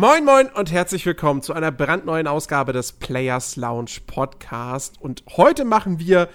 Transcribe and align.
Moin 0.00 0.24
moin 0.24 0.46
und 0.46 0.72
herzlich 0.72 1.04
willkommen 1.04 1.42
zu 1.42 1.52
einer 1.52 1.70
brandneuen 1.70 2.26
Ausgabe 2.26 2.72
des 2.72 2.92
Players 2.92 3.56
Lounge 3.56 3.98
Podcast. 4.06 4.94
Und 4.98 5.22
heute 5.36 5.66
machen 5.66 5.98
wir 5.98 6.30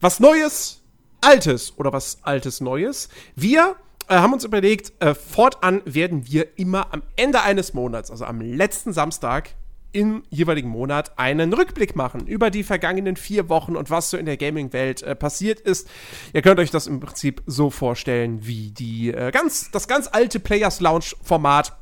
was 0.00 0.20
Neues, 0.20 0.84
Altes 1.20 1.76
oder 1.76 1.92
was 1.92 2.18
Altes 2.22 2.60
Neues. 2.60 3.08
Wir 3.34 3.74
äh, 4.06 4.14
haben 4.14 4.32
uns 4.32 4.44
überlegt, 4.44 4.92
äh, 5.02 5.16
fortan 5.16 5.82
werden 5.84 6.28
wir 6.30 6.56
immer 6.56 6.94
am 6.94 7.02
Ende 7.16 7.42
eines 7.42 7.74
Monats, 7.74 8.08
also 8.08 8.24
am 8.24 8.40
letzten 8.40 8.92
Samstag, 8.92 9.50
im 9.90 10.22
jeweiligen 10.30 10.68
Monat 10.68 11.18
einen 11.18 11.52
Rückblick 11.52 11.96
machen 11.96 12.28
über 12.28 12.50
die 12.50 12.62
vergangenen 12.62 13.16
vier 13.16 13.48
Wochen 13.48 13.74
und 13.74 13.90
was 13.90 14.10
so 14.10 14.16
in 14.16 14.26
der 14.26 14.36
Gaming-Welt 14.36 15.02
äh, 15.02 15.16
passiert 15.16 15.58
ist. 15.58 15.88
Ihr 16.32 16.42
könnt 16.42 16.60
euch 16.60 16.70
das 16.70 16.86
im 16.86 17.00
Prinzip 17.00 17.42
so 17.46 17.68
vorstellen 17.68 18.46
wie 18.46 18.70
die 18.70 19.12
äh, 19.12 19.32
ganz, 19.32 19.72
das 19.72 19.88
ganz 19.88 20.06
alte 20.06 20.38
Players 20.38 20.78
Lounge-Format. 20.78 21.81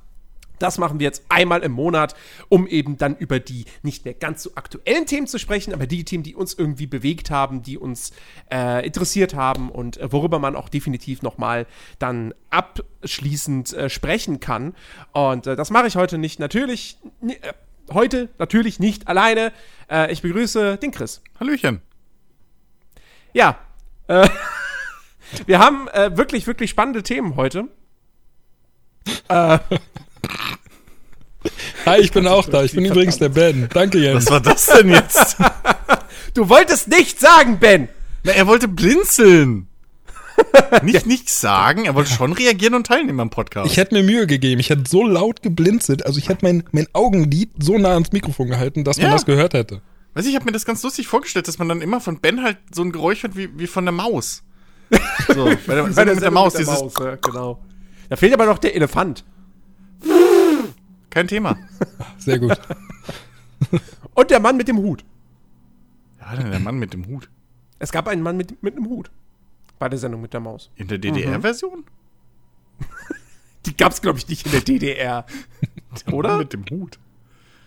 Das 0.61 0.79
machen 0.79 1.01
wir 1.01 1.05
jetzt 1.05 1.25
einmal 1.29 1.63
im 1.63 1.73
Monat, 1.73 2.15
um 2.49 2.67
eben 2.67 2.97
dann 2.99 3.17
über 3.17 3.41
die 3.41 3.65
nicht 3.83 4.05
mehr 4.05 4.15
ganz 4.15 4.43
so 4.43 4.53
aktuellen 4.55 5.07
Themen 5.07 5.27
zu 5.27 5.39
sprechen, 5.39 5.75
aber 5.75 5.87
die 5.87 6.05
Themen, 6.05 6.23
die 6.23 6.35
uns 6.35 6.55
irgendwie 6.55 6.87
bewegt 6.87 7.31
haben, 7.31 7.63
die 7.63 7.79
uns 7.79 8.13
äh, 8.53 8.87
interessiert 8.87 9.35
haben 9.35 9.71
und 9.71 9.97
äh, 9.97 10.13
worüber 10.13 10.39
man 10.39 10.55
auch 10.55 10.69
definitiv 10.69 11.23
nochmal 11.23 11.67
dann 11.99 12.35
abschließend 12.51 13.73
äh, 13.73 13.91
sprechen 13.91 14.41
kann. 14.41 14.75
Und 15.13 15.47
äh, 15.47 15.57
das 15.57 15.71
mache 15.71 15.87
ich 15.87 15.97
heute 15.97 16.19
nicht 16.19 16.39
natürlich. 16.39 16.99
Äh, 17.27 17.53
heute 17.93 18.29
natürlich 18.39 18.79
nicht 18.79 19.09
alleine. 19.09 19.53
Äh, 19.91 20.13
ich 20.13 20.23
begrüße 20.23 20.77
den 20.77 20.91
Chris. 20.91 21.23
Hallöchen. 21.41 21.81
Ja, 23.33 23.59
wir 25.47 25.61
haben 25.61 25.87
wirklich, 26.17 26.49
wirklich 26.49 26.71
spannende 26.71 27.05
Themen 27.05 27.37
heute. 27.37 27.69
äh. 29.29 29.61
Hi, 31.87 32.01
ich 32.01 32.13
bin 32.13 32.27
auch 32.27 32.49
da. 32.49 32.63
Ich 32.65 32.73
bin 32.73 32.85
übrigens 32.85 33.19
der 33.19 33.31
Ben. 33.31 33.69
Danke, 33.73 33.99
Jens. 33.99 34.27
Was 34.27 34.31
war 34.31 34.41
das 34.41 34.67
denn 34.67 34.91
jetzt? 34.91 35.37
du 36.35 36.49
wolltest 36.49 36.89
nicht 36.89 37.19
sagen, 37.19 37.59
Ben. 37.59 37.89
Na, 38.25 38.33
er 38.33 38.47
wollte 38.47 38.69
blinzeln. 38.69 39.67
nicht 40.83 41.07
nichts 41.07 41.41
sagen, 41.41 41.85
er 41.85 41.95
wollte 41.95 42.11
schon 42.11 42.33
reagieren 42.33 42.75
und 42.75 42.87
teilnehmen 42.87 43.21
am 43.21 43.31
Podcast. 43.31 43.71
Ich 43.71 43.77
hätte 43.77 43.95
mir 43.95 44.03
Mühe 44.03 44.27
gegeben. 44.27 44.61
Ich 44.61 44.71
hätte 44.71 44.85
so 44.89 45.07
laut 45.07 45.43
geblinzelt. 45.43 46.05
Also 46.07 46.19
ich 46.19 46.29
hätte 46.29 46.45
mein, 46.45 46.65
mein 46.73 46.87
Augenlid 46.93 47.51
so 47.59 47.79
nah 47.79 47.93
ans 47.93 48.13
Mikrofon 48.13 48.49
gehalten, 48.49 48.85
dass 48.85 48.99
man 48.99 49.07
Ja. 49.07 49.13
das 49.13 49.27
gehört 49.27 49.55
hätte. 49.55 49.81
Weiß 50.15 50.25
ich, 50.25 50.31
ich 50.31 50.37
habe 50.37 50.47
mir 50.47 50.53
das 50.53 50.65
ganz 50.65 50.83
lustig 50.83 51.09
vorgestellt, 51.09 51.47
dass 51.49 51.59
man 51.59 51.69
dann 51.69 51.81
immer 51.81 52.01
von 52.01 52.21
Ben 52.21 52.43
halt 52.43 52.59
so 52.75 52.83
ein 52.83 52.93
Geräusch 52.93 53.23
hört 53.23 53.37
wie, 53.37 53.49
wie 53.59 53.67
von 53.67 53.85
der 53.85 53.93
Maus. 53.93 54.43
So, 55.29 55.45
bei 55.67 55.75
der, 55.77 55.93
Sendung 55.93 56.17
mit 56.17 56.25
der 56.25 56.31
Maus, 56.33 56.55
der 56.55 56.63
dieses. 56.63 56.81
Maus, 56.81 56.95
ja, 56.99 57.15
genau. 57.17 57.63
Da 58.09 58.17
fehlt 58.17 58.35
aber 58.35 58.47
noch 58.47 58.59
der 58.59 58.75
Elefant. 58.75 59.25
Kein 61.11 61.29
Thema. 61.29 61.57
Sehr 62.19 62.39
gut. 62.39 62.59
Und 64.15 64.31
der 64.31 64.41
Mann 64.41 64.57
mit 64.57 64.69
dem 64.69 64.79
Hut. 64.79 65.05
Ja, 66.21 66.37
denn 66.37 66.51
der 66.51 66.61
Mann 66.61 66.79
mit 66.79 66.93
dem 66.93 67.07
Hut. 67.07 67.29
Es 67.79 67.93
gab 67.93 68.09
einen 68.09 68.23
Mann 68.23 68.37
mit, 68.37 68.63
mit 68.63 68.77
einem 68.77 68.87
Hut. 68.89 69.11
Bei 69.79 69.89
der 69.89 69.99
Sendung 69.99 70.21
mit 70.21 70.33
der 70.33 70.41
Maus. 70.41 70.71
In 70.77 70.89
der 70.89 70.99
DDR-Version? 70.99 71.85
Die 73.67 73.77
gab 73.77 73.93
es, 73.93 74.01
glaube 74.01 74.19
ich, 74.19 74.29
nicht 74.29 74.47
in 74.47 74.53
der 74.53 74.61
DDR. 74.61 75.27
Oder? 76.13 76.31
Mann 76.31 76.39
mit 76.39 76.53
dem 76.53 76.65
Hut. 76.71 76.99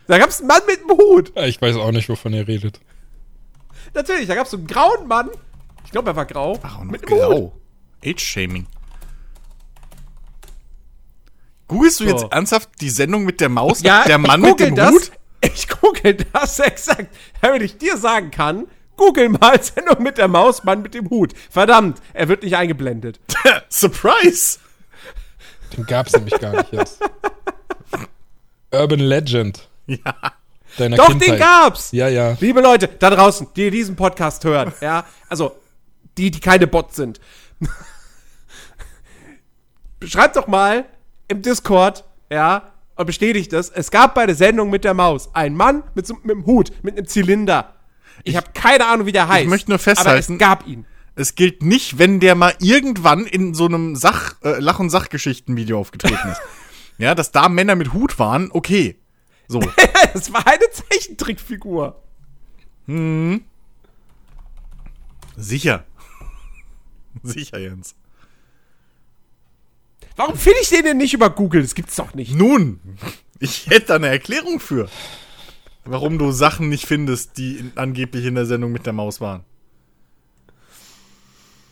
Da 0.08 0.18
gab 0.18 0.30
es 0.30 0.40
einen 0.40 0.48
Mann 0.48 0.62
mit 0.68 0.80
einem 0.80 0.98
Hut. 0.98 1.34
Ja, 1.36 1.46
Ich 1.46 1.62
weiß 1.62 1.76
auch 1.78 1.92
nicht, 1.92 2.10
wovon 2.10 2.34
ihr 2.34 2.48
redet. 2.48 2.80
Natürlich, 3.94 4.28
da 4.28 4.36
gab 4.36 4.46
es 4.46 4.52
so 4.52 4.58
einen 4.58 4.68
grauen 4.68 5.08
Mann. 5.08 5.30
Ich 5.86 5.92
glaube, 5.92 6.12
er 6.12 6.16
war 6.16 6.26
grau. 6.26 6.58
Warum 6.62 6.88
mit 6.88 7.02
mit 7.02 7.12
einem 7.12 7.22
Hut. 7.22 7.30
grau? 7.30 7.60
Age-Shaming. 8.06 8.68
Googlest 11.74 12.00
du 12.00 12.06
So. 12.06 12.10
jetzt 12.12 12.26
ernsthaft 12.32 12.70
die 12.82 12.90
Sendung 12.90 13.26
mit 13.26 13.42
der 13.42 13.50
Maus? 13.50 13.82
Ja, 13.82 14.04
der 14.06 14.18
Mann 14.18 14.42
ich 14.42 14.50
mit 14.50 14.52
google 14.52 14.68
dem 14.68 14.76
das, 14.76 14.92
Hut? 14.92 15.12
Ich 15.42 15.68
google 15.68 16.18
das 16.32 16.60
exakt. 16.60 17.08
Damit 17.42 17.62
ich 17.64 17.78
dir 17.78 17.98
sagen 17.98 18.32
kann, 18.32 18.68
google 18.96 19.30
mal 19.30 19.62
Sendung 19.64 20.02
mit 20.02 20.18
der 20.18 20.28
Maus, 20.28 20.64
Mann 20.64 20.82
mit 20.82 20.94
dem 20.94 21.10
Hut. 21.10 21.34
Verdammt, 21.50 22.00
er 22.14 22.28
wird 22.30 22.44
nicht 22.44 22.56
eingeblendet. 22.56 23.20
Surprise! 23.70 24.60
Den 25.76 25.86
gab's 25.86 26.14
nämlich 26.14 26.40
gar 26.40 26.56
nicht 26.56 26.72
jetzt. 26.72 27.00
Urban 28.72 29.00
Legend. 29.00 29.68
Ja. 29.88 30.00
Deiner 30.78 30.98
Doch, 30.98 31.08
Kindheit. 31.08 31.30
den 31.30 31.40
gab's! 31.40 31.92
Ja, 31.92 32.08
ja. 32.08 32.38
Liebe 32.40 32.62
Leute, 32.62 32.88
da 32.88 33.10
draußen, 33.10 33.48
die 33.56 33.70
diesen 33.70 33.96
Podcast 33.96 34.44
hören, 34.44 34.74
ja, 34.82 35.06
also 35.30 35.56
die, 36.18 36.32
die 36.32 36.40
keine 36.40 36.68
Bots 36.68 36.96
sind. 36.96 37.20
Schreibt 40.04 40.36
doch 40.36 40.48
mal 40.48 40.86
im 41.34 41.42
Discord, 41.42 42.04
ja, 42.32 42.72
und 42.96 43.06
bestätigt 43.06 43.52
das. 43.54 43.70
Es 43.70 43.92
gab 43.92 44.16
bei 44.16 44.26
der 44.26 44.36
Sendung 44.36 44.70
mit 44.70 44.84
der 44.84 44.94
Maus 44.94 45.34
einen 45.34 45.56
Mann 45.58 45.84
mit, 45.96 46.08
so, 46.08 46.16
mit 46.24 46.32
einem 46.32 46.46
Hut, 46.46 46.72
mit 46.84 46.96
einem 46.98 47.08
Zylinder. 47.08 47.74
Ich, 48.24 48.36
habe 48.38 48.48
keine 48.54 48.86
Ahnung, 48.88 49.06
wie 49.08 49.12
der 49.12 49.28
heißt. 49.28 49.50
möchte 49.50 49.72
nur 49.72 49.80
festhalten- 49.80 50.34
es 50.34 50.40
gab 50.40 50.68
ihn. 50.68 50.86
Es 51.16 51.36
gilt 51.36 51.62
nicht, 51.62 52.00
wenn 52.00 52.20
der 52.20 52.34
mal 52.36 52.54
irgendwann 52.60 53.26
in 53.26 53.54
so 53.54 53.66
einem 53.66 53.96
Sach, 53.96 54.36
äh, 54.44 54.60
Lach- 54.60 54.80
und 54.80 54.90
Sachgeschichten-Video 54.90 55.80
aufgetreten 55.80 56.30
ist. 56.30 56.42
ja, 56.98 57.14
dass 57.16 57.32
da 57.32 57.50
Männer 57.50 57.76
mit 57.76 57.94
Hut 57.94 58.18
waren, 58.20 58.50
okay. 58.52 59.00
So. 59.48 59.60
Es 60.14 60.32
war 60.32 60.46
eine 60.48 60.70
Zeichentrickfigur. 60.72 62.02
Sicher. 65.36 65.86
Sicher, 67.24 67.60
Jens. 67.60 67.96
Warum 70.16 70.38
finde 70.38 70.60
ich 70.62 70.70
den 70.70 70.84
denn 70.84 70.98
nicht 70.98 71.14
über 71.14 71.30
Google? 71.30 71.62
Das 71.62 71.76
gibt's 71.76 71.96
doch 71.96 72.14
nicht. 72.14 72.36
Nun, 72.36 72.80
ich 73.40 73.68
hätte 73.68 73.88
da 73.88 73.96
eine 73.96 74.08
Erklärung 74.08 74.60
für. 74.60 74.90
Warum 75.86 76.18
du 76.18 76.32
Sachen 76.32 76.70
nicht 76.70 76.86
findest, 76.86 77.38
die 77.38 77.58
in, 77.58 77.72
angeblich 77.76 78.26
in 78.26 78.36
der 78.36 78.46
Sendung 78.46 78.72
mit 78.72 78.86
der 78.86 78.94
Maus 78.94 79.20
waren. 79.20 79.44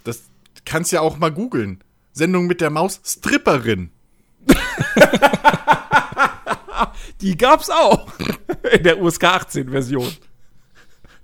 Das 0.03 0.24
kannst 0.66 0.91
ja 0.91 1.01
auch 1.01 1.18
mal 1.18 1.31
googeln. 1.31 1.84
Sendung 2.12 2.47
mit 2.47 2.59
der 2.62 2.72
Maus, 2.72 3.00
Stripperin. 3.06 3.91
Die 7.22 7.38
gab's 7.38 7.69
auch. 7.69 8.12
In 8.74 8.84
der 8.84 9.00
USK 9.00 9.24
18 9.25 9.69
Version. 9.69 10.12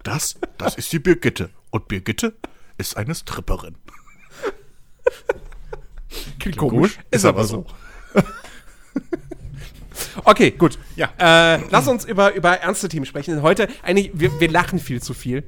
Das, 0.03 0.35
das 0.57 0.75
ist 0.75 0.93
die 0.93 0.99
Birgitte. 0.99 1.49
Und 1.71 1.87
Birgitte 1.87 2.35
ist 2.77 2.95
eine 2.95 3.15
Stripperin. 3.15 3.75
Klingt 6.39 6.57
komisch, 6.57 6.97
ist 7.11 7.25
aber 7.25 7.43
so. 7.43 7.65
Okay, 10.23 10.51
gut. 10.51 10.77
Ja. 10.95 11.09
Äh, 11.17 11.61
lass 11.69 11.87
uns 11.87 12.05
über, 12.05 12.33
über 12.33 12.51
ernste 12.51 12.89
Themen 12.89 13.05
sprechen. 13.05 13.33
Denn 13.33 13.43
heute, 13.43 13.67
eigentlich, 13.83 14.11
wir, 14.13 14.39
wir 14.39 14.49
lachen 14.49 14.79
viel 14.79 15.01
zu 15.01 15.13
viel. 15.13 15.43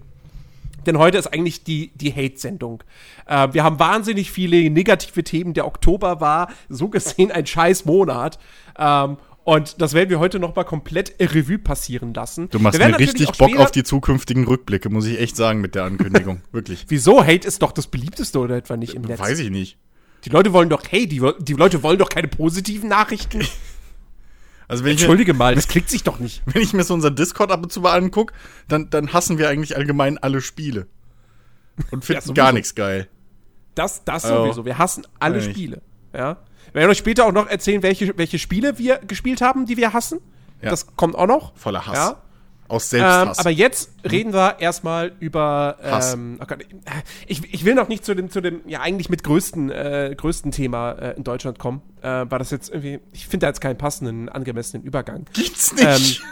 Denn 0.86 0.97
heute 0.97 1.18
ist 1.18 1.28
eigentlich 1.28 1.64
die, 1.64 1.92
die 1.96 2.12
Hate-Sendung. 2.14 2.84
Äh, 3.28 3.50
wir 3.52 3.64
haben 3.64 3.80
wahnsinnig 3.80 4.31
viele 4.31 4.70
negative 4.70 5.24
Themen. 5.24 5.53
Der 5.53 5.68
Oktober 5.68 6.22
war 6.22 6.50
so 6.70 6.90
gesehen 6.90 7.31
ein 7.31 7.46
scheiß 7.46 7.86
Monat. 7.86 8.40
Ähm, 8.78 9.18
und 9.44 9.81
das 9.81 9.94
werden 9.94 10.09
wir 10.09 10.20
heute 10.20 10.40
noch 10.40 10.56
mal 10.56 10.64
komplett 10.64 11.16
Revue 11.20 11.58
passieren 11.58 12.14
lassen. 12.14 12.50
Du 12.50 12.59
machst 12.59 12.80
mir 12.80 13.00
richtig 13.00 13.31
Bock 13.31 13.58
auf 13.58 13.72
die 13.72 13.84
zukünftigen 13.84 14.46
Rückblicke, 14.46 14.90
muss 14.90 15.06
ich 15.06 15.20
echt 15.20 15.36
sagen, 15.36 15.59
mit 15.59 15.76
der 15.76 15.86
Ankündigung. 15.86 16.41
Wirklich. 16.52 16.86
Wieso? 16.88 17.24
Hate 17.24 17.47
ist 17.47 17.62
doch 17.62 17.72
das 17.72 17.88
beliebteste 17.88 18.40
oder 18.40 18.58
etwa 18.58 18.78
nicht 18.78 18.94
im 18.94 19.02
Netz? 19.02 19.20
Weiß 19.20 19.40
ich 19.40 19.50
nicht. 19.50 19.78
Die 20.25 20.29
Leute 20.29 20.53
wollen 20.53 20.69
doch, 20.69 20.83
hey, 20.89 21.07
die, 21.07 21.21
die 21.39 21.53
Leute 21.53 21.81
wollen 21.83 21.97
doch 21.97 22.09
keine 22.09 22.27
positiven 22.27 22.89
Nachrichten. 22.89 23.45
Also 24.71 24.83
wenn 24.83 24.91
ich, 24.93 25.01
Entschuldige 25.01 25.33
mal, 25.33 25.55
das 25.55 25.67
klickt 25.67 25.89
sich 25.89 26.03
doch 26.03 26.19
nicht. 26.19 26.43
wenn 26.53 26.61
ich 26.61 26.73
mir 26.73 26.83
so 26.83 26.93
unser 26.93 27.09
Discord 27.09 27.51
ab 27.51 27.63
und 27.63 27.71
zu 27.71 27.81
mal 27.81 27.97
angucke, 27.97 28.35
dann, 28.67 28.91
dann 28.91 29.13
hassen 29.13 29.39
wir 29.39 29.49
eigentlich 29.49 29.75
allgemein 29.75 30.19
alle 30.19 30.41
Spiele. 30.41 30.85
Und 31.89 32.05
finden 32.05 32.21
sowieso. 32.21 32.33
gar 32.35 32.51
nichts 32.51 32.75
geil. 32.75 33.07
Das, 33.73 34.03
das 34.03 34.25
Oh. 34.25 34.43
sowieso. 34.43 34.66
Wir 34.66 34.77
hassen 34.77 35.07
alle 35.19 35.37
Eigentlich. 35.39 35.55
Spiele. 35.55 35.81
Ja. 36.13 36.37
Wir 36.71 36.81
werden 36.81 36.91
euch 36.91 36.99
später 36.99 37.25
auch 37.25 37.31
noch 37.31 37.47
erzählen, 37.47 37.81
welche, 37.81 38.16
welche 38.19 38.37
Spiele 38.37 38.77
wir 38.77 38.99
gespielt 38.99 39.41
haben, 39.41 39.66
die 39.66 39.75
wir 39.75 39.91
hassen. 39.91 40.19
Ja. 40.61 40.69
Das 40.69 40.95
kommt 40.95 41.16
auch 41.16 41.25
noch. 41.25 41.57
Voller 41.57 41.87
Hass. 41.87 41.95
Ja. 41.97 42.21
Aus 42.69 42.93
Ähm, 42.93 42.99
Selbsthass. 42.99 43.39
aber 43.39 43.49
jetzt 43.49 43.91
reden 44.09 44.31
wir 44.31 44.59
erstmal 44.59 45.11
über. 45.19 45.77
Ähm, 45.83 46.37
oh 46.41 46.45
Gott, 46.47 46.59
ich, 47.27 47.53
ich 47.53 47.66
will 47.66 47.73
noch 47.75 47.87
nicht 47.89 48.05
zu 48.05 48.13
dem, 48.16 48.29
zu 48.29 48.41
dem 48.41 48.61
ja 48.67 48.79
eigentlich 48.81 49.09
mit 49.09 49.23
größten, 49.23 49.69
äh, 49.71 50.13
größten 50.16 50.51
Thema 50.51 50.91
äh, 50.93 51.17
in 51.17 51.23
Deutschland 51.23 51.59
kommen. 51.59 51.81
Äh, 52.01 52.07
war 52.07 52.39
das 52.39 52.51
jetzt 52.51 52.69
irgendwie. 52.69 52.99
Ich 53.11 53.27
finde 53.27 53.45
da 53.45 53.47
jetzt 53.47 53.59
keinen 53.59 53.77
passenden, 53.77 54.29
angemessenen 54.29 54.85
Übergang. 54.85 55.25
Gibt's 55.33 55.73
nicht. 55.73 56.21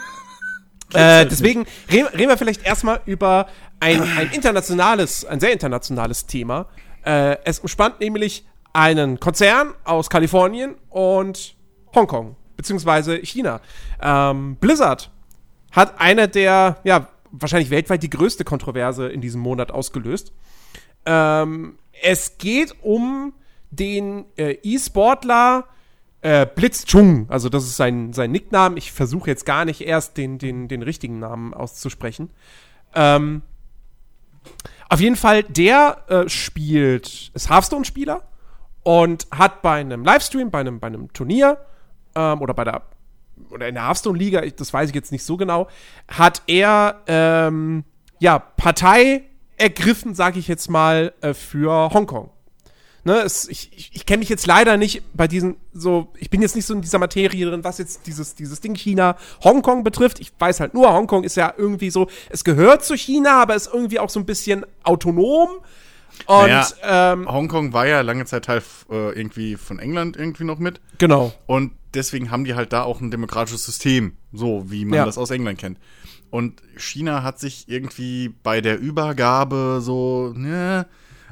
Äh, 0.94 1.26
deswegen 1.26 1.66
reden, 1.92 2.08
reden 2.08 2.30
wir 2.30 2.38
vielleicht 2.38 2.66
erstmal 2.66 3.02
über 3.06 3.48
ein, 3.82 4.02
ein 4.02 4.32
internationales, 4.32 5.26
ein 5.26 5.42
sehr 5.42 5.52
internationales 5.52 6.28
Thema. 6.28 6.68
Äh, 7.06 7.36
es 7.44 7.60
umspannt 7.60 8.00
nämlich 8.00 8.46
einen 8.72 9.20
Konzern 9.20 9.74
aus 9.84 10.10
Kalifornien 10.10 10.76
und 10.90 11.58
Hongkong, 11.94 12.38
beziehungsweise 12.56 13.18
China. 13.18 13.60
Ähm, 14.02 14.56
Blizzard 14.62 15.12
hat 15.78 16.02
eine 16.02 16.28
der, 16.28 16.78
ja, 16.84 17.08
wahrscheinlich 17.30 17.70
weltweit 17.70 18.02
die 18.02 18.10
größte 18.10 18.44
Kontroverse 18.44 19.10
in 19.10 19.22
diesem 19.22 19.42
Monat 19.42 19.72
ausgelöst. 19.72 20.34
Ähm, 21.06 21.78
es 22.02 22.40
geht 22.40 22.76
um 22.82 23.34
den 23.70 24.26
äh, 24.38 24.58
E-Sportler 24.64 25.66
äh, 26.22 26.48
Blitzchung, 26.48 27.30
also 27.30 27.48
das 27.48 27.64
ist 27.66 27.78
sein, 27.78 28.12
sein 28.12 28.32
Nickname. 28.32 28.80
Ich 28.80 28.92
versuche 28.92 29.30
jetzt 29.30 29.46
gar 29.46 29.66
nicht 29.66 29.82
erst 29.82 30.18
den, 30.18 30.40
den, 30.40 30.68
den 30.68 30.82
richtigen 30.82 31.20
Namen 31.20 31.54
auszusprechen. 31.54 32.32
Ähm, 32.96 33.44
auf 34.90 35.00
jeden 35.00 35.16
Fall, 35.16 35.44
der 35.44 36.06
äh, 36.08 36.28
spielt, 36.28 37.30
ist 37.36 37.52
Hearthstone-Spieler 37.52 38.24
und 38.82 39.28
hat 39.30 39.62
bei 39.62 39.80
einem 39.80 40.04
Livestream, 40.04 40.50
bei 40.50 40.62
einem, 40.62 40.80
bei 40.80 40.88
einem 40.88 41.14
Turnier 41.14 41.60
ähm, 42.16 42.42
oder 42.42 42.56
bei 42.56 42.64
der 42.64 42.82
oder 43.50 43.68
in 43.68 43.76
der 43.76 43.86
Hearthstone-Liga, 43.86 44.42
das 44.56 44.74
weiß 44.74 44.90
ich 44.90 44.96
jetzt 44.96 45.12
nicht 45.12 45.24
so 45.24 45.38
genau, 45.38 45.68
hat 46.08 46.42
er 46.48 47.02
ähm, 47.08 47.84
ja 48.20 48.40
Partei 48.40 49.24
ergriffen, 49.58 50.16
sage 50.16 50.40
ich 50.40 50.48
jetzt 50.48 50.70
mal, 50.70 51.14
äh, 51.22 51.34
für 51.34 51.92
Hongkong. 51.94 52.30
Ne, 53.04 53.22
es, 53.22 53.48
ich 53.48 53.72
ich, 53.74 53.92
ich 53.94 54.06
kenne 54.06 54.20
mich 54.20 54.28
jetzt 54.28 54.46
leider 54.48 54.76
nicht 54.76 55.02
bei 55.14 55.30
diesen, 55.30 55.56
so, 55.72 56.12
ich 56.18 56.30
bin 56.30 56.42
jetzt 56.42 56.58
nicht 56.58 56.66
so 56.66 56.74
in 56.74 56.82
dieser 56.82 57.00
Materie 57.00 57.46
drin, 57.46 57.64
was 57.64 57.78
jetzt 57.78 58.06
dieses, 58.06 58.36
dieses 58.36 58.60
Ding 58.60 58.76
China, 58.76 59.16
Hongkong 59.46 59.86
betrifft. 59.86 60.20
Ich 60.20 60.34
weiß 60.38 60.60
halt 60.60 60.74
nur, 60.74 60.92
Hongkong 60.92 61.24
ist 61.24 61.38
ja 61.38 61.54
irgendwie 61.56 61.90
so, 61.90 62.08
es 62.30 62.44
gehört 62.44 62.84
zu 62.84 62.98
China, 62.98 63.42
aber 63.42 63.56
ist 63.56 63.70
irgendwie 63.74 64.00
auch 64.00 64.10
so 64.10 64.20
ein 64.20 64.26
bisschen 64.26 64.66
autonom. 64.84 65.50
Und 66.26 66.48
Naja, 66.48 66.68
ähm, 66.84 67.32
Hongkong 67.32 67.72
war 67.72 67.88
ja 67.88 68.02
lange 68.02 68.26
Zeit 68.26 68.44
Teil 68.44 68.62
äh, 68.90 69.18
irgendwie 69.18 69.56
von 69.56 69.80
England 69.80 70.18
irgendwie 70.18 70.44
noch 70.44 70.60
mit. 70.60 70.82
genau. 70.98 71.32
Und 71.46 71.72
deswegen 71.94 72.32
haben 72.32 72.44
die 72.44 72.56
halt 72.56 72.74
da 72.74 72.84
auch 72.84 73.02
ein 73.02 73.12
demokratisches 73.12 73.66
System, 73.66 74.14
so 74.34 74.70
wie 74.72 74.86
man 74.86 74.98
Ja. 74.98 75.06
das 75.06 75.18
aus 75.18 75.32
England 75.32 75.60
kennt. 75.60 75.80
Und 76.30 76.62
China 76.76 77.24
hat 77.24 77.40
sich 77.40 77.70
irgendwie 77.70 78.30
bei 78.44 78.60
der 78.62 78.80
Übergabe 78.80 79.80
so, 79.82 80.34
ne, 80.36 80.86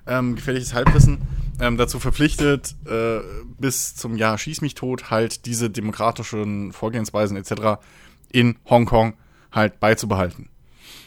ähm, 0.08 0.36
gefährliches 0.36 0.74
Halbwissen, 0.74 1.18
ähm, 1.60 1.78
dazu 1.78 2.00
verpflichtet, 2.00 2.76
äh, 2.86 3.20
bis 3.60 3.96
zum 3.96 4.16
Jahr 4.18 4.38
Schieß 4.38 4.62
mich 4.62 4.76
tot 4.76 5.10
halt 5.10 5.46
diese 5.46 5.70
demokratischen 5.70 6.72
Vorgehensweisen 6.72 7.38
etc. 7.38 7.80
in 8.32 8.58
Hongkong 8.70 9.14
halt 9.52 9.80
beizubehalten. 9.80 10.50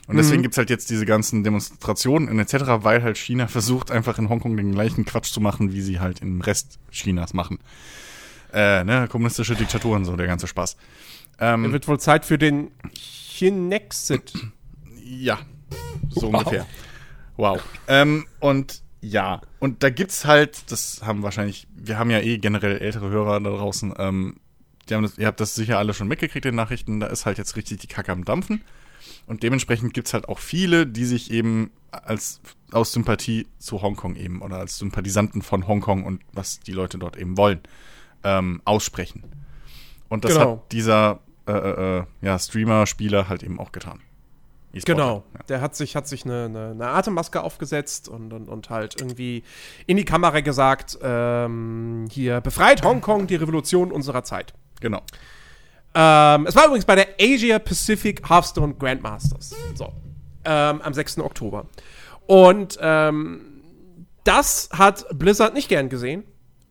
Und 0.06 0.16
deswegen 0.16 0.40
gibt's 0.40 0.56
halt 0.56 0.70
jetzt 0.70 0.88
diese 0.88 1.04
ganzen 1.04 1.44
Demonstrationen 1.44 2.30
und 2.30 2.38
etc., 2.38 2.64
weil 2.82 3.02
halt 3.02 3.18
China 3.18 3.46
versucht, 3.48 3.90
einfach 3.90 4.18
in 4.18 4.30
Hongkong 4.30 4.56
den 4.56 4.72
gleichen 4.72 5.04
Quatsch 5.04 5.30
zu 5.32 5.40
machen, 5.40 5.72
wie 5.72 5.82
sie 5.82 6.00
halt 6.00 6.20
im 6.20 6.40
Rest 6.40 6.78
Chinas 6.90 7.34
machen. 7.34 7.58
Äh, 8.52 8.84
ne, 8.84 9.08
kommunistische 9.08 9.54
Diktaturen, 9.54 10.04
so 10.04 10.16
der 10.16 10.26
ganze 10.26 10.46
Spaß. 10.46 10.76
Ähm, 11.40 11.70
Wird 11.72 11.86
wohl 11.86 12.00
Zeit 12.00 12.24
für 12.24 12.38
den 12.38 12.70
Chinexit. 12.94 14.32
ja, 15.04 15.38
so 16.08 16.28
ungefähr. 16.28 16.66
Wow. 17.36 17.62
Ähm, 17.86 18.26
und 18.40 18.82
ja, 19.00 19.40
und 19.60 19.82
da 19.82 19.90
gibt's 19.90 20.24
halt, 20.24 20.70
das 20.72 21.02
haben 21.04 21.22
wahrscheinlich, 21.22 21.68
wir 21.74 21.98
haben 21.98 22.10
ja 22.10 22.18
eh 22.18 22.38
generell 22.38 22.78
ältere 22.78 23.10
Hörer 23.10 23.40
da 23.40 23.50
draußen, 23.50 23.94
ähm, 23.96 24.40
die 24.88 24.94
haben 24.94 25.02
das, 25.02 25.18
ihr 25.18 25.26
habt 25.26 25.38
das 25.40 25.54
sicher 25.54 25.78
alle 25.78 25.94
schon 25.94 26.08
mitgekriegt 26.08 26.46
in 26.46 26.52
den 26.52 26.56
Nachrichten, 26.56 26.98
da 26.98 27.06
ist 27.06 27.26
halt 27.26 27.38
jetzt 27.38 27.56
richtig 27.56 27.78
die 27.78 27.86
Kacke 27.86 28.10
am 28.10 28.24
Dampfen. 28.24 28.62
Und 29.26 29.42
dementsprechend 29.42 29.94
gibt's 29.94 30.14
halt 30.14 30.28
auch 30.28 30.38
viele, 30.38 30.86
die 30.86 31.04
sich 31.04 31.30
eben 31.30 31.70
als 31.90 32.40
aus 32.72 32.92
Sympathie 32.92 33.46
zu 33.58 33.82
Hongkong 33.82 34.16
eben 34.16 34.42
oder 34.42 34.58
als 34.58 34.78
Sympathisanten 34.78 35.42
von 35.42 35.68
Hongkong 35.68 36.04
und 36.04 36.22
was 36.32 36.60
die 36.60 36.72
Leute 36.72 36.98
dort 36.98 37.16
eben 37.16 37.36
wollen, 37.36 37.60
ähm, 38.25 38.61
aussprechen. 38.65 39.25
Und 40.09 40.25
das 40.25 40.35
Genau. 40.35 40.53
hat 40.53 40.73
dieser 40.73 41.20
äh, 41.47 41.53
äh, 41.53 41.99
äh, 41.99 42.05
ja, 42.20 42.38
Streamer-Spieler 42.38 43.29
halt 43.29 43.43
eben 43.43 43.59
auch 43.59 43.73
getan. 43.73 44.00
Genau. 44.85 45.25
Ja. 45.35 45.41
Der 45.49 45.61
hat 45.61 45.75
sich, 45.75 45.97
hat 45.97 46.06
sich 46.06 46.25
eine, 46.25 46.44
eine, 46.44 46.70
eine 46.70 46.88
Atemmaske 46.88 47.43
aufgesetzt 47.43 48.09
und, 48.09 48.32
und, 48.32 48.49
und 48.49 48.70
halt 48.70 49.00
irgendwie 49.00 49.43
in 49.87 49.97
die 49.97 50.05
Kamera 50.05 50.41
gesagt, 50.41 50.99
ähm, 51.03 52.06
hier, 52.11 52.41
befreit 52.41 52.85
Hongkong 52.85 53.26
die 53.26 53.37
Revolution 53.37 53.91
unserer 53.91 54.25
Zeit. 54.25 54.53
Genau. 54.81 55.03
Ähm, 55.94 56.47
es 56.47 56.55
war 56.55 56.67
übrigens 56.67 56.85
bei 56.85 56.97
der 56.97 57.09
Asia 57.19 57.59
Pacific 57.59 58.29
Hearthstone 58.29 58.75
Grandmasters. 58.75 59.55
So. 59.75 59.93
Ähm, 60.44 60.82
am 60.82 60.94
6. 60.94 61.19
Oktober. 61.20 61.67
Und 62.26 62.79
ähm, 62.81 63.62
das 64.25 64.69
hat 64.73 65.06
Blizzard 65.19 65.55
nicht 65.55 65.69
gern 65.69 65.88
gesehen 65.88 66.25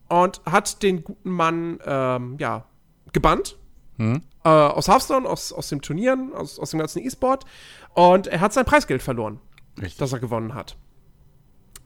und 0.09 0.41
hat 0.45 0.83
den 0.83 1.03
guten 1.03 1.29
Mann, 1.29 1.79
ähm, 1.85 2.37
ja, 2.39 2.65
gebannt. 3.13 3.57
Hm? 3.97 4.21
Äh, 4.43 4.49
aus 4.49 4.87
Hearthstone, 4.87 5.27
aus, 5.27 5.51
aus 5.51 5.69
dem 5.69 5.81
Turnieren, 5.81 6.33
aus, 6.33 6.59
aus 6.59 6.71
dem 6.71 6.79
ganzen 6.79 7.03
E-Sport. 7.03 7.45
Und 7.93 8.27
er 8.27 8.39
hat 8.39 8.53
sein 8.53 8.65
Preisgeld 8.65 9.01
verloren, 9.01 9.39
Richtig. 9.77 9.97
das 9.97 10.13
er 10.13 10.19
gewonnen 10.19 10.53
hat. 10.53 10.77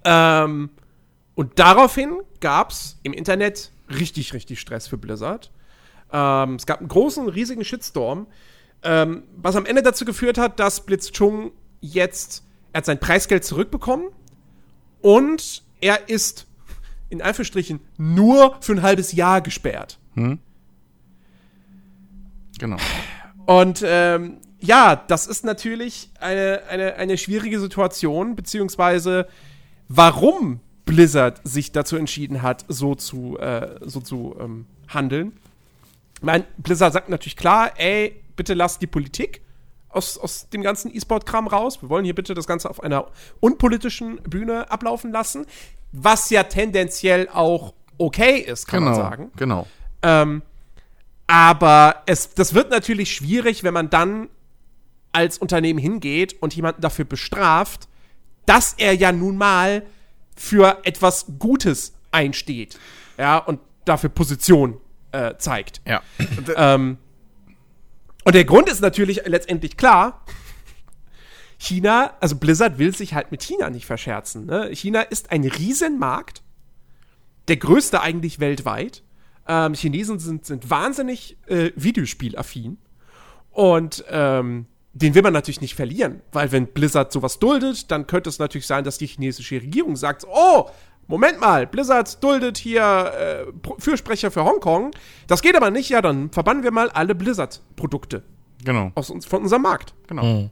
Ähm, 0.04 0.70
und 1.36 1.60
daraufhin 1.60 2.20
gab 2.40 2.72
es 2.72 3.00
im 3.04 3.14
Internet 3.14 3.72
richtig, 3.90 4.34
richtig 4.34 4.60
Stress 4.60 4.88
für 4.88 4.98
Blizzard. 4.98 5.52
Ähm, 6.12 6.56
es 6.56 6.66
gab 6.66 6.80
einen 6.80 6.90
großen, 6.90 7.28
riesigen 7.30 7.64
Shitstorm, 7.64 8.28
ähm, 8.84 9.24
was 9.38 9.56
am 9.56 9.66
Ende 9.66 9.82
dazu 9.82 10.06
geführt 10.06 10.38
hat, 10.38 10.60
dass 10.60 10.86
Blitzchung 10.86 11.52
jetzt, 11.80 12.44
er 12.74 12.80
hat 12.80 12.86
sein 12.86 13.00
Preisgeld 13.00 13.46
zurückbekommen 13.46 14.10
und 15.02 15.64
er 15.80 16.10
ist 16.10 16.48
in 17.12 17.22
Anführungsstrichen 17.22 17.80
nur 17.98 18.58
für 18.62 18.74
ein 18.74 18.82
halbes 18.82 19.12
Jahr 19.12 19.42
gesperrt. 19.42 20.00
Genau. 22.58 22.78
Und 23.46 23.84
ähm, 23.86 24.38
ja, 24.60 24.96
das 24.96 25.28
ist 25.28 25.44
natürlich 25.44 26.10
eine, 26.20 26.62
eine, 26.70 26.96
eine 26.96 27.18
schwierige 27.18 27.60
Situation, 27.60 28.36
beziehungsweise 28.36 29.28
warum 29.88 30.60
Blizzard 30.86 31.42
sich 31.44 31.72
dazu 31.72 31.96
entschieden 31.96 32.42
hat, 32.42 32.66
so 32.68 32.96
zu, 32.96 33.38
äh, 33.40 33.80
so 33.82 34.00
zu 34.00 34.36
ähm, 34.40 34.66
handeln. 34.88 35.34
Ich 36.16 36.24
meine, 36.24 36.46
Blizzard 36.58 36.94
sagt 36.94 37.10
natürlich 37.10 37.36
klar, 37.36 37.72
ey, 37.78 38.22
bitte 38.36 38.54
lasst 38.54 38.82
die 38.82 38.88
Politik 38.88 39.42
aus, 39.90 40.18
aus 40.18 40.50
dem 40.50 40.62
ganzen 40.62 40.96
E-Sport-Kram 40.96 41.48
raus. 41.48 41.82
Wir 41.82 41.90
wollen 41.90 42.06
hier 42.06 42.16
bitte 42.16 42.34
das 42.34 42.48
Ganze 42.48 42.70
auf 42.70 42.82
einer 42.84 43.08
unpolitischen 43.40 44.18
Bühne 44.24 44.70
ablaufen 44.72 45.12
lassen, 45.12 45.46
was 45.92 46.30
ja 46.30 46.44
tendenziell 46.44 47.28
auch 47.30 47.74
okay 47.98 48.38
ist, 48.38 48.68
kann 48.68 48.84
genau. 48.84 48.92
man 48.92 49.02
sagen. 49.02 49.32
Genau. 49.36 49.68
Ähm, 50.02 50.42
aber 51.28 52.04
es, 52.06 52.34
das 52.34 52.54
wird 52.54 52.72
natürlich 52.72 53.14
schwierig, 53.14 53.64
wenn 53.64 53.74
man 53.74 53.90
dann 53.90 54.30
als 55.12 55.38
Unternehmen 55.38 55.80
hingeht 55.80 56.42
und 56.42 56.56
jemanden 56.56 56.82
dafür 56.82 57.06
bestraft, 57.06 57.88
dass 58.46 58.74
er 58.74 58.94
ja 58.94 59.12
nun 59.12 59.38
mal 59.38 59.84
für 60.36 60.80
etwas 60.84 61.26
Gutes 61.40 61.94
einsteht. 62.12 62.80
Ja, 63.18 63.38
und 63.38 63.60
dafür 63.86 64.10
Position 64.10 64.78
äh, 65.12 65.36
zeigt. 65.38 65.82
Ja. 65.86 66.02
Ähm, 66.56 66.98
und 68.24 68.36
der 68.36 68.46
Grund 68.46 68.70
ist 68.70 68.82
natürlich 68.82 69.22
letztendlich 69.26 69.78
klar. 69.78 70.24
China, 71.62 72.16
also 72.20 72.38
Blizzard 72.38 72.80
will 72.80 72.96
sich 72.96 73.14
halt 73.14 73.30
mit 73.32 73.44
China 73.44 73.70
nicht 73.70 73.86
verscherzen. 73.86 74.48
Ne? 74.48 74.72
China 74.74 75.02
ist 75.02 75.32
ein 75.32 75.44
Riesenmarkt, 75.44 76.42
der 77.50 77.58
größte 77.58 78.02
eigentlich 78.02 78.40
weltweit. 78.40 79.04
Ähm, 79.48 79.76
Chinesen 79.76 80.18
sind, 80.18 80.44
sind 80.44 80.72
wahnsinnig 80.72 81.38
äh, 81.46 81.70
Videospielaffin. 81.76 82.80
Und 83.52 84.04
ähm, 84.10 84.66
den 84.94 85.14
will 85.14 85.22
man 85.22 85.34
natürlich 85.34 85.62
nicht 85.62 85.76
verlieren, 85.76 86.22
weil 86.32 86.52
wenn 86.52 86.66
Blizzard 86.66 87.12
sowas 87.12 87.38
duldet, 87.38 87.92
dann 87.92 88.08
könnte 88.08 88.30
es 88.30 88.40
natürlich 88.40 88.66
sein, 88.66 88.84
dass 88.84 88.98
die 88.98 89.06
chinesische 89.06 89.62
Regierung 89.62 89.96
sagt, 89.96 90.26
oh, 90.28 90.68
Moment 91.06 91.40
mal, 91.40 91.68
Blizzard 91.68 92.24
duldet 92.24 92.58
hier 92.58 93.46
äh, 93.46 93.46
Fürsprecher 93.78 94.32
für 94.32 94.46
Hongkong. 94.46 94.92
Das 95.28 95.44
geht 95.44 95.56
aber 95.56 95.70
nicht, 95.70 95.90
ja, 95.90 96.02
dann 96.02 96.32
verbannen 96.32 96.64
wir 96.64 96.72
mal 96.72 96.90
alle 96.90 97.14
Blizzard-Produkte 97.14 98.24
Genau. 98.64 98.92
aus 98.96 99.12
uns, 99.12 99.28
von 99.28 99.44
unserem 99.44 99.62
Markt. 99.62 99.94
Genau. 100.08 100.50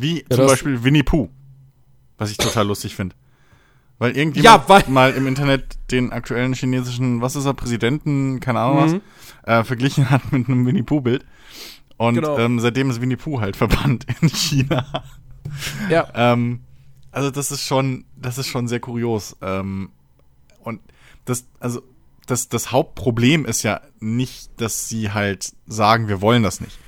Wie 0.00 0.24
zum 0.28 0.38
das- 0.38 0.50
Beispiel 0.52 0.82
Winnie 0.84 1.02
Pooh. 1.02 1.28
Was 2.18 2.30
ich 2.30 2.36
total 2.36 2.66
lustig 2.66 2.94
finde. 2.94 3.16
Weil 3.98 4.12
Ja, 4.14 4.18
irgendjemand 4.18 4.68
weil- 4.68 4.84
mal 4.88 5.12
im 5.12 5.26
Internet 5.26 5.78
den 5.90 6.12
aktuellen 6.12 6.54
chinesischen, 6.54 7.20
was 7.20 7.36
ist 7.36 7.44
er, 7.46 7.54
Präsidenten, 7.54 8.40
keine 8.40 8.60
Ahnung 8.60 8.76
Mhm. 8.90 9.00
was, 9.44 9.60
äh, 9.60 9.64
verglichen 9.64 10.10
hat 10.10 10.32
mit 10.32 10.48
einem 10.48 10.66
Winnie 10.66 10.82
Pooh-Bild. 10.82 11.24
Und 11.96 12.14
Genau. 12.14 12.38
ähm, 12.38 12.60
seitdem 12.60 12.88
ist 12.90 13.00
Winnie 13.00 13.16
Pooh 13.16 13.40
halt 13.40 13.56
verbannt 13.56 14.06
in 14.20 14.28
China. 14.28 14.86
Ja. 15.90 16.08
Ähm, 16.14 16.60
also 17.12 17.30
das 17.30 17.50
ist 17.50 17.64
schon, 17.66 18.04
das 18.16 18.38
ist 18.38 18.46
schon 18.46 18.68
sehr 18.68 18.80
kurios. 18.80 19.36
Ähm, 19.42 19.90
und 20.62 20.80
das, 21.24 21.44
also 21.58 21.82
das, 22.26 22.48
das 22.48 22.70
Hauptproblem 22.70 23.44
ist 23.44 23.64
ja 23.64 23.80
nicht, 23.98 24.50
dass 24.60 24.88
sie 24.88 25.10
halt 25.10 25.52
sagen, 25.66 26.06
wir 26.08 26.20
wollen 26.22 26.42
das 26.44 26.60
nicht. 26.60 26.78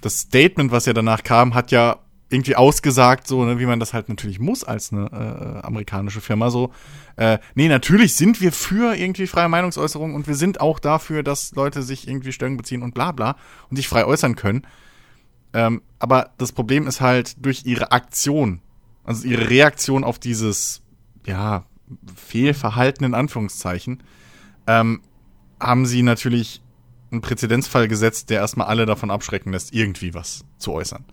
Das 0.00 0.18
Statement, 0.20 0.72
was 0.72 0.86
ja 0.86 0.94
danach 0.94 1.22
kam, 1.22 1.54
hat 1.54 1.70
ja 1.72 1.98
irgendwie 2.30 2.56
ausgesagt, 2.56 3.26
so, 3.26 3.44
ne, 3.44 3.58
wie 3.58 3.66
man 3.66 3.80
das 3.80 3.92
halt 3.92 4.08
natürlich 4.08 4.38
muss 4.38 4.64
als 4.64 4.92
eine 4.92 5.06
äh, 5.62 5.66
amerikanische 5.66 6.20
Firma, 6.20 6.50
so, 6.50 6.72
äh, 7.16 7.38
nee, 7.54 7.68
natürlich 7.68 8.14
sind 8.14 8.40
wir 8.40 8.52
für 8.52 8.94
irgendwie 8.94 9.26
freie 9.26 9.48
Meinungsäußerung 9.48 10.14
und 10.14 10.28
wir 10.28 10.36
sind 10.36 10.60
auch 10.60 10.78
dafür, 10.78 11.22
dass 11.22 11.52
Leute 11.54 11.82
sich 11.82 12.06
irgendwie 12.06 12.32
Stellung 12.32 12.56
beziehen 12.56 12.82
und 12.82 12.94
bla 12.94 13.12
bla 13.12 13.36
und 13.68 13.76
sich 13.76 13.88
frei 13.88 14.04
äußern 14.04 14.36
können. 14.36 14.66
Ähm, 15.52 15.82
aber 15.98 16.30
das 16.38 16.52
Problem 16.52 16.86
ist 16.86 17.00
halt 17.00 17.44
durch 17.44 17.66
ihre 17.66 17.90
Aktion, 17.90 18.60
also 19.04 19.26
ihre 19.26 19.50
Reaktion 19.50 20.04
auf 20.04 20.18
dieses, 20.18 20.82
ja, 21.26 21.64
Fehlverhalten 22.14 23.04
in 23.04 23.14
Anführungszeichen, 23.14 24.02
ähm, 24.68 25.00
haben 25.58 25.86
sie 25.86 26.02
natürlich 26.02 26.62
einen 27.10 27.20
Präzedenzfall 27.20 27.88
gesetzt, 27.88 28.30
der 28.30 28.40
erstmal 28.40 28.68
alle 28.68 28.86
davon 28.86 29.10
abschrecken 29.10 29.50
lässt, 29.50 29.74
irgendwie 29.74 30.14
was 30.14 30.44
zu 30.58 30.72
äußern. 30.72 31.04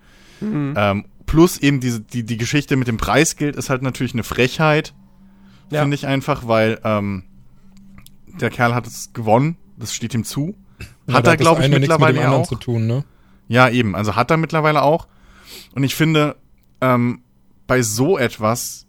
Mhm. 0.41 0.73
Ähm, 0.77 1.05
plus 1.25 1.57
eben 1.57 1.79
diese, 1.79 2.01
die, 2.01 2.23
die 2.23 2.37
Geschichte 2.37 2.75
mit 2.75 2.87
dem 2.87 2.97
Preisgeld 2.97 3.55
ist 3.55 3.69
halt 3.69 3.81
natürlich 3.81 4.13
eine 4.13 4.23
Frechheit, 4.23 4.93
Ja. 5.71 5.81
finde 5.81 5.95
ich 5.95 6.07
einfach, 6.07 6.47
weil 6.47 6.79
ähm, 6.83 7.23
der 8.39 8.49
Kerl 8.49 8.73
hat 8.75 8.87
es 8.87 9.13
gewonnen, 9.13 9.57
das 9.77 9.93
steht 9.93 10.13
ihm 10.13 10.23
zu. 10.23 10.55
Ja, 11.07 11.15
Hat 11.15 11.27
er, 11.27 11.37
glaube 11.37 11.63
ich, 11.63 11.69
mit 11.69 11.79
mittlerweile 11.81 12.19
anderen 12.21 12.43
auch. 12.43 12.47
zu 12.47 12.55
tun, 12.55 12.85
ne? 12.87 13.03
Ja, 13.47 13.69
eben. 13.69 13.95
Also 13.95 14.15
hat 14.15 14.29
er 14.29 14.37
mittlerweile 14.37 14.81
auch. 14.83 15.07
Und 15.73 15.83
ich 15.83 15.95
finde, 15.95 16.35
ähm, 16.81 17.21
bei 17.65 17.81
so 17.81 18.17
etwas 18.17 18.85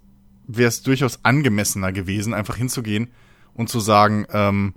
wäre 0.47 0.69
es 0.69 0.83
durchaus 0.83 1.21
angemessener 1.25 1.93
gewesen, 1.93 2.35
einfach 2.35 2.57
hinzugehen 2.57 3.09
und 3.55 3.69
zu 3.69 3.81
sagen, 3.81 4.27
ähm, 4.33 4.75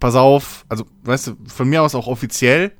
pass 0.00 0.14
auf, 0.14 0.64
also, 0.68 0.86
weißt 1.04 1.28
du, 1.28 1.36
von 1.46 1.68
mir 1.68 1.82
aus 1.82 1.94
auch 1.94 2.06
offiziell 2.06 2.72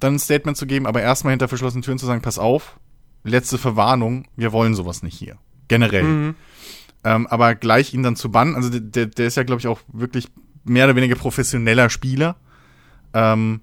dann 0.00 0.14
ein 0.14 0.18
Statement 0.18 0.56
zu 0.56 0.66
geben, 0.66 0.86
aber 0.86 1.02
erstmal 1.02 1.32
hinter 1.32 1.48
verschlossenen 1.48 1.82
Türen 1.82 1.98
zu 1.98 2.06
sagen, 2.06 2.22
pass 2.22 2.38
auf, 2.38 2.78
letzte 3.22 3.58
Verwarnung, 3.58 4.26
wir 4.36 4.52
wollen 4.52 4.74
sowas 4.74 5.02
nicht 5.02 5.16
hier. 5.18 5.36
Generell. 5.68 6.02
Mhm. 6.02 6.34
Ähm, 7.04 7.26
aber 7.28 7.54
gleich 7.54 7.94
ihn 7.94 8.02
dann 8.02 8.16
zu 8.16 8.30
bannen, 8.30 8.54
also 8.56 8.68
der- 8.70 9.06
der, 9.06 9.26
ist 9.26 9.36
ja, 9.36 9.42
glaube 9.42 9.60
ich, 9.60 9.66
auch 9.66 9.80
wirklich 9.92 10.28
mehr 10.64 10.84
oder 10.86 10.96
weniger 10.96 11.14
professioneller 11.14 11.88
Spieler. 11.90 12.36
Ähm, 13.14 13.60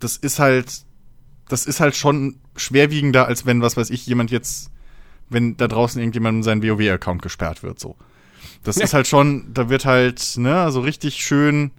das 0.00 0.16
ist 0.16 0.38
halt, 0.38 0.84
das 1.48 1.66
ist 1.66 1.80
halt 1.80 1.94
schon 1.96 2.36
schwerwiegender, 2.56 3.26
als 3.26 3.46
wenn, 3.46 3.62
was 3.62 3.76
weiß 3.76 3.90
ich, 3.90 4.06
jemand 4.06 4.30
jetzt, 4.30 4.70
wenn 5.28 5.56
da 5.56 5.68
draußen 5.68 6.00
irgendjemandem 6.00 6.42
sein 6.42 6.62
WoW-Account 6.62 7.22
gesperrt 7.22 7.62
wird, 7.62 7.78
so. 7.78 7.96
Das 8.64 8.76
Ja. 8.76 8.84
ist 8.84 8.94
halt 8.94 9.06
schon, 9.06 9.52
da 9.54 9.68
wird 9.68 9.84
halt, 9.84 10.34
ne, 10.36 10.70
so 10.72 10.80
richtig 10.80 11.16
schön, 11.24 11.70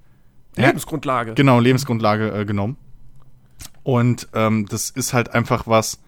Ja. 0.58 0.68
Lebensgrundlage. 0.68 1.34
genau, 1.34 1.60
Lebensgrundlage 1.60 2.32
äh, 2.32 2.46
genommen. 2.46 2.78
Und 3.88 4.28
ähm, 4.34 4.66
das 4.70 4.90
ist 4.90 5.14
halt 5.14 5.34
einfach 5.34 5.66
was, 5.66 6.00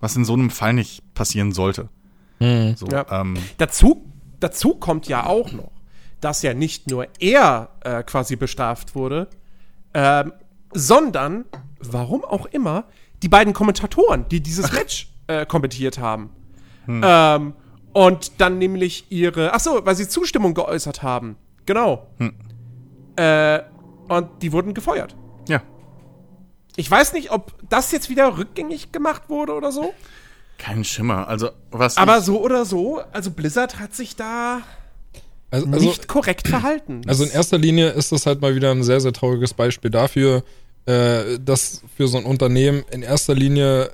was 0.00 0.16
in 0.16 0.24
so 0.24 0.32
einem 0.32 0.48
Fall 0.48 0.72
nicht 0.72 1.02
passieren 1.12 1.52
sollte. 1.52 1.90
Hm. 2.40 2.74
So, 2.74 2.86
Ja. 2.86 3.04
ähm, 3.20 3.36
Dazu, 3.58 4.10
dazu 4.40 4.76
kommt 4.76 5.08
ja 5.08 5.26
auch 5.26 5.52
noch, 5.52 5.70
dass 6.22 6.40
ja 6.40 6.54
nicht 6.54 6.88
nur 6.90 7.06
er 7.20 7.68
äh, 7.84 8.02
quasi 8.02 8.36
bestraft 8.36 8.94
wurde, 8.94 9.28
ähm, 9.92 10.32
sondern, 10.72 11.44
warum 11.80 12.24
auch 12.24 12.46
immer, 12.46 12.84
die 13.22 13.28
beiden 13.28 13.52
Kommentatoren, 13.52 14.24
die 14.30 14.40
dieses 14.40 14.72
Match 14.78 15.12
äh, 15.26 15.44
kommentiert 15.44 15.98
haben. 15.98 16.30
Ähm, 16.88 17.52
und 17.92 18.40
dann 18.40 18.56
nämlich 18.56 19.04
ihre, 19.12 19.52
ach 19.52 19.60
so, 19.60 19.84
weil 19.84 19.96
sie 19.96 20.08
Zustimmung 20.08 20.54
geäußert 20.54 21.02
haben. 21.02 21.36
Genau. 21.66 22.06
Äh, 23.16 23.60
und 24.08 24.28
die 24.40 24.50
wurden 24.52 24.72
gefeuert. 24.72 25.14
ja. 25.46 25.60
Ich 26.78 26.88
weiß 26.88 27.12
nicht, 27.12 27.32
ob 27.32 27.52
das 27.68 27.90
jetzt 27.90 28.08
wieder 28.08 28.38
rückgängig 28.38 28.92
gemacht 28.92 29.22
wurde 29.28 29.52
oder 29.54 29.72
so. 29.72 29.92
Kein 30.58 30.84
Schimmer. 30.84 31.26
Also, 31.26 31.50
was 31.72 31.96
Aber 31.96 32.20
so 32.20 32.40
oder 32.40 32.64
so, 32.64 33.00
also 33.12 33.32
Blizzard 33.32 33.80
hat 33.80 33.96
sich 33.96 34.14
da 34.14 34.60
Also, 35.50 35.66
also, 35.66 35.84
nicht 35.84 36.06
korrekt 36.06 36.46
verhalten. 36.46 37.00
also 37.08 37.24
in 37.24 37.30
erster 37.30 37.58
Linie 37.58 37.88
ist 37.90 38.12
das 38.12 38.26
halt 38.26 38.40
mal 38.40 38.54
wieder 38.54 38.70
ein 38.70 38.84
sehr, 38.84 39.00
sehr 39.00 39.12
trauriges 39.12 39.54
Beispiel 39.54 39.90
dafür, 39.90 40.44
äh, 40.86 41.40
dass 41.44 41.82
für 41.96 42.06
so 42.06 42.16
ein 42.16 42.24
Unternehmen 42.24 42.84
in 42.92 43.02
erster 43.02 43.34
Linie 43.34 43.90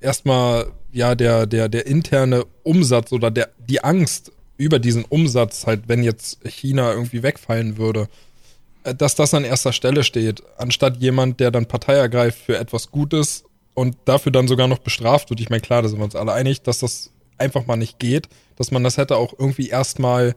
erstmal 0.00 0.72
ja 0.90 1.14
der, 1.14 1.46
der, 1.46 1.68
der 1.68 1.86
interne 1.86 2.46
Umsatz 2.64 3.12
oder 3.12 3.30
der, 3.30 3.50
die 3.58 3.84
Angst 3.84 4.32
über 4.56 4.80
diesen 4.80 5.04
Umsatz, 5.04 5.66
halt, 5.68 5.82
wenn 5.86 6.02
jetzt 6.02 6.40
China 6.48 6.92
irgendwie 6.92 7.22
wegfallen 7.22 7.76
würde, 7.78 8.02
äh, 8.02 8.33
dass 8.84 9.14
das 9.14 9.32
an 9.34 9.44
erster 9.44 9.72
Stelle 9.72 10.04
steht, 10.04 10.42
anstatt 10.58 10.98
jemand, 10.98 11.40
der 11.40 11.50
dann 11.50 11.66
Partei 11.66 11.94
ergreift 11.94 12.38
für 12.38 12.58
etwas 12.58 12.90
Gutes 12.90 13.44
und 13.74 13.96
dafür 14.04 14.30
dann 14.30 14.46
sogar 14.46 14.68
noch 14.68 14.78
bestraft 14.78 15.30
wird. 15.30 15.40
Ich 15.40 15.50
meine, 15.50 15.62
klar, 15.62 15.82
da 15.82 15.88
sind 15.88 15.98
wir 15.98 16.04
uns 16.04 16.14
alle 16.16 16.32
einig, 16.32 16.62
dass 16.62 16.80
das 16.80 17.10
einfach 17.38 17.66
mal 17.66 17.76
nicht 17.76 17.98
geht, 17.98 18.28
dass 18.56 18.70
man 18.70 18.84
das 18.84 18.96
hätte 18.98 19.16
auch 19.16 19.34
irgendwie 19.38 19.68
erstmal 19.68 20.34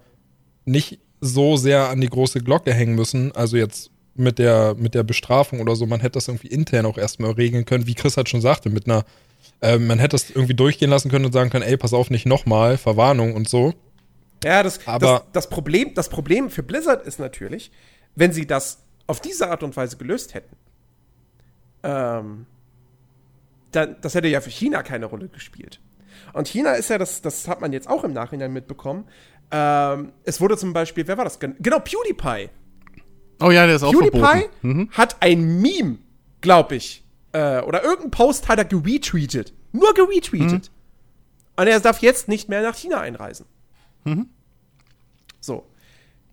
nicht 0.66 1.00
so 1.22 1.58
sehr 1.58 1.90
an 1.90 2.02
die 2.02 2.10
große 2.10 2.40
Glocke 2.42 2.74
hängen 2.74 2.96
müssen, 2.96 3.32
also 3.36 3.58
jetzt 3.58 3.92
mit 4.16 4.40
der, 4.40 4.76
mit 4.76 4.96
der 4.96 5.04
Bestrafung 5.04 5.60
oder 5.60 5.76
so, 5.76 5.86
man 5.86 6.00
hätte 6.00 6.14
das 6.14 6.28
irgendwie 6.28 6.48
intern 6.48 6.86
auch 6.88 6.98
erstmal 6.98 7.32
regeln 7.32 7.66
können, 7.66 7.86
wie 7.86 7.94
Chris 7.94 8.18
halt 8.18 8.30
schon 8.30 8.42
sagte, 8.42 8.70
mit 8.70 8.86
einer, 8.88 9.06
äh, 9.62 9.78
man 9.78 10.00
hätte 10.00 10.16
das 10.16 10.30
irgendwie 10.32 10.56
durchgehen 10.56 10.90
lassen 10.90 11.10
können 11.12 11.26
und 11.26 11.34
sagen 11.34 11.50
können, 11.52 11.64
ey, 11.64 11.78
pass 11.78 11.94
auf, 11.94 12.10
nicht 12.10 12.26
nochmal, 12.26 12.78
Verwarnung 12.78 13.36
und 13.36 13.48
so. 13.48 13.74
Ja, 14.44 14.64
das, 14.64 14.80
Aber- 14.88 15.20
das, 15.34 15.46
das, 15.46 15.50
Problem, 15.50 15.94
das 15.94 16.10
Problem 16.10 16.50
für 16.50 16.64
Blizzard 16.64 17.06
ist 17.06 17.20
natürlich, 17.20 17.72
wenn 18.18 18.32
sie 18.34 18.46
das 18.46 18.84
auf 19.08 19.22
diese 19.22 19.50
Art 19.50 19.64
und 19.64 19.78
Weise 19.78 19.96
gelöst 19.98 20.34
hätten, 20.34 20.56
ähm, 21.84 22.46
dann, 23.72 23.96
das 24.02 24.16
hätte 24.16 24.28
ja 24.28 24.42
für 24.42 24.50
China 24.50 24.84
keine 24.84 25.06
Rolle 25.06 25.30
gespielt. 25.30 25.80
Und 26.34 26.48
China 26.48 26.74
ist 26.74 26.90
ja, 26.90 26.98
das, 26.98 27.22
das 27.22 27.48
hat 27.48 27.62
man 27.62 27.72
jetzt 27.74 27.88
auch 27.90 28.04
im 28.04 28.12
Nachhinein 28.14 28.52
mitbekommen, 28.52 29.06
ähm, 29.52 30.12
es 30.26 30.42
wurde 30.42 30.58
zum 30.58 30.74
Beispiel, 30.74 31.08
wer 31.08 31.18
war 31.18 31.24
das? 31.24 31.40
Gen- 31.40 31.56
Genau, 31.60 31.80
PewDiePie. 31.80 32.50
oh 33.42 33.50
ja, 33.52 33.66
der 33.66 33.76
ist 33.78 33.84
auch 33.84 33.94
PewDiePie. 33.94 34.50
Mhm. 34.62 34.90
hat 34.92 35.18
ein 35.22 35.62
Meme, 35.62 36.00
glaube 36.42 36.76
ich, 36.76 37.06
äh, 37.32 37.62
oder 37.62 37.84
irgendein 37.84 38.12
Post 38.12 38.50
hat 38.50 38.58
er 38.58 38.66
geretweetet. 38.66 39.54
Nur 39.72 39.94
geretweetet. 39.94 40.72
Und 41.56 41.68
er 41.68 41.80
darf 41.80 42.00
jetzt 42.00 42.28
nicht 42.28 42.50
mehr 42.50 42.62
nach 42.62 42.76
China 42.76 43.00
einreisen. 43.00 43.46
So. 45.40 45.66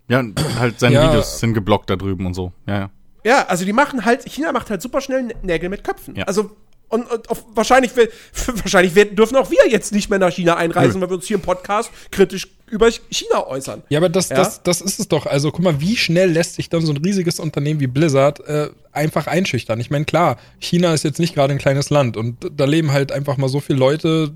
Ja, 0.09 0.23
halt 0.59 0.79
seine 0.81 0.95
Ja. 0.97 1.09
Videos 1.09 1.41
sind 1.41 1.55
geblockt 1.55 1.89
da 1.91 1.97
drüben 1.97 2.27
und 2.27 2.35
so. 2.35 2.53
Ja, 2.67 2.75
ja. 2.79 2.91
Ja, 3.27 3.47
also 3.47 3.65
die 3.65 3.73
machen 3.73 4.05
halt, 4.05 4.23
China 4.29 4.53
macht 4.53 4.69
halt 4.69 4.83
super 4.83 5.01
schnell 5.01 5.23
Nä- 5.29 5.35
Nägel 5.43 5.71
mit 5.71 5.83
Köpfen. 5.83 6.15
Ja. 6.15 6.25
Also, 6.25 6.51
und, 6.89 7.11
und 7.11 7.31
auf, 7.31 7.43
wahrscheinlich, 7.55 7.93
wahrscheinlich 8.47 8.95
werden, 8.95 9.17
dürfen 9.17 9.37
auch 9.37 9.51
wir 9.51 9.67
jetzt 9.71 9.93
nicht 9.95 10.11
mehr 10.11 10.19
nach 10.19 10.31
China 10.31 10.57
einreisen, 10.57 10.97
Nö. 10.97 11.01
weil 11.07 11.11
wir 11.11 11.15
uns 11.17 11.27
hier 11.27 11.37
im 11.37 11.43
Podcast 11.43 11.91
kritisch 12.11 12.49
über 12.71 12.91
China 13.11 13.47
äußern. 13.47 13.83
Ja, 13.89 13.99
aber 13.99 14.11
das, 14.11 14.29
Ja? 14.29 14.37
das, 14.37 14.63
das 14.63 14.83
ist 14.83 15.01
es 15.01 15.09
doch. 15.09 15.25
Also 15.25 15.51
guck 15.53 15.65
mal, 15.65 15.81
wie 15.81 15.97
schnell 15.97 16.31
lässt 16.31 16.57
sich 16.57 16.69
dann 16.69 16.85
so 16.85 16.93
ein 16.93 16.99
riesiges 16.99 17.41
Unternehmen 17.41 17.81
wie 17.81 17.87
Blizzard 17.87 18.41
äh, 18.47 18.69
einfach 18.93 19.27
einschüchtern. 19.27 19.81
Ich 19.81 19.91
meine, 19.91 20.05
klar, 20.05 20.37
China 20.59 20.93
ist 20.93 21.03
jetzt 21.05 21.19
nicht 21.19 21.35
gerade 21.35 21.55
ein 21.55 21.59
kleines 21.59 21.89
Land 21.89 22.19
und 22.19 22.37
da 22.55 22.67
leben 22.67 22.93
halt 22.93 23.11
einfach 23.11 23.39
mal 23.39 23.49
so 23.49 23.61
viele 23.61 23.79
Leute. 23.79 24.35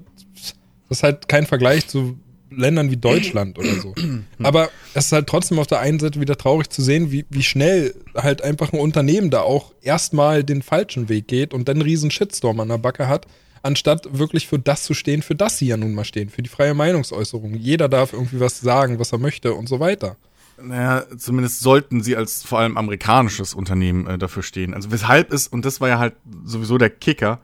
Das 0.88 0.98
ist 0.98 1.02
halt 1.02 1.28
kein 1.28 1.44
Vergleich 1.46 1.87
zu 1.88 2.18
Ländern 2.50 2.90
wie 2.90 2.96
Deutschland 2.96 3.58
oder 3.58 3.74
so. 3.74 3.94
Aber 4.42 4.70
es 4.94 5.06
ist 5.06 5.12
halt 5.12 5.26
trotzdem 5.26 5.58
auf 5.58 5.66
der 5.66 5.80
einen 5.80 5.98
Seite 5.98 6.20
wieder 6.20 6.36
traurig 6.36 6.70
zu 6.70 6.82
sehen, 6.82 7.12
wie, 7.12 7.24
wie 7.30 7.42
schnell 7.42 7.94
halt 8.14 8.42
einfach 8.42 8.72
ein 8.72 8.80
Unternehmen 8.80 9.30
da 9.30 9.40
auch 9.40 9.72
erstmal 9.82 10.44
den 10.44 10.62
falschen 10.62 11.08
Weg 11.08 11.28
geht 11.28 11.54
und 11.54 11.68
dann 11.68 11.76
einen 11.76 11.82
riesen 11.82 12.10
Shitstorm 12.10 12.60
an 12.60 12.68
der 12.68 12.78
Backe 12.78 13.08
hat, 13.08 13.26
anstatt 13.62 14.18
wirklich 14.18 14.46
für 14.46 14.58
das 14.58 14.84
zu 14.84 14.94
stehen, 14.94 15.22
für 15.22 15.34
das 15.34 15.58
sie 15.58 15.66
ja 15.66 15.76
nun 15.76 15.94
mal 15.94 16.04
stehen, 16.04 16.30
für 16.30 16.42
die 16.42 16.48
freie 16.48 16.74
Meinungsäußerung. 16.74 17.54
Jeder 17.54 17.88
darf 17.88 18.12
irgendwie 18.12 18.40
was 18.40 18.60
sagen, 18.60 18.98
was 18.98 19.12
er 19.12 19.18
möchte 19.18 19.54
und 19.54 19.68
so 19.68 19.80
weiter. 19.80 20.16
Naja, 20.60 21.04
zumindest 21.16 21.60
sollten 21.60 22.02
sie 22.02 22.16
als 22.16 22.42
vor 22.42 22.58
allem 22.58 22.76
amerikanisches 22.76 23.54
Unternehmen 23.54 24.06
äh, 24.06 24.18
dafür 24.18 24.42
stehen. 24.42 24.74
Also 24.74 24.90
weshalb 24.90 25.32
es, 25.32 25.46
und 25.46 25.64
das 25.64 25.80
war 25.80 25.88
ja 25.88 25.98
halt 25.98 26.14
sowieso 26.44 26.78
der 26.78 26.90
Kicker, 26.90 27.40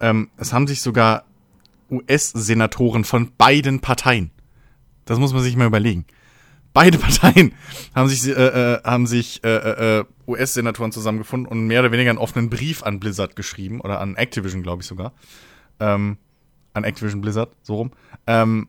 ähm, 0.00 0.30
es 0.36 0.52
haben 0.52 0.66
sich 0.66 0.82
sogar 0.82 1.24
US-Senatoren 1.90 3.04
von 3.04 3.30
beiden 3.38 3.80
Parteien, 3.80 4.30
das 5.06 5.18
muss 5.18 5.32
man 5.32 5.42
sich 5.42 5.56
mal 5.56 5.66
überlegen, 5.66 6.04
beide 6.76 6.98
Parteien 6.98 7.54
haben 7.94 8.08
sich, 8.08 8.28
äh, 8.28 8.32
äh, 8.32 8.82
haben 8.84 9.06
sich 9.06 9.42
äh, 9.42 10.00
äh, 10.00 10.04
US-Senatoren 10.26 10.92
zusammengefunden 10.92 11.50
und 11.50 11.66
mehr 11.66 11.80
oder 11.80 11.90
weniger 11.92 12.10
einen 12.10 12.18
offenen 12.18 12.50
Brief 12.50 12.82
an 12.82 13.00
Blizzard 13.00 13.34
geschrieben, 13.34 13.80
oder 13.80 14.00
an 14.00 14.16
Activision, 14.16 14.62
glaube 14.62 14.82
ich 14.82 14.88
sogar, 14.88 15.14
ähm, 15.80 16.18
an 16.74 16.84
Activision 16.84 17.22
Blizzard, 17.22 17.50
so 17.62 17.76
rum, 17.76 17.92
ähm, 18.26 18.68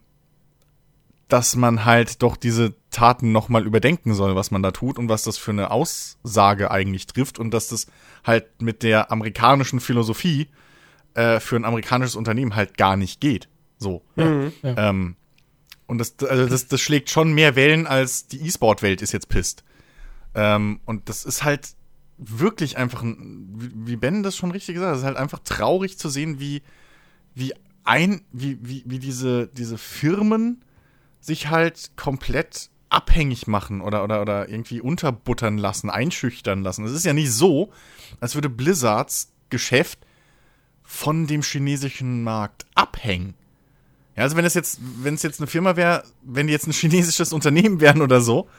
dass 1.27 1.57
man 1.57 1.83
halt 1.83 2.23
doch 2.23 2.37
diese 2.37 2.73
Taten 2.89 3.33
nochmal 3.33 3.65
überdenken 3.65 4.13
soll, 4.13 4.35
was 4.37 4.49
man 4.51 4.63
da 4.63 4.71
tut 4.71 4.97
und 4.97 5.09
was 5.09 5.23
das 5.23 5.37
für 5.37 5.51
eine 5.51 5.71
Aussage 5.71 6.71
eigentlich 6.71 7.05
trifft 7.07 7.37
und 7.37 7.53
dass 7.53 7.67
das 7.67 7.87
halt 8.23 8.61
mit 8.61 8.81
der 8.83 9.11
amerikanischen 9.11 9.81
Philosophie 9.81 10.47
äh, 11.13 11.41
für 11.41 11.57
ein 11.57 11.65
amerikanisches 11.65 12.15
Unternehmen 12.15 12.55
halt 12.55 12.77
gar 12.77 12.95
nicht 12.95 13.19
geht. 13.19 13.49
So. 13.77 14.03
Mhm. 14.15 14.53
Ähm, 14.63 15.15
und 15.87 15.97
das, 15.97 16.15
also 16.19 16.47
das, 16.47 16.67
das 16.67 16.81
schlägt 16.81 17.09
schon 17.09 17.33
mehr 17.33 17.55
Wellen, 17.55 17.87
als 17.87 18.27
die 18.27 18.45
E-Sport-Welt 18.45 19.01
ist 19.01 19.13
jetzt 19.13 19.29
pisst. 19.29 19.63
Ähm, 20.35 20.81
und 20.85 21.09
das 21.09 21.25
ist 21.25 21.43
halt 21.43 21.69
wirklich 22.17 22.77
einfach, 22.77 23.01
ein, 23.01 23.47
wie 23.55 23.71
wie 23.91 23.95
Ben 23.95 24.23
das 24.23 24.35
schon 24.35 24.51
richtig 24.51 24.75
gesagt 24.75 24.89
hat, 24.89 24.95
es 24.95 25.01
ist 25.01 25.07
halt 25.07 25.17
einfach 25.17 25.39
traurig 25.39 25.97
zu 25.97 26.09
sehen, 26.09 26.39
wie, 26.39 26.61
wie 27.33 27.53
ein, 27.83 28.21
wie, 28.31 28.57
wie, 28.61 28.83
wie 28.85 28.99
diese, 28.99 29.47
diese 29.47 29.77
Firmen 29.77 30.61
sich 31.21 31.49
halt 31.49 31.91
komplett 31.95 32.69
abhängig 32.89 33.47
machen 33.47 33.81
oder, 33.81 34.03
oder, 34.03 34.21
oder 34.21 34.49
irgendwie 34.49 34.81
unterbuttern 34.81 35.57
lassen, 35.57 35.89
einschüchtern 35.89 36.63
lassen. 36.63 36.85
Es 36.85 36.91
ist 36.91 37.05
ja 37.05 37.13
nicht 37.13 37.31
so, 37.31 37.71
als 38.19 38.35
würde 38.35 38.49
Blizzards 38.49 39.31
Geschäft 39.49 39.99
von 40.83 41.27
dem 41.27 41.41
chinesischen 41.41 42.23
Markt 42.23 42.65
abhängen. 42.75 43.35
Ja, 44.17 44.23
also 44.23 44.35
wenn 44.35 44.45
es 44.45 44.55
jetzt, 44.55 44.79
wenn 44.81 45.13
es 45.13 45.23
jetzt 45.23 45.39
eine 45.39 45.47
Firma 45.47 45.75
wäre, 45.75 46.03
wenn 46.23 46.47
die 46.47 46.53
jetzt 46.53 46.67
ein 46.67 46.71
chinesisches 46.73 47.31
Unternehmen 47.31 47.79
wären 47.79 48.01
oder 48.01 48.19
so, 48.19 48.49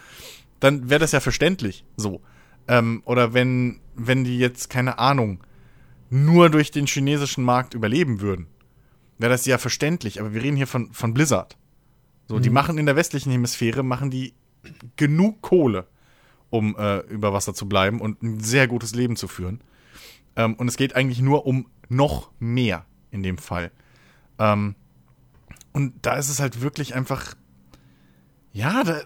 dann 0.61 0.89
wäre 0.89 1.01
das 1.01 1.13
ja 1.13 1.21
verständlich. 1.21 1.85
So. 1.97 2.23
Ähm, 2.69 3.03
oder 3.05 3.35
wenn, 3.35 3.81
wenn 3.95 4.25
die 4.25 4.39
jetzt, 4.39 4.71
keine 4.71 4.99
Ahnung, 4.99 5.41
nur 6.11 6.49
durch 6.49 6.71
den 6.71 6.87
chinesischen 6.87 7.45
Markt 7.45 7.75
überleben 7.75 8.21
würden, 8.21 8.47
wäre 9.19 9.33
das 9.33 9.45
ja 9.47 9.59
verständlich. 9.59 10.21
Aber 10.21 10.33
wir 10.33 10.43
reden 10.43 10.57
hier 10.57 10.67
von, 10.67 10.93
von 10.93 11.13
Blizzard. 11.13 11.59
So, 12.29 12.37
mhm. 12.37 12.43
die 12.43 12.51
machen 12.51 12.79
in 12.79 12.87
der 12.87 12.97
westlichen 12.97 13.33
Hemisphäre, 13.33 13.83
machen 13.83 14.11
die 14.11 14.35
genug 14.97 15.43
Kohle, 15.43 15.87
um 16.51 16.77
äh, 16.77 16.99
über 17.09 17.33
Wasser 17.33 17.55
zu 17.55 17.69
bleiben 17.69 18.01
und 18.01 18.23
ein 18.23 18.41
sehr 18.41 18.69
gutes 18.69 18.95
Leben 18.95 19.17
zu 19.17 19.27
führen. 19.29 19.61
Ähm, 20.37 20.55
und 20.55 20.69
es 20.69 20.77
geht 20.77 20.95
eigentlich 20.95 21.21
nur 21.21 21.47
um 21.47 21.67
noch 21.89 22.31
mehr 22.39 22.87
in 23.11 23.23
dem 23.23 23.39
Fall. 23.39 23.73
Ähm, 24.39 24.77
und 25.73 25.95
da 26.03 26.17
ist 26.17 26.29
es 26.29 26.41
halt 26.41 26.61
wirklich 26.61 26.95
einfach, 26.95 27.35
ja, 28.53 28.85
da, 28.85 29.01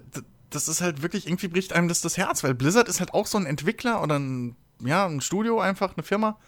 das 0.50 0.69
ist 0.69 0.81
halt 0.81 1.02
wirklich, 1.02 1.26
irgendwie 1.26 1.49
bricht 1.49 1.73
einem 1.73 1.88
das 1.88 2.00
das 2.00 2.16
Herz, 2.16 2.45
weil 2.45 2.54
Blizzard 2.54 2.88
ist 2.88 3.00
halt 3.00 3.14
auch 3.14 3.26
so 3.26 3.38
ein 3.38 3.47
Entwickler 3.47 4.02
oder 4.02 4.19
ein, 4.19 4.57
ja, 4.81 5.07
ein 5.07 5.21
Studio 5.21 5.61
einfach, 5.61 5.97
eine 5.97 6.02
Firma, 6.02 6.38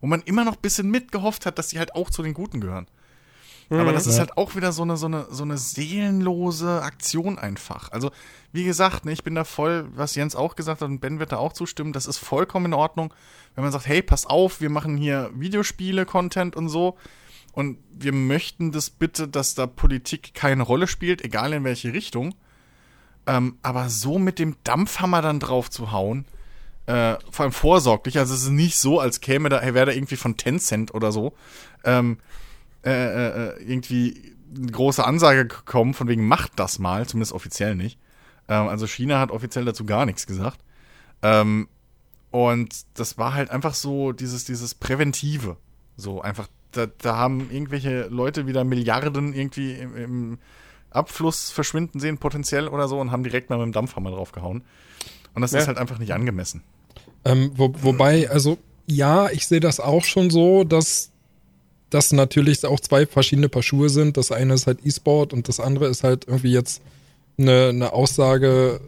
wo 0.00 0.06
man 0.06 0.22
immer 0.22 0.44
noch 0.44 0.56
ein 0.56 0.62
bisschen 0.62 0.90
mitgehofft 0.90 1.46
hat, 1.46 1.58
dass 1.58 1.70
sie 1.70 1.78
halt 1.78 1.94
auch 1.94 2.10
zu 2.10 2.22
den 2.22 2.34
Guten 2.34 2.60
gehören. 2.60 2.86
Aber 3.70 3.90
mhm. 3.90 3.94
das 3.94 4.06
ist 4.06 4.18
halt 4.18 4.36
auch 4.36 4.54
wieder 4.54 4.72
so 4.72 4.82
eine, 4.82 4.96
so 4.96 5.06
eine, 5.06 5.26
so 5.30 5.44
eine 5.44 5.56
seelenlose 5.56 6.82
Aktion 6.82 7.38
einfach. 7.38 7.90
Also, 7.90 8.10
wie 8.52 8.64
gesagt, 8.64 9.06
ne, 9.06 9.12
ich 9.12 9.24
bin 9.24 9.34
da 9.34 9.44
voll, 9.44 9.88
was 9.94 10.14
Jens 10.14 10.36
auch 10.36 10.56
gesagt 10.56 10.82
hat 10.82 10.88
und 10.88 11.00
Ben 11.00 11.18
wird 11.18 11.32
da 11.32 11.38
auch 11.38 11.54
zustimmen, 11.54 11.92
das 11.92 12.06
ist 12.06 12.18
vollkommen 12.18 12.66
in 12.66 12.74
Ordnung, 12.74 13.14
wenn 13.54 13.64
man 13.64 13.72
sagt, 13.72 13.86
hey, 13.86 14.02
pass 14.02 14.26
auf, 14.26 14.60
wir 14.60 14.68
machen 14.68 14.96
hier 14.96 15.30
Videospiele, 15.34 16.04
Content 16.04 16.54
und 16.54 16.68
so. 16.68 16.98
Und 17.52 17.78
wir 17.90 18.12
möchten 18.12 18.72
das 18.72 18.90
bitte, 18.90 19.28
dass 19.28 19.54
da 19.54 19.66
Politik 19.66 20.34
keine 20.34 20.62
Rolle 20.62 20.86
spielt, 20.86 21.22
egal 21.22 21.52
in 21.52 21.64
welche 21.64 21.92
Richtung. 21.92 22.34
Ähm, 23.26 23.58
aber 23.62 23.88
so 23.88 24.18
mit 24.18 24.38
dem 24.38 24.56
Dampfhammer 24.64 25.22
dann 25.22 25.38
drauf 25.38 25.70
zu 25.70 25.92
hauen, 25.92 26.24
äh, 26.86 27.16
vor 27.30 27.44
allem 27.44 27.52
vorsorglich, 27.52 28.18
also 28.18 28.34
es 28.34 28.42
ist 28.42 28.50
nicht 28.50 28.76
so, 28.76 28.98
als 28.98 29.20
käme 29.20 29.48
da, 29.48 29.62
wäre 29.62 29.86
da 29.86 29.92
irgendwie 29.92 30.16
von 30.16 30.36
Tencent 30.36 30.92
oder 30.92 31.12
so, 31.12 31.34
ähm, 31.84 32.18
äh, 32.84 32.90
äh, 32.90 33.50
äh, 33.50 33.62
irgendwie 33.62 34.34
eine 34.56 34.72
große 34.72 35.04
Ansage 35.04 35.46
gekommen, 35.46 35.94
von 35.94 36.08
wegen 36.08 36.26
macht 36.26 36.52
das 36.56 36.80
mal, 36.80 37.06
zumindest 37.06 37.32
offiziell 37.32 37.76
nicht. 37.76 37.98
Ähm, 38.48 38.66
also 38.66 38.86
China 38.88 39.20
hat 39.20 39.30
offiziell 39.30 39.64
dazu 39.64 39.84
gar 39.84 40.04
nichts 40.04 40.26
gesagt. 40.26 40.58
Ähm, 41.22 41.68
und 42.32 42.86
das 42.94 43.18
war 43.18 43.34
halt 43.34 43.50
einfach 43.50 43.74
so 43.74 44.12
dieses, 44.12 44.44
dieses 44.44 44.74
Präventive. 44.74 45.56
So 45.96 46.22
einfach, 46.22 46.48
da, 46.72 46.86
da 46.86 47.16
haben 47.16 47.48
irgendwelche 47.50 48.06
Leute 48.08 48.46
wieder 48.46 48.64
Milliarden 48.64 49.34
irgendwie 49.34 49.72
im, 49.72 49.96
im 49.96 50.38
Abfluss 50.90 51.50
verschwinden 51.50 52.00
sehen, 52.00 52.18
potenziell 52.18 52.68
oder 52.68 52.88
so, 52.88 53.00
und 53.00 53.10
haben 53.10 53.22
direkt 53.22 53.50
mal 53.50 53.58
mit 53.58 53.66
dem 53.66 53.72
Dampfhammer 53.72 54.10
draufgehauen. 54.10 54.62
Und 55.34 55.42
das 55.42 55.52
ja. 55.52 55.60
ist 55.60 55.68
halt 55.68 55.78
einfach 55.78 55.98
nicht 55.98 56.12
angemessen. 56.12 56.62
Ähm, 57.24 57.52
wo, 57.54 57.72
wobei, 57.78 58.28
also 58.30 58.58
ja, 58.86 59.30
ich 59.30 59.46
sehe 59.46 59.60
das 59.60 59.80
auch 59.80 60.04
schon 60.04 60.30
so, 60.30 60.64
dass 60.64 61.10
das 61.90 62.12
natürlich 62.12 62.64
auch 62.64 62.80
zwei 62.80 63.06
verschiedene 63.06 63.48
Paar 63.48 63.62
Schuhe 63.62 63.88
sind. 63.88 64.16
Das 64.16 64.32
eine 64.32 64.54
ist 64.54 64.66
halt 64.66 64.84
E-Sport 64.84 65.32
und 65.32 65.48
das 65.48 65.60
andere 65.60 65.86
ist 65.88 66.04
halt 66.04 66.26
irgendwie 66.26 66.52
jetzt 66.52 66.82
eine, 67.38 67.68
eine 67.68 67.92
Aussage, 67.92 68.80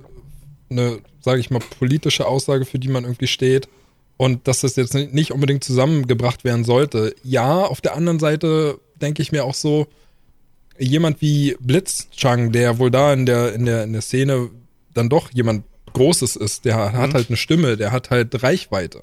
eine, 0.71 0.99
sage 1.21 1.41
ich 1.41 1.51
mal, 1.51 1.61
politische 1.79 2.27
Aussage, 2.27 2.65
für 2.65 2.79
die 2.79 2.89
man 2.89 3.05
irgendwie 3.05 3.27
steht. 3.27 3.69
Und 4.17 4.47
dass 4.47 4.61
das 4.61 4.77
jetzt 4.77 4.95
nicht 4.95 5.33
unbedingt 5.33 5.65
zusammengebracht 5.65 6.45
werden 6.45 6.65
sollte. 6.65 7.15
Ja, 7.25 7.63
auf 7.63 7.81
der 7.81 7.97
anderen 7.97 8.21
Seite 8.21 8.79
denke 9.01 9.23
ich 9.23 9.33
mir 9.33 9.45
auch 9.45 9.55
so, 9.55 9.89
jemand 10.79 11.21
wie 11.21 11.57
Blitzchang, 11.61 12.53
der 12.53 12.79
wohl 12.79 12.91
da 12.91 13.13
in 13.13 13.27
der, 13.27 13.55
in 13.55 13.65
der, 13.65 13.85
in 13.85 13.93
der 13.93 14.03
Szene 14.03 14.51
dann 14.93 15.09
doch 15.09 15.31
jemand 15.33 15.65
Großes 15.93 16.37
ist, 16.37 16.65
der 16.65 16.75
hat 16.75 17.11
mhm. 17.11 17.15
halt 17.15 17.29
eine 17.29 17.37
Stimme, 17.37 17.77
der 17.77 17.93
hat 17.93 18.11
halt 18.11 18.43
Reichweite. 18.43 19.03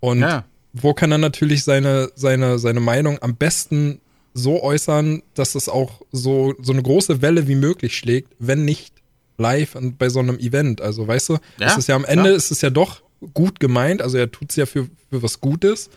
Und 0.00 0.20
ja. 0.20 0.44
wo 0.74 0.92
kann 0.92 1.10
er 1.10 1.18
natürlich 1.18 1.64
seine, 1.64 2.10
seine, 2.14 2.58
seine 2.58 2.80
Meinung 2.80 3.18
am 3.22 3.34
besten 3.34 4.00
so 4.34 4.62
äußern, 4.62 5.22
dass 5.34 5.54
es 5.54 5.68
auch 5.68 6.02
so, 6.12 6.54
so 6.60 6.72
eine 6.72 6.82
große 6.82 7.22
Welle 7.22 7.48
wie 7.48 7.54
möglich 7.54 7.96
schlägt, 7.96 8.34
wenn 8.38 8.64
nicht 8.64 8.94
live 9.38 9.74
und 9.74 9.98
bei 9.98 10.10
so 10.10 10.18
einem 10.18 10.38
Event. 10.38 10.80
Also 10.80 11.08
weißt 11.08 11.30
du, 11.30 11.38
ja, 11.58 11.68
es 11.68 11.78
ist 11.78 11.88
ja 11.88 11.96
am 11.96 12.04
Ende 12.04 12.24
klar. 12.24 12.36
ist 12.36 12.50
es 12.50 12.60
ja 12.60 12.70
doch 12.70 13.02
gut 13.34 13.60
gemeint, 13.60 14.02
also 14.02 14.18
er 14.18 14.30
tut 14.30 14.50
es 14.50 14.56
ja 14.56 14.66
für, 14.66 14.88
für 15.10 15.22
was 15.22 15.40
Gutes. 15.40 15.90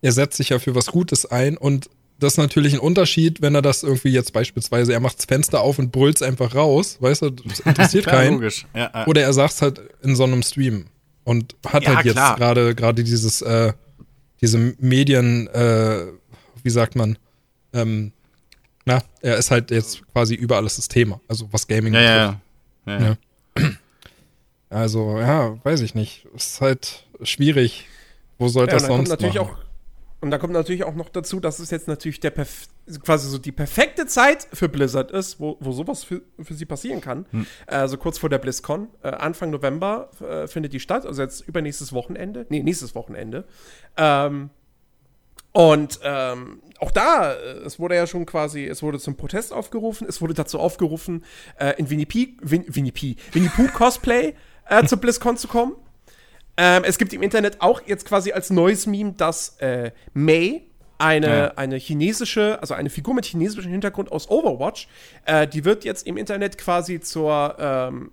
Er 0.00 0.12
setzt 0.12 0.36
sich 0.36 0.50
ja 0.50 0.58
für 0.58 0.74
was 0.74 0.86
Gutes 0.86 1.26
ein 1.26 1.56
und 1.56 1.90
das 2.20 2.34
ist 2.34 2.38
natürlich 2.38 2.74
ein 2.74 2.80
Unterschied, 2.80 3.42
wenn 3.42 3.54
er 3.54 3.62
das 3.62 3.84
irgendwie 3.84 4.08
jetzt 4.08 4.32
beispielsweise, 4.32 4.92
er 4.92 5.00
macht 5.00 5.18
das 5.18 5.26
Fenster 5.26 5.60
auf 5.60 5.78
und 5.78 5.92
brüllt 5.92 6.20
einfach 6.22 6.54
raus, 6.54 6.98
weißt 7.00 7.22
du, 7.22 7.30
das 7.30 7.60
interessiert 7.60 8.06
keinen. 8.06 8.42
Ja, 8.42 8.60
ja. 8.74 9.06
Oder 9.06 9.22
er 9.22 9.32
sagt 9.32 9.54
es 9.54 9.62
halt 9.62 9.80
in 10.02 10.16
so 10.16 10.24
einem 10.24 10.42
Stream 10.42 10.86
und 11.24 11.54
hat 11.66 11.84
ja, 11.84 11.96
halt 11.96 12.06
jetzt 12.06 12.16
gerade 12.16 12.74
gerade 12.74 13.04
dieses 13.04 13.42
äh, 13.42 13.72
diese 14.40 14.58
Medien, 14.78 15.46
äh, 15.48 16.06
wie 16.62 16.70
sagt 16.70 16.96
man, 16.96 17.18
ähm, 17.72 18.12
na, 18.84 19.02
er 19.20 19.36
ist 19.36 19.50
halt 19.50 19.70
jetzt 19.70 20.06
quasi 20.12 20.34
über 20.34 20.56
alles 20.56 20.76
das 20.76 20.88
Thema, 20.88 21.20
also 21.28 21.48
was 21.52 21.66
Gaming 21.66 21.94
ja, 21.94 22.40
betrifft. 22.86 23.18
Ja, 23.56 23.76
Also, 24.70 25.18
ja, 25.18 25.56
weiß 25.64 25.80
ich 25.80 25.94
nicht. 25.94 26.26
Ist 26.34 26.60
halt 26.60 27.06
schwierig. 27.22 27.86
Wo 28.38 28.48
soll 28.48 28.66
das 28.66 28.86
sonst 28.86 29.08
natürlich 29.08 29.38
auch 29.38 29.56
und 30.20 30.32
da 30.32 30.38
kommt 30.38 30.52
natürlich 30.52 30.82
auch 30.82 30.94
noch 30.94 31.08
dazu, 31.10 31.38
dass 31.38 31.60
es 31.60 31.70
jetzt 31.70 31.86
natürlich 31.86 32.18
der 32.18 32.32
quasi 32.32 33.28
so 33.28 33.38
die 33.38 33.52
perfekte 33.52 34.06
Zeit 34.06 34.48
für 34.52 34.68
Blizzard 34.68 35.12
ist, 35.12 35.38
wo, 35.38 35.56
wo 35.60 35.70
sowas 35.70 36.02
für, 36.02 36.22
für 36.42 36.54
sie 36.54 36.64
passieren 36.64 37.00
kann. 37.00 37.26
Hm. 37.30 37.46
Also 37.66 37.98
kurz 37.98 38.18
vor 38.18 38.28
der 38.28 38.38
BlizzCon, 38.38 38.88
äh, 39.02 39.08
Anfang 39.10 39.50
November 39.50 40.10
äh, 40.20 40.48
findet 40.48 40.72
die 40.72 40.80
statt, 40.80 41.06
also 41.06 41.22
jetzt 41.22 41.46
übernächstes 41.46 41.92
Wochenende. 41.92 42.46
Nee, 42.48 42.64
nächstes 42.64 42.96
Wochenende. 42.96 43.44
Ähm, 43.96 44.50
und 45.52 46.00
ähm, 46.02 46.62
auch 46.80 46.90
da, 46.90 47.34
äh, 47.34 47.58
es 47.64 47.78
wurde 47.78 47.94
ja 47.94 48.08
schon 48.08 48.26
quasi, 48.26 48.64
es 48.64 48.82
wurde 48.82 48.98
zum 48.98 49.16
Protest 49.16 49.52
aufgerufen, 49.52 50.06
es 50.08 50.20
wurde 50.20 50.34
dazu 50.34 50.58
aufgerufen, 50.58 51.24
äh, 51.58 51.74
in 51.78 51.90
Winnie 51.90 52.06
P, 52.06 52.36
Win, 52.40 52.64
Winnie 52.66 52.92
P, 52.92 53.16
Winnie 53.32 53.50
Pooh 53.50 53.68
Cosplay 53.72 54.34
äh, 54.68 54.84
zur 54.84 54.98
BlizzCon 54.98 55.36
zu 55.36 55.48
kommen. 55.48 55.74
Ähm, 56.56 56.82
es 56.84 56.98
gibt 56.98 57.12
im 57.12 57.22
Internet 57.22 57.60
auch 57.60 57.82
jetzt 57.86 58.04
quasi 58.04 58.32
als 58.32 58.50
neues 58.50 58.86
Meme, 58.86 59.12
dass 59.12 59.56
äh, 59.60 59.92
May, 60.12 60.68
eine, 60.98 61.26
ja. 61.28 61.52
eine 61.54 61.76
chinesische, 61.76 62.58
also 62.60 62.74
eine 62.74 62.90
Figur 62.90 63.14
mit 63.14 63.24
chinesischem 63.24 63.70
Hintergrund 63.70 64.10
aus 64.10 64.28
Overwatch, 64.28 64.88
äh, 65.24 65.46
die 65.46 65.64
wird 65.64 65.84
jetzt 65.84 66.06
im 66.06 66.16
Internet 66.16 66.58
quasi 66.58 66.98
zur 66.98 67.54
ähm, 67.60 68.10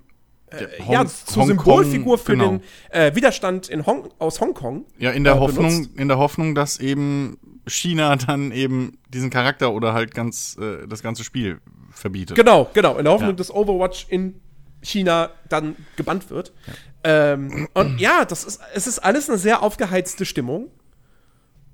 äh, 0.52 0.68
ja, 0.92 1.06
zur 1.08 1.46
Symbolfigur 1.46 2.20
für 2.20 2.34
genau. 2.34 2.50
den 2.50 2.62
äh, 2.92 3.16
Widerstand 3.16 3.68
in 3.68 3.88
Hong 3.88 4.10
aus 4.20 4.40
Hongkong. 4.40 4.86
Ja, 5.00 5.10
in 5.10 5.24
der 5.24 5.38
äh, 5.38 5.40
Hoffnung, 5.40 5.88
in 5.98 6.08
der 6.08 6.20
Hoffnung, 6.20 6.54
dass 6.54 6.80
eben 6.80 7.40
China 7.66 8.16
dann 8.28 8.52
eben 8.52 9.00
diesen 9.10 9.32
Charakter 9.32 9.74
oder 9.74 9.94
halt 9.94 10.14
ganz 10.14 10.56
das 10.88 11.02
ganze 11.02 11.24
Spiel 11.24 11.60
verbietet. 11.90 12.36
Genau, 12.36 12.70
genau, 12.74 12.98
in 12.98 13.06
der 13.06 13.14
Hoffnung, 13.14 13.32
ja. 13.32 13.36
dass 13.36 13.50
Overwatch 13.50 14.06
in 14.10 14.40
China 14.86 15.32
dann 15.50 15.76
gebannt 15.96 16.30
wird. 16.30 16.54
Ja. 16.68 17.34
Ähm, 17.34 17.68
und 17.74 18.00
ja, 18.00 18.26
das 18.26 18.44
ist, 18.44 18.62
es 18.74 18.88
ist 18.88 19.00
alles 19.00 19.30
eine 19.30 19.38
sehr 19.38 19.62
aufgeheizte 19.62 20.26
Stimmung. 20.26 20.72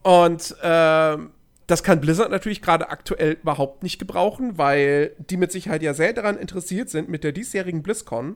Und 0.04 0.56
ähm, 0.62 1.32
das 1.68 1.84
kann 1.84 2.02
Blizzard 2.02 2.32
natürlich 2.32 2.62
gerade 2.62 2.90
aktuell 2.90 3.38
überhaupt 3.42 3.84
nicht 3.84 4.00
gebrauchen, 4.00 4.58
weil 4.58 5.16
die 5.18 5.38
mit 5.38 5.52
Sicherheit 5.52 5.84
ja 5.84 5.94
sehr 5.94 6.14
daran 6.14 6.38
interessiert 6.38 6.90
sind, 6.90 7.08
mit 7.08 7.24
der 7.24 7.32
diesjährigen 7.32 7.84
BlizzCon 7.84 8.36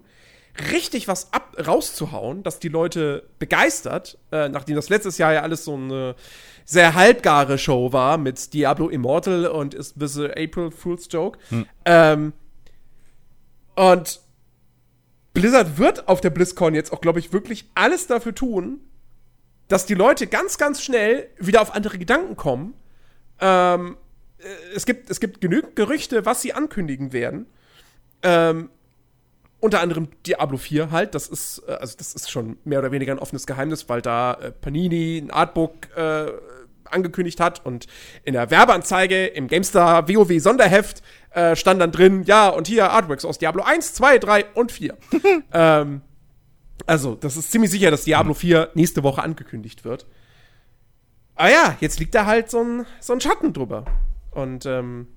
richtig 0.71 1.07
was 1.09 1.33
ab 1.33 1.55
rauszuhauen, 1.67 2.43
dass 2.43 2.59
die 2.59 2.69
Leute 2.69 3.27
begeistert, 3.39 4.17
äh, 4.31 4.47
nachdem 4.47 4.75
das 4.75 4.88
letztes 4.88 5.17
Jahr 5.17 5.33
ja 5.33 5.41
alles 5.41 5.65
so 5.65 5.75
eine 5.75 6.15
sehr 6.63 6.95
halbgare 6.95 7.57
Show 7.57 7.91
war 7.91 8.17
mit 8.17 8.53
Diablo 8.53 8.88
Immortal 8.88 9.47
und 9.47 9.73
ist 9.73 9.99
bis 9.99 10.17
April 10.17 10.71
Fool's 10.71 11.07
Joke. 11.11 11.38
Hm. 11.49 11.65
Ähm, 11.83 12.33
und 13.75 14.21
Blizzard 15.35 15.77
wird 15.77 16.07
auf 16.07 16.21
der 16.21 16.31
BlizzCon 16.31 16.73
jetzt 16.73 16.91
auch, 16.91 17.01
glaube 17.01 17.19
ich, 17.19 17.31
wirklich 17.33 17.69
alles 17.75 18.07
dafür 18.07 18.33
tun, 18.33 18.79
dass 19.67 19.85
die 19.85 19.93
Leute 19.93 20.27
ganz, 20.27 20.57
ganz 20.57 20.81
schnell 20.81 21.29
wieder 21.37 21.61
auf 21.61 21.75
andere 21.75 21.99
Gedanken 21.99 22.35
kommen. 22.35 22.73
Ähm, 23.39 23.97
äh, 24.37 24.45
es, 24.75 24.85
gibt, 24.85 25.09
es 25.09 25.19
gibt 25.19 25.41
genügend 25.41 25.75
Gerüchte, 25.75 26.25
was 26.25 26.41
sie 26.41 26.53
ankündigen 26.53 27.11
werden. 27.13 27.47
Ähm, 28.23 28.69
unter 29.59 29.81
anderem 29.81 30.07
Diablo 30.25 30.57
4 30.57 30.91
halt. 30.91 31.15
Das 31.15 31.27
ist, 31.27 31.63
äh, 31.67 31.73
also 31.73 31.97
das 31.97 32.13
ist 32.13 32.31
schon 32.31 32.57
mehr 32.63 32.79
oder 32.79 32.91
weniger 32.91 33.11
ein 33.11 33.19
offenes 33.19 33.45
Geheimnis, 33.45 33.89
weil 33.89 34.01
da 34.01 34.35
äh, 34.35 34.51
Panini 34.51 35.17
ein 35.17 35.31
Artbook 35.31 35.73
äh, 35.97 36.31
angekündigt 36.95 37.39
hat 37.39 37.65
und 37.65 37.86
in 38.23 38.34
der 38.34 38.49
Werbeanzeige 38.49 39.27
im 39.27 39.47
GameStar 39.47 40.08
WoW 40.08 40.41
Sonderheft 40.41 41.03
äh, 41.31 41.55
stand 41.55 41.81
dann 41.81 41.91
drin, 41.91 42.23
ja, 42.23 42.49
und 42.49 42.67
hier 42.67 42.91
Artworks 42.91 43.25
aus 43.25 43.38
Diablo 43.38 43.63
1, 43.63 43.93
2, 43.93 44.17
3 44.17 44.45
und 44.55 44.71
4. 44.71 44.97
ähm, 45.53 46.01
also, 46.88 47.15
das 47.15 47.38
ist 47.38 47.51
ziemlich 47.51 47.71
sicher, 47.71 47.91
dass 47.91 48.03
Diablo 48.05 48.34
4 48.34 48.71
nächste 48.73 49.03
Woche 49.03 49.21
angekündigt 49.21 49.86
wird. 49.86 50.08
Aber 51.36 51.51
ja, 51.51 51.77
jetzt 51.81 51.99
liegt 51.99 52.15
da 52.15 52.25
halt 52.25 52.49
so 52.49 52.62
ein, 52.63 52.86
so 52.99 53.13
ein 53.13 53.21
Schatten 53.21 53.53
drüber. 53.53 53.86
Und 54.31 54.65
ähm, 54.65 55.08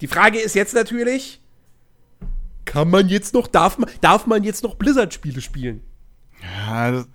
die 0.00 0.06
Frage 0.06 0.38
ist 0.38 0.54
jetzt 0.54 0.74
natürlich, 0.74 1.40
kann 2.64 2.90
man 2.90 3.08
jetzt 3.08 3.32
noch, 3.32 3.46
darf 3.46 3.78
man, 3.78 3.88
darf 4.00 4.26
man 4.26 4.44
jetzt 4.44 4.62
noch 4.62 4.74
Blizzard-Spiele 4.74 5.40
spielen? 5.40 5.82
Ja, 6.42 6.90
das, 6.90 7.08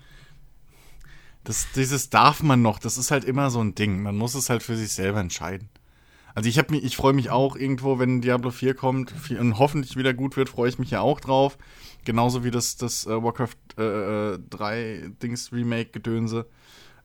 das, 1.44 1.68
dieses 1.76 2.10
darf 2.10 2.44
man 2.44 2.62
noch, 2.62 2.80
das 2.80 2.98
ist 2.98 3.12
halt 3.12 3.24
immer 3.24 3.50
so 3.50 3.62
ein 3.62 3.76
Ding. 3.76 4.02
Man 4.02 4.18
muss 4.18 4.36
es 4.36 4.50
halt 4.50 4.64
für 4.64 4.76
sich 4.76 4.92
selber 4.92 5.20
entscheiden. 5.20 5.70
Also 6.34 6.48
ich 6.48 6.58
habe 6.58 6.74
mich, 6.74 6.84
ich 6.84 6.96
freue 6.96 7.14
mich 7.14 7.30
auch 7.30 7.56
irgendwo, 7.56 8.00
wenn 8.00 8.22
Diablo 8.22 8.52
4 8.52 8.74
kommt 8.74 9.14
und 9.30 9.60
hoffentlich 9.60 9.98
wieder 9.98 10.14
gut 10.14 10.38
wird, 10.38 10.50
freue 10.50 10.70
ich 10.70 10.80
mich 10.80 10.92
ja 10.92 11.02
auch 11.02 11.20
drauf. 11.20 11.58
Genauso 12.06 12.44
wie 12.44 12.52
das, 12.52 12.78
das 12.78 13.06
äh, 13.06 13.22
Warcraft 13.22 13.78
äh, 13.78 14.40
3 14.50 14.80
äh, 14.80 15.10
Dings 15.22 15.52
Remake 15.52 15.92
Gedönse. 15.92 16.48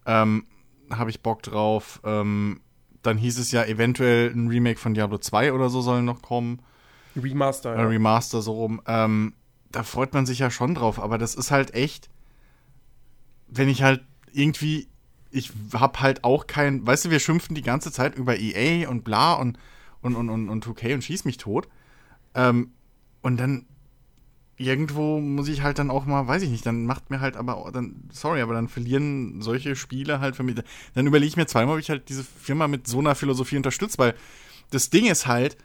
Ähm, 0.07 0.46
habe 0.90 1.11
ich 1.11 1.22
Bock 1.22 1.42
drauf. 1.42 2.01
Ähm, 2.05 2.61
dann 3.03 3.18
hieß 3.18 3.38
es 3.38 3.53
ja 3.53 3.64
eventuell 3.64 4.31
ein 4.31 4.49
Remake 4.49 4.79
von 4.79 4.94
Diablo 4.94 5.18
2 5.18 5.53
oder 5.53 5.70
so 5.70 5.81
soll 5.81 6.03
noch 6.03 6.22
kommen. 6.22 6.61
Remaster, 7.16 7.75
ja. 7.75 7.83
Äh, 7.83 7.87
Remaster 7.87 8.42
so 8.42 8.53
rum. 8.53 8.81
Ähm, 8.87 9.35
da 9.70 9.83
freut 9.83 10.14
man 10.14 10.27
sich 10.27 10.38
ja 10.38 10.51
schon 10.51 10.75
drauf, 10.75 11.01
aber 11.01 11.18
das 11.18 11.35
ist 11.35 11.51
halt 11.51 11.75
echt, 11.75 12.09
wenn 13.49 13.68
ich 13.68 13.83
halt 13.83 14.03
irgendwie, 14.37 14.88
ich 15.31 15.51
hab 15.72 16.01
halt 16.01 16.25
auch 16.25 16.46
kein, 16.46 16.87
weißt 16.87 17.07
du, 17.07 17.11
wir 17.11 17.20
schimpfen 17.20 17.55
die 17.55 17.62
ganze 17.62 17.90
Zeit 17.90 18.16
über 18.16 18.38
EA 18.38 18.88
und 18.88 19.03
bla 19.03 19.35
und, 19.35 19.59
und, 20.03 20.14
und, 20.14 20.29
und, 20.29 20.49
und 20.49 20.64
2K 20.64 20.94
und 20.94 21.03
schieß 21.03 21.25
mich 21.25 21.38
tot. 21.38 21.68
Ähm, 22.35 22.72
und 23.22 23.38
dann 23.38 23.66
irgendwo 24.59 25.20
muss 25.20 25.49
ich 25.49 25.62
halt 25.62 25.79
dann 25.79 25.90
auch 25.90 26.07
mal, 26.07 26.27
weiß 26.27 26.42
ich 26.42 26.51
nicht, 26.51 26.64
dann 26.64 26.87
macht 26.87 27.11
mir 27.11 27.20
halt 27.20 27.37
aber, 27.37 27.70
dann, 27.72 28.09
sorry, 28.12 28.40
aber 28.40 28.55
dann 28.55 28.68
verlieren 28.68 29.42
solche 29.42 29.77
Spiele 29.77 30.20
halt 30.20 30.37
für 30.37 30.42
mich. 30.42 30.57
Dann 30.94 31.07
überlege 31.07 31.29
ich 31.29 31.37
mir 31.37 31.46
zweimal, 31.46 31.75
ob 31.75 31.81
ich 31.81 31.90
halt 31.90 32.09
diese 32.09 32.25
Firma 32.25 32.68
mit 32.68 32.87
so 32.87 32.99
einer 32.99 33.14
Philosophie 33.14 33.57
unterstütze, 33.57 33.99
weil 33.99 34.14
das 34.70 34.90
Ding 34.90 35.07
ist 35.07 35.27
halt, 35.27 35.57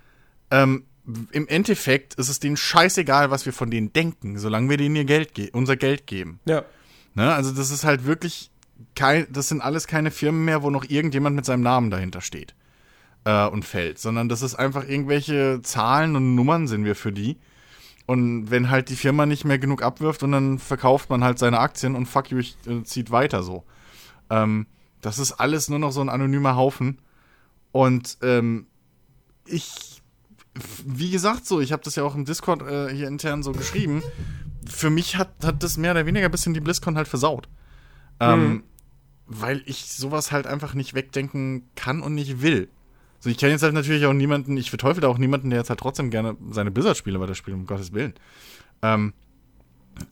ähm, 0.49 0.85
im 1.31 1.47
Endeffekt 1.47 2.13
ist 2.15 2.29
es 2.29 2.39
denen 2.39 2.57
scheißegal, 2.57 3.31
was 3.31 3.45
wir 3.45 3.53
von 3.53 3.71
denen 3.71 3.91
denken, 3.91 4.37
solange 4.37 4.69
wir 4.69 4.77
denen 4.77 4.95
ihr 4.95 5.05
Geld 5.05 5.31
unser 5.53 5.75
Geld 5.75 6.05
geben. 6.05 6.39
Ja. 6.45 6.63
Ne? 7.15 7.33
Also 7.33 7.51
das 7.51 7.71
ist 7.71 7.83
halt 7.83 8.05
wirklich 8.05 8.51
kein, 8.95 9.27
das 9.31 9.49
sind 9.49 9.61
alles 9.61 9.87
keine 9.87 10.11
Firmen 10.11 10.45
mehr, 10.45 10.63
wo 10.63 10.69
noch 10.69 10.85
irgendjemand 10.89 11.35
mit 11.35 11.45
seinem 11.45 11.63
Namen 11.63 11.89
dahinter 11.89 12.21
steht 12.21 12.55
äh, 13.25 13.47
und 13.47 13.65
fällt, 13.65 13.99
sondern 13.99 14.29
das 14.29 14.41
ist 14.41 14.55
einfach 14.55 14.87
irgendwelche 14.87 15.61
Zahlen 15.61 16.15
und 16.15 16.35
Nummern 16.35 16.67
sind 16.67 16.85
wir 16.85 16.95
für 16.95 17.11
die. 17.11 17.37
Und 18.07 18.49
wenn 18.49 18.69
halt 18.69 18.89
die 18.89 18.95
Firma 18.95 19.25
nicht 19.25 19.45
mehr 19.45 19.59
genug 19.59 19.83
abwirft 19.83 20.23
und 20.23 20.31
dann 20.31 20.59
verkauft 20.59 21.09
man 21.09 21.23
halt 21.23 21.39
seine 21.39 21.59
Aktien 21.59 21.95
und 21.95 22.07
fuck 22.07 22.29
you, 22.31 22.39
ich, 22.39 22.57
äh, 22.67 22.83
zieht 22.83 23.11
weiter 23.11 23.43
so. 23.43 23.63
Ähm, 24.29 24.67
das 25.01 25.19
ist 25.19 25.33
alles 25.33 25.69
nur 25.69 25.79
noch 25.79 25.91
so 25.91 26.01
ein 26.01 26.09
anonymer 26.09 26.55
Haufen. 26.55 26.99
Und 27.71 28.17
ähm, 28.21 28.67
ich, 29.45 30.01
wie 30.85 31.11
gesagt, 31.11 31.45
so, 31.45 31.61
ich 31.61 31.71
habe 31.71 31.83
das 31.83 31.95
ja 31.95 32.03
auch 32.03 32.15
im 32.15 32.25
Discord 32.25 32.61
äh, 32.63 32.93
hier 32.93 33.07
intern 33.07 33.43
so 33.43 33.51
geschrieben. 33.51 34.03
Für 34.67 34.89
mich 34.89 35.15
hat, 35.17 35.31
hat 35.43 35.63
das 35.63 35.77
mehr 35.77 35.91
oder 35.91 36.05
weniger 36.05 36.25
ein 36.25 36.31
bisschen 36.31 36.53
die 36.53 36.59
BlizzCon 36.59 36.97
halt 36.97 37.07
versaut. 37.07 37.47
Ähm, 38.19 38.39
mhm. 38.39 38.63
Weil 39.27 39.61
ich 39.65 39.85
sowas 39.85 40.31
halt 40.31 40.47
einfach 40.47 40.73
nicht 40.73 40.93
wegdenken 40.93 41.69
kann 41.75 42.01
und 42.01 42.15
nicht 42.15 42.41
will. 42.41 42.69
So, 43.19 43.29
ich 43.29 43.37
kenne 43.37 43.51
jetzt 43.51 43.63
halt 43.63 43.73
natürlich 43.73 44.05
auch 44.05 44.13
niemanden, 44.13 44.57
ich 44.57 44.69
verteufel 44.69 45.01
da 45.01 45.07
auch 45.07 45.19
niemanden, 45.19 45.51
der 45.51 45.59
jetzt 45.59 45.69
halt 45.69 45.79
trotzdem 45.79 46.09
gerne 46.09 46.35
seine 46.49 46.71
Blizzard-Spiele 46.71 47.19
weiterspielt, 47.19 47.55
um 47.55 47.67
Gottes 47.67 47.93
Willen. 47.93 48.13
Ähm, 48.81 49.13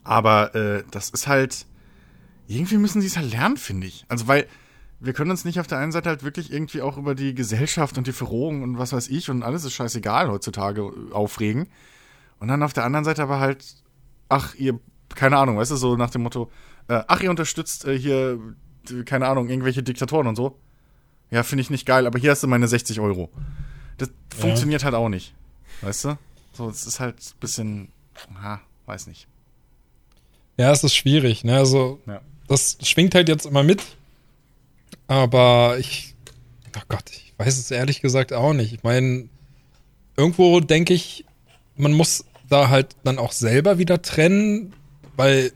aber 0.03 0.53
äh, 0.53 0.83
das 0.91 1.09
ist 1.09 1.27
halt, 1.27 1.65
irgendwie 2.47 2.77
müssen 2.77 3.01
sie 3.01 3.07
es 3.07 3.17
halt 3.17 3.31
lernen, 3.31 3.57
finde 3.57 3.87
ich. 3.87 4.05
Also, 4.09 4.27
weil 4.27 4.47
wir 4.99 5.13
können 5.13 5.31
uns 5.31 5.45
nicht 5.45 5.59
auf 5.59 5.67
der 5.67 5.77
einen 5.77 5.91
Seite 5.91 6.09
halt 6.09 6.23
wirklich 6.23 6.51
irgendwie 6.51 6.81
auch 6.81 6.97
über 6.97 7.15
die 7.15 7.33
Gesellschaft 7.33 7.97
und 7.97 8.05
die 8.05 8.11
Verrohung 8.11 8.63
und 8.63 8.77
was 8.77 8.93
weiß 8.93 9.07
ich 9.07 9.29
und 9.29 9.43
alles 9.43 9.63
ist 9.63 9.73
scheißegal 9.73 10.29
heutzutage 10.29 10.91
aufregen. 11.11 11.67
Und 12.39 12.47
dann 12.47 12.63
auf 12.63 12.73
der 12.73 12.85
anderen 12.85 13.05
Seite 13.05 13.23
aber 13.23 13.39
halt, 13.39 13.65
ach, 14.27 14.55
ihr, 14.55 14.79
keine 15.15 15.37
Ahnung, 15.37 15.57
weißt 15.57 15.71
du, 15.71 15.75
so 15.77 15.95
nach 15.95 16.09
dem 16.09 16.23
Motto, 16.23 16.51
äh, 16.87 17.01
ach, 17.07 17.21
ihr 17.21 17.29
unterstützt 17.29 17.85
äh, 17.85 17.97
hier, 17.97 18.39
keine 19.05 19.27
Ahnung, 19.27 19.49
irgendwelche 19.49 19.83
Diktatoren 19.83 20.27
und 20.27 20.35
so. 20.35 20.57
Ja, 21.31 21.43
finde 21.43 21.61
ich 21.61 21.69
nicht 21.69 21.85
geil, 21.85 22.07
aber 22.07 22.19
hier 22.19 22.31
hast 22.31 22.43
du 22.43 22.47
meine 22.47 22.67
60 22.67 22.99
Euro. 22.99 23.29
Das 23.97 24.09
ja. 24.09 24.39
funktioniert 24.39 24.83
halt 24.83 24.95
auch 24.95 25.09
nicht. 25.09 25.33
Weißt 25.81 26.05
du? 26.05 26.17
So, 26.53 26.69
es 26.69 26.85
ist 26.85 26.99
halt 26.99 27.15
ein 27.15 27.39
bisschen, 27.39 27.89
ha, 28.41 28.61
weiß 28.85 29.07
nicht. 29.07 29.27
Ja, 30.57 30.71
es 30.71 30.83
ist 30.83 30.95
schwierig, 30.95 31.43
ne? 31.43 31.57
Also, 31.57 31.99
ja. 32.05 32.21
das 32.47 32.77
schwingt 32.81 33.15
halt 33.15 33.29
jetzt 33.29 33.45
immer 33.45 33.63
mit. 33.63 33.81
Aber 35.07 35.77
ich, 35.79 36.15
oh 36.75 36.81
Gott, 36.89 37.09
ich 37.11 37.33
weiß 37.37 37.57
es 37.57 37.71
ehrlich 37.71 38.01
gesagt 38.01 38.33
auch 38.33 38.53
nicht. 38.53 38.73
Ich 38.73 38.83
meine, 38.83 39.29
irgendwo 40.17 40.59
denke 40.59 40.93
ich, 40.93 41.25
man 41.77 41.93
muss 41.93 42.25
da 42.49 42.69
halt 42.69 42.95
dann 43.03 43.19
auch 43.19 43.31
selber 43.31 43.77
wieder 43.77 44.01
trennen, 44.01 44.73
weil 45.15 45.53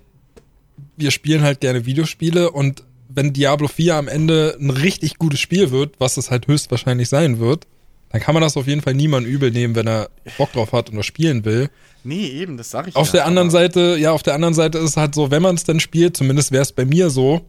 wir 0.96 1.12
spielen 1.12 1.42
halt 1.42 1.60
gerne 1.60 1.86
Videospiele 1.86 2.52
und 2.52 2.84
wenn 3.16 3.34
Diablo 3.34 3.68
4 3.68 3.96
am 3.96 4.08
Ende 4.08 4.58
ein 4.60 4.70
richtig 4.70 5.18
gutes 5.18 5.40
Spiel 5.40 5.72
wird, 5.72 6.00
was 6.00 6.18
es 6.18 6.32
halt 6.32 6.48
höchstwahrscheinlich 6.48 7.10
sein 7.10 7.40
wird, 7.40 7.68
dann 8.10 8.22
kann 8.22 8.36
man 8.36 8.44
das 8.44 8.58
auf 8.58 8.68
jeden 8.68 8.82
Fall 8.82 8.94
niemandem 8.94 9.32
übel 9.32 9.52
nehmen, 9.52 9.76
wenn 9.76 9.88
er 9.88 10.10
Bock 10.38 10.52
drauf 10.54 10.72
hat 10.72 10.90
und 10.90 10.98
was 10.98 11.06
spielen 11.06 11.46
will. 11.46 11.70
Nee, 12.04 12.28
eben, 12.28 12.58
das 12.58 12.70
sag 12.70 12.88
ich 12.88 12.96
Auf 12.96 13.08
ja, 13.08 13.14
der 13.14 13.26
anderen 13.26 13.50
Seite, 13.50 13.98
ja, 13.98 14.12
auf 14.12 14.24
der 14.24 14.36
anderen 14.36 14.54
Seite 14.54 14.78
ist 14.78 14.92
es 14.92 14.98
halt 14.98 15.16
so, 15.16 15.32
wenn 15.32 15.42
man 15.42 15.56
es 15.56 15.64
dann 15.64 15.80
spielt, 15.80 16.16
zumindest 16.16 16.52
wäre 16.52 16.62
es 16.62 16.72
bei 16.72 16.86
mir 16.86 17.10
so, 17.10 17.42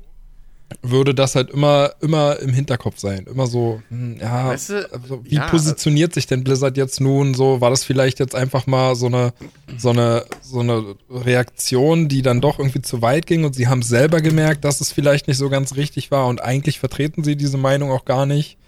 würde 0.83 1.15
das 1.15 1.35
halt 1.35 1.51
immer, 1.51 1.93
immer 2.01 2.39
im 2.41 2.53
Hinterkopf 2.53 2.99
sein. 2.99 3.27
Immer 3.27 3.47
so, 3.47 3.83
hm, 3.89 4.19
ja, 4.21 4.49
weißt 4.49 4.71
du, 4.71 4.93
also, 4.93 5.25
wie 5.25 5.37
ja, 5.37 5.49
positioniert 5.49 6.15
sich 6.15 6.27
denn 6.27 6.45
Blizzard 6.45 6.77
jetzt 6.77 7.01
nun 7.01 7.35
so? 7.35 7.61
War 7.61 7.71
das 7.71 7.85
vielleicht 7.85 8.19
jetzt 8.19 8.35
einfach 8.35 8.67
mal 8.67 8.95
so 8.95 9.07
eine, 9.07 9.33
so 9.77 9.91
eine, 9.91 10.25
so 10.41 10.61
eine 10.61 10.97
Reaktion, 11.11 12.09
die 12.09 12.23
dann 12.23 12.41
doch 12.41 12.59
irgendwie 12.59 12.83
zu 12.83 13.03
weit 13.03 13.27
ging 13.27 13.45
und 13.45 13.55
sie 13.55 13.69
haben 13.69 13.83
selber 13.83 14.21
gemerkt, 14.21 14.65
dass 14.65 14.81
es 14.81 14.93
vielleicht 14.93 15.29
nicht 15.29 15.39
so 15.39 15.49
ganz 15.49 15.77
richtig 15.77 16.11
war 16.11 16.27
und 16.27 16.43
eigentlich 16.43 16.79
vertreten 16.79 17.25
sie 17.25 17.37
diese 17.37 17.59
Meinung 17.59 17.91
auch 17.91 18.05
gar 18.05 18.27
nicht? 18.27 18.59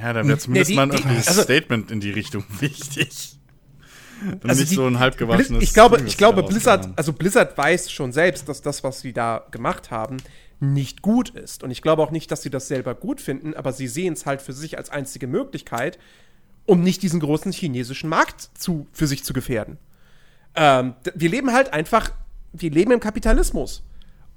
Ja, 0.00 0.12
da 0.12 0.26
wäre 0.26 0.38
zumindest 0.38 0.70
nee, 0.70 0.74
die, 0.74 0.76
mal 0.76 0.92
ein 0.92 1.22
also, 1.26 1.42
Statement 1.42 1.90
in 1.90 2.00
die 2.00 2.10
Richtung 2.10 2.44
wichtig. 2.60 3.38
Und 4.22 4.48
also 4.48 4.60
nicht 4.60 4.70
die, 4.70 4.76
so 4.76 4.86
ein 4.86 4.98
halb 4.98 5.18
gewaschenes 5.18 5.62
Ich 5.62 5.74
glaube, 5.74 6.00
ich 6.06 6.16
glaube 6.16 6.42
Blizzard, 6.44 6.88
also 6.96 7.12
Blizzard 7.12 7.56
weiß 7.58 7.90
schon 7.90 8.12
selbst, 8.12 8.48
dass 8.48 8.62
das, 8.62 8.82
was 8.84 9.00
sie 9.00 9.12
da 9.12 9.44
gemacht 9.50 9.90
haben, 9.90 10.16
nicht 10.72 11.02
gut 11.02 11.30
ist. 11.30 11.62
Und 11.62 11.70
ich 11.70 11.82
glaube 11.82 12.02
auch 12.02 12.10
nicht, 12.10 12.30
dass 12.30 12.42
sie 12.42 12.50
das 12.50 12.68
selber 12.68 12.94
gut 12.94 13.20
finden, 13.20 13.54
aber 13.54 13.72
sie 13.72 13.88
sehen 13.88 14.14
es 14.14 14.26
halt 14.26 14.42
für 14.42 14.52
sich 14.52 14.78
als 14.78 14.90
einzige 14.90 15.26
Möglichkeit, 15.26 15.98
um 16.66 16.82
nicht 16.82 17.02
diesen 17.02 17.20
großen 17.20 17.52
chinesischen 17.52 18.08
Markt 18.08 18.50
zu, 18.54 18.86
für 18.92 19.06
sich 19.06 19.24
zu 19.24 19.32
gefährden. 19.32 19.78
Ähm, 20.54 20.94
wir 21.14 21.28
leben 21.28 21.52
halt 21.52 21.72
einfach, 21.72 22.10
wir 22.52 22.70
leben 22.70 22.92
im 22.92 23.00
Kapitalismus. 23.00 23.82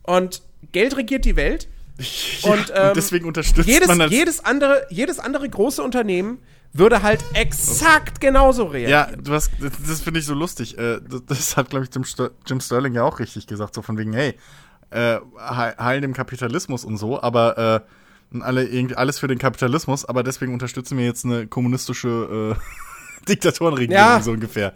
Und 0.04 0.42
Geld 0.72 0.98
regiert 0.98 1.26
die 1.26 1.36
Welt. 1.36 1.68
Ja, 2.44 2.52
und, 2.52 2.72
ähm, 2.76 2.88
und, 2.90 2.96
deswegen 2.98 3.26
unterstützt 3.26 3.68
jedes, 3.68 3.88
man 3.88 3.98
das. 3.98 4.12
Jedes 4.12 4.46
andere, 4.46 4.86
jedes 4.92 5.18
andere 5.18 5.50
große 5.50 5.82
Unternehmen 5.82 6.38
würde 6.72 7.02
halt 7.02 7.24
exakt 7.34 8.22
genauso 8.22 8.66
reagieren. 8.66 8.92
Ja, 8.92 9.16
du 9.16 9.34
hast, 9.34 9.52
das, 9.60 9.72
das 9.88 10.02
finde 10.02 10.20
ich 10.20 10.28
so 10.28 10.36
lustig. 10.36 10.78
Äh, 10.78 11.00
das, 11.10 11.26
das 11.26 11.58
hat, 11.58 11.72
glaube 11.72 11.86
ich, 11.86 12.30
Jim 12.46 12.62
Sterling 12.62 12.94
ja 12.94 13.04
auch 13.04 13.18
richtig 13.18 13.48
gesagt, 13.48 13.74
so 13.74 13.82
von 13.82 13.98
wegen, 13.98 14.14
hey, 14.14 14.36
äh, 14.90 15.20
heilen 15.38 16.02
dem 16.02 16.14
Kapitalismus 16.14 16.86
und 16.86 16.98
so, 16.98 17.22
aber 17.22 17.58
äh, 17.58 17.80
alle, 18.42 18.66
irgendwie 18.66 18.96
alles 18.96 19.20
für 19.20 19.28
den 19.28 19.38
Kapitalismus, 19.38 20.06
aber 20.06 20.24
deswegen 20.24 20.54
unterstützen 20.54 20.98
wir 20.98 21.06
jetzt 21.06 21.26
eine 21.26 21.46
kommunistische 21.48 22.56
äh, 22.56 22.60
Diktatorenregierung 23.30 24.04
ja. 24.04 24.22
so 24.22 24.32
ungefähr. 24.32 24.74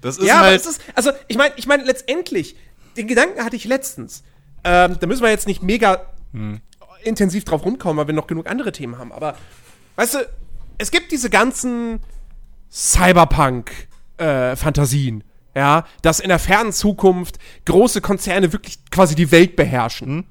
Das 0.00 0.18
ist 0.18 0.26
ja, 0.26 0.34
halt 0.36 0.46
aber 0.46 0.56
es 0.56 0.66
ist, 0.66 0.80
also 0.94 1.12
ich 1.28 1.36
meine, 1.36 1.52
ich 1.56 1.66
meine 1.66 1.84
letztendlich, 1.84 2.56
den 2.96 3.06
Gedanken 3.06 3.44
hatte 3.44 3.56
ich 3.56 3.64
letztens. 3.64 4.22
Ähm, 4.64 4.96
da 4.98 5.06
müssen 5.06 5.22
wir 5.22 5.30
jetzt 5.30 5.46
nicht 5.46 5.62
mega 5.62 6.06
hm. 6.32 6.60
intensiv 7.04 7.44
drauf 7.44 7.64
rumkommen, 7.64 7.98
weil 7.98 8.08
wir 8.08 8.14
noch 8.14 8.26
genug 8.26 8.48
andere 8.48 8.72
Themen 8.72 8.98
haben. 8.98 9.12
Aber 9.12 9.36
weißt 9.96 10.14
du, 10.14 10.18
es 10.78 10.90
gibt 10.90 11.12
diese 11.12 11.28
ganzen 11.30 12.00
Cyberpunk-Fantasien. 12.70 15.20
Äh, 15.20 15.24
ja, 15.54 15.86
dass 16.02 16.20
in 16.20 16.28
der 16.28 16.38
fernen 16.38 16.72
Zukunft 16.72 17.38
große 17.64 18.00
Konzerne 18.00 18.52
wirklich 18.52 18.78
quasi 18.90 19.14
die 19.14 19.30
Welt 19.30 19.56
beherrschen. 19.56 20.16
Mhm. 20.16 20.24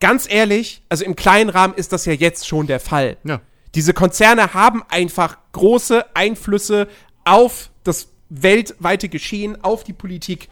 Ganz 0.00 0.26
ehrlich, 0.30 0.82
also 0.88 1.04
im 1.04 1.14
kleinen 1.14 1.50
Rahmen 1.50 1.74
ist 1.74 1.92
das 1.92 2.06
ja 2.06 2.12
jetzt 2.12 2.46
schon 2.46 2.66
der 2.66 2.80
Fall. 2.80 3.18
Ja. 3.24 3.40
Diese 3.74 3.92
Konzerne 3.92 4.54
haben 4.54 4.82
einfach 4.88 5.36
große 5.52 6.04
Einflüsse 6.14 6.88
auf 7.24 7.70
das 7.84 8.08
weltweite 8.30 9.08
Geschehen, 9.08 9.62
auf 9.62 9.84
die 9.84 9.92
Politik. 9.92 10.48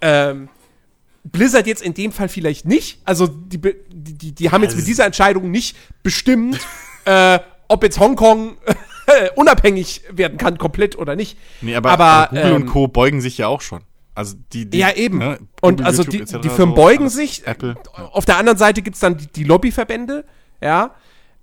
Ähm, 0.00 0.48
Blizzard 1.24 1.66
jetzt 1.66 1.82
in 1.82 1.94
dem 1.94 2.12
Fall 2.12 2.28
vielleicht 2.28 2.66
nicht. 2.66 3.00
Also 3.04 3.26
die, 3.26 3.60
die, 3.90 4.32
die 4.32 4.50
haben 4.50 4.62
jetzt 4.62 4.76
mit 4.76 4.86
dieser 4.86 5.04
Entscheidung 5.04 5.50
nicht 5.50 5.76
bestimmt, 6.02 6.58
äh, 7.04 7.38
ob 7.68 7.82
jetzt 7.82 7.98
Hongkong 7.98 8.56
unabhängig 9.36 10.02
werden 10.10 10.38
kann, 10.38 10.58
komplett 10.58 10.96
oder 10.98 11.16
nicht. 11.16 11.38
Nee, 11.60 11.76
aber, 11.76 11.90
aber 11.90 12.28
Google 12.30 12.46
ähm, 12.46 12.54
und 12.54 12.66
Co. 12.66 12.88
beugen 12.88 13.20
sich 13.20 13.38
ja 13.38 13.48
auch 13.48 13.60
schon. 13.60 13.82
Also 14.14 14.34
die, 14.52 14.68
die 14.68 14.78
ja 14.78 14.92
eben. 14.92 15.18
Ne, 15.18 15.38
und 15.60 15.82
also 15.82 16.02
die, 16.02 16.24
die 16.24 16.48
Firmen 16.48 16.74
so, 16.74 16.82
beugen 16.82 17.08
sich. 17.10 17.46
Apple. 17.46 17.76
Auf 17.92 18.24
der 18.24 18.38
anderen 18.38 18.56
Seite 18.56 18.80
gibt 18.80 18.94
es 18.94 19.00
dann 19.00 19.18
die, 19.18 19.26
die 19.26 19.44
Lobbyverbände, 19.44 20.24
ja. 20.60 20.94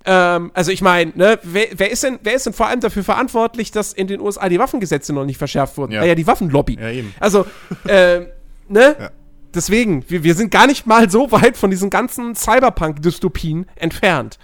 Ähm, 0.05 0.51
also 0.53 0.71
ich 0.71 0.81
meine, 0.81 1.11
ne, 1.15 1.39
wer, 1.43 1.67
wer, 1.75 1.91
ist 1.91 2.03
denn, 2.03 2.19
wer 2.23 2.33
ist 2.33 2.45
denn 2.45 2.53
vor 2.53 2.67
allem 2.67 2.79
dafür 2.79 3.03
verantwortlich, 3.03 3.71
dass 3.71 3.93
in 3.93 4.07
den 4.07 4.19
USA 4.19 4.49
die 4.49 4.59
Waffengesetze 4.59 5.13
noch 5.13 5.23
nicht 5.23 5.37
verschärft 5.37 5.77
wurden? 5.77 5.93
Ja, 5.93 6.03
ja 6.03 6.15
die 6.15 6.27
Waffenlobby. 6.27 6.77
Ja, 6.79 6.89
eben. 6.89 7.13
Also, 7.19 7.45
äh, 7.87 8.21
ne? 8.67 8.95
Ja. 8.99 9.11
deswegen, 9.53 10.03
wir, 10.09 10.23
wir 10.23 10.35
sind 10.35 10.51
gar 10.51 10.67
nicht 10.67 10.85
mal 10.85 11.09
so 11.09 11.31
weit 11.31 11.55
von 11.55 11.69
diesen 11.69 11.89
ganzen 11.89 12.35
Cyberpunk-Dystopien 12.35 13.67
entfernt. 13.75 14.39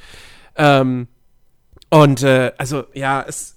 Ähm, 0.55 1.07
und 1.89 2.23
äh, 2.23 2.51
also, 2.57 2.85
ja, 2.93 3.23
es. 3.27 3.55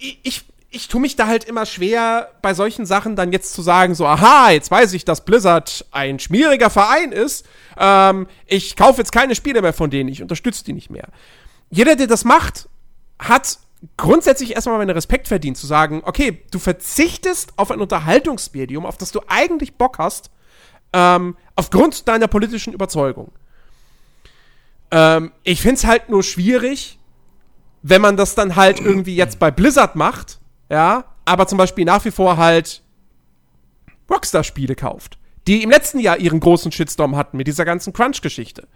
Ich, 0.00 0.18
ich, 0.22 0.44
ich 0.70 0.88
tue 0.88 1.00
mich 1.00 1.16
da 1.16 1.26
halt 1.26 1.44
immer 1.44 1.66
schwer, 1.66 2.30
bei 2.40 2.54
solchen 2.54 2.86
Sachen 2.86 3.14
dann 3.14 3.30
jetzt 3.30 3.52
zu 3.52 3.62
sagen, 3.62 3.94
so, 3.94 4.06
aha, 4.06 4.50
jetzt 4.50 4.70
weiß 4.70 4.94
ich, 4.94 5.04
dass 5.04 5.24
Blizzard 5.24 5.84
ein 5.90 6.18
schmieriger 6.18 6.70
Verein 6.70 7.12
ist. 7.12 7.46
Ähm, 7.76 8.26
ich 8.46 8.74
kaufe 8.74 8.98
jetzt 8.98 9.12
keine 9.12 9.34
Spiele 9.34 9.60
mehr 9.60 9.74
von 9.74 9.90
denen, 9.90 10.08
ich 10.08 10.22
unterstütze 10.22 10.64
die 10.64 10.72
nicht 10.72 10.90
mehr. 10.90 11.08
Jeder, 11.70 11.94
der 11.94 12.06
das 12.06 12.24
macht, 12.24 12.68
hat 13.18 13.58
grundsätzlich 13.96 14.54
erstmal 14.54 14.78
meinen 14.78 14.90
Respekt 14.90 15.28
verdient, 15.28 15.56
zu 15.56 15.66
sagen, 15.66 16.02
okay, 16.04 16.42
du 16.50 16.58
verzichtest 16.58 17.52
auf 17.56 17.70
ein 17.70 17.80
Unterhaltungsmedium, 17.80 18.86
auf 18.86 18.96
das 18.96 19.12
du 19.12 19.20
eigentlich 19.28 19.74
Bock 19.74 19.98
hast, 19.98 20.30
ähm, 20.92 21.36
aufgrund 21.54 22.08
deiner 22.08 22.28
politischen 22.28 22.72
Überzeugung. 22.72 23.30
Ähm, 24.90 25.32
ich 25.42 25.60
finde 25.60 25.76
es 25.76 25.84
halt 25.84 26.08
nur 26.08 26.22
schwierig, 26.22 26.98
wenn 27.82 28.00
man 28.00 28.16
das 28.16 28.34
dann 28.34 28.56
halt 28.56 28.80
irgendwie 28.80 29.16
jetzt 29.16 29.38
bei 29.38 29.50
Blizzard 29.50 29.96
macht, 29.96 30.38
ja, 30.70 31.04
aber 31.24 31.46
zum 31.46 31.58
Beispiel 31.58 31.84
nach 31.84 32.04
wie 32.04 32.10
vor 32.10 32.36
halt 32.36 32.82
Rockstar-Spiele 34.10 34.74
kauft, 34.74 35.18
die 35.46 35.62
im 35.62 35.70
letzten 35.70 35.98
Jahr 35.98 36.18
ihren 36.18 36.40
großen 36.40 36.70
Shitstorm 36.72 37.16
hatten 37.16 37.36
mit 37.36 37.46
dieser 37.46 37.64
ganzen 37.64 37.92
Crunch-Geschichte. 37.92 38.68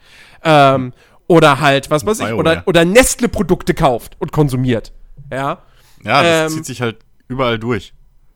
Ähm, 0.42 0.92
oder 1.28 1.60
halt, 1.60 1.90
was 1.90 2.06
weiß 2.06 2.20
ich, 2.20 2.32
oder, 2.32 2.62
oder 2.66 2.84
Nestle-Produkte 2.84 3.74
kauft 3.74 4.16
und 4.20 4.32
konsumiert. 4.32 4.92
Ja. 5.30 5.62
Ja, 6.04 6.22
das 6.22 6.52
Ähm, 6.52 6.58
zieht 6.58 6.66
sich 6.66 6.80
halt 6.82 6.98
überall 7.28 7.58
durch. 7.58 7.92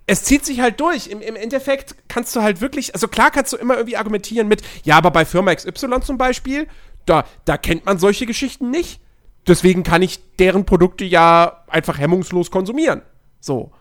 es 0.07 0.25
zieht 0.25 0.45
sich 0.45 0.61
halt 0.61 0.81
durch. 0.81 1.07
Im, 1.07 1.21
Im 1.21 1.37
Endeffekt 1.37 1.95
kannst 2.09 2.35
du 2.35 2.43
halt 2.43 2.61
wirklich, 2.61 2.95
also 2.95 3.07
klar 3.07 3.31
kannst 3.31 3.53
du 3.53 3.57
immer 3.57 3.75
irgendwie 3.77 3.97
argumentieren 3.97 4.49
mit, 4.49 4.63
ja, 4.83 4.97
aber 4.97 5.13
bei 5.13 5.25
Firma 5.25 5.55
XY 5.55 6.01
zum 6.03 6.19
Beispiel, 6.19 6.67
da, 7.07 7.25
da 7.45 7.57
kennt 7.57 7.87
man 7.87 7.99
solche 7.99 8.27
Geschichten 8.27 8.71
nicht. 8.71 9.01
Deswegen 9.47 9.83
kann 9.83 10.03
ich 10.03 10.21
deren 10.37 10.65
Produkte 10.65 11.05
ja 11.05 11.65
einfach 11.67 11.99
hemmungslos 11.99 12.51
konsumieren. 12.51 13.03
So. 13.41 13.73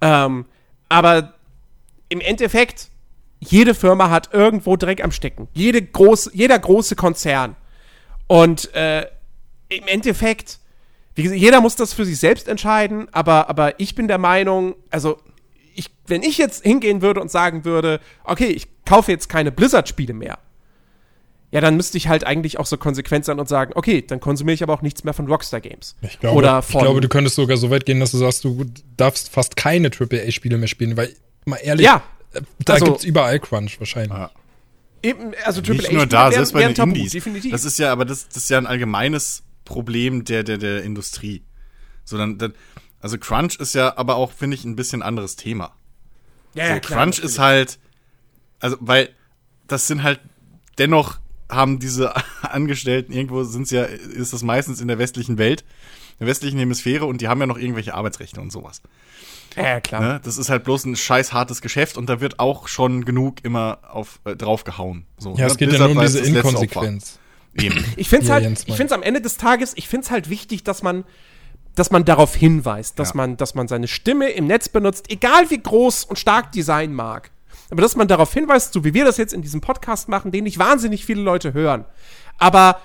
Ähm, 0.00 0.46
aber 0.88 1.34
im 2.08 2.20
Endeffekt, 2.20 2.90
jede 3.40 3.74
Firma 3.74 4.10
hat 4.10 4.34
irgendwo 4.34 4.76
Dreck 4.76 5.02
am 5.02 5.12
Stecken. 5.12 5.48
Jede 5.52 5.80
große, 5.82 6.30
jeder 6.34 6.58
große 6.58 6.96
Konzern. 6.96 7.56
Und 8.26 8.74
äh, 8.74 9.06
im 9.68 9.86
Endeffekt, 9.86 10.58
wie 11.14 11.22
gesagt, 11.22 11.40
jeder 11.40 11.60
muss 11.60 11.76
das 11.76 11.92
für 11.92 12.04
sich 12.04 12.18
selbst 12.18 12.48
entscheiden, 12.48 13.08
aber, 13.12 13.48
aber 13.48 13.80
ich 13.80 13.94
bin 13.94 14.08
der 14.08 14.18
Meinung, 14.18 14.74
also 14.90 15.18
ich, 15.74 15.90
wenn 16.06 16.22
ich 16.22 16.38
jetzt 16.38 16.62
hingehen 16.62 17.02
würde 17.02 17.20
und 17.20 17.30
sagen 17.30 17.64
würde, 17.64 18.00
okay, 18.24 18.46
ich 18.46 18.68
kaufe 18.84 19.10
jetzt 19.10 19.28
keine 19.28 19.52
Blizzard-Spiele 19.52 20.14
mehr, 20.14 20.38
ja, 21.52 21.60
dann 21.60 21.76
müsste 21.76 21.96
ich 21.98 22.08
halt 22.08 22.24
eigentlich 22.24 22.58
auch 22.58 22.66
so 22.66 22.76
konsequent 22.76 23.24
sein 23.24 23.38
und 23.38 23.48
sagen, 23.48 23.72
okay, 23.76 24.02
dann 24.02 24.18
konsumiere 24.20 24.54
ich 24.54 24.62
aber 24.62 24.72
auch 24.74 24.82
nichts 24.82 25.04
mehr 25.04 25.14
von 25.14 25.26
Rockstar 25.28 25.60
Games. 25.60 25.94
Ich 26.02 26.18
glaube, 26.18 26.36
Oder 26.38 26.58
ich 26.58 26.64
von, 26.64 26.82
glaube, 26.82 27.00
du 27.00 27.08
könntest 27.08 27.36
sogar 27.36 27.56
so 27.58 27.70
weit 27.70 27.86
gehen, 27.86 28.00
dass 28.00 28.10
du 28.10 28.16
sagst, 28.18 28.42
du 28.44 28.64
darfst 28.96 29.28
fast 29.28 29.54
keine 29.54 29.90
AAA-Spiele 29.90 30.58
mehr 30.58 30.66
spielen, 30.68 30.96
weil, 30.96 31.14
mal 31.44 31.56
ehrlich, 31.62 31.84
Ja, 31.86 32.02
äh, 32.32 32.40
da 32.64 32.72
also- 32.74 32.86
gibt's 32.86 33.04
überall 33.04 33.38
Crunch 33.38 33.78
wahrscheinlich. 33.78 34.16
Ja. 34.18 34.30
eben, 35.02 35.32
also 35.44 35.60
Nicht 35.60 35.92
nur 35.92 36.06
da, 36.06 36.24
wären- 36.24 36.32
selbst 36.32 36.52
bei 36.54 36.62
den 36.64 36.74
Tabu, 36.74 36.90
Indies. 36.94 37.12
definitiv. 37.12 37.52
Das 37.52 37.64
ist 37.64 37.78
ja, 37.78 37.92
aber 37.92 38.04
das, 38.04 38.28
das 38.28 38.38
ist 38.44 38.50
ja 38.50 38.58
ein 38.58 38.66
allgemeines 38.66 39.42
Problem 39.64 40.24
der, 40.24 40.42
der, 40.44 40.58
der 40.58 40.82
Industrie. 40.82 41.42
So, 42.04 42.16
dann, 42.18 42.38
dann, 42.38 42.54
also 43.00 43.18
Crunch 43.18 43.56
ist 43.60 43.74
ja 43.74 43.96
aber 43.98 44.16
auch, 44.16 44.32
finde 44.32 44.56
ich, 44.56 44.64
ein 44.64 44.74
bisschen 44.76 45.02
anderes 45.02 45.36
Thema. 45.36 45.74
ja, 46.54 46.66
so, 46.66 46.72
ja, 46.72 46.80
klar, 46.80 46.98
Crunch 47.00 47.16
natürlich. 47.18 47.24
ist 47.32 47.38
halt, 47.38 47.78
also, 48.60 48.76
weil 48.80 49.10
das 49.68 49.86
sind 49.86 50.02
halt, 50.02 50.20
dennoch 50.78 51.18
haben 51.54 51.78
diese 51.78 52.14
Angestellten, 52.42 53.12
irgendwo 53.12 53.44
sind 53.44 53.62
es 53.64 53.70
ja, 53.70 53.84
ist 53.84 54.32
das 54.32 54.42
meistens 54.42 54.80
in 54.80 54.88
der 54.88 54.98
westlichen 54.98 55.38
Welt, 55.38 55.62
in 56.18 56.26
der 56.26 56.28
westlichen 56.28 56.58
Hemisphäre 56.58 57.06
und 57.06 57.20
die 57.20 57.28
haben 57.28 57.40
ja 57.40 57.46
noch 57.46 57.58
irgendwelche 57.58 57.94
Arbeitsrechte 57.94 58.40
und 58.40 58.50
sowas. 58.52 58.82
Ja, 59.56 59.62
ja, 59.64 59.80
klar. 59.80 60.00
Ne? 60.00 60.20
Das 60.24 60.38
ist 60.38 60.48
halt 60.48 60.64
bloß 60.64 60.86
ein 60.86 60.96
scheiß 60.96 61.32
hartes 61.32 61.60
Geschäft 61.60 61.96
und 61.98 62.08
da 62.08 62.20
wird 62.20 62.38
auch 62.38 62.68
schon 62.68 63.04
genug 63.04 63.44
immer 63.44 63.78
auf, 63.88 64.20
äh, 64.24 64.34
drauf 64.34 64.64
gehauen. 64.64 65.04
So, 65.18 65.34
Ja, 65.36 65.44
ne? 65.46 65.46
es 65.46 65.56
geht 65.56 65.68
ja 65.72 65.86
Blizzard 65.86 65.94
nur 65.94 66.02
um 66.02 66.06
diese 66.06 66.20
Inkonsequenz. 66.20 67.18
Eben. 67.54 67.84
Ich 67.96 68.08
finde 68.08 68.22
es 68.24 68.28
Ja, 68.28 68.34
halt, 68.36 68.64
ich 68.66 68.80
es 68.80 68.92
am 68.92 69.02
Ende 69.02 69.20
des 69.20 69.36
Tages, 69.36 69.72
ich 69.76 69.88
finde 69.88 70.04
es 70.06 70.10
halt 70.10 70.30
wichtig, 70.30 70.64
dass 70.64 70.82
man, 70.82 71.04
dass 71.74 71.90
man 71.90 72.04
darauf 72.04 72.34
hinweist, 72.34 72.98
dass 72.98 73.10
Ja. 73.10 73.16
man, 73.16 73.36
dass 73.36 73.54
man 73.54 73.68
seine 73.68 73.88
Stimme 73.88 74.30
im 74.30 74.46
Netz 74.46 74.70
benutzt, 74.70 75.10
egal 75.10 75.50
wie 75.50 75.58
groß 75.58 76.04
und 76.04 76.18
stark 76.18 76.52
die 76.52 76.62
sein 76.62 76.94
mag. 76.94 77.30
Aber 77.72 77.80
dass 77.80 77.96
man 77.96 78.06
darauf 78.06 78.34
hinweist, 78.34 78.74
so 78.74 78.84
wie 78.84 78.92
wir 78.92 79.06
das 79.06 79.16
jetzt 79.16 79.32
in 79.32 79.40
diesem 79.40 79.62
Podcast 79.62 80.10
machen, 80.10 80.30
den 80.30 80.44
nicht 80.44 80.58
wahnsinnig 80.58 81.06
viele 81.06 81.22
Leute 81.22 81.54
hören. 81.54 81.86
Aber 82.36 82.82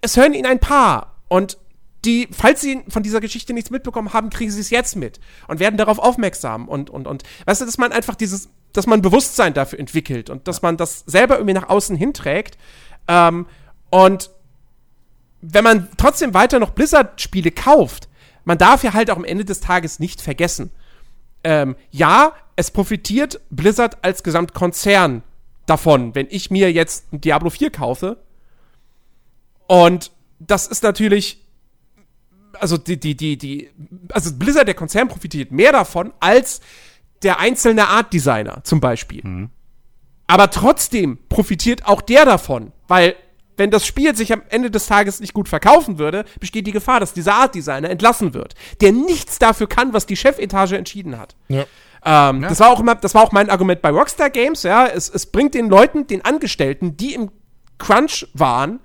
es 0.00 0.16
hören 0.16 0.32
ihn 0.32 0.46
ein 0.46 0.60
paar. 0.60 1.16
Und 1.28 1.58
die, 2.06 2.28
falls 2.32 2.62
sie 2.62 2.82
von 2.88 3.02
dieser 3.02 3.20
Geschichte 3.20 3.52
nichts 3.52 3.68
mitbekommen 3.68 4.14
haben, 4.14 4.30
kriegen 4.30 4.50
sie 4.50 4.62
es 4.62 4.70
jetzt 4.70 4.96
mit 4.96 5.20
und 5.46 5.60
werden 5.60 5.76
darauf 5.76 5.98
aufmerksam 5.98 6.68
und, 6.68 6.88
und, 6.88 7.06
und, 7.06 7.22
weißt 7.44 7.60
du, 7.60 7.66
dass 7.66 7.76
man 7.76 7.92
einfach 7.92 8.14
dieses, 8.14 8.48
dass 8.72 8.86
man 8.86 9.02
Bewusstsein 9.02 9.52
dafür 9.52 9.78
entwickelt 9.78 10.30
und 10.30 10.48
dass 10.48 10.62
man 10.62 10.78
das 10.78 11.00
selber 11.00 11.34
irgendwie 11.34 11.52
nach 11.54 11.68
außen 11.68 11.94
hinträgt. 11.94 12.56
Ähm, 13.08 13.44
und 13.90 14.30
wenn 15.42 15.64
man 15.64 15.88
trotzdem 15.98 16.32
weiter 16.32 16.60
noch 16.60 16.70
Blizzard-Spiele 16.70 17.50
kauft, 17.50 18.08
man 18.44 18.56
darf 18.56 18.84
ja 18.84 18.94
halt 18.94 19.10
auch 19.10 19.18
am 19.18 19.24
Ende 19.26 19.44
des 19.44 19.60
Tages 19.60 19.98
nicht 19.98 20.22
vergessen. 20.22 20.70
Ähm, 21.44 21.76
ja, 21.90 22.32
es 22.56 22.70
profitiert 22.70 23.40
Blizzard 23.50 24.02
als 24.02 24.22
Gesamtkonzern 24.22 25.22
davon, 25.66 26.14
wenn 26.14 26.26
ich 26.30 26.50
mir 26.50 26.72
jetzt 26.72 27.12
ein 27.12 27.20
Diablo 27.20 27.50
4 27.50 27.70
kaufe. 27.70 28.18
Und 29.66 30.10
das 30.38 30.66
ist 30.66 30.82
natürlich, 30.82 31.42
also 32.54 32.76
die, 32.76 32.98
die, 32.98 33.16
die, 33.16 33.36
die, 33.36 33.70
also 34.12 34.34
Blizzard, 34.34 34.68
der 34.68 34.74
Konzern, 34.74 35.08
profitiert 35.08 35.52
mehr 35.52 35.72
davon 35.72 36.12
als 36.20 36.60
der 37.22 37.38
einzelne 37.40 37.88
Art 37.88 38.12
Designer 38.12 38.62
zum 38.64 38.80
Beispiel. 38.80 39.22
Aber 40.26 40.50
trotzdem 40.50 41.18
profitiert 41.28 41.86
auch 41.86 42.02
der 42.02 42.24
davon, 42.24 42.72
weil 42.88 43.16
wenn 43.56 43.70
das 43.70 43.86
Spiel 43.86 44.14
sich 44.16 44.32
am 44.32 44.42
Ende 44.48 44.70
des 44.70 44.86
Tages 44.86 45.20
nicht 45.20 45.34
gut 45.34 45.48
verkaufen 45.48 45.98
würde, 45.98 46.24
besteht 46.40 46.66
die 46.66 46.72
Gefahr, 46.72 47.00
dass 47.00 47.12
dieser 47.12 47.34
Art 47.34 47.54
Designer 47.54 47.90
entlassen 47.90 48.34
wird, 48.34 48.54
der 48.80 48.92
nichts 48.92 49.38
dafür 49.38 49.68
kann, 49.68 49.92
was 49.92 50.06
die 50.06 50.16
Chefetage 50.16 50.72
entschieden 50.72 51.18
hat. 51.18 51.36
Ja. 51.48 51.64
Ähm, 52.04 52.42
Das 52.42 52.60
war 52.60 52.70
auch 52.70 52.80
immer, 52.80 52.94
das 52.94 53.14
war 53.14 53.22
auch 53.22 53.32
mein 53.32 53.50
Argument 53.50 53.80
bei 53.80 53.90
Rockstar 53.90 54.30
Games, 54.30 54.62
ja. 54.62 54.86
Es, 54.86 55.08
es 55.08 55.26
bringt 55.26 55.54
den 55.54 55.68
Leuten, 55.68 56.06
den 56.06 56.24
Angestellten, 56.24 56.96
die 56.96 57.14
im 57.14 57.30
Crunch 57.78 58.26
waren 58.34 58.80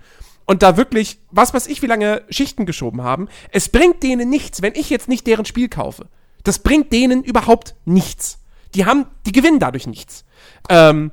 und 0.45 0.63
da 0.63 0.77
wirklich, 0.77 1.19
was 1.29 1.53
weiß 1.53 1.67
ich, 1.67 1.81
wie 1.81 1.87
lange 1.87 2.23
Schichten 2.29 2.65
geschoben 2.65 3.03
haben, 3.03 3.27
es 3.51 3.69
bringt 3.69 4.01
denen 4.03 4.29
nichts, 4.29 4.61
wenn 4.61 4.73
ich 4.75 4.89
jetzt 4.89 5.07
nicht 5.07 5.27
deren 5.27 5.45
Spiel 5.45 5.69
kaufe. 5.69 6.07
Das 6.43 6.59
bringt 6.59 6.91
denen 6.93 7.23
überhaupt 7.23 7.75
nichts. 7.85 8.39
Die 8.73 8.85
haben, 8.85 9.05
die 9.25 9.31
gewinnen 9.31 9.59
dadurch 9.59 9.87
nichts. 9.87 10.25
Ähm, 10.69 11.11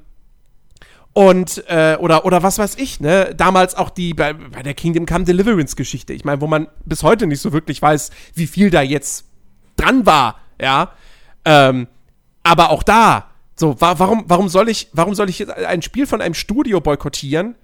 und, 1.16 1.64
äh, 1.68 1.96
oder, 1.98 2.26
oder 2.26 2.42
was 2.42 2.58
weiß 2.58 2.74
ich, 2.76 3.00
ne? 3.00 3.34
Damals 3.34 3.74
auch 3.74 3.88
die, 3.88 4.12
bei, 4.12 4.34
bei 4.34 4.62
der 4.62 4.74
Kingdom 4.74 5.06
Come 5.06 5.24
Deliverance 5.24 5.74
Geschichte. 5.74 6.12
Ich 6.12 6.26
meine, 6.26 6.42
wo 6.42 6.46
man 6.46 6.68
bis 6.84 7.02
heute 7.02 7.26
nicht 7.26 7.40
so 7.40 7.54
wirklich 7.54 7.80
weiß, 7.80 8.10
wie 8.34 8.46
viel 8.46 8.68
da 8.68 8.82
jetzt 8.82 9.24
dran 9.78 10.04
war, 10.04 10.38
ja. 10.60 10.92
Ähm, 11.46 11.86
aber 12.42 12.68
auch 12.68 12.82
da, 12.82 13.30
so, 13.58 13.80
wa 13.80 13.98
warum, 13.98 14.24
warum 14.26 14.50
soll 14.50 14.68
ich, 14.68 14.90
warum 14.92 15.14
soll 15.14 15.30
ich 15.30 15.38
jetzt 15.38 15.52
ein 15.54 15.80
Spiel 15.80 16.06
von 16.06 16.20
einem 16.20 16.34
Studio 16.34 16.82
boykottieren? 16.82 17.54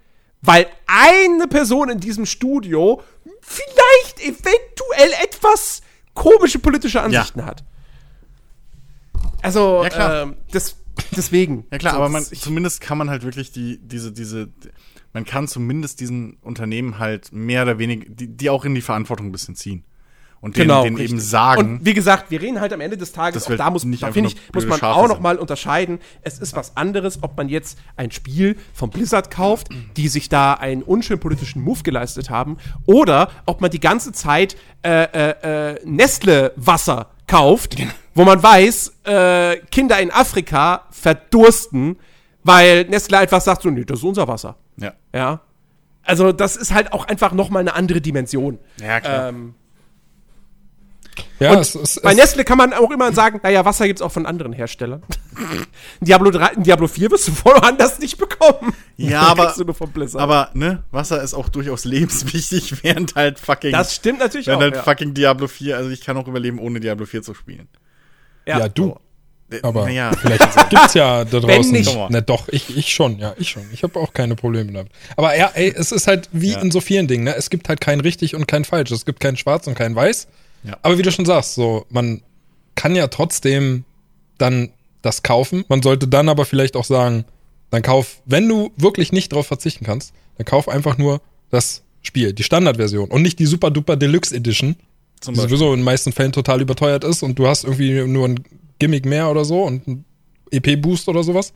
Weil 0.41 0.67
eine 0.87 1.47
Person 1.47 1.91
in 1.91 2.01
diesem 2.01 2.25
Studio 2.25 3.03
vielleicht 3.43 4.19
eventuell 4.21 5.11
etwas 5.23 5.83
komische 6.15 6.59
politische 6.59 7.03
Ansichten 7.03 7.45
hat. 7.45 7.65
Also, 9.43 9.85
Ja, 9.85 10.23
ähm, 10.23 10.37
das, 10.53 10.77
deswegen. 11.16 11.64
Ja 11.72 11.78
klar, 11.78 11.94
So, 11.94 11.98
aber 11.98 12.09
man, 12.09 12.24
zumindest 12.24 12.81
kann 12.81 12.98
man 12.98 13.11
halt 13.11 13.22
wirklich 13.22 13.52
die, 13.52 13.78
diese, 13.83 14.12
diese, 14.12 14.48
man 15.12 15.24
kann 15.24 15.48
zumindest 15.48 16.00
diesen 16.00 16.35
Unternehmen 16.42 16.98
halt 16.98 17.33
mehr 17.33 17.62
oder 17.62 17.78
weniger, 17.78 18.09
die, 18.09 18.28
die 18.28 18.50
auch 18.50 18.64
in 18.64 18.74
die 18.74 18.81
Verantwortung 18.83 19.26
ein 19.26 19.33
bisschen 19.33 19.55
ziehen. 19.57 19.85
Und 20.40 20.57
denen, 20.57 20.66
Genau, 20.70 20.83
denen 20.83 20.98
eben 20.98 21.20
sagen, 21.20 21.61
Und 21.61 21.85
wie 21.85 21.94
gesagt, 21.94 22.33
wir 22.33 22.42
reden 22.42 22.61
halt 22.61 22.72
am 22.72 22.81
Ende 22.81 22.96
des 22.96 23.12
Tages, 23.12 23.44
da 23.44 23.70
muss, 23.70 23.85
nicht 23.85 24.02
da 24.02 24.09
einfach 24.09 24.14
finde 24.14 24.31
nur 24.31 24.38
ich, 24.40 24.52
muss 24.55 24.66
man 24.66 24.81
Schafe 24.81 24.98
auch 24.98 25.07
noch 25.07 25.14
sind. 25.14 25.22
mal 25.22 25.38
unterscheiden. 25.38 26.00
Es 26.22 26.40
ist 26.40 26.57
was 26.57 26.76
anderes, 26.76 27.22
ob 27.22 27.37
man 27.37 27.48
jetzt 27.48 27.78
ein 27.94 28.11
Spiel 28.11 28.57
von 28.74 28.90
Blizzard 28.90 29.31
kauft, 29.31 29.68
die 29.96 30.09
sich 30.09 30.28
da 30.28 30.55
einen 30.55 30.83
unschönen 30.83 31.20
politischen 31.20 31.62
Move 31.62 31.85
geleistet 31.85 32.28
haben, 32.28 32.57
oder 32.87 33.31
ob 33.46 33.61
man 33.61 33.70
die 33.70 33.78
ganze 33.78 34.11
Zeit 34.11 34.57
äh, 34.83 35.05
äh, 35.05 35.74
äh, 35.74 35.81
Nestle-Wasser 35.85 37.12
kauft, 37.33 37.77
wo 38.14 38.25
man 38.25 38.42
weiß, 38.42 38.92
äh, 39.05 39.57
Kinder 39.71 39.99
in 40.01 40.11
Afrika 40.11 40.87
verdursten, 40.90 41.99
weil 42.45 42.85
Nestle 42.85 43.18
einfach 43.18 43.40
sagt 43.40 43.62
so, 43.62 43.71
nee, 43.71 43.85
das 43.85 43.99
ist 43.99 44.05
unser 44.05 44.29
Wasser. 44.29 44.57
ja, 44.77 44.92
Ja. 45.14 45.40
Also 46.05 46.33
das 46.33 46.57
ist 46.57 46.75
halt 46.75 46.92
auch 46.92 47.07
einfach 47.07 47.33
noch 47.33 47.49
mal 47.49 47.61
eine 47.61 47.75
andere 47.75 48.01
Dimension. 48.01 48.59
ja 48.81 49.01
klar. 49.01 49.29
Ähm, 49.29 49.55
Ja, 51.40 51.53
Und 51.53 51.59
es, 51.59 51.75
es, 51.75 52.01
Bei 52.01 52.12
es, 52.12 52.16
Nestle 52.16 52.44
kann 52.44 52.57
man 52.59 52.72
auch 52.72 52.90
immer 52.90 53.12
sagen, 53.12 53.40
naja, 53.42 53.64
Wasser 53.64 53.87
gibt's 53.87 54.01
auch 54.03 54.12
von 54.12 54.27
anderen 54.27 54.53
Herstellern. 54.53 55.03
Diablo 56.01 56.31
3, 56.31 56.55
Diablo 56.57 56.87
4 56.88 57.11
wirst 57.11 57.29
du 57.29 57.33
voll 57.33 57.57
anders 57.62 57.98
nicht 57.98 58.16
bekommen. 58.18 58.72
Ja, 58.96 59.20
Das 59.22 59.31
aber, 59.31 59.44
kriegst 59.46 59.61
du 59.61 59.64
nur 59.64 59.75
von 59.75 59.90
Blizzard. 59.90 60.22
aber, 60.22 60.51
ne, 60.55 60.85
Wasser 60.90 61.22
ist 61.22 61.35
auch 61.35 61.48
durchaus 61.48 61.85
lebenswichtig, 61.87 62.83
während 62.83 63.14
halt 63.14 63.38
fucking, 63.38 63.72
das 63.72 63.94
stimmt 63.94 64.20
natürlich 64.20 64.46
während 64.46 64.61
auch. 64.62 64.64
halt 64.66 64.77
ja. 64.77 64.83
fucking 64.83 65.14
Diablo 65.14 65.48
4, 65.48 65.77
also 65.77 65.90
ich 65.90 66.01
kann 66.03 66.16
auch 66.16 66.29
überleben, 66.29 66.59
ohne 66.59 66.81
Diablo 66.81 67.07
4 67.07 67.22
zu 67.22 67.35
spielen. 67.35 67.68
Ja, 68.46 68.68
du. 68.68 68.96
Äh, 69.51 69.61
Aber 69.62 69.85
naja, 69.85 70.12
vielleicht 70.18 70.70
gibt's 70.70 70.94
ja 70.94 71.25
da 71.25 71.40
draußen. 71.40 71.72
nicht. 71.72 71.96
Na 72.09 72.20
doch, 72.22 72.48
ich, 72.48 72.75
ich 72.77 72.92
schon, 72.94 73.18
ja, 73.18 73.35
ich 73.38 73.51
schon. 73.51 73.64
Ich 73.72 73.83
habe 73.83 73.98
auch 74.01 74.14
keine 74.14 74.35
Probleme 74.35 74.72
damit. 74.72 74.92
Aber 75.16 75.37
ja, 75.37 75.51
ey, 75.55 75.72
es 75.77 75.92
ist 75.92 76.07
halt 76.07 76.29
wie 76.33 76.53
Ja. 76.53 76.61
in 76.61 76.70
so 76.70 76.81
vielen 76.81 77.07
Dingen, 77.07 77.25
ne? 77.25 77.35
Es 77.37 77.51
gibt 77.51 77.68
halt 77.68 77.81
kein 77.81 78.01
richtig 78.01 78.35
und 78.35 78.48
kein 78.48 78.64
falsch. 78.64 78.90
Es 78.92 79.05
gibt 79.05 79.20
kein 79.20 79.37
schwarz 79.37 79.66
und 79.66 79.75
kein 79.75 79.94
weiß. 79.94 80.27
Ja. 80.64 80.79
Aber 80.83 80.98
wie 80.98 81.03
du 81.03 81.11
schon 81.11 81.27
sagst, 81.27 81.55
so, 81.55 81.87
man 81.90 82.22
kann 82.75 82.94
ja 82.94 83.09
trotzdem 83.09 83.85
dann 84.38 84.70
das 85.03 85.22
kaufen. 85.22 85.64
Man 85.68 85.83
sollte 85.83 86.09
dann 86.09 86.29
aber 86.29 86.44
vielleicht 86.44 86.77
auch 86.77 86.85
sagen, 86.85 87.25
dann 87.70 87.83
kauf, 87.83 88.22
wenn 88.25 88.48
du 88.48 88.70
wirklich 88.77 89.12
nicht 89.12 89.33
drauf 89.33 89.46
verzichten 89.46 89.85
kannst, 89.85 90.12
dann 90.37 90.44
kauf 90.44 90.68
einfach 90.68 90.98
nur 90.98 91.20
das 91.51 91.83
Spiel, 92.03 92.33
die 92.33 92.42
Standardversion 92.42 93.11
und 93.11 93.22
nicht 93.22 93.38
die 93.38 93.46
Super 93.46 93.70
Duper 93.70 93.96
Deluxe 93.96 94.35
Edition, 94.35 94.77
zum 95.20 95.35
die 95.35 95.40
Beispiel. 95.40 95.57
sowieso 95.57 95.72
in 95.72 95.81
den 95.81 95.85
meisten 95.85 96.12
Fällen 96.12 96.33
total 96.33 96.61
überteuert 96.61 97.05
ist 97.05 97.22
und 97.22 97.38
du 97.38 97.46
hast 97.46 97.64
irgendwie 97.64 98.03
nur 98.07 98.29
ein 98.29 98.40
Gimmick 98.79 99.07
mehr 99.07 99.31
oder 99.31 99.44
so 99.44 99.62
und 99.62 99.87
ein 99.87 100.05
EP-Boost 100.51 101.09
oder 101.09 101.22
sowas. 101.22 101.53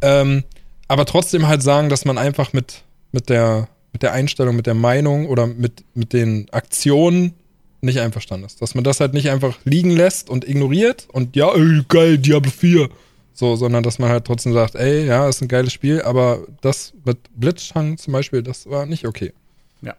Ähm, 0.00 0.44
aber 0.88 1.04
trotzdem 1.04 1.46
halt 1.46 1.62
sagen, 1.62 1.88
dass 1.88 2.04
man 2.04 2.18
einfach 2.18 2.52
mit, 2.52 2.82
mit, 3.12 3.28
der, 3.28 3.68
mit 3.92 4.02
der 4.02 4.12
Einstellung, 4.12 4.56
mit 4.56 4.66
der 4.66 4.74
Meinung 4.74 5.26
oder 5.28 5.46
mit, 5.46 5.84
mit 5.94 6.12
den 6.12 6.48
Aktionen 6.50 7.34
nicht 7.80 8.00
einverstanden 8.00 8.46
ist. 8.46 8.60
Dass 8.62 8.74
man 8.74 8.84
das 8.84 9.00
halt 9.00 9.14
nicht 9.14 9.30
einfach 9.30 9.58
liegen 9.64 9.90
lässt 9.90 10.30
und 10.30 10.48
ignoriert 10.48 11.08
und 11.12 11.36
ja, 11.36 11.52
ey, 11.54 11.82
geil, 11.88 12.18
Diablo 12.18 12.50
4. 12.50 12.88
So, 13.32 13.56
sondern 13.56 13.82
dass 13.82 13.98
man 13.98 14.10
halt 14.10 14.26
trotzdem 14.26 14.52
sagt, 14.52 14.74
ey, 14.74 15.06
ja, 15.06 15.28
ist 15.28 15.40
ein 15.40 15.48
geiles 15.48 15.72
Spiel, 15.72 16.02
aber 16.02 16.40
das 16.60 16.92
mit 17.04 17.18
Blitzschang 17.34 17.96
zum 17.96 18.12
Beispiel, 18.12 18.42
das 18.42 18.68
war 18.68 18.84
nicht 18.84 19.06
okay. 19.06 19.32
Ja. 19.80 19.94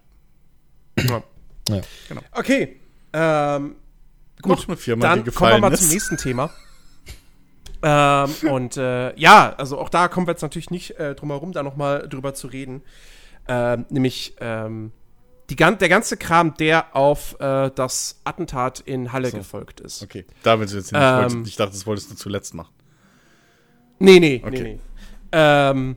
Ja. 0.99 1.23
Ja. 1.69 1.81
Okay. 2.33 2.75
Ähm, 3.13 3.75
Gut, 4.41 4.57
gut, 4.57 4.69
eine 4.69 4.77
Firma, 4.77 5.01
dann 5.07 5.23
die 5.23 5.31
kommen 5.31 5.51
wir 5.51 5.59
mal 5.59 5.73
ist. 5.73 5.81
zum 5.81 5.89
nächsten 5.89 6.17
Thema. 6.17 6.49
ähm, 7.83 8.29
und 8.49 8.77
äh, 8.77 9.15
ja, 9.17 9.53
also 9.57 9.79
auch 9.79 9.89
da 9.89 10.07
kommen 10.07 10.27
wir 10.27 10.31
jetzt 10.31 10.41
natürlich 10.41 10.71
nicht 10.71 10.91
äh, 10.99 11.15
drum 11.15 11.29
herum, 11.29 11.51
da 11.51 11.63
nochmal 11.63 12.07
drüber 12.09 12.33
zu 12.33 12.47
reden. 12.47 12.81
Ähm, 13.47 13.85
nämlich 13.89 14.35
ähm, 14.39 14.91
die, 15.51 15.77
der 15.77 15.89
ganze 15.89 16.17
Kram, 16.17 16.55
der 16.55 16.95
auf 16.95 17.39
äh, 17.39 17.69
das 17.75 18.21
Attentat 18.23 18.79
in 18.79 19.11
Halle 19.11 19.29
So. 19.29 19.37
gefolgt 19.37 19.79
ist. 19.79 20.01
Okay, 20.03 20.25
da 20.43 20.59
willst 20.59 20.73
du 20.73 20.77
jetzt 20.77 20.89
hin. 20.89 20.99
Ähm, 21.01 21.25
ich, 21.27 21.33
wollte, 21.35 21.49
ich 21.49 21.55
dachte, 21.55 21.71
das 21.73 21.85
wolltest 21.85 22.11
du 22.11 22.15
zuletzt 22.15 22.53
machen. 22.53 22.73
Nee, 23.99 24.19
nee, 24.19 24.41
Okay. 24.43 24.63
nee, 24.63 24.73
nee. 24.73 24.79
Ähm, 25.33 25.95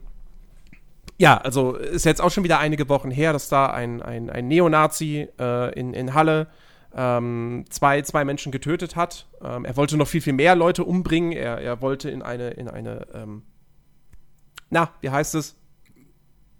ja, 1.18 1.38
also 1.38 1.74
ist 1.76 2.04
jetzt 2.04 2.20
auch 2.20 2.30
schon 2.30 2.44
wieder 2.44 2.58
einige 2.58 2.88
Wochen 2.88 3.10
her, 3.10 3.32
dass 3.32 3.48
da 3.48 3.66
ein, 3.66 4.02
ein, 4.02 4.30
ein 4.30 4.48
Neonazi 4.48 5.28
äh, 5.38 5.78
in, 5.78 5.94
in 5.94 6.12
Halle 6.14 6.48
ähm, 6.94 7.64
zwei, 7.70 8.02
zwei 8.02 8.24
Menschen 8.24 8.52
getötet 8.52 8.96
hat. 8.96 9.26
Ähm, 9.42 9.64
er 9.64 9.76
wollte 9.76 9.96
noch 9.96 10.08
viel, 10.08 10.20
viel 10.20 10.32
mehr 10.32 10.54
Leute 10.56 10.84
umbringen. 10.84 11.32
Er, 11.32 11.58
er 11.58 11.80
wollte 11.80 12.10
in 12.10 12.22
eine, 12.22 12.50
in 12.50 12.68
eine, 12.68 13.06
ähm, 13.14 13.42
na, 14.70 14.90
wie 15.00 15.10
heißt 15.10 15.34
es? 15.36 15.56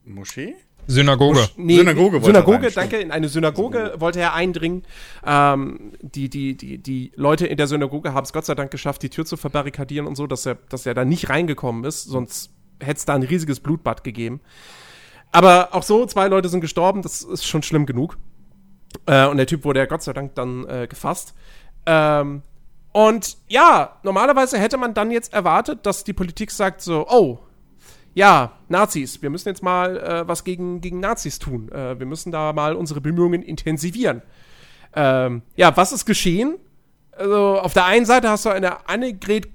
Moschee? 0.05 0.55
Synagoge. 0.87 1.49
Nee, 1.57 1.79
Synagoge 1.79 2.23
wollte 2.23 2.39
er 2.39 2.45
Synagoge, 2.45 2.71
danke. 2.71 2.97
In 2.99 3.11
eine 3.11 3.29
Synagoge 3.29 3.95
wollte 3.99 4.21
er 4.21 4.35
eindringen. 4.35 4.83
Ähm, 5.25 5.93
die, 6.01 6.29
die, 6.29 6.57
die, 6.57 6.79
die 6.79 7.13
Leute 7.17 7.47
in 7.47 7.57
der 7.57 7.67
Synagoge 7.67 8.13
haben 8.13 8.25
es 8.25 8.33
Gott 8.33 8.45
sei 8.45 8.55
Dank 8.55 8.71
geschafft, 8.71 9.03
die 9.03 9.11
Tür 9.11 9.25
zu 9.25 9.37
verbarrikadieren 9.37 10.07
und 10.07 10.17
so, 10.17 10.27
dass 10.27 10.47
er, 10.47 10.57
dass 10.69 10.87
er 10.87 10.95
da 10.95 11.05
nicht 11.05 11.29
reingekommen 11.29 11.85
ist. 11.85 12.05
Sonst 12.05 12.51
hätte 12.81 12.99
es 12.99 13.05
da 13.05 13.15
ein 13.15 13.23
riesiges 13.23 13.61
Blutbad 13.61 14.05
gegeben. 14.05 14.41
Aber 15.33 15.71
auch 15.73 15.83
so, 15.83 16.07
zwei 16.07 16.29
Leute 16.29 16.49
sind 16.49 16.61
gestorben, 16.61 17.03
das 17.03 17.23
ist 17.23 17.45
schon 17.45 17.63
schlimm 17.63 17.87
genug. 17.87 18.17
Äh, 19.07 19.27
und 19.27 19.37
der 19.37 19.47
Typ 19.47 19.65
wurde 19.65 19.81
ja 19.81 19.87
Gott 19.87 20.03
sei 20.03 20.13
Dank 20.13 20.35
dann 20.35 20.67
äh, 20.69 20.87
gefasst. 20.89 21.35
Ähm, 21.87 22.43
und 22.93 23.37
ja, 23.49 23.99
normalerweise 24.05 24.59
hätte 24.59 24.77
man 24.77 24.95
dann 24.95 25.11
jetzt 25.11 25.33
erwartet, 25.33 25.85
dass 25.85 26.05
die 26.05 26.13
Politik 26.13 26.53
sagt 26.53 26.81
so, 26.81 27.07
oh, 27.09 27.41
ja, 28.15 28.53
Nazis, 28.69 29.21
wir 29.23 29.31
müssen 29.31 29.49
jetzt 29.49 29.63
mal 29.63 29.97
äh, 29.99 30.29
was 30.29 30.45
gegen, 30.45 30.81
gegen 30.81 31.01
Nazis 31.01 31.39
tun. 31.39 31.71
Äh, 31.71 31.99
wir 31.99 32.07
müssen 32.07 32.31
da 32.31 32.53
mal 32.53 32.77
unsere 32.77 33.01
Bemühungen 33.01 33.43
intensivieren. 33.43 34.23
Ähm, 34.95 35.43
ja, 35.57 35.77
was 35.77 35.93
ist 35.93 36.05
geschehen? 36.05 36.57
Also, 37.13 37.59
auf 37.59 37.75
der 37.75 37.85
einen 37.85 38.07
Seite 38.07 38.29
hast 38.29 38.45
du 38.45 38.51
eine 38.51 38.89
Annegret 38.89 39.49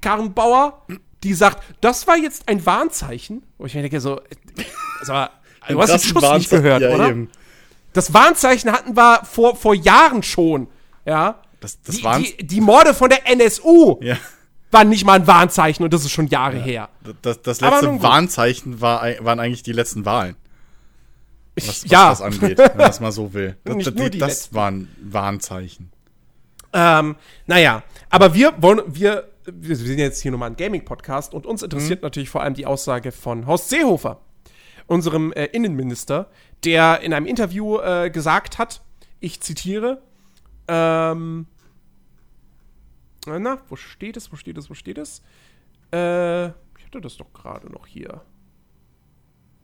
Karrenbauer, 0.00 0.86
die 1.22 1.34
sagt, 1.34 1.62
das 1.82 2.06
war 2.06 2.16
jetzt 2.16 2.48
ein 2.48 2.64
Warnzeichen. 2.64 3.42
Wo 3.58 3.66
ich 3.66 3.74
mir 3.74 3.82
denke, 3.82 4.00
so, 4.00 4.20
also, 5.00 5.12
du 5.68 5.80
hast 5.80 5.92
den 5.92 6.00
Schuss 6.00 6.32
nicht 6.32 6.50
gehört, 6.50 6.82
ja, 6.82 6.94
oder? 6.94 7.10
Eben. 7.10 7.30
Das 7.92 8.14
Warnzeichen 8.14 8.72
hatten 8.72 8.96
wir 8.96 9.20
vor, 9.24 9.54
vor 9.54 9.74
Jahren 9.74 10.22
schon. 10.22 10.68
Ja. 11.04 11.42
Das, 11.60 11.80
das 11.82 11.96
die, 11.96 12.36
die, 12.36 12.46
die 12.46 12.60
Morde 12.60 12.94
von 12.94 13.08
der 13.08 13.28
NSU 13.30 13.98
Ja. 14.00 14.16
Waren 14.72 14.88
nicht 14.88 15.04
mal 15.04 15.20
ein 15.20 15.26
Warnzeichen 15.26 15.84
und 15.84 15.92
das 15.92 16.04
ist 16.04 16.10
schon 16.10 16.26
Jahre 16.26 16.58
her. 16.58 16.88
Das, 17.22 17.42
das 17.42 17.60
letzte. 17.60 18.02
Warnzeichen 18.02 18.80
war, 18.80 19.02
waren 19.20 19.38
eigentlich 19.38 19.62
die 19.62 19.72
letzten 19.72 20.04
Wahlen. 20.04 20.36
Was, 21.54 21.68
was 21.68 21.90
ja. 21.90 22.08
das 22.10 22.22
angeht, 22.22 22.58
wenn 22.58 22.76
man 22.76 22.90
es 22.90 23.00
mal 23.00 23.12
so 23.12 23.34
will. 23.34 23.56
Das, 23.64 23.76
Nicht 23.94 23.96
das, 23.96 24.18
das 24.18 24.54
waren 24.54 24.88
Warnzeichen. 25.02 25.92
Ähm, 26.72 27.16
naja, 27.46 27.82
aber 28.08 28.32
wir 28.32 28.54
wollen, 28.62 28.80
wir, 28.86 29.28
wir 29.44 29.76
sind 29.76 29.98
jetzt 29.98 30.22
hier 30.22 30.30
nochmal 30.32 30.50
ein 30.50 30.56
Gaming-Podcast 30.56 31.34
und 31.34 31.44
uns 31.44 31.62
interessiert 31.62 32.00
Mhm. 32.00 32.06
natürlich 32.06 32.30
vor 32.30 32.42
allem 32.42 32.54
die 32.54 32.64
Aussage 32.64 33.12
von 33.12 33.46
Horst 33.46 33.68
Seehofer, 33.68 34.20
unserem 34.86 35.32
äh, 35.32 35.44
Innenminister, 35.46 36.30
der 36.64 37.00
in 37.00 37.12
einem 37.12 37.26
Interview 37.26 37.78
äh, 37.78 38.08
gesagt 38.10 38.56
hat, 38.56 38.80
ich 39.20 39.42
zitiere, 39.42 40.00
ähm, 40.68 41.46
na, 43.26 43.58
wo 43.68 43.76
steht 43.76 44.16
es, 44.16 44.32
wo 44.32 44.36
steht 44.36 44.58
es, 44.58 44.70
wo 44.70 44.74
steht 44.74 44.98
es? 44.98 45.22
Äh, 45.92 46.46
ich 46.48 46.86
hatte 46.86 47.00
das 47.00 47.16
doch 47.16 47.32
gerade 47.32 47.70
noch 47.70 47.86
hier. 47.86 48.22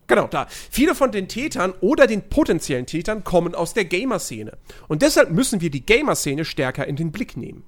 Genau, 0.07 0.27
da. 0.27 0.47
Viele 0.49 0.95
von 0.95 1.11
den 1.11 1.27
Tätern 1.27 1.73
oder 1.81 2.07
den 2.07 2.29
potenziellen 2.29 2.87
Tätern 2.87 3.23
kommen 3.23 3.53
aus 3.53 3.75
der 3.75 3.85
Gamer-Szene. 3.85 4.57
Und 4.87 5.03
deshalb 5.03 5.29
müssen 5.29 5.61
wir 5.61 5.69
die 5.69 5.85
Gamer-Szene 5.85 6.45
stärker 6.45 6.87
in 6.87 6.95
den 6.95 7.11
Blick 7.11 7.37
nehmen. 7.37 7.63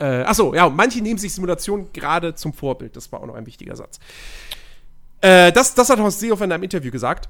Äh, 0.00 0.22
achso, 0.22 0.54
ja, 0.54 0.70
manche 0.70 1.02
nehmen 1.02 1.18
sich 1.18 1.34
Simulation 1.34 1.92
gerade 1.92 2.34
zum 2.34 2.54
Vorbild. 2.54 2.96
Das 2.96 3.12
war 3.12 3.20
auch 3.20 3.26
noch 3.26 3.34
ein 3.34 3.46
wichtiger 3.46 3.76
Satz. 3.76 4.00
Äh, 5.20 5.52
das, 5.52 5.74
das 5.74 5.90
hat 5.90 5.98
Horst 5.98 6.20
Seehofer 6.20 6.44
in 6.44 6.52
einem 6.52 6.62
Interview 6.62 6.90
gesagt. 6.90 7.28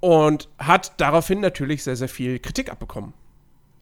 Und 0.00 0.48
hat 0.58 1.00
daraufhin 1.00 1.40
natürlich 1.40 1.84
sehr, 1.84 1.96
sehr 1.96 2.08
viel 2.08 2.40
Kritik 2.40 2.70
abbekommen. 2.70 3.14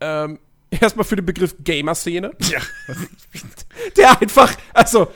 Ähm, 0.01 0.39
erstmal 0.81 1.05
für 1.05 1.17
den 1.17 1.27
Begriff 1.27 1.55
Gamer-Szene. 1.63 2.33
Ja. 2.51 2.61
Der 3.97 4.21
einfach, 4.21 4.55
also, 4.73 5.09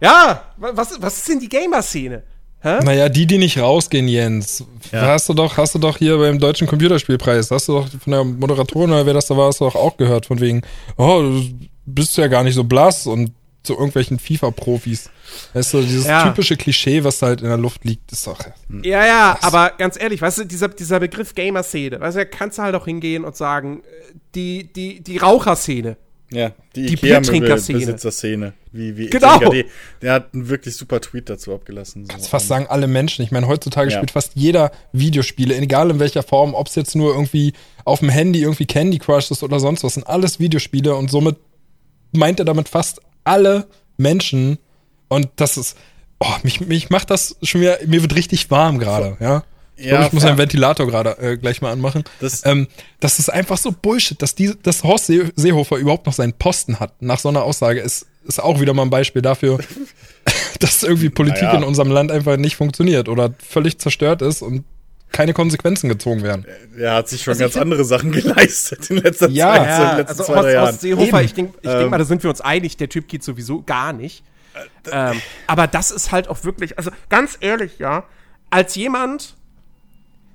ja, 0.00 0.44
was, 0.56 1.00
was 1.00 1.18
ist 1.18 1.28
denn 1.28 1.40
die 1.40 1.48
Gamer-Szene? 1.48 2.22
Hä? 2.60 2.80
Naja, 2.82 3.08
die, 3.08 3.26
die 3.26 3.38
nicht 3.38 3.58
rausgehen, 3.58 4.08
Jens. 4.08 4.64
Ja. 4.90 5.02
Hast 5.02 5.28
du 5.28 5.34
doch, 5.34 5.56
hast 5.56 5.76
du 5.76 5.78
doch 5.78 5.96
hier 5.96 6.18
beim 6.18 6.40
Deutschen 6.40 6.66
Computerspielpreis, 6.66 7.50
hast 7.52 7.68
du 7.68 7.74
doch 7.74 7.88
von 7.88 8.10
der 8.10 8.24
Moderatorin 8.24 8.90
oder 8.90 9.06
wer 9.06 9.14
das 9.14 9.26
da 9.26 9.36
war, 9.36 9.46
hast 9.46 9.60
du 9.60 9.64
doch 9.64 9.76
auch 9.76 9.96
gehört, 9.96 10.26
von 10.26 10.40
wegen, 10.40 10.62
oh, 10.96 11.22
du 11.22 11.68
bist 11.86 12.16
ja 12.16 12.26
gar 12.26 12.42
nicht 12.42 12.54
so 12.54 12.64
blass 12.64 13.06
und 13.06 13.32
zu 13.68 13.74
irgendwelchen 13.74 14.18
FIFA-Profis. 14.18 15.10
Weißt 15.52 15.74
du, 15.74 15.82
dieses 15.82 16.06
Ja. 16.06 16.24
typische 16.28 16.56
Klischee, 16.56 17.04
was 17.04 17.22
halt 17.22 17.40
in 17.42 17.48
der 17.48 17.56
Luft 17.58 17.84
liegt, 17.84 18.10
ist 18.12 18.26
doch. 18.26 18.40
Ja, 18.82 19.06
ja, 19.06 19.38
aber 19.42 19.72
ganz 19.78 20.00
ehrlich, 20.00 20.20
weißt 20.20 20.38
du, 20.38 20.44
dieser, 20.44 20.68
dieser 20.68 20.98
Begriff 21.00 21.34
Gamer-Szene, 21.34 22.00
weißt 22.00 22.16
du, 22.16 22.20
da 22.20 22.24
kannst 22.24 22.58
du 22.58 22.62
halt 22.62 22.74
auch 22.74 22.86
hingehen 22.86 23.24
und 23.24 23.36
sagen, 23.36 23.82
die, 24.34 24.72
die, 24.72 25.00
die 25.00 25.18
Raucherszene. 25.18 25.96
Ja, 26.30 26.50
die, 26.76 26.84
Die. 26.86 26.96
Besitzer-Szene. 26.96 28.52
Wie, 28.70 28.96
wie 28.98 29.06
Genau. 29.06 29.36
Ikea, 29.36 29.48
der, 29.48 29.64
der 30.02 30.12
hat 30.12 30.34
einen 30.34 30.48
wirklich 30.50 30.76
super 30.76 31.00
Tweet 31.00 31.30
dazu 31.30 31.54
abgelassen. 31.54 32.04
So. 32.04 32.08
Kannst 32.12 32.28
fast 32.28 32.48
sagen, 32.48 32.66
alle 32.68 32.86
Menschen. 32.86 33.22
Ich 33.24 33.30
meine, 33.30 33.46
heutzutage 33.48 33.90
Ja. 33.90 33.96
spielt 33.96 34.10
fast 34.10 34.32
jeder 34.34 34.70
Videospiele, 34.92 35.56
egal 35.56 35.88
in 35.90 36.00
welcher 36.00 36.22
Form, 36.22 36.52
ob 36.54 36.66
es 36.66 36.74
jetzt 36.74 36.94
nur 36.94 37.14
irgendwie 37.14 37.54
auf 37.86 38.00
dem 38.00 38.10
Handy 38.10 38.42
irgendwie 38.42 38.66
Candy 38.66 38.98
Crush 38.98 39.30
ist 39.30 39.42
oder 39.42 39.58
sonst 39.58 39.84
was, 39.84 39.94
sind 39.94 40.06
alles 40.06 40.38
Videospiele 40.38 40.94
und 40.94 41.10
somit 41.10 41.36
meint 42.12 42.38
er 42.40 42.44
damit 42.44 42.68
fast 42.68 43.00
alle 43.28 43.66
Menschen. 43.96 44.58
Und 45.08 45.28
das 45.36 45.56
ist, 45.56 45.76
oh, 46.20 46.26
mich, 46.42 46.60
mich 46.60 46.90
macht 46.90 47.10
das 47.10 47.36
schon 47.42 47.60
wieder, 47.60 47.78
mir 47.86 48.02
wird 48.02 48.14
richtig 48.14 48.50
warm 48.50 48.78
gerade, 48.78 49.16
ja. 49.20 49.44
Ich, 49.76 49.86
Ja, 49.86 49.98
glaub, 49.98 50.06
ich 50.08 50.12
muss 50.12 50.22
ja. 50.24 50.30
einen 50.30 50.38
Ventilator 50.38 50.86
gerade 50.88 51.16
äh, 51.18 51.36
gleich 51.36 51.62
mal 51.62 51.70
anmachen. 51.70 52.02
Das- 52.20 52.44
ähm, 52.44 52.66
das 52.98 53.20
ist 53.20 53.28
einfach 53.32 53.56
so 53.58 53.70
Bullshit, 53.70 54.20
dass, 54.20 54.34
die, 54.34 54.52
dass 54.62 54.82
Horst 54.82 55.06
See 55.06 55.30
Seehofer 55.36 55.76
überhaupt 55.76 56.06
noch 56.06 56.12
seinen 56.12 56.32
Posten 56.32 56.80
hat. 56.80 57.00
Nach 57.00 57.20
so 57.20 57.28
einer 57.28 57.44
Aussage 57.44 57.78
ist, 57.80 58.06
ist 58.26 58.42
auch 58.42 58.60
wieder 58.60 58.74
mal 58.74 58.82
ein 58.82 58.90
Beispiel 58.90 59.22
dafür, 59.22 59.60
dass 60.60 60.82
irgendwie 60.82 61.10
Politik 61.10 61.42
Naja. 61.44 61.58
in 61.58 61.64
unserem 61.64 61.90
Land 61.90 62.10
einfach 62.10 62.36
nicht 62.36 62.56
funktioniert 62.56 63.08
oder 63.08 63.32
völlig 63.38 63.78
zerstört 63.78 64.20
ist 64.20 64.42
und 64.42 64.64
keine 65.18 65.32
Konsequenzen 65.34 65.88
gezogen 65.88 66.22
werden. 66.22 66.46
Er 66.78 66.94
hat 66.94 67.08
sich 67.08 67.22
schon 67.24 67.32
Also 67.32 67.42
ganz 67.42 67.56
andere 67.56 67.84
Sachen 67.84 68.12
geleistet 68.12 68.88
in 68.88 68.98
letzter 68.98 69.28
Ja, 69.28 69.52
Zeit, 69.52 69.58
so 69.58 69.62
in 69.62 69.68
Ja, 69.68 69.88
den 69.90 69.96
letzten 69.98 70.10
also 70.20 70.24
zwei, 70.32 70.40
drei 70.42 70.52
Jahren. 70.52 70.78
Seehofer, 70.78 71.06
Eben. 71.18 71.24
ich 71.24 71.34
denke 71.34 71.58
ich 71.60 71.68
Ähm. 71.68 71.78
denk 71.78 71.90
mal, 71.90 71.98
da 71.98 72.04
sind 72.04 72.22
wir 72.22 72.30
uns 72.30 72.40
einig, 72.40 72.76
der 72.76 72.88
Typ 72.88 73.08
geht 73.08 73.24
sowieso 73.24 73.62
gar 73.62 73.92
nicht. 73.92 74.22
Ähm, 74.92 75.20
aber 75.48 75.66
das 75.66 75.90
ist 75.90 76.12
halt 76.12 76.28
auch 76.28 76.44
wirklich, 76.44 76.78
also 76.78 76.92
ganz 77.08 77.36
ehrlich, 77.40 77.80
ja, 77.80 78.04
als 78.50 78.76
jemand, 78.76 79.34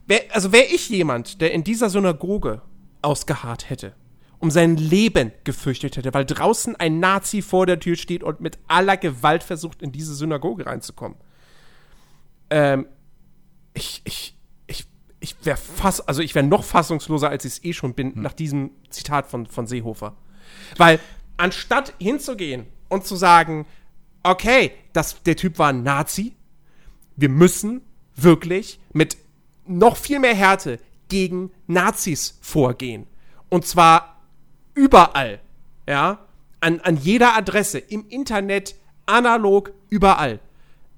wär, 0.05 0.19
also 0.31 0.51
wäre 0.51 0.65
ich 0.65 0.89
jemand, 0.89 1.39
der 1.39 1.53
in 1.53 1.63
dieser 1.63 1.89
Synagoge 1.89 2.61
ausgeharrt 3.01 3.69
hätte, 3.69 3.93
um 4.39 4.51
sein 4.51 4.75
Leben 4.75 5.31
gefürchtet 5.45 5.95
hätte, 5.95 6.13
weil 6.13 6.25
draußen 6.25 6.75
ein 6.75 6.99
Nazi 6.99 7.41
vor 7.41 7.65
der 7.65 7.79
Tür 7.79 7.95
steht 7.95 8.21
und 8.21 8.41
mit 8.41 8.59
aller 8.67 8.97
Gewalt 8.97 9.43
versucht, 9.43 9.81
in 9.81 9.93
diese 9.93 10.13
Synagoge 10.13 10.65
reinzukommen. 10.65 11.17
Ähm, 12.49 12.85
ich, 13.73 14.01
ich, 14.03 14.35
ich, 15.23 15.37
wäre 15.43 15.57
fass, 15.57 16.01
also 16.01 16.21
ich 16.21 16.35
wäre 16.35 16.45
noch 16.45 16.63
fassungsloser, 16.65 17.29
als 17.29 17.45
ich 17.45 17.53
es 17.53 17.63
eh 17.63 17.73
schon 17.73 17.93
bin, 17.93 18.11
nach 18.15 18.33
diesem 18.33 18.71
Zitat 18.89 19.25
von, 19.27 19.47
von 19.47 19.65
Seehofer. 19.65 20.15
Weil 20.77 20.99
anstatt 21.37 21.93
hinzugehen 21.97 22.65
und 22.89 23.05
zu 23.05 23.15
sagen, 23.15 23.65
okay, 24.21 24.71
das, 24.91 25.23
der 25.23 25.37
Typ 25.37 25.57
war 25.59 25.69
ein 25.69 25.81
Nazi, 25.81 26.33
wir 27.15 27.29
müssen 27.29 27.81
wirklich 28.15 28.79
mit 28.91 29.17
noch 29.65 29.95
viel 29.95 30.19
mehr 30.19 30.35
Härte 30.35 30.79
gegen 31.07 31.51
Nazis 31.67 32.37
vorgehen. 32.41 33.07
Und 33.49 33.65
zwar 33.65 34.21
überall. 34.73 35.39
Ja, 35.87 36.25
an, 36.59 36.81
an 36.81 36.97
jeder 36.97 37.37
Adresse, 37.37 37.79
im 37.79 38.07
Internet, 38.09 38.75
analog, 39.05 39.71
überall. 39.89 40.39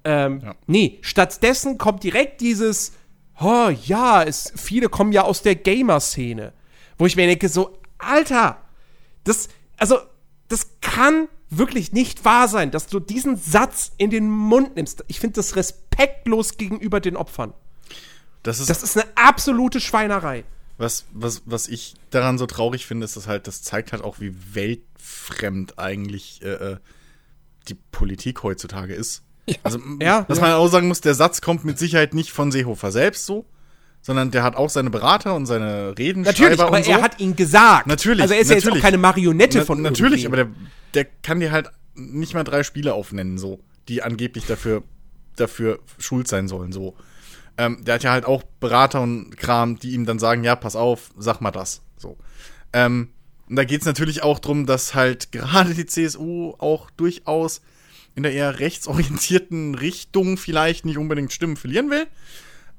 Ähm, 0.04 0.42
Ja. 0.44 0.56
Nee, 0.66 1.00
stattdessen 1.02 1.78
kommt 1.78 2.04
direkt 2.04 2.42
dieses, 2.42 2.94
oh 3.40 3.70
ja, 3.70 4.24
es, 4.24 4.52
viele 4.56 4.90
kommen 4.90 5.12
ja 5.12 5.24
aus 5.24 5.42
der 5.42 5.56
Gamer-Szene. 5.56 6.54
Wo 6.98 7.06
ich 7.06 7.16
mir 7.16 7.28
denke, 7.28 7.50
so, 7.50 7.78
Alter, 7.98 8.62
das, 9.24 9.50
also, 9.78 10.00
das 10.48 10.70
kann 10.82 11.28
wirklich 11.50 11.92
nicht 11.92 12.26
wahr 12.26 12.48
sein, 12.48 12.72
dass 12.72 12.88
du 12.88 13.00
diesen 13.00 13.38
Satz 13.38 13.92
in 13.98 14.10
den 14.10 14.30
Mund 14.30 14.76
nimmst. 14.76 15.04
Ich 15.08 15.20
finde 15.20 15.36
das 15.36 15.56
respektlos 15.56 16.58
gegenüber 16.58 17.00
den 17.00 17.18
Opfern. 17.18 17.54
Das 18.44 18.60
ist, 18.60 18.70
Das 18.70 18.84
ist 18.84 18.98
eine 18.98 19.08
absolute 19.16 19.80
Schweinerei. 19.80 20.44
was, 20.78 21.06
was, 21.12 21.42
was 21.46 21.68
ich 21.68 21.96
daran 22.12 22.38
so 22.38 22.46
traurig 22.46 22.86
finde, 22.86 23.06
ist, 23.06 23.16
dass 23.18 23.28
halt, 23.28 23.48
das 23.48 23.64
zeigt 23.64 23.92
halt 23.92 24.04
auch, 24.04 24.20
wie 24.20 24.36
weltfremd 24.54 25.80
eigentlich 25.80 26.42
äh, 26.44 26.74
äh, 26.74 26.78
die 27.68 27.76
Politik 27.76 28.44
heutzutage 28.44 28.94
ist. 28.94 29.24
Also, 29.64 29.80
Ja. 30.02 30.26
was 30.28 30.42
man 30.42 30.52
auch 30.54 30.68
sagen 30.68 30.88
muss, 30.88 31.02
der 31.02 31.14
Satz 31.16 31.42
kommt 31.42 31.66
mit 31.66 31.78
Sicherheit 31.78 32.14
nicht 32.14 32.32
von 32.32 32.52
Seehofer 32.52 32.92
selbst 32.92 33.26
so, 33.26 33.46
sondern 34.02 34.32
der 34.32 34.44
hat 34.44 34.56
auch 34.56 34.70
seine 34.70 34.90
Berater 34.90 35.36
und 35.36 35.46
seine 35.46 35.96
Redenschreiber 35.98 36.40
Natürlich, 36.40 36.62
aber 36.62 36.78
und 36.78 36.86
so. 36.86 36.92
er 36.92 37.02
hat 37.02 37.20
ihn 37.20 37.36
gesagt. 37.36 37.88
Natürlich, 37.88 38.22
Also 38.22 38.34
er 38.34 38.40
ist 38.42 38.50
ja 38.50 38.56
jetzt 38.56 38.66
natürlich. 38.66 38.82
auch 38.84 38.86
keine 38.86 38.98
Marionette 38.98 39.60
Na, 39.60 39.66
von 39.66 39.82
Natürlich, 39.82 40.24
irgendwem. 40.24 40.48
aber 40.48 40.56
der, 40.94 41.04
der 41.06 41.12
kann 41.24 41.40
dir 41.40 41.52
halt 41.52 41.70
nicht 41.96 42.34
mal 42.34 42.44
drei 42.44 42.64
Spiele 42.64 42.94
aufnennen, 42.94 43.38
so, 43.38 43.60
die 43.88 44.02
angeblich 44.04 44.46
dafür, 44.46 44.84
dafür 45.36 45.80
schuld 46.00 46.28
sein 46.28 46.48
sollen, 46.48 46.72
so. 46.72 46.96
Ähm, 47.58 47.86
der 47.86 47.96
hat 47.96 48.04
ja 48.04 48.12
halt 48.12 48.26
auch 48.26 48.44
Berater 48.60 49.00
und 49.02 49.38
Kram, 49.38 49.80
die 49.80 49.92
ihm 49.92 50.06
dann 50.06 50.20
sagen, 50.20 50.44
ja, 50.44 50.56
pass 50.58 50.76
auf, 50.76 51.12
sag 51.18 51.40
mal 51.40 51.52
das, 51.52 51.82
so. 51.98 52.18
Ähm, 52.74 53.10
und 53.48 53.56
da 53.56 53.64
geht's 53.64 53.86
natürlich 53.86 54.24
auch 54.24 54.40
drum, 54.40 54.66
dass 54.66 54.94
halt 54.96 55.32
gerade 55.32 55.74
die 55.74 55.86
CSU 55.86 56.54
auch 56.58 56.90
durchaus 56.92 57.62
in 58.16 58.24
der 58.24 58.34
eher 58.34 58.60
rechtsorientierten 58.60 59.76
Richtung 59.76 60.38
vielleicht 60.38 60.86
nicht 60.86 60.98
unbedingt 60.98 61.34
Stimmen 61.34 61.58
verlieren 61.58 61.90
will. 61.90 62.08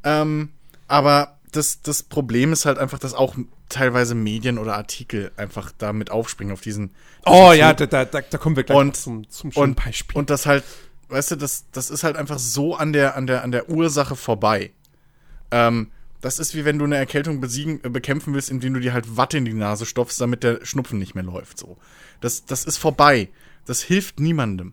Ähm, 0.05 0.51
aber 0.89 1.39
das, 1.53 1.81
das 1.83 2.03
Problem 2.03 2.53
ist 2.53 2.67
halt 2.67 2.79
einfach, 2.79 2.99
dass 2.99 3.15
auch 3.15 3.37
teilweise 3.69 4.15
Medien 4.15 4.59
oder 4.59 4.77
Artikel 4.77 5.33
einfach 5.37 5.73
damit 5.77 6.11
aufspringen 6.11 6.53
auf 6.53 6.61
diesen. 6.61 6.91
Oh 7.25 7.53
ja, 7.53 7.73
da, 7.75 7.87
da, 7.87 8.05
da 8.05 8.39
kommen 8.39 8.57
wir 8.57 8.65
gleich 8.65 8.79
Und- 8.79 8.97
zum, 8.97 9.29
zum 9.31 9.53
schönen 9.53 9.71
und, 9.71 9.85
Beispiel. 9.85 10.17
und 10.17 10.31
das 10.31 10.47
halt, 10.47 10.65
weißt 11.09 11.33
du, 11.33 11.37
das, 11.37 11.65
das 11.73 11.91
ist 11.91 12.05
halt 12.05 12.17
einfach 12.17 12.39
so 12.39 12.75
an 12.77 12.93
der, 12.93 13.17
an 13.17 13.27
der, 13.27 13.43
an 13.43 13.51
der 13.53 13.69
Ursache 13.69 14.17
vorbei. 14.17 14.71
Ähm, 15.51 15.91
das 16.21 16.39
ist 16.39 16.55
wie 16.55 16.65
wenn 16.65 16.79
du 16.79 16.85
eine 16.85 16.97
Erkältung 16.97 17.41
besiegen, 17.41 17.81
äh, 17.85 17.89
bekämpfen 17.89 18.35
willst, 18.35 18.51
indem 18.51 18.75
du 18.75 18.81
dir 18.81 18.93
halt 18.93 19.17
Watte 19.17 19.39
in 19.39 19.45
die 19.45 19.53
Nase 19.53 19.87
stopfst, 19.87 20.21
damit 20.21 20.43
der 20.43 20.65
Schnupfen 20.65 20.99
nicht 20.99 21.15
mehr 21.15 21.25
läuft. 21.25 21.59
So. 21.59 21.77
Das, 22.21 22.45
das 22.47 22.65
ist 22.65 22.79
vorbei. 22.79 23.29
Das 23.65 23.83
hilft 23.83 24.21
niemandem. 24.21 24.73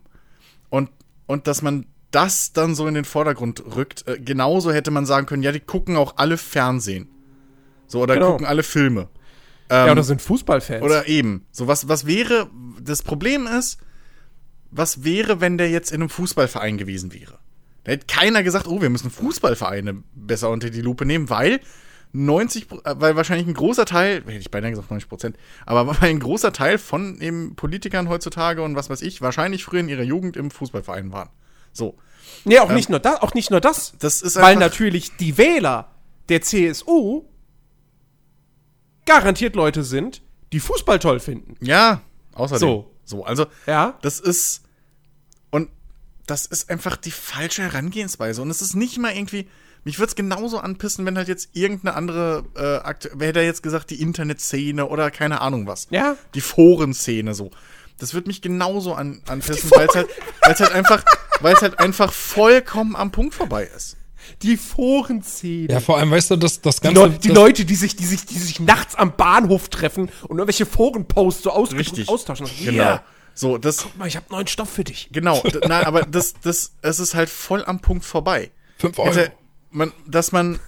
Und, 0.74 0.90
und 1.26 1.46
dass 1.46 1.62
man 1.62 1.86
das 2.10 2.52
dann 2.52 2.74
so 2.74 2.86
in 2.88 2.94
den 2.94 3.04
Vordergrund 3.04 3.62
rückt, 3.76 4.06
äh, 4.08 4.18
genauso 4.18 4.72
hätte 4.72 4.90
man 4.90 5.06
sagen 5.06 5.26
können, 5.26 5.42
ja, 5.44 5.52
die 5.52 5.60
gucken 5.60 5.96
auch 5.96 6.14
alle 6.16 6.36
Fernsehen. 6.36 7.08
So, 7.86 8.00
oder 8.02 8.14
Genau. 8.14 8.32
gucken 8.32 8.46
alle 8.46 8.62
Filme. 8.64 9.08
ja, 9.70 9.86
Ähm, 9.86 9.92
oder 9.92 10.02
sind 10.02 10.20
Fußballfans. 10.20 10.82
oder 10.82 11.06
eben. 11.06 11.46
So, 11.52 11.68
was, 11.68 11.86
was 11.88 12.06
wäre, 12.06 12.50
das 12.82 13.02
Problem 13.02 13.46
ist, 13.46 13.78
was 14.72 15.04
wäre, 15.04 15.40
wenn 15.40 15.58
der 15.58 15.70
jetzt 15.70 15.92
in 15.92 16.00
einem 16.02 16.08
Fußballverein 16.10 16.76
gewesen 16.76 17.12
wäre? 17.12 17.38
Da 17.84 17.92
hätte 17.92 18.06
keiner 18.06 18.42
gesagt, 18.42 18.66
oh, 18.66 18.80
wir 18.82 18.90
müssen 18.90 19.10
Fußballvereine 19.12 20.02
besser 20.14 20.50
unter 20.50 20.70
die 20.70 20.80
Lupe 20.80 21.06
nehmen, 21.06 21.30
weil 21.30 21.60
90, 22.14 22.68
Pro- 22.68 22.80
äh, 22.84 22.94
weil 23.00 23.16
wahrscheinlich 23.16 23.46
ein 23.46 23.54
großer 23.54 23.84
Teil, 23.84 24.22
hätte 24.24 24.32
ich 24.32 24.50
beinahe 24.50 24.70
gesagt 24.70 24.90
90 24.90 25.08
Prozent, 25.08 25.36
aber 25.66 25.86
weil 26.00 26.10
ein 26.10 26.20
großer 26.20 26.52
Teil 26.52 26.78
von 26.78 27.20
eben 27.20 27.56
Politikern 27.56 28.08
heutzutage 28.08 28.62
und 28.62 28.76
was 28.76 28.88
weiß 28.88 29.02
ich, 29.02 29.20
wahrscheinlich 29.20 29.64
früher 29.64 29.80
in 29.80 29.88
ihrer 29.88 30.02
Jugend 30.02 30.36
im 30.36 30.50
Fußballverein 30.50 31.12
waren. 31.12 31.28
So. 31.72 31.98
nee, 32.44 32.58
auch 32.60 32.70
nicht 32.70 32.88
nur 32.88 33.00
das, 33.00 33.20
auch 33.20 33.34
nicht 33.34 33.50
nur 33.50 33.60
das. 33.60 33.94
Das 33.98 34.22
ist 34.22 34.36
weil 34.36 34.56
natürlich 34.56 35.16
die 35.16 35.36
Wähler 35.36 35.90
der 36.28 36.40
CSU 36.40 37.24
garantiert 39.06 39.56
Leute 39.56 39.82
sind, 39.84 40.22
die 40.52 40.60
Fußball 40.60 40.98
toll 40.98 41.20
finden. 41.20 41.56
Ja, 41.60 42.00
außerdem. 42.32 42.60
So. 42.60 42.90
So, 43.04 43.24
also, 43.24 43.46
Ja. 43.66 43.98
Das 44.00 44.18
ist. 44.20 44.62
Und 45.50 45.68
das 46.26 46.46
ist 46.46 46.70
einfach 46.70 46.96
die 46.96 47.10
falsche 47.10 47.62
Herangehensweise. 47.62 48.40
Und 48.40 48.48
es 48.50 48.62
ist 48.62 48.74
nicht 48.74 48.98
mal 48.98 49.14
irgendwie. 49.14 49.48
Mich 49.84 49.98
würde 49.98 50.08
es 50.08 50.14
genauso 50.14 50.58
anpissen, 50.58 51.04
wenn 51.04 51.16
halt 51.16 51.28
jetzt 51.28 51.50
irgendeine 51.52 51.94
andere 51.94 52.44
äh, 52.56 52.86
Akt. 52.86 53.10
Wer 53.14 53.28
hätte 53.28 53.40
jetzt 53.40 53.62
gesagt, 53.62 53.90
die 53.90 54.00
Internetszene 54.00 54.86
oder 54.86 55.10
keine 55.10 55.40
Ahnung 55.42 55.66
was. 55.66 55.86
Ja. 55.90 56.16
Die 56.34 56.40
Forenszene 56.40 57.34
so. 57.34 57.50
Das 57.98 58.14
wird 58.14 58.26
mich 58.26 58.42
genauso 58.42 58.94
an, 58.94 59.22
anpissen, 59.28 59.70
weil 59.70 59.86
es 59.86 59.94
halt, 59.94 60.08
weil's 60.42 60.60
halt 60.60 60.72
einfach, 60.72 61.04
weil 61.40 61.54
es 61.54 61.62
halt 61.62 61.78
einfach 61.78 62.12
vollkommen 62.12 62.96
am 62.96 63.12
Punkt 63.12 63.34
vorbei 63.34 63.68
ist. 63.76 63.96
Die 64.42 64.56
Forenszene. 64.56 65.72
Ja, 65.72 65.80
vor 65.80 65.98
allem, 65.98 66.10
weißt 66.10 66.30
du, 66.30 66.36
das, 66.36 66.60
das 66.60 66.80
die, 66.80 66.88
Ganze. 66.88 67.00
Leu 67.00 67.08
die 67.10 67.28
das, 67.28 67.36
Leute, 67.36 67.64
die 67.66 67.74
sich, 67.74 67.94
die, 67.94 68.06
sich, 68.06 68.24
die 68.24 68.38
sich 68.38 68.58
nachts 68.60 68.94
am 68.94 69.14
Bahnhof 69.16 69.68
treffen 69.68 70.08
und 70.22 70.38
irgendwelche 70.38 70.66
Forenposts 70.66 71.42
so 71.42 71.50
ausgedruckt 71.50 71.90
Richtig. 71.90 72.08
austauschen. 72.08 72.46
Genau. 72.64 72.82
Yeah. 72.82 73.04
So, 73.34 73.58
das, 73.58 73.78
Guck 73.82 73.98
mal, 73.98 74.08
ich 74.08 74.16
habe 74.16 74.26
neuen 74.30 74.46
Stoff 74.46 74.70
für 74.70 74.84
dich. 74.84 75.08
genau. 75.12 75.42
Nein, 75.66 75.84
aber 75.84 76.02
das, 76.02 76.34
das, 76.42 76.72
es 76.82 77.00
ist 77.00 77.14
halt 77.14 77.28
voll 77.28 77.64
am 77.64 77.80
Punkt 77.80 78.04
vorbei. 78.04 78.50
Fünf 78.78 78.98
Euro. 78.98 79.14
hätte 79.14 79.32
man, 79.74 79.92
dass 80.06 80.32
man, 80.32 80.58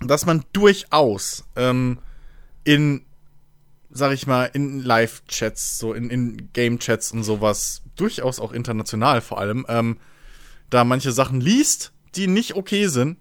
dass 0.00 0.26
man 0.26 0.44
durchaus 0.52 1.44
ähm, 1.56 1.98
in, 2.64 3.04
sag 3.90 4.12
ich 4.12 4.26
mal, 4.26 4.50
in 4.52 4.80
Live-Chats, 4.80 5.78
so 5.78 5.92
in, 5.92 6.10
in 6.10 6.52
Game-Chats 6.52 7.12
und 7.12 7.22
sowas, 7.22 7.82
durchaus 7.96 8.40
auch 8.40 8.52
international 8.52 9.20
vor 9.20 9.38
allem, 9.38 9.64
ähm, 9.68 9.98
da 10.70 10.84
manche 10.84 11.12
Sachen 11.12 11.40
liest, 11.40 11.92
die 12.14 12.26
nicht 12.26 12.54
okay 12.54 12.88
sind. 12.88 13.18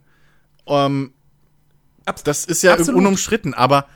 Ähm, 0.65 1.13
das 2.23 2.45
ist 2.45 2.63
ja 2.63 2.73
absolut. 2.73 2.99
unumstritten, 2.99 3.53
aber 3.53 3.87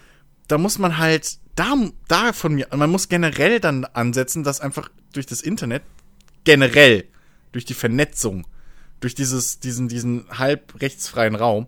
da 0.47 0.57
muss 0.57 0.77
man 0.77 0.97
halt, 0.97 1.39
da, 1.55 1.73
da 2.07 2.33
von 2.33 2.53
mir, 2.53 2.67
man 2.75 2.89
muss 2.89 3.09
generell 3.09 3.59
dann 3.59 3.85
ansetzen, 3.85 4.43
dass 4.43 4.61
einfach 4.61 4.89
durch 5.13 5.25
das 5.25 5.41
Internet, 5.41 5.83
generell, 6.43 7.07
durch 7.51 7.65
die 7.65 7.73
Vernetzung, 7.73 8.45
durch 9.05 9.13
dieses, 9.13 9.59
diesen, 9.59 9.87
diesen 9.87 10.25
halb 10.35 10.81
rechtsfreien 10.81 11.35
Raum, 11.35 11.67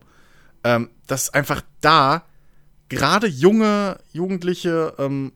ähm, 0.64 0.90
dass 1.06 1.32
einfach 1.32 1.62
da 1.82 2.24
gerade 2.90 3.28
junge, 3.28 4.00
jugendliche, 4.12 4.96
ähm, 4.98 5.34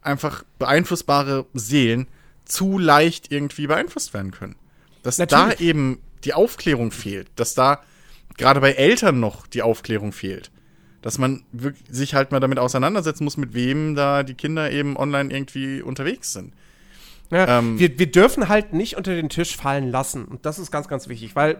einfach 0.00 0.44
beeinflussbare 0.60 1.46
Seelen 1.52 2.06
zu 2.44 2.78
leicht 2.78 3.32
irgendwie 3.32 3.66
beeinflusst 3.66 4.14
werden 4.14 4.30
können. 4.30 4.54
Dass 5.02 5.18
Natürlich. 5.18 5.58
da 5.58 5.64
eben 5.64 5.98
die 6.22 6.34
Aufklärung 6.34 6.92
fehlt, 6.92 7.28
dass 7.34 7.54
da 7.54 7.82
gerade 8.36 8.60
bei 8.60 8.74
Eltern 8.74 9.18
noch 9.18 9.48
die 9.48 9.62
Aufklärung 9.62 10.12
fehlt. 10.12 10.52
Dass 11.02 11.18
man 11.18 11.42
wirklich 11.50 11.82
sich 11.90 12.14
halt 12.14 12.30
mal 12.30 12.38
damit 12.38 12.60
auseinandersetzen 12.60 13.24
muss, 13.24 13.36
mit 13.36 13.54
wem 13.54 13.96
da 13.96 14.22
die 14.22 14.34
Kinder 14.34 14.70
eben 14.70 14.96
online 14.96 15.34
irgendwie 15.34 15.82
unterwegs 15.82 16.32
sind. 16.32 16.54
Ja, 17.30 17.58
Ähm, 17.58 17.78
wir, 17.78 17.98
wir 17.98 18.10
dürfen 18.10 18.48
halt 18.48 18.72
nicht 18.72 18.96
unter 18.96 19.14
den 19.14 19.28
Tisch 19.28 19.56
fallen 19.56 19.90
lassen. 19.90 20.24
Und 20.24 20.46
das 20.46 20.58
ist 20.58 20.70
ganz, 20.70 20.88
ganz 20.88 21.08
wichtig, 21.08 21.36
weil 21.36 21.58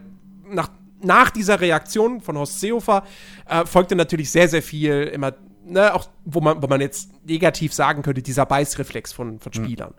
nach, 0.49 0.69
nach 1.03 1.31
dieser 1.31 1.61
Reaktion 1.61 2.21
von 2.21 2.37
Horst 2.37 2.61
Seehofer 2.61 3.05
äh, 3.49 3.65
folgte 3.65 3.95
natürlich 3.97 4.31
sehr, 4.31 4.49
sehr 4.49 4.63
viel 4.63 5.05
immer, 5.05 5.35
ne, 5.65 5.95
auch 5.95 6.09
wo 6.25 6.41
man, 6.41 6.63
wo 6.63 6.67
man 6.67 6.81
jetzt 6.81 7.11
negativ 7.25 7.73
sagen 7.73 8.03
könnte, 8.03 8.23
dieser 8.23 8.47
Beißreflex 8.47 9.13
von, 9.13 9.39
von 9.39 9.53
Spielern. 9.53 9.95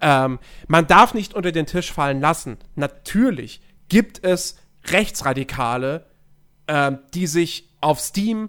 Ähm, 0.00 0.38
man 0.68 0.86
darf 0.86 1.14
nicht 1.14 1.34
unter 1.34 1.52
den 1.52 1.66
Tisch 1.66 1.92
fallen 1.92 2.20
lassen. 2.20 2.56
Natürlich 2.74 3.60
gibt 3.88 4.24
es 4.24 4.56
Rechtsradikale, 4.86 6.06
ähm, 6.66 7.00
die 7.12 7.26
sich 7.26 7.68
auf 7.80 8.00
Steam, 8.00 8.48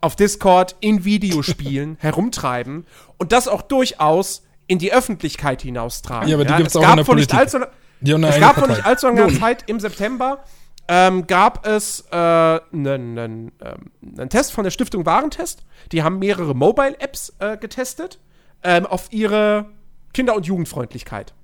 auf 0.00 0.14
Discord, 0.16 0.76
in 0.80 1.04
Videospielen 1.04 1.96
herumtreiben 2.00 2.86
und 3.16 3.32
das 3.32 3.48
auch 3.48 3.62
durchaus 3.62 4.45
in 4.66 4.78
die 4.78 4.92
Öffentlichkeit 4.92 5.62
hinaustragen. 5.62 6.28
Ja, 6.28 6.36
aber 6.36 6.44
die 6.44 6.54
gibt's 6.54 6.74
es 6.74 6.82
auch 6.82 6.90
in 6.90 6.96
der 6.96 7.04
Politik. 7.04 7.38
allzu, 7.38 7.58
Die 8.00 8.12
haben 8.12 8.24
eine 8.24 8.34
es 8.34 8.40
gab 8.40 8.56
vor 8.56 8.68
nicht 8.68 8.84
allzu 8.84 9.06
langer 9.06 9.28
Zeit 9.38 9.64
im 9.68 9.80
September 9.80 10.44
ähm, 10.88 11.26
gab 11.26 11.66
es 11.66 12.04
äh, 12.10 12.16
einen, 12.16 13.18
einen, 13.18 13.52
ähm, 13.60 14.28
Test 14.28 14.52
von 14.52 14.64
der 14.64 14.70
Stiftung 14.70 15.04
Warentest. 15.04 15.64
Die 15.92 16.02
haben 16.02 16.18
mehrere 16.18 16.54
Mobile-Apps 16.54 17.34
äh, 17.40 17.56
getestet 17.56 18.20
ähm, 18.62 18.86
auf 18.86 19.12
ihre 19.12 19.66
Kinder- 20.12 20.36
und 20.36 20.46
Jugendfreundlichkeit. 20.46 21.34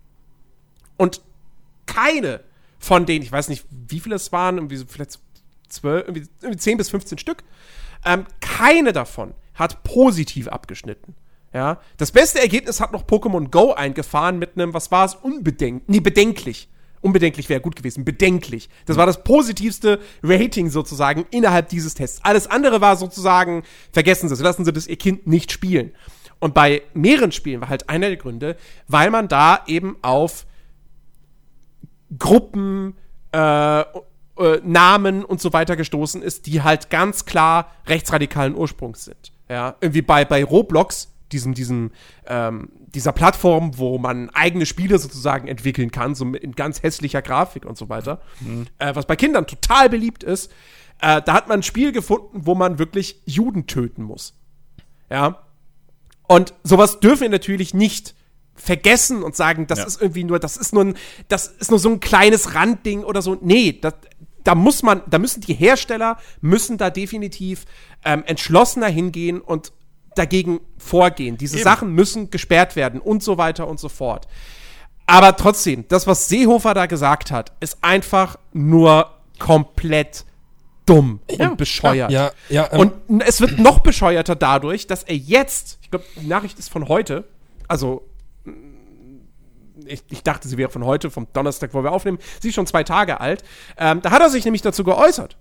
Und 0.96 1.22
keine 1.86 2.40
von 2.78 3.06
denen, 3.06 3.22
ich 3.22 3.32
weiß 3.32 3.48
nicht, 3.48 3.64
wie 3.70 4.00
viele 4.00 4.16
es 4.16 4.32
waren, 4.32 4.58
irgendwie 4.58 4.76
so 4.76 4.84
vielleicht 4.86 5.18
zwölf, 5.68 6.06
irgendwie, 6.06 6.28
irgendwie 6.40 6.58
10 6.58 6.78
bis 6.78 6.90
15 6.90 7.18
Stück, 7.18 7.42
ähm, 8.04 8.26
keine 8.40 8.92
davon 8.92 9.34
hat 9.54 9.82
positiv 9.82 10.48
abgeschnitten. 10.48 11.14
Ja, 11.54 11.80
das 11.98 12.12
beste 12.12 12.40
Ergebnis 12.40 12.80
hat 12.80 12.92
noch 12.92 13.04
Pokémon 13.04 13.50
Go 13.50 13.72
eingefahren 13.72 14.38
mit 14.38 14.56
einem, 14.56 14.72
was 14.72 14.90
war 14.90 15.04
es, 15.04 15.14
unbedenk, 15.14 15.82
nee, 15.86 16.00
bedenklich. 16.00 16.68
Unbedenklich 17.02 17.48
wäre 17.48 17.60
gut 17.60 17.74
gewesen, 17.76 18.04
bedenklich. 18.04 18.70
Das 18.86 18.96
war 18.96 19.06
das 19.06 19.24
positivste 19.24 19.98
Rating 20.22 20.70
sozusagen 20.70 21.26
innerhalb 21.30 21.68
dieses 21.68 21.94
Tests. 21.94 22.20
Alles 22.22 22.46
andere 22.46 22.80
war 22.80 22.96
sozusagen, 22.96 23.64
vergessen 23.92 24.28
Sie 24.28 24.34
es, 24.34 24.40
lassen 24.40 24.64
Sie 24.64 24.72
das 24.72 24.86
Ihr 24.86 24.96
Kind 24.96 25.26
nicht 25.26 25.50
spielen. 25.50 25.92
Und 26.38 26.54
bei 26.54 26.82
mehreren 26.94 27.32
Spielen 27.32 27.60
war 27.60 27.68
halt 27.68 27.88
einer 27.88 28.06
der 28.06 28.16
Gründe, 28.16 28.56
weil 28.86 29.10
man 29.10 29.28
da 29.28 29.64
eben 29.66 29.96
auf 30.00 30.46
Gruppen, 32.18 32.94
äh, 33.32 33.80
äh, 33.80 34.60
Namen 34.64 35.24
und 35.24 35.40
so 35.40 35.52
weiter 35.52 35.76
gestoßen 35.76 36.22
ist, 36.22 36.46
die 36.46 36.62
halt 36.62 36.90
ganz 36.90 37.24
klar 37.24 37.70
rechtsradikalen 37.86 38.54
Ursprungs 38.54 39.04
sind. 39.04 39.32
Ja, 39.48 39.76
irgendwie 39.80 40.02
bei, 40.02 40.24
bei 40.24 40.42
Roblox, 40.42 41.11
diesem, 41.32 41.54
diesem, 41.54 41.90
ähm, 42.26 42.70
dieser 42.94 43.12
Plattform, 43.12 43.78
wo 43.78 43.98
man 43.98 44.30
eigene 44.30 44.66
Spiele 44.66 44.98
sozusagen 44.98 45.48
entwickeln 45.48 45.90
kann, 45.90 46.14
so 46.14 46.24
in 46.26 46.52
ganz 46.52 46.82
hässlicher 46.82 47.22
Grafik 47.22 47.64
und 47.64 47.76
so 47.76 47.88
weiter, 47.88 48.20
äh, 48.78 48.94
was 48.94 49.06
bei 49.06 49.16
Kindern 49.16 49.46
total 49.46 49.88
beliebt 49.88 50.22
ist, 50.22 50.52
äh, 51.00 51.20
da 51.22 51.32
hat 51.34 51.48
man 51.48 51.60
ein 51.60 51.62
Spiel 51.62 51.92
gefunden, 51.92 52.46
wo 52.46 52.54
man 52.54 52.78
wirklich 52.78 53.20
Juden 53.24 53.66
töten 53.66 54.02
muss. 54.02 54.34
Ja. 55.10 55.42
Und 56.28 56.54
sowas 56.62 57.00
dürfen 57.00 57.22
wir 57.22 57.28
natürlich 57.28 57.74
nicht 57.74 58.14
vergessen 58.54 59.22
und 59.22 59.34
sagen, 59.34 59.66
das 59.66 59.80
Ja. 59.80 59.84
ist 59.86 60.00
irgendwie 60.00 60.24
nur, 60.24 60.38
das 60.38 60.56
ist 60.56 60.72
nur 60.72 60.84
ein, 60.84 60.94
das 61.28 61.48
ist 61.48 61.70
nur 61.70 61.78
so 61.80 61.88
ein 61.90 62.00
kleines 62.00 62.54
Randding 62.54 63.02
oder 63.02 63.22
so. 63.22 63.36
Nee, 63.40 63.78
das, 63.80 63.94
da 64.44 64.54
muss 64.54 64.82
man, 64.82 65.02
da 65.08 65.18
müssen 65.18 65.40
die 65.40 65.54
Hersteller, 65.54 66.18
müssen 66.40 66.78
da 66.78 66.90
definitiv 66.90 67.64
ähm, 68.04 68.22
entschlossener 68.26 68.88
hingehen 68.88 69.40
und 69.40 69.72
dagegen 70.14 70.60
vorgehen. 70.78 71.36
Diese 71.36 71.56
Eben. 71.56 71.64
Sachen 71.64 71.92
müssen 71.92 72.30
gesperrt 72.30 72.76
werden 72.76 73.00
und 73.00 73.22
so 73.22 73.38
weiter 73.38 73.68
und 73.68 73.80
so 73.80 73.88
fort. 73.88 74.26
Aber 75.06 75.36
trotzdem, 75.36 75.84
das, 75.88 76.06
was 76.06 76.28
Seehofer 76.28 76.74
da 76.74 76.86
gesagt 76.86 77.30
hat, 77.30 77.52
ist 77.60 77.78
einfach 77.82 78.38
nur 78.52 79.10
komplett 79.38 80.24
dumm 80.86 81.20
und 81.38 81.56
bescheuert. 81.56 82.10
Ja, 82.10 82.30
ja, 82.48 82.68
ähm, 82.72 82.92
Und 83.08 83.22
es 83.22 83.40
wird 83.40 83.58
noch 83.58 83.80
bescheuerter 83.80 84.36
dadurch, 84.36 84.86
dass 84.86 85.02
er 85.02 85.16
jetzt, 85.16 85.78
ich 85.82 85.90
glaube, 85.90 86.04
die 86.20 86.26
Nachricht 86.26 86.58
ist 86.58 86.70
von 86.70 86.88
heute, 86.88 87.24
also 87.68 88.08
ich, 89.86 90.04
ich 90.10 90.22
dachte, 90.22 90.48
sie 90.48 90.56
wäre 90.56 90.70
von 90.70 90.84
heute, 90.84 91.10
vom 91.10 91.26
Donnerstag, 91.32 91.74
wo 91.74 91.82
wir 91.82 91.92
aufnehmen, 91.92 92.18
sie 92.40 92.48
ist 92.48 92.54
schon 92.54 92.66
zwei 92.66 92.84
Tage 92.84 93.20
alt. 93.20 93.42
Ähm, 93.76 94.00
da 94.02 94.10
hat 94.10 94.20
er 94.20 94.30
sich 94.30 94.44
nämlich 94.44 94.62
dazu 94.62 94.84
geäußert 94.84 95.36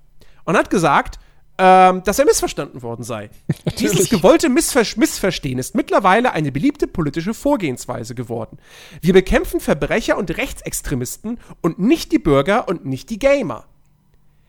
und 0.46 0.58
hat 0.58 0.70
gesagt, 0.70 1.20
ähm, 1.64 2.02
dass 2.04 2.18
er 2.18 2.26
missverstanden 2.26 2.82
worden 2.82 3.04
sei. 3.04 3.30
Dieses 3.80 4.10
gewollte 4.10 4.50
Missver 4.50 4.82
Missverstehen 4.96 5.60
ist 5.60 5.76
mittlerweile 5.76 6.32
eine 6.32 6.52
beliebte 6.52 6.88
politische 6.88 7.36
Vorgehensweise 7.36 8.16
geworden. 8.16 8.58
Wir 9.00 9.14
bekämpfen 9.14 9.60
Verbrecher 9.60 10.18
und 10.18 10.36
Rechtsextremisten 10.36 11.38
und 11.62 11.78
nicht 11.78 12.12
die 12.12 12.18
Bürger 12.18 12.68
und 12.68 12.86
nicht 12.86 13.12
die 13.12 13.20
Gamer. 13.20 13.66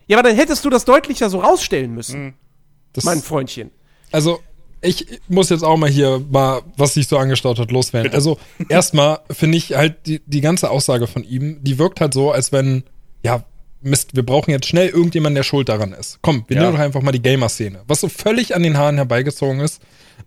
Ja, 0.07 0.19
aber 0.19 0.31
dann 0.31 0.39
hättest 0.39 0.65
du 0.65 0.71
das 0.71 0.87
deutlicher 0.87 1.29
so 1.29 1.41
rausstellen 1.41 1.95
müssen, 1.95 2.33
das, 2.95 3.05
mein 3.05 3.21
Freundchen. 3.21 3.71
Also, 4.11 4.41
ich 4.81 5.21
muss 5.29 5.51
jetzt 5.51 5.65
auch 5.65 5.77
mal 5.77 5.91
hier 5.91 6.25
mal, 6.31 6.63
was 6.79 6.95
sich 6.95 7.09
so 7.09 7.19
angestaut 7.19 7.59
hat, 7.59 7.71
loswerden. 7.71 8.13
Also, 8.15 8.39
erstmal 8.71 9.21
finde 9.31 9.59
ich 9.59 9.75
halt 9.75 10.07
die, 10.07 10.23
die 10.25 10.41
ganze 10.41 10.71
Aussage 10.71 11.07
von 11.07 11.25
ihm, 11.25 11.63
die 11.63 11.79
wirkt 11.79 12.01
halt 12.01 12.15
so, 12.15 12.31
als 12.31 12.53
wenn, 12.53 12.85
ja, 13.23 13.45
Mist, 13.83 14.15
wir 14.15 14.25
brauchen 14.25 14.51
jetzt 14.51 14.67
schnell 14.67 14.89
irgendjemanden, 14.89 15.35
der 15.37 15.43
schuld 15.43 15.69
daran 15.69 15.93
ist. 15.93 16.19
Komm, 16.23 16.45
wir 16.49 16.57
Ja. 16.57 16.63
nehmen 16.63 16.75
doch 16.75 16.81
einfach 16.81 17.03
mal 17.03 17.13
die 17.13 17.23
Gamer-Szene. 17.23 17.81
Was 17.87 18.01
so 18.01 18.09
völlig 18.09 18.55
an 18.55 18.63
den 18.63 18.77
Haaren 18.77 18.97
herbeigezogen 18.97 19.61
ist, 19.61 19.83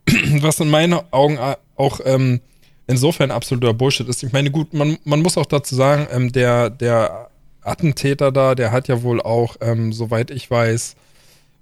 was 0.42 0.60
in 0.60 0.70
meinen 0.70 1.00
Augen 1.12 1.40
auch 1.76 2.00
ähm, 2.06 2.42
insofern 2.88 3.32
absoluter 3.32 3.74
Bullshit 3.74 4.08
ist. 4.08 4.24
Ich 4.24 4.32
meine, 4.34 4.52
gut, 4.52 4.74
man, 4.74 4.98
man 5.04 5.22
muss 5.22 5.38
auch 5.38 5.46
dazu 5.46 5.76
sagen, 5.76 6.08
ähm, 6.12 6.32
der, 6.32 6.70
der 6.70 7.30
Attentäter 7.62 8.32
da, 8.32 8.56
der 8.56 8.72
hat 8.72 8.88
ja 8.88 9.02
wohl 9.04 9.22
auch, 9.22 9.56
ähm, 9.62 9.92
soweit 9.94 10.30
ich 10.32 10.52
weiß, 10.52 10.96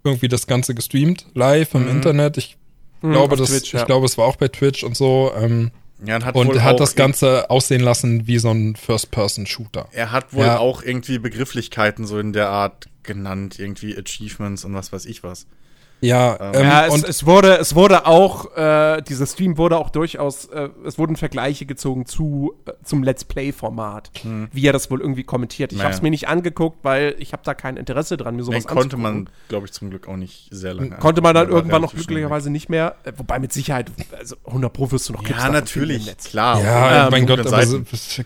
irgendwie 0.03 0.27
das 0.27 0.47
Ganze 0.47 0.75
gestreamt, 0.75 1.27
live 1.33 1.75
im 1.75 1.87
Internet. 1.87 2.37
Ich 2.37 2.57
glaube, 3.01 3.33
auf 3.33 3.39
das, 3.39 3.49
Twitch, 3.51 3.73
ja. 3.73 3.79
ich 3.79 3.85
glaube, 3.85 4.05
es 4.05 4.17
war 4.17 4.25
auch 4.25 4.35
bei 4.35 4.49
Twitch 4.49 4.83
und 4.83 4.97
so. 4.97 5.31
Ähm, 5.39 5.71
Ja, 6.06 6.16
und 6.18 6.26
hat 6.26 6.36
und 6.36 6.64
hat 6.64 6.80
das 6.80 6.95
Ganze 6.95 7.49
aussehen 7.49 7.82
lassen 7.82 8.28
wie 8.28 8.38
so 8.38 8.51
ein 8.51 8.76
First-Person-Shooter. 8.76 9.88
Er 9.91 10.12
hat 10.12 10.34
wohl 10.34 10.45
Ja. 10.45 10.58
auch 10.58 10.84
irgendwie 10.84 11.18
Begrifflichkeiten 11.20 12.06
so 12.06 12.20
in 12.20 12.34
der 12.34 12.49
Art 12.49 12.88
genannt, 13.04 13.60
irgendwie 13.60 13.97
Achievements 13.97 14.66
und 14.66 14.74
was 14.74 14.91
weiß 14.91 15.06
ich 15.06 15.24
was. 15.24 15.45
Ja, 16.04 16.38
ähm, 16.54 16.64
ja, 16.64 16.86
es, 16.88 16.93
und 16.93 17.08
es 17.08 17.26
wurde, 17.26 17.58
es 17.58 17.76
wurde 17.76 18.06
auch, 18.06 18.56
äh, 18.58 19.01
dieser 19.01 19.26
Stream 19.26 19.58
wurde 19.58 19.78
auch 19.78 19.89
durchaus, 19.89 20.45
äh, 20.45 20.70
es 20.86 20.97
wurden 20.97 21.16
Vergleiche 21.16 21.66
gezogen 21.66 22.06
zu, 22.06 22.54
äh, 22.66 22.72
zum 22.84 23.04
Let's 23.04 23.24
Play-Format, 23.24 24.12
wie 24.51 24.68
er 24.68 24.74
das 24.74 24.91
wohl 24.91 24.99
irgendwie 25.01 25.24
kommentiert. 25.24 25.72
Ich 25.72 25.78
Naja. 25.78 25.86
habe 25.86 25.95
es 25.95 26.01
mir 26.01 26.10
nicht 26.10 26.28
angeguckt, 26.28 26.80
weil 26.84 27.16
ich 27.20 27.32
habe 27.32 27.43
da 27.45 27.54
kein 27.54 27.78
Interesse 27.78 28.18
dran, 28.18 28.36
mir 28.36 28.43
sowas 28.43 28.64
Den 28.64 28.68
konnte 28.68 28.95
anzugucken. 28.95 29.24
man, 29.24 29.30
glaube 29.47 29.66
ich, 29.66 29.72
zum 29.72 29.89
Glück 29.89 30.08
auch 30.10 30.18
nicht 30.18 30.47
sehr 30.51 30.74
lange. 30.74 30.89
Konnte 30.97 31.22
man 31.22 31.34
dann 31.36 31.49
irgendwann 31.49 31.82
noch 31.82 31.93
glücklicherweise 31.93 32.49
nicht 32.49 32.70
mehr, 32.70 32.95
äh, 33.06 33.14
wobei 33.16 33.39
mit 33.39 33.54
Sicherheit, 33.54 33.89
also 34.18 34.36
100 34.45 34.74
Pro 34.74 34.91
wirst 34.91 35.08
du 35.10 35.14
noch. 35.14 35.24
Clips 35.24 35.39
Ja, 35.41 35.49
natürlich, 35.49 36.06
Netz. 36.06 36.26
klar. 36.26 36.62
ja, 36.62 37.06
auf 37.06 37.12
mein 37.12 37.26
Gott, 37.26 37.39
aber 37.39 37.66
so, 37.66 37.80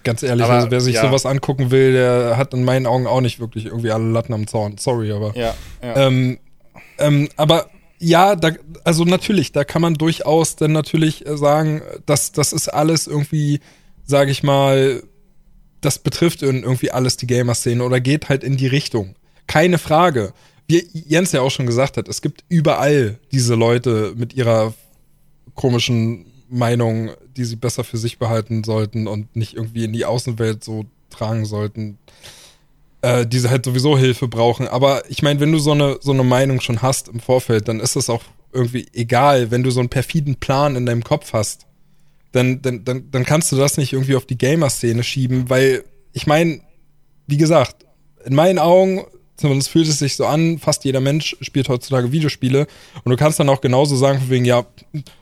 ganz 0.04 0.24
ehrlich, 0.24 0.44
Aber, 0.46 0.54
also 0.56 0.72
wer 0.72 0.82
sich 0.82 0.96
ja. 0.96 1.02
sowas 1.04 1.26
angucken 1.26 1.70
will, 1.72 1.94
der 1.94 2.38
hat 2.38 2.54
in 2.54 2.64
meinen 2.64 2.88
Augen 2.88 3.06
auch 3.08 3.22
nicht 3.22 3.40
wirklich 3.40 3.66
irgendwie 3.68 3.92
alle 3.92 4.10
Latten 4.10 4.34
am 4.34 4.48
Zaun. 4.48 4.78
Sorry, 4.78 5.12
aber. 5.12 5.36
ja, 5.36 5.54
ja. 5.84 5.96
Ähm, 6.08 6.40
ähm, 7.00 7.30
aber 7.36 7.70
ja, 8.00 8.36
da, 8.36 8.52
also 8.84 9.06
natürlich, 9.06 9.52
da 9.52 9.64
kann 9.64 9.82
man 9.82 9.96
durchaus 9.96 10.56
dann 10.56 10.72
natürlich 10.72 11.26
äh, 11.26 11.38
sagen, 11.38 11.82
dass 12.06 12.32
das 12.32 12.54
ist 12.54 12.68
alles 12.68 13.08
irgendwie, 13.08 13.60
sage 14.06 14.32
ich 14.32 14.44
mal, 14.44 15.04
das 15.82 16.00
betrifft 16.00 16.42
irgendwie 16.42 16.92
alles 16.92 17.18
die 17.18 17.28
Gamer-Szene 17.28 17.84
oder 17.84 18.00
geht 18.00 18.30
halt 18.30 18.44
in 18.44 18.58
die 18.58 18.68
Richtung. 18.68 19.16
Keine 19.48 19.78
Frage. 19.78 20.34
Wie 20.68 20.86
Jens 20.92 21.32
ja 21.32 21.42
auch 21.42 21.52
schon 21.52 21.66
gesagt 21.66 21.98
hat, 21.98 22.08
es 22.08 22.22
gibt 22.22 22.44
überall 22.50 23.20
diese 23.32 23.56
Leute 23.56 24.14
mit 24.16 24.34
ihrer 24.34 24.74
komischen 25.56 26.26
Meinung, 26.50 27.12
die 27.36 27.46
sie 27.46 27.56
besser 27.56 27.84
für 27.84 27.98
sich 27.98 28.18
behalten 28.20 28.64
sollten 28.64 29.08
und 29.08 29.36
nicht 29.36 29.54
irgendwie 29.54 29.86
in 29.86 29.94
die 29.94 30.06
Außenwelt 30.06 30.64
so 30.64 30.86
tragen 31.10 31.46
sollten 31.46 31.98
äh, 33.02 33.26
die 33.26 33.42
halt 33.48 33.66
sowieso 33.66 33.98
Hilfe 33.98 34.28
brauchen. 34.28 34.68
Aber 34.68 35.04
ich 35.10 35.22
meine, 35.22 35.40
wenn 35.40 35.52
du 35.52 35.60
so 35.60 35.72
eine, 35.72 35.98
so 36.02 36.12
eine 36.12 36.24
Meinung 36.24 36.62
schon 36.62 36.82
hast 36.82 37.08
im 37.08 37.20
Vorfeld, 37.20 37.68
dann 37.68 37.80
ist 37.80 37.96
es 37.96 38.10
auch 38.10 38.24
irgendwie 38.54 38.88
egal, 38.94 39.52
wenn 39.52 39.64
du 39.64 39.72
so 39.72 39.80
einen 39.80 39.90
perfiden 39.90 40.36
Plan 40.36 40.76
in 40.76 40.86
deinem 40.86 41.04
Kopf 41.04 41.34
hast, 41.34 41.66
dann, 42.32 42.62
dann, 42.62 42.84
dann, 42.84 43.10
dann 43.12 43.26
kannst 43.26 43.52
du 43.52 43.56
das 43.56 43.78
nicht 43.78 43.94
irgendwie 43.94 44.16
auf 44.16 44.26
die 44.26 44.38
Gamer-Szene 44.38 45.04
schieben, 45.04 45.50
weil 45.50 45.84
ich 46.14 46.28
meine, 46.28 46.62
wie 47.28 47.38
gesagt, 47.38 47.86
in 48.26 48.36
meinen 48.36 48.60
Augen, 48.60 49.06
zumindest 49.38 49.70
fühlt 49.70 49.88
es 49.88 50.00
sich 50.00 50.16
so 50.16 50.26
an, 50.26 50.60
fast 50.60 50.84
jeder 50.84 51.00
Mensch 51.00 51.38
spielt 51.42 51.70
heutzutage 51.70 52.12
Videospiele 52.12 52.68
und 53.04 53.10
du 53.10 53.16
kannst 53.16 53.40
dann 53.40 53.50
auch 53.50 53.62
genauso 53.62 53.96
sagen, 53.96 54.20
von 54.20 54.30
wegen, 54.30 54.46
ja, 54.46 54.66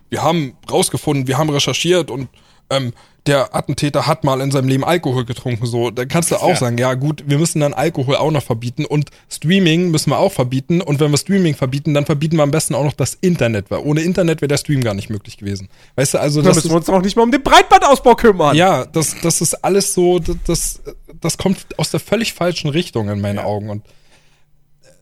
wir 0.09 0.23
haben 0.23 0.55
rausgefunden, 0.71 1.28
wir 1.28 1.38
haben 1.38 1.49
recherchiert 1.49 2.09
und 2.09 2.30
ähm, 2.69 2.93
der 3.28 3.55
Attentäter 3.55 4.05
hat 4.05 4.23
mal 4.23 4.39
in 4.39 4.51
seinem 4.51 4.67
Leben 4.67 4.84
Alkohol 4.84 5.26
getrunken, 5.26 5.65
so, 5.65 5.89
da 5.89 6.05
kannst 6.05 6.30
du 6.30 6.36
auch 6.36 6.49
Ja. 6.49 6.55
sagen, 6.57 6.78
ja 6.78 6.93
gut, 6.93 7.23
wir 7.26 7.39
müssen 7.39 7.59
dann 7.59 7.73
Alkohol 7.73 8.15
auch 8.17 8.30
noch 8.30 8.43
verbieten 8.43 8.86
und 8.86 9.09
Streaming 9.30 9.89
müssen 9.89 10.11
wir 10.11 10.19
auch 10.19 10.32
verbieten 10.32 10.80
und 10.82 10.99
wenn 10.99 11.09
wir 11.09 11.17
Streaming 11.17 11.55
verbieten, 11.55 11.93
dann 11.95 12.05
verbieten 12.05 12.36
wir 12.38 12.43
am 12.43 12.51
besten 12.51 12.76
auch 12.76 12.84
noch 12.84 12.93
das 12.93 13.15
Internet, 13.21 13.71
weil 13.71 13.80
ohne 13.80 14.01
Internet 14.01 14.41
wäre 14.41 14.47
der 14.49 14.57
Stream 14.57 14.82
gar 14.84 14.93
nicht 14.93 15.09
möglich 15.09 15.38
gewesen. 15.38 15.69
Weißt 15.95 16.13
du, 16.13 16.19
also 16.19 16.41
Da 16.41 16.49
das 16.49 16.57
müssen 16.57 16.67
ist, 16.67 16.71
wir 16.73 16.78
uns 16.78 16.89
auch 16.89 17.01
nicht 17.01 17.15
mal 17.15 17.23
um 17.23 17.32
den 17.32 17.41
Breitbandausbau 17.41 18.15
kümmern. 18.15 18.55
ja, 18.55 18.86
das, 18.86 19.15
das 19.23 19.41
ist 19.41 19.55
alles 19.63 19.93
so, 19.93 20.19
das, 20.19 20.82
das, 21.19 21.38
kommt 21.38 21.65
aus 21.80 21.89
der 21.89 21.99
völlig 21.99 22.34
falschen 22.34 22.69
Richtung 22.69 23.09
in 23.09 23.21
meinen 23.21 23.38
Ja. 23.38 23.45
Augen 23.45 23.69
und 23.71 23.84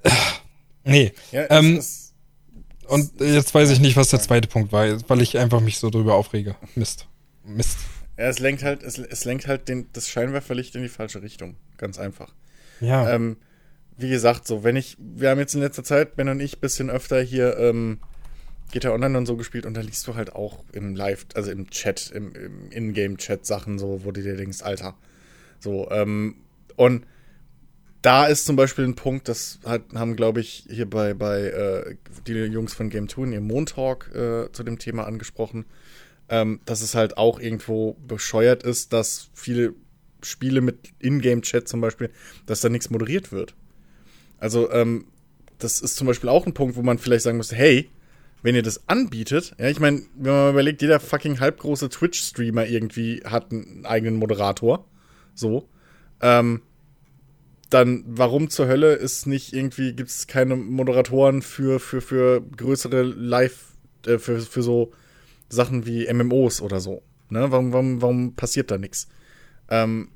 äh, 0.04 0.10
nee. 0.86 1.12
ja, 1.32 1.46
ähm, 1.50 1.78
ist, 1.78 2.14
Und 2.88 3.12
jetzt 3.20 3.54
weiß 3.54 3.70
ich 3.72 3.80
nicht, 3.80 3.98
was 3.98 4.10
der 4.10 4.22
zweite 4.22 4.48
Punkt 4.48 4.72
war, 4.72 4.86
weil 5.10 5.22
ich 5.22 5.38
einfach 5.38 5.60
mich 5.60 5.78
so 5.78 5.90
drüber 5.90 6.16
aufrege. 6.16 6.56
Mist. 6.76 7.08
Mist. 7.46 7.78
Ja, 8.18 8.26
es 8.26 8.40
lenkt 8.40 8.64
halt, 8.64 8.84
es, 8.84 8.98
es 8.98 9.26
lenkt 9.26 9.48
halt 9.48 9.68
den, 9.68 9.88
das 9.94 10.10
Scheinwerferlicht 10.10 10.76
in 10.76 10.84
die 10.84 10.90
falsche 10.90 11.22
Richtung. 11.22 11.56
Ganz 11.78 12.00
einfach. 12.00 12.34
Ja. 12.80 13.10
Ähm, 13.10 13.38
wie 13.98 14.10
gesagt, 14.10 14.48
so, 14.48 14.64
wenn 14.64 14.76
ich, 14.76 14.98
wir 15.00 15.30
haben 15.30 15.40
jetzt 15.40 15.56
in 15.56 15.62
letzter 15.62 15.84
Zeit, 15.84 16.16
Ben 16.16 16.30
und 16.30 16.40
ich, 16.40 16.60
bisschen 16.60 16.90
öfter 16.90 17.22
hier 17.22 17.58
ähm, 17.58 18.00
GTA 18.72 18.92
Online 18.92 19.18
und 19.20 19.26
so 19.26 19.38
gespielt 19.38 19.66
und 19.66 19.76
da 19.76 19.82
liest 19.82 20.08
du 20.08 20.16
halt 20.16 20.34
auch 20.34 20.64
im 20.72 20.96
Live, 20.96 21.28
also 21.36 21.52
im 21.52 21.70
Chat, 21.70 22.12
im, 22.12 22.34
im 22.34 22.72
Ingame-Chat 22.72 23.46
Sachen 23.46 23.78
so, 23.78 24.04
wo 24.04 24.12
du 24.12 24.22
dir 24.22 24.36
denkst, 24.36 24.64
Alter. 24.64 24.96
So, 25.60 25.90
ähm, 25.92 26.36
und 26.76 27.06
da 28.02 28.26
ist 28.26 28.46
zum 28.46 28.56
Beispiel 28.56 28.84
ein 28.84 28.96
Punkt, 28.96 29.30
das 29.30 29.60
hat, 29.64 29.84
haben, 29.96 30.16
glaube 30.16 30.42
ich, 30.42 30.66
hier 30.70 30.90
bei, 30.90 31.14
bei 31.14 31.42
äh, 31.42 31.96
die 32.28 32.34
Jungs 32.34 32.74
von 32.74 32.90
Game 32.90 33.08
2 33.08 33.24
in 33.24 33.32
ihrem 33.32 33.48
Montalk 33.48 34.12
äh, 34.14 34.52
zu 34.52 34.64
dem 34.64 34.78
Thema 34.78 35.06
angesprochen, 35.06 35.66
ähm, 36.34 36.62
dass 36.66 36.82
es 36.82 36.96
halt 36.96 37.18
auch 37.18 37.40
irgendwo 37.40 37.94
bescheuert 38.08 38.64
ist, 38.64 38.92
dass 38.92 39.30
viele 39.36 39.76
Spiele 40.24 40.62
mit 40.62 40.92
Ingame-Chat 40.98 41.68
zum 41.68 41.80
Beispiel, 41.80 42.10
dass 42.48 42.62
da 42.62 42.70
nichts 42.70 42.90
moderiert 42.90 43.32
wird. 43.32 43.54
Also, 44.40 44.72
ähm, 44.72 45.06
das 45.60 45.80
ist 45.80 45.96
zum 45.96 46.08
Beispiel 46.08 46.30
auch 46.30 46.48
ein 46.48 46.56
Punkt, 46.56 46.76
wo 46.76 46.82
man 46.82 46.98
vielleicht 46.98 47.24
sagen 47.24 47.38
muss, 47.38 47.52
hey, 47.52 47.92
wenn 48.42 48.56
ihr 48.56 48.64
das 48.64 48.90
anbietet, 48.90 49.54
ja, 49.60 49.70
ich 49.70 49.80
meine, 49.80 50.02
wenn 50.16 50.34
man 50.34 50.50
überlegt, 50.50 50.82
jeder 50.82 51.00
fucking 51.00 51.40
halbgroße 51.40 51.90
Twitch-Streamer 51.90 52.66
irgendwie 52.66 53.22
hat 53.24 53.52
einen 53.52 53.86
eigenen 53.86 54.18
Moderator, 54.18 54.88
so, 55.36 55.70
ähm, 56.20 56.64
dann 57.70 58.04
warum 58.08 58.50
zur 58.50 58.68
Hölle 58.68 58.94
ist 58.94 59.28
nicht 59.28 59.54
irgendwie, 59.54 59.94
gibt 59.94 60.10
es 60.10 60.26
keine 60.26 60.56
Moderatoren 60.56 61.44
für, 61.44 61.80
für, 61.80 62.02
für 62.02 62.42
größere 62.42 63.04
Live, 63.04 63.76
äh, 64.08 64.18
für, 64.18 64.40
für 64.40 64.64
so 64.64 64.94
Sachen 65.54 65.86
wie 65.86 66.12
MMOs 66.12 66.62
oder 66.62 66.80
so? 66.80 67.02
Ne? 67.30 67.52
Warum, 67.52 67.74
warum, 67.74 68.02
warum 68.02 68.36
passiert 68.36 68.72
da 68.72 68.78
nichts? 68.78 69.08
Ähm, 69.70 70.10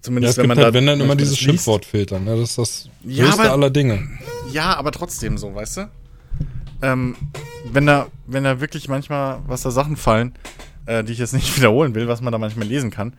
zumindest 0.00 0.36
ja, 0.36 0.42
wenn 0.42 0.48
man 0.48 0.58
halt, 0.58 0.68
da. 0.68 0.74
Wenn 0.74 0.86
dann 0.86 1.00
immer 1.00 1.16
dieses 1.16 1.38
Schimpfwort 1.38 1.84
filtern, 1.84 2.24
ne? 2.24 2.36
das 2.36 2.50
ist 2.50 2.58
das 2.58 2.88
ja, 3.04 3.24
größte 3.24 3.42
aber, 3.42 3.52
aller 3.52 3.70
Dinge. 3.70 4.08
Ja, 4.52 4.76
aber 4.76 4.92
trotzdem 4.92 5.38
so, 5.38 5.54
weißt 5.54 5.78
du? 5.78 5.90
Ähm, 6.82 7.16
wenn 7.72 7.86
da, 7.86 8.08
wenn 8.26 8.44
da 8.44 8.60
wirklich 8.60 8.88
manchmal, 8.88 9.40
was 9.46 9.62
da 9.62 9.70
Sachen 9.70 9.96
fallen, 9.96 10.34
äh, 10.86 11.02
die 11.04 11.12
ich 11.12 11.18
jetzt 11.18 11.32
nicht 11.32 11.56
wiederholen 11.56 11.94
will, 11.94 12.08
was 12.08 12.20
man 12.20 12.32
da 12.32 12.38
manchmal 12.38 12.66
lesen 12.66 12.90
kann, 12.90 13.14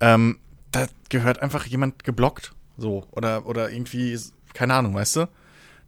ähm, 0.00 0.38
da 0.70 0.86
gehört 1.08 1.42
einfach 1.42 1.66
jemand 1.66 2.04
geblockt 2.04 2.52
so, 2.80 3.06
oder, 3.10 3.46
oder 3.46 3.70
irgendwie, 3.70 4.18
keine 4.54 4.74
Ahnung, 4.74 4.94
weißt 4.94 5.16
du? 5.16 5.28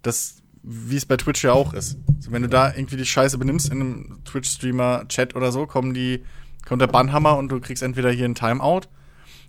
Das, 0.03 0.42
wie 0.63 0.97
es 0.97 1.07
bei 1.07 1.17
Twitch 1.17 1.43
ja 1.45 1.53
auch 1.53 1.73
ist. 1.73 1.99
So, 2.21 2.31
wenn 2.33 2.43
du 2.43 2.49
da 2.49 2.73
irgendwie 2.75 2.97
die 2.97 3.07
Scheiße 3.07 3.39
benimmst 3.39 3.71
in 3.71 3.81
einem 3.81 4.19
Twitch-Streamer-Chat 4.25 5.35
oder 5.35 5.51
so, 5.51 5.67
kommen 5.67 5.93
die, 5.93 6.23
kommt 6.67 6.81
der 6.81 6.87
Bannhammer 6.87 7.37
und 7.37 7.49
du 7.49 7.61
kriegst 7.61 7.83
entweder 7.83 8.11
hier 8.11 8.27
ein 8.27 8.35
Timeout 8.35 8.83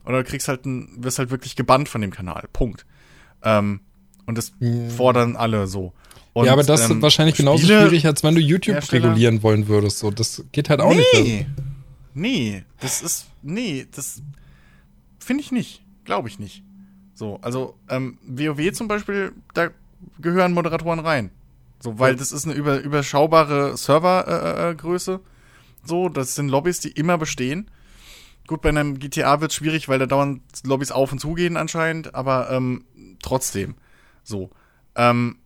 oder 0.06 0.24
du 0.24 0.24
kriegst 0.24 0.48
halt 0.48 0.66
ein, 0.66 1.04
wirst 1.04 1.20
halt 1.20 1.30
wirklich 1.30 1.56
gebannt 1.56 1.88
von 1.88 2.02
dem 2.02 2.12
Kanal. 2.12 2.48
Punkt. 2.52 2.86
Ähm, 3.44 3.82
und 4.26 4.38
das 4.38 4.54
mhm. 4.60 4.90
fordern 4.90 5.36
alle 5.36 5.68
so. 5.68 5.94
Und, 6.34 6.46
ja, 6.46 6.54
aber 6.54 6.64
das 6.64 6.90
ähm, 6.90 6.98
ist 6.98 7.02
wahrscheinlich 7.04 7.36
genauso 7.36 7.68
schwierig, 7.68 8.08
als 8.08 8.24
wenn 8.24 8.34
du 8.34 8.42
YouTube 8.42 8.76
Hersteller, 8.76 9.10
regulieren 9.10 9.44
wollen 9.44 9.68
würdest. 9.68 10.00
So, 10.00 10.10
das 10.10 10.44
geht 10.52 10.70
halt 10.70 10.82
auch 10.82 10.94
nee, 10.94 11.04
nicht. 11.22 11.48
Nee, 12.16 12.64
das 12.80 13.02
ist, 13.04 13.28
nee, 13.44 13.86
das 13.92 14.22
finde 15.20 15.44
ich 15.44 15.52
nicht. 15.52 15.84
Glaube 16.06 16.28
ich 16.28 16.40
nicht. 16.40 16.64
So, 17.14 17.38
also 17.42 17.76
ähm, 17.88 18.18
WoW 18.26 18.72
zum 18.74 18.88
Beispiel, 18.88 19.34
da 19.54 19.70
gehören 20.20 20.54
Moderatoren 20.54 21.00
rein. 21.00 21.32
So, 21.80 22.00
weil 22.00 22.16
das 22.16 22.32
ist 22.32 22.46
eine 22.46 22.54
über, 22.54 22.80
überschaubare 22.80 23.76
Servergröße. 23.76 25.12
Äh, 25.12 25.16
äh, 25.16 25.20
so, 25.86 26.08
das 26.08 26.36
sind 26.36 26.48
Lobbys, 26.48 26.80
die 26.80 26.92
immer 26.92 27.18
bestehen. 27.18 27.70
Gut, 28.48 28.62
bei 28.62 28.70
einem 28.70 29.00
GTA 29.00 29.42
wird 29.42 29.52
es 29.52 29.58
schwierig, 29.58 29.90
weil 29.90 30.00
da 30.00 30.06
dauernd 30.06 30.42
Lobbys 30.64 30.92
auf 30.92 31.12
und 31.12 31.20
zu 31.20 31.34
gehen 31.34 31.58
anscheinend, 31.58 32.16
aber 32.16 32.50
ähm, 32.52 32.86
trotzdem. 33.22 33.76
So. 34.24 34.50
Ähm, 34.96 35.38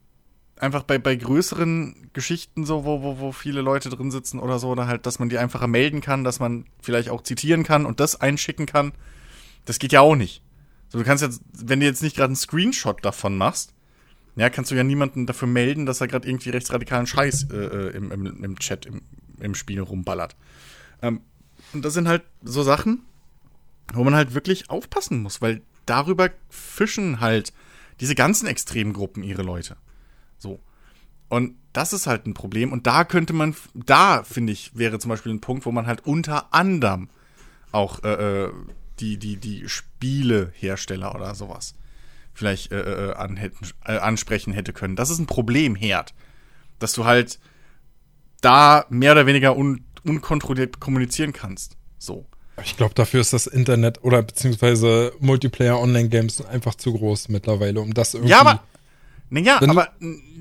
einfach 0.59 0.83
bei, 0.83 0.97
bei 0.97 1.15
größeren 1.15 2.09
Geschichten, 2.13 2.65
so, 2.65 2.85
wo, 2.85 3.01
wo, 3.01 3.19
wo 3.19 3.31
viele 3.31 3.61
Leute 3.61 3.89
drin 3.89 4.11
sitzen 4.11 4.39
oder 4.39 4.59
so, 4.59 4.69
oder 4.69 4.87
halt, 4.87 5.05
dass 5.05 5.19
man 5.19 5.29
die 5.29 5.37
einfacher 5.37 5.67
melden 5.67 6.01
kann, 6.01 6.23
dass 6.23 6.39
man 6.39 6.65
vielleicht 6.81 7.09
auch 7.09 7.21
zitieren 7.21 7.63
kann 7.63 7.85
und 7.85 7.99
das 7.99 8.19
einschicken 8.19 8.65
kann. 8.65 8.93
Das 9.65 9.79
geht 9.79 9.91
ja 9.91 10.01
auch 10.01 10.15
nicht. 10.15 10.43
So, 10.89 10.97
du 10.97 11.03
kannst 11.03 11.23
jetzt, 11.23 11.41
wenn 11.51 11.79
du 11.79 11.85
jetzt 11.85 12.01
nicht 12.01 12.15
gerade 12.15 12.27
einen 12.27 12.35
Screenshot 12.35 13.03
davon 13.03 13.37
machst, 13.37 13.73
ja, 14.37 14.51
kannst 14.51 14.69
du 14.69 14.75
ja 14.75 14.83
niemanden 14.83 15.25
dafür 15.25 15.47
melden, 15.47 15.87
dass 15.87 15.99
er 15.99 16.07
gerade 16.07 16.27
irgendwie 16.27 16.51
rechtsradikalen 16.51 17.07
Scheiß 17.07 17.47
äh, 17.51 17.55
äh, 17.55 17.89
im, 17.95 18.11
im, 18.11 18.43
im 18.43 18.59
Chat, 18.59 18.85
im, 18.85 19.01
im 19.39 19.55
Spiel 19.55 19.81
rumballert. 19.81 20.35
Ähm, 21.01 21.21
und 21.73 21.83
das 21.83 21.95
sind 21.95 22.07
halt 22.07 22.23
so 22.43 22.61
Sachen, 22.61 23.03
wo 23.93 24.03
man 24.03 24.13
halt 24.13 24.35
wirklich 24.35 24.69
aufpassen 24.69 25.23
muss, 25.23 25.41
weil 25.41 25.63
darüber 25.87 26.29
fischen 26.49 27.19
halt 27.19 27.51
diese 27.99 28.13
ganzen 28.13 28.45
Extremgruppen 28.45 29.23
ihre 29.23 29.41
Leute. 29.41 29.75
So. 30.37 30.59
Und 31.29 31.55
das 31.73 31.91
ist 31.91 32.05
halt 32.05 32.27
ein 32.27 32.35
Problem. 32.35 32.71
Und 32.71 32.85
da 32.85 33.05
könnte 33.05 33.33
man, 33.33 33.55
da 33.73 34.23
finde 34.23 34.53
ich, 34.53 34.77
wäre 34.77 34.99
zum 34.99 35.09
Beispiel 35.09 35.33
ein 35.33 35.41
Punkt, 35.41 35.65
wo 35.65 35.71
man 35.71 35.87
halt 35.87 36.05
unter 36.05 36.53
anderem 36.53 37.09
auch 37.71 38.03
äh, 38.03 38.45
äh 38.45 38.51
die, 38.99 39.17
die, 39.17 39.37
die 39.37 39.69
Spielehersteller 39.69 41.13
oder 41.13 41.35
sowas 41.35 41.75
vielleicht 42.37 42.71
äh, 42.71 43.09
äh, 43.09 43.13
an 43.13 43.35
hätten, 43.35 43.67
äh, 43.85 43.97
ansprechen 43.97 44.53
hätte 44.53 44.73
können. 44.73 44.95
Das 44.95 45.09
ist 45.09 45.19
ein 45.19 45.25
Problemherd. 45.27 46.13
Dass 46.79 46.93
du 46.93 47.05
halt 47.05 47.39
da 48.41 48.85
mehr 48.89 49.13
oder 49.13 49.25
weniger 49.25 49.57
un 49.57 49.83
unkontrolliert 50.03 50.79
kommunizieren 50.79 51.33
kannst. 51.33 51.75
So. 51.97 52.25
Ich 52.63 52.77
glaube, 52.77 52.93
dafür 52.93 53.19
ist 53.19 53.33
das 53.33 53.45
Internet 53.45 54.03
oder 54.03 54.23
beziehungsweise 54.23 55.11
Multiplayer-Online-Games 55.19 56.45
einfach 56.45 56.75
zu 56.75 56.93
groß 56.93 57.27
mittlerweile, 57.27 57.81
um 57.81 57.93
das 57.93 58.13
irgendwie. 58.13 58.31
Ja, 58.31 58.39
aber. 58.39 58.63
Naja, 59.29 59.59
aber 59.61 59.89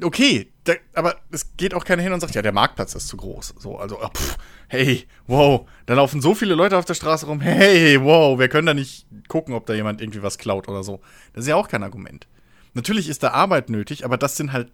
okay, 0.03 0.53
da, 0.65 0.75
aber 0.95 1.17
es 1.31 1.57
geht 1.57 1.75
auch 1.75 1.85
keiner 1.85 2.03
hin 2.03 2.13
und 2.13 2.21
sagt, 2.21 2.35
ja, 2.35 2.43
der 2.43 2.53
Marktplatz 2.53 2.95
ist 2.95 3.09
zu 3.09 3.17
groß. 3.17 3.55
So, 3.59 3.79
also, 3.79 3.99
oh, 4.01 4.09
pff, 4.09 4.37
hey, 4.69 5.07
wow, 5.27 5.69
da 5.87 5.95
laufen 5.95 6.21
so 6.21 6.35
viele 6.35 6.55
Leute 6.55 6.77
auf 6.77 6.85
der 6.85 6.95
Straße 6.95 7.27
rum, 7.27 7.41
hey, 7.41 8.01
wow, 8.03 8.39
wir 8.39 8.49
können 8.49 8.67
da 8.67 8.75
nicht 8.75 9.07
gucken, 9.29 9.55
ob 9.55 9.67
da 9.67 9.75
jemand 9.75 10.01
irgendwie 10.01 10.23
was 10.23 10.39
klaut 10.39 10.69
oder 10.69 10.85
so. 10.85 11.01
Das 11.33 11.45
ist 11.45 11.49
ja 11.49 11.57
auch 11.57 11.69
kein 11.69 11.83
Argument. 11.83 12.29
Natürlich 12.75 13.09
ist 13.09 13.23
da 13.23 13.31
Arbeit 13.31 13.71
nötig, 13.71 14.05
aber 14.05 14.19
das 14.19 14.37
sind 14.37 14.53
halt 14.53 14.71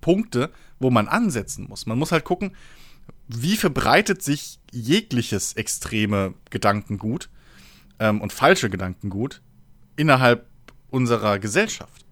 Punkte, 0.00 0.50
wo 0.78 0.90
man 0.90 1.08
ansetzen 1.08 1.66
muss. 1.68 1.86
Man 1.86 1.98
muss 1.98 2.12
halt 2.12 2.24
gucken, 2.24 2.54
wie 3.28 3.56
verbreitet 3.56 4.22
sich 4.22 4.58
jegliches 4.70 5.54
extreme 5.54 6.34
Gedankengut 6.50 7.30
ähm, 7.98 8.20
und 8.20 8.32
falsche 8.32 8.68
Gedankengut 8.68 9.40
innerhalb 9.96 10.46
unserer 10.90 11.38
Gesellschaft. 11.38 12.03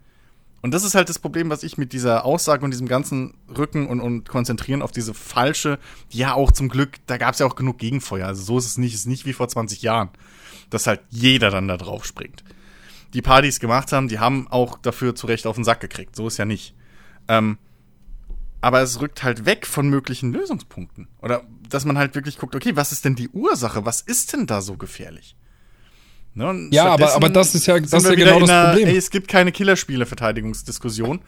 Und 0.62 0.72
das 0.72 0.84
ist 0.84 0.94
halt 0.94 1.08
das 1.08 1.18
Problem, 1.18 1.50
was 1.50 1.64
ich 1.64 1.76
mit 1.76 1.92
dieser 1.92 2.24
Aussage 2.24 2.64
und 2.64 2.70
diesem 2.70 2.86
ganzen 2.86 3.34
Rücken 3.48 3.88
und, 3.88 4.00
und 4.00 4.28
konzentrieren 4.28 4.80
auf 4.80 4.92
diese 4.92 5.12
falsche, 5.12 5.80
ja 6.08 6.34
auch 6.34 6.52
zum 6.52 6.68
Glück, 6.68 6.98
da 7.06 7.18
gab 7.18 7.34
es 7.34 7.40
ja 7.40 7.46
auch 7.46 7.56
genug 7.56 7.78
Gegenfeuer. 7.78 8.28
Also 8.28 8.44
so 8.44 8.58
ist 8.58 8.66
es 8.66 8.78
nicht, 8.78 8.94
ist 8.94 9.06
nicht 9.06 9.26
wie 9.26 9.32
vor 9.32 9.48
20 9.48 9.82
Jahren, 9.82 10.10
dass 10.70 10.86
halt 10.86 11.00
jeder 11.10 11.50
dann 11.50 11.66
da 11.66 11.76
drauf 11.76 12.04
springt. 12.04 12.44
Die 13.12 13.22
Partys 13.22 13.58
gemacht 13.58 13.90
haben, 13.90 14.06
die 14.06 14.20
haben 14.20 14.46
auch 14.48 14.78
dafür 14.78 15.16
zu 15.16 15.26
Recht 15.26 15.46
auf 15.48 15.56
den 15.56 15.64
Sack 15.64 15.80
gekriegt. 15.80 16.14
So 16.14 16.28
ist 16.28 16.38
ja 16.38 16.44
nicht. 16.44 16.74
Ähm, 17.26 17.58
aber 18.60 18.80
es 18.80 19.00
rückt 19.00 19.24
halt 19.24 19.44
weg 19.44 19.66
von 19.66 19.88
möglichen 19.88 20.32
Lösungspunkten. 20.32 21.08
Oder 21.20 21.42
dass 21.68 21.84
man 21.84 21.98
halt 21.98 22.14
wirklich 22.14 22.38
guckt, 22.38 22.54
okay, 22.54 22.76
was 22.76 22.92
ist 22.92 23.04
denn 23.04 23.16
die 23.16 23.28
Ursache? 23.30 23.84
Was 23.84 24.00
ist 24.00 24.32
denn 24.32 24.46
da 24.46 24.62
so 24.62 24.76
gefährlich? 24.76 25.36
Ne? 26.34 26.68
Ja, 26.70 26.86
aber, 26.86 27.14
aber 27.14 27.28
das 27.28 27.54
ist 27.54 27.66
ja, 27.66 27.78
das 27.78 27.92
ist 27.92 28.08
ja 28.08 28.14
genau 28.14 28.40
das 28.40 28.48
einer, 28.48 28.68
Problem. 28.68 28.88
Ey, 28.88 28.96
es 28.96 29.10
gibt 29.10 29.28
keine 29.28 29.52
Killerspiele-Verteidigungsdiskussion, 29.52 31.20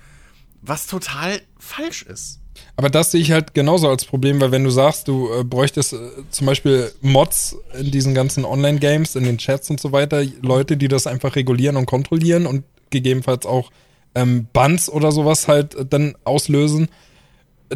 was 0.63 0.87
total 0.87 1.41
falsch 1.59 2.03
ist. 2.03 2.41
Aber 2.77 2.89
das 2.89 3.11
sehe 3.11 3.21
ich 3.21 3.33
halt 3.33 3.55
genauso 3.55 3.89
als 3.89 4.05
Problem, 4.05 4.41
weil 4.41 4.51
wenn 4.53 4.65
du 4.65 4.71
sagst, 4.71 5.09
du 5.09 5.29
äh, 5.33 5.45
bräuchtest 5.45 5.93
äh, 5.93 5.99
zum 6.31 6.47
Beispiel 6.47 6.93
Mods 7.01 7.57
in 7.79 7.91
diesen 7.91 8.15
ganzen 8.15 8.45
Online-Games, 8.45 9.17
in 9.17 9.25
den 9.25 9.39
Chats 9.39 9.71
und 9.71 9.81
so 9.81 9.93
weiter, 9.93 10.25
Leute, 10.41 10.77
die 10.77 10.89
das 10.89 11.07
einfach 11.07 11.37
regulieren 11.37 11.77
und 11.77 11.87
kontrollieren 11.87 12.47
und 12.47 12.65
gegebenenfalls 12.91 13.45
auch 13.47 13.71
ähm, 14.15 14.47
Bans 14.53 14.89
oder 14.89 15.13
sowas 15.13 15.49
halt 15.49 15.75
äh, 15.75 15.85
dann 15.85 16.15
auslösen, 16.25 16.89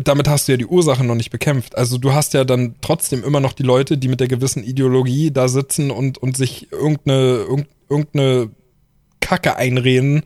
damit 0.03 0.29
hast 0.29 0.49
du 0.49 0.53
ja 0.53 0.59
die 0.59 0.67
Ursache 0.67 1.05
noch 1.05 1.15
nicht 1.15 1.31
bekämpft. 1.31 1.77
Also 1.77 1.99
du 1.99 2.13
hast 2.13 2.35
ja 2.35 2.45
dann 2.45 2.77
trotzdem 2.81 3.25
immer 3.25 3.41
noch 3.41 3.53
die 3.53 3.63
Leute, 3.63 3.99
die 3.99 4.09
mit 4.09 4.21
der 4.21 4.29
gewissen 4.29 4.63
Ideologie 4.65 5.31
da 5.31 5.49
sitzen 5.49 5.91
und, 5.91 6.19
und 6.19 6.37
sich 6.37 6.71
irgendeine, 6.73 7.47
irgendeine 7.89 8.51
Kacke 9.21 9.57
einreden, 9.57 10.23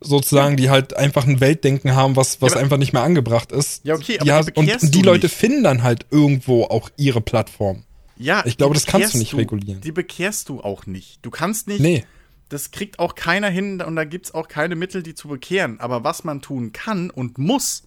sozusagen, 0.00 0.56
die 0.56 0.70
halt 0.70 0.96
einfach 0.96 1.26
ein 1.26 1.40
Weltdenken 1.40 1.94
haben, 1.94 2.16
was, 2.16 2.42
was 2.42 2.54
ja, 2.54 2.60
einfach 2.60 2.76
nicht 2.76 2.92
mehr 2.92 3.02
angebracht 3.02 3.52
ist. 3.52 3.84
Ja, 3.84 3.94
okay, 3.94 4.16
aber 4.18 4.24
die 4.24 4.32
hast, 4.32 4.56
und 4.56 4.94
die 4.94 5.02
Leute 5.02 5.26
nicht. 5.26 5.36
finden 5.36 5.62
dann 5.62 5.82
halt 5.82 6.06
irgendwo 6.10 6.64
auch 6.64 6.90
ihre 6.96 7.20
Plattform. 7.20 7.84
Ja, 8.16 8.42
ich 8.46 8.56
glaube, 8.56 8.74
das 8.74 8.86
kannst 8.86 9.14
du 9.14 9.18
nicht 9.18 9.34
regulieren. 9.34 9.80
Die 9.80 9.92
bekehrst 9.92 10.48
du 10.48 10.60
auch 10.60 10.86
nicht. 10.86 11.18
Du 11.22 11.30
kannst 11.30 11.66
nicht. 11.66 11.80
Nee. 11.80 12.04
Das 12.48 12.70
kriegt 12.70 12.98
auch 12.98 13.14
keiner 13.14 13.48
hin 13.48 13.80
und 13.80 13.96
da 13.96 14.04
gibt 14.04 14.26
es 14.26 14.34
auch 14.34 14.46
keine 14.46 14.76
Mittel, 14.76 15.02
die 15.02 15.14
zu 15.14 15.28
bekehren. 15.28 15.80
Aber 15.80 16.04
was 16.04 16.22
man 16.22 16.42
tun 16.42 16.72
kann 16.72 17.10
und 17.10 17.38
muss, 17.38 17.84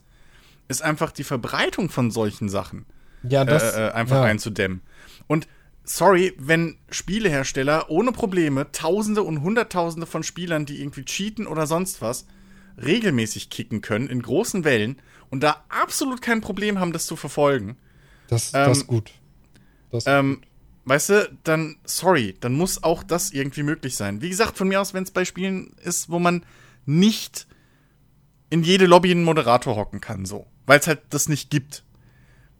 ist 0.67 0.81
einfach 0.81 1.11
die 1.11 1.23
Verbreitung 1.23 1.89
von 1.89 2.11
solchen 2.11 2.49
Sachen 2.49 2.85
ja, 3.23 3.45
das, 3.45 3.75
äh, 3.75 3.87
äh, 3.87 3.91
einfach 3.91 4.17
ja. 4.17 4.23
einzudämmen. 4.23 4.81
Und 5.27 5.47
sorry, 5.83 6.33
wenn 6.37 6.77
Spielehersteller 6.89 7.89
ohne 7.89 8.11
Probleme 8.11 8.71
Tausende 8.71 9.23
und 9.23 9.41
Hunderttausende 9.41 10.07
von 10.07 10.23
Spielern, 10.23 10.65
die 10.65 10.81
irgendwie 10.81 11.05
cheaten 11.05 11.47
oder 11.47 11.67
sonst 11.67 12.01
was, 12.01 12.25
regelmäßig 12.83 13.49
kicken 13.49 13.81
können 13.81 14.07
in 14.07 14.21
großen 14.21 14.63
Wellen 14.63 14.97
und 15.29 15.41
da 15.41 15.63
absolut 15.69 16.21
kein 16.21 16.41
Problem 16.41 16.79
haben, 16.79 16.91
das 16.91 17.05
zu 17.05 17.15
verfolgen. 17.15 17.77
Das, 18.27 18.51
das 18.51 18.67
Ähm, 18.67 18.71
ist 18.71 18.87
gut. 18.87 19.11
Das 19.91 20.05
Ähm, 20.07 20.41
weißt 20.85 21.09
du, 21.09 21.37
dann, 21.43 21.77
sorry, 21.85 22.35
dann 22.39 22.53
muss 22.53 22.83
auch 22.83 23.03
das 23.03 23.31
irgendwie 23.31 23.63
möglich 23.63 23.95
sein. 23.95 24.21
Wie 24.21 24.29
gesagt, 24.29 24.57
von 24.57 24.67
mir 24.67 24.81
aus, 24.81 24.93
wenn 24.93 25.03
es 25.03 25.11
bei 25.11 25.25
Spielen 25.25 25.73
ist, 25.83 26.09
wo 26.09 26.19
man 26.19 26.43
nicht 26.85 27.47
in 28.49 28.63
jede 28.63 28.85
Lobby 28.85 29.11
einen 29.11 29.23
Moderator 29.23 29.75
hocken 29.75 30.01
kann, 30.01 30.25
so. 30.25 30.45
Weil 30.65 30.79
es 30.79 30.87
halt 30.87 31.01
das 31.09 31.29
nicht 31.29 31.49
gibt. 31.49 31.83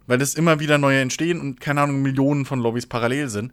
Weil 0.07 0.21
es 0.21 0.35
immer 0.35 0.59
wieder 0.59 0.77
neue 0.77 0.99
entstehen 0.99 1.39
und, 1.39 1.59
keine 1.59 1.81
Ahnung, 1.81 2.01
Millionen 2.01 2.45
von 2.45 2.59
Lobbys 2.59 2.85
parallel 2.85 3.29
sind. 3.29 3.51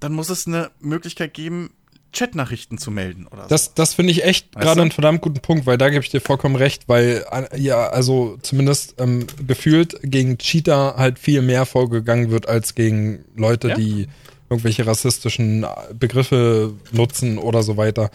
Dann 0.00 0.12
muss 0.12 0.30
es 0.30 0.46
eine 0.46 0.70
Möglichkeit 0.80 1.34
geben, 1.34 1.70
Chatnachrichten 2.12 2.76
zu 2.78 2.90
melden 2.90 3.26
oder 3.26 3.44
so. 3.44 3.48
Das, 3.48 3.74
das 3.74 3.94
finde 3.94 4.12
ich 4.12 4.22
echt 4.24 4.52
gerade 4.52 4.82
einen 4.82 4.90
verdammt 4.90 5.22
guten 5.22 5.40
Punkt, 5.40 5.64
weil 5.66 5.78
da 5.78 5.88
gebe 5.88 6.04
ich 6.04 6.10
dir 6.10 6.20
vollkommen 6.20 6.56
recht, 6.56 6.88
weil 6.88 7.24
ja, 7.56 7.88
also 7.88 8.36
zumindest 8.42 8.96
ähm, 9.00 9.26
gefühlt 9.46 9.98
gegen 10.02 10.36
Cheater 10.38 10.94
halt 10.98 11.18
viel 11.18 11.40
mehr 11.42 11.64
vorgegangen 11.64 12.30
wird 12.30 12.48
als 12.48 12.74
gegen 12.74 13.24
Leute, 13.34 13.68
Ja. 13.68 13.74
die 13.76 14.08
irgendwelche 14.50 14.86
rassistischen 14.86 15.64
Begriffe 15.98 16.74
nutzen 16.92 17.38
oder 17.38 17.62
so 17.62 17.78
weiter. 17.78 18.10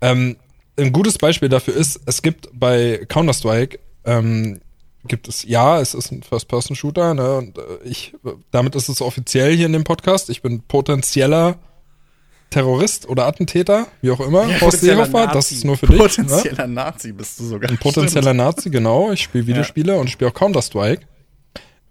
Ähm, 0.00 0.36
ein 0.78 0.92
gutes 0.92 1.18
Beispiel 1.18 1.48
dafür 1.48 1.74
ist, 1.74 2.00
es 2.06 2.22
gibt 2.22 2.48
bei 2.52 3.04
Counter-Strike, 3.08 3.78
ähm, 4.04 4.60
gibt 5.06 5.28
es, 5.28 5.44
ja, 5.44 5.80
es 5.80 5.94
ist 5.94 6.10
ein 6.10 6.22
First-Person-Shooter, 6.22 7.14
ne, 7.14 7.36
und 7.36 7.58
äh, 7.58 7.62
ich, 7.84 8.14
damit 8.50 8.74
ist 8.74 8.88
es 8.88 9.00
offiziell 9.00 9.56
hier 9.56 9.66
in 9.66 9.72
dem 9.72 9.84
Podcast, 9.84 10.30
ich 10.30 10.42
bin 10.42 10.62
potenzieller 10.62 11.56
Terrorist 12.50 13.08
oder 13.08 13.26
Attentäter, 13.26 13.86
wie 14.02 14.10
auch 14.10 14.20
immer, 14.20 14.46
Horst 14.46 14.60
potenzieller 14.60 15.06
Seehofer, 15.06 15.26
das 15.32 15.52
ist 15.52 15.64
nur 15.64 15.76
für 15.76 15.86
dich. 15.86 15.98
Ne? 15.98 16.24
Potenzieller 16.24 16.66
Nazi 16.66 17.12
bist 17.12 17.40
du 17.40 17.44
sogar. 17.44 17.70
Ein 17.70 17.78
potenzieller 17.78 18.34
Nazi, 18.34 18.70
genau. 18.70 19.10
Ich 19.12 19.22
spiele 19.22 19.46
Videospiele 19.46 19.96
und 19.98 20.10
spiele 20.10 20.30
auch 20.30 20.34
Counter-Strike. 20.34 21.06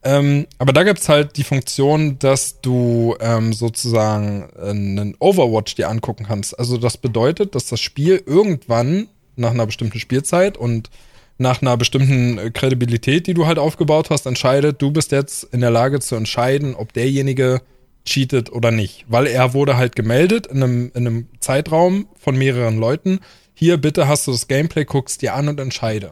Ähm, 0.05 0.45
aber 0.59 0.71
da 0.71 0.83
gibt's 0.83 1.09
halt 1.09 1.35
die 1.35 1.43
Funktion, 1.43 2.19
dass 2.19 2.61
du 2.61 3.15
ähm, 3.19 3.53
sozusagen 3.53 4.47
einen 4.55 5.15
Overwatch 5.19 5.73
dir 5.73 5.89
angucken 5.89 6.25
kannst. 6.27 6.57
Also 6.59 6.77
das 6.77 6.97
bedeutet, 6.97 7.55
dass 7.55 7.65
das 7.65 7.79
Spiel 7.79 8.21
irgendwann 8.23 9.07
nach 9.35 9.49
einer 9.49 9.65
bestimmten 9.65 9.99
Spielzeit 9.99 10.57
und 10.57 10.91
nach 11.39 11.63
einer 11.63 11.75
bestimmten 11.75 12.37
äh, 12.37 12.51
Kredibilität, 12.51 13.25
die 13.25 13.33
du 13.33 13.47
halt 13.47 13.57
aufgebaut 13.57 14.11
hast, 14.11 14.27
entscheidet, 14.27 14.79
du 14.79 14.91
bist 14.91 15.11
jetzt 15.11 15.43
in 15.45 15.61
der 15.61 15.71
Lage 15.71 15.99
zu 15.99 16.15
entscheiden, 16.15 16.75
ob 16.75 16.93
derjenige 16.93 17.61
cheatet 18.05 18.51
oder 18.51 18.69
nicht. 18.69 19.05
Weil 19.07 19.25
er 19.25 19.55
wurde 19.55 19.75
halt 19.75 19.95
gemeldet 19.95 20.45
in 20.45 20.61
einem, 20.61 20.91
in 20.93 21.07
einem 21.07 21.27
Zeitraum 21.39 22.07
von 22.19 22.37
mehreren 22.37 22.77
Leuten. 22.77 23.21
Hier, 23.55 23.77
bitte 23.77 24.07
hast 24.07 24.27
du 24.27 24.31
das 24.31 24.47
Gameplay, 24.47 24.85
guckst 24.85 25.23
dir 25.23 25.33
an 25.33 25.49
und 25.49 25.59
entscheide. 25.59 26.11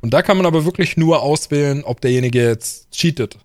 Und 0.00 0.14
da 0.14 0.22
kann 0.22 0.36
man 0.36 0.46
aber 0.46 0.64
wirklich 0.64 0.96
nur 0.96 1.22
auswählen, 1.22 1.84
ob 1.84 2.00
derjenige 2.00 2.42
jetzt 2.42 2.90
cheatet. 2.92 3.38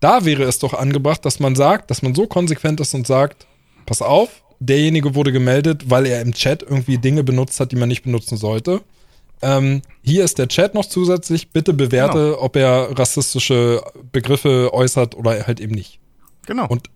Da 0.00 0.24
wäre 0.24 0.44
es 0.44 0.58
doch 0.58 0.74
angebracht, 0.74 1.24
dass 1.24 1.40
man 1.40 1.54
sagt, 1.54 1.90
dass 1.90 2.02
man 2.02 2.14
so 2.14 2.26
konsequent 2.26 2.80
ist 2.80 2.94
und 2.94 3.06
sagt, 3.06 3.46
pass 3.86 4.02
auf, 4.02 4.42
derjenige 4.58 5.14
wurde 5.14 5.32
gemeldet, 5.32 5.90
weil 5.90 6.06
er 6.06 6.22
im 6.22 6.32
Chat 6.32 6.62
irgendwie 6.62 6.98
Dinge 6.98 7.22
benutzt 7.22 7.60
hat, 7.60 7.72
die 7.72 7.76
man 7.76 7.88
nicht 7.88 8.02
benutzen 8.02 8.36
sollte. 8.36 8.80
Ähm, 9.42 9.82
hier 10.02 10.24
ist 10.24 10.38
der 10.38 10.48
Chat 10.48 10.74
noch 10.74 10.86
zusätzlich. 10.86 11.50
Bitte 11.50 11.72
bewerte, 11.72 12.40
ob 12.40 12.56
er 12.56 12.98
rassistische 12.98 13.82
Begriffe 14.12 14.72
äußert 14.72 15.14
oder 15.14 15.46
halt 15.46 15.60
eben 15.60 15.74
nicht. 15.74 15.98
Genau. 16.46 16.66
Und 16.66 16.90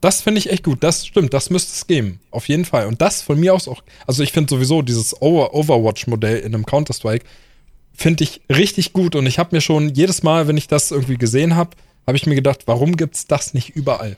das 0.00 0.22
finde 0.22 0.38
ich 0.38 0.50
echt 0.50 0.64
gut. 0.64 0.82
Das 0.82 1.06
stimmt, 1.06 1.34
das 1.34 1.50
müsste 1.50 1.72
es 1.74 1.86
geben. 1.86 2.20
Auf 2.30 2.48
jeden 2.48 2.64
Fall. 2.64 2.86
Und 2.86 3.00
das 3.00 3.22
von 3.22 3.38
mir 3.38 3.52
aus 3.52 3.66
auch. 3.66 3.82
Also 4.06 4.22
ich 4.22 4.30
finde 4.32 4.50
sowieso 4.50 4.82
dieses 4.82 5.20
Over 5.20 5.54
Overwatch-Modell 5.54 6.38
in 6.38 6.54
einem 6.54 6.66
Counter-Strike 6.66 7.24
finde 7.98 8.24
ich 8.24 8.40
richtig 8.48 8.92
gut. 8.92 9.16
Und 9.16 9.26
ich 9.26 9.38
habe 9.38 9.54
mir 9.54 9.60
schon 9.60 9.94
jedes 9.94 10.22
Mal, 10.22 10.48
wenn 10.48 10.56
ich 10.56 10.68
das 10.68 10.90
irgendwie 10.90 11.18
gesehen 11.18 11.56
habe, 11.56 11.70
habe 12.06 12.16
ich 12.16 12.26
mir 12.26 12.36
gedacht, 12.36 12.62
warum 12.66 12.96
gibt's 12.96 13.26
das 13.26 13.52
nicht 13.52 13.70
überall? 13.70 14.16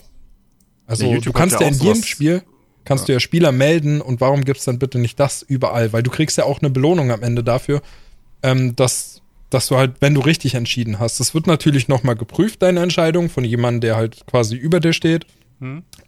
Also 0.87 1.07
Ja, 1.07 1.19
du 1.19 1.33
kannst 1.33 1.59
ja 1.59 1.67
ja 1.67 1.73
in 1.73 1.79
jedem. 1.79 2.03
Spiel 2.03 2.43
kannst 2.85 3.09
du 3.09 3.13
ja 3.13 3.21
Spieler 3.21 3.53
melden 3.53 4.01
und 4.01 4.21
warum 4.21 4.45
gibt's 4.45 4.65
dann 4.65 4.79
bitte 4.79 4.99
nicht 4.99 5.19
das 5.21 5.43
überall? 5.43 5.93
Weil 5.93 6.03
du 6.03 6.11
kriegst 6.11 6.37
ja 6.39 6.45
auch 6.45 6.61
eine 6.61 6.71
Belohnung 6.71 7.11
am 7.11 7.23
Ende 7.23 7.45
dafür, 7.45 7.83
ähm, 8.43 8.77
dass 8.77 9.23
dass 9.51 9.67
du 9.67 9.77
halt, 9.77 9.95
wenn 9.99 10.15
du 10.15 10.21
richtig 10.21 10.55
entschieden 10.55 11.01
hast, 11.01 11.19
das 11.19 11.35
wird 11.35 11.49
natürlich 11.49 11.89
nochmal 11.89 12.15
geprüft, 12.15 12.63
deine 12.63 12.81
Entscheidung, 12.83 13.29
von 13.29 13.43
jemandem, 13.45 13.81
der 13.81 13.97
halt 13.97 14.25
quasi 14.27 14.55
über 14.55 14.79
dir 14.79 14.93
steht. 14.93 15.27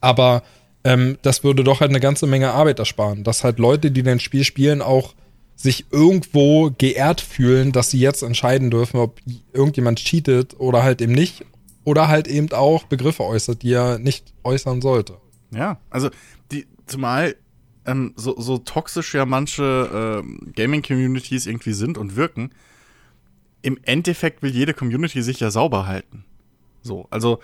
Aber 0.00 0.44
ähm, 0.84 1.18
das 1.22 1.42
würde 1.42 1.64
doch 1.64 1.80
halt 1.80 1.90
eine 1.90 1.98
ganze 1.98 2.28
Menge 2.28 2.52
Arbeit 2.52 2.78
ersparen, 2.78 3.24
dass 3.24 3.42
halt 3.42 3.58
Leute, 3.58 3.90
die 3.90 4.04
dein 4.04 4.20
Spiel 4.20 4.44
spielen, 4.44 4.80
auch 4.80 5.14
sich 5.54 5.86
irgendwo 5.90 6.70
geehrt 6.76 7.20
fühlen, 7.20 7.72
dass 7.72 7.90
sie 7.90 8.00
jetzt 8.00 8.22
entscheiden 8.22 8.70
dürfen, 8.70 8.98
ob 8.98 9.20
irgendjemand 9.52 9.98
cheatet 10.00 10.58
oder 10.58 10.82
halt 10.82 11.00
eben 11.00 11.12
nicht. 11.12 11.44
Oder 11.84 12.06
halt 12.08 12.28
eben 12.28 12.52
auch 12.52 12.84
Begriffe 12.84 13.24
äußert, 13.24 13.62
die 13.62 13.72
er 13.72 13.98
nicht 13.98 14.32
äußern 14.44 14.80
sollte. 14.80 15.16
Ja, 15.50 15.78
also 15.90 16.10
die, 16.52 16.66
zumal 16.86 17.34
ähm, 17.86 18.12
so, 18.16 18.40
so 18.40 18.58
toxisch 18.58 19.14
ja 19.14 19.26
manche 19.26 20.22
ähm, 20.22 20.52
Gaming-Communities 20.54 21.46
irgendwie 21.46 21.72
sind 21.72 21.98
und 21.98 22.16
wirken, 22.16 22.50
im 23.62 23.78
Endeffekt 23.82 24.42
will 24.42 24.50
jede 24.50 24.74
Community 24.74 25.22
sich 25.22 25.40
ja 25.40 25.50
sauber 25.50 25.86
halten. 25.86 26.24
So, 26.82 27.06
also 27.10 27.40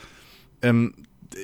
ähm, 0.63 0.95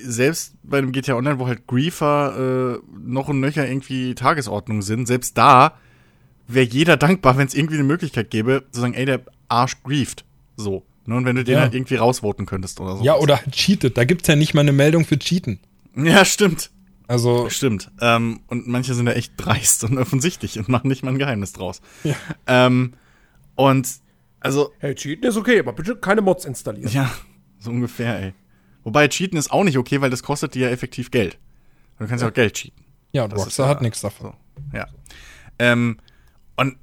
selbst 0.02 0.54
bei 0.62 0.80
dem 0.80 0.92
GTA 0.92 1.14
Online, 1.14 1.38
wo 1.38 1.46
halt 1.46 1.66
Griefer 1.66 2.78
äh, 2.78 2.98
noch 2.98 3.28
und 3.28 3.40
nöcher 3.40 3.66
irgendwie 3.66 4.14
Tagesordnung 4.14 4.82
sind, 4.82 5.06
selbst 5.06 5.36
da 5.38 5.78
wäre 6.47 6.66
jeder 6.66 6.97
dankbar, 6.97 7.36
wenn 7.38 7.47
es 7.47 7.55
irgendwie 7.55 7.74
eine 7.76 7.84
Möglichkeit 7.84 8.30
gäbe, 8.30 8.64
zu 8.70 8.80
sagen, 8.80 8.95
ey, 8.95 9.05
der 9.07 9.20
Arsch 9.49 9.82
grieft. 9.82 10.24
So. 10.57 10.84
Ne? 11.07 11.16
Und 11.16 11.24
wenn 11.24 11.36
du 11.36 11.45
den 11.45 11.55
Ja. 11.55 11.61
halt 11.61 11.74
irgendwie 11.74 11.97
rausvoten 11.97 12.47
könntest 12.47 12.80
oder 12.80 12.97
so. 12.97 13.05
Ja, 13.05 13.16
oder 13.16 13.36
halt 13.38 13.53
cheatet. 13.53 13.97
Da 13.97 14.05
gibt's 14.05 14.28
ja 14.28 14.36
nicht 14.36 14.55
mal 14.55 14.61
eine 14.62 14.72
Meldung 14.72 15.05
für 15.05 15.18
Cheaten. 15.18 15.61
Ja, 15.97 16.24
stimmt. 16.24 16.70
Also, 17.07 17.51
Stimmt. 17.51 17.90
Ähm, 18.01 18.40
und 18.49 18.66
manche 18.66 18.95
sind 18.95 19.07
ja 19.07 19.12
echt 19.12 19.34
dreist 19.36 19.84
und 19.84 19.99
offensichtlich 19.99 20.59
und 20.59 20.68
machen 20.70 20.88
nicht 20.88 21.03
mal 21.05 21.11
ein 21.11 21.18
Geheimnis 21.18 21.53
draus. 21.53 21.82
Ja. 22.03 22.14
Ähm, 22.47 22.95
und 23.57 23.86
also, 24.40 24.72
Hey, 24.78 24.95
cheaten 24.95 25.28
ist 25.28 25.36
okay, 25.36 25.59
aber 25.59 25.72
bitte 25.74 25.97
keine 25.97 26.22
Mods 26.22 26.47
installieren. 26.47 26.90
ja, 26.90 27.11
so 27.59 27.70
ungefähr, 27.70 28.18
ey. 28.22 28.34
Wobei 28.84 29.09
Cheaten 29.09 29.38
ist 29.38 29.51
auch 29.51 29.64
nicht 29.64 29.76
okay, 29.78 30.01
weil 30.01 30.11
das 30.11 30.22
kostet 30.22 30.55
dir 30.55 30.66
ja 30.66 30.72
effektiv 30.72 31.11
Geld. 31.11 31.38
Du 31.99 32.07
kannst 32.07 32.22
ja, 32.22 32.28
auch 32.28 32.32
Geld 32.34 32.55
cheaten. 32.55 32.84
ja, 33.12 33.24
und 33.24 33.32
Das 33.32 33.40
ist 33.40 33.47
Rockstar 33.47 33.66
ja- 33.66 33.70
hat 33.70 33.82
nichts 33.82 34.01
davon. 34.01 34.32
So, 34.72 34.76
ja. 34.76 34.86
Ähm, 35.59 35.99
und 36.57 36.76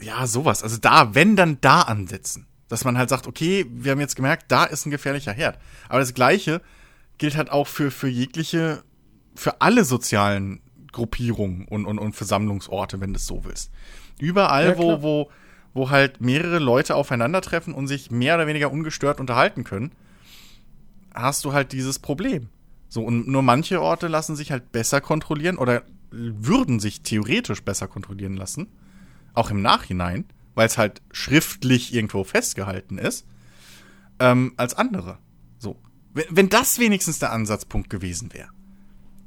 ja, 0.00 0.26
sowas. 0.26 0.62
Also 0.62 0.78
da, 0.78 1.14
wenn 1.14 1.36
dann 1.36 1.60
da 1.60 1.82
ansetzen. 1.82 2.46
Dass 2.68 2.84
man 2.84 2.98
halt 2.98 3.08
sagt, 3.08 3.26
okay, 3.26 3.64
wir 3.70 3.92
haben 3.92 4.00
jetzt 4.00 4.14
gemerkt, 4.14 4.44
da 4.48 4.64
ist 4.64 4.84
ein 4.84 4.90
gefährlicher 4.90 5.32
Herd. 5.32 5.58
Aber 5.88 6.00
das 6.00 6.12
Gleiche 6.12 6.60
gilt 7.16 7.36
halt 7.36 7.50
auch 7.50 7.66
für, 7.66 7.90
für 7.90 8.08
jegliche, 8.08 8.82
für 9.34 9.62
alle 9.62 9.84
sozialen 9.84 10.60
Gruppierungen 10.92 11.66
und, 11.66 11.86
und, 11.86 11.98
und 11.98 12.14
Versammlungsorte, 12.14 13.00
wenn 13.00 13.14
du 13.14 13.16
es 13.16 13.26
so 13.26 13.44
willst. 13.44 13.70
Überall, 14.20 14.68
Ja, 14.68 14.78
wo, 14.78 15.02
wo, 15.02 15.30
wo 15.72 15.90
halt 15.90 16.20
mehrere 16.20 16.58
Leute 16.58 16.94
aufeinandertreffen 16.94 17.72
und 17.72 17.86
sich 17.88 18.10
mehr 18.10 18.34
oder 18.34 18.46
weniger 18.46 18.70
ungestört 18.70 19.18
unterhalten 19.18 19.64
können, 19.64 19.92
hast 21.14 21.44
du 21.44 21.52
halt 21.52 21.72
dieses 21.72 21.98
Problem. 21.98 22.48
So, 22.88 23.02
und 23.02 23.28
nur 23.28 23.42
manche 23.42 23.80
Orte 23.80 24.08
lassen 24.08 24.36
sich 24.36 24.50
halt 24.50 24.72
besser 24.72 25.00
kontrollieren 25.00 25.58
oder 25.58 25.82
würden 26.10 26.80
sich 26.80 27.02
theoretisch 27.02 27.62
besser 27.62 27.86
kontrollieren 27.86 28.36
lassen. 28.36 28.68
Auch 29.38 29.50
im 29.52 29.62
Nachhinein, 29.62 30.24
weil 30.56 30.66
es 30.66 30.78
halt 30.78 31.00
schriftlich 31.12 31.94
irgendwo 31.94 32.24
festgehalten 32.24 32.98
ist, 32.98 33.24
ähm, 34.18 34.52
als 34.56 34.74
andere. 34.74 35.18
So. 35.60 35.80
Wenn, 36.12 36.24
wenn 36.30 36.48
das 36.48 36.80
wenigstens 36.80 37.20
der 37.20 37.30
Ansatzpunkt 37.30 37.88
gewesen 37.88 38.32
wäre, 38.32 38.48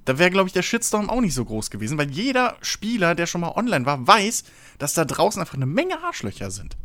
da 0.03 0.19
wäre, 0.19 0.29
glaube 0.29 0.47
ich, 0.47 0.53
der 0.53 0.63
Shitstorm 0.63 1.09
auch 1.09 1.21
nicht 1.21 1.33
so 1.33 1.45
groß 1.45 1.69
gewesen, 1.69 1.97
weil 1.97 2.11
jeder 2.11 2.57
Spieler, 2.61 3.15
der 3.15 3.25
schon 3.25 3.39
mal 3.39 3.53
online 3.55 3.85
war, 3.85 4.05
weiß, 4.05 4.43
dass 4.79 4.93
da 4.93 5.05
draußen 5.05 5.39
einfach 5.39 5.53
eine 5.53 5.65
Menge 5.65 6.03
Arschlöcher 6.03 6.51
sind. 6.51 6.75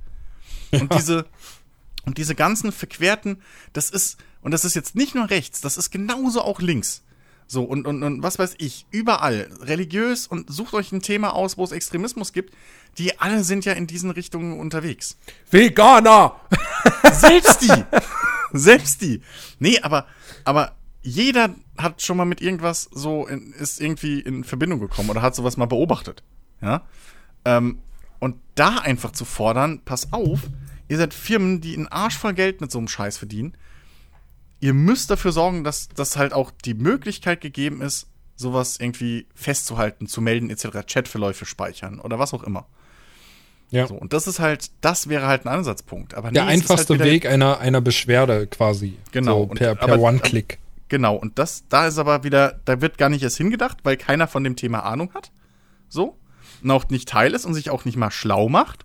Und 0.71 0.95
diese, 0.95 1.27
und 2.05 2.17
diese 2.17 2.37
ganzen 2.37 2.71
verquerten, 2.71 3.43
das 3.73 3.91
ist, 3.91 4.19
und 4.41 4.53
das 4.53 4.65
ist 4.65 4.75
jetzt 4.75 4.95
nicht 4.95 5.17
nur 5.17 5.31
rechts, 5.31 5.61
das 5.61 5.77
ist 5.77 5.91
genauso 5.91 6.43
auch 6.43 6.61
links. 6.61 7.03
So, 7.49 7.63
und, 7.63 7.87
und, 7.87 8.03
und 8.03 8.23
was 8.23 8.39
weiß 8.39 8.57
ich, 8.59 8.87
überall, 8.91 9.49
religiös 9.61 10.27
und 10.27 10.53
sucht 10.53 10.75
euch 10.75 10.91
ein 10.91 11.01
Thema 11.01 11.35
aus, 11.35 11.57
wo 11.57 11.65
es 11.65 11.73
Extremismus 11.73 12.33
gibt, 12.33 12.55
die 12.99 13.19
alle 13.21 13.45
sind 13.45 13.65
ja 13.65 13.73
in 13.73 13.87
diesen 13.87 14.11
Richtungen 14.11 14.59
unterwegs. 14.59 15.17
Veganer! 15.51 16.41
Selbst 17.13 17.63
die! 17.63 17.85
Selbst 18.53 19.01
die! 19.03 19.23
Nee, 19.61 19.79
aber, 19.81 20.07
aber 20.45 20.75
jeder 21.03 21.55
hat 21.79 22.03
schon 22.03 22.17
mal 22.17 22.25
mit 22.25 22.41
irgendwas 22.41 22.89
so, 22.93 23.27
in, 23.27 23.53
ist 23.53 23.81
irgendwie 23.81 24.21
in 24.21 24.43
Verbindung 24.43 24.81
gekommen 24.81 25.11
oder 25.11 25.23
hat 25.23 25.37
sowas 25.37 25.57
mal 25.57 25.67
beobachtet. 25.67 26.25
Ja? 26.61 26.83
Ähm, 27.45 27.79
und 28.19 28.37
da 28.57 28.79
einfach 28.79 29.13
zu 29.13 29.25
fordern, 29.25 29.83
pass 29.85 30.13
auf, 30.13 30.41
ihr 30.89 30.97
seid 30.97 31.15
Firmen, 31.15 31.61
die 31.61 31.77
einen 31.77 31.87
Arsch 31.87 32.19
voll 32.19 32.35
Geld 32.35 32.61
mit 32.61 32.73
so 32.73 32.79
einem 32.79 32.89
Scheiß 32.89 33.19
verdienen. 33.19 33.57
Ihr 34.67 34.75
müsst 34.75 35.13
dafür 35.13 35.31
sorgen, 35.31 35.63
dass, 35.63 35.89
dass 35.91 36.17
halt 36.17 36.33
auch 36.33 36.51
die 36.51 36.75
Möglichkeit 36.75 37.41
gegeben 37.41 37.83
ist, 37.83 38.09
sowas 38.35 38.81
irgendwie 38.81 39.29
festzuhalten, 39.33 40.09
zu 40.09 40.21
melden, 40.21 40.51
etc., 40.51 40.85
Chatverläufe 40.93 41.47
speichern 41.47 42.01
oder 42.01 42.19
was 42.19 42.35
auch 42.35 42.43
immer. 42.43 42.67
Ja. 43.71 43.87
So, 43.87 43.95
und 43.95 44.13
das 44.13 44.27
ist 44.27 44.41
halt, 44.41 44.73
das 44.81 45.09
wäre 45.09 45.29
halt 45.29 45.47
ein 45.47 45.51
Ansatzpunkt. 45.51 46.15
Aber 46.15 46.33
Der 46.33 46.47
nee, 46.47 46.51
ist 46.51 46.63
einfachste 46.63 46.99
halt 46.99 47.09
Weg 47.09 47.27
einer, 47.27 47.61
einer 47.61 47.81
Beschwerde 47.81 48.49
quasi. 48.49 48.99
Genau, 49.13 49.43
So 49.43 49.47
per, 49.55 49.77
per 49.77 50.01
One-Click. 50.01 50.59
Genau, 50.89 51.15
und 51.15 51.39
das, 51.39 51.69
da 51.69 51.87
ist 51.87 51.99
aber 51.99 52.25
wieder, 52.25 52.61
da 52.65 52.81
wird 52.81 52.99
gar 52.99 53.09
nicht 53.09 53.23
erst 53.23 53.37
hingedacht, 53.37 53.79
weil 53.85 53.97
keiner 53.97 54.27
von 54.27 54.43
dem 54.43 54.57
Thema 54.57 54.81
Ahnung 54.81 55.15
hat. 55.15 55.31
So. 55.89 56.19
Und 56.65 56.73
auch 56.73 56.89
nicht 56.89 57.09
Teil 57.09 57.35
ist 57.35 57.45
und 57.45 57.55
sich 57.55 57.71
auch 57.71 57.85
nicht 57.85 57.97
mal 57.97 58.11
schlau 58.11 58.49
macht. 58.49 58.85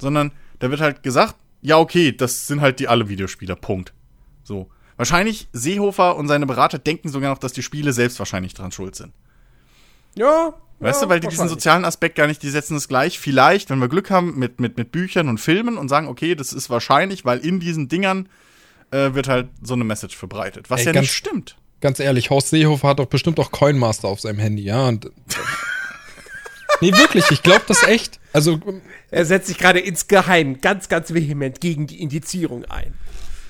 Sondern 0.00 0.32
da 0.58 0.68
wird 0.68 0.80
halt 0.80 1.04
gesagt, 1.04 1.36
ja, 1.62 1.78
okay, 1.78 2.10
das 2.10 2.48
sind 2.48 2.60
halt 2.60 2.80
die 2.80 2.88
alle 2.88 3.08
Videospieler. 3.08 3.54
Punkt. 3.54 3.94
So. 4.42 4.68
Wahrscheinlich 4.96 5.48
Seehofer 5.52 6.16
und 6.16 6.28
seine 6.28 6.46
Berater 6.46 6.78
denken 6.78 7.08
sogar 7.08 7.30
noch, 7.30 7.38
dass 7.38 7.52
die 7.52 7.62
Spiele 7.62 7.92
selbst 7.92 8.18
wahrscheinlich 8.18 8.54
dran 8.54 8.72
schuld 8.72 8.94
sind. 8.96 9.12
Ja. 10.14 10.54
Weißt 10.78 11.00
ja, 11.00 11.06
du, 11.06 11.10
weil 11.10 11.20
die 11.20 11.28
diesen 11.28 11.48
sozialen 11.48 11.84
Aspekt 11.84 12.16
gar 12.16 12.26
nicht, 12.26 12.42
die 12.42 12.50
setzen 12.50 12.76
es 12.76 12.88
gleich, 12.88 13.18
vielleicht, 13.18 13.70
wenn 13.70 13.78
wir 13.78 13.88
Glück 13.88 14.10
haben, 14.10 14.38
mit, 14.38 14.60
mit, 14.60 14.76
mit 14.76 14.92
Büchern 14.92 15.28
und 15.28 15.38
Filmen 15.38 15.78
und 15.78 15.88
sagen, 15.88 16.06
okay, 16.08 16.34
das 16.34 16.52
ist 16.52 16.68
wahrscheinlich, 16.68 17.24
weil 17.24 17.38
in 17.38 17.60
diesen 17.60 17.88
Dingern 17.88 18.28
äh, 18.90 19.14
wird 19.14 19.28
halt 19.28 19.48
so 19.62 19.74
eine 19.74 19.84
Message 19.84 20.16
verbreitet. 20.16 20.70
Was 20.70 20.80
Ey, 20.80 20.86
ja 20.86 20.92
ganz- 20.92 21.04
nicht 21.04 21.14
stimmt. 21.14 21.56
Ganz 21.80 22.00
ehrlich, 22.00 22.30
Horst 22.30 22.48
Seehofer 22.48 22.88
hat 22.88 22.98
doch 22.98 23.06
bestimmt 23.06 23.38
auch 23.38 23.50
Coinmaster 23.50 24.08
auf 24.08 24.20
seinem 24.20 24.38
Handy, 24.38 24.62
ja. 24.62 24.88
Und, 24.88 25.10
nee, 26.80 26.92
wirklich, 26.92 27.30
ich 27.30 27.42
glaube 27.42 27.64
das 27.68 27.82
echt. 27.82 28.18
Also, 28.32 28.60
Er 29.10 29.26
setzt 29.26 29.48
sich 29.48 29.58
gerade 29.58 29.78
insgeheim 29.80 30.60
ganz, 30.60 30.88
ganz 30.88 31.12
vehement 31.12 31.60
gegen 31.60 31.86
die 31.86 32.00
Indizierung 32.00 32.64
ein. 32.66 32.94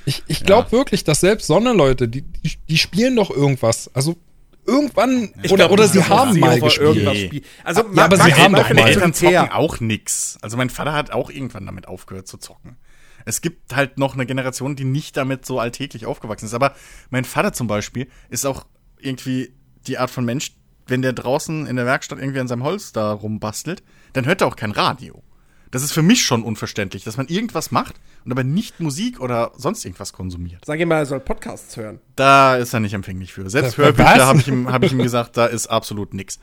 Ich, 0.07 0.23
ich 0.29 0.45
glaube 0.45 0.73
wirklich, 0.73 1.05
dass 1.05 1.21
selbst 1.21 1.49
Sonderleute, 1.49 2.09
die, 2.09 2.23
die, 2.23 2.53
die 2.69 2.79
spielen 2.79 3.17
doch 3.17 3.31
irgendwas. 3.31 3.91
Also, 3.93 4.17
irgendwann, 4.65 5.33
oder, 5.45 5.57
glaub 5.57 5.71
oder 5.73 5.89
sie 5.89 6.03
haben 6.05 6.33
Seehofer 6.33 6.51
mal 6.51 6.61
gespielt. 6.61 7.45
Also, 7.65 7.83
Ja, 7.93 8.05
aber 8.05 8.17
sie 8.17 8.35
haben 8.35 8.55
doch 8.55 8.67
vielleicht 8.67 8.87
mal. 8.87 8.89
Eltern 8.89 9.15
zocken 9.15 9.51
auch 9.51 9.81
nix. 9.81 10.39
Also 10.43 10.57
mein 10.57 10.71
Vater 10.71 10.93
hat 10.93 11.11
auch 11.11 11.31
irgendwann 11.31 11.67
damit 11.67 11.89
aufgehört 11.89 12.27
zu 12.29 12.39
zocken. 12.39 12.77
Es 13.25 13.41
gibt 13.41 13.75
halt 13.75 13.99
noch 13.99 14.15
eine 14.15 14.27
Generation, 14.27 14.77
die 14.77 14.85
nicht 14.85 15.17
damit 15.17 15.45
so 15.45 15.59
alltäglich 15.59 16.07
aufgewachsen 16.07 16.47
ist. 16.47 16.55
Aber 16.55 16.75
mein 17.11 17.25
Vater 17.25 17.53
zum 17.53 17.67
Beispiel 17.67 18.09
ist 18.29 18.47
auch 18.47 18.67
irgendwie 18.99 19.53
die 19.89 19.99
Art 19.99 20.11
von 20.11 20.25
Mensch, 20.25 20.53
wenn 20.87 21.03
der 21.03 21.13
draußen 21.13 21.67
in 21.67 21.77
der 21.77 21.87
Werkstatt 21.87 22.21
irgendwie 22.21 22.39
an 22.39 22.49
seinem 22.49 22.63
Holz 22.63 22.93
da 22.93 23.11
rumbastelt, 23.13 23.83
dann 24.13 24.27
hört 24.27 24.41
er 24.41 24.47
auch 24.47 24.57
kein 24.57 24.71
Radio. 24.71 25.23
Das 25.71 25.83
ist 25.83 25.93
für 25.93 26.03
mich 26.03 26.25
schon 26.25 26.43
unverständlich, 26.43 27.05
dass 27.05 27.17
man 27.17 27.27
irgendwas 27.29 27.71
macht 27.71 27.97
und 28.25 28.33
aber 28.33 28.45
nicht 28.45 28.81
Musik 28.81 29.21
oder 29.21 29.53
sonst 29.57 29.85
irgendwas 29.85 30.13
konsumiert. 30.13 30.65
Sag 30.65 30.79
ihm 30.81 30.89
mal, 30.89 30.99
er 30.99 31.07
soll 31.07 31.21
Podcasts 31.21 31.77
hören. 31.77 32.01
Da 32.15 32.57
ist 32.57 32.73
er 32.73 32.81
nicht 32.81 32.95
empfänglich 32.95 33.33
für. 33.33 33.49
Selbst? 33.51 33.77
Hörbücher 33.77 34.27
habe 34.27 34.39
ich, 34.39 34.49
ihm- 34.49 34.71
hab 34.73 34.83
ich 34.85 34.93
ihm 34.93 35.03
gesagt, 35.03 35.37
da 35.37 35.47
ist 35.47 35.67
absolut 35.67 36.15
nix. 36.15 36.39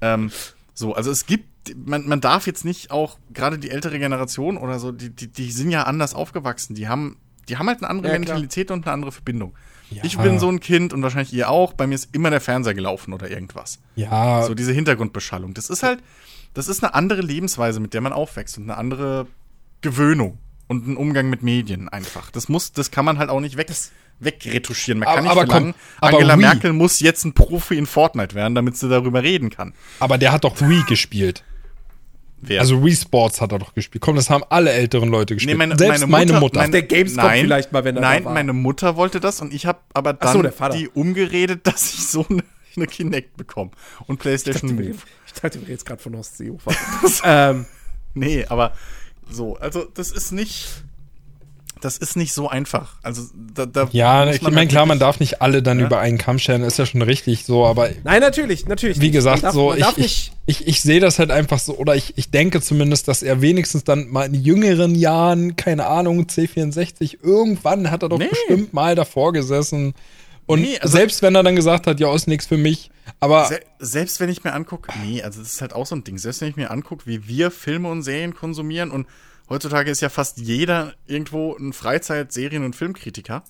Ähm, 0.00 0.30
so, 0.74 0.94
also 0.94 1.10
es 1.10 1.26
gibt, 1.26 1.74
man, 1.76 2.06
man 2.08 2.20
darf 2.20 2.46
jetzt 2.46 2.64
nicht 2.64 2.90
auch, 2.90 3.18
gerade 3.34 3.58
die 3.58 3.70
ältere 3.70 3.98
Generation 3.98 4.56
oder 4.56 4.78
so, 4.78 4.92
die, 4.92 5.10
die, 5.10 5.28
die 5.28 5.50
sind 5.50 5.70
ja 5.70 5.82
anders 5.82 6.14
aufgewachsen. 6.14 6.74
Die 6.74 6.88
haben, 6.88 7.16
die 7.48 7.56
haben 7.58 7.66
halt 7.68 7.78
eine 7.82 7.90
andere 7.90 8.12
Ja. 8.12 8.18
Mentalität 8.18 8.70
und 8.70 8.86
eine 8.86 8.92
andere 8.94 9.12
Verbindung. 9.12 9.54
Ja. 9.90 10.04
Ich 10.04 10.16
bin 10.16 10.38
so 10.38 10.48
ein 10.48 10.60
Kind 10.60 10.92
und 10.92 11.02
wahrscheinlich 11.02 11.32
ihr 11.32 11.50
auch. 11.50 11.72
Bei 11.72 11.88
mir 11.88 11.96
ist 11.96 12.14
immer 12.14 12.30
der 12.30 12.40
Fernseher 12.40 12.74
gelaufen 12.74 13.12
oder 13.12 13.28
irgendwas. 13.28 13.80
Ja, 13.96 14.42
So 14.44 14.54
diese 14.54 14.72
Hintergrundbeschallung. 14.72 15.52
Das 15.54 15.68
ist 15.68 15.82
halt, 15.82 15.98
das 16.54 16.68
ist 16.68 16.82
eine 16.82 16.94
andere 16.94 17.20
Lebensweise, 17.22 17.80
mit 17.80 17.94
der 17.94 18.00
man 18.00 18.12
aufwächst 18.12 18.58
und 18.58 18.64
eine 18.64 18.76
andere 18.76 19.26
Gewöhnung 19.80 20.38
und 20.68 20.86
ein 20.86 20.96
Umgang 20.96 21.30
mit 21.30 21.42
Medien 21.42 21.88
einfach. 21.88 22.30
Das 22.30 22.48
muss, 22.48 22.72
das 22.72 22.90
kann 22.90 23.04
man 23.04 23.18
halt 23.18 23.30
auch 23.30 23.40
nicht 23.40 23.56
weg, 23.56 23.68
wegretuschieren. 24.20 25.00
Man 25.00 25.08
kann 25.08 25.18
Aber- 25.18 25.22
nicht 25.22 25.32
aber 25.32 25.40
komm, 25.42 25.48
verlangen, 25.48 25.74
aber 26.00 26.16
Angela 26.18 26.34
Wii. 26.34 26.40
Merkel 26.44 26.72
muss 26.72 27.00
jetzt 27.00 27.24
ein 27.24 27.32
Profi 27.32 27.76
in 27.78 27.86
Fortnite 27.86 28.34
werden, 28.34 28.54
damit 28.54 28.76
sie 28.76 28.88
darüber 28.88 29.22
reden 29.22 29.50
kann. 29.50 29.72
aber 29.98 30.18
der 30.18 30.32
hat 30.32 30.44
doch 30.44 30.60
Wii 30.60 30.82
gespielt. 30.88 31.44
Wer? 32.42 32.60
Also 32.60 32.82
Wii 32.82 32.96
Sports 32.96 33.40
hat 33.42 33.52
er 33.52 33.58
doch 33.58 33.74
gespielt. 33.74 34.00
Komm, 34.00 34.16
das 34.16 34.30
haben 34.30 34.42
alle 34.48 34.70
älteren 34.72 35.10
Leute 35.10 35.34
gespielt. 35.34 35.58
Selbst 35.78 36.06
meine 36.06 36.40
Mutter. 36.40 36.60
Mein, 36.60 36.72
der 36.72 36.82
Gamescom 36.82 37.22
nein, 37.24 37.42
vielleicht 37.44 37.70
mal, 37.72 37.84
wenn 37.84 37.96
er 37.96 38.02
da 38.02 38.08
Nein, 38.08 38.24
war. 38.24 38.32
meine 38.32 38.54
Mutter 38.54 38.96
wollte 38.96 39.20
das 39.20 39.42
und 39.42 39.52
ich 39.52 39.66
habe 39.66 39.80
aber 39.92 40.14
dann 40.14 40.50
so, 40.50 40.68
die 40.70 40.88
umgeredet, 40.88 41.60
dass 41.66 41.92
ich 41.92 42.06
so 42.06 42.24
eine, 42.30 42.42
eine 42.76 42.86
Kinect 42.86 43.36
bekomme 43.36 43.72
und 44.06 44.18
PlayStation 44.20 44.74
Move. 44.74 44.94
Ich 45.34 45.40
dachte, 45.40 45.54
wir 45.54 45.62
reden 45.62 45.70
jetzt 45.72 45.86
gerade 45.86 46.02
von 46.02 46.20
Seehofer. 46.22 46.72
ähm, 47.24 47.66
Nee, 48.14 48.44
aber 48.48 48.72
so, 49.30 49.56
also 49.56 49.84
das 49.94 50.10
ist 50.10 50.32
nicht, 50.32 50.66
das 51.80 51.96
ist 51.96 52.16
nicht 52.16 52.32
so 52.32 52.48
einfach. 52.48 52.96
Also 53.02 53.22
da, 53.54 53.64
da 53.66 53.88
ja, 53.92 54.28
ich 54.28 54.42
man 54.42 54.52
meine, 54.52 54.62
halt 54.62 54.70
klar, 54.70 54.84
man 54.86 54.98
darf 54.98 55.20
nicht 55.20 55.40
alle 55.40 55.62
dann 55.62 55.78
Ja. 55.78 55.86
über 55.86 56.00
einen 56.00 56.18
Kamm 56.18 56.40
scheren, 56.40 56.62
ist 56.64 56.78
ja 56.78 56.86
schon 56.86 57.02
richtig 57.02 57.44
so, 57.44 57.64
aber 57.64 57.88
nein, 58.02 58.20
natürlich, 58.20 58.66
natürlich. 58.66 58.98
wie 58.98 59.04
nicht. 59.06 59.12
gesagt, 59.12 59.44
darf, 59.44 59.54
so, 59.54 59.72
ich, 59.72 59.80
darf 59.80 59.96
ich, 59.96 60.02
nicht. 60.02 60.32
ich, 60.46 60.66
ich 60.66 60.82
sehe 60.82 60.98
das 60.98 61.20
halt 61.20 61.30
einfach 61.30 61.60
so, 61.60 61.76
oder 61.76 61.94
ich, 61.94 62.18
ich 62.18 62.30
denke 62.32 62.60
zumindest, 62.60 63.06
dass 63.06 63.22
er 63.22 63.40
wenigstens 63.40 63.84
dann 63.84 64.08
mal 64.08 64.26
in 64.26 64.34
jüngeren 64.34 64.96
Jahren, 64.96 65.54
keine 65.54 65.86
Ahnung, 65.86 66.24
C64, 66.24 67.18
irgendwann 67.22 67.92
hat 67.92 68.02
er 68.02 68.08
doch 68.08 68.18
Nee. 68.18 68.26
bestimmt 68.28 68.74
mal 68.74 68.96
davor 68.96 69.32
gesessen. 69.32 69.94
Und 70.50 70.62
Nee, 70.62 70.78
also- 70.78 70.96
selbst 70.96 71.22
wenn 71.22 71.34
er 71.34 71.42
dann 71.42 71.54
gesagt 71.56 71.86
hat, 71.86 72.00
ja, 72.00 72.12
ist 72.14 72.26
nichts 72.26 72.46
für 72.46 72.56
mich, 72.56 72.90
aber 73.20 73.46
Se 73.46 73.60
selbst 73.78 74.18
wenn 74.20 74.28
ich 74.28 74.42
mir 74.44 74.52
angucke, 74.52 74.92
nee, 75.04 75.22
also 75.22 75.40
das 75.40 75.52
ist 75.52 75.60
halt 75.60 75.72
auch 75.72 75.86
so 75.86 75.94
ein 75.94 76.04
Ding. 76.04 76.18
Selbst 76.18 76.40
wenn 76.40 76.48
ich 76.48 76.56
mir 76.56 76.70
angucke, 76.70 77.06
wie 77.06 77.28
wir 77.28 77.50
Filme 77.50 77.88
und 77.88 78.02
Serien 78.02 78.34
konsumieren 78.34 78.90
und 78.90 79.06
heutzutage 79.48 79.90
ist 79.90 80.00
ja 80.00 80.08
fast 80.08 80.38
jeder 80.38 80.94
irgendwo 81.06 81.56
ein 81.56 81.72
Freizeit-, 81.72 82.32
Serien- 82.32 82.64
und 82.64 82.74
Filmkritiker. 82.74 83.44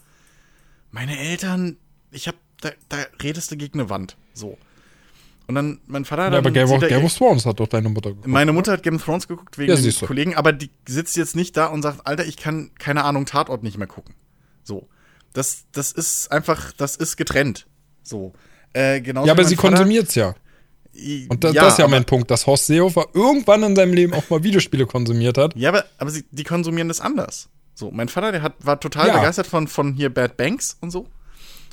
Meine 0.91 1.19
Eltern, 1.19 1.77
ich 2.11 2.29
hab, 2.29 2.35
da, 2.61 2.71
da 2.89 2.99
redest 3.23 3.51
du 3.51 3.57
gegen 3.57 3.81
eine 3.81 3.89
Wand. 3.91 4.17
So. 4.35 4.59
Und 5.47 5.55
dann, 5.55 5.81
mein 5.87 6.05
Vater 6.05 6.25
ja, 6.25 6.31
dann 6.31 6.39
aber 6.41 6.51
Game 6.51 6.71
of, 6.71 6.81
Game 6.81 7.05
of 7.05 7.15
Thrones 7.17 7.47
hat 7.47 7.59
doch 7.61 7.67
deine 7.69 7.89
Mutter 7.89 8.11
geguckt. 8.11 8.27
Meine 8.29 8.53
Mutter 8.53 8.73
hat 8.73 8.83
Game 8.83 8.97
of 8.97 9.05
Thrones 9.05 9.27
geguckt 9.27 9.59
wegen 9.59 9.73
Ja, 9.73 9.77
den. 9.81 10.07
Kollegen, 10.07 10.37
aber 10.37 10.53
die 10.53 10.71
sitzt 10.87 11.17
jetzt 11.17 11.35
nicht 11.35 11.57
da 11.57 11.67
und 11.67 11.83
sagt, 11.83 12.07
Alter, 12.07 12.25
ich 12.25 12.37
kann, 12.37 12.71
keine 12.79 13.05
Ahnung, 13.05 13.27
Tatort 13.27 13.63
nicht 13.63 13.79
mehr 13.79 13.89
gucken. 13.89 14.15
So. 14.63 14.89
Das, 15.33 15.65
das 15.73 15.93
ist 15.93 16.31
einfach, 16.33 16.73
das 16.73 16.97
ist 16.97 17.17
getrennt. 17.17 17.67
So. 18.03 18.33
Äh, 18.75 19.01
Ja, 19.03 19.15
aber 19.33 19.45
sie 19.45 19.55
mein 19.55 19.63
Vater- 19.63 19.69
konsumiert's 19.77 20.15
ja. 20.15 20.35
Und 21.29 21.45
das, 21.45 21.55
das 21.55 21.73
ist 21.75 21.79
ja 21.79 21.87
mein 21.89 22.05
Punkt, 22.05 22.31
dass 22.31 22.47
Horst 22.47 22.67
Seehofer 22.67 23.07
irgendwann 23.15 23.63
in 23.63 23.77
seinem 23.77 23.93
Leben 23.93 24.13
auch 24.13 24.29
mal 24.29 24.43
Videospiele 24.43 24.87
konsumiert 24.87 25.39
hat. 25.39 25.55
Ja, 25.55 25.69
aber, 25.69 25.85
aber 25.99 26.11
sie, 26.11 26.25
die 26.33 26.43
konsumieren 26.45 26.89
das 26.89 27.01
anders. 27.01 27.49
So, 27.75 27.91
mein 27.93 28.09
Vater, 28.09 28.33
der 28.33 28.43
hat, 28.43 28.55
war 28.59 28.81
total 28.81 29.07
Ja. 29.09 29.19
begeistert 29.19 29.47
von, 29.47 29.69
von 29.69 29.95
hier 29.95 30.13
Bad 30.13 30.37
Banks 30.37 30.77
und 30.81 30.91
so. 30.91 31.07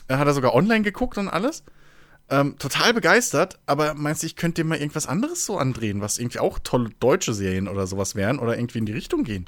Er 0.08 0.20
hat 0.20 0.28
er 0.28 0.34
sogar 0.34 0.53
online 0.53 0.84
geguckt 0.84 1.18
und 1.18 1.28
alles. 1.30 1.64
Ähm, 2.30 2.58
total 2.60 2.93
begeistert, 2.93 3.58
aber 3.66 3.93
meinst 3.95 4.22
du, 4.22 4.28
ich 4.28 4.36
könnte 4.36 4.62
dir 4.62 4.68
mal 4.68 4.78
irgendwas 4.78 5.08
anderes 5.08 5.45
so 5.45 5.58
andrehen, 5.58 5.99
was 6.01 6.18
irgendwie 6.20 6.39
auch 6.39 6.60
tolle 6.60 6.89
deutsche 6.99 7.34
Serien 7.34 7.68
oder 7.68 7.88
sowas 7.88 8.16
wären 8.16 8.38
oder 8.38 8.58
irgendwie 8.58 8.80
in 8.80 8.86
die 8.86 8.91
Richtung 8.93 9.24
gehen? 9.24 9.45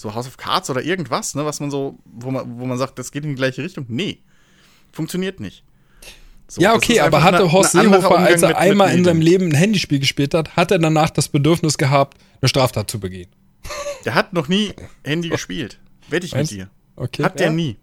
So 0.00 0.14
House 0.14 0.26
of 0.26 0.38
Cards 0.38 0.70
oder 0.70 0.82
irgendwas, 0.82 1.34
ne, 1.34 1.44
was 1.44 1.60
man 1.60 1.70
so, 1.70 1.98
wo 2.06 2.30
man, 2.30 2.58
wo 2.58 2.64
man 2.64 2.78
sagt, 2.78 2.98
das 2.98 3.12
geht 3.12 3.22
in 3.24 3.30
die 3.30 3.34
gleiche 3.36 3.62
Richtung. 3.62 3.84
Nee. 3.88 4.20
Funktioniert 4.92 5.40
nicht. 5.40 5.62
So, 6.48 6.62
ja, 6.62 6.74
okay, 6.74 7.00
aber 7.00 7.22
hatte 7.22 7.40
eine- 7.40 7.52
Horst 7.52 7.74
ein 7.74 7.80
anderer 7.84 8.00
Seehofer, 8.00 8.18
als 8.18 8.40
er 8.40 8.48
mit- 8.48 8.56
mit 8.56 8.62
einmal 8.70 8.94
in 8.96 9.04
seinem. 9.04 9.20
Leben 9.20 9.48
ein 9.50 9.54
Handyspiel 9.54 9.98
gespielt 9.98 10.32
hat, 10.32 10.56
hat 10.56 10.70
er 10.70 10.78
danach 10.78 11.10
das 11.10 11.28
Bedürfnis 11.28 11.76
gehabt, 11.76 12.16
eine 12.40 12.48
Straftat 12.48 12.90
zu 12.90 12.98
begehen. 12.98 13.28
Der 14.06 14.14
hat 14.14 14.32
noch 14.32 14.48
nie 14.48 14.72
Handy 15.04 15.28
gespielt. 15.28 15.78
Wette 16.08 16.24
ich 16.24 16.32
Meinst 16.34 16.52
mit 16.52 16.62
dir. 16.62 16.70
Okay. 16.96 17.22
Hat 17.22 17.38
der 17.38 17.48
Ja. 17.48 17.52
nie. 17.52 17.76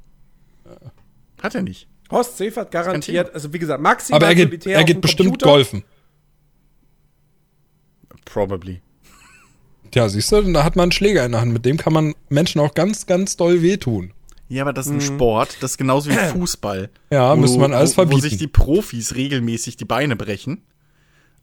Hat 1.43 1.53
er 1.53 1.61
nicht. 1.61 1.87
Horst 2.09 2.35
Seehofer 2.37 2.61
hat 2.61 2.71
garantiert, 2.71 3.31
also 3.35 3.53
wie 3.53 3.59
gesagt, 3.59 3.79
maximal 3.79 4.17
aber 4.17 4.27
er 4.29 4.33
geht, 4.35 4.65
er 4.65 4.83
geht 4.83 5.01
bestimmt 5.01 5.29
Computer. 5.29 5.45
golfen. 5.51 5.83
Probably. 8.25 8.81
Tja, 9.91 10.09
siehst 10.09 10.31
du, 10.31 10.41
da 10.53 10.63
hat 10.63 10.75
man 10.75 10.83
einen 10.83 10.91
Schläger 10.91 11.25
in 11.25 11.31
der 11.31 11.41
Hand. 11.41 11.53
Mit 11.53 11.65
dem 11.65 11.77
kann 11.77 11.93
man 11.93 12.13
Menschen 12.29 12.59
auch 12.61 12.73
ganz, 12.73 13.05
ganz 13.05 13.37
doll 13.37 13.61
wehtun. 13.61 14.11
Ja, 14.49 14.63
aber 14.63 14.71
das 14.73 14.85
ist 14.87 14.93
ein 14.93 15.01
Sport, 15.01 15.57
das 15.61 15.71
ist 15.71 15.77
genauso 15.77 16.09
wie 16.09 16.13
Fußball. 16.15 16.89
Ja, 17.09 17.35
müsste 17.35 17.59
man 17.59 17.73
alles 17.73 17.91
wo, 17.97 18.01
wo 18.03 18.05
verbieten. 18.07 18.21
sich 18.21 18.37
die 18.37 18.47
Profis 18.47 19.15
regelmäßig 19.15 19.75
die 19.77 19.85
Beine 19.85 20.15
brechen. 20.15 20.61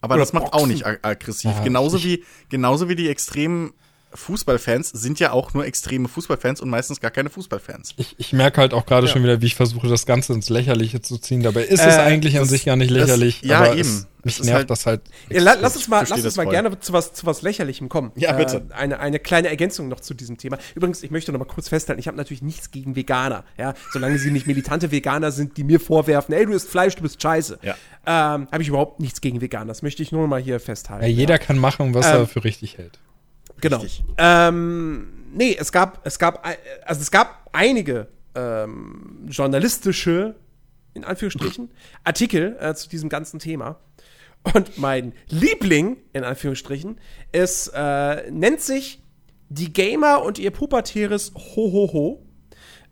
Aber 0.01 0.15
Oder 0.15 0.23
das 0.23 0.33
macht 0.33 0.47
auch 0.47 0.51
Boxen. 0.61 0.69
nicht 0.71 0.87
ag 0.87 0.99
aggressiv. 1.03 1.51
Ja, 1.57 1.63
genauso, 1.65 1.97
ich- 1.99 2.05
wie, 2.05 2.25
genauso 2.49 2.89
wie 2.89 2.95
die 2.95 3.09
extremen 3.09 3.73
Fußballfans 4.15 4.91
sind 4.91 5.19
ja 5.21 5.33
auch 5.33 5.55
nur 5.55 5.67
extreme 5.67 6.09
Fußballfans 6.09 6.61
und 6.61 6.71
meistens 6.71 7.01
gar 7.01 7.11
keine 7.11 7.31
Fußballfans. 7.31 7.95
Ich, 7.97 8.15
ich 8.19 8.33
merke 8.33 8.61
halt 8.61 8.73
auch 8.75 8.87
gerade 8.87 9.07
Ja. 9.07 9.13
schon 9.13 9.23
wieder, 9.23 9.41
wie 9.43 9.47
ich 9.47 9.55
versuche, 9.55 9.89
das 9.89 10.07
Ganze 10.07 10.33
ins 10.33 10.49
Lächerliche 10.49 11.01
zu 11.03 11.19
ziehen. 11.19 11.43
Dabei 11.43 11.63
ist 11.65 11.81
es 11.85 11.95
Äh, 11.97 12.01
eigentlich 12.01 12.37
an 12.37 12.43
das- 12.43 12.51
sich 12.51 12.65
gar 12.65 12.77
nicht 12.77 12.91
das- 12.91 12.99
lächerlich. 12.99 13.43
ja, 13.43 13.59
aber 13.59 13.73
eben. 13.77 13.81
Es, 14.27 14.33
Es 14.37 14.39
mich 14.39 14.47
nervt 14.47 14.57
halt- 14.61 14.71
das 14.71 14.87
halt. 14.87 15.03
Ja, 15.29 15.43
lass 15.43 15.77
uns 15.77 15.87
mal, 15.87 16.01
lass 16.01 16.13
uns 16.13 16.23
das 16.23 16.37
mal 16.37 16.45
voll. 16.45 16.53
gerne 16.53 16.81
zu 16.81 16.95
was, 16.95 17.13
zu 17.13 17.27
was 17.27 17.43
Lächerlichem 17.43 17.91
kommen. 17.91 18.11
Ja, 18.17 18.33
bitte. 18.33 18.65
Äh, 18.71 18.75
eine, 18.75 18.99
eine 18.99 19.19
kleine 19.19 19.49
Ergänzung 19.49 19.89
noch 19.89 20.01
zu 20.01 20.15
diesem 20.15 20.39
Thema. 20.39 20.57
Übrigens, 20.75 21.03
ich 21.03 21.11
möchte 21.11 21.31
noch 21.31 21.39
mal 21.39 21.45
kurz 21.45 21.69
festhalten, 21.69 22.01
ich 22.01 22.07
habe 22.07 22.17
natürlich 22.17 22.41
nichts 22.41 22.71
gegen 22.71 22.97
Veganer. 22.97 23.45
Ja, 23.59 23.75
solange 23.93 24.19
sie 24.19 24.31
nicht 24.31 24.47
militante 24.47 24.91
Veganer 24.91 25.31
sind, 25.31 25.59
die 25.59 25.65
mir 25.65 25.79
vorwerfen, 25.79 26.35
ey, 26.35 26.47
du 26.47 26.53
isst 26.53 26.71
Fleisch, 26.71 26.97
du 26.97 27.03
bist 27.03 27.21
scheiße. 27.21 27.59
Ja. 27.63 27.75
Ähm, 28.07 28.49
habe 28.51 28.63
ich 28.63 28.69
überhaupt 28.69 29.01
nichts 29.01 29.21
gegen 29.21 29.43
Veganer. 29.43 29.67
Das 29.67 29.83
möchte 29.83 30.03
ich 30.03 30.11
nur 30.11 30.27
mal 30.27 30.41
hier 30.41 30.59
festhalten. 30.59 31.05
Ja, 31.05 31.11
jeder 31.11 31.39
kann 31.39 31.59
machen, 31.59 31.93
was 31.95 32.07
Ähm, 32.07 32.13
er 32.13 32.27
für 32.27 32.45
richtig 32.45 32.79
hält. 32.79 32.99
Genau. 33.65 33.79
Richtig. 33.79 34.05
Ähm, 34.19 35.31
nee, 35.33 35.57
es 35.59 35.73
gab, 35.73 36.07
es 36.07 36.19
gab, 36.19 36.47
äh, 36.47 36.59
also 36.85 37.01
es 37.01 37.11
gab 37.11 37.49
einige 37.53 38.09
ähm, 38.35 39.27
journalistische, 39.27 40.35
in 40.93 41.03
Anführungsstrichen, 41.03 41.71
Artikel 42.05 42.59
äh, 42.61 42.75
zu 42.75 42.91
diesem 42.91 43.09
ganzen 43.09 43.39
Thema. 43.39 43.81
Und 44.53 44.77
mein 44.77 45.15
Liebling, 45.31 45.97
in 46.13 46.25
Anführungsstrichen, 46.25 47.01
ist, 47.33 47.73
äh, 47.75 48.31
nennt 48.31 48.61
sich 48.61 49.03
die 49.49 49.73
Gamer 49.73 50.23
und 50.23 50.39
ihr 50.39 50.51
pubertäres 50.51 51.33
Hohoho 51.35 52.23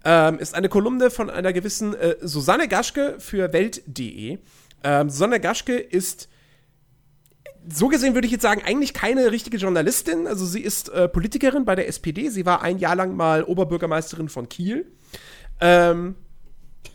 ähm, 0.06 0.38
ist 0.38 0.54
eine 0.54 0.70
Kolumne 0.70 1.10
von 1.10 1.28
einer 1.28 1.52
gewissen 1.52 1.94
äh, 1.94 2.16
Susanne 2.22 2.66
Gaschke 2.66 3.16
für 3.18 3.52
Welt.de. 3.52 4.38
Ähm, 4.84 5.10
Susanne 5.10 5.38
Gaschke 5.38 5.76
ist 5.76 6.30
so 7.68 7.88
gesehen 7.88 8.14
würde 8.14 8.26
ich 8.26 8.32
jetzt 8.32 8.42
sagen, 8.42 8.62
eigentlich 8.64 8.94
keine 8.94 9.30
richtige 9.30 9.56
Journalistin. 9.56 10.26
Also 10.26 10.44
sie 10.44 10.60
ist 10.60 10.88
äh, 10.88 11.08
Politikerin 11.08 11.64
bei 11.64 11.74
der 11.74 11.88
SPD. 11.88 12.28
Sie 12.28 12.46
war 12.46 12.62
ein 12.62 12.78
Jahr 12.78 12.96
lang 12.96 13.16
mal 13.16 13.44
Oberbürgermeisterin 13.44 14.28
von 14.28 14.48
Kiel. 14.48 14.86
Ähm, 15.60 16.16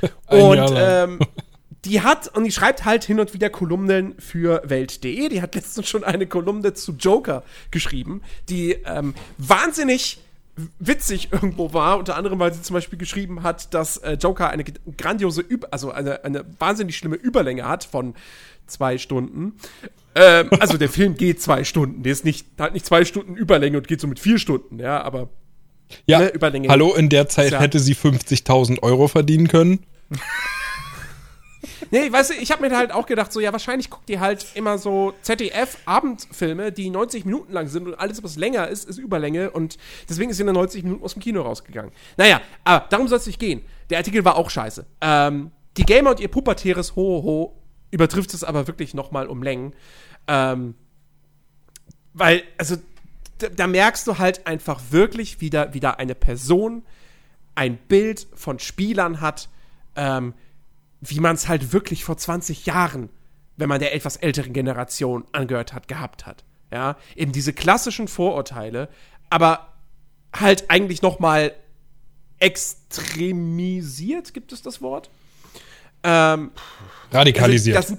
und 0.28 0.74
ähm, 0.76 1.20
die 1.86 2.02
hat, 2.02 2.36
und 2.36 2.44
die 2.44 2.52
schreibt 2.52 2.86
halt 2.86 3.04
hin 3.04 3.20
und 3.20 3.34
wieder 3.34 3.50
Kolumnen 3.50 4.16
für 4.20 4.62
Welt.de. 4.66 5.30
Die 5.30 5.42
hat 5.42 5.56
letztens 5.56 5.88
schon 5.88 6.04
eine 6.04 6.28
Kolumne 6.28 6.74
zu 6.74 6.94
Joker 6.94 7.44
geschrieben, 7.72 8.22
die 8.50 8.74
ähm, 8.86 9.16
wahnsinnig 9.38 10.20
witzig 10.80 11.32
irgendwo 11.32 11.74
war, 11.74 12.00
unter 12.00 12.16
anderem, 12.16 12.40
weil 12.40 12.54
sie 12.54 12.62
zum 12.62 12.74
Beispiel 12.74 12.98
geschrieben 12.98 13.44
hat, 13.44 13.74
dass 13.74 13.98
äh, 13.98 14.14
Joker 14.14 14.50
eine 14.50 14.64
grandiose, 14.64 15.42
Üb 15.42 15.68
also 15.72 15.92
eine, 15.92 16.24
eine 16.24 16.46
wahnsinnig 16.58 16.98
schlimme 16.98 17.16
Überlänge 17.16 17.68
hat 17.68 17.84
von 17.84 18.16
zwei 18.66 18.98
Stunden. 18.98 19.54
Ähm, 20.20 20.50
also 20.60 20.78
der 20.78 20.90
Film 20.90 21.16
geht 21.16 21.42
zwei 21.42 21.64
Stunden, 21.64 22.02
der 22.04 22.12
ist 22.12 22.26
nicht, 22.26 22.48
hat 22.60 22.74
nicht 22.74 22.86
zwei 22.86 23.06
Stunden 23.06 23.36
Überlänge 23.36 23.78
und 23.78 23.88
geht 23.88 24.02
so 24.02 24.08
mit 24.08 24.20
vier 24.20 24.40
Stunden, 24.40 24.80
ja, 24.80 25.02
aber 25.04 25.30
Ja, 26.06 26.20
ne, 26.20 26.30
Überlänge. 26.30 26.70
hallo, 26.70 26.94
in 26.96 27.10
der 27.10 27.28
Zeit 27.30 27.52
Ja. 27.52 27.60
hätte 27.60 27.80
sie 27.80 27.94
50.000 27.96 28.82
Euro 28.84 29.08
verdienen 29.08 29.48
können. 29.48 29.86
Nee, 31.92 32.12
weißt 32.12 32.32
du, 32.32 32.34
ich 32.34 32.52
habe 32.52 32.68
mir 32.68 32.76
halt 32.76 32.92
auch 32.92 33.06
gedacht, 33.06 33.32
so, 33.32 33.40
ja, 33.40 33.52
wahrscheinlich 33.54 33.90
guckt 33.90 34.10
ihr 34.10 34.20
halt 34.20 34.46
immer 34.56 34.78
so 34.78 35.14
ZDF-Abendfilme, 35.22 36.72
die 36.72 36.90
90 36.90 37.24
Minuten 37.24 37.54
lang 37.54 37.68
sind 37.68 37.88
und 37.88 37.94
alles, 37.96 38.22
was 38.24 38.36
länger 38.36 38.68
ist, 38.68 38.90
ist 38.90 38.98
Überlänge 38.98 39.52
und 39.52 39.78
deswegen 40.10 40.30
ist 40.30 40.38
sie 40.38 40.44
in 40.44 40.52
90 40.52 40.84
Minuten 40.84 41.04
aus 41.04 41.14
dem 41.14 41.22
Kino 41.22 41.42
rausgegangen. 41.44 41.92
Naja, 42.18 42.42
aber 42.64 42.86
darum 42.90 43.08
soll 43.08 43.20
es 43.20 43.28
nicht 43.28 43.40
gehen. 43.40 43.62
Der 43.90 44.00
Artikel 44.00 44.26
war 44.26 44.36
auch 44.36 44.50
scheiße. 44.50 44.86
Ähm, 45.02 45.52
die 45.78 45.84
Gamer 45.86 46.10
und 46.12 46.20
ihr 46.20 46.28
pubertäres 46.28 46.96
Ho-Ho 46.96 47.54
übertrifft 47.92 48.34
es 48.34 48.44
aber 48.44 48.68
wirklich 48.68 48.94
nochmal 48.94 49.28
um 49.28 49.42
Längen. 49.42 49.74
Ähm, 50.28 50.76
weil, 52.14 52.44
also, 52.58 52.78
da, 53.38 53.50
da 53.50 53.68
merkst 53.68 54.08
du 54.08 54.18
halt 54.18 54.48
einfach 54.48 54.82
wirklich 54.90 55.42
wieder, 55.42 55.74
wieder 55.74 56.00
eine 56.00 56.16
Person 56.16 56.84
ein 57.56 57.78
Bild 57.78 58.28
von 58.36 58.60
Spielern 58.60 59.20
hat, 59.20 59.50
ähm, 59.96 60.34
wie 61.02 61.20
man 61.20 61.36
es 61.36 61.48
halt 61.48 61.74
wirklich 61.74 62.04
vor 62.04 62.18
20 62.18 62.66
Jahren, 62.68 63.10
wenn 63.56 63.68
man 63.68 63.80
der 63.80 63.96
etwas 63.96 64.18
älteren 64.18 64.54
Generation 64.54 65.26
angehört 65.32 65.74
hat, 65.74 65.88
gehabt 65.88 66.28
hat. 66.28 66.44
Ja, 66.72 66.98
eben 67.16 67.32
diese 67.32 67.54
klassischen 67.54 68.08
Vorurteile, 68.08 68.90
aber 69.30 69.74
halt 70.34 70.70
eigentlich 70.70 71.02
noch 71.02 71.20
mal 71.20 71.54
extremisiert, 72.40 74.34
gibt 74.34 74.52
es 74.54 74.62
das 74.62 74.82
Wort? 74.82 75.10
Ähm, 76.04 76.52
Radikalisiert. 77.12 77.78
also, 77.78 77.98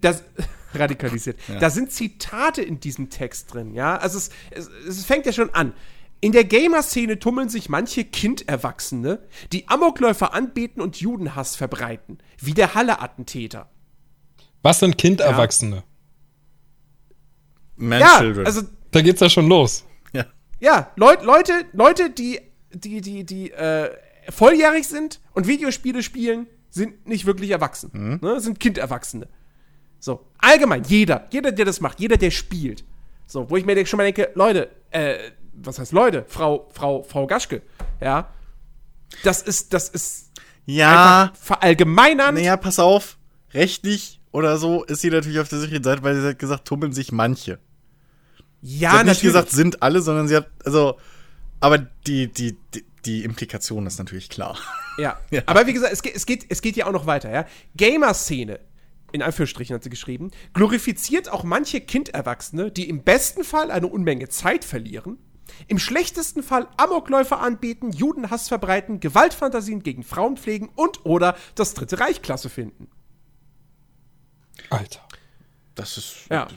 das, 0.00 0.22
das 0.36 0.46
radikalisiert. 0.74 1.38
Da 1.60 1.70
sind 1.70 1.92
Zitate 1.92 2.62
in 2.62 2.80
diesem 2.80 3.10
Text 3.10 3.52
drin, 3.54 3.74
ja. 3.74 3.96
Also 3.96 4.18
es, 4.18 4.30
es, 4.50 4.68
es 4.86 5.04
fängt 5.04 5.26
ja 5.26 5.32
schon 5.32 5.50
an. 5.50 5.72
In 6.20 6.32
der 6.32 6.44
Gamer-Szene 6.44 7.18
tummeln 7.20 7.48
sich 7.48 7.68
manche 7.68 8.04
Kinderwachsene, 8.04 9.20
die 9.52 9.68
Amokläufer 9.68 10.34
anbeten 10.34 10.82
und 10.82 11.00
Judenhass 11.00 11.54
verbreiten, 11.54 12.18
wie 12.40 12.54
der 12.54 12.74
Halle-Attentäter. 12.74 13.68
Was 14.62 14.80
sind 14.80 14.98
Kinderwachsene? 14.98 15.84
Man 17.76 18.00
Ja, 18.00 18.18
Children. 18.18 18.46
also 18.46 18.62
Da 18.90 19.02
geht's 19.02 19.20
ja 19.20 19.30
schon 19.30 19.48
los. 19.48 19.84
ja. 20.12 20.26
ja, 20.58 20.90
Leut, 20.96 21.22
Leute, 21.22 21.52
Leute, 21.72 22.10
die, 22.10 22.40
die, 22.72 23.00
die, 23.00 23.24
die 23.24 23.52
äh, 23.52 23.90
volljährig 24.28 24.88
sind 24.88 25.20
und 25.34 25.46
Videospiele 25.46 26.02
spielen, 26.02 26.48
sind 26.70 27.06
nicht 27.06 27.26
wirklich 27.26 27.50
erwachsen. 27.50 28.18
Ne? 28.20 28.40
Sind 28.40 28.58
Kinderwachsene. 28.58 29.28
So, 30.00 30.24
allgemein, 30.38 30.84
jeder, 30.84 31.26
jeder, 31.30 31.52
der 31.52 31.64
das 31.64 31.80
macht, 31.80 32.00
jeder, 32.00 32.16
der 32.16 32.30
spielt. 32.30 32.84
So, 33.26 33.50
wo 33.50 33.56
ich 33.56 33.64
mir 33.64 33.84
schon 33.86 33.96
mal 33.98 34.04
denke, 34.04 34.30
Leute, 34.34 34.70
äh, 34.90 35.16
was 35.54 35.78
heißt 35.78 35.92
Leute? 35.92 36.24
Frau, 36.28 36.68
Frau, 36.72 37.02
Frau 37.02 37.26
Gaschke, 37.26 37.62
ja. 38.00 38.28
Das 39.24 39.42
ist, 39.42 39.72
das 39.72 39.88
ist 39.88 40.30
Ja, 40.66 41.32
verallgemeinern. 41.40 42.34
naja, 42.34 42.56
pass 42.56 42.78
auf. 42.78 43.16
Rechtlich 43.54 44.20
oder 44.30 44.58
so 44.58 44.84
ist 44.84 45.00
sie 45.00 45.10
natürlich 45.10 45.40
auf 45.40 45.48
der 45.48 45.58
sicheren 45.58 45.82
Seite, 45.82 46.02
weil 46.02 46.20
sie 46.20 46.28
hat 46.28 46.38
gesagt, 46.38 46.66
tummeln 46.66 46.92
sich 46.92 47.12
manche. 47.12 47.58
ja, 48.60 48.90
sie 48.92 48.98
hat 48.98 49.06
nicht 49.06 49.22
gesagt, 49.22 49.50
sind 49.50 49.82
alle, 49.82 50.00
sondern 50.02 50.28
sie 50.28 50.36
hat, 50.36 50.48
also, 50.64 50.98
aber 51.60 51.78
die, 51.78 52.30
die, 52.32 52.56
die, 52.74 52.84
die 53.06 53.24
Implikation 53.24 53.86
ist 53.86 53.98
natürlich 53.98 54.28
klar. 54.28 54.56
Ja. 54.98 55.18
Ja. 55.30 55.42
Aber 55.46 55.66
wie 55.66 55.72
gesagt, 55.72 55.92
es 55.92 56.02
geht, 56.02 56.16
es, 56.16 56.26
geht, 56.26 56.46
es 56.48 56.60
geht 56.60 56.76
ja 56.76 56.86
auch 56.86 56.92
noch 56.92 57.06
weiter, 57.06 57.30
ja. 57.30 57.46
Gamer-Szene, 57.76 58.58
in 59.12 59.22
Anführungsstrichen 59.22 59.74
hat 59.74 59.82
sie 59.82 59.90
geschrieben, 59.90 60.30
glorifiziert 60.52 61.30
auch 61.30 61.44
manche 61.44 61.80
Kinderwachsene, 61.80 62.70
die 62.70 62.88
im 62.88 63.02
besten 63.02 63.44
Fall 63.44 63.70
eine 63.70 63.86
Unmenge 63.86 64.28
Zeit 64.28 64.64
verlieren, 64.64 65.18
im 65.66 65.78
schlechtesten 65.78 66.42
Fall 66.42 66.68
Amokläufer 66.76 67.40
anbieten, 67.40 67.90
Judenhass 67.90 68.48
verbreiten, 68.48 69.00
Gewaltfantasien 69.00 69.82
gegen 69.82 70.02
Frauen 70.02 70.36
pflegen 70.36 70.70
und 70.74 71.04
oder 71.06 71.36
das 71.54 71.74
Dritte 71.74 72.00
Reich 72.00 72.22
klasse 72.22 72.50
finden. 72.50 72.88
Alter. 74.70 75.00
Das 75.74 75.96
ist. 75.96 76.16
Ja. 76.30 76.48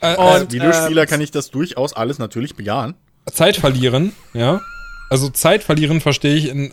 Äh, 0.00 0.06
Als 0.16 0.42
Und, 0.42 0.52
Videospieler 0.52 1.02
äh, 1.02 1.06
kann 1.06 1.20
ich 1.20 1.30
das 1.30 1.50
durchaus 1.50 1.92
alles 1.92 2.18
natürlich 2.18 2.56
bejahen. 2.56 2.94
Zeit 3.30 3.56
verlieren, 3.56 4.12
ja. 4.32 4.60
Also 5.10 5.28
Zeit 5.28 5.62
verlieren 5.62 6.00
verstehe 6.00 6.34
ich 6.34 6.48
in. 6.48 6.72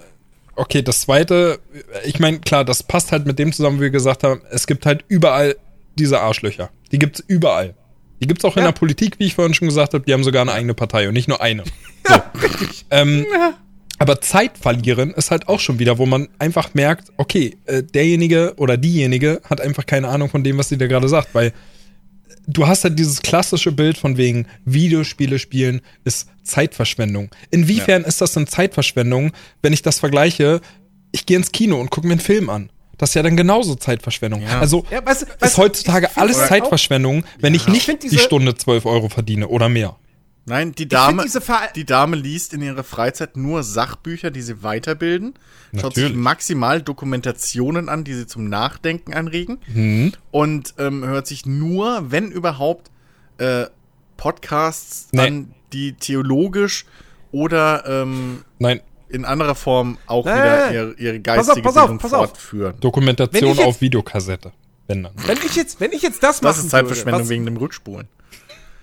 Okay, 0.58 0.82
das 0.82 1.02
zweite, 1.02 1.60
ich 2.04 2.20
meine, 2.20 2.40
klar, 2.40 2.66
das 2.66 2.82
passt 2.84 3.12
halt 3.12 3.26
mit 3.26 3.38
dem 3.40 3.54
zusammen, 3.54 3.78
wie 3.78 3.84
wir 3.84 3.90
gesagt 3.92 4.24
haben, 4.24 4.42
es 4.50 4.66
gibt 4.68 4.86
halt 4.86 5.06
überall 5.08 5.56
diese 5.98 6.20
Arschlöcher. 6.20 6.70
Die 6.92 7.00
gibt's 7.00 7.24
überall. 7.28 7.76
Die 8.22 8.28
gibt's 8.28 8.44
auch 8.44 8.58
in 8.58 8.64
Ja. 8.64 8.70
der 8.72 8.78
Politik, 8.80 9.20
wie 9.20 9.26
ich 9.28 9.36
vorhin 9.36 9.54
schon 9.54 9.68
gesagt 9.68 9.94
habe, 9.94 10.04
die 10.06 10.14
haben 10.14 10.24
sogar 10.24 10.42
eine 10.42 10.52
eigene 10.54 10.74
Partei 10.74 11.08
und 11.08 11.14
nicht 11.14 11.28
nur 11.28 11.42
eine. 11.42 11.64
Ja, 12.10 12.32
richtig. 12.42 12.86
Ähm, 12.90 13.26
Aber 14.00 14.22
Zeit 14.22 14.58
verlieren 14.58 15.12
ist 15.12 15.30
halt 15.32 15.48
auch 15.50 15.60
schon 15.60 15.78
wieder, 15.80 15.98
wo 15.98 16.06
man 16.06 16.30
einfach 16.40 16.74
merkt, 16.74 17.10
okay, 17.18 17.58
äh, 17.66 17.84
derjenige 17.84 18.54
oder 18.58 18.78
diejenige 18.78 19.42
hat 19.50 19.60
einfach 19.60 19.86
keine 19.86 20.08
Ahnung 20.08 20.30
von 20.30 20.44
dem, 20.44 20.58
was 20.58 20.70
sie 20.70 20.78
da 20.78 20.88
gerade 20.88 21.10
sagt, 21.10 21.36
weil 21.36 21.52
du 22.48 22.66
hast 22.68 22.84
halt 22.84 22.98
dieses 22.98 23.22
klassische 23.22 23.72
Bild 23.72 23.98
von 23.98 24.18
wegen 24.18 24.48
Videospiele 24.66 25.38
spielen 25.40 25.82
ist 26.06 26.28
Zeitverschwendung. 26.44 27.30
Inwiefern 27.52 28.04
ist 28.04 28.22
das 28.22 28.34
denn 28.34 28.48
Zeitverschwendung, 28.48 29.32
wenn 29.62 29.74
ich 29.74 29.82
das 29.82 30.00
vergleiche? 30.00 30.62
Ich 31.12 31.26
gehe 31.26 31.38
ins 31.38 31.52
Kino 31.52 31.80
und 31.80 31.90
gucke 31.92 32.08
mir 32.08 32.14
einen 32.14 32.22
Film 32.22 32.50
an. 32.50 32.70
Das 32.98 33.10
ist 33.12 33.14
ja 33.16 33.22
dann 33.24 33.38
genauso 33.38 33.76
Zeitverschwendung. 33.76 34.42
Ja. 34.42 34.60
Also 34.60 34.86
Ja, 34.90 35.06
weißt 35.06 35.22
du- 35.24 35.26
weißt 35.28 35.44
ist 35.54 35.58
heutzutage 35.58 36.08
ich 36.12 36.18
alles 36.18 36.38
Zeitverschwendung, 36.48 37.24
wenn 37.40 37.54
ich 37.54 37.68
Ich 37.68 37.68
nicht 37.68 37.88
die 38.04 38.10
diese- 38.10 38.20
Stunde 38.20 38.56
12 38.56 38.86
Euro 38.86 39.10
verdiene 39.10 39.48
oder 39.48 39.70
mehr. 39.70 39.96
Nein, 40.50 40.72
die 40.72 40.88
Dame, 40.88 41.26
die 41.76 41.86
Dame 41.86 42.16
liest 42.16 42.54
in 42.54 42.62
ihrer 42.62 42.86
Freizeit 42.86 43.36
nur 43.36 43.64
Sachbücher, 43.64 44.32
die 44.32 44.42
sie 44.42 44.64
weiterbilden. 44.64 45.34
Schaut 45.74 45.94
sich 45.96 46.04
Natürlich. 46.06 46.16
maximal 46.24 46.82
Dokumentationen 46.82 47.90
an, 47.90 48.06
die 48.06 48.14
sie 48.14 48.28
zum 48.28 48.48
Nachdenken 48.48 49.14
anregen. 49.14 49.60
Mhm. 49.68 50.14
Und 50.32 50.74
ähm, 50.78 51.04
hört 51.04 51.28
sich 51.28 51.46
nur, 51.46 52.12
wenn 52.12 52.32
überhaupt, 52.32 52.90
äh, 53.40 53.66
Podcasts 54.16 55.10
Nee. 55.12 55.28
an, 55.28 55.54
die 55.74 55.94
theologisch 55.94 56.86
oder 57.32 57.84
ähm, 57.86 58.44
Nein, 58.60 58.80
in 59.10 59.26
anderer 59.26 59.54
Form 59.56 59.98
auch 60.08 60.26
Nein, 60.26 60.36
wieder 60.36 60.46
nein, 60.46 60.60
nein. 60.66 60.74
ihre, 60.74 60.94
ihre 60.94 61.20
Pass 61.20 61.50
auf, 61.50 61.56
geistige 61.56 61.62
pass 61.62 61.78
auf, 61.78 61.84
Bildung 61.84 61.98
pass 62.00 62.14
auf. 62.14 62.26
fortführen. 62.30 62.74
Dokumentation 62.80 63.60
auf 63.60 63.82
Videokassette. 63.82 64.54
Wenn 64.88 65.04
dann. 65.04 65.14
Wenn 65.26 65.38
ich 65.46 65.56
jetzt, 65.58 65.82
wenn 65.82 65.92
ich 65.92 66.02
jetzt 66.02 66.24
das, 66.24 66.40
Das 66.40 66.56
machen 66.56 66.66
ist 66.66 66.72
Zeitverschwendung 66.72 67.22
würde, 67.24 67.30
wegen 67.30 67.46
dem 67.46 67.58
Rückspulen. 67.58 68.08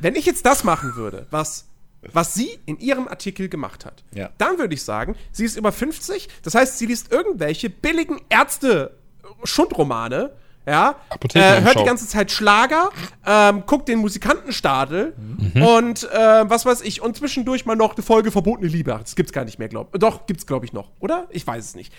Wenn 0.05 0.15
ich 0.17 0.27
jetzt 0.27 0.45
das 0.47 0.65
machen 0.65 0.97
würde, 0.97 1.27
was, 1.31 1.67
was 2.13 2.35
sie 2.35 2.59
in 2.67 2.79
ihrem 2.79 3.09
Artikel 3.09 3.49
gemacht 3.49 3.85
hat, 3.87 4.05
Ja. 4.13 4.31
dann 4.39 4.59
würde 4.59 4.75
ich 4.75 4.83
sagen, 4.83 5.17
sie 5.33 5.45
ist 5.47 5.57
über 5.57 5.73
50, 5.73 6.29
das 6.43 6.55
heißt, 6.55 6.79
sie 6.79 6.85
liest 6.87 7.11
irgendwelche 7.11 7.71
billigen 7.71 8.21
Ärzte-Schundromane, 8.29 10.31
ja, 10.67 10.95
äh, 11.35 11.61
hört 11.63 11.79
die 11.79 11.85
ganze 11.85 12.09
Zeit 12.09 12.31
Schlager, 12.31 12.91
ähm, 13.27 13.65
guckt 13.67 13.89
den 13.89 13.99
Musikantenstadel 13.99 15.15
Mhm. 15.17 15.63
und 15.63 16.05
äh, 16.11 16.49
was 16.49 16.65
weiß 16.65 16.81
ich, 16.83 17.03
und 17.03 17.17
zwischendurch 17.17 17.67
mal 17.67 17.77
noch 17.77 17.95
eine 17.95 18.03
Folge 18.03 18.31
Verbotene 18.31 18.69
Liebe. 18.69 18.99
Das 19.01 19.15
gibt's 19.15 19.33
gar 19.33 19.45
nicht 19.45 19.59
mehr, 19.59 19.69
glaub 19.69 19.93
Doch, 19.99 20.27
gibt's, 20.27 20.47
glaube 20.47 20.65
ich, 20.65 20.73
noch, 20.73 20.91
oder? 21.01 21.27
Ich 21.31 21.47
weiß 21.47 21.63
es 21.65 21.75
nicht. 21.75 21.93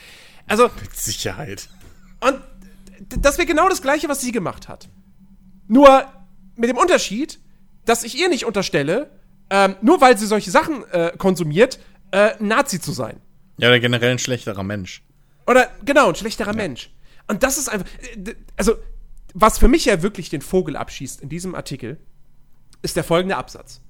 Also, 0.48 0.70
Mit 0.82 0.96
Sicherheit. 0.96 1.70
und 2.22 2.40
das 3.20 3.38
wäre 3.38 3.46
genau 3.48 3.70
das 3.70 3.82
Gleiche, 3.84 4.10
was 4.10 4.22
sie 4.22 4.32
gemacht 4.32 4.68
hat. 4.68 4.90
Nur 5.68 6.06
mit 6.56 6.70
dem 6.70 6.78
Unterschied, 6.78 7.40
dass 7.86 8.04
ich 8.04 8.18
ihr 8.20 8.30
nicht 8.30 8.46
unterstelle, 8.46 9.10
ähm, 9.50 9.76
nur 9.82 10.02
weil 10.02 10.18
sie 10.18 10.26
solche 10.26 10.52
Sachen 10.52 10.84
äh, 10.92 11.12
konsumiert, 11.18 11.80
äh, 12.12 12.32
ein 12.40 12.48
Nazi 12.48 12.80
zu 12.80 12.92
sein. 12.92 13.22
Ja, 13.58 13.70
oder 13.70 13.80
generell 13.80 14.12
ein 14.12 14.20
schlechterer 14.20 14.64
Mensch. 14.64 15.04
Oder 15.48 15.70
genau, 15.84 16.10
ein 16.10 16.16
schlechterer 16.16 16.54
Mensch. 16.54 16.90
Und 17.28 17.44
das 17.44 17.58
ist 17.58 17.70
einfach. 17.70 17.88
äh, 18.16 18.36
Also, 18.58 18.76
was 19.34 19.58
für 19.58 19.68
mich 19.68 19.86
ja 19.86 20.02
wirklich 20.02 20.30
den 20.30 20.42
Vogel 20.42 20.76
abschießt 20.76 21.22
in 21.22 21.30
diesem 21.30 21.56
Artikel, 21.56 21.98
ist 22.82 22.96
der 22.96 23.04
folgende 23.04 23.38
Absatz. 23.38 23.82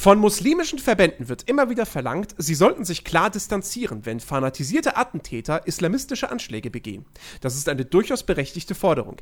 Von 0.00 0.18
muslimischen 0.18 0.78
Verbänden 0.78 1.28
wird 1.28 1.42
immer 1.42 1.68
wieder 1.68 1.84
verlangt, 1.84 2.34
sie 2.38 2.54
sollten 2.54 2.86
sich 2.86 3.04
klar 3.04 3.28
distanzieren, 3.28 4.06
wenn 4.06 4.18
fanatisierte 4.18 4.96
Attentäter 4.96 5.66
islamistische 5.66 6.30
Anschläge 6.30 6.70
begehen. 6.70 7.04
Das 7.42 7.54
ist 7.54 7.68
eine 7.68 7.84
durchaus 7.84 8.22
berechtigte 8.22 8.74
Forderung. 8.74 9.18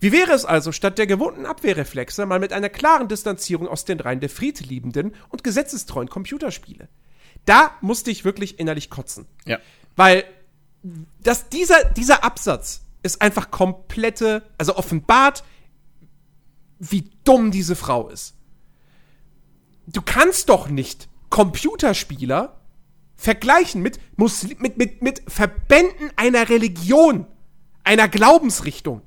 Wie 0.00 0.10
wäre 0.10 0.32
es 0.32 0.46
also, 0.46 0.72
statt 0.72 0.96
der 0.96 1.06
gewohnten 1.06 1.44
Abwehrreflexe 1.44 2.24
mal 2.24 2.38
mit 2.40 2.54
einer 2.54 2.70
klaren 2.70 3.08
Distanzierung 3.08 3.68
aus 3.68 3.84
den 3.84 4.00
Reihen 4.00 4.20
der 4.20 4.30
friedliebenden 4.30 5.14
und 5.28 5.44
gesetzestreuen 5.44 6.08
Computerspiele? 6.08 6.88
Da 7.44 7.72
musste 7.82 8.10
ich 8.10 8.24
wirklich 8.24 8.58
innerlich 8.58 8.88
kotzen. 8.88 9.26
Ja. 9.44 9.58
Weil 9.96 10.24
das, 11.22 11.50
dieser, 11.50 11.84
dieser 11.90 12.24
Absatz 12.24 12.80
ist 13.02 13.20
einfach 13.20 13.50
komplette, 13.50 14.44
also 14.56 14.76
offenbart, 14.76 15.44
wie 16.78 17.10
dumm 17.22 17.50
diese 17.50 17.76
Frau 17.76 18.08
ist 18.08 18.34
du 19.86 20.02
kannst 20.02 20.48
doch 20.48 20.68
nicht 20.68 21.08
Computerspieler 21.30 22.56
vergleichen 23.16 23.82
mit, 23.82 23.98
Muslim 24.16 24.56
mit, 24.60 24.76
mit, 24.76 25.02
mit 25.02 25.22
Verbänden 25.28 26.10
einer 26.16 26.48
Religion, 26.48 27.26
einer 27.84 28.08
Glaubensrichtung. 28.08 29.02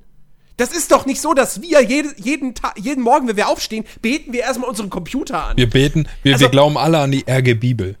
Das 0.56 0.72
ist 0.72 0.90
doch 0.90 1.04
nicht 1.04 1.20
so, 1.20 1.34
dass 1.34 1.60
wir 1.60 1.82
jede, 1.82 2.14
jeden, 2.16 2.54
Tag, 2.54 2.78
jeden 2.78 3.02
Morgen, 3.02 3.28
wenn 3.28 3.36
wir 3.36 3.48
aufstehen, 3.48 3.84
beten 4.00 4.32
wir 4.32 4.40
erstmal 4.40 4.70
unseren 4.70 4.88
Computer 4.88 5.44
an. 5.44 5.56
Wir 5.58 5.68
beten, 5.68 6.08
wir, 6.22 6.32
also, 6.32 6.46
wir 6.46 6.50
glauben 6.50 6.78
alle 6.78 6.98
an 6.98 7.10
die 7.10 7.24
RG 7.28 7.54
Bibel. 7.54 7.96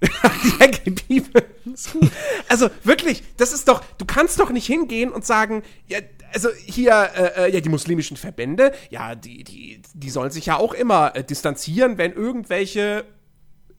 Bibel. 1.08 1.44
also 2.48 2.70
wirklich, 2.84 3.22
das 3.36 3.52
ist 3.52 3.68
doch, 3.68 3.82
du 3.98 4.04
kannst 4.04 4.40
doch 4.40 4.50
nicht 4.50 4.66
hingehen 4.66 5.10
und 5.10 5.26
sagen, 5.26 5.62
ja, 5.88 5.98
also 6.32 6.48
hier, 6.64 7.10
äh, 7.14 7.46
äh, 7.46 7.54
ja, 7.54 7.60
die 7.60 7.68
muslimischen 7.68 8.16
Verbände, 8.16 8.72
ja, 8.90 9.14
die, 9.14 9.44
die, 9.44 9.82
die 9.94 10.10
sollen 10.10 10.30
sich 10.30 10.46
ja 10.46 10.56
auch 10.56 10.74
immer 10.74 11.14
äh, 11.16 11.24
distanzieren, 11.24 11.98
wenn 11.98 12.12
irgendwelche 12.12 13.04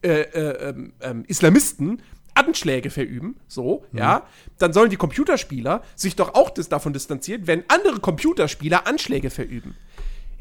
äh, 0.03 0.22
äh, 0.22 0.69
ähm, 0.69 0.93
ähm, 1.01 1.26
Islamisten 1.28 2.01
Anschläge 2.34 2.89
verüben, 2.89 3.39
so, 3.47 3.86
mhm. 3.91 3.99
ja, 3.99 4.28
dann 4.57 4.74
sollen 4.74 4.89
die 4.89 4.95
Computerspieler 4.95 5.84
sich 5.95 6.15
doch 6.15 6.34
auch 6.34 6.49
dis 6.49 6.69
davon 6.69 6.93
distanzieren, 6.93 7.45
wenn 7.47 7.63
andere 7.67 7.99
Computerspieler 7.99 8.88
Anschläge 8.88 9.30
verüben. 9.30 9.76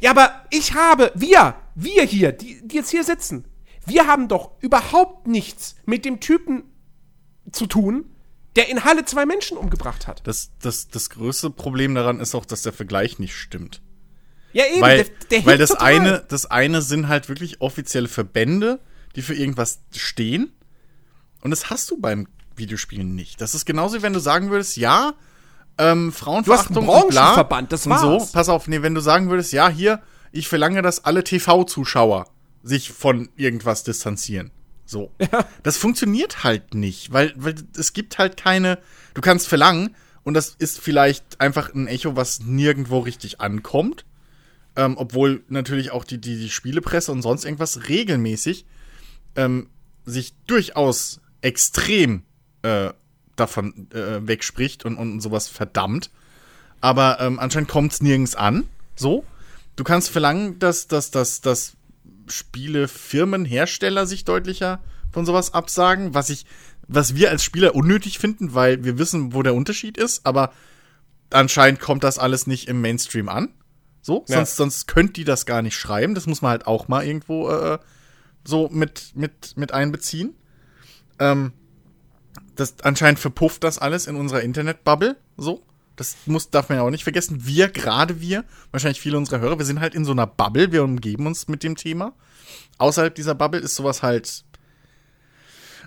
Ja, 0.01 0.13
aber 0.13 0.31
ich 0.51 0.75
habe, 0.75 1.13
wir, 1.15 1.57
wir 1.75 2.05
hier, 2.05 2.33
die, 2.33 2.67
die 2.67 2.77
jetzt 2.77 2.91
hier 2.91 3.05
sitzen, 3.05 3.45
wir 3.87 4.07
haben 4.07 4.29
doch 4.29 4.53
überhaupt 4.61 5.27
nichts 5.27 5.77
mit 5.87 6.05
dem 6.05 6.21
Typen 6.21 6.65
zu 7.51 7.67
tun, 7.67 8.05
der 8.57 8.69
in 8.69 8.85
Halle 8.85 9.05
zwei 9.05 9.27
Menschen 9.27 9.57
umgebracht 9.57 10.07
hat. 10.07 10.27
Das, 10.27 10.51
das, 10.61 10.89
das 10.89 11.11
größte 11.11 11.51
Problem 11.51 11.95
daran 11.95 12.21
ist 12.21 12.35
auch, 12.35 12.45
dass 12.45 12.63
der 12.63 12.73
Vergleich 12.73 13.19
nicht 13.19 13.35
stimmt. 13.35 13.81
Ja, 14.53 14.65
eben, 14.67 14.81
weil, 14.81 15.05
der, 15.05 15.07
der 15.31 15.47
weil 15.47 15.59
das 15.59 15.73
eine, 15.73 16.25
das 16.29 16.47
eine 16.47 16.83
sind 16.83 17.09
halt 17.09 17.29
wirklich 17.29 17.61
offizielle 17.61 18.09
Verbände, 18.09 18.81
die 19.15 19.23
für 19.23 19.35
irgendwas 19.35 19.81
stehen. 19.95 20.53
Und 21.43 21.53
das 21.53 21.71
hast 21.71 21.91
du 21.91 22.01
beim 22.01 22.27
Videospielen 22.57 23.15
nicht. 23.15 23.41
Das 23.41 23.55
ist 23.55 23.65
genauso, 23.65 23.99
wie 23.99 24.03
wenn 24.03 24.13
du 24.13 24.19
sagen 24.19 24.51
würdest, 24.51 24.77
ja, 24.77 25.15
ähm, 25.79 26.13
Frauenverachtung 26.13 26.75
du 26.75 26.83
hast 26.83 26.93
einen 26.93 27.09
Branchenverband, 27.09 27.73
das 27.73 27.89
war's. 27.89 28.01
So, 28.01 28.33
pass 28.33 28.49
auf, 28.49 28.67
nee, 28.69 28.83
wenn 28.83 28.95
du 28.95 29.01
sagen 29.01 29.31
würdest, 29.31 29.53
ja, 29.53 29.69
hier, 29.69 30.03
ich 30.33 30.49
verlange, 30.49 30.83
dass 30.83 31.05
alle 31.05 31.25
TV-Zuschauer 31.25 32.27
sich 32.63 32.91
von 32.91 33.29
irgendwas 33.37 33.85
distanzieren. 33.85 34.51
So. 34.85 35.13
Ja. 35.21 35.47
Das 35.63 35.77
funktioniert 35.77 36.43
halt 36.43 36.75
nicht, 36.75 37.13
weil, 37.13 37.33
weil 37.37 37.55
es 37.77 37.93
gibt 37.93 38.19
halt 38.19 38.37
keine. 38.37 38.79
Du 39.15 39.21
kannst 39.21 39.47
verlangen, 39.49 39.95
und 40.23 40.35
das 40.35 40.55
ist 40.59 40.81
vielleicht 40.81 41.41
einfach 41.41 41.73
ein 41.75 41.87
Echo, 41.87 42.17
was 42.17 42.41
nirgendwo 42.41 42.99
richtig 42.99 43.41
ankommt. 43.41 44.05
Ähm, 44.77 44.97
obwohl 44.97 45.43
natürlich 45.49 45.91
auch 45.91 46.05
die, 46.05 46.21
die, 46.21 46.39
die 46.39 46.51
Spielepresse 46.51 47.11
und 47.11 47.23
sonst 47.23 47.45
irgendwas 47.45 47.89
regelmäßig 47.89 48.67
ähm, 49.35 49.69
sich 50.05 50.35
durchaus 50.47 51.21
extrem 51.41 52.23
äh, 52.63 52.91
davon 53.35 53.91
äh, 53.93 54.27
wegspricht 54.27 54.85
und, 54.85 54.97
und 54.97 55.21
sowas 55.21 55.49
verdammt. 55.49 56.11
Aber 56.81 57.19
ähm, 57.21 57.39
anscheinend 57.39 57.69
kommt 57.69 57.93
es 57.93 58.03
nirgends 58.03 58.37
an. 58.37 58.69
So. 58.95 59.25
Du 59.77 59.85
kannst 59.85 60.11
verlangen, 60.11 60.59
dass, 60.59 60.87
dass, 60.87 61.11
dass, 61.11 61.41
dass 61.41 61.77
Spielefirmen, 62.31 63.45
Hersteller 63.45 64.07
sich 64.07 64.25
deutlicher 64.25 64.81
von 65.13 65.27
sowas 65.27 65.55
absagen, 65.55 66.15
was 66.15 66.31
ich, 66.31 66.47
was 66.87 67.15
wir 67.15 67.31
als 67.31 67.45
Spieler 67.45 67.75
unnötig 67.75 68.19
finden, 68.19 68.55
weil 68.55 68.85
wir 68.85 68.99
wissen, 68.99 69.35
wo 69.35 69.43
der 69.43 69.55
Unterschied 69.55 69.97
ist, 69.99 70.25
aber 70.27 70.53
anscheinend 71.31 71.81
kommt 71.81 72.05
das 72.05 72.19
alles 72.19 72.47
nicht 72.47 72.69
im 72.69 72.81
Mainstream 72.81 73.29
an. 73.29 73.55
So, 74.03 74.25
ja. 74.29 74.37
sonst, 74.37 74.57
sonst 74.57 74.87
könnt 74.89 75.17
die 75.17 75.25
das 75.25 75.47
gar 75.47 75.63
nicht 75.63 75.77
schreiben. 75.77 76.15
Das 76.15 76.27
muss 76.27 76.43
man 76.43 76.53
halt 76.53 76.67
auch 76.67 76.89
mal 76.89 77.05
irgendwo 77.05 77.51
äh, 77.51 77.79
so 78.45 78.69
mit, 78.71 79.13
mit, 79.15 79.57
mit 79.57 79.73
einbeziehen. 79.73 80.35
Ähm, 81.19 81.53
das, 82.55 82.77
anscheinend 82.83 83.19
verpufft 83.19 83.63
das 83.65 83.79
alles 83.79 84.07
in 84.07 84.17
unserer 84.17 84.41
Internetbubble. 84.41 85.17
So. 85.37 85.63
Das 86.01 86.17
muss, 86.25 86.49
darf 86.49 86.71
man 86.71 86.79
ja 86.79 86.83
auch 86.83 86.89
nicht 86.89 87.03
vergessen. 87.03 87.45
Wir, 87.45 87.69
gerade 87.69 88.23
wir, 88.23 88.47
wahrscheinlich 88.71 89.03
viele 89.03 89.19
unserer 89.19 89.41
Hörer, 89.41 89.59
wir 89.59 89.67
sind 89.67 89.81
halt 89.81 89.95
in 89.95 90.07
so 90.07 90.13
einer 90.13 90.27
Bubble, 90.27 90.73
wir 90.73 90.83
umgeben 90.83 91.27
uns 91.27 91.47
mit 91.47 91.63
dem 91.63 91.77
Thema. 91.77 92.15
Außerhalb 92.79 93.15
dieser 93.15 93.35
Bubble 93.35 93.61
ist 93.61 93.75
sowas 93.75 94.03
halt 94.03 94.47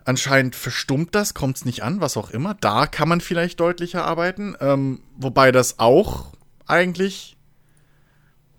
anscheinend 0.05 0.55
verstummt 0.55 1.15
das, 1.15 1.33
kommt 1.33 1.57
es 1.57 1.65
nicht 1.65 1.81
an, 1.81 1.99
was 1.99 2.15
auch 2.15 2.29
immer. 2.29 2.53
Da 2.53 2.85
kann 2.85 3.09
man 3.09 3.21
vielleicht 3.21 3.59
deutlicher 3.59 4.05
arbeiten. 4.05 4.55
Ähm, 4.59 5.01
wobei 5.15 5.51
das 5.51 5.79
auch 5.79 6.33
eigentlich, 6.67 7.35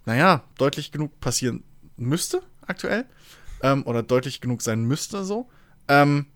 naja, 0.07 0.43
deutlich 0.59 0.91
genug 0.91 1.21
passieren 1.21 1.63
müsste 1.97 2.43
aktuell. 2.67 3.05
Ähm, 3.63 3.87
oder 3.87 4.03
deutlich 4.03 4.41
genug 4.41 4.61
sein 4.61 4.83
müsste 4.83 5.23
so. 5.23 5.49
Ähm, 5.87 6.27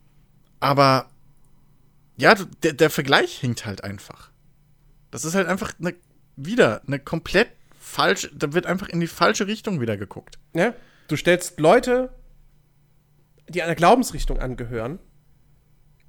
aber 0.61 1.11
ja, 2.17 2.37
der, 2.63 2.75
der 2.75 2.91
Vergleich 2.91 3.33
hinkt 3.33 3.67
halt 3.67 3.83
einfach. 3.83 4.31
Das 5.11 5.25
ist 5.25 5.35
halt 5.35 5.49
einfach 5.49 5.73
eine, 5.79 5.95
wieder 6.37 6.83
eine 6.87 6.99
komplett 6.99 7.49
falsche, 7.81 8.31
da 8.35 8.53
wird 8.53 8.67
einfach 8.67 8.89
in 8.89 9.01
die 9.01 9.07
falsche 9.07 9.47
Richtung 9.47 9.81
wieder 9.81 9.97
geguckt. 9.97 10.39
Ja, 10.55 10.75
du 11.09 11.17
stellst 11.17 11.59
Leute, 11.61 12.11
die 13.49 13.63
einer 13.63 13.75
Glaubensrichtung 13.75 14.39
angehören, 14.39 14.99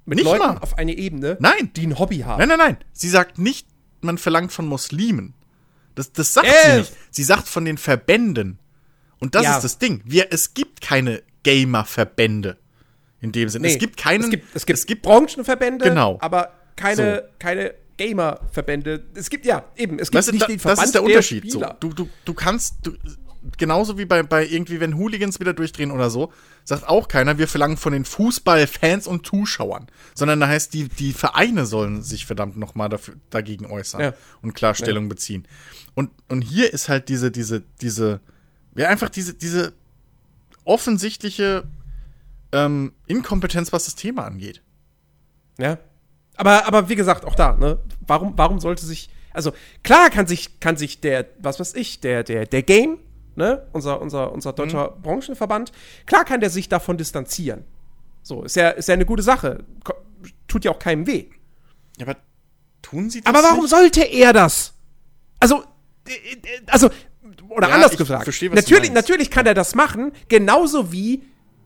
mit 0.04 0.16
nicht 0.16 0.24
Leuten 0.26 0.38
mal. 0.54 0.58
auf 0.58 0.76
eine 0.78 0.96
Ebene, 0.96 1.36
nein. 1.40 1.72
die 1.74 1.86
ein 1.86 1.98
Hobby 1.98 2.18
haben. 2.18 2.38
Nein, 2.38 2.48
nein, 2.48 2.58
nein. 2.58 2.76
Sie 2.92 3.08
sagt 3.08 3.38
nicht, 3.38 3.66
man 4.00 4.18
verlangt 4.18 4.52
von 4.52 4.66
Muslimen. 4.66 5.34
Das, 5.94 6.12
das 6.12 6.32
sagt 6.34 6.48
äh. 6.48 6.70
sie 6.72 6.78
nicht. 6.78 6.92
Sie 7.10 7.22
sagt 7.24 7.48
von 7.48 7.64
den 7.64 7.78
Verbänden. 7.78 8.58
Und 9.18 9.34
das 9.34 9.44
Ja. 9.44 9.56
ist 9.56 9.64
das 9.64 9.78
Ding. 9.78 10.02
Wir, 10.04 10.28
es 10.32 10.54
gibt 10.54 10.80
keine 10.80 11.22
Gamer-Verbände. 11.42 12.56
In 13.20 13.32
dem 13.32 13.48
Sinne. 13.50 13.66
Nee, 13.66 13.74
es 13.74 13.78
gibt 13.78 13.98
keine. 13.98 14.24
Es 14.24 14.30
gibt, 14.30 14.56
es 14.56 14.66
gibt, 14.66 14.78
es 14.78 14.86
gibt 14.86 15.02
Branchenverbände, 15.02 15.84
Genau. 15.84 16.16
aber 16.22 16.54
keine, 16.76 17.16
So. 17.16 17.28
keine 17.38 17.74
Gamer-Verbände. 18.00 19.04
Es 19.14 19.28
gibt 19.28 19.44
ja 19.44 19.64
eben, 19.76 19.98
es 19.98 20.10
gibt 20.10 20.18
Weißt 20.18 20.32
nicht 20.32 20.42
da, 20.42 20.46
den 20.46 20.56
das 20.56 20.62
Verband 20.62 20.86
ist 20.86 20.94
der 20.94 21.02
Unterschied. 21.02 21.52
So. 21.52 21.62
Du, 21.80 21.92
du, 21.92 22.08
du 22.24 22.32
kannst, 22.32 22.76
du, 22.82 22.92
genauso 23.58 23.98
wie 23.98 24.06
bei, 24.06 24.22
bei 24.22 24.46
irgendwie, 24.46 24.80
wenn 24.80 24.96
Hooligans 24.96 25.38
wieder 25.38 25.52
durchdrehen 25.52 25.90
oder 25.90 26.08
so, 26.08 26.32
sagt 26.64 26.88
auch 26.88 27.08
keiner, 27.08 27.36
wir 27.36 27.46
verlangen 27.46 27.76
von 27.76 27.92
den 27.92 28.06
Fußballfans 28.06 29.06
und 29.06 29.26
Zuschauern. 29.26 29.86
Sondern 30.14 30.40
da 30.40 30.48
heißt, 30.48 30.72
die, 30.72 30.88
die 30.88 31.12
Vereine 31.12 31.66
sollen 31.66 32.02
sich 32.02 32.24
verdammt 32.24 32.56
nochmal 32.56 32.88
dagegen 33.28 33.66
äußern 33.66 34.00
Ja. 34.00 34.14
und 34.40 34.54
Klarstellung 34.54 35.10
beziehen. 35.10 35.46
Und, 35.94 36.10
und 36.28 36.40
hier 36.40 36.72
ist 36.72 36.88
halt 36.88 37.10
diese, 37.10 37.30
diese, 37.30 37.62
diese, 37.82 38.20
ja, 38.76 38.88
einfach 38.88 39.10
diese, 39.10 39.34
diese 39.34 39.74
offensichtliche 40.64 41.64
ähm, 42.52 42.92
Inkompetenz, 43.06 43.74
was 43.74 43.84
das 43.84 43.94
Thema 43.94 44.24
angeht. 44.24 44.62
Ja. 45.58 45.78
Aber, 46.40 46.66
aber 46.66 46.88
wie 46.88 46.96
gesagt, 46.96 47.24
auch 47.26 47.34
da, 47.34 47.52
ne? 47.52 47.78
Warum, 48.06 48.32
warum 48.36 48.60
sollte 48.60 48.84
sich. 48.86 49.10
Also, 49.32 49.52
klar 49.84 50.08
kann 50.10 50.26
sich, 50.26 50.58
kann 50.58 50.76
sich 50.76 51.00
der, 51.00 51.26
was 51.38 51.60
weiß 51.60 51.74
ich, 51.74 52.00
der, 52.00 52.24
der, 52.24 52.46
der 52.46 52.62
Game, 52.62 52.98
ne, 53.36 53.66
unser, 53.72 54.00
unser, 54.00 54.32
unser 54.32 54.52
deutscher 54.52 54.90
Branchenverband, 55.02 55.70
klar 56.06 56.24
kann 56.24 56.40
der 56.40 56.50
sich 56.50 56.68
davon 56.68 56.96
distanzieren. 56.96 57.64
So, 58.22 58.42
ist 58.42 58.56
ja, 58.56 58.70
ist 58.70 58.88
ja 58.88 58.94
eine 58.94 59.06
gute 59.06 59.22
Sache. 59.22 59.64
Tut 60.48 60.64
ja 60.64 60.70
auch 60.72 60.78
keinem 60.78 61.06
weh. 61.06 61.26
Ja, 61.98 62.06
aber 62.06 62.16
tun 62.82 63.08
sie 63.10 63.20
das 63.20 63.32
Aber 63.32 63.44
warum 63.46 63.60
nicht? 63.60 63.70
sollte 63.70 64.02
er 64.02 64.32
das? 64.32 64.72
Also, 65.38 65.62
äh, 66.08 66.12
äh, 66.12 66.38
also, 66.66 66.90
oder 67.50 67.68
Ja, 67.68 67.74
anders 67.74 67.92
ich 67.92 67.98
gefragt. 67.98 68.24
verstehe, 68.24 68.50
natürlich, 68.50 68.92
natürlich 68.92 69.30
kann 69.30 69.46
er 69.46 69.54
das 69.54 69.74
machen, 69.74 70.12
genauso 70.28 70.90
wie 70.90 71.22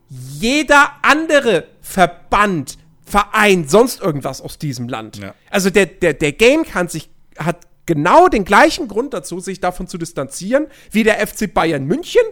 jeder 0.09 0.93
andere 1.03 1.67
Verband, 1.81 2.77
Verein, 3.05 3.69
sonst 3.69 4.01
irgendwas 4.01 4.41
aus 4.41 4.59
diesem 4.59 4.89
Land. 4.89 5.19
Ja. 5.19 5.35
Also 5.51 5.71
der, 5.71 5.87
der, 5.87 6.15
der 6.15 6.33
Game 6.33 6.65
kann 6.65 6.89
sich, 6.89 7.11
hat 7.39 7.67
genau 7.87 8.29
den 8.29 8.45
gleichen 8.45 8.89
Grund 8.89 9.13
dazu, 9.15 9.41
sich 9.41 9.61
davon 9.61 9.87
zu 9.87 9.99
distanzieren, 9.99 10.67
wie 10.91 11.05
der 11.05 11.25
FC 11.27 11.53
Bayern 11.53 11.85
München 11.85 12.23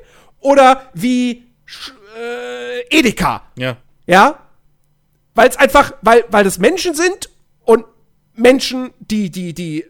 oder 0.40 0.90
wie 0.94 1.44
äh, 2.18 2.98
Edeka. 2.98 3.42
Ja. 3.56 3.76
Ja? 4.06 4.38
Weil 5.34 5.48
es 5.48 5.56
einfach, 5.56 5.92
weil, 6.02 6.24
weil 6.30 6.44
das 6.44 6.58
Menschen 6.58 6.94
sind 6.94 7.30
und 7.64 7.84
Menschen, 8.34 8.90
die, 8.98 9.30
die, 9.30 9.54
die 9.54 9.84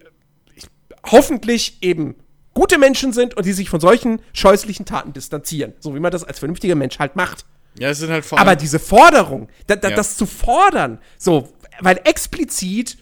hoffentlich 1.04 1.78
eben 1.80 2.16
gute 2.54 2.78
Menschen 2.78 3.12
sind 3.12 3.36
und 3.36 3.46
die 3.46 3.52
sich 3.52 3.70
von 3.70 3.80
solchen 3.80 4.20
scheußlichen 4.32 4.84
Taten 4.86 5.12
distanzieren. 5.12 5.74
So 5.80 5.94
wie 5.94 6.00
man 6.00 6.12
das 6.12 6.24
als 6.24 6.38
vernünftiger 6.38 6.74
Mensch 6.74 6.98
halt 6.98 7.16
macht. 7.16 7.44
Ja, 7.78 7.90
es 7.90 7.99
sind 7.99 8.11
halt 8.11 8.24
vor 8.24 8.39
Aber 8.39 8.57
diese 8.57 8.78
Forderung, 8.78 9.49
da, 9.66 9.77
da, 9.77 9.90
Ja. 9.90 9.97
das 9.97 10.16
zu 10.16 10.24
fordern, 10.27 10.99
so, 11.19 11.53
weil 11.81 12.01
explizit, 12.05 12.99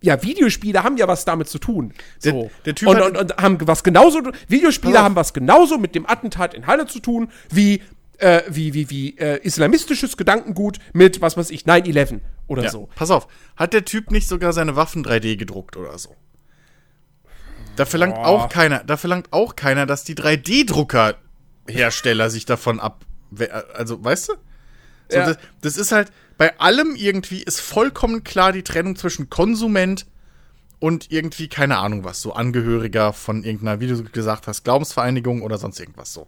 ja, 0.00 0.22
Videospiele 0.22 0.82
haben 0.82 0.96
ja 0.96 1.06
was 1.08 1.24
damit 1.24 1.48
zu 1.48 1.58
tun. 1.58 1.92
So. 2.18 2.30
Der- 2.30 2.50
der 2.66 2.74
Typ 2.74 2.88
und, 2.88 3.00
und, 3.02 3.16
und 3.18 3.36
haben 3.36 3.58
was 3.66 3.82
genauso, 3.84 4.20
Videospiele 4.48 5.00
haben 5.02 5.16
was 5.16 5.32
genauso 5.34 5.78
mit 5.78 5.94
dem 5.94 6.06
Attentat 6.08 6.54
in 6.54 6.66
Halle 6.66 6.86
zu 6.86 7.00
tun, 7.00 7.30
wie, 7.50 7.82
äh, 8.18 8.42
wie, 8.48 8.74
wie, 8.74 8.90
wie 8.90 9.18
äh, 9.18 9.38
islamistisches 9.42 10.16
Gedankengut 10.16 10.78
mit, 10.92 11.20
was 11.20 11.36
weiß 11.36 11.50
ich, 11.50 11.64
9-11 11.64 12.20
oder 12.46 12.64
ja, 12.64 12.70
so. 12.70 12.88
pass 12.94 13.10
auf, 13.10 13.26
hat 13.56 13.72
der 13.72 13.84
Typ 13.84 14.10
nicht 14.10 14.28
sogar 14.28 14.52
seine 14.52 14.76
Waffen 14.76 15.04
3D 15.04 15.36
gedruckt 15.36 15.76
oder 15.76 15.96
so? 15.98 16.14
Da 17.76 17.86
verlangt 17.86 18.14
Boah. 18.14 18.26
auch 18.26 18.48
keiner, 18.48 18.84
da 18.84 18.96
verlangt 18.96 19.32
auch 19.32 19.56
keiner, 19.56 19.84
dass 19.86 20.04
die 20.04 20.14
3D-Drucker-Hersteller 20.14 22.30
sich 22.30 22.46
davon 22.46 22.78
ab, 22.80 23.04
also, 23.74 24.02
weißt 24.02 24.28
du? 24.30 24.32
So, 25.10 25.16
Ja. 25.18 25.26
das, 25.26 25.38
das 25.60 25.76
ist 25.76 25.92
halt, 25.92 26.10
bei 26.38 26.58
allem 26.58 26.96
irgendwie 26.96 27.42
ist 27.42 27.60
vollkommen 27.60 28.24
klar 28.24 28.52
die 28.52 28.62
Trennung 28.62 28.96
zwischen 28.96 29.30
Konsument 29.30 30.06
und 30.80 31.10
irgendwie, 31.10 31.48
keine 31.48 31.78
Ahnung 31.78 32.04
was, 32.04 32.20
so 32.20 32.32
Angehöriger 32.32 33.12
von 33.12 33.44
irgendeiner, 33.44 33.80
wie 33.80 33.86
du 33.86 34.02
gesagt 34.04 34.46
hast, 34.48 34.64
Glaubensvereinigung 34.64 35.42
oder 35.42 35.58
sonst 35.58 35.78
irgendwas 35.80 36.12
so. 36.12 36.26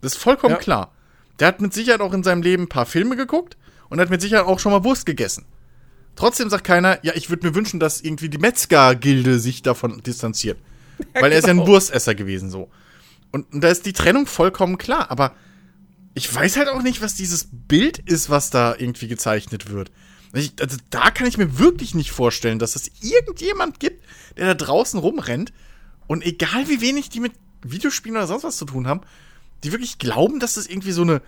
Das 0.00 0.14
ist 0.14 0.18
vollkommen 0.22 0.54
Ja. 0.54 0.58
klar. 0.60 0.92
Der 1.38 1.48
hat 1.48 1.60
mit 1.60 1.72
Sicherheit 1.72 2.00
auch 2.00 2.12
in 2.12 2.22
seinem 2.22 2.42
Leben 2.42 2.64
ein 2.64 2.68
paar 2.68 2.86
Filme 2.86 3.16
geguckt 3.16 3.56
und 3.88 4.00
hat 4.00 4.10
mit 4.10 4.20
Sicherheit 4.20 4.46
auch 4.46 4.58
schon 4.58 4.72
mal 4.72 4.84
Wurst 4.84 5.06
gegessen. 5.06 5.44
Trotzdem 6.16 6.50
sagt 6.50 6.64
keiner, 6.64 6.98
ja, 7.04 7.12
ich 7.14 7.30
würde 7.30 7.46
mir 7.46 7.54
wünschen, 7.54 7.80
dass 7.80 8.00
irgendwie 8.00 8.28
die 8.28 8.38
Metzger-Gilde 8.38 9.38
sich 9.38 9.62
davon 9.62 10.02
distanziert. 10.02 10.58
Weil 11.14 11.32
er 11.32 11.38
ist 11.38 11.44
ja 11.46 11.50
ein 11.52 11.58
genau. 11.58 11.68
Wurstesser 11.68 12.14
gewesen, 12.14 12.50
so. 12.50 12.68
Und, 13.30 13.52
und 13.52 13.62
da 13.62 13.68
ist 13.68 13.86
die 13.86 13.92
Trennung 13.94 14.26
vollkommen 14.26 14.76
klar, 14.78 15.10
aber 15.10 15.32
ich 16.14 16.32
weiß 16.34 16.56
halt 16.56 16.68
auch 16.68 16.82
nicht, 16.82 17.00
was 17.02 17.14
dieses 17.14 17.48
Bild 17.50 17.98
ist, 17.98 18.28
was 18.30 18.50
da 18.50 18.74
irgendwie 18.76 19.08
gezeichnet 19.08 19.70
wird. 19.70 19.90
Ich, 20.34 20.52
also 20.60 20.76
da 20.90 21.10
kann 21.10 21.26
ich 21.26 21.36
mir 21.38 21.58
wirklich 21.58 21.94
nicht 21.94 22.10
vorstellen, 22.10 22.58
dass 22.58 22.74
es 22.76 22.90
irgendjemand 23.00 23.80
gibt, 23.80 24.02
der 24.36 24.46
da 24.46 24.54
draußen 24.54 24.98
rumrennt 24.98 25.52
und 26.06 26.24
egal 26.24 26.68
wie 26.68 26.80
wenig 26.80 27.10
die 27.10 27.20
mit 27.20 27.32
Videospielen 27.62 28.16
oder 28.16 28.26
sonst 28.26 28.44
was 28.44 28.56
zu 28.56 28.64
tun 28.64 28.86
haben, 28.86 29.00
die 29.62 29.72
wirklich 29.72 29.98
glauben, 29.98 30.40
dass 30.40 30.54
das 30.54 30.66
irgendwie 30.66 30.92
so 30.92 31.02
eine 31.02 31.20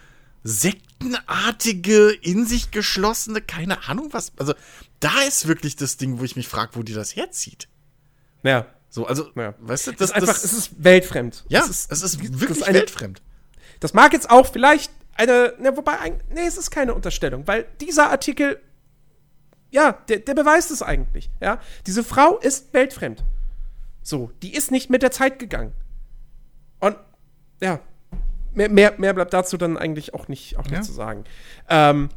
sektenartige, 0.42 2.10
in 2.10 2.46
sich 2.46 2.70
geschlossene, 2.70 3.40
keine 3.40 3.88
Ahnung 3.88 4.08
was. 4.12 4.32
Also 4.36 4.54
da 5.00 5.22
ist 5.22 5.46
wirklich 5.46 5.76
das 5.76 5.96
Ding, 5.96 6.18
wo 6.18 6.24
ich 6.24 6.36
mich 6.36 6.48
frage, 6.48 6.72
wo 6.74 6.82
die 6.82 6.94
das 6.94 7.14
herzieht. 7.16 7.68
Ja. 8.42 8.66
So, 8.90 9.06
also, 9.06 9.28
Ja. 9.34 9.54
weißt 9.58 9.88
du, 9.88 9.92
Das, 9.92 10.10
ist 10.10 10.16
einfach, 10.16 10.36
es 10.42 10.52
ist 10.52 10.70
weltfremd. 10.84 11.44
ja, 11.48 11.60
es 11.60 11.68
es 11.88 12.02
ist, 12.02 12.02
das 12.02 12.20
wirklich 12.20 12.50
ist 12.58 12.62
eine- 12.62 12.78
weltfremd. 12.78 13.22
Das 13.84 13.92
mag 13.92 14.14
jetzt 14.14 14.30
auch 14.30 14.46
vielleicht 14.46 14.90
eine, 15.14 15.52
ne, 15.58 15.76
wobei, 15.76 15.98
ein, 15.98 16.18
nee, 16.30 16.46
es 16.46 16.56
ist 16.56 16.70
keine 16.70 16.94
Unterstellung, 16.94 17.46
weil 17.46 17.66
dieser 17.82 18.08
Artikel, 18.08 18.58
ja, 19.70 19.92
der, 20.08 20.20
der 20.20 20.32
beweist 20.32 20.70
es 20.70 20.80
eigentlich, 20.80 21.28
ja. 21.42 21.60
Diese 21.86 22.02
Frau 22.02 22.38
ist 22.38 22.72
weltfremd. 22.72 23.22
So, 24.00 24.30
die 24.42 24.54
ist 24.54 24.70
nicht 24.70 24.88
mit 24.88 25.02
der 25.02 25.10
Zeit 25.10 25.38
gegangen. 25.38 25.74
Und, 26.80 26.96
ja, 27.60 27.78
mehr, 28.54 28.70
mehr, 28.70 28.94
mehr 28.96 29.12
bleibt 29.12 29.34
dazu 29.34 29.58
dann 29.58 29.76
eigentlich 29.76 30.14
auch 30.14 30.28
nicht, 30.28 30.56
auch 30.56 30.64
nicht 30.64 30.72
Ja. 30.76 30.80
zu 30.80 30.94
sagen. 30.94 31.24
Ähm, 31.68 32.08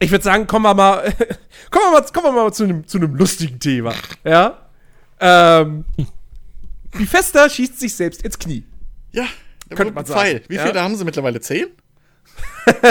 ich 0.00 0.10
würde 0.10 0.22
sagen, 0.22 0.46
kommen 0.46 0.66
wir 0.66 0.74
mal, 0.74 1.00
kommen 1.70 1.86
wir 1.86 1.92
mal, 1.92 2.06
kommen 2.12 2.26
wir 2.26 2.42
mal 2.42 2.52
zu 2.52 2.64
einem, 2.64 2.86
zu 2.86 2.98
lustigen 2.98 3.58
Thema, 3.58 3.94
ja. 4.22 4.68
Ähm, 5.18 5.86
Bifesta 6.90 7.48
schießt 7.48 7.80
sich 7.80 7.94
selbst 7.94 8.20
ins 8.20 8.38
Knie. 8.38 8.66
Ja, 9.12 9.24
Könnte 9.74 9.94
man 9.94 10.04
sagen, 10.04 10.20
Pfeil. 10.20 10.42
Wie 10.48 10.56
ja. 10.56 10.66
viele 10.66 10.80
haben 10.80 10.96
sie 10.96 11.04
mittlerweile? 11.04 11.40
Zehn? 11.40 11.66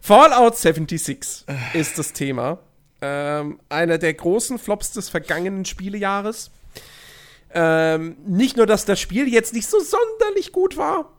Fallout 0.00 0.56
76 0.56 1.44
ist 1.72 1.98
das 1.98 2.12
Thema. 2.12 2.58
Ähm, 3.00 3.60
einer 3.68 3.98
der 3.98 4.14
großen 4.14 4.58
Flops 4.58 4.92
des 4.92 5.08
vergangenen 5.08 5.64
Spielejahres. 5.64 6.50
Ähm, 7.52 8.16
nicht 8.26 8.56
nur, 8.56 8.66
dass 8.66 8.84
das 8.84 9.00
Spiel 9.00 9.28
jetzt 9.28 9.54
nicht 9.54 9.68
so 9.68 9.78
sonderlich 9.78 10.52
gut 10.52 10.76
war. 10.76 11.10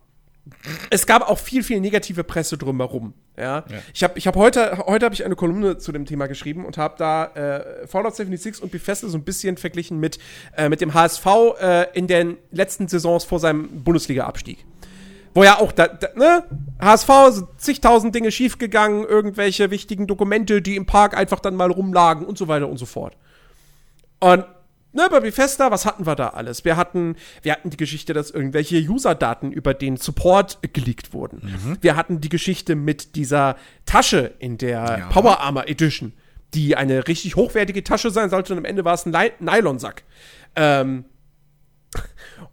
Es 0.89 1.07
gab 1.07 1.27
auch 1.27 1.39
viel, 1.39 1.63
viel 1.63 1.79
negative 1.79 2.23
Presse 2.23 2.57
drumherum. 2.57 3.13
Ja? 3.37 3.65
Ich 3.93 4.03
habe 4.03 4.17
ich 4.17 4.27
hab 4.27 4.35
heute, 4.35 4.77
heute 4.85 5.05
habe 5.05 5.15
ich 5.15 5.25
eine 5.25 5.35
Kolumne 5.35 5.77
zu 5.77 5.91
dem 5.91 6.05
Thema 6.05 6.27
geschrieben 6.27 6.65
und 6.65 6.77
habe 6.77 6.95
da 6.97 7.25
äh, 7.33 7.87
Fallout 7.87 8.15
76 8.15 8.61
und 8.61 8.71
Bethesda 8.71 9.07
so 9.07 9.17
ein 9.17 9.23
bisschen 9.23 9.57
verglichen 9.57 9.99
mit, 9.99 10.19
äh, 10.55 10.69
mit 10.69 10.81
dem 10.81 10.93
HSV 10.93 11.25
äh, 11.59 11.87
in 11.93 12.07
den 12.07 12.37
letzten 12.51 12.87
Saisons 12.87 13.23
vor 13.23 13.39
seinem 13.39 13.83
Bundesliga-Abstieg. 13.83 14.65
Wo 15.35 15.43
ja 15.43 15.59
auch, 15.59 15.73
da, 15.73 15.87
da, 15.87 16.07
ne, 16.15 16.43
HSV, 16.79 17.09
so 17.31 17.47
zigtausend 17.57 18.15
Dinge 18.15 18.31
schiefgegangen, 18.31 19.03
irgendwelche 19.05 19.69
wichtigen 19.69 20.07
Dokumente, 20.07 20.61
die 20.61 20.77
im 20.77 20.85
Park 20.85 21.15
einfach 21.15 21.41
dann 21.41 21.55
mal 21.55 21.69
rumlagen 21.69 22.25
und 22.25 22.37
so 22.37 22.47
weiter 22.47 22.69
und 22.69 22.77
so 22.77 22.85
fort. 22.85 23.17
Und, 24.19 24.45
ne, 24.93 25.07
bei 25.11 25.19
Bethesda, 25.19 25.71
was 25.71 25.85
hatten 25.85 26.05
wir 26.05 26.15
da 26.15 26.29
alles? 26.29 26.63
Wir 26.63 26.77
hatten, 26.77 27.17
wir 27.41 27.51
hatten 27.51 27.69
die 27.69 27.75
Geschichte, 27.75 28.13
dass 28.13 28.31
irgendwelche 28.31 28.77
User-Daten 28.77 29.51
über 29.51 29.73
den 29.73 29.97
Support 29.97 30.59
geleakt 30.73 31.13
wurden. 31.13 31.77
Wir 31.81 31.97
hatten 31.97 32.21
die 32.21 32.29
Geschichte 32.29 32.75
mit 32.75 33.17
dieser 33.17 33.57
Tasche 33.85 34.33
in 34.39 34.57
der 34.57 34.99
Ja. 34.99 35.07
Power 35.09 35.41
Armor 35.41 35.67
Edition, 35.67 36.13
die 36.53 36.77
eine 36.77 37.09
richtig 37.09 37.35
hochwertige 37.35 37.83
Tasche 37.83 38.09
sein 38.09 38.29
sollte 38.29 38.53
und 38.53 38.59
am 38.59 38.65
Ende 38.65 38.85
war 38.85 38.93
es 38.93 39.05
ein 39.05 39.31
Nylonsack. 39.39 40.03
Ähm, 40.55 41.03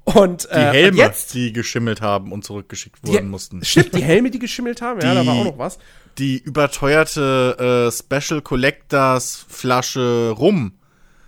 und, 0.05 0.45
Die 0.45 0.49
äh, 0.57 0.73
Helme, 0.73 0.97
jetzt, 0.99 1.35
die 1.35 1.53
geschimmelt 1.53 2.01
haben 2.01 2.33
und 2.33 2.45
zurückgeschickt 2.45 2.99
die, 3.07 3.13
wurden 3.13 3.29
mussten. 3.31 3.65
Stimmt, 3.65 3.95
die 3.95 4.03
Helme, 4.03 4.31
die 4.31 4.39
geschimmelt 4.39 4.83
haben, 4.83 5.01
ja, 5.01 5.15
da 5.15 5.25
war 5.27 5.35
Die- 5.35 5.41
auch 5.41 5.45
noch 5.45 5.59
was. 5.59 5.79
Die 6.19 6.39
überteuerte 6.39 7.89
äh, 7.89 7.93
Special 7.93 8.43
Collectors 8.43 9.47
Flasche 9.49 10.35
Rum, 10.37 10.73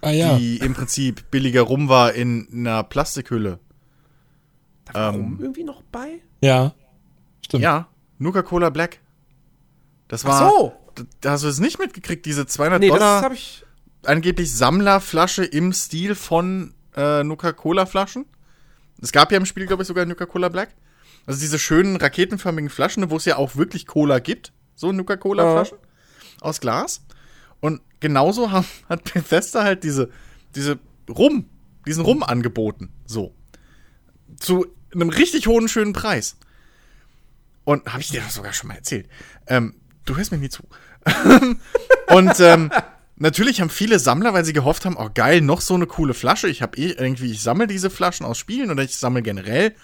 Ah 0.03 0.11
ja. 0.11 0.37
die 0.37 0.59
im 0.59 0.75
Prinzip 0.75 1.31
billiger 1.31 1.63
Rum 1.63 1.89
war 1.89 2.13
in 2.13 2.47
einer 2.53 2.83
Plastikhülle. 2.83 3.61
Da 4.85 4.95
war 4.95 5.15
Ähm, 5.15 5.21
Rum 5.21 5.39
irgendwie 5.41 5.65
noch 5.65 5.83
bei? 5.85 6.21
Ja. 6.43 6.75
Stimmt. 7.47 7.63
Ja, 7.63 7.89
Nuka-Cola 8.19 8.69
Black. 8.69 9.01
Das 10.09 10.25
Ach 10.27 10.29
war. 10.29 10.51
so. 10.51 10.73
D- 10.99 11.05
Da 11.23 11.31
hast 11.33 11.45
du 11.45 11.49
es 11.49 11.61
nicht 11.61 11.79
mitgekriegt, 11.79 12.27
diese 12.27 12.47
200 12.47 12.81
Nee, 12.81 12.89
das 12.89 12.99
Dollar 12.99 13.23
habe 13.23 13.35
ich. 13.35 13.65
angeblich 14.05 14.53
Sammlerflasche 14.55 15.45
im 15.47 15.73
Stil 15.73 16.15
von 16.15 16.74
äh, 16.97 17.25
Nuka-Cola-Flaschen. 17.25 18.27
Es 19.01 19.13
gab 19.13 19.33
ja 19.33 19.39
im 19.39 19.47
Spiel, 19.47 19.67
glaube 19.67 19.83
ich, 19.83 19.89
sogar 19.89 20.07
Nuka-Cola 20.07 20.49
Black. 20.49 20.71
Also 21.27 21.41
diese 21.41 21.59
schönen 21.59 21.97
raketenförmigen 21.97 22.71
Flaschen, 22.71 23.11
wo 23.11 23.17
es 23.17 23.25
ja 23.25 23.37
auch 23.37 23.57
wirklich 23.57 23.87
Cola 23.87 24.19
gibt. 24.19 24.53
So 24.75 24.93
Nuka-Cola-Flaschen 24.93 25.79
aus 26.41 26.61
Glas. 26.61 27.03
Und 27.61 27.81
genauso 28.01 28.51
haben, 28.51 28.67
hat 28.89 29.13
Bethesda 29.13 29.65
halt 29.65 29.85
diese, 29.85 30.11
diese 30.55 30.79
Rum, 31.09 31.49
diesen 31.87 32.05
Rum 32.05 32.23
angeboten. 32.23 32.91
So. 33.07 33.35
Zu 34.39 34.67
einem 34.93 35.09
richtig 35.09 35.47
hohen, 35.47 35.69
schönen 35.69 35.93
Preis. 35.93 36.37
Und 37.65 37.87
habe 37.87 38.01
ich 38.01 38.09
dir 38.09 38.21
das 38.21 38.35
sogar 38.35 38.53
schon 38.53 38.69
mal 38.69 38.75
erzählt. 38.75 39.09
Ähm, 39.47 39.75
du 40.05 40.17
hörst 40.17 40.33
mir 40.33 40.39
nie 40.39 40.51
zu. 40.51 40.63
Und 42.09 42.41
ähm, 42.41 42.71
natürlich 43.17 43.61
haben 43.61 43.71
viele 43.71 43.99
Sammler, 43.99 44.35
weil 44.35 44.45
sie 44.45 44.53
gehofft 44.53 44.85
haben, 44.85 44.97
oh 44.99 45.11
geil, 45.13 45.41
noch 45.41 45.61
so 45.61 45.75
eine 45.75 45.87
coole 45.87 46.15
Flasche. 46.15 46.49
Ich 46.49 46.63
habe 46.63 46.77
eh 46.79 46.93
irgendwie, 46.93 47.31
ich 47.31 47.43
sammle 47.43 47.67
diese 47.67 47.91
Flaschen 47.91 48.27
aus 48.27 48.39
Spielen 48.39 48.71
oder 48.71 48.83
ich 48.83 48.97
sammle 48.97 49.23
generell 49.23 49.75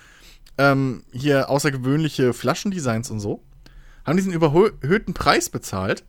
ähm, 0.58 1.04
hier 1.12 1.48
außergewöhnliche 1.48 2.32
Flaschendesigns 2.32 3.10
und 3.10 3.20
so. 3.20 3.42
Haben 4.04 4.16
diesen 4.16 4.32
überhöhten 4.32 5.14
Preis 5.14 5.48
bezahlt. 5.48 6.04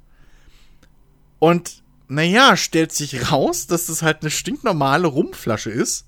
Und 1.40 1.84
naja, 2.08 2.58
stellt 2.58 2.92
sich 2.92 3.32
raus, 3.32 3.68
dass 3.68 3.86
das 3.86 4.02
halt 4.02 4.22
eine 4.22 4.32
stinknormale 4.32 5.08
Rumflasche 5.08 5.70
ist, 5.70 6.08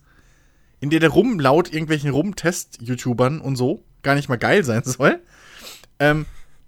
in 0.80 0.90
der 0.90 1.00
der 1.00 1.10
Rum 1.10 1.40
laut 1.40 1.72
irgendwelchen 1.72 2.10
Rum-Test-YouTubern 2.10 3.40
und 3.40 3.56
so 3.56 3.84
gar 4.04 4.16
nicht 4.16 4.30
mal 4.30 4.38
geil 4.38 4.64
sein 4.64 4.84
soll. 4.84 5.20
Ähm, 6.00 6.26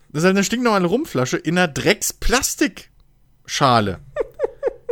das 0.10 0.24
ist 0.24 0.28
halt 0.28 0.38
eine 0.38 0.46
stinknormale 0.46 0.88
Rumflasche 0.88 1.38
in 1.38 1.58
einer 1.58 1.68
Drecksplastikschale, 1.68 4.00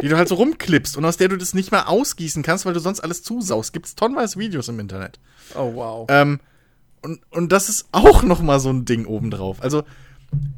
die 0.04 0.10
du 0.10 0.18
halt 0.18 0.28
so 0.28 0.36
rumklippst 0.36 0.98
und 0.98 1.06
aus 1.06 1.18
der 1.18 1.30
du 1.30 1.38
das 1.38 1.54
nicht 1.56 1.72
mal 1.72 1.84
ausgießen 1.86 2.44
kannst, 2.44 2.66
weil 2.68 2.74
du 2.74 2.80
sonst 2.80 3.00
alles 3.00 3.24
zusaust. 3.24 3.74
Gibt's 3.74 3.96
tonnenweise 3.96 4.38
Videos 4.38 4.68
im 4.68 4.80
Internet. 4.80 5.20
Oh, 5.56 5.74
wow. 5.74 6.06
Ähm, 6.12 6.40
und, 7.02 7.22
und 7.32 7.52
das 7.52 7.70
ist 7.70 7.88
auch 7.92 8.22
noch 8.24 8.42
mal 8.42 8.60
so 8.60 8.70
ein 8.70 8.86
Ding 8.86 9.06
obendrauf. 9.06 9.62
Also, 9.64 9.84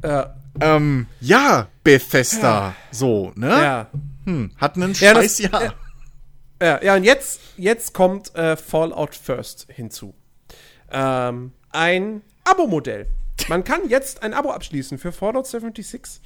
Äh, 0.02 0.24
ähm, 0.60 1.06
ja, 1.20 1.68
Bethesda, 1.84 2.74
so, 2.90 3.32
ne? 3.36 3.48
ja. 3.48 3.86
Hm, 4.24 4.50
hatten 4.56 4.82
ein 4.82 4.92
Ja, 4.94 5.14
das- 5.14 5.22
scheiß 5.24 5.38
Jahr. 5.40 5.62
äh, 5.62 5.70
Ja, 6.66 6.82
ja, 6.82 6.94
und 6.96 7.04
jetzt, 7.04 7.40
jetzt 7.56 7.92
kommt 7.94 8.34
äh, 8.34 8.56
Fallout 8.56 9.14
First 9.14 9.66
hinzu. 9.70 10.14
Ähm, 10.90 11.52
ein 11.70 12.22
Abo-Modell. 12.44 13.06
Man 13.48 13.64
kann 13.64 13.88
jetzt 13.88 14.22
ein 14.22 14.32
Abo 14.32 14.50
abschließen 14.50 14.96
für 14.98 15.12
Fallout 15.12 15.46
76. 15.46 16.20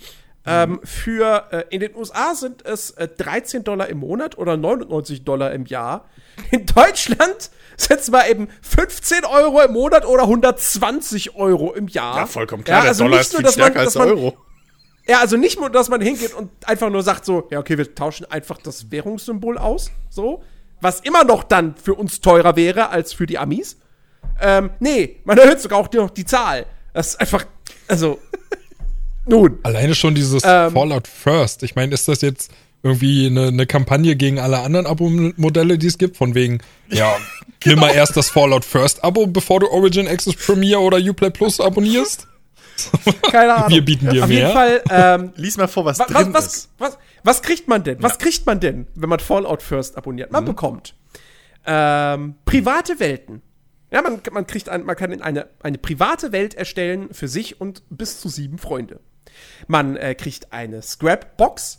Ähm, 0.47 0.81
für 0.85 1.49
äh, 1.51 1.65
in 1.69 1.81
den 1.81 1.95
USA 1.95 2.35
sind 2.35 2.65
es 2.65 2.93
äh, 2.93 3.09
13 3.09 3.63
Dollar 3.63 3.89
im 3.89 3.99
Monat 3.99 4.39
oder 4.39 4.57
99 4.57 5.25
Dollar 5.25 5.53
im 5.53 5.67
Jahr. 5.67 6.07
In 6.51 6.65
Deutschland 6.65 7.51
sind 7.77 8.01
es 8.01 8.11
mal 8.11 8.29
eben 8.31 8.49
15 8.63 9.25
Euro 9.27 9.61
im 9.61 9.73
Monat 9.73 10.07
oder 10.07 10.23
120 10.23 11.35
Euro 11.35 11.75
im 11.75 11.89
Jahr. 11.89 12.17
Ja, 12.17 12.27
vollkommen 12.27 12.65
klar. 12.65 12.85
also 12.85 13.05
der 13.05 13.09
Dollar 13.09 13.19
nicht 13.19 13.27
ist 13.27 13.33
nur, 13.33 13.39
viel 13.41 13.45
dass 13.45 13.57
man, 13.59 13.67
stärker 13.67 13.81
als 13.81 13.93
der 13.93 14.07
Euro. 14.07 14.39
ja, 15.07 15.21
also 15.21 15.37
nicht 15.37 15.61
nur, 15.61 15.69
dass 15.69 15.91
man 15.91 16.01
hingeht 16.01 16.33
und 16.33 16.51
einfach 16.67 16.89
nur 16.89 17.03
sagt 17.03 17.27
so, 17.27 17.47
ja, 17.51 17.59
okay, 17.59 17.77
wir 17.77 17.95
tauschen 17.95 18.25
einfach 18.31 18.59
das 18.59 18.91
Währungssymbol 18.91 19.59
aus, 19.59 19.91
so, 20.09 20.43
was 20.81 21.01
immer 21.01 21.25
noch 21.25 21.45
dann 21.45 21.75
für 21.77 21.95
uns 21.95 22.23
teurer 22.23 22.57
wäre 22.57 22.89
als 22.89 23.13
für 23.13 23.27
die 23.27 23.37
Amis. 23.37 23.77
Ähm, 24.41 24.71
nee, 24.79 25.21
man 25.25 25.37
erhöht 25.37 25.61
sogar 25.61 25.79
auch 25.79 25.93
noch 25.93 26.11
die 26.11 26.25
Zahl. 26.25 26.65
Das 26.95 27.09
ist 27.09 27.21
einfach, 27.21 27.45
also, 27.89 28.19
nun. 29.27 29.59
Alleine 29.63 29.95
schon 29.95 30.15
dieses 30.15 30.43
Ähm. 30.45 30.73
Fallout 30.73 31.07
First. 31.09 31.63
Ich 31.63 31.75
meine, 31.75 31.93
ist 31.95 32.09
das 32.09 32.21
jetzt 32.23 32.51
irgendwie 32.83 33.27
eine, 33.27 33.49
eine 33.49 33.67
Kampagne 33.67 34.17
gegen 34.17 34.39
alle 34.39 34.61
anderen 34.61 34.87
Abo-Modelle, 34.87 35.77
die 35.79 35.87
es 35.87 35.99
gibt? 35.99 36.17
Von 36.17 36.35
wegen, 36.35 36.61
ja, 36.89 37.15
nimm 37.65 37.75
Genau. 37.75 37.87
mal 37.87 37.95
erst 37.95 38.17
das 38.17 38.31
Fallout 38.31 38.65
First-Abo, 38.65 39.27
bevor 39.27 39.61
du 39.61 39.69
Origin 39.71 40.09
Access 40.09 40.35
Premier 40.37 40.81
oder 40.81 40.99
Uplay 40.99 41.31
Plus 41.31 41.61
abonnierst? 41.61 42.27
Keine 43.31 43.55
Ahnung. 43.55 43.69
Wir 43.71 43.85
bieten 43.85 44.09
dir 44.09 44.23
Auf 44.23 44.29
mehr. 44.29 44.39
jeden 44.39 44.53
Fall, 44.53 44.83
ähm, 44.91 45.33
Lies 45.37 45.59
mal 45.59 45.69
vor, 45.69 45.85
was, 45.85 45.99
was, 45.99 46.07
drin 46.07 46.33
was, 46.33 46.47
ist. 46.47 46.71
was, 46.79 46.97
was, 47.23 47.43
kriegt 47.43 47.69
man 47.69 47.85
denn? 47.85 48.03
Was 48.03 48.19
kriegt 48.19 48.47
man 48.47 48.59
denn, 48.61 48.87
wenn 48.95 49.11
man 49.11 49.19
Fallout 49.21 49.63
First 49.63 49.99
abonniert? 49.99 50.31
Mhm. 50.31 50.37
Man 50.37 50.45
bekommt 50.47 50.95
ähm, 51.67 52.37
private 52.47 52.99
Welten. 53.01 53.43
Ja, 53.93 54.01
man, 54.03 54.21
man 54.33 54.47
kriegt 54.47 54.69
ein, 54.69 54.85
man 54.85 54.97
kann 54.97 55.21
eine, 55.21 55.49
eine 55.63 55.79
private 55.79 56.33
Welt 56.33 56.55
erstellen 56.55 57.09
für 57.13 57.29
sich 57.29 57.61
und 57.61 57.83
bis 57.91 58.21
zu 58.21 58.29
sieben 58.29 58.57
Freunde. 58.57 59.01
Man 59.67 59.97
äh, 59.97 60.15
kriegt 60.15 60.53
eine 60.53 60.83
Scrapbox, 60.83 61.79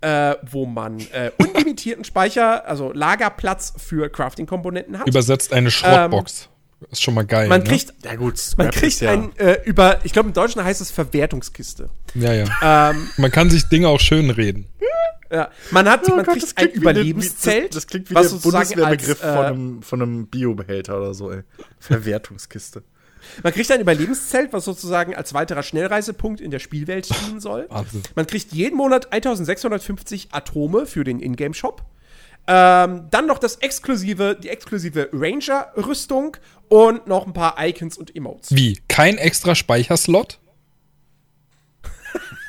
äh, 0.00 0.34
wo 0.50 0.66
man 0.66 0.98
äh, 1.12 1.30
unlimitierten 1.38 2.04
Speicher, 2.04 2.66
also 2.66 2.92
Lagerplatz 2.92 3.74
für 3.76 4.08
Crafting-Komponenten 4.08 4.98
hat. 4.98 5.06
Übersetzt 5.08 5.52
eine 5.52 5.70
Schrottbox. 5.70 6.48
ist 6.90 7.02
schon 7.02 7.14
mal 7.14 7.24
geil. 7.24 7.44
Ähm, 7.44 7.48
man 7.50 7.60
ne? 7.62 7.68
kriegt, 7.68 7.94
Ja 8.04 8.16
gut, 8.16 8.40
man 8.56 8.70
kriegt 8.70 8.86
ist 8.94 9.00
ja- 9.00 9.12
ein 9.12 9.36
äh, 9.38 9.58
über, 9.64 10.00
ich 10.04 10.12
glaube 10.12 10.28
im 10.28 10.32
Deutschen 10.34 10.62
heißt 10.64 10.80
es 10.80 10.90
Verwertungskiste. 10.90 11.88
Ja, 12.14 12.32
ja. 12.32 12.90
Ähm, 12.90 13.08
Man 13.16 13.30
kann 13.30 13.48
sich 13.50 13.68
Dinge 13.68 13.88
auch 13.88 14.00
schön 14.00 14.30
reden. 14.30 14.66
Ja, 15.30 15.48
man 15.70 15.88
hat, 15.88 16.02
Oh 16.06 16.16
man 16.16 16.26
Gott, 16.26 16.34
kriegt 16.34 16.42
das 16.42 16.56
ein 16.58 16.68
klingt 16.68 16.82
wie 16.84 16.88
eine- 16.88 16.98
Überlebenszelt. 17.00 17.56
wie- 17.64 17.66
Das, 17.68 17.74
das 17.76 17.86
klingt 17.86 18.10
wie 18.10 18.14
was 18.14 18.30
der 18.32 18.36
Bundeswehrbegriff 18.50 19.24
als, 19.24 19.34
von 19.34 19.44
äh, 19.44 19.46
einem, 19.46 19.82
von 19.82 20.02
einem 20.02 20.26
Biobehälter 20.26 20.98
oder 20.98 21.14
so, 21.14 21.30
ey. 21.30 21.40
Verwertungskiste. 21.78 22.82
Man 23.42 23.52
kriegt 23.52 23.70
ein 23.70 23.80
Überlebenszelt, 23.80 24.52
was 24.52 24.64
sozusagen 24.64 25.14
als 25.14 25.34
weiterer 25.34 25.62
Schnellreisepunkt 25.62 26.40
in 26.40 26.50
der 26.50 26.58
Spielwelt 26.58 27.08
dienen 27.26 27.40
soll. 27.40 27.66
Wahnsinn. 27.70 28.02
Man 28.14 28.26
kriegt 28.26 28.52
jeden 28.52 28.76
Monat 28.76 29.12
1650 29.12 30.28
Atome 30.32 30.86
für 30.86 31.04
den 31.04 31.20
Ingame-Shop. 31.20 31.82
Ähm, 32.46 33.06
dann 33.10 33.26
noch 33.26 33.38
das 33.38 33.56
exklusive, 33.56 34.36
die 34.42 34.48
exklusive 34.48 35.10
Ranger-Rüstung 35.12 36.36
und 36.68 37.06
noch 37.06 37.26
ein 37.26 37.32
paar 37.32 37.54
Icons 37.64 37.96
und 37.96 38.14
Emotes. 38.16 38.50
Wie? 38.54 38.80
Kein 38.88 39.16
extra 39.16 39.54
Speicherslot? 39.54 40.40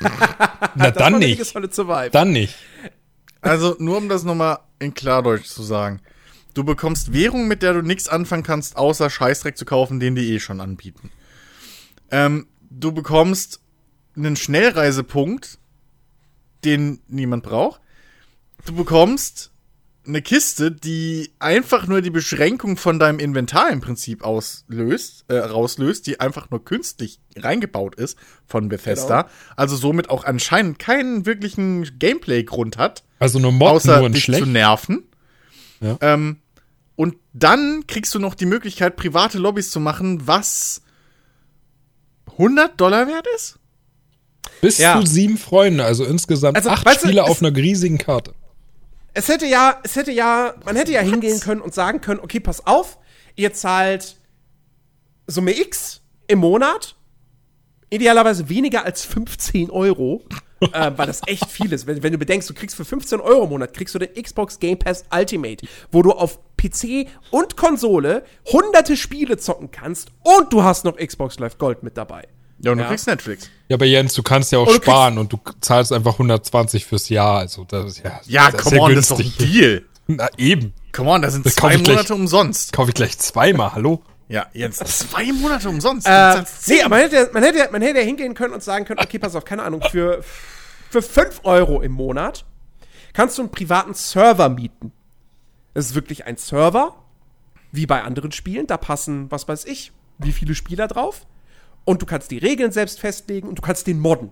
Na, 0.00 0.90
Das 0.90 0.94
dann 0.94 1.18
nicht. 1.18 1.44
Solid 1.44 1.74
Survive. 1.74 2.10
Dann 2.10 2.32
nicht. 2.32 2.54
Also, 3.40 3.76
nur 3.78 3.98
um 3.98 4.08
das 4.08 4.24
nochmal 4.24 4.58
in 4.78 4.94
Klardeutsch 4.94 5.46
zu 5.46 5.62
sagen. 5.62 6.00
Du 6.54 6.64
bekommst 6.64 7.12
Währung, 7.12 7.48
mit 7.48 7.62
der 7.62 7.74
du 7.74 7.82
nichts 7.82 8.08
anfangen 8.08 8.44
kannst, 8.44 8.76
außer 8.76 9.10
Scheißdreck 9.10 9.56
zu 9.58 9.64
kaufen, 9.64 10.00
den 10.00 10.14
die 10.14 10.32
eh 10.32 10.40
schon 10.40 10.60
anbieten. 10.60 11.10
Ähm, 12.10 12.46
du 12.70 12.92
bekommst 12.92 13.60
einen 14.16 14.36
Schnellreisepunkt, 14.36 15.58
den 16.64 17.00
niemand 17.08 17.42
braucht. 17.42 17.80
Du 18.64 18.74
bekommst 18.74 19.50
eine 20.06 20.22
Kiste, 20.22 20.70
die 20.70 21.30
einfach 21.38 21.86
nur 21.86 22.02
die 22.02 22.10
Beschränkung 22.10 22.76
von 22.76 22.98
deinem 22.98 23.18
Inventar 23.18 23.70
im 23.70 23.80
Prinzip 23.80 24.22
auslöst, 24.22 25.24
äh, 25.28 25.38
rauslöst, 25.38 26.06
die 26.06 26.20
einfach 26.20 26.50
nur 26.50 26.64
künstlich 26.64 27.20
reingebaut 27.36 27.94
ist 27.94 28.18
von 28.46 28.68
Bethesda. 28.68 29.22
Genau. 29.22 29.34
Also 29.56 29.76
somit 29.76 30.10
auch 30.10 30.24
anscheinend 30.24 30.78
keinen 30.78 31.26
wirklichen 31.26 31.98
Gameplay-Grund 31.98 32.76
hat 32.76 33.02
Also 33.18 33.38
nur 33.38 33.52
Mod 33.52 33.70
außer 33.70 34.00
nur 34.00 34.10
dich 34.10 34.24
schlecht. 34.24 34.44
zu 34.44 34.48
nerven. 34.48 35.04
Ja. 35.80 35.96
Ähm, 36.00 36.36
und 36.96 37.16
dann 37.32 37.86
kriegst 37.86 38.14
du 38.14 38.18
noch 38.18 38.34
die 38.34 38.46
Möglichkeit, 38.46 38.96
private 38.96 39.38
Lobbys 39.38 39.70
zu 39.70 39.80
machen, 39.80 40.26
was 40.26 40.82
100 42.38 42.80
Dollar 42.80 43.06
wert 43.06 43.26
ist? 43.36 43.58
Bis 44.60 44.78
Ja. 44.78 45.00
zu 45.00 45.06
sieben 45.06 45.38
Freunde, 45.38 45.84
also 45.84 46.04
insgesamt 46.04 46.56
Also, 46.56 46.70
acht 46.70 46.86
du, 46.86 46.90
Spiele 46.92 47.22
es- 47.22 47.28
auf 47.28 47.42
einer 47.42 47.54
riesigen 47.54 47.98
Karte. 47.98 48.34
Es 49.12 49.28
hätte 49.28 49.46
ja, 49.46 49.78
es 49.84 49.94
hätte 49.96 50.10
ja, 50.10 50.54
man 50.64 50.74
hätte 50.76 50.92
ja 50.92 51.00
hingehen 51.00 51.38
können 51.40 51.60
und 51.60 51.72
sagen 51.72 52.00
können, 52.00 52.18
okay, 52.20 52.40
pass 52.40 52.66
auf, 52.66 52.98
ihr 53.36 53.52
zahlt 53.52 54.16
Summe 55.26 55.56
X 55.58 56.00
im 56.26 56.40
Monat, 56.40 56.96
idealerweise 57.90 58.48
weniger 58.48 58.84
als 58.84 59.04
15 59.04 59.70
Euro, 59.70 60.24
äh, 60.60 60.90
weil 60.96 61.06
das 61.06 61.20
echt 61.26 61.48
viel 61.48 61.72
ist. 61.72 61.86
Wenn, 61.86 62.02
wenn 62.02 62.12
du 62.12 62.18
bedenkst, 62.18 62.50
du 62.50 62.54
kriegst 62.54 62.74
für 62.76 62.84
15 62.84 63.20
Euro 63.20 63.44
im 63.44 63.50
Monat, 63.50 63.72
kriegst 63.72 63.94
du 63.94 64.00
den 64.00 64.12
Xbox 64.20 64.58
Game 64.58 64.78
Pass 64.78 65.04
Ultimate, 65.14 65.64
wo 65.92 66.02
du 66.02 66.10
auf 66.10 66.40
PC 66.68 67.08
und 67.30 67.56
Konsole 67.56 68.24
hunderte 68.52 68.96
Spiele 68.96 69.36
zocken 69.38 69.70
kannst 69.70 70.08
und 70.22 70.52
du 70.52 70.62
hast 70.62 70.84
noch 70.84 70.96
Xbox 70.96 71.38
Live 71.38 71.58
Gold 71.58 71.82
mit 71.82 71.96
dabei. 71.96 72.26
Ja, 72.60 72.72
und 72.72 72.78
Ja. 72.78 72.84
du 72.84 72.90
kriegst 72.90 73.06
Netflix. 73.06 73.50
Ja, 73.68 73.74
aber 73.76 73.84
Jens, 73.84 74.14
du 74.14 74.22
kannst 74.22 74.52
ja 74.52 74.58
auch 74.58 74.66
Und 74.68 74.74
sparen 74.76 75.18
und 75.18 75.32
du 75.32 75.38
zahlst 75.60 75.92
einfach 75.92 76.14
120 76.14 76.86
fürs 76.86 77.08
Jahr. 77.08 77.38
Also 77.38 77.64
das 77.64 77.86
ist 77.86 78.04
ja, 78.04 78.20
Ja, 78.26 78.50
das 78.50 78.60
ist 78.60 78.64
come 78.64 78.76
ja 78.76 78.82
on, 78.82 78.94
das 78.94 79.00
ist 79.04 79.10
doch 79.10 79.18
ein 79.18 79.22
günstig. 79.24 79.52
Deal. 79.52 79.84
Na 80.06 80.28
eben. 80.38 80.72
Come 80.92 81.10
on, 81.10 81.22
das 81.22 81.32
sind 81.34 81.44
Das 81.44 81.56
zwei 81.56 81.74
ich 81.74 81.82
gleich. 81.82 81.96
Monate 81.96 82.14
umsonst. 82.14 82.72
Kaufe 82.72 82.90
ich 82.90 82.94
gleich 82.94 83.18
zweimal, 83.18 83.74
hallo? 83.74 84.02
Ja, 84.28 84.46
Jens, 84.54 84.78
zwei 84.78 85.32
Monate 85.32 85.68
umsonst. 85.68 86.06
Äh, 86.06 86.42
nee, 86.66 86.80
aber 86.82 86.96
man 86.96 87.00
hätte, 87.10 87.30
man, 87.34 87.42
hätte, 87.42 87.68
man 87.72 87.82
hätte 87.82 87.98
ja 87.98 88.04
hingehen 88.04 88.34
können 88.34 88.54
und 88.54 88.62
sagen 88.62 88.84
können, 88.86 89.00
okay, 89.00 89.18
pass 89.18 89.34
auf, 89.34 89.44
keine 89.44 89.62
Ahnung, 89.62 89.82
für, 89.90 90.22
für 90.90 91.02
5 91.02 91.40
Euro 91.44 91.82
im 91.82 91.92
Monat 91.92 92.44
kannst 93.12 93.36
du 93.36 93.42
einen 93.42 93.50
privaten 93.50 93.92
Server 93.94 94.48
mieten. 94.48 94.92
Das 95.74 95.86
ist 95.86 95.94
wirklich 95.94 96.24
ein 96.24 96.36
Server, 96.36 96.94
wie 97.72 97.86
bei 97.86 98.02
anderen 98.02 98.32
Spielen. 98.32 98.66
Da 98.66 98.76
passen, 98.76 99.30
was 99.30 99.46
weiß 99.48 99.64
ich, 99.66 99.92
wie 100.18 100.32
viele 100.32 100.54
Spieler 100.54 100.88
drauf. 100.88 101.26
Und 101.84 102.00
du 102.00 102.06
kannst 102.06 102.30
die 102.30 102.38
Regeln 102.38 102.72
selbst 102.72 103.00
festlegen 103.00 103.48
und 103.48 103.58
du 103.58 103.62
kannst 103.62 103.86
den 103.86 103.98
modden. 104.00 104.30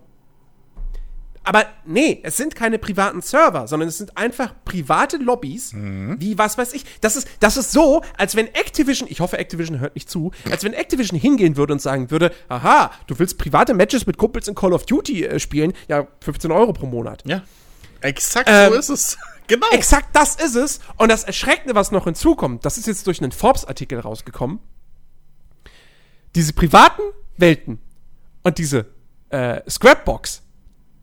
Aber 1.45 1.67
nee, 1.85 2.21
es 2.23 2.37
sind 2.37 2.55
keine 2.55 2.79
privaten 2.79 3.21
Server, 3.21 3.67
sondern 3.67 3.89
es 3.89 3.99
sind 3.99 4.17
einfach 4.17 4.55
private 4.65 5.17
Lobbys, 5.17 5.73
wie 5.75 6.39
was 6.39 6.57
weiß 6.57 6.73
ich. 6.73 6.85
Das 7.01 7.17
ist, 7.17 7.27
das 7.41 7.57
ist 7.57 7.73
so, 7.73 8.03
als 8.17 8.37
wenn 8.37 8.47
Activision, 8.55 9.09
ich 9.11 9.19
hoffe, 9.19 9.39
Activision 9.39 9.81
hört 9.81 9.97
nicht 9.97 10.09
zu, 10.09 10.31
als 10.51 10.63
wenn 10.63 10.73
Activision 10.73 11.19
hingehen 11.19 11.57
würde 11.57 11.73
und 11.73 11.83
sagen 11.83 12.13
würde, 12.13 12.31
aha, 12.49 12.93
du 13.09 13.19
willst 13.19 13.39
private 13.39 13.75
Matches 13.75 14.07
mit 14.07 14.19
Kumpels 14.19 14.47
in 14.47 14.55
Call 14.55 14.73
of 14.73 14.87
Duty 14.87 15.25
äh, 15.25 15.41
spielen, 15.41 15.73
ja, 15.89 16.07
15 16.21 16.53
Euro 16.53 16.73
pro 16.73 16.87
Monat. 16.87 17.25
Ja, 17.27 17.43
exakt 18.01 18.49
Ähm, 18.51 18.73
so 18.73 18.79
ist 18.79 18.89
es. 18.91 19.19
Genau. 19.47 19.67
Exakt 19.71 20.15
das 20.15 20.37
ist 20.37 20.55
es. 20.55 20.81
Und 20.97 21.11
das 21.11 21.25
Erschreckende, 21.25 21.75
was 21.75 21.91
noch 21.91 22.05
hinzukommt, 22.05 22.65
das 22.65 22.79
ist 22.79 22.87
jetzt 22.87 23.07
durch 23.07 23.21
einen 23.21 23.33
Forbes-Artikel 23.33 23.99
rausgekommen. 24.01 24.61
Diese 26.35 26.53
privaten 26.53 27.03
Welten 27.37 27.79
und 28.43 28.59
diese 28.59 28.87
äh, 29.29 29.61
Scrapbox, 29.69 30.43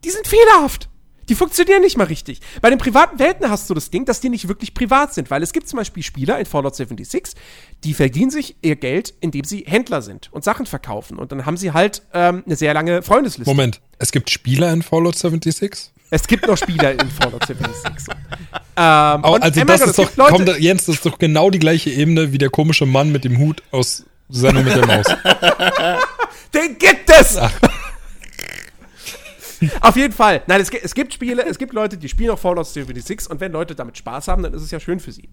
die 0.03 0.09
sind 0.09 0.27
fehlerhaft. 0.27 0.89
Die 1.29 1.35
funktionieren 1.35 1.81
nicht 1.81 1.95
mal 1.95 2.05
richtig. 2.05 2.41
Bei 2.59 2.71
den 2.71 2.79
privaten 2.79 3.19
Welten 3.19 3.47
hast 3.51 3.69
du 3.69 3.75
das 3.75 3.91
Ding, 3.91 4.03
dass 4.05 4.19
die 4.19 4.29
nicht 4.29 4.47
wirklich 4.47 4.73
privat 4.73 5.13
sind, 5.13 5.29
weil 5.29 5.43
es 5.43 5.53
gibt 5.53 5.69
zum 5.69 5.77
Beispiel 5.77 6.01
Spieler 6.01 6.39
in 6.39 6.47
Fallout 6.47 6.75
76, 6.75 7.35
die 7.83 7.93
verdienen 7.93 8.31
sich 8.31 8.55
ihr 8.63 8.75
Geld, 8.75 9.13
indem 9.21 9.43
sie 9.43 9.63
Händler 9.67 10.01
sind 10.01 10.33
und 10.33 10.43
Sachen 10.43 10.65
verkaufen. 10.65 11.19
Und 11.19 11.31
dann 11.31 11.45
haben 11.45 11.55
sie 11.55 11.71
halt 11.71 12.01
ähm, 12.13 12.41
eine 12.47 12.55
sehr 12.55 12.73
lange 12.73 13.03
Freundesliste. 13.03 13.49
Moment, 13.49 13.79
es 13.99 14.11
gibt 14.11 14.31
Spieler 14.31 14.73
in 14.73 14.81
Fallout 14.81 15.17
76? 15.17 15.91
Es 16.11 16.27
gibt 16.27 16.47
noch 16.47 16.57
Spieler 16.57 16.91
in 16.91 17.09
Fallout 17.09 17.45
76. 17.45 18.07
ähm, 18.09 18.15
Oh, 19.23 19.37
also 19.39 19.39
das 19.39 19.55
Gott, 19.55 19.69
ist 19.69 19.87
es 19.87 19.95
doch, 19.95 20.11
komm, 20.29 20.45
da, 20.45 20.57
Jens, 20.57 20.85
das 20.85 20.95
ist 20.95 21.05
doch 21.05 21.19
genau 21.19 21.49
die 21.51 21.59
gleiche 21.59 21.89
Ebene 21.91 22.31
wie 22.31 22.37
der 22.37 22.49
komische 22.49 22.85
Mann 22.85 23.11
mit 23.11 23.23
dem 23.23 23.37
Hut 23.37 23.61
aus 23.71 24.05
Sendung 24.29 24.63
mit 24.63 24.75
der 24.75 24.87
Maus. 24.87 25.05
Den 26.53 26.77
gibt 26.77 27.09
es! 27.09 27.37
Auf 29.81 29.97
jeden 29.97 30.13
Fall. 30.13 30.41
Nein, 30.47 30.61
es, 30.61 30.69
es 30.69 30.95
gibt 30.95 31.13
Spiele, 31.13 31.45
es 31.45 31.57
gibt 31.57 31.73
Leute, 31.73 31.97
die 31.97 32.07
spielen 32.07 32.29
auch 32.31 32.39
Fallout 32.39 32.65
76 32.65 33.29
und 33.29 33.41
wenn 33.41 33.51
Leute 33.51 33.75
damit 33.75 33.97
Spaß 33.97 34.29
haben, 34.29 34.41
dann 34.41 34.53
ist 34.53 34.61
es 34.61 34.71
ja 34.71 34.79
schön 34.79 35.01
für 35.01 35.11
sie. 35.11 35.27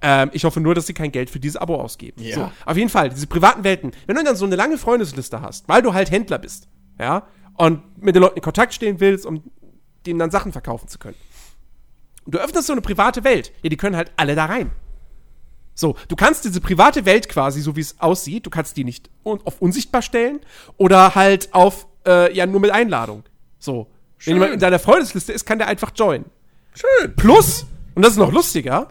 Ähm, 0.00 0.30
ich 0.32 0.44
hoffe 0.44 0.60
nur, 0.60 0.74
dass 0.74 0.86
sie 0.86 0.94
kein 0.94 1.10
Geld 1.10 1.30
für 1.30 1.40
dieses 1.40 1.56
Abo 1.56 1.76
ausgeben. 1.76 2.22
Ja. 2.22 2.34
So, 2.34 2.50
auf 2.64 2.76
jeden 2.76 2.90
Fall, 2.90 3.10
diese 3.10 3.26
privaten 3.26 3.64
Welten. 3.64 3.92
Wenn 4.06 4.16
du 4.16 4.22
dann 4.22 4.36
so 4.36 4.44
eine 4.44 4.56
lange 4.56 4.78
Freundesliste 4.78 5.40
hast, 5.40 5.68
weil 5.68 5.82
du 5.82 5.94
halt 5.94 6.10
Händler 6.10 6.38
bist, 6.38 6.68
ja, 6.98 7.26
und 7.54 7.80
mit 8.00 8.14
den 8.14 8.22
Leuten 8.22 8.36
in 8.36 8.42
Kontakt 8.42 8.74
stehen 8.74 9.00
willst, 9.00 9.26
um 9.26 9.42
denen 10.06 10.18
dann 10.18 10.30
Sachen 10.30 10.52
verkaufen 10.52 10.88
zu 10.88 10.98
können. 10.98 11.16
Und 12.24 12.34
du 12.34 12.38
öffnest 12.38 12.66
so 12.66 12.72
eine 12.72 12.82
private 12.82 13.24
Welt. 13.24 13.52
Ja, 13.62 13.70
die 13.70 13.76
können 13.76 13.96
halt 13.96 14.12
alle 14.16 14.34
da 14.34 14.46
rein. 14.46 14.70
So, 15.74 15.94
du 16.08 16.16
kannst 16.16 16.44
diese 16.44 16.60
private 16.60 17.04
Welt 17.04 17.28
quasi, 17.28 17.60
so 17.60 17.76
wie 17.76 17.80
es 17.80 18.00
aussieht, 18.00 18.46
du 18.46 18.50
kannst 18.50 18.76
die 18.78 18.84
nicht 18.84 19.10
un 19.24 19.40
auf 19.44 19.60
unsichtbar 19.60 20.00
stellen 20.00 20.40
oder 20.78 21.14
halt 21.14 21.52
auf, 21.52 21.86
äh, 22.06 22.34
ja, 22.34 22.46
nur 22.46 22.60
mit 22.60 22.70
Einladung. 22.70 23.24
So. 23.58 23.86
Wenn 24.24 24.36
jemand 24.36 24.54
in 24.54 24.60
deiner 24.60 24.78
Freundesliste 24.78 25.34
ist, 25.34 25.44
kann 25.44 25.58
der 25.58 25.68
einfach 25.68 25.92
joinen. 25.94 26.24
Schön. 26.72 27.14
Plus, 27.14 27.66
und 27.94 28.02
das 28.02 28.12
ist 28.12 28.18
noch 28.18 28.32
lustiger, 28.32 28.88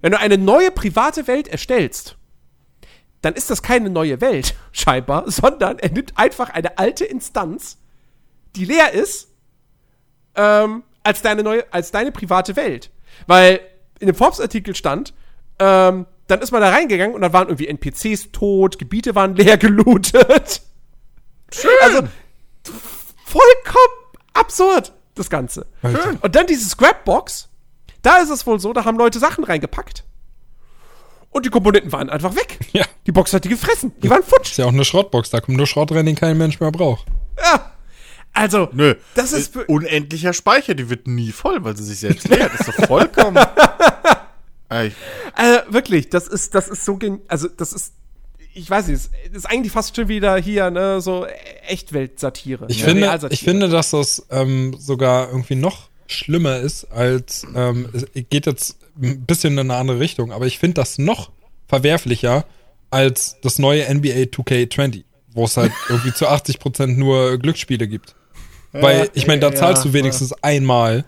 wenn 0.00 0.12
du 0.12 0.18
eine 0.18 0.38
neue 0.38 0.70
private 0.70 1.26
Welt 1.26 1.46
erstellst, 1.46 2.16
dann 3.20 3.34
ist 3.34 3.50
das 3.50 3.62
keine 3.62 3.90
neue 3.90 4.20
Welt, 4.22 4.54
scheinbar, 4.72 5.30
sondern 5.30 5.78
er 5.78 5.90
nimmt 5.90 6.16
einfach 6.16 6.48
eine 6.50 6.78
alte 6.78 7.04
Instanz, 7.04 7.78
die 8.56 8.64
leer 8.64 8.92
ist, 8.92 9.27
ähm, 10.38 10.84
als 11.02 11.20
deine 11.20 11.42
neue, 11.42 11.70
als 11.72 11.90
deine 11.90 12.12
private 12.12 12.56
Welt. 12.56 12.90
Weil 13.26 13.60
in 13.98 14.06
dem 14.06 14.14
Forbes-Artikel 14.14 14.74
stand, 14.74 15.12
ähm, 15.58 16.06
dann 16.28 16.40
ist 16.40 16.52
man 16.52 16.60
da 16.60 16.70
reingegangen 16.70 17.14
und 17.14 17.22
dann 17.22 17.32
waren 17.32 17.48
irgendwie 17.48 17.66
NPCs 17.66 18.30
tot, 18.32 18.78
Gebiete 18.78 19.14
waren 19.14 19.34
leer 19.34 19.58
gelootet. 19.58 20.62
Schön. 21.52 21.70
Also, 21.82 22.02
vollkommen 23.24 24.14
absurd, 24.34 24.92
das 25.14 25.28
Ganze. 25.28 25.66
Alter. 25.82 26.14
Und 26.20 26.36
dann 26.36 26.46
diese 26.46 26.68
Scrapbox, 26.68 27.48
da 28.02 28.18
ist 28.18 28.30
es 28.30 28.46
wohl 28.46 28.60
so, 28.60 28.72
da 28.72 28.84
haben 28.84 28.98
Leute 28.98 29.18
Sachen 29.18 29.44
reingepackt. 29.44 30.04
Und 31.30 31.44
die 31.44 31.50
Komponenten 31.50 31.92
waren 31.92 32.08
einfach 32.08 32.34
weg. 32.36 32.58
Ja. 32.72 32.84
Die 33.06 33.12
Box 33.12 33.32
hat 33.32 33.44
die 33.44 33.48
gefressen. 33.48 33.92
Die 34.02 34.08
waren 34.08 34.22
futsch. 34.22 34.52
Ist 34.52 34.58
ja 34.58 34.66
auch 34.66 34.72
eine 34.72 34.84
Schrottbox, 34.84 35.30
da 35.30 35.40
kommt 35.40 35.56
nur 35.56 35.66
Schrott 35.66 35.92
rein, 35.92 36.06
den 36.06 36.14
kein 36.14 36.38
Mensch 36.38 36.60
mehr 36.60 36.70
braucht. 36.70 37.06
Ja. 37.42 37.72
Also, 38.38 38.68
Nö. 38.72 38.94
Das 39.16 39.32
ist 39.32 39.56
Äh, 39.56 39.64
unendlicher 39.66 40.32
Speicher, 40.32 40.74
die 40.74 40.88
wird 40.88 41.08
nie 41.08 41.32
voll, 41.32 41.64
weil 41.64 41.76
sie 41.76 41.84
sich 41.84 41.98
selbst 41.98 42.28
leert. 42.28 42.52
Das 42.56 42.68
ist 42.68 42.78
doch 42.78 42.86
vollkommen. 42.86 43.36
Äh, 45.36 45.60
wirklich, 45.70 46.08
das 46.10 46.28
ist, 46.28 46.54
das 46.54 46.68
ist 46.68 46.84
so 46.84 46.96
gen 46.96 47.20
Also, 47.26 47.48
das 47.48 47.72
ist. 47.72 47.94
Ich 48.54 48.68
weiß 48.68 48.88
nicht, 48.88 49.08
das 49.28 49.36
ist 49.36 49.46
eigentlich 49.46 49.72
fast 49.72 49.96
schon 49.96 50.08
wieder 50.08 50.36
hier, 50.36 50.70
ne, 50.70 51.00
so 51.00 51.26
Echtwelt-Satire. 51.68 52.66
Ich, 52.68 52.80
Ja, 52.80 52.86
finde, 52.86 53.28
ich 53.30 53.40
finde, 53.40 53.68
dass 53.68 53.90
das 53.90 54.26
ähm, 54.30 54.76
sogar 54.78 55.28
irgendwie 55.28 55.54
noch 55.54 55.88
schlimmer 56.06 56.58
ist, 56.58 56.84
als 56.92 57.46
ähm, 57.54 57.88
es 57.92 58.06
geht 58.30 58.46
jetzt 58.46 58.78
ein 59.00 59.24
bisschen 59.24 59.54
in 59.54 59.58
eine 59.70 59.76
andere 59.76 60.00
Richtung, 60.00 60.32
aber 60.32 60.46
ich 60.46 60.58
finde 60.58 60.74
das 60.74 60.98
noch 60.98 61.30
verwerflicher 61.66 62.44
als 62.90 63.36
das 63.42 63.58
neue 63.58 63.82
NBA 63.94 64.24
2K20, 64.30 65.04
wo 65.32 65.44
es 65.44 65.56
halt 65.56 65.72
irgendwie 65.88 66.12
zu 66.12 66.28
80% 66.28 66.86
nur 66.88 67.38
Glücksspiele 67.38 67.86
gibt. 67.86 68.16
Weil, 68.72 69.10
ich 69.14 69.26
meine, 69.26 69.40
da 69.40 69.48
ja, 69.48 69.54
zahlst 69.54 69.84
du 69.84 69.92
wenigstens 69.92 70.32
einmal 70.42 71.04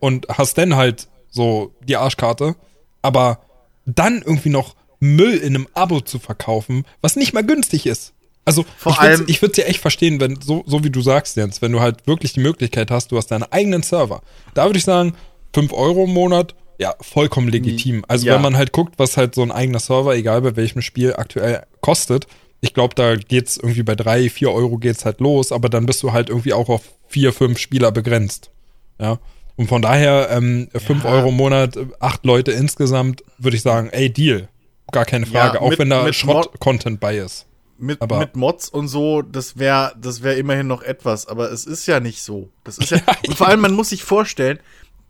und 0.00 0.26
hast 0.28 0.58
dann 0.58 0.76
halt 0.76 1.08
so 1.30 1.72
die 1.86 1.96
Arschkarte, 1.96 2.56
aber 3.02 3.40
dann 3.86 4.22
irgendwie 4.24 4.50
noch 4.50 4.74
Müll 5.00 5.36
in 5.36 5.54
einem 5.54 5.68
Abo 5.74 6.00
zu 6.00 6.18
verkaufen, 6.18 6.84
was 7.00 7.16
nicht 7.16 7.32
mal 7.34 7.44
günstig 7.44 7.86
ist. 7.86 8.12
Also, 8.46 8.64
Vor 8.76 8.96
ich 9.26 9.40
würde 9.40 9.54
dir 9.54 9.66
echt 9.66 9.80
verstehen, 9.80 10.20
wenn, 10.20 10.40
so, 10.40 10.64
so 10.66 10.84
wie 10.84 10.90
du 10.90 11.00
sagst, 11.00 11.36
Jens, 11.36 11.62
wenn 11.62 11.72
du 11.72 11.80
halt 11.80 12.06
wirklich 12.06 12.34
die 12.34 12.40
Möglichkeit 12.40 12.90
hast, 12.90 13.10
du 13.10 13.16
hast 13.16 13.28
deinen 13.28 13.44
eigenen 13.44 13.82
Server. 13.82 14.20
Da 14.52 14.66
würde 14.66 14.78
ich 14.78 14.84
sagen, 14.84 15.14
5 15.54 15.72
Euro 15.72 16.04
im 16.04 16.10
Monat, 16.10 16.54
ja, 16.78 16.94
vollkommen 17.00 17.48
legitim. 17.48 18.04
Also, 18.08 18.26
Ja. 18.26 18.34
wenn 18.34 18.42
man 18.42 18.56
halt 18.56 18.72
guckt, 18.72 18.94
was 18.98 19.16
halt 19.16 19.34
so 19.34 19.42
ein 19.42 19.52
eigener 19.52 19.78
Server, 19.78 20.14
egal 20.14 20.42
bei 20.42 20.56
welchem 20.56 20.82
Spiel, 20.82 21.14
aktuell 21.14 21.62
kostet, 21.80 22.26
ich 22.64 22.74
glaube, 22.74 22.94
da 22.94 23.14
geht's 23.16 23.56
irgendwie 23.56 23.82
bei 23.82 23.94
3, 23.94 24.28
4 24.30 24.50
Euro 24.50 24.78
geht's 24.78 25.04
halt 25.04 25.20
los, 25.20 25.52
aber 25.52 25.68
dann 25.68 25.86
bist 25.86 26.02
du 26.02 26.12
halt 26.12 26.28
irgendwie 26.30 26.52
auch 26.52 26.68
auf 26.68 26.82
4, 27.08 27.32
5 27.32 27.58
Spieler 27.58 27.92
begrenzt. 27.92 28.50
Ja. 28.98 29.18
Und 29.56 29.68
von 29.68 29.82
daher, 29.82 30.28
ähm, 30.30 30.68
5 30.74 31.04
Euro 31.04 31.28
im 31.28 31.36
Monat, 31.36 31.76
8 32.00 32.24
Leute 32.24 32.50
insgesamt, 32.52 33.22
würde 33.38 33.56
ich 33.56 33.62
sagen, 33.62 33.88
ey, 33.90 34.10
Deal. 34.12 34.48
Gar 34.92 35.04
keine 35.04 35.26
Frage, 35.26 35.56
Ja, 35.58 35.60
auch 35.62 35.70
mit- 35.70 35.78
wenn 35.78 35.90
da 35.90 36.12
Schrott-Content 36.12 37.00
bei 37.00 37.16
ist. 37.18 37.46
mit, 37.78 38.00
Aber- 38.02 38.18
mit 38.20 38.36
Mods 38.36 38.68
und 38.68 38.88
so, 38.88 39.22
das 39.22 39.58
wäre 39.58 39.94
das 40.00 40.22
wär 40.22 40.36
immerhin 40.36 40.66
noch 40.66 40.82
etwas, 40.82 41.26
aber 41.26 41.50
es 41.52 41.66
ist 41.66 41.86
ja 41.86 42.00
nicht 42.00 42.22
so. 42.22 42.48
Das 42.64 42.78
ist 42.78 42.90
ja, 42.90 42.98
und 43.26 43.36
vor 43.36 43.48
allem, 43.48 43.60
man 43.60 43.74
muss 43.74 43.90
sich 43.90 44.02
vorstellen, 44.04 44.58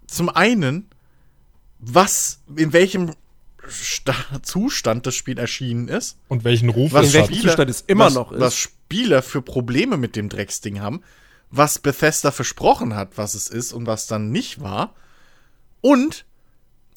zum 0.06 0.28
einen, 0.28 0.88
was, 1.78 2.40
in 2.56 2.72
welchem 2.72 3.12
Sta 3.68 4.14
Zustand 4.42 5.06
das 5.06 5.14
Spiel 5.14 5.38
erschienen 5.38 5.88
ist, 5.88 6.18
Und 6.28 6.44
welchen 6.44 6.68
Ruf 6.68 6.92
was 6.92 7.14
es 7.14 7.18
hat. 7.18 7.32
Zustand 7.32 7.70
es 7.70 7.82
immer 7.86 8.06
was, 8.06 8.14
noch 8.14 8.32
ist. 8.32 8.40
was 8.40 8.56
Spieler 8.56 9.22
für 9.22 9.42
Probleme 9.42 9.96
mit 9.96 10.16
dem 10.16 10.28
Drecksding 10.28 10.80
haben, 10.80 11.02
was 11.50 11.78
Bethesda 11.78 12.30
versprochen 12.30 12.94
hat, 12.94 13.16
was 13.16 13.34
es 13.34 13.48
ist 13.48 13.72
und 13.72 13.86
was 13.86 14.06
dann 14.06 14.30
nicht 14.30 14.60
war. 14.60 14.94
Und 15.80 16.24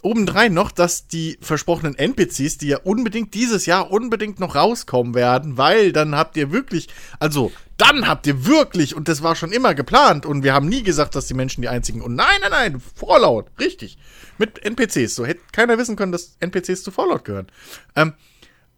obendrein 0.01 0.53
noch, 0.53 0.71
dass 0.71 1.07
die 1.07 1.37
versprochenen 1.41 1.95
NPCs, 1.95 2.57
die 2.57 2.67
ja 2.67 2.77
unbedingt 2.77 3.33
dieses 3.33 3.65
Jahr 3.65 3.91
unbedingt 3.91 4.39
noch 4.39 4.55
rauskommen 4.55 5.15
werden, 5.15 5.57
weil 5.57 5.91
dann 5.91 6.15
habt 6.15 6.37
ihr 6.37 6.51
wirklich, 6.51 6.87
also 7.19 7.51
dann 7.77 8.07
habt 8.07 8.25
ihr 8.27 8.45
wirklich, 8.45 8.95
und 8.95 9.07
das 9.07 9.21
war 9.21 9.35
schon 9.35 9.51
immer 9.51 9.75
geplant, 9.75 10.25
und 10.25 10.43
wir 10.43 10.53
haben 10.53 10.67
nie 10.67 10.83
gesagt, 10.83 11.15
dass 11.15 11.27
die 11.27 11.33
Menschen 11.35 11.61
die 11.61 11.69
einzigen, 11.69 12.01
und 12.01 12.15
nein, 12.15 12.27
nein, 12.41 12.51
nein, 12.51 12.81
Fallout, 12.95 13.47
richtig, 13.59 13.97
mit 14.37 14.63
NPCs, 14.65 15.15
so 15.15 15.25
hätte 15.25 15.41
keiner 15.51 15.77
wissen 15.77 15.95
können, 15.95 16.11
dass 16.11 16.35
NPCs 16.39 16.83
zu 16.83 16.91
Fallout 16.91 17.23
gehören. 17.25 17.47
Ähm, 17.95 18.13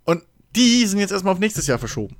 und 0.05 0.23
die 0.55 0.85
sind 0.85 0.99
jetzt 0.99 1.11
erstmal 1.11 1.33
auf 1.33 1.39
nächstes 1.39 1.65
Jahr 1.67 1.79
verschoben. 1.79 2.15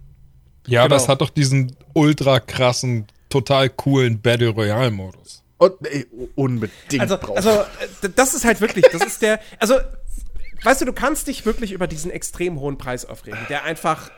Ja, 0.68 0.82
aber 0.82 0.90
Genau. 0.96 1.02
es 1.04 1.08
hat 1.10 1.22
doch 1.22 1.30
diesen 1.30 1.76
ultra 1.94 2.40
krassen, 2.40 3.08
total 3.30 3.70
coolen 3.70 4.22
Battle 4.22 4.50
Royale 4.50 4.92
Modus. 4.92 5.44
Und, 5.58 5.74
ey, 5.86 6.06
unbedingt 6.36 7.02
Also, 7.02 7.18
brauchen. 7.18 7.36
also, 7.38 7.50
äh, 7.50 8.10
das 8.16 8.34
ist 8.34 8.46
halt 8.46 8.62
wirklich, 8.62 8.86
das 8.92 9.04
ist 9.06 9.22
der, 9.22 9.42
also, 9.60 9.76
weißt 10.64 10.82
du, 10.82 10.86
du 10.86 10.94
kannst 10.94 11.28
dich 11.28 11.46
wirklich 11.46 11.74
über 11.74 11.88
diesen 11.88 12.12
extrem 12.12 12.60
hohen 12.60 12.78
Preis 12.78 13.04
aufregen, 13.06 13.40
der 13.50 13.64
einfach 13.66 14.10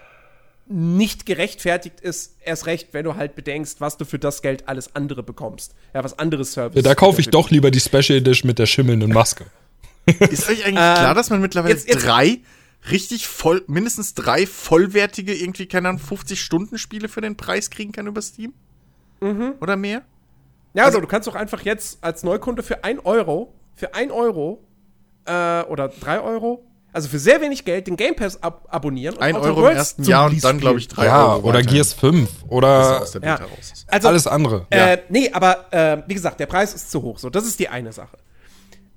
nicht 0.72 1.26
gerechtfertigt 1.26 2.00
ist, 2.02 2.36
erst 2.44 2.66
recht, 2.66 2.90
wenn 2.94 3.04
du 3.06 3.16
halt 3.16 3.36
bedenkst, 3.36 3.82
was 3.82 3.98
du 3.98 4.06
für 4.06 4.20
das 4.20 4.42
Geld 4.42 4.68
alles 4.68 4.96
andere 4.96 5.24
bekommst. 5.24 5.76
Ja, 5.94 6.04
was 6.04 6.18
andere 6.18 6.46
Services. 6.46 6.84
Da 6.84 6.96
kaufe 6.96 7.20
ich 7.22 7.30
doch 7.30 7.50
lieber 7.52 7.72
die 7.72 7.80
Special 7.80 8.18
Edition 8.18 8.48
mit 8.48 8.60
der 8.60 8.66
schimmelnden 8.66 9.12
Maske. 9.12 9.46
Ist 10.20 10.50
euch 10.50 10.64
eigentlich 10.66 10.76
klar, 10.76 11.14
dass 11.14 11.30
man 11.30 11.42
mittlerweile 11.42 11.74
Ähm, 11.74 11.78
jetzt- 11.80 11.90
jetzt- 11.90 12.06
drei 12.06 12.40
richtig 12.90 13.28
voll, 13.28 13.64
mindestens 13.68 14.14
drei 14.16 14.48
vollwertige, 14.48 15.34
irgendwie, 15.36 15.68
keine 15.68 15.90
Ahnung, 15.90 16.02
50-Stunden-Spiele 16.02 17.10
für 17.10 17.22
den 17.22 17.36
Preis 17.38 17.70
kriegen 17.70 17.92
kann 17.92 18.08
über 18.08 18.22
Steam? 18.22 18.54
Mhm. 19.20 19.54
Oder 19.62 19.76
mehr? 19.78 20.02
Ja, 20.74 20.86
also, 20.86 21.00
du 21.02 21.08
kannst 21.08 21.28
doch 21.28 21.36
einfach 21.36 21.62
jetzt 21.64 22.04
als 22.04 22.24
Neukunde 22.24 22.64
für 22.64 22.84
1 22.84 23.06
Euro, 23.06 23.54
für 23.76 23.94
1 23.94 24.12
Euro, 24.12 24.64
äh, 25.26 25.62
oder 25.64 25.90
3 25.90 26.22
Euro, 26.22 26.64
also 26.94 27.08
für 27.08 27.20
sehr 27.20 27.42
wenig 27.42 27.64
Geld 27.66 27.88
den 27.88 27.96
Game 27.96 28.16
Pass 28.16 28.42
ab 28.44 28.68
abonnieren. 28.70 29.16
und 29.16 29.22
Ein 29.22 29.36
Outer 29.36 29.46
Euro 29.48 29.58
im 29.60 29.64
Worlds 29.64 29.78
ersten 29.78 30.04
zum 30.04 30.12
Jahr 30.12 30.30
und 30.30 30.44
dann, 30.44 30.60
glaube 30.60 30.80
ich, 30.80 30.88
drei 30.88 31.06
Ja, 31.06 31.34
Euro. 31.34 31.48
oder 31.50 31.60
weiter, 31.60 31.70
Gears 31.70 31.94
5 31.94 32.30
bis 32.30 32.42
er 32.44 32.52
oder 32.52 33.02
aus 33.02 33.12
der 33.12 33.24
Ja. 33.24 33.40
Also, 33.88 34.08
alles 34.08 34.28
andere. 34.28 34.68
Äh, 34.70 34.98
nee, 35.10 35.32
aber 35.32 35.72
äh, 35.74 36.04
wie 36.08 36.14
gesagt, 36.14 36.40
der 36.40 36.48
Preis 36.48 36.74
ist 36.74 36.92
zu 36.92 37.02
hoch. 37.02 37.18
So, 37.20 37.30
das 37.30 37.46
ist 37.46 37.60
die 37.60 37.70
eine 37.70 37.92
Sache. 37.94 38.18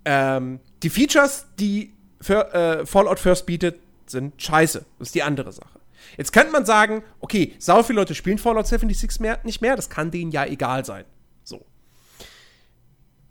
Ähm, 0.05 0.61
die 0.83 0.91
Features, 0.91 1.47
die 1.59 1.93
für, 2.21 2.53
äh, 2.53 2.87
Fallout 2.87 3.19
First 3.21 3.47
bietet, 3.47 3.79
sind 4.07 4.41
scheiße. 4.41 4.85
Das 4.99 5.09
ist 5.09 5.15
die 5.15 5.23
andere 5.23 5.53
Sache. 5.53 5.81
Jetzt 6.17 6.33
könnte 6.33 6.53
man 6.53 6.67
sagen, 6.67 7.03
okay, 7.21 7.55
sau 7.59 7.83
viele 7.83 8.01
Leute 8.01 8.15
spielen 8.15 8.39
Fallout 8.39 8.67
76 8.67 9.21
mehr, 9.21 9.39
nicht 9.45 9.61
mehr, 9.63 9.77
das 9.77 9.89
kann 9.89 10.11
denen 10.11 10.31
ja 10.31 10.45
egal 10.45 10.85
sein. 10.85 11.05
So. 11.43 11.65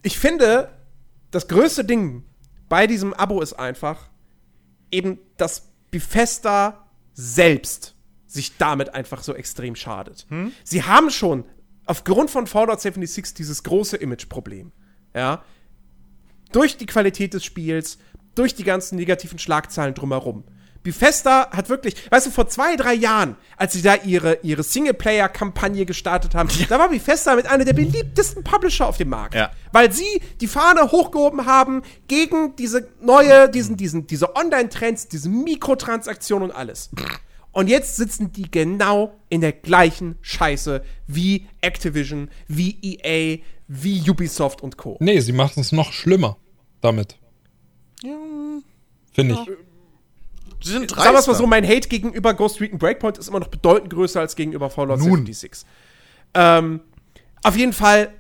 Ich 0.02 0.18
finde, 0.20 0.70
das 1.32 1.48
größte 1.48 1.86
Ding 1.86 2.24
bei 2.70 2.88
diesem 2.88 3.14
Abo 3.14 3.42
ist 3.42 3.54
einfach 3.54 4.10
eben, 4.94 5.20
dass 5.38 5.72
Bethesda 5.92 6.86
selbst 7.14 7.96
sich 8.26 8.58
damit 8.58 8.94
einfach 8.96 9.22
so 9.24 9.34
extrem 9.36 9.76
schadet. 9.76 10.26
Sie 10.64 10.84
haben 10.84 11.10
schon 11.10 11.46
aufgrund 11.86 12.32
von 12.32 12.48
Fallout 12.48 12.82
76 12.82 13.34
dieses 13.36 13.64
große 13.64 13.98
Image-Problem. 13.98 14.72
Ja. 15.14 15.44
Durch 16.52 16.78
die 16.78 16.86
Qualität 16.86 17.34
des 17.34 17.44
Spiels, 17.44 17.98
durch 18.36 18.56
die 18.56 18.64
ganzen 18.64 18.96
negativen 18.96 19.38
Schlagzeilen 19.38 19.94
drumherum. 19.94 20.44
Bethesda 20.84 21.50
hat 21.52 21.70
wirklich, 21.70 21.96
weißt 22.12 22.28
du, 22.28 22.32
vor 22.32 22.48
zwei, 22.48 22.76
drei 22.76 22.94
Jahren, 22.94 23.38
als 23.58 23.74
sie 23.74 23.82
da 23.82 23.96
ihre, 23.96 24.40
ihre 24.44 24.64
Singleplayer-Kampagne 24.64 25.86
gestartet 25.86 26.36
haben, 26.36 26.50
da 26.70 26.78
war 26.78 26.90
Bethesda 26.90 27.36
mit 27.36 27.48
einer 27.48 27.66
der 27.66 27.74
beliebtesten 27.74 28.44
Publisher 28.44 28.88
auf 28.88 28.98
dem 28.98 29.10
Markt. 29.10 29.36
Ja. 29.36 29.52
Weil 29.72 29.92
sie 29.92 30.22
die 30.42 30.48
Fahne 30.48 30.92
hochgehoben 30.92 31.46
haben 31.46 31.84
gegen 32.08 32.56
diese 32.58 32.90
neue, 33.02 33.50
diesen, 33.50 33.78
diesen, 33.78 34.08
diese 34.08 34.36
Online-Trends, 34.36 35.08
diese 35.08 35.30
Mikrotransaktionen 35.30 36.50
und 36.50 36.56
alles. 36.56 36.90
Und 37.54 37.70
jetzt 37.70 37.96
sitzen 37.96 38.32
die 38.32 38.50
genau 38.50 39.20
in 39.30 39.42
der 39.42 39.54
gleichen 39.54 40.18
Scheiße 40.22 40.84
wie 41.08 41.48
Activision, 41.62 42.30
wie 42.48 42.78
EA, 42.82 43.38
wie 43.68 44.10
Ubisoft 44.10 44.62
und 44.62 44.78
Co. 44.78 44.98
Nee, 45.00 45.20
sie 45.22 45.34
machen 45.34 45.62
es 45.62 45.72
noch 45.72 45.94
schlimmer 45.94 46.38
damit. 46.82 47.18
Finde 49.14 49.36
ich. 49.36 49.73
Sie 50.64 50.72
sind 50.72 50.90
Sagen 50.90 51.02
wir 51.02 51.20
es 51.20 51.28
mal 51.28 51.34
dreister. 51.34 51.34
so, 51.36 51.48
mein 51.48 51.68
Hate 51.68 51.88
gegenüber 51.88 52.34
Ghost 52.34 52.62
Recon 52.62 52.80
Breakpoint 52.80 53.18
ist 53.18 53.28
immer 53.28 53.40
noch 53.40 53.48
bedeutend 53.48 53.92
größer 53.92 54.20
als 54.20 54.36
gegenüber 54.36 54.70
Fallout 54.70 55.00
Nun. 55.00 55.26
76. 55.26 55.66
Ähm, 56.34 56.82
auf 57.44 57.56
jeden 57.58 57.74
Fall, 57.74 58.14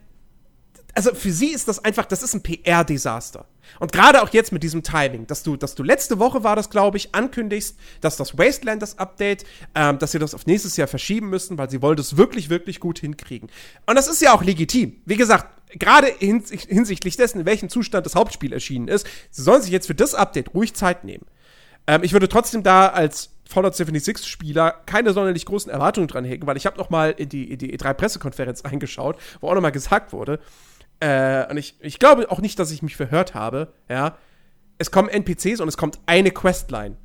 also 0.94 1.14
für 1.16 1.32
sie 1.32 1.52
ist 1.52 1.68
das 1.68 1.84
einfach, 1.84 2.06
das 2.06 2.22
ist 2.22 2.34
ein 2.34 2.44
PR-Desaster. 2.44 3.46
Und 3.80 3.92
gerade 3.92 4.22
auch 4.22 4.30
jetzt 4.30 4.52
mit 4.52 4.62
diesem 4.62 4.84
Timing, 4.84 5.26
dass 5.28 5.44
du, 5.44 5.56
dass 5.56 5.76
du 5.76 5.84
letzte 5.84 6.20
Woche 6.20 6.44
war 6.44 6.56
das, 6.56 6.70
glaube 6.70 6.98
ich, 6.98 7.16
ankündigst, 7.16 7.78
dass 8.02 8.18
das 8.18 8.38
Wasteland 8.38 8.82
das 8.82 9.00
Update, 9.00 9.46
ähm, 9.74 9.98
dass 10.00 10.12
sie 10.12 10.20
das 10.20 10.36
auf 10.36 10.46
nächstes 10.46 10.78
Jahr 10.78 10.88
verschieben 10.88 11.30
müssen, 11.30 11.58
weil 11.58 11.70
sie 11.70 11.82
wollen 11.82 11.96
das 11.96 12.18
wirklich, 12.18 12.50
wirklich 12.50 12.80
gut 12.80 13.00
hinkriegen. 13.00 13.50
Und 13.86 13.96
das 13.96 14.08
ist 14.08 14.22
ja 14.22 14.34
auch 14.34 14.44
legitim. 14.44 14.98
Wie 15.06 15.16
gesagt, 15.16 15.48
gerade 15.80 16.08
hins 16.08 16.52
hinsichtlich 16.52 17.18
dessen, 17.18 17.40
in 17.40 17.46
welchem 17.46 17.70
Zustand 17.70 18.06
das 18.06 18.16
Hauptspiel 18.16 18.54
erschienen 18.54 18.88
ist, 18.88 19.08
sie 19.32 19.42
sollen 19.42 19.62
sich 19.62 19.72
jetzt 19.72 19.88
für 19.88 19.96
das 19.96 20.14
Update 20.14 20.54
ruhig 20.54 20.74
Zeit 20.74 21.04
nehmen. 21.04 21.26
Ähm, 21.88 22.04
ich 22.04 22.14
würde 22.14 22.30
trotzdem 22.30 22.64
da 22.64 22.88
als 22.88 23.32
Fallout 23.48 23.76
76 23.76 24.26
Spieler 24.28 24.72
keine 24.86 25.14
sonderlich 25.14 25.46
großen 25.46 25.72
Erwartungen 25.72 26.08
dran 26.08 26.24
hegen, 26.26 26.48
weil 26.48 26.58
ich 26.58 26.66
habe 26.66 26.78
noch 26.78 26.90
mal 26.90 27.12
in 27.12 27.30
die, 27.30 27.52
in 27.52 27.58
die 27.60 27.78
E3-Pressekonferenz 27.78 28.62
eingeschaut, 28.66 29.18
wo 29.42 29.50
auch 29.50 29.54
noch 29.56 29.62
mal 29.62 29.72
gesagt 29.72 30.14
wurde, 30.14 30.40
äh, 31.00 31.50
und 31.50 31.58
ich, 31.58 31.76
ich 31.82 32.00
glaube 32.00 32.32
auch 32.32 32.40
nicht, 32.40 32.58
dass 32.60 32.72
ich 32.72 32.82
mich 32.82 32.96
verhört 32.96 33.34
habe, 33.36 33.74
ja, 33.90 34.16
es 34.78 34.90
kommen 34.92 35.10
NPCs 35.10 35.60
und 35.60 35.68
es 35.68 35.78
kommt 35.78 36.00
eine 36.06 36.32
Questline. 36.32 36.98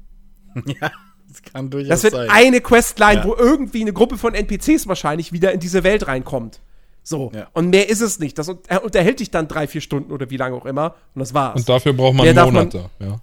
Ja, 0.80 0.90
das 1.28 1.42
kann 1.42 1.68
durchaus 1.70 1.88
Das 1.90 2.02
wird 2.04 2.14
sein. 2.14 2.28
eine 2.30 2.60
Questline, 2.60 3.16
Ja. 3.20 3.24
wo 3.24 3.34
irgendwie 3.34 3.82
eine 3.82 3.92
Gruppe 3.92 4.16
von 4.16 4.34
NPCs 4.34 4.86
wahrscheinlich 4.88 5.30
wieder 5.32 5.52
in 5.52 5.60
diese 5.60 5.84
Welt 5.84 6.06
reinkommt. 6.06 6.60
So. 7.02 7.30
Ja. 7.34 7.48
Und 7.52 7.70
mehr 7.70 7.88
ist 7.90 8.00
es 8.00 8.18
nicht. 8.18 8.38
Das 8.38 8.48
un- 8.48 8.58
er 8.66 8.82
unterhält 8.82 9.20
dich 9.20 9.30
dann 9.30 9.46
drei, 9.48 9.66
vier 9.66 9.80
Stunden 9.82 10.10
oder 10.10 10.30
wie 10.30 10.36
lange 10.38 10.56
auch 10.56 10.64
immer. 10.66 10.94
Und 11.14 11.20
das 11.20 11.34
war's. 11.34 11.60
Und 11.60 11.68
dafür 11.68 11.92
braucht 11.92 12.14
man 12.14 12.24
Mehr 12.24 12.34
darf 12.34 12.46
man- 12.46 12.54
Monate. 12.68 12.90
ja. 12.98 13.20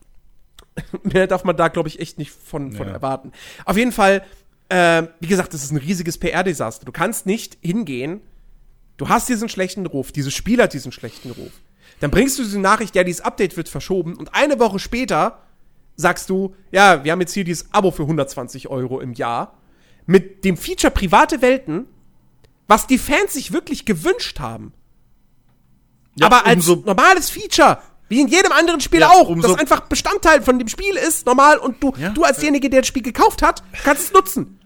Mehr 1.03 1.27
darf 1.27 1.43
man 1.43 1.55
da, 1.55 1.67
glaube 1.69 1.89
ich, 1.89 1.99
echt 1.99 2.17
nicht 2.17 2.31
von, 2.31 2.71
von 2.73 2.87
Ja. 2.87 2.93
erwarten. 2.93 3.31
Auf 3.65 3.77
jeden 3.77 3.91
Fall, 3.91 4.23
ähm, 4.69 5.07
wie 5.19 5.27
gesagt, 5.27 5.53
das 5.53 5.63
ist 5.63 5.71
ein 5.71 5.77
riesiges 5.77 6.17
PR-Desaster. 6.17 6.85
Du 6.85 6.91
kannst 6.91 7.25
nicht 7.25 7.57
hingehen, 7.61 8.21
du 8.97 9.07
hast 9.09 9.29
diesen 9.29 9.49
schlechten 9.49 9.85
Ruf, 9.85 10.11
dieses 10.11 10.33
Spiel 10.33 10.61
hat 10.61 10.73
diesen 10.73 10.91
schlechten 10.91 11.31
Ruf. 11.31 11.51
Dann 12.01 12.11
bringst 12.11 12.37
du 12.39 12.43
diese 12.43 12.59
Nachricht, 12.59 12.95
ja, 12.95 13.03
dieses 13.03 13.21
Update 13.21 13.55
wird 13.55 13.69
verschoben 13.69 14.15
und 14.15 14.33
eine 14.35 14.59
Woche 14.59 14.79
später 14.79 15.39
sagst 15.95 16.29
du, 16.29 16.53
ja, 16.71 17.05
wir 17.05 17.11
haben 17.13 17.21
jetzt 17.21 17.33
hier 17.33 17.45
dieses 17.45 17.73
Abo 17.73 17.91
für 17.91 18.01
120 18.03 18.67
Euro 18.67 18.99
im 18.99 19.13
Jahr 19.13 19.57
mit 20.05 20.43
dem 20.43 20.57
Feature 20.57 20.91
private 20.91 21.41
Welten, 21.41 21.87
was 22.67 22.85
die 22.85 22.97
Fans 22.97 23.33
sich 23.33 23.53
wirklich 23.53 23.85
gewünscht 23.85 24.39
haben. 24.39 24.73
Ja, 26.17 26.25
aber 26.27 26.45
als 26.45 26.67
normales 26.67 27.29
Feature, 27.29 27.79
wie 28.09 28.21
in 28.21 28.27
jedem 28.27 28.51
anderen 28.51 28.81
Spiel 28.81 28.99
Ja, 29.01 29.09
auch, 29.09 29.35
das 29.41 29.55
einfach 29.55 29.81
Bestandteil 29.81 30.41
von 30.41 30.59
dem 30.59 30.67
Spiel 30.67 30.95
ist, 30.95 31.25
normal, 31.25 31.57
und 31.57 31.81
du, 31.81 31.93
Ja. 31.97 32.09
du 32.09 32.23
als 32.23 32.37
derjenige, 32.37 32.69
der 32.69 32.81
das 32.81 32.87
Spiel 32.87 33.01
gekauft 33.01 33.41
hat, 33.41 33.63
kannst 33.83 34.03
es 34.07 34.13
nutzen. 34.13 34.59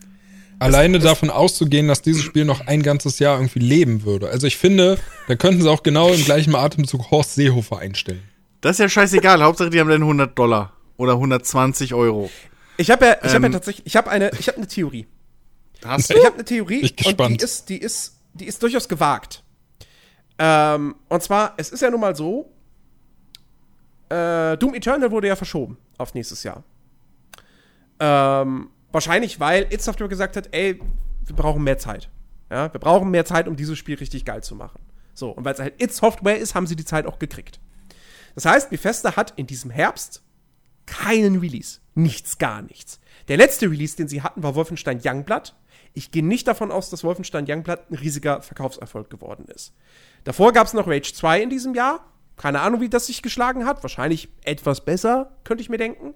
Alleine 0.61 0.99
davon 0.99 1.29
auszugehen, 1.29 1.87
dass 1.87 2.01
dieses 2.01 2.21
Spiel 2.21 2.43
noch 2.43 2.67
ein 2.67 2.83
ganzes 2.83 3.19
Jahr 3.19 3.37
irgendwie 3.37 3.59
leben 3.59 4.03
würde. 4.03 4.29
Also 4.29 4.45
ich 4.45 4.57
finde, 4.57 4.97
da 5.29 5.35
könnten 5.35 5.61
sie 5.61 5.69
auch 5.71 5.83
genau 5.83 6.09
im 6.11 6.23
gleichen 6.25 6.53
Atemzug 6.53 7.11
Horst 7.11 7.35
Seehofer 7.35 7.79
einstellen. 7.79 8.21
Das 8.59 8.71
ist 8.71 8.79
ja 8.79 8.89
scheißegal. 8.89 9.41
Hauptsache, 9.41 9.69
die 9.69 9.79
haben 9.79 9.87
dann 9.89 10.01
100 10.01 10.37
Dollar 10.37 10.73
oder 10.97 11.13
120 11.13 11.93
Euro. 11.93 12.29
Ich 12.75 12.91
habe 12.91 13.05
ja, 13.05 13.11
ich 13.23 13.29
habe 13.33 13.43
ja 13.43 13.45
Ähm. 13.47 13.51
tatsächlich, 13.53 13.85
ich 13.85 13.95
habe 13.95 14.09
eine, 14.09 14.31
ich 14.37 14.47
habe 14.49 14.57
eine 14.57 14.67
Theorie. 14.67 15.07
Hast 15.85 16.11
Ich 16.11 16.25
habe 16.25 16.35
eine 16.35 16.43
Theorie 16.43 16.81
Ich 16.81 16.91
und 16.91 16.97
gespannt. 16.97 17.39
die 17.39 17.43
ist, 17.45 17.69
die 17.69 17.77
ist, 17.77 18.15
die 18.33 18.45
ist 18.45 18.61
durchaus 18.61 18.89
gewagt. 18.89 19.43
Ähm, 20.37 20.95
und 21.07 21.23
zwar, 21.23 21.53
es 21.55 21.69
ist 21.69 21.81
ja 21.81 21.89
nun 21.89 22.01
mal 22.01 22.15
so, 22.17 22.51
äh, 24.09 24.57
Doom 24.57 24.73
Eternal 24.73 25.11
wurde 25.11 25.27
ja 25.27 25.35
verschoben 25.35 25.77
auf 25.97 26.13
nächstes 26.13 26.43
Jahr. 26.43 26.63
Ähm, 27.99 28.69
wahrscheinlich, 28.91 29.39
weil 29.39 29.67
It 29.71 29.81
Software 29.81 30.07
gesagt 30.07 30.35
hat, 30.35 30.49
ey, 30.51 30.79
wir 31.25 31.35
brauchen 31.35 31.63
mehr 31.63 31.77
Zeit. 31.77 32.09
Ja, 32.49 32.73
wir 32.73 32.79
brauchen 32.79 33.11
mehr 33.11 33.25
Zeit, 33.25 33.47
um 33.47 33.55
dieses 33.55 33.77
Spiel 33.77 33.95
richtig 33.95 34.25
geil 34.25 34.41
zu 34.41 34.55
machen. 34.55 34.81
So, 35.13 35.29
und 35.29 35.45
weil 35.45 35.53
es 35.53 35.59
halt 35.59 35.81
It 35.81 35.93
Software 35.93 36.37
ist, 36.37 36.55
haben 36.55 36.65
sie 36.65 36.75
die 36.75 36.85
Zeit 36.85 37.05
auch 37.05 37.19
gekriegt. 37.19 37.59
Das 38.35 38.45
heißt, 38.45 38.69
Bethesda 38.69 39.15
hat 39.15 39.33
in 39.35 39.47
diesem 39.47 39.69
Herbst 39.69 40.23
keinen 40.85 41.39
Release. 41.39 41.79
Nichts, 41.93 42.37
gar 42.37 42.61
nichts. 42.61 42.99
Der 43.27 43.37
letzte 43.37 43.69
Release, 43.69 43.95
den 43.95 44.07
sie 44.07 44.21
hatten, 44.23 44.41
war 44.41 44.55
Wolfenstein 44.55 45.01
Youngblood. 45.03 45.55
Ich 45.93 46.11
gehe 46.11 46.25
nicht 46.25 46.47
davon 46.47 46.71
aus, 46.71 46.89
dass 46.89 47.03
Wolfenstein 47.03 47.45
Youngblood 47.47 47.91
ein 47.91 47.95
riesiger 47.95 48.41
Verkaufserfolg 48.41 49.09
geworden 49.09 49.45
ist. 49.53 49.73
Davor 50.23 50.53
gab 50.53 50.67
es 50.67 50.73
noch 50.73 50.87
Rage 50.87 51.13
2 51.13 51.41
in 51.41 51.49
diesem 51.49 51.75
Jahr. 51.75 52.05
Keine 52.39 52.61
Ahnung, 52.61 52.79
wie 52.79 52.89
das 52.89 53.07
sich 53.07 53.21
geschlagen 53.21 53.65
hat. 53.65 53.83
Wahrscheinlich 53.83 54.29
etwas 54.43 54.85
besser, 54.85 55.31
könnte 55.43 55.61
ich 55.61 55.69
mir 55.69 55.77
denken. 55.77 56.13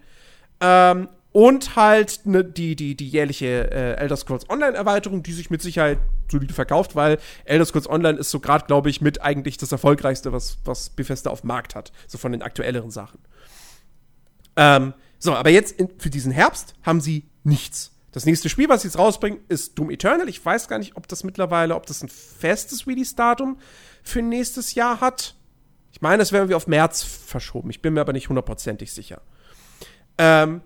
Ähm, 0.61 1.09
und 1.33 1.75
halt 1.75 2.21
ne, 2.25 2.45
die, 2.45 2.77
die, 2.77 2.95
die 2.95 3.09
jährliche 3.09 3.69
äh, 3.71 3.95
Elder 3.95 4.15
Scrolls 4.15 4.49
Online-Erweiterung, 4.49 5.21
die 5.21 5.33
sich 5.33 5.49
mit 5.49 5.61
Sicherheit 5.61 5.97
solide 6.31 6.53
verkauft, 6.53 6.95
weil 6.95 7.19
Elder 7.43 7.65
Scrolls 7.65 7.89
Online 7.89 8.17
ist 8.17 8.31
so 8.31 8.39
gerade, 8.39 8.65
glaube 8.67 8.89
ich, 8.89 9.01
mit 9.01 9.21
eigentlich 9.21 9.57
das 9.57 9.73
erfolgreichste, 9.73 10.31
was, 10.31 10.59
was 10.63 10.91
Bethesda 10.91 11.29
auf 11.29 11.41
dem 11.41 11.47
Markt 11.47 11.75
hat. 11.75 11.91
So 12.07 12.17
von 12.17 12.31
den 12.31 12.41
aktuelleren 12.41 12.89
Sachen. 12.89 13.19
Ähm, 14.55 14.93
so, 15.19 15.33
aber 15.33 15.49
jetzt 15.49 15.77
in, 15.77 15.89
für 15.97 16.09
diesen 16.09 16.31
Herbst 16.31 16.73
haben 16.83 17.01
sie 17.01 17.25
nichts. 17.43 17.91
Das 18.13 18.25
nächste 18.25 18.47
Spiel, 18.47 18.69
was 18.69 18.83
sie 18.83 18.87
jetzt 18.87 18.97
rausbringen, 18.97 19.39
ist 19.49 19.77
Doom 19.77 19.89
Eternal. 19.89 20.29
Ich 20.29 20.45
weiß 20.45 20.69
gar 20.69 20.77
nicht, 20.79 20.95
ob 20.95 21.07
das 21.09 21.25
mittlerweile, 21.25 21.75
ob 21.75 21.85
das 21.85 22.01
ein 22.01 22.09
festes 22.09 22.87
Release-Datum 22.87 23.57
für 24.03 24.21
nächstes 24.21 24.75
Jahr 24.75 25.01
hat. 25.01 25.35
Ich 26.03 26.05
meine, 26.05 26.21
es 26.21 26.33
wäre 26.33 26.41
irgendwie 26.41 26.55
auf 26.55 26.67
März 26.67 27.01
verschoben. 27.01 27.69
Ich 27.69 27.81
bin 27.81 27.93
mir 27.93 28.01
aber 28.01 28.11
nicht 28.11 28.27
hundertprozentig 28.27 28.91
sicher. 28.91 29.21
Ähm, 30.17 30.61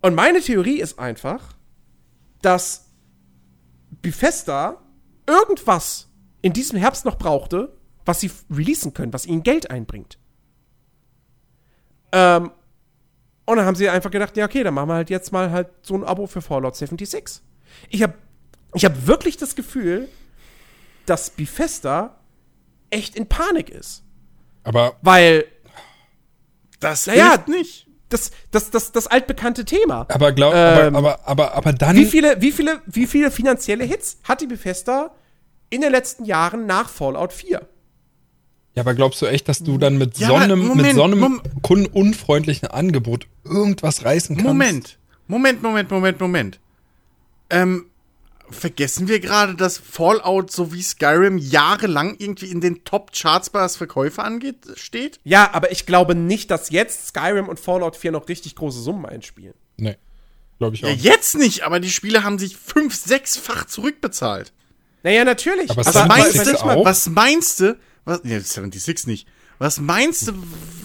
und 0.00 0.14
meine 0.14 0.40
Theorie 0.40 0.78
ist 0.80 0.96
einfach, 0.96 1.56
dass 2.40 2.88
Bethesda 4.00 4.80
irgendwas 5.26 6.08
in 6.40 6.52
diesem 6.52 6.78
Herbst 6.78 7.04
noch 7.04 7.18
brauchte, 7.18 7.76
was 8.04 8.20
sie 8.20 8.30
releasen 8.48 8.94
können, 8.94 9.12
was 9.12 9.26
ihnen 9.26 9.42
Geld 9.42 9.72
einbringt. 9.72 10.18
Ähm, 12.12 12.52
und 13.46 13.56
dann 13.56 13.66
haben 13.66 13.74
sie 13.74 13.88
einfach 13.88 14.12
gedacht, 14.12 14.36
ja, 14.36 14.44
okay, 14.44 14.62
dann 14.62 14.74
machen 14.74 14.90
wir 14.90 14.94
halt 14.94 15.10
jetzt 15.10 15.32
mal 15.32 15.50
halt 15.50 15.66
so 15.82 15.96
ein 15.96 16.04
Abo 16.04 16.28
für 16.28 16.42
Fallout 16.42 16.76
76. 16.76 17.42
Ich 17.88 18.04
habe 18.04 18.14
ich 18.74 18.84
hab 18.84 19.08
wirklich 19.08 19.36
das 19.36 19.56
Gefühl, 19.56 20.08
dass 21.06 21.30
Bethesda 21.30 22.20
echt 22.90 23.16
in 23.16 23.26
Panik 23.26 23.68
ist. 23.68 24.04
Aber 24.64 24.96
Weil 25.02 25.44
Das 26.80 27.06
Naja, 27.06 27.30
hilft 27.32 27.48
nicht. 27.48 27.86
das, 28.08 28.30
das, 28.50 28.70
das, 28.70 28.92
das 28.92 29.06
altbekannte 29.06 29.64
Thema. 29.64 30.06
aber 30.08 30.32
glaub, 30.32 30.54
Ähm, 30.54 30.94
aber, 30.96 30.96
aber, 30.96 31.28
aber, 31.28 31.54
aber 31.54 31.72
dann. 31.72 31.96
Wie 31.96 32.06
viele, 32.06 32.40
wie 32.40 32.52
viele, 32.52 32.80
wie 32.86 33.06
viele 33.06 33.30
finanzielle 33.30 33.84
Hits 33.84 34.18
hat 34.24 34.40
die 34.40 34.46
Bethesda 34.46 35.10
in 35.70 35.80
den 35.82 35.92
letzten 35.92 36.24
Jahren 36.24 36.66
nach 36.66 36.88
Fallout 36.88 37.32
4? 37.32 37.60
Ja, 38.74 38.82
aber 38.82 38.94
glaubst 38.94 39.20
du 39.20 39.26
echt, 39.26 39.48
dass 39.48 39.58
du 39.60 39.78
dann 39.78 39.98
mit 39.98 40.16
Ja, 40.18 40.28
so 40.28 40.34
einem, 40.36 40.58
mit 40.60 40.68
Moment, 40.68 40.94
so 40.94 41.02
einem 41.02 41.18
Mom- 41.18 41.42
kundenunfreundlichen 41.62 42.68
Angebot 42.68 43.26
irgendwas 43.44 44.04
reißen 44.04 44.36
kannst? 44.36 44.48
Moment. 44.48 44.98
Moment, 45.26 45.62
Moment, 45.62 45.90
Moment, 45.90 46.20
Moment. 46.20 46.60
Ähm, 47.50 47.86
vergessen 48.50 49.08
wir 49.08 49.20
gerade, 49.20 49.54
dass 49.54 49.78
Fallout 49.78 50.50
sowie 50.50 50.82
Skyrim 50.82 51.38
jahrelang 51.38 52.16
irgendwie 52.18 52.50
in 52.50 52.60
den 52.60 52.84
Top-Charts, 52.84 53.52
was 53.54 53.76
Verkäufe 53.76 54.22
angeht, 54.22 54.56
steht? 54.76 55.20
Ja, 55.24 55.50
aber 55.52 55.72
ich 55.72 55.86
glaube 55.86 56.14
nicht, 56.14 56.50
dass 56.50 56.70
jetzt 56.70 57.08
Skyrim 57.08 57.48
und 57.48 57.60
Fallout 57.60 57.96
4 57.96 58.12
noch 58.12 58.28
richtig 58.28 58.56
große 58.56 58.80
Summen 58.80 59.06
einspielen. 59.06 59.54
Nee. 59.76 59.96
Glaube 60.58 60.76
ich 60.76 60.84
auch. 60.84 60.88
Ja, 60.88 60.94
nicht. 60.94 61.04
jetzt 61.04 61.36
nicht, 61.36 61.62
aber 61.62 61.80
die 61.80 61.90
Spiele 61.90 62.22
haben 62.22 62.38
sich 62.38 62.56
fünf, 62.56 62.94
sechsfach 62.94 63.66
zurückbezahlt. 63.66 64.52
Naja, 65.02 65.24
natürlich. 65.24 65.70
Aber 65.70 65.84
Was 65.84 65.94
meinst 66.06 66.32
76 66.32 66.60
du? 66.60 66.68
auch? 66.68 66.84
Was 66.84 67.08
meinst 67.08 67.60
du? 67.60 67.78
Was, 68.04 68.20
ja, 68.24 68.38
76 68.38 69.06
nicht. 69.06 69.28
Was 69.58 69.78
meinst 69.78 70.28
du, 70.28 70.32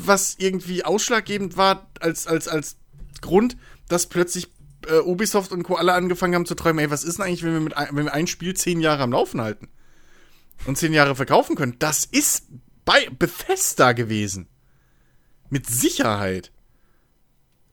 was 0.03 0.35
irgendwie 0.37 0.83
ausschlaggebend 0.83 1.57
war 1.57 1.87
als, 1.99 2.27
als, 2.27 2.47
als 2.47 2.77
Grund, 3.21 3.57
dass 3.87 4.07
plötzlich 4.07 4.49
äh, 4.89 4.99
Ubisoft 4.99 5.51
und 5.51 5.63
Co. 5.63 5.75
alle 5.75 5.93
angefangen 5.93 6.35
haben 6.35 6.45
zu 6.45 6.55
träumen, 6.55 6.79
ey, 6.79 6.91
was 6.91 7.03
ist 7.03 7.17
denn 7.17 7.25
eigentlich, 7.25 7.43
wenn 7.43 7.53
wir, 7.53 7.59
mit 7.61 7.77
ein, 7.77 7.87
wenn 7.91 8.05
wir 8.05 8.13
ein 8.13 8.27
Spiel 8.27 8.53
zehn 8.55 8.79
Jahre 8.79 9.03
am 9.03 9.11
Laufen 9.11 9.41
halten 9.41 9.69
und 10.65 10.77
zehn 10.77 10.93
Jahre 10.93 11.15
verkaufen 11.15 11.55
können? 11.55 11.75
Das 11.79 12.05
ist 12.05 12.45
bei 12.85 13.07
Bethesda 13.17 13.93
gewesen. 13.93 14.47
Mit 15.49 15.67
Sicherheit. 15.67 16.51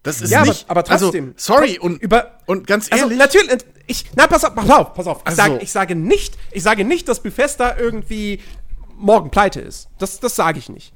Das 0.03 0.21
ist 0.21 0.31
Ja, 0.31 0.41
aber- 0.41 0.49
nicht. 0.49 0.69
aber 0.69 0.85
trotzdem. 0.85 1.35
Also, 1.37 1.55
sorry, 1.55 1.79
und, 1.79 2.01
über- 2.03 2.39
und 2.47 2.67
ganz 2.67 2.91
Also 2.91 3.05
ehrlich. 3.05 3.19
natürlich, 3.19 3.51
ich, 3.87 4.05
na 4.17 4.27
pass 4.27 4.45
auf, 4.45 4.55
pass 4.55 4.69
auf, 4.71 4.95
pass 4.95 5.07
auf. 5.07 5.19
Ich, 5.21 5.27
Also- 5.27 5.37
sage, 5.37 5.59
ich 5.63 5.71
sage 5.71 5.95
nicht, 5.95 6.37
ich 6.51 6.63
sage 6.63 6.85
nicht, 6.85 7.09
dass 7.09 7.21
Bethesda 7.23 7.77
irgendwie 7.79 8.41
morgen 8.97 9.31
pleite 9.31 9.61
ist. 9.61 9.89
Das, 9.99 10.19
das 10.21 10.35
sage 10.37 10.59
ich 10.59 10.69
nicht. 10.69 10.93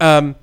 Ähm, 0.00 0.34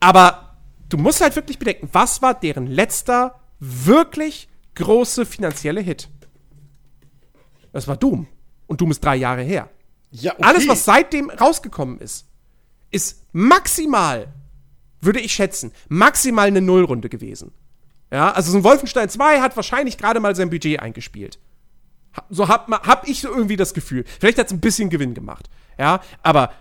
aber 0.00 0.56
du 0.88 0.96
musst 0.98 1.20
halt 1.20 1.34
wirklich 1.36 1.58
bedenken, 1.58 1.88
was 1.92 2.22
war 2.22 2.34
deren 2.38 2.66
letzter 2.66 3.40
wirklich 3.60 4.48
große 4.78 5.26
finanzielle 5.26 5.80
Hit? 5.80 6.08
Das 7.72 7.86
war 7.86 7.96
Doom. 7.96 8.26
Und 8.66 8.80
Doom 8.80 8.90
ist 8.90 9.04
drei 9.04 9.16
Jahre 9.16 9.42
her. 9.42 9.70
ja, 10.10 10.32
okay. 10.32 10.42
Alles, 10.42 10.68
was 10.68 10.84
seitdem 10.84 11.30
rausgekommen 11.30 11.98
ist, 11.98 12.26
ist 12.90 13.22
maximal, 13.32 14.32
würde 15.00 15.20
ich 15.20 15.32
schätzen, 15.32 15.72
maximal 15.88 16.46
eine 16.48 16.60
Nullrunde 16.62 17.08
gewesen. 17.08 17.52
Ja, 18.10 18.32
also 18.32 18.52
so 18.52 18.58
ein 18.58 18.64
Wolfenstein 18.64 19.10
2 19.10 19.40
hat 19.40 19.54
wahrscheinlich 19.56 19.98
gerade 19.98 20.20
mal 20.20 20.34
sein 20.34 20.48
Budget 20.48 20.80
eingespielt. 20.80 21.38
So 22.30 22.48
hab, 22.48 22.70
hab 22.70 23.06
ich 23.06 23.20
so 23.20 23.28
irgendwie 23.28 23.56
das 23.56 23.74
Gefühl. 23.74 24.04
Vielleicht 24.18 24.38
hat 24.38 24.46
es 24.46 24.52
ein 24.52 24.60
bisschen 24.60 24.88
Gewinn 24.88 25.12
gemacht. 25.12 25.50
Ja, 25.78 26.00
aber 26.22 26.52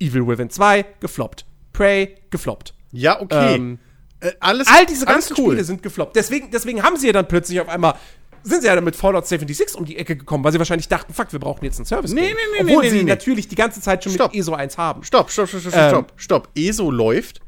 Evil 0.00 0.26
Within 0.26 0.50
2 0.50 0.84
gefloppt. 0.98 1.46
Prey 1.72 2.16
gefloppt. 2.30 2.74
Ja, 2.90 3.20
okay. 3.20 3.54
Ähm, 3.54 3.78
äh, 4.20 4.32
alles, 4.40 4.68
All 4.68 4.86
diese 4.86 5.06
alles 5.06 5.28
ganzen 5.28 5.36
Spiele 5.36 5.64
sind 5.64 5.82
gefloppt. 5.82 6.16
Deswegen, 6.16 6.50
deswegen 6.50 6.82
haben 6.82 6.96
sie 6.96 7.06
ja 7.06 7.12
dann 7.12 7.28
plötzlich 7.28 7.60
auf 7.60 7.68
einmal 7.68 7.94
sind 8.42 8.62
sie 8.62 8.68
ja 8.68 8.74
dann 8.74 8.84
mit 8.84 8.96
Fallout 8.96 9.26
76 9.26 9.76
um 9.76 9.84
die 9.84 9.96
Ecke 9.96 10.16
gekommen, 10.16 10.42
weil 10.44 10.52
sie 10.52 10.58
wahrscheinlich 10.58 10.88
dachten, 10.88 11.12
fuck, 11.12 11.32
wir 11.32 11.38
brauchen 11.38 11.64
jetzt 11.64 11.78
einen 11.78 11.86
Service. 11.86 12.12
Nee, 12.12 12.22
nee, 12.22 12.34
nee, 12.54 12.60
Obwohl 12.62 12.84
nee, 12.84 12.90
sie 12.90 12.96
nee, 12.98 13.02
natürlich 13.04 13.48
die 13.48 13.54
ganze 13.54 13.80
Zeit 13.80 14.02
schon 14.02 14.12
Stopp. 14.14 14.32
mit 14.32 14.40
ESO 14.40 14.54
1 14.54 14.78
haben. 14.78 15.02
Stopp, 15.04 15.30
stopp, 15.30 15.48
stopp, 15.48 15.60
stopp, 15.60 15.74
Ähm. 15.74 15.88
stopp, 15.90 16.12
stopp. 16.16 16.48
ESO 16.54 16.90
läuft. 16.90 17.40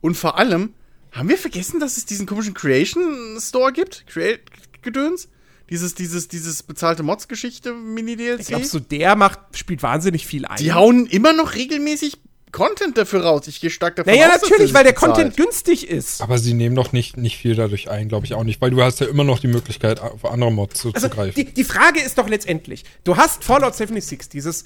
Und 0.00 0.16
vor 0.16 0.38
allem, 0.38 0.74
haben 1.12 1.28
wir 1.28 1.38
vergessen, 1.38 1.80
dass 1.80 1.96
es 1.96 2.06
diesen 2.06 2.26
komischen 2.26 2.54
Creation 2.54 3.36
Store 3.40 3.72
gibt? 3.72 4.06
Create 4.06 4.40
Gedöns? 4.82 5.28
Dieses, 5.70 5.94
dieses, 5.94 6.28
dieses 6.28 6.62
bezahlte 6.62 7.02
Mods-Geschichte, 7.02 7.74
Mini-DLC? 7.74 8.46
Glaubst 8.46 8.72
du, 8.72 8.80
der 8.80 9.16
macht, 9.16 9.40
spielt 9.52 9.82
wahnsinnig 9.82 10.26
viel 10.26 10.46
ein? 10.46 10.56
Die 10.56 10.72
hauen 10.72 11.04
immer 11.06 11.34
noch 11.34 11.56
regelmäßig 11.56 12.18
Content 12.52 12.96
dafür 12.96 13.24
raus. 13.24 13.46
Ich 13.46 13.60
gehe 13.60 13.70
stark 13.70 13.96
davon 13.96 14.12
naja, 14.12 14.26
aus. 14.28 14.40
dass 14.40 14.50
natürlich, 14.50 14.74
weil 14.74 14.84
der 14.84 14.92
bezahlt. 14.92 15.14
Content 15.14 15.36
günstig 15.36 15.88
ist. 15.88 16.20
Aber 16.20 16.38
sie 16.38 16.54
nehmen 16.54 16.74
doch 16.76 16.92
nicht, 16.92 17.16
nicht 17.16 17.36
viel 17.36 17.54
dadurch 17.54 17.90
ein, 17.90 18.08
glaube 18.08 18.26
ich 18.26 18.34
auch 18.34 18.44
nicht, 18.44 18.60
weil 18.60 18.70
du 18.70 18.82
hast 18.82 19.00
ja 19.00 19.06
immer 19.06 19.24
noch 19.24 19.38
die 19.38 19.48
Möglichkeit, 19.48 20.00
auf 20.00 20.24
andere 20.24 20.52
Mods 20.52 20.84
Also, 20.84 20.92
zuzugreifen. 20.92 21.34
die, 21.34 21.52
die 21.52 21.64
Frage 21.64 22.00
ist 22.00 22.18
doch 22.18 22.28
letztendlich, 22.28 22.84
du 23.04 23.16
hast 23.16 23.44
Fallout 23.44 23.74
76, 23.74 24.28
dieses 24.28 24.64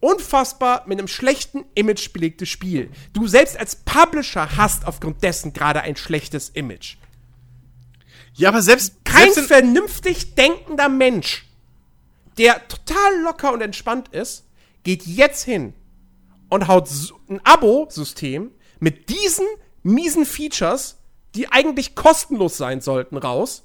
unfassbar 0.00 0.84
mit 0.86 0.98
einem 0.98 1.08
schlechten 1.08 1.64
Image 1.74 2.12
belegte 2.12 2.46
Spiel. 2.46 2.90
Du 3.12 3.26
selbst 3.26 3.58
als 3.58 3.76
Publisher 3.76 4.56
hast 4.56 4.86
aufgrund 4.86 5.22
dessen 5.22 5.52
gerade 5.52 5.82
ein 5.82 5.96
schlechtes 5.96 6.48
Image. 6.50 6.96
Ja, 8.34 8.48
aber 8.48 8.62
selbst, 8.62 9.04
Kein 9.04 9.32
selbst 9.32 9.48
vernünftig 9.48 10.34
denkender 10.34 10.88
Mensch, 10.88 11.46
der 12.38 12.66
total 12.68 13.20
locker 13.22 13.52
und 13.52 13.60
entspannt 13.60 14.08
ist, 14.08 14.44
geht 14.84 15.04
jetzt 15.04 15.44
hin 15.44 15.74
und 16.50 16.68
haut 16.68 16.88
ein 17.28 17.40
Abo-System 17.44 18.50
mit 18.78 19.08
diesen 19.08 19.46
miesen 19.82 20.26
Features, 20.26 20.98
die 21.34 21.50
eigentlich 21.50 21.94
kostenlos 21.94 22.56
sein 22.56 22.80
sollten, 22.80 23.16
raus 23.16 23.62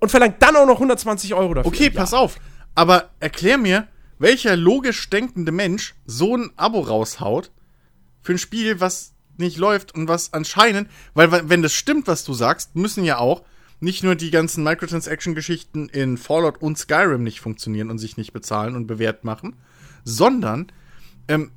und 0.00 0.10
verlangt 0.10 0.42
dann 0.42 0.56
auch 0.56 0.66
noch 0.66 0.76
120 0.76 1.34
Euro 1.34 1.54
dafür. 1.54 1.68
Okay, 1.68 1.90
pass 1.90 2.12
auf. 2.12 2.36
Aber 2.74 3.10
erklär 3.20 3.58
mir, 3.58 3.86
welcher 4.18 4.56
logisch 4.56 5.08
denkende 5.10 5.52
Mensch 5.52 5.94
so 6.06 6.36
ein 6.36 6.50
Abo 6.56 6.80
raushaut 6.80 7.50
für 8.22 8.32
ein 8.32 8.38
Spiel, 8.38 8.80
was 8.80 9.12
nicht 9.36 9.58
läuft 9.58 9.94
und 9.94 10.08
was 10.08 10.32
anscheinend, 10.32 10.88
weil 11.12 11.30
weil- 11.30 11.48
wenn 11.48 11.62
das 11.62 11.74
stimmt, 11.74 12.06
was 12.06 12.24
du 12.24 12.34
sagst, 12.34 12.74
müssen 12.76 13.04
ja 13.04 13.18
auch 13.18 13.42
nicht 13.80 14.02
nur 14.04 14.14
die 14.14 14.30
ganzen 14.30 14.64
Microtransaction-Geschichten 14.64 15.88
in 15.88 16.16
Fallout 16.16 16.62
und 16.62 16.78
Skyrim 16.78 17.22
nicht 17.22 17.40
funktionieren 17.40 17.90
und 17.90 17.98
sich 17.98 18.16
nicht 18.16 18.32
bezahlen 18.32 18.76
und 18.76 18.86
bewährt 18.86 19.24
machen, 19.24 19.56
sondern 20.04 20.72
ähm, 21.28 21.50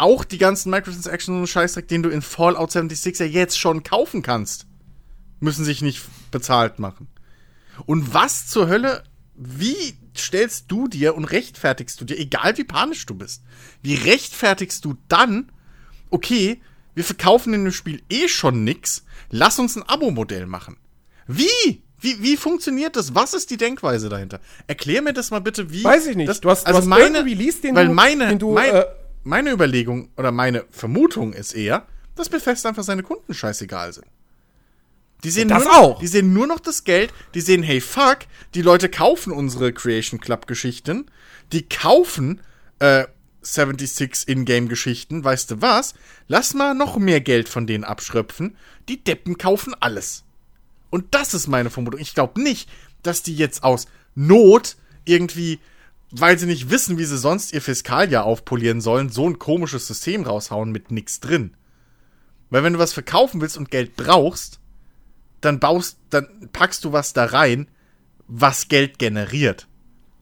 auch 0.00 0.24
die 0.24 0.38
ganzen 0.38 0.70
Microtransactions 0.70 1.38
und 1.40 1.46
Scheißdreck, 1.46 1.88
den 1.88 2.02
du 2.02 2.08
in 2.10 2.22
Fallout 2.22 2.70
76 2.72 3.18
ja 3.20 3.26
jetzt 3.26 3.58
schon 3.58 3.82
kaufen 3.82 4.22
kannst, 4.22 4.66
müssen 5.40 5.64
sich 5.64 5.82
nicht 5.82 6.02
bezahlt 6.30 6.78
machen. 6.78 7.08
Und 7.86 8.12
was 8.14 8.46
zur 8.48 8.68
Hölle, 8.68 9.04
wie 9.34 9.94
stellst 10.16 10.64
du 10.68 10.88
dir 10.88 11.14
und 11.14 11.24
rechtfertigst 11.26 12.00
du 12.00 12.04
dir, 12.04 12.18
egal 12.18 12.58
wie 12.58 12.64
panisch 12.64 13.06
du 13.06 13.14
bist, 13.14 13.42
wie 13.82 13.94
rechtfertigst 13.94 14.84
du 14.84 14.96
dann, 15.08 15.52
okay, 16.10 16.60
wir 16.94 17.04
verkaufen 17.04 17.54
in 17.54 17.64
dem 17.64 17.72
Spiel 17.72 18.02
eh 18.10 18.26
schon 18.28 18.64
nix, 18.64 19.04
lass 19.30 19.58
uns 19.60 19.76
ein 19.76 19.84
Abo-Modell 19.84 20.46
machen. 20.46 20.76
Wie? 21.28 21.82
Wie, 22.00 22.22
wie 22.22 22.36
funktioniert 22.36 22.96
das? 22.96 23.14
Was 23.14 23.34
ist 23.34 23.50
die 23.50 23.56
Denkweise 23.56 24.08
dahinter? 24.08 24.40
Erklär 24.66 25.02
mir 25.02 25.12
das 25.12 25.30
mal 25.30 25.40
bitte, 25.40 25.70
wie. 25.70 25.82
Weiß 25.84 26.06
ich 26.06 26.16
nicht. 26.16 26.28
Das, 26.28 26.40
Du 26.40 26.48
hast- 26.50 26.62
du 26.62 26.66
also 26.68 26.78
hast 26.80 26.86
meine, 26.86 27.24
Release, 27.24 27.60
den 27.60 27.74
weil 27.74 27.88
du- 27.88 27.92
meine, 27.94 28.28
den 28.28 28.38
du, 28.38 28.52
mein, 28.54 28.72
äh, 28.74 28.84
meine 29.24 29.50
Überlegung 29.50 30.10
oder 30.16 30.32
meine 30.32 30.64
Vermutung 30.70 31.32
ist 31.32 31.52
eher, 31.54 31.86
dass 32.14 32.28
Bethesda 32.28 32.70
einfach 32.70 32.84
seine 32.84 33.02
Kunden 33.02 33.34
scheißegal 33.34 33.92
sind. 33.92 34.06
Die 35.24 35.30
sehen, 35.30 35.48
Das 35.48 35.64
nur 35.64 35.72
noch, 35.72 35.78
auch. 35.80 35.98
die 35.98 36.06
sehen 36.06 36.32
nur 36.32 36.46
noch 36.46 36.60
das 36.60 36.84
Geld, 36.84 37.12
die 37.34 37.40
sehen, 37.40 37.62
hey 37.62 37.80
fuck, 37.80 38.18
die 38.54 38.62
Leute 38.62 38.88
kaufen 38.88 39.32
unsere 39.32 39.72
Creation 39.72 40.20
Club 40.20 40.46
Geschichten, 40.46 41.06
die 41.52 41.68
kaufen 41.68 42.40
äh, 42.78 43.04
76 43.42 44.28
Ingame-Geschichten, 44.28 45.24
weißt 45.24 45.50
du 45.50 45.62
was? 45.62 45.94
Lass 46.28 46.54
mal 46.54 46.74
noch 46.74 46.96
mehr 46.98 47.20
Geld 47.20 47.48
von 47.48 47.66
denen 47.66 47.84
abschröpfen. 47.84 48.56
Die 48.88 49.02
Deppen 49.02 49.38
kaufen 49.38 49.74
alles. 49.80 50.24
Und 50.90 51.14
das 51.14 51.34
ist 51.34 51.46
meine 51.48 51.70
Vermutung. 51.70 52.00
Ich 52.00 52.14
glaube 52.14 52.40
nicht, 52.40 52.68
dass 53.02 53.22
die 53.22 53.34
jetzt 53.36 53.62
aus 53.62 53.86
Not 54.14 54.76
irgendwie, 55.04 55.60
weil 56.10 56.38
sie 56.38 56.46
nicht 56.46 56.70
wissen, 56.70 56.98
wie 56.98 57.04
sie 57.04 57.18
sonst 57.18 57.52
ihr 57.52 57.62
Fiskaljahr 57.62 58.24
aufpolieren 58.24 58.80
sollen, 58.80 59.10
so 59.10 59.28
ein 59.28 59.38
komisches 59.38 59.86
System 59.86 60.24
raushauen 60.24 60.72
mit 60.72 60.90
nix 60.90 61.20
drin. 61.20 61.56
Weil 62.50 62.62
wenn 62.62 62.74
du 62.74 62.78
was 62.78 62.92
verkaufen 62.92 63.40
willst 63.40 63.58
und 63.58 63.70
Geld 63.70 63.96
brauchst, 63.96 64.60
dann 65.40 65.60
baust, 65.60 65.98
dann 66.10 66.48
packst 66.52 66.84
du 66.84 66.92
was 66.92 67.12
da 67.12 67.26
rein, 67.26 67.68
was 68.26 68.68
Geld 68.68 68.98
generiert 68.98 69.68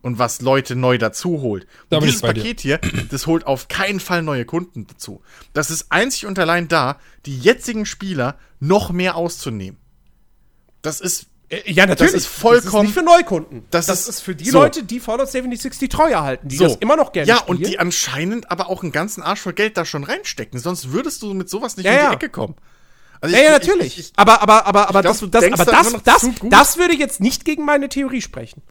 und 0.03 0.19
was 0.19 0.41
Leute 0.41 0.77
neu 0.77 0.99
dazu 0.99 1.41
holt. 1.41 1.67
Da 1.89 1.99
Und 1.99 2.05
dieses 2.05 2.21
bei 2.21 2.33
dir. 2.33 2.43
Paket 2.43 2.61
hier, 2.61 2.81
das 3.11 3.27
holt 3.27 3.47
auf 3.47 3.69
keinen 3.69 4.01
Fall 4.01 4.23
neue 4.23 4.45
Kunden 4.45 4.87
dazu. 4.87 5.23
Das 5.53 5.71
ist 5.71 5.87
einzig 5.91 6.27
und 6.27 6.39
allein 6.39 6.69
da, 6.69 6.99
die 7.27 7.39
jetzigen 7.39 7.87
Spieler 7.87 8.39
noch 8.61 8.91
mehr 8.91 9.17
auszunehmen. 9.17 9.79
Das 10.83 11.01
ist 11.01 11.27
Ja, 11.67 11.87
natürlich. 11.87 12.13
Das 12.13 12.23
ist 12.23 12.27
vollkommen- 12.27 12.87
nicht 12.87 12.95
für 12.95 13.03
Neukunden. 13.05 13.67
Das 13.71 13.87
Das, 13.87 14.01
ist- 14.01 14.09
ist, 14.09 14.21
für 14.21 14.35
die 14.35 14.51
so. 14.51 14.59
Leute, 14.59 14.83
die 14.83 14.99
Fallout 14.99 15.29
76 15.31 15.79
die 15.79 15.89
treu 15.89 16.11
erhalten, 16.11 16.49
die 16.49 16.57
das 16.59 16.75
immer 16.77 16.97
noch 16.97 17.13
gerne 17.13 17.29
Ja, 17.29 17.37
spielen. 17.37 17.59
und 17.59 17.67
die 17.67 17.79
anscheinend 17.79 18.51
aber 18.51 18.69
auch 18.69 18.83
einen 18.83 18.91
ganzen 18.91 19.23
Arsch 19.23 19.41
voll 19.41 19.53
Geld 19.53 19.77
da 19.77 19.85
schon 19.85 20.03
reinstecken. 20.03 20.59
Sonst 20.59 20.91
würdest 20.91 21.23
du 21.23 21.35
mit 21.35 21.49
sowas 21.49 21.77
nicht 21.77 21.87
Ja, 21.87 21.93
in 21.93 21.99
die 21.99 22.05
ja. 22.05 22.13
Ecke 22.15 22.29
kommen. 22.31 22.57
Also 23.21 23.35
ja, 23.37 23.43
ich- 23.43 23.49
ja, 23.49 23.57
ich- 23.59 23.67
natürlich. 23.69 23.99
Ich, 23.99 24.07
ich, 24.09 24.13
aber 24.17 24.43
aber, 24.43 24.67
aber, 24.67 24.89
aber 24.89 25.03
glaub, 25.03 25.19
das, 25.21 25.31
das, 25.31 25.45
aber 25.53 25.65
da 25.65 25.83
das, 25.83 26.03
das, 26.03 26.27
das 26.43 26.77
würde 26.79 26.95
jetzt 26.95 27.21
nicht 27.21 27.45
gegen 27.45 27.65
meine 27.65 27.89
Theorie 27.89 28.23
sprechen. 28.23 28.63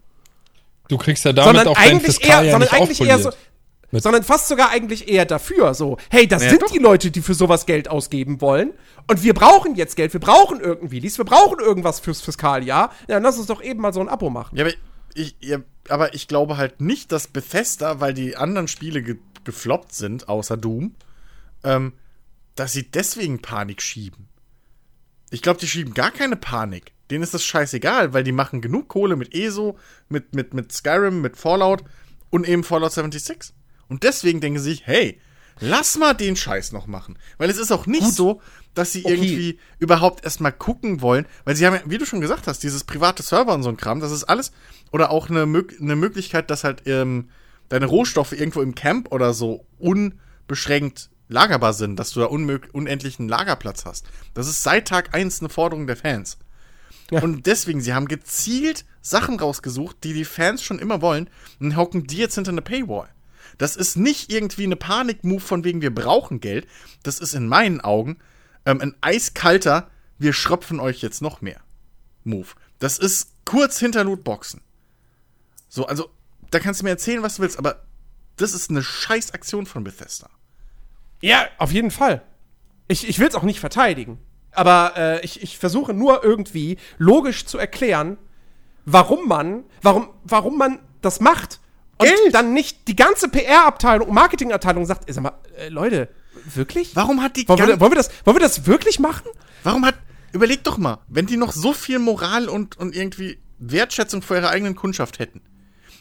Du 0.89 0.97
kriegst 0.97 1.23
ja 1.25 1.31
damit 1.33 1.47
Sondern 1.55 1.67
auch 1.69 1.75
dein 1.75 1.91
eigentlich 1.91 2.17
Fiskal 2.17 2.29
eher, 2.39 2.43
ja 2.43 2.51
sondern 2.51 2.69
nicht 2.69 2.81
eigentlich 2.81 3.01
eher 3.01 3.19
so. 3.19 3.31
Mit- 3.91 4.03
sondern 4.03 4.23
fast 4.23 4.47
sogar 4.47 4.69
eigentlich 4.71 5.07
eher 5.07 5.25
dafür. 5.25 5.73
So, 5.73 5.97
hey, 6.09 6.27
das 6.27 6.43
Ja, 6.43 6.49
sind 6.49 6.61
doch. 6.63 6.71
die 6.71 6.79
Leute, 6.79 7.11
die 7.11 7.21
für 7.21 7.33
sowas 7.33 7.65
Geld 7.65 7.87
ausgeben 7.87 8.41
wollen. 8.41 8.73
Und 9.07 9.23
wir 9.23 9.33
brauchen 9.33 9.75
jetzt 9.75 9.95
Geld, 9.95 10.13
wir 10.13 10.19
brauchen 10.19 10.59
irgendwie 10.59 10.99
dies, 10.99 11.17
wir 11.17 11.25
brauchen 11.25 11.59
irgendwas 11.59 11.99
fürs 11.99 12.21
Fiskaljahr. 12.21 12.89
Ja, 13.07 13.15
dann 13.15 13.23
lass 13.23 13.37
uns 13.37 13.47
doch 13.47 13.61
eben 13.61 13.79
mal 13.81 13.93
so 13.93 14.01
ein 14.01 14.09
Abo 14.09 14.29
machen. 14.29 14.57
ja, 14.57 14.65
aber 14.65 14.73
ich, 15.13 15.35
ja, 15.39 15.59
aber 15.87 16.13
ich 16.13 16.27
glaube 16.27 16.57
halt 16.57 16.81
nicht, 16.81 17.11
dass 17.11 17.27
Bethesda, 17.27 17.99
weil 18.01 18.13
die 18.13 18.35
anderen 18.35 18.67
Spiele 18.67 19.01
ge 19.01 19.17
gefloppt 19.45 19.93
sind, 19.93 20.27
außer 20.27 20.57
Doom, 20.57 20.95
ähm, 21.63 21.93
dass 22.55 22.73
sie 22.73 22.89
deswegen 22.89 23.41
Panik 23.43 23.79
schieben. 23.81 24.27
Ich 25.29 25.41
glaube, 25.43 25.59
die 25.59 25.67
schieben 25.67 25.93
gar 25.93 26.09
keine 26.11 26.35
Panik. 26.35 26.93
Denen 27.11 27.23
ist 27.23 27.35
das 27.35 27.43
scheißegal, 27.43 28.13
weil 28.13 28.23
die 28.23 28.31
machen 28.31 28.59
genug 28.61 28.87
Kohle 28.87 29.15
mit 29.15 29.35
ESO, 29.35 29.77
mit, 30.09 30.33
mit, 30.33 30.55
mit 30.55 30.71
Skyrim, 30.71 31.21
mit 31.21 31.37
Fallout 31.37 31.83
und 32.31 32.47
eben 32.47 32.63
Fallout 32.63 32.93
76. 32.93 33.53
Und 33.89 34.03
deswegen 34.03 34.41
denken 34.41 34.59
sie 34.59 34.71
sich, 34.71 34.87
hey, 34.87 35.19
lass 35.59 35.97
mal 35.97 36.13
den 36.13 36.35
Scheiß 36.35 36.71
noch 36.71 36.87
machen. 36.87 37.17
Weil 37.37 37.49
es 37.49 37.57
ist 37.57 37.71
auch 37.71 37.85
nicht 37.85 38.11
so, 38.11 38.41
dass 38.73 38.91
sie 38.91 39.05
Okay. 39.05 39.13
irgendwie 39.13 39.59
überhaupt 39.79 40.23
erstmal 40.25 40.51
gucken 40.51 41.01
wollen, 41.01 41.25
weil 41.45 41.55
sie 41.55 41.65
haben 41.65 41.75
ja, 41.75 41.81
wie 41.85 41.97
du 41.97 42.05
schon 42.05 42.21
gesagt 42.21 42.47
hast, 42.47 42.63
dieses 42.63 42.83
private 42.83 43.23
Server 43.23 43.53
und 43.53 43.63
so 43.63 43.69
ein 43.69 43.77
Kram, 43.77 43.99
das 44.01 44.11
ist 44.11 44.25
alles, 44.25 44.51
oder 44.91 45.11
auch 45.11 45.29
eine, 45.29 45.43
eine 45.43 45.95
Möglichkeit, 45.95 46.49
dass 46.49 46.63
halt 46.63 46.83
ähm, 46.85 47.29
deine 47.69 47.85
Rohstoffe 47.85 48.33
irgendwo 48.33 48.61
im 48.61 48.75
Camp 48.75 49.11
oder 49.11 49.33
so 49.33 49.65
unbeschränkt 49.79 51.09
lagerbar 51.27 51.73
sind, 51.73 51.97
dass 51.97 52.11
du 52.11 52.19
da 52.19 52.27
unendlichen 52.27 53.27
Lagerplatz 53.27 53.85
hast. 53.85 54.05
Das 54.33 54.47
ist 54.47 54.61
seit 54.61 54.87
Tag 54.87 55.15
1 55.15 55.39
eine 55.39 55.49
Forderung 55.49 55.87
der 55.87 55.97
Fans. 55.97 56.37
Ja. 57.11 57.21
Und 57.21 57.45
deswegen, 57.45 57.81
sie 57.81 57.93
haben 57.93 58.07
gezielt 58.07 58.85
Sachen 59.01 59.39
rausgesucht, 59.39 59.97
die 60.03 60.13
die 60.13 60.25
Fans 60.25 60.61
schon 60.61 60.79
immer 60.79 61.01
wollen, 61.01 61.29
und 61.59 61.75
hocken 61.75 62.05
die 62.05 62.17
jetzt 62.17 62.35
hinter 62.35 62.51
eine 62.51 62.61
Paywall. 62.61 63.07
Das 63.57 63.75
ist 63.75 63.95
nicht 63.95 64.31
irgendwie 64.31 64.63
eine 64.63 64.75
Panik-Move 64.75 65.41
von 65.41 65.63
wegen, 65.63 65.81
wir 65.81 65.93
brauchen 65.93 66.39
Geld. 66.39 66.67
Das 67.03 67.19
ist 67.19 67.33
in 67.33 67.47
meinen 67.47 67.81
Augen 67.81 68.17
ähm, 68.65 68.81
ein 68.81 68.95
eiskalter, 69.01 69.89
wir 70.17 70.33
schröpfen 70.33 70.79
euch 70.79 71.01
jetzt 71.01 71.21
noch 71.21 71.41
mehr 71.41 71.61
Move. 72.23 72.47
Das 72.79 72.97
ist 72.97 73.33
kurz 73.45 73.79
hinter 73.79 74.03
Lootboxen. 74.03 74.61
So, 75.69 75.85
also, 75.85 76.09
da 76.51 76.59
kannst 76.59 76.81
du 76.81 76.85
mir 76.85 76.91
erzählen, 76.91 77.23
was 77.23 77.35
du 77.35 77.43
willst, 77.43 77.59
aber 77.59 77.83
das 78.37 78.53
ist 78.53 78.69
eine 78.69 78.83
scheiß 78.83 79.33
Aktion 79.33 79.65
von 79.65 79.83
Bethesda. 79.83 80.29
Ja, 81.21 81.47
auf 81.57 81.71
jeden 81.71 81.91
Fall. 81.91 82.21
Ich, 82.87 83.07
ich 83.07 83.19
will 83.19 83.27
es 83.27 83.35
auch 83.35 83.43
nicht 83.43 83.59
verteidigen. 83.59 84.19
Aber 84.51 84.93
äh, 84.95 85.21
ich, 85.25 85.41
ich 85.41 85.57
versuche 85.57 85.93
nur 85.93 86.23
irgendwie 86.23 86.77
logisch 86.97 87.45
zu 87.45 87.57
erklären, 87.57 88.17
warum 88.85 89.27
man, 89.27 89.63
warum, 89.81 90.09
warum 90.23 90.57
man 90.57 90.79
das 91.01 91.19
macht. 91.19 91.59
Und 91.97 92.07
Geld. 92.07 92.33
dann 92.33 92.53
nicht 92.53 92.87
die 92.87 92.95
ganze 92.95 93.29
PR-Abteilung, 93.29 94.13
Marketing-Abteilung 94.13 94.85
sagt, 94.85 95.07
ey, 95.07 95.13
sag 95.13 95.23
mal, 95.23 95.33
äh, 95.57 95.69
Leute, 95.69 96.09
wirklich? 96.53 96.95
Warum 96.95 97.21
hat 97.21 97.37
die 97.37 97.47
Wollen 97.47 97.67
wir, 97.67 97.79
wollen, 97.79 97.91
wir 97.91 97.95
das, 97.95 98.09
wollen 98.25 98.35
wir 98.35 98.41
das 98.41 98.65
wirklich 98.65 98.99
machen? 98.99 99.27
Warum 99.63 99.85
hat. 99.85 99.95
Überleg 100.33 100.63
doch 100.65 100.77
mal, 100.77 100.99
wenn 101.07 101.25
die 101.25 101.37
noch 101.37 101.53
so 101.53 101.71
viel 101.71 101.97
Moral 101.97 102.49
und, 102.49 102.77
und 102.77 102.93
irgendwie 102.93 103.39
Wertschätzung 103.57 104.21
vor 104.21 104.35
ihrer 104.35 104.49
eigenen 104.49 104.75
Kundschaft 104.75 105.19
hätten, 105.19 105.39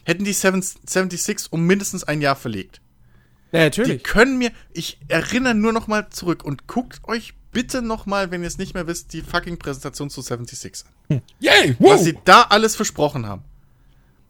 hätten 0.04 0.24
die 0.24 0.32
7, 0.32 0.60
76 0.60 1.52
um 1.52 1.64
mindestens 1.64 2.02
ein 2.02 2.20
Jahr 2.20 2.34
verlegt. 2.34 2.80
Ja, 3.52 3.60
natürlich. 3.60 3.92
Die 3.92 3.98
können 4.02 4.36
mir, 4.36 4.50
ich 4.72 4.98
erinnere 5.06 5.54
nur 5.54 5.72
noch 5.72 5.86
mal 5.86 6.10
zurück 6.10 6.44
und 6.44 6.66
guckt 6.66 7.00
euch 7.06 7.34
bitte 7.52 7.82
noch 7.82 8.04
mal, 8.04 8.32
wenn 8.32 8.42
ihr 8.42 8.48
es 8.48 8.58
nicht 8.58 8.74
mehr 8.74 8.88
wisst, 8.88 9.12
die 9.12 9.22
fucking 9.22 9.58
Präsentation 9.58 10.10
zu 10.10 10.20
76 10.20 10.84
an. 11.08 11.22
Yay! 11.38 11.76
Was 11.78 12.02
sie 12.02 12.18
da 12.24 12.42
alles 12.42 12.74
versprochen 12.74 13.26
haben. 13.26 13.44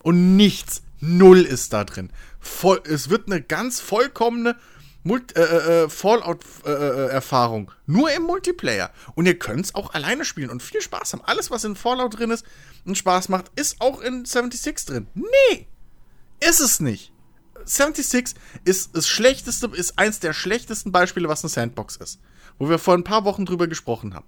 Und 0.03 0.36
nichts, 0.36 0.82
null 1.05 1.41
ist 1.41 1.73
da 1.73 1.85
drin. 1.85 2.11
Voll, 2.41 2.81
es 2.85 3.11
wird 3.11 3.27
eine 3.27 3.43
ganz 3.43 3.81
vollkommene 3.81 4.57
Mult 5.05 5.37
äh, 5.37 5.85
äh, 5.85 5.89
Fallout-Erfahrung. 5.89 7.71
nur 7.87 8.11
im 8.11 8.23
Multiplayer. 8.23 8.91
Und 9.15 9.27
ihr 9.27 9.39
könnt 9.39 9.67
es 9.67 9.75
auch 9.75 9.93
alleine 9.93 10.25
spielen 10.25 10.51
und 10.51 10.63
viel 10.63 10.81
Spaß 10.81 11.13
haben. 11.13 11.23
Alles, 11.25 11.51
was 11.51 11.65
in 11.65 11.77
Fallout 11.77 12.19
drin 12.19 12.31
ist 12.31 12.47
und 12.87 12.97
Spaß 12.97 13.29
macht, 13.29 13.53
ist 13.55 13.81
auch 13.81 14.01
in 14.01 14.25
76 14.25 14.87
drin. 14.87 15.07
Nee, 15.15 15.69
ist 16.41 16.61
es 16.61 16.81
nicht. 16.81 17.13
76 17.67 18.35
ist 18.65 18.97
das 18.97 19.07
schlechteste, 19.07 19.67
ist 19.69 19.99
eins 19.99 20.21
der 20.21 20.33
schlechtesten 20.33 20.91
Beispiele, 20.91 21.29
was 21.29 21.45
eine 21.45 21.51
Sandbox 21.51 21.97
ist. 21.97 22.19
Wo 22.59 22.71
wir 22.71 22.79
vor 22.79 22.95
ein 22.95 23.05
paar 23.05 23.25
Wochen 23.25 23.45
drüber 23.45 23.67
gesprochen 23.67 24.15
haben. 24.15 24.27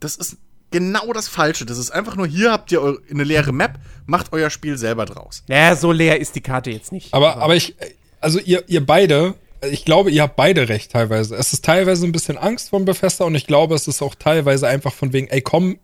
Das 0.00 0.16
ist 0.16 0.36
genau 0.70 1.12
das 1.12 1.28
Falsche. 1.28 1.66
Das 1.66 1.78
ist 1.78 1.90
einfach 1.90 2.16
nur, 2.16 2.26
hier 2.26 2.52
habt 2.52 2.70
ihr 2.72 2.98
eine 3.10 3.24
leere 3.24 3.52
Map, 3.52 3.78
macht 4.06 4.32
euer 4.32 4.50
Spiel 4.50 4.76
selber 4.78 5.04
draus. 5.06 5.42
Naja, 5.48 5.76
so 5.76 5.92
leer 5.92 6.20
ist 6.20 6.34
die 6.34 6.40
Karte 6.40 6.70
jetzt 6.70 6.92
nicht. 6.92 7.12
Aber, 7.14 7.36
aber 7.38 7.56
ich, 7.56 7.74
also 8.20 8.38
ihr, 8.38 8.64
ihr 8.68 8.84
beide, 8.84 9.34
ich 9.70 9.84
glaube, 9.84 10.10
ihr 10.10 10.22
habt 10.22 10.36
beide 10.36 10.68
recht 10.68 10.92
teilweise. 10.92 11.34
Es 11.36 11.52
ist 11.52 11.64
teilweise 11.64 12.06
ein 12.06 12.12
bisschen 12.12 12.38
Angst 12.38 12.70
von 12.70 12.84
Bethesda 12.84 13.24
und 13.24 13.34
ich 13.34 13.46
glaube, 13.46 13.74
es 13.74 13.86
ist 13.88 14.00
auch 14.02 14.14
teilweise 14.14 14.66
einfach 14.68 14.92
von 14.92 15.12
wegen, 15.12 15.26
ey, 15.28 15.40
komm, 15.42 15.78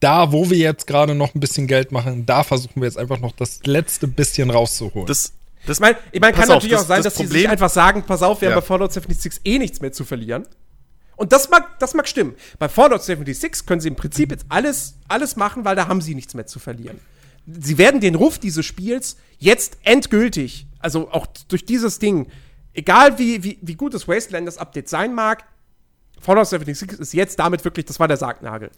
da, 0.00 0.32
wo 0.32 0.50
wir 0.50 0.56
jetzt 0.58 0.86
gerade 0.86 1.14
noch 1.14 1.34
ein 1.34 1.40
bisschen 1.40 1.66
Geld 1.68 1.92
machen, 1.92 2.26
da 2.26 2.42
versuchen 2.42 2.80
wir 2.80 2.84
jetzt 2.88 2.98
einfach 2.98 3.20
noch 3.20 3.32
das 3.32 3.60
letzte 3.64 4.08
bisschen 4.08 4.50
rauszuholen. 4.50 5.06
Das, 5.06 5.32
das 5.66 5.76
Ich 5.76 5.80
meine, 5.80 5.96
ich 6.10 6.20
mein, 6.20 6.32
kann 6.34 6.42
auf, 6.44 6.48
natürlich 6.48 6.72
das- 6.72 6.82
auch 6.82 6.88
sein, 6.88 7.02
das 7.02 7.14
dass 7.14 7.16
sie 7.18 7.22
sich 7.26 7.30
Problem- 7.32 7.50
einfach 7.50 7.70
sagen, 7.70 8.02
pass 8.04 8.22
auf, 8.22 8.40
wir 8.40 8.48
Ja. 8.48 8.54
haben 8.56 8.60
bei 8.62 8.66
Fallout 8.66 8.92
76 8.92 9.42
eh 9.44 9.58
nichts 9.58 9.80
mehr 9.80 9.92
zu 9.92 10.04
verlieren. 10.04 10.44
Und 11.16 11.32
das 11.32 11.50
mag, 11.50 11.78
das 11.78 11.94
mag 11.94 12.08
stimmen. 12.08 12.34
Bei 12.58 12.68
Fallout 12.68 13.02
76 13.02 13.66
können 13.66 13.80
sie 13.80 13.88
im 13.88 13.96
Prinzip 13.96 14.30
jetzt 14.30 14.46
alles, 14.48 14.94
alles 15.08 15.36
machen, 15.36 15.64
weil 15.64 15.76
da 15.76 15.88
haben 15.88 16.00
sie 16.00 16.14
nichts 16.14 16.34
mehr 16.34 16.46
zu 16.46 16.58
verlieren. 16.58 16.98
Sie 17.46 17.78
werden 17.78 18.00
den 18.00 18.14
Ruf 18.14 18.38
dieses 18.38 18.64
Spiels 18.64 19.16
jetzt 19.38 19.78
endgültig, 19.82 20.66
also 20.78 21.10
auch 21.10 21.26
durch 21.48 21.64
dieses 21.64 21.98
Ding, 21.98 22.28
egal 22.72 23.18
wie, 23.18 23.42
wie, 23.42 23.58
wie 23.60 23.74
gut 23.74 23.94
das 23.94 24.06
Wastelanders 24.08 24.58
Update 24.58 24.88
sein 24.88 25.14
mag, 25.14 25.44
Fallout 26.20 26.46
76 26.46 27.00
ist 27.00 27.14
jetzt 27.14 27.38
damit 27.38 27.64
wirklich, 27.64 27.84
das 27.84 27.98
war 27.98 28.06
der 28.06 28.16
Sargnagel. 28.16 28.70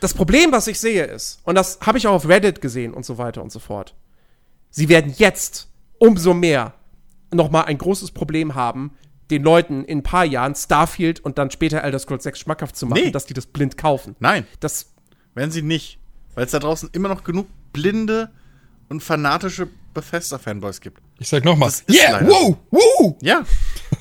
Das 0.00 0.12
Problem, 0.12 0.52
was 0.52 0.66
ich 0.66 0.78
sehe, 0.78 1.04
ist, 1.04 1.40
und 1.44 1.54
das 1.54 1.78
habe 1.80 1.96
ich 1.96 2.06
auch 2.06 2.14
auf 2.14 2.28
Reddit 2.28 2.60
gesehen 2.60 2.92
und 2.92 3.06
so 3.06 3.18
weiter 3.18 3.42
und 3.42 3.50
so 3.50 3.58
fort, 3.58 3.94
sie 4.70 4.88
werden 4.88 5.14
jetzt 5.16 5.68
umso 5.98 6.34
mehr 6.34 6.74
nochmal 7.30 7.64
ein 7.64 7.78
großes 7.78 8.10
Problem 8.10 8.54
haben, 8.54 8.96
den 9.32 9.42
Leuten 9.42 9.84
in 9.84 9.98
ein 9.98 10.02
paar 10.02 10.24
Jahren 10.24 10.54
Starfield 10.54 11.20
und 11.20 11.38
dann 11.38 11.50
später 11.50 11.82
Elder 11.82 11.98
Scrolls 11.98 12.22
6 12.24 12.38
schmackhaft 12.40 12.76
zu 12.76 12.86
machen, 12.86 13.02
Nee. 13.04 13.10
dass 13.10 13.26
die 13.26 13.34
das 13.34 13.46
blind 13.46 13.76
kaufen. 13.76 14.14
Nein, 14.20 14.46
Das, 14.60 14.92
werden 15.34 15.50
sie 15.50 15.62
nicht. 15.62 15.98
Weil 16.34 16.44
es 16.46 16.50
da 16.52 16.58
draußen 16.58 16.90
immer 16.92 17.08
noch 17.08 17.24
genug 17.24 17.46
blinde 17.72 18.30
und 18.88 19.02
fanatische 19.02 19.68
Bethesda-Fanboys 19.94 20.80
gibt. 20.80 21.00
ich 21.18 21.28
sag 21.28 21.44
nochmal, 21.44 21.70
yeah, 21.90 22.12
leider 22.12 22.28
wow, 22.28 22.56
wow. 22.70 23.16
Ja, 23.22 23.44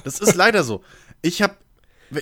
das 0.03 0.19
ist 0.19 0.35
leider 0.35 0.63
so. 0.63 0.83
Ich 1.21 1.41
habe 1.41 1.55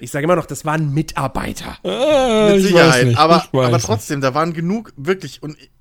ich 0.02 0.12
sage 0.12 0.24
immer 0.26 0.36
noch, 0.36 0.46
das 0.46 0.66
waren 0.66 0.94
Mitarbeiter. 0.94 1.78
Äh, 1.84 2.50
mit 2.52 2.58
ich 2.58 2.68
Sicherheit, 2.68 2.94
weiß 3.02 3.06
nicht, 3.06 3.18
aber, 3.18 3.38
ich 3.38 3.54
weiß 3.54 3.66
aber 3.66 3.78
nicht. 3.78 3.86
trotzdem, 3.88 4.22
da 4.22 4.36
waren 4.36 4.54
genug, 4.54 4.94
wirklich, 4.98 5.42
und 5.42 5.58
ich, 5.58 5.72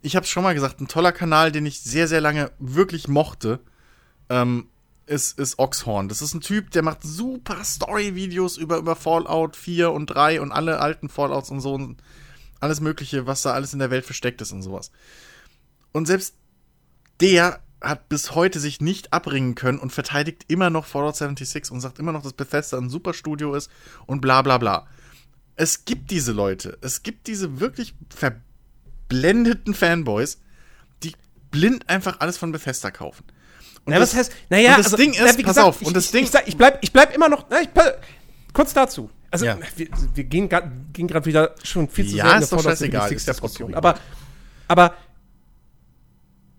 ich 0.00 0.16
habe 0.16 0.24
es 0.24 0.30
schon 0.30 0.42
mal 0.42 0.54
gesagt, 0.54 0.80
ein 0.80 0.88
toller 0.88 1.12
Kanal, 1.12 1.52
den 1.52 1.66
ich 1.66 1.80
sehr, 1.80 2.08
sehr 2.08 2.22
lange 2.22 2.50
wirklich 2.58 3.08
mochte, 3.08 3.60
ähm, 4.30 4.68
ist, 5.06 5.38
ist 5.38 5.58
Oxhorn. 5.58 6.08
Das 6.08 6.22
ist 6.22 6.34
ein 6.34 6.40
Typ, 6.40 6.70
der 6.70 6.82
macht 6.82 7.02
super 7.02 7.62
Story-Videos 7.64 8.56
über, 8.56 8.78
über 8.78 8.96
Fallout 8.96 9.56
4 9.56 9.90
und 9.90 10.06
3 10.06 10.40
und 10.40 10.52
alle 10.52 10.80
alten 10.80 11.08
Fallouts 11.08 11.50
und 11.50 11.60
so 11.60 11.74
und 11.74 12.02
alles 12.60 12.80
Mögliche, 12.80 13.26
was 13.26 13.42
da 13.42 13.52
alles 13.52 13.72
in 13.72 13.78
der 13.78 13.90
Welt 13.90 14.04
versteckt 14.04 14.40
ist 14.40 14.52
und 14.52 14.62
sowas. 14.62 14.90
Und 15.92 16.06
selbst 16.06 16.34
der 17.20 17.60
hat 17.80 18.08
bis 18.08 18.34
heute 18.34 18.60
sich 18.60 18.80
nicht 18.80 19.12
abbringen 19.12 19.54
können 19.54 19.78
und 19.78 19.92
verteidigt 19.92 20.44
immer 20.48 20.70
noch 20.70 20.86
Fallout 20.86 21.16
76 21.16 21.72
und 21.72 21.80
sagt 21.80 21.98
immer 21.98 22.12
noch, 22.12 22.22
dass 22.22 22.32
Bethesda 22.32 22.78
ein 22.78 22.90
super 22.90 23.12
Studio 23.12 23.54
ist 23.54 23.70
und 24.06 24.20
bla 24.20 24.42
bla 24.42 24.58
bla. 24.58 24.86
Es 25.56 25.84
gibt 25.84 26.10
diese 26.10 26.32
Leute, 26.32 26.78
es 26.80 27.02
gibt 27.02 27.26
diese 27.26 27.60
wirklich 27.60 27.94
verblendeten 28.14 29.74
Fanboys, 29.74 30.38
die 31.02 31.12
blind 31.50 31.88
einfach 31.88 32.20
alles 32.20 32.38
von 32.38 32.52
Bethesda 32.52 32.90
kaufen. 32.90 33.24
Und 33.84 33.92
Na, 33.94 34.00
was 34.00 34.14
heißt, 34.14 34.32
naja, 34.48 34.70
und 34.72 34.78
das 34.78 34.86
also, 34.86 34.96
Ding 34.96 35.14
na, 35.18 35.24
ist, 35.24 35.36
pass 35.36 35.44
gesagt, 35.44 35.66
auf, 35.66 35.80
ich, 35.82 35.86
und 35.88 35.96
das 35.96 36.04
ich, 36.06 36.10
Ding, 36.12 36.24
ich, 36.24 36.30
sag, 36.30 36.46
ich 36.46 36.56
bleib, 36.56 36.78
ich 36.82 36.92
bleib 36.92 37.14
immer 37.14 37.28
noch, 37.28 37.46
na, 37.50 37.60
ich, 37.62 37.72
pa- 37.74 37.94
kurz 38.52 38.72
dazu. 38.72 39.10
Also, 39.30 39.46
Ja. 39.46 39.58
wir, 39.76 39.88
wir 40.14 40.24
gehen 40.24 40.48
gerade 40.48 41.24
wieder 41.24 41.54
schon 41.64 41.88
viel 41.88 42.06
zu 42.08 42.16
Ja, 42.16 42.26
sehr 42.26 42.36
in 42.36 42.42
ist 42.42 42.52
doch 42.52 42.58
Fallout 42.62 42.78
scheißegal, 42.78 43.08
76 43.08 43.16
ist 43.16 43.26
ja 43.26 43.32
Diskussion. 43.32 43.74
Aber, 43.74 43.94
aber 44.68 44.94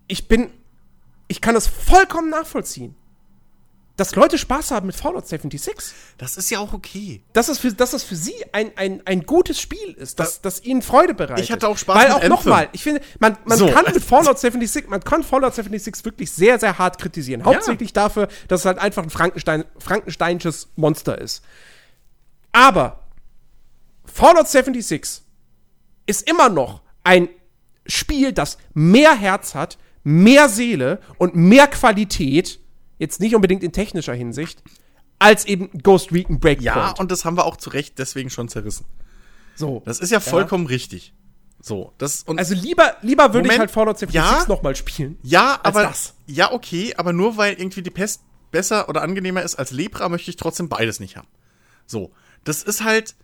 ich 0.06 0.28
bin, 0.28 0.50
ich 1.28 1.40
kann 1.40 1.56
es 1.56 1.66
vollkommen 1.66 2.30
nachvollziehen, 2.30 2.94
dass 3.96 4.14
Leute 4.16 4.38
Spaß 4.38 4.72
haben 4.72 4.86
mit 4.86 4.96
Fallout 4.96 5.26
76. 5.28 5.74
das 6.18 6.36
ist 6.36 6.50
ja 6.50 6.58
auch 6.58 6.72
okay. 6.72 7.22
Dass 7.32 7.48
es 7.48 7.58
für, 7.58 7.72
dass 7.72 7.92
es 7.92 8.02
für 8.02 8.16
sie 8.16 8.34
ein, 8.52 8.72
ein, 8.76 9.02
ein 9.04 9.22
gutes 9.22 9.60
Spiel 9.60 9.92
ist, 9.92 10.18
dass, 10.18 10.40
das 10.40 10.64
ihnen 10.64 10.82
Freude 10.82 11.14
bereitet. 11.14 11.44
Ich 11.44 11.52
hatte 11.52 11.68
auch 11.68 11.78
Spaß 11.78 11.96
Weil 11.96 12.10
auch 12.10 12.28
nochmal, 12.28 12.68
ich 12.72 12.82
finde, 12.82 13.00
man, 13.20 13.38
man 13.44 13.56
So. 13.56 13.68
kann 13.68 13.84
mit 13.92 14.02
Fallout 14.02 14.38
76, 14.38 14.88
man 14.88 15.00
kann 15.00 15.22
Fallout 15.22 15.54
76 15.54 16.04
wirklich 16.04 16.32
sehr, 16.32 16.58
sehr 16.58 16.78
hart 16.78 16.98
kritisieren. 16.98 17.44
Hauptsächlich 17.44 17.92
dafür, 17.92 18.28
dass 18.48 18.60
es 18.60 18.66
halt 18.66 18.78
einfach 18.78 19.04
ein 19.04 19.10
Frankenstein, 19.10 19.64
Frankensteinsches 19.78 20.68
Monster 20.74 21.20
ist. 21.20 21.44
Aber 22.50 23.04
Fallout 24.04 24.48
76 24.48 25.22
ist 26.06 26.28
immer 26.28 26.48
noch 26.48 26.82
ein 27.04 27.28
Spiel, 27.86 28.32
das 28.32 28.58
mehr 28.72 29.14
Herz 29.14 29.54
hat, 29.54 29.78
mehr 30.02 30.48
Seele 30.48 31.00
und 31.18 31.34
mehr 31.36 31.66
Qualität, 31.68 32.60
jetzt 32.98 33.20
nicht 33.20 33.34
unbedingt 33.34 33.62
in 33.62 33.72
technischer 33.72 34.14
Hinsicht, 34.14 34.62
als 35.18 35.44
eben 35.46 35.70
Ghost 35.82 36.12
Recon 36.12 36.40
Breakpoint. 36.40 36.64
Ja, 36.64 36.94
und 36.98 37.10
das 37.10 37.24
haben 37.24 37.36
wir 37.36 37.44
auch 37.44 37.56
zu 37.56 37.70
Recht 37.70 37.98
deswegen 37.98 38.30
schon 38.30 38.48
zerrissen. 38.48 38.84
so. 39.56 39.82
Das 39.84 40.00
ist 40.00 40.10
ja 40.10 40.20
vollkommen 40.20 40.66
richtig. 40.66 41.14
So, 41.60 41.92
das 41.96 42.22
und 42.24 42.38
Also 42.38 42.54
lieber, 42.54 42.96
lieber 43.00 43.32
würde 43.32 43.50
ich 43.50 43.58
halt 43.58 43.70
Fallout 43.70 43.98
76 43.98 44.42
Ja. 44.42 44.54
noch 44.54 44.62
mal 44.62 44.76
spielen. 44.76 45.18
ja, 45.22 45.58
aber 45.62 45.84
das. 45.84 46.14
ja, 46.26 46.52
okay, 46.52 46.94
aber 46.96 47.12
nur 47.14 47.38
weil 47.38 47.54
irgendwie 47.54 47.80
die 47.82 47.90
Pest 47.90 48.20
besser 48.50 48.88
oder 48.90 49.00
angenehmer 49.02 49.42
ist 49.42 49.54
als 49.54 49.70
Lepra, 49.70 50.08
möchte 50.10 50.30
ich 50.30 50.36
trotzdem 50.36 50.68
beides 50.68 51.00
nicht 51.00 51.16
haben. 51.16 51.28
So, 51.86 52.12
das 52.44 52.62
ist 52.62 52.84
halt 52.84 53.14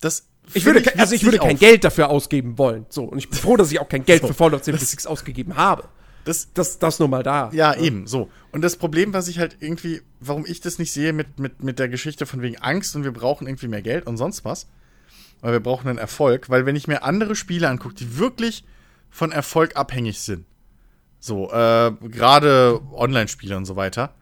das 0.00 0.26
Ich 0.54 0.64
würde, 0.64 0.80
ke- 0.82 0.98
also 0.98 1.14
ich 1.14 1.24
würde 1.24 1.38
kein 1.38 1.54
auf. 1.56 1.60
Geld 1.60 1.84
dafür 1.84 2.08
ausgeben 2.08 2.56
wollen. 2.56 2.86
So, 2.88 3.04
und 3.04 3.18
ich 3.18 3.28
bin 3.28 3.38
froh, 3.38 3.56
dass 3.58 3.70
ich 3.70 3.78
auch 3.80 3.88
kein 3.88 4.04
Geld 4.06 4.26
für 4.26 4.32
Fallout 4.34 4.64
76 4.64 5.06
ausgegeben 5.06 5.56
habe. 5.56 5.88
Das 6.24 6.52
Das, 6.52 6.78
das 6.78 6.98
nur 6.98 7.08
mal 7.08 7.22
da. 7.22 7.50
Ja, 7.52 7.74
eben, 7.74 8.06
so. 8.06 8.30
Und 8.52 8.62
das 8.62 8.76
Problem, 8.76 9.12
was 9.12 9.28
ich 9.28 9.38
halt 9.38 9.58
irgendwie, 9.60 10.02
warum 10.20 10.44
ich 10.46 10.60
das 10.60 10.78
nicht 10.78 10.92
sehe 10.92 11.12
mit, 11.12 11.38
mit, 11.38 11.62
mit 11.62 11.78
der 11.78 11.88
Geschichte 11.88 12.26
von 12.26 12.42
wegen 12.42 12.58
Angst 12.58 12.96
und 12.96 13.04
wir 13.04 13.12
brauchen 13.12 13.46
irgendwie 13.46 13.68
mehr 13.68 13.82
Geld 13.82 14.06
und 14.06 14.16
sonst 14.16 14.44
was, 14.44 14.68
weil 15.40 15.52
wir 15.52 15.60
brauchen 15.60 15.88
einen 15.88 15.98
Erfolg, 15.98 16.50
weil 16.50 16.66
wenn 16.66 16.76
ich 16.76 16.88
mir 16.88 17.02
andere 17.02 17.36
Spiele 17.36 17.68
angucke, 17.68 17.94
die 17.94 18.18
wirklich 18.18 18.64
von 19.10 19.32
Erfolg 19.32 19.76
abhängig 19.76 20.20
sind, 20.20 20.46
so, 21.20 21.50
äh, 21.50 21.92
gerade 22.02 22.80
Online-Spiele 22.92 23.56
und 23.56 23.64
so 23.64 23.76
weiter, 23.76 24.14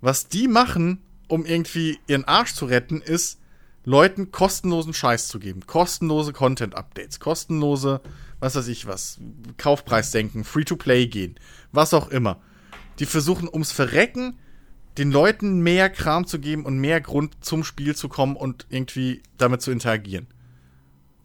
was 0.00 0.28
die 0.28 0.48
machen, 0.48 1.02
um 1.28 1.44
irgendwie 1.44 1.98
ihren 2.06 2.24
Arsch 2.24 2.54
zu 2.54 2.66
retten, 2.66 3.00
ist, 3.00 3.38
Leuten 3.84 4.30
kostenlosen 4.30 4.94
Scheiß 4.94 5.28
zu 5.28 5.38
geben. 5.38 5.66
Kostenlose 5.66 6.32
Content-Updates, 6.32 7.18
kostenlose, 7.18 8.00
was 8.38 8.54
weiß 8.54 8.68
ich 8.68 8.86
was, 8.86 9.18
Kaufpreisdenken, 9.56 10.44
Free-to-Play 10.44 11.06
gehen, 11.06 11.34
was 11.72 11.94
auch 11.94 12.08
immer. 12.08 12.40
Die 12.98 13.06
versuchen 13.06 13.48
ums 13.48 13.72
Verrecken 13.72 14.38
den 14.98 15.10
Leuten 15.10 15.60
mehr 15.60 15.88
Kram 15.88 16.26
zu 16.26 16.38
geben 16.38 16.64
und 16.66 16.78
mehr 16.78 17.00
Grund 17.00 17.44
zum 17.44 17.64
Spiel 17.64 17.96
zu 17.96 18.08
kommen 18.08 18.36
und 18.36 18.66
irgendwie 18.68 19.22
damit 19.38 19.62
zu 19.62 19.70
interagieren. 19.70 20.26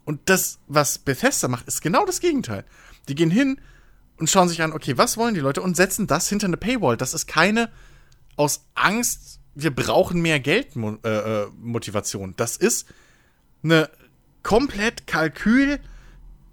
Und 0.04 0.20
das, 0.30 0.58
was 0.66 0.98
Bethesda 0.98 1.48
macht, 1.48 1.68
ist 1.68 1.82
genau 1.82 2.06
das 2.06 2.20
Gegenteil. 2.20 2.64
Die 3.08 3.14
gehen 3.14 3.30
hin 3.30 3.60
und 4.16 4.30
schauen 4.30 4.48
sich 4.48 4.62
an, 4.62 4.72
okay, 4.72 4.96
was 4.96 5.18
wollen 5.18 5.34
die 5.34 5.40
Leute 5.40 5.60
und 5.60 5.76
setzen 5.76 6.06
das 6.06 6.28
hinter 6.28 6.46
eine 6.46 6.56
Paywall. 6.56 6.96
Das 6.96 7.12
ist 7.12 7.26
keine 7.26 7.70
aus 8.36 8.64
Angst, 8.74 9.37
wir 9.60 9.74
brauchen 9.74 10.20
mehr 10.20 10.38
Geld 10.40 10.76
Mo 10.76 10.96
äh, 11.04 11.08
äh, 11.08 11.46
Motivation. 11.60 12.34
Das 12.36 12.56
ist 12.56 12.86
eine 13.62 13.90
komplett 14.42 15.06
Kalkül, 15.06 15.80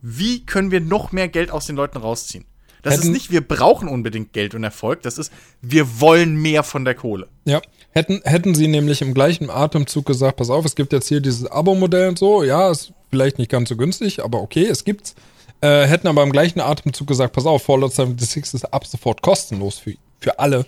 wie 0.02 0.46
können 0.46 0.72
wir 0.72 0.82
noch 0.82 1.12
mehr 1.12 1.28
Geld 1.28 1.52
aus 1.52 1.68
den 1.68 1.76
Leuten 1.76 2.00
rausziehen. 2.00 2.46
Das 2.82 2.96
ist 2.96 3.02
Hätten- 3.02 3.14
nicht, 3.14 3.32
wir 3.32 3.42
brauchen 3.42 3.88
unbedingt 3.88 4.34
Geld 4.34 4.54
und 4.56 4.64
Erfolg, 4.64 5.02
das 5.04 5.18
ist, 5.18 5.32
wir 5.62 6.00
wollen 6.02 6.36
mehr 6.36 6.64
von 6.64 6.84
der 6.86 6.94
Kohle. 6.96 7.28
Ja, 7.46 7.62
hätten, 7.92 8.22
hätten 8.24 8.54
sie 8.54 8.68
nämlich 8.68 9.02
im 9.02 9.14
gleichen 9.14 9.50
Atemzug 9.50 10.06
gesagt, 10.06 10.38
pass 10.38 10.50
auf, 10.50 10.66
es 10.66 10.76
gibt 10.76 10.94
jetzt 10.94 11.08
hier 11.08 11.20
dieses 11.22 11.48
Abo-Modell 11.50 12.10
und 12.10 12.20
so, 12.20 12.44
ja, 12.44 12.70
ist 12.70 12.94
vielleicht 13.10 13.40
nicht 13.40 13.50
ganz 13.50 13.70
so 13.70 13.76
günstig, 13.76 14.24
aber 14.24 14.42
okay, 14.42 14.66
es 14.66 14.84
gibt's. 14.84 15.16
Äh, 15.62 15.88
hätten 15.88 16.08
aber 16.08 16.22
im 16.22 16.32
gleichen 16.32 16.60
Atemzug 16.60 17.08
gesagt, 17.08 17.34
pass 17.34 17.46
auf, 17.46 17.64
Fallout 17.64 17.94
76 17.94 18.54
ist 18.54 18.74
ab 18.74 18.86
sofort 18.86 19.22
kostenlos 19.22 19.78
für, 19.80 19.94
für 20.20 20.38
alle. 20.38 20.66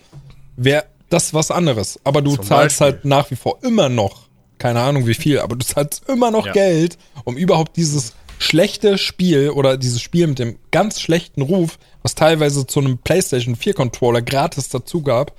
Wäre 0.56 0.86
das 1.10 1.26
ist 1.28 1.34
was 1.34 1.52
anderes. 1.52 2.00
Aber 2.04 2.22
du 2.22 2.36
Zum 2.36 2.46
zahlst 2.46 2.80
Beispiel. 2.80 2.94
halt 2.96 3.06
nach 3.06 3.32
wie 3.32 3.36
vor 3.36 3.60
immer 3.64 3.90
noch, 3.90 4.28
keine 4.58 4.82
Ahnung 4.82 5.06
wie 5.08 5.14
viel, 5.14 5.40
aber 5.40 5.56
du 5.56 5.66
zahlst 5.66 6.04
immer 6.08 6.32
noch 6.32 6.46
Ja. 6.48 6.52
Geld, 6.54 6.98
um 7.24 7.38
überhaupt 7.38 7.78
dieses 7.78 8.14
schlechte 8.40 8.98
Spiel 8.98 9.50
oder 9.50 9.78
dieses 9.78 10.02
Spiel 10.02 10.28
mit 10.28 10.40
dem 10.40 10.58
ganz 10.72 11.00
schlechten 11.02 11.42
Ruf, 11.42 11.80
was 12.04 12.14
teilweise 12.16 12.68
zu 12.68 12.80
einem 12.80 12.98
PlayStation 13.00 13.56
4 13.56 13.74
Controller 13.74 14.22
gratis 14.22 14.70
dazu 14.70 15.02
gab, 15.02 15.34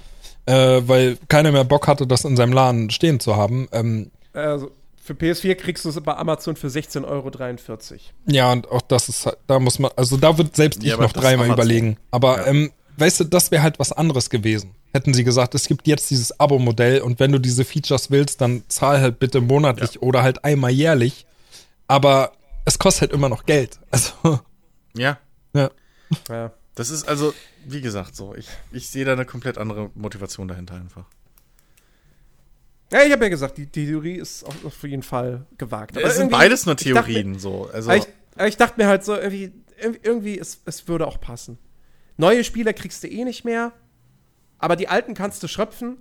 äh, 0.47 0.81
weil 0.86 1.16
keiner 1.28 1.53
mehr 1.53 1.65
Bock 1.65 1.86
hatte, 1.86 2.07
das 2.07 2.24
in 2.24 2.36
seinem 2.36 2.53
Laden 2.53 2.90
stehen 2.90 3.20
zu 3.20 3.36
haben. 3.36 3.69
Ähm, 3.73 4.11
Also, 4.32 4.70
für 5.01 5.15
PS4 5.15 5.55
kriegst 5.55 5.85
du 5.85 5.89
es 5.90 6.01
bei 6.01 6.15
Amazon 6.16 6.57
für 6.57 6.66
16,43 6.69 7.05
Euro. 7.07 7.31
Ja, 8.27 8.53
und 8.53 8.69
auch 8.70 8.82
das 8.82 9.09
ist 9.09 9.27
halt, 9.27 9.39
da 9.47 9.59
muss 9.59 9.78
man, 9.78 9.90
also 9.97 10.16
da 10.16 10.36
wird 10.36 10.55
selbst 10.57 10.82
Ja, 10.82 10.95
ich 10.95 11.01
noch 11.01 11.12
dreimal 11.12 11.47
Amazon. 11.47 11.53
überlegen. 11.55 11.97
Aber 12.11 12.39
Ja. 12.39 12.47
ähm, 12.49 12.73
weißt 12.99 13.20
du, 13.20 13.25
das 13.25 13.51
wäre 13.51 13.62
halt 13.62 13.79
was 13.79 13.93
anderes 13.93 14.31
gewesen. 14.31 14.75
Hätten 14.93 15.15
sie 15.15 15.25
gesagt, 15.25 15.55
es 15.55 15.66
gibt 15.69 15.87
jetzt 15.87 16.11
dieses 16.11 16.39
Abo-Modell 16.41 17.01
und 17.03 17.20
wenn 17.20 17.33
du 17.33 17.39
diese 17.39 17.65
Features 17.65 18.11
willst, 18.11 18.41
dann 18.41 18.62
zahl 18.69 19.01
halt 19.01 19.19
bitte 19.19 19.41
monatlich 19.41 20.03
oder 20.03 20.23
halt 20.23 20.45
einmal 20.45 20.70
jährlich. 20.70 21.27
Aber 21.87 22.33
es 22.65 22.79
kostet 22.79 23.03
halt 23.03 23.12
immer 23.12 23.29
noch 23.29 23.45
Geld. 23.47 23.79
Also, 23.91 24.41
Ja. 24.95 25.19
ja. 25.55 25.70
Ja. 26.29 26.53
Das 26.75 26.91
ist 26.91 27.09
also, 27.09 27.35
wie 27.66 27.81
gesagt, 27.81 28.15
so. 28.16 28.35
Ich, 28.35 28.47
ich 28.73 28.89
sehe 28.89 29.05
da 29.05 29.12
eine 29.12 29.25
komplett 29.25 29.59
andere 29.59 29.91
Motivation 29.95 30.47
dahinter 30.49 30.75
einfach. 30.75 31.05
Ja, 32.93 33.03
ich 33.03 33.12
habe 33.12 33.25
ja 33.25 33.29
gesagt, 33.29 33.59
die, 33.59 33.66
die 33.66 33.85
Theorie 33.87 34.15
ist 34.16 34.45
auf, 34.45 34.65
auf 34.65 34.83
jeden 34.85 35.03
Fall 35.03 35.45
gewagt. 35.59 35.97
Aber 35.99 36.07
es 36.07 36.16
sind 36.16 36.31
beides 36.31 36.65
nur 36.66 36.75
ich 36.81 36.93
dachte 36.93 37.09
mir- 37.11 37.15
Theorien, 37.15 37.39
so. 37.39 37.69
Also, 37.73 37.91
ich, 37.93 38.05
ich 38.47 38.57
dachte 38.57 38.81
mir 38.81 38.87
halt 38.89 39.05
so, 39.05 39.15
irgendwie, 39.15 39.53
irgendwie- 39.79 40.01
irgendwie 40.03 40.39
es, 40.39 40.61
es 40.65 40.89
würde 40.89 41.07
auch 41.07 41.20
passen. 41.20 41.59
Neue 42.19 42.45
Spieler 42.45 42.73
kriegst 42.74 43.03
du 43.03 43.09
eh 43.09 43.24
nicht 43.24 43.45
mehr, 43.47 43.73
aber 44.59 44.77
die 44.77 44.89
alten 44.89 45.15
kannst 45.15 45.43
du 45.43 45.49
schröpfen. 45.49 45.97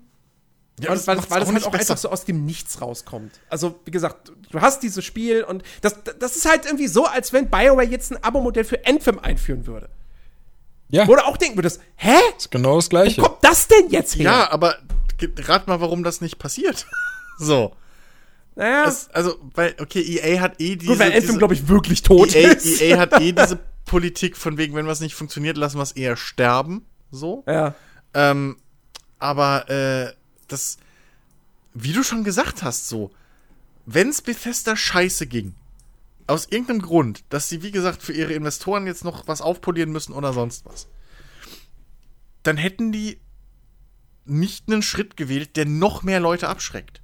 ja, 0.80 0.92
und 0.92 1.08
weil, 1.08 1.18
weil 1.18 1.40
das 1.40 1.54
halt 1.54 1.66
auch 1.66 1.72
besser. 1.72 1.92
einfach 1.94 1.98
so 1.98 2.10
aus 2.10 2.26
dem 2.26 2.44
Nichts 2.46 2.82
rauskommt. 2.82 3.40
Also, 3.50 3.80
wie 3.86 3.92
gesagt, 3.92 4.32
du 4.52 4.60
hast 4.62 4.84
dieses 4.84 5.06
Spiel 5.06 5.44
und 5.44 5.64
das, 5.82 5.96
das 6.20 6.36
ist 6.36 6.50
halt 6.50 6.66
irgendwie 6.66 6.88
so, 6.88 7.06
als 7.06 7.32
wenn 7.34 7.50
BioWare 7.50 7.86
jetzt 7.88 8.12
ein 8.12 8.22
Abo-Modell 8.24 8.64
für 8.66 8.86
Anthem 8.86 9.20
einführen 9.20 9.66
würde. 9.68 9.90
Ja, 10.90 11.08
Wo 11.08 11.16
du 11.16 11.26
auch 11.26 11.38
denken 11.38 11.58
würdest, 11.58 11.82
hä? 11.98 12.16
ist 12.38 12.50
genau 12.50 12.78
das 12.78 12.86
Wo 12.86 12.90
Gleiche. 12.90 13.22
kommt 13.22 13.44
das 13.44 13.68
denn 13.68 13.90
jetzt 13.90 14.16
her? 14.16 14.26
Ja, 14.26 14.52
aber 14.52 14.78
rat 15.40 15.68
mal, 15.68 15.82
warum 15.82 16.04
das 16.04 16.22
nicht 16.22 16.40
passiert. 16.40 16.86
so. 17.40 17.76
naja, 18.56 18.86
Es, 18.88 19.10
also, 19.12 19.36
weil, 19.54 19.76
okay, 19.82 20.00
EA 20.02 20.40
hat 20.42 20.60
eh 20.62 20.78
diese. 20.78 20.92
gut, 20.92 21.00
weil 21.00 21.12
Anthem, 21.14 21.38
glaube 21.38 21.54
ich, 21.56 21.68
wirklich 21.68 22.02
tot 22.04 22.34
EA, 22.34 22.52
ist. 22.54 22.82
EA 22.82 22.98
hat 23.00 23.20
eh 23.22 23.34
diese 23.34 23.60
Politik 23.88 24.38
von 24.38 24.58
wegen, 24.58 24.76
wenn 24.76 24.86
was 24.86 25.00
nicht 25.00 25.16
funktioniert, 25.16 25.58
lassen 25.58 25.78
wir 25.78 25.84
es 25.84 25.94
eher 25.94 26.16
sterben. 26.16 26.86
So. 27.10 27.44
ja. 27.48 27.74
Ähm, 28.14 28.58
aber 29.18 29.70
äh, 29.70 30.14
das, 30.48 30.78
wie 31.74 31.94
du 31.94 32.04
schon 32.04 32.24
gesagt 32.24 32.62
hast, 32.62 32.88
so, 32.88 33.12
wenn's 33.86 34.22
Bethesda 34.22 34.76
scheiße 34.76 35.26
ging, 35.26 35.56
aus 36.28 36.46
irgendeinem 36.46 36.82
Grund, 36.82 37.24
dass 37.30 37.50
sie, 37.50 37.64
wie 37.64 37.72
gesagt, 37.72 38.04
für 38.04 38.14
ihre 38.14 38.34
Investoren 38.34 38.86
jetzt 38.86 39.04
noch 39.04 39.28
was 39.28 39.42
aufpolieren 39.42 39.92
müssen 39.92 40.14
oder 40.14 40.34
sonst 40.34 40.66
was, 40.66 40.88
dann 42.44 42.58
hätten 42.58 42.92
die 42.92 43.20
nicht 44.26 44.68
einen 44.68 44.82
Schritt 44.82 45.16
gewählt, 45.18 45.56
der 45.56 45.66
noch 45.66 46.04
mehr 46.04 46.20
Leute 46.20 46.50
abschreckt. 46.50 47.02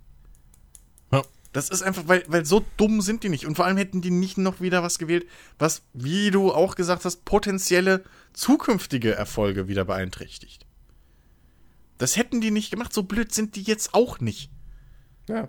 Das 1.54 1.70
ist 1.70 1.84
einfach, 1.84 2.08
weil, 2.08 2.24
weil 2.28 2.46
so 2.46 2.66
dumm 2.78 3.00
sind 3.02 3.24
die 3.24 3.30
nicht. 3.30 3.46
Und 3.46 3.56
vor 3.56 3.66
allem 3.66 3.78
hätten 3.78 4.02
die 4.02 4.10
nicht 4.12 4.38
noch 4.38 4.60
wieder 4.60 4.84
was 4.84 4.98
gewählt, 5.00 5.28
was, 5.60 5.84
wie 5.94 6.32
du 6.32 6.52
auch 6.52 6.76
gesagt 6.76 7.06
hast, 7.06 7.26
potenzielle 7.26 8.04
zukünftige 8.34 9.14
Erfolge 9.14 9.68
wieder 9.68 9.86
beeinträchtigt. 9.86 10.66
Das 12.00 12.18
hätten 12.18 12.42
die 12.42 12.52
nicht 12.52 12.72
gemacht. 12.72 12.92
So 12.92 13.04
blöd 13.04 13.34
sind 13.34 13.56
die 13.56 13.62
jetzt 13.64 13.94
auch 13.94 14.20
nicht. 14.20 14.50
ja. 15.30 15.48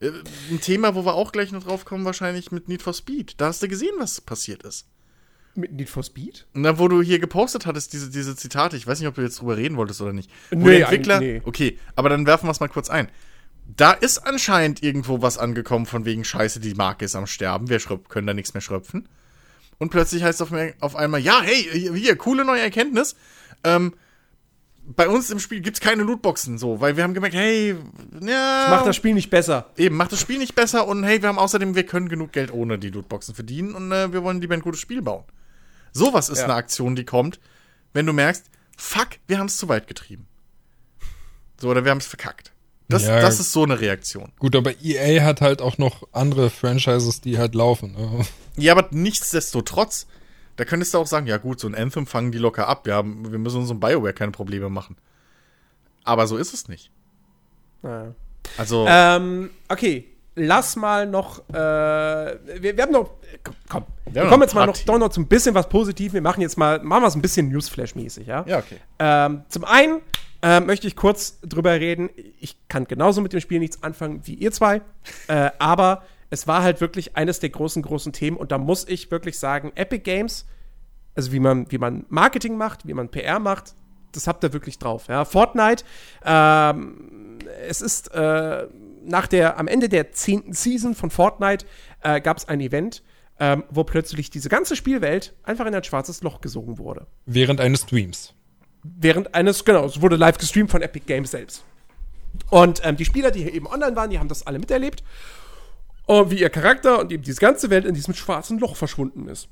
Äh, 0.00 0.10
Ein 0.50 0.60
Thema, 0.60 0.96
wo 0.96 1.06
wir 1.06 1.14
auch 1.14 1.30
gleich 1.30 1.52
noch 1.52 1.62
drauf 1.62 1.84
kommen, 1.84 2.04
wahrscheinlich 2.04 2.50
mit 2.50 2.66
Need 2.68 2.82
for 2.82 2.92
Speed. 2.92 3.40
Da 3.40 3.46
hast 3.46 3.62
du 3.62 3.68
gesehen, 3.68 3.94
was 3.98 4.20
passiert 4.20 4.64
ist. 4.64 4.88
Mit 5.54 5.72
Need 5.72 5.88
for 5.88 6.02
Speed? 6.02 6.48
Dann, 6.52 6.80
wo 6.80 6.88
du 6.88 7.00
hier 7.00 7.20
gepostet 7.20 7.64
hattest, 7.64 7.92
diese, 7.92 8.10
diese 8.10 8.34
Zitate, 8.34 8.76
ich 8.76 8.88
weiß 8.88 8.98
nicht, 8.98 9.06
ob 9.08 9.14
du 9.14 9.22
jetzt 9.22 9.40
drüber 9.40 9.56
reden 9.56 9.76
wolltest 9.76 10.00
oder 10.00 10.12
nicht. 10.12 10.28
Wo 10.50 10.66
Nee, 10.66 10.80
Entwickler, 10.80 11.20
nee. 11.20 11.40
okay, 11.44 11.78
aber 11.94 12.08
dann 12.08 12.26
werfen 12.26 12.48
wir 12.48 12.50
es 12.50 12.58
mal 12.58 12.66
kurz 12.68 12.90
ein. 12.90 13.08
Da 13.66 13.92
ist 13.92 14.18
anscheinend 14.18 14.82
irgendwo 14.82 15.22
was 15.22 15.38
angekommen 15.38 15.86
von 15.86 16.04
wegen 16.04 16.24
Scheiße, 16.24 16.60
die 16.60 16.74
Marke 16.74 17.04
ist 17.04 17.16
am 17.16 17.26
Sterben, 17.26 17.68
wir 17.68 17.80
können 17.80 18.26
da 18.26 18.34
nichts 18.34 18.54
mehr 18.54 18.60
schröpfen. 18.60 19.08
Und 19.78 19.90
plötzlich 19.90 20.22
heißt 20.22 20.40
es 20.40 20.52
auf, 20.52 20.56
auf 20.80 20.96
einmal, 20.96 21.20
ja, 21.20 21.40
hey, 21.42 21.90
hier, 21.94 22.16
coole 22.16 22.44
neue 22.44 22.60
Erkenntnis. 22.60 23.16
Ähm, 23.64 23.94
bei 24.86 25.08
uns 25.08 25.30
im 25.30 25.38
Spiel 25.38 25.60
gibt's 25.60 25.80
keine 25.80 26.02
Lootboxen, 26.02 26.58
so, 26.58 26.80
weil 26.80 26.96
wir 26.96 27.04
haben 27.04 27.14
gemerkt, 27.14 27.34
hey, 27.34 27.74
ja, 28.20 28.66
Macht 28.70 28.86
das 28.86 28.96
Spiel 28.96 29.14
nicht 29.14 29.30
besser. 29.30 29.70
Eben, 29.76 29.96
macht 29.96 30.12
das 30.12 30.20
Spiel 30.20 30.38
nicht 30.38 30.54
besser 30.54 30.86
und 30.86 31.02
hey, 31.04 31.22
wir 31.22 31.28
haben 31.30 31.38
außerdem, 31.38 31.74
wir 31.74 31.86
können 31.86 32.08
genug 32.08 32.32
Geld 32.32 32.52
ohne 32.52 32.78
die 32.78 32.90
Lootboxen 32.90 33.34
verdienen 33.34 33.74
und 33.74 33.90
äh, 33.92 34.12
wir 34.12 34.22
wollen 34.22 34.40
lieber 34.40 34.54
ein 34.54 34.60
gutes 34.60 34.80
Spiel 34.80 35.00
bauen. 35.00 35.24
Sowas 35.92 36.28
ist 36.28 36.38
Ja. 36.38 36.44
eine 36.44 36.54
Aktion, 36.54 36.96
die 36.96 37.04
kommt, 37.04 37.40
wenn 37.94 38.04
du 38.06 38.12
merkst, 38.12 38.44
fuck, 38.76 39.08
wir 39.26 39.38
haben 39.38 39.46
es 39.46 39.56
zu 39.56 39.68
weit 39.68 39.86
getrieben. 39.86 40.26
So, 41.60 41.70
oder 41.70 41.84
wir 41.84 41.90
haben 41.90 41.98
es 41.98 42.06
verkackt. 42.06 42.52
Das, 42.88 43.04
Ja. 43.06 43.20
das 43.20 43.40
ist 43.40 43.52
so 43.52 43.62
eine 43.64 43.80
Reaktion. 43.80 44.32
Gut, 44.38 44.54
aber 44.54 44.72
EA 44.82 45.24
hat 45.24 45.40
halt 45.40 45.62
auch 45.62 45.78
noch 45.78 46.02
andere 46.12 46.50
Franchises, 46.50 47.20
die 47.20 47.38
halt 47.38 47.54
laufen. 47.54 47.92
Ne? 47.92 48.26
Ja, 48.56 48.72
aber 48.76 48.88
nichtsdestotrotz, 48.90 50.06
da 50.56 50.64
könntest 50.64 50.94
du 50.94 50.98
auch 50.98 51.06
sagen, 51.06 51.26
ja 51.26 51.38
gut, 51.38 51.60
so 51.60 51.66
ein 51.66 51.74
Anthem 51.74 52.06
fangen 52.06 52.30
die 52.30 52.38
locker 52.38 52.68
ab. 52.68 52.86
Wir, 52.86 52.94
haben, 52.94 53.30
wir 53.32 53.38
müssen 53.38 53.60
uns 53.62 53.70
um 53.70 53.80
Bioware 53.80 54.12
keine 54.12 54.32
Probleme 54.32 54.68
machen. 54.68 54.96
Aber 56.04 56.26
so 56.26 56.36
ist 56.36 56.52
es 56.52 56.68
nicht. 56.68 56.90
Naja. 57.82 58.14
Also, 58.58 58.84
Ähm, 58.88 59.50
okay. 59.68 60.06
Lass 60.36 60.74
mal 60.74 61.06
noch. 61.06 61.48
Äh, 61.48 61.54
wir, 61.54 62.76
wir 62.76 62.82
haben 62.82 62.92
noch. 62.92 63.10
Komm, 63.44 63.54
komm. 63.68 63.84
wir 64.10 64.22
haben 64.22 64.30
kommen 64.30 64.42
jetzt 64.42 64.54
mal 64.54 64.66
noch, 64.66 64.76
doch 64.76 64.98
noch 64.98 65.08
zu 65.10 65.20
ein 65.20 65.28
bisschen 65.28 65.54
was 65.54 65.68
Positives. 65.68 66.12
Wir 66.12 66.22
machen 66.22 66.40
jetzt 66.40 66.58
mal, 66.58 66.80
machen 66.82 67.02
wir 67.04 67.06
es 67.06 67.14
ein 67.14 67.22
bisschen 67.22 67.48
Newsflash-mäßig, 67.52 68.26
ja? 68.26 68.44
ja, 68.48 68.58
okay. 68.58 68.78
Ähm, 68.98 69.42
zum 69.48 69.64
einen 69.64 70.00
äh, 70.44 70.60
möchte 70.60 70.86
ich 70.86 70.94
kurz 70.94 71.40
drüber 71.40 71.72
reden. 71.72 72.10
Ich 72.38 72.58
kann 72.68 72.84
genauso 72.84 73.22
mit 73.22 73.32
dem 73.32 73.40
Spiel 73.40 73.60
nichts 73.60 73.82
anfangen 73.82 74.20
wie 74.24 74.34
ihr 74.34 74.52
zwei. 74.52 74.82
Äh, 75.26 75.50
aber 75.58 76.02
es 76.28 76.46
war 76.46 76.62
halt 76.62 76.82
wirklich 76.82 77.16
eines 77.16 77.40
der 77.40 77.48
großen, 77.48 77.80
großen 77.80 78.12
Themen. 78.12 78.36
Und 78.36 78.52
da 78.52 78.58
muss 78.58 78.86
ich 78.86 79.10
wirklich 79.10 79.38
sagen, 79.38 79.72
Epic 79.74 80.02
Games, 80.02 80.44
also 81.14 81.32
wie 81.32 81.40
man, 81.40 81.70
wie 81.72 81.78
man 81.78 82.04
Marketing 82.10 82.58
macht, 82.58 82.86
wie 82.86 82.92
man 82.92 83.08
PR 83.08 83.38
macht, 83.38 83.74
das 84.12 84.26
habt 84.26 84.44
ihr 84.44 84.52
wirklich 84.52 84.78
drauf. 84.78 85.06
Ja? 85.08 85.24
Fortnite, 85.24 85.82
ähm, 86.26 87.38
es 87.66 87.80
ist 87.80 88.08
äh, 88.14 88.66
nach 89.02 89.26
der, 89.26 89.58
am 89.58 89.66
Ende 89.66 89.88
der 89.88 90.12
zehnten 90.12 90.52
Season 90.52 90.94
von 90.94 91.10
Fortnite 91.10 91.64
äh, 92.02 92.20
gab 92.20 92.36
es 92.36 92.48
ein 92.48 92.60
Event, 92.60 93.02
ähm, 93.40 93.64
wo 93.70 93.82
plötzlich 93.84 94.28
diese 94.28 94.50
ganze 94.50 94.76
Spielwelt 94.76 95.34
einfach 95.42 95.64
in 95.64 95.74
ein 95.74 95.84
schwarzes 95.84 96.22
Loch 96.22 96.42
gesogen 96.42 96.76
wurde 96.76 97.06
Während 97.24 97.62
eines 97.62 97.82
Streams. 97.82 98.34
Während 98.84 99.34
eines, 99.34 99.64
genau, 99.64 99.84
es 99.86 100.00
wurde 100.00 100.16
live 100.16 100.38
gestreamt 100.38 100.70
von 100.70 100.82
Epic 100.82 101.06
Games 101.06 101.30
selbst. 101.30 101.64
Und 102.50 102.80
ähm, 102.84 102.96
die 102.96 103.04
Spieler, 103.04 103.30
die 103.30 103.42
hier 103.42 103.54
eben 103.54 103.66
online 103.66 103.96
waren, 103.96 104.10
die 104.10 104.18
haben 104.18 104.28
das 104.28 104.46
alle 104.46 104.58
miterlebt. 104.58 105.02
Und 106.06 106.30
wie 106.30 106.40
ihr 106.40 106.50
Charakter 106.50 107.00
und 107.00 107.10
eben 107.10 107.22
diese 107.22 107.40
ganze 107.40 107.70
Welt 107.70 107.86
in 107.86 107.94
diesem 107.94 108.14
schwarzen 108.14 108.58
Loch 108.58 108.76
verschwunden 108.76 109.28
ist. 109.28 109.48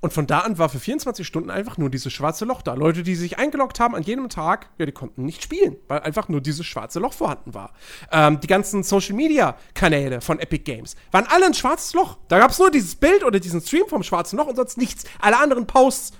Und 0.00 0.12
von 0.12 0.26
da 0.26 0.40
an 0.40 0.58
war 0.58 0.68
für 0.68 0.78
24 0.78 1.26
Stunden 1.26 1.50
einfach 1.50 1.78
nur 1.78 1.88
dieses 1.88 2.12
schwarze 2.12 2.44
Loch 2.44 2.60
da. 2.60 2.74
Leute, 2.74 3.02
die 3.02 3.14
sich 3.14 3.38
eingeloggt 3.38 3.80
haben 3.80 3.94
an 3.94 4.02
jedem 4.02 4.28
Tag, 4.28 4.68
ja, 4.78 4.84
die 4.84 4.92
konnten 4.92 5.24
nicht 5.24 5.42
spielen, 5.42 5.76
weil 5.88 6.00
einfach 6.00 6.28
nur 6.28 6.42
dieses 6.42 6.66
schwarze 6.66 7.00
Loch 7.00 7.14
vorhanden 7.14 7.54
war. 7.54 7.72
Ähm, 8.12 8.38
die 8.40 8.46
ganzen 8.46 8.82
Social-Media-Kanäle 8.82 10.20
von 10.20 10.38
Epic 10.38 10.64
Games 10.64 10.96
waren 11.12 11.26
alle 11.28 11.46
ein 11.46 11.54
schwarzes 11.54 11.94
Loch. 11.94 12.18
Da 12.28 12.38
gab 12.38 12.50
es 12.50 12.58
nur 12.58 12.70
dieses 12.70 12.94
Bild 12.94 13.24
oder 13.24 13.40
diesen 13.40 13.62
Stream 13.62 13.88
vom 13.88 14.02
schwarzen 14.02 14.36
Loch 14.36 14.46
und 14.46 14.56
sonst 14.56 14.76
nichts. 14.76 15.04
Alle 15.18 15.38
anderen 15.38 15.66
Posts, 15.66 16.12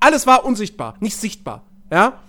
alles 0.00 0.26
war 0.26 0.44
unsichtbar, 0.44 0.96
nicht 1.00 1.16
sichtbar. 1.16 1.62
Ja? 1.90 2.20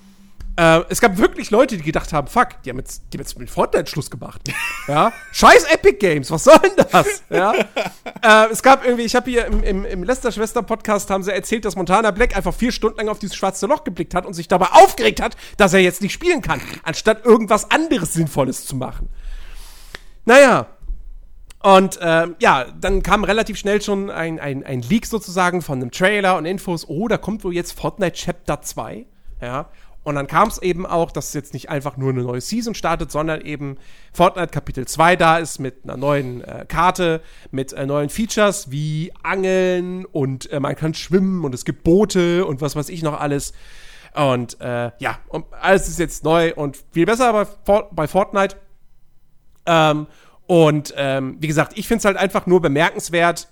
Äh, 0.57 0.83
es 0.89 0.99
gab 0.99 1.17
wirklich 1.17 1.49
Leute, 1.49 1.77
die 1.77 1.83
gedacht 1.83 2.11
haben, 2.11 2.27
fuck, 2.27 2.61
die 2.63 2.69
haben 2.69 2.77
jetzt, 2.77 3.03
die 3.11 3.17
haben 3.17 3.21
jetzt 3.23 3.39
mit 3.39 3.49
Fortnite 3.49 3.89
Schluss 3.89 4.11
gemacht. 4.11 4.41
ja? 4.87 5.13
Scheiß 5.31 5.63
Epic 5.71 5.97
Games, 5.97 6.29
was 6.29 6.43
soll 6.43 6.59
denn 6.59 6.85
das? 6.91 7.23
ja? 7.29 7.53
äh, 8.21 8.51
es 8.51 8.61
gab 8.61 8.83
irgendwie, 8.85 9.05
ich 9.05 9.15
habe 9.15 9.29
hier 9.29 9.45
im, 9.45 9.63
im, 9.63 9.85
im 9.85 10.03
Lester-Schwester-Podcast 10.03 11.09
haben 11.09 11.23
sie 11.23 11.33
erzählt, 11.33 11.63
dass 11.63 11.75
Montana 11.75 12.11
Black 12.11 12.35
einfach 12.35 12.53
vier 12.53 12.71
Stunden 12.71 12.97
lang 12.97 13.07
auf 13.07 13.19
dieses 13.19 13.35
schwarze 13.35 13.65
Loch 13.65 13.83
geblickt 13.85 14.13
hat 14.13 14.25
und 14.25 14.33
sich 14.33 14.49
dabei 14.49 14.67
aufgeregt 14.71 15.21
hat, 15.21 15.37
dass 15.57 15.73
er 15.73 15.79
jetzt 15.79 16.01
nicht 16.01 16.13
spielen 16.13 16.41
kann, 16.41 16.61
anstatt 16.83 17.25
irgendwas 17.25 17.71
anderes 17.71 18.13
Sinnvolles 18.13 18.65
zu 18.65 18.75
machen. 18.75 19.07
Naja, 20.25 20.67
und 21.63 21.99
ähm, 22.01 22.35
ja, 22.39 22.65
dann 22.79 23.03
kam 23.03 23.23
relativ 23.23 23.57
schnell 23.57 23.81
schon 23.81 24.09
ein, 24.09 24.39
ein, 24.39 24.63
ein 24.63 24.81
Leak 24.81 25.05
sozusagen 25.05 25.61
von 25.61 25.79
einem 25.79 25.91
Trailer 25.91 26.37
und 26.37 26.45
Infos, 26.45 26.87
oh, 26.87 27.07
da 27.07 27.17
kommt 27.17 27.43
wohl 27.43 27.53
jetzt 27.53 27.79
Fortnite 27.79 28.13
Chapter 28.13 28.61
2. 28.61 29.05
Ja. 29.41 29.69
Und 30.03 30.15
dann 30.15 30.25
kam 30.25 30.47
es 30.47 30.59
eben 30.59 30.87
auch, 30.87 31.11
dass 31.11 31.33
jetzt 31.33 31.53
nicht 31.53 31.69
einfach 31.69 31.95
nur 31.95 32.09
eine 32.09 32.23
neue 32.23 32.41
Season 32.41 32.73
startet, 32.73 33.11
sondern 33.11 33.41
eben 33.41 33.77
Fortnite 34.11 34.47
Kapitel 34.47 34.87
2 34.87 35.15
da 35.15 35.37
ist 35.37 35.59
mit 35.59 35.83
einer 35.83 35.95
neuen 35.95 36.43
äh, 36.43 36.65
Karte, 36.67 37.21
mit 37.51 37.73
äh, 37.73 37.85
neuen 37.85 38.09
Features 38.09 38.71
wie 38.71 39.13
Angeln 39.21 40.05
und 40.05 40.51
äh, 40.51 40.59
man 40.59 40.75
kann 40.75 40.95
schwimmen 40.95 41.45
und 41.45 41.53
es 41.53 41.65
gibt 41.65 41.83
Boote 41.83 42.45
und 42.45 42.61
was 42.61 42.75
weiß 42.75 42.89
ich 42.89 43.03
noch 43.03 43.19
alles. 43.19 43.53
Und 44.15 44.59
äh, 44.59 44.91
ja, 44.97 45.19
und 45.27 45.45
alles 45.53 45.87
ist 45.87 45.99
jetzt 45.99 46.23
neu 46.23 46.53
und 46.55 46.83
viel 46.91 47.05
besser 47.05 47.45
bei, 47.65 47.81
bei 47.91 48.07
Fortnite. 48.07 48.55
Ähm, 49.67 50.07
und 50.51 50.93
ähm, 50.97 51.37
wie 51.39 51.47
gesagt, 51.47 51.77
ich 51.77 51.87
finde 51.87 51.99
es 51.99 52.05
halt 52.05 52.17
einfach 52.17 52.45
nur 52.45 52.61
bemerkenswert. 52.61 53.47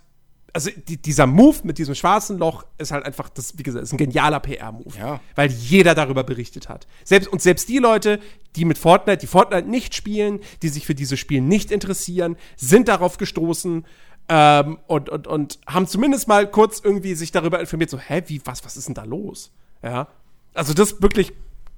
Also 0.52 0.70
die, 0.90 0.98
dieser 0.98 1.28
Move 1.28 1.60
mit 1.64 1.78
diesem 1.78 1.96
schwarzen 1.96 2.38
Loch 2.38 2.66
ist 2.78 2.92
halt 2.92 3.06
einfach, 3.06 3.30
das, 3.30 3.58
wie 3.58 3.64
gesagt, 3.64 3.84
ist 3.84 3.94
ein 3.94 3.98
genialer 3.98 4.42
PR-Move. 4.42 4.98
Ja. 5.00 5.22
Weil 5.34 5.50
jeder 5.50 5.96
darüber 5.96 6.26
berichtet 6.26 6.68
hat. 6.68 6.88
Selbst, 7.06 7.32
und 7.32 7.42
selbst 7.42 7.70
die 7.70 7.78
Leute, 7.78 8.20
die 8.58 8.66
mit 8.66 8.78
Fortnite, 8.78 9.20
die 9.20 9.28
Fortnite 9.28 9.70
nicht 9.70 9.96
spielen, 9.96 10.42
die 10.62 10.68
sich 10.68 10.86
für 10.86 10.94
dieses 10.94 11.18
Spiel 11.18 11.40
nicht 11.40 11.72
interessieren, 11.72 12.36
sind 12.58 12.90
darauf 12.90 13.16
gestoßen 13.16 13.86
ähm, 14.28 14.80
und, 14.88 15.08
und, 15.08 15.26
und 15.26 15.60
haben 15.68 15.88
zumindest 15.88 16.28
mal 16.28 16.52
kurz 16.52 16.82
irgendwie 16.84 17.16
sich 17.16 17.32
darüber 17.32 17.62
informiert, 17.62 17.92
so, 17.92 17.98
hä, 17.98 18.24
wie, 18.28 18.42
was, 18.44 18.66
was 18.66 18.76
ist 18.76 18.90
denn 18.90 18.96
da 18.96 19.06
los? 19.06 19.54
Ja. 19.82 20.10
Also 20.54 20.74
das 20.74 20.92
ist 20.92 21.02
wirklich 21.02 21.32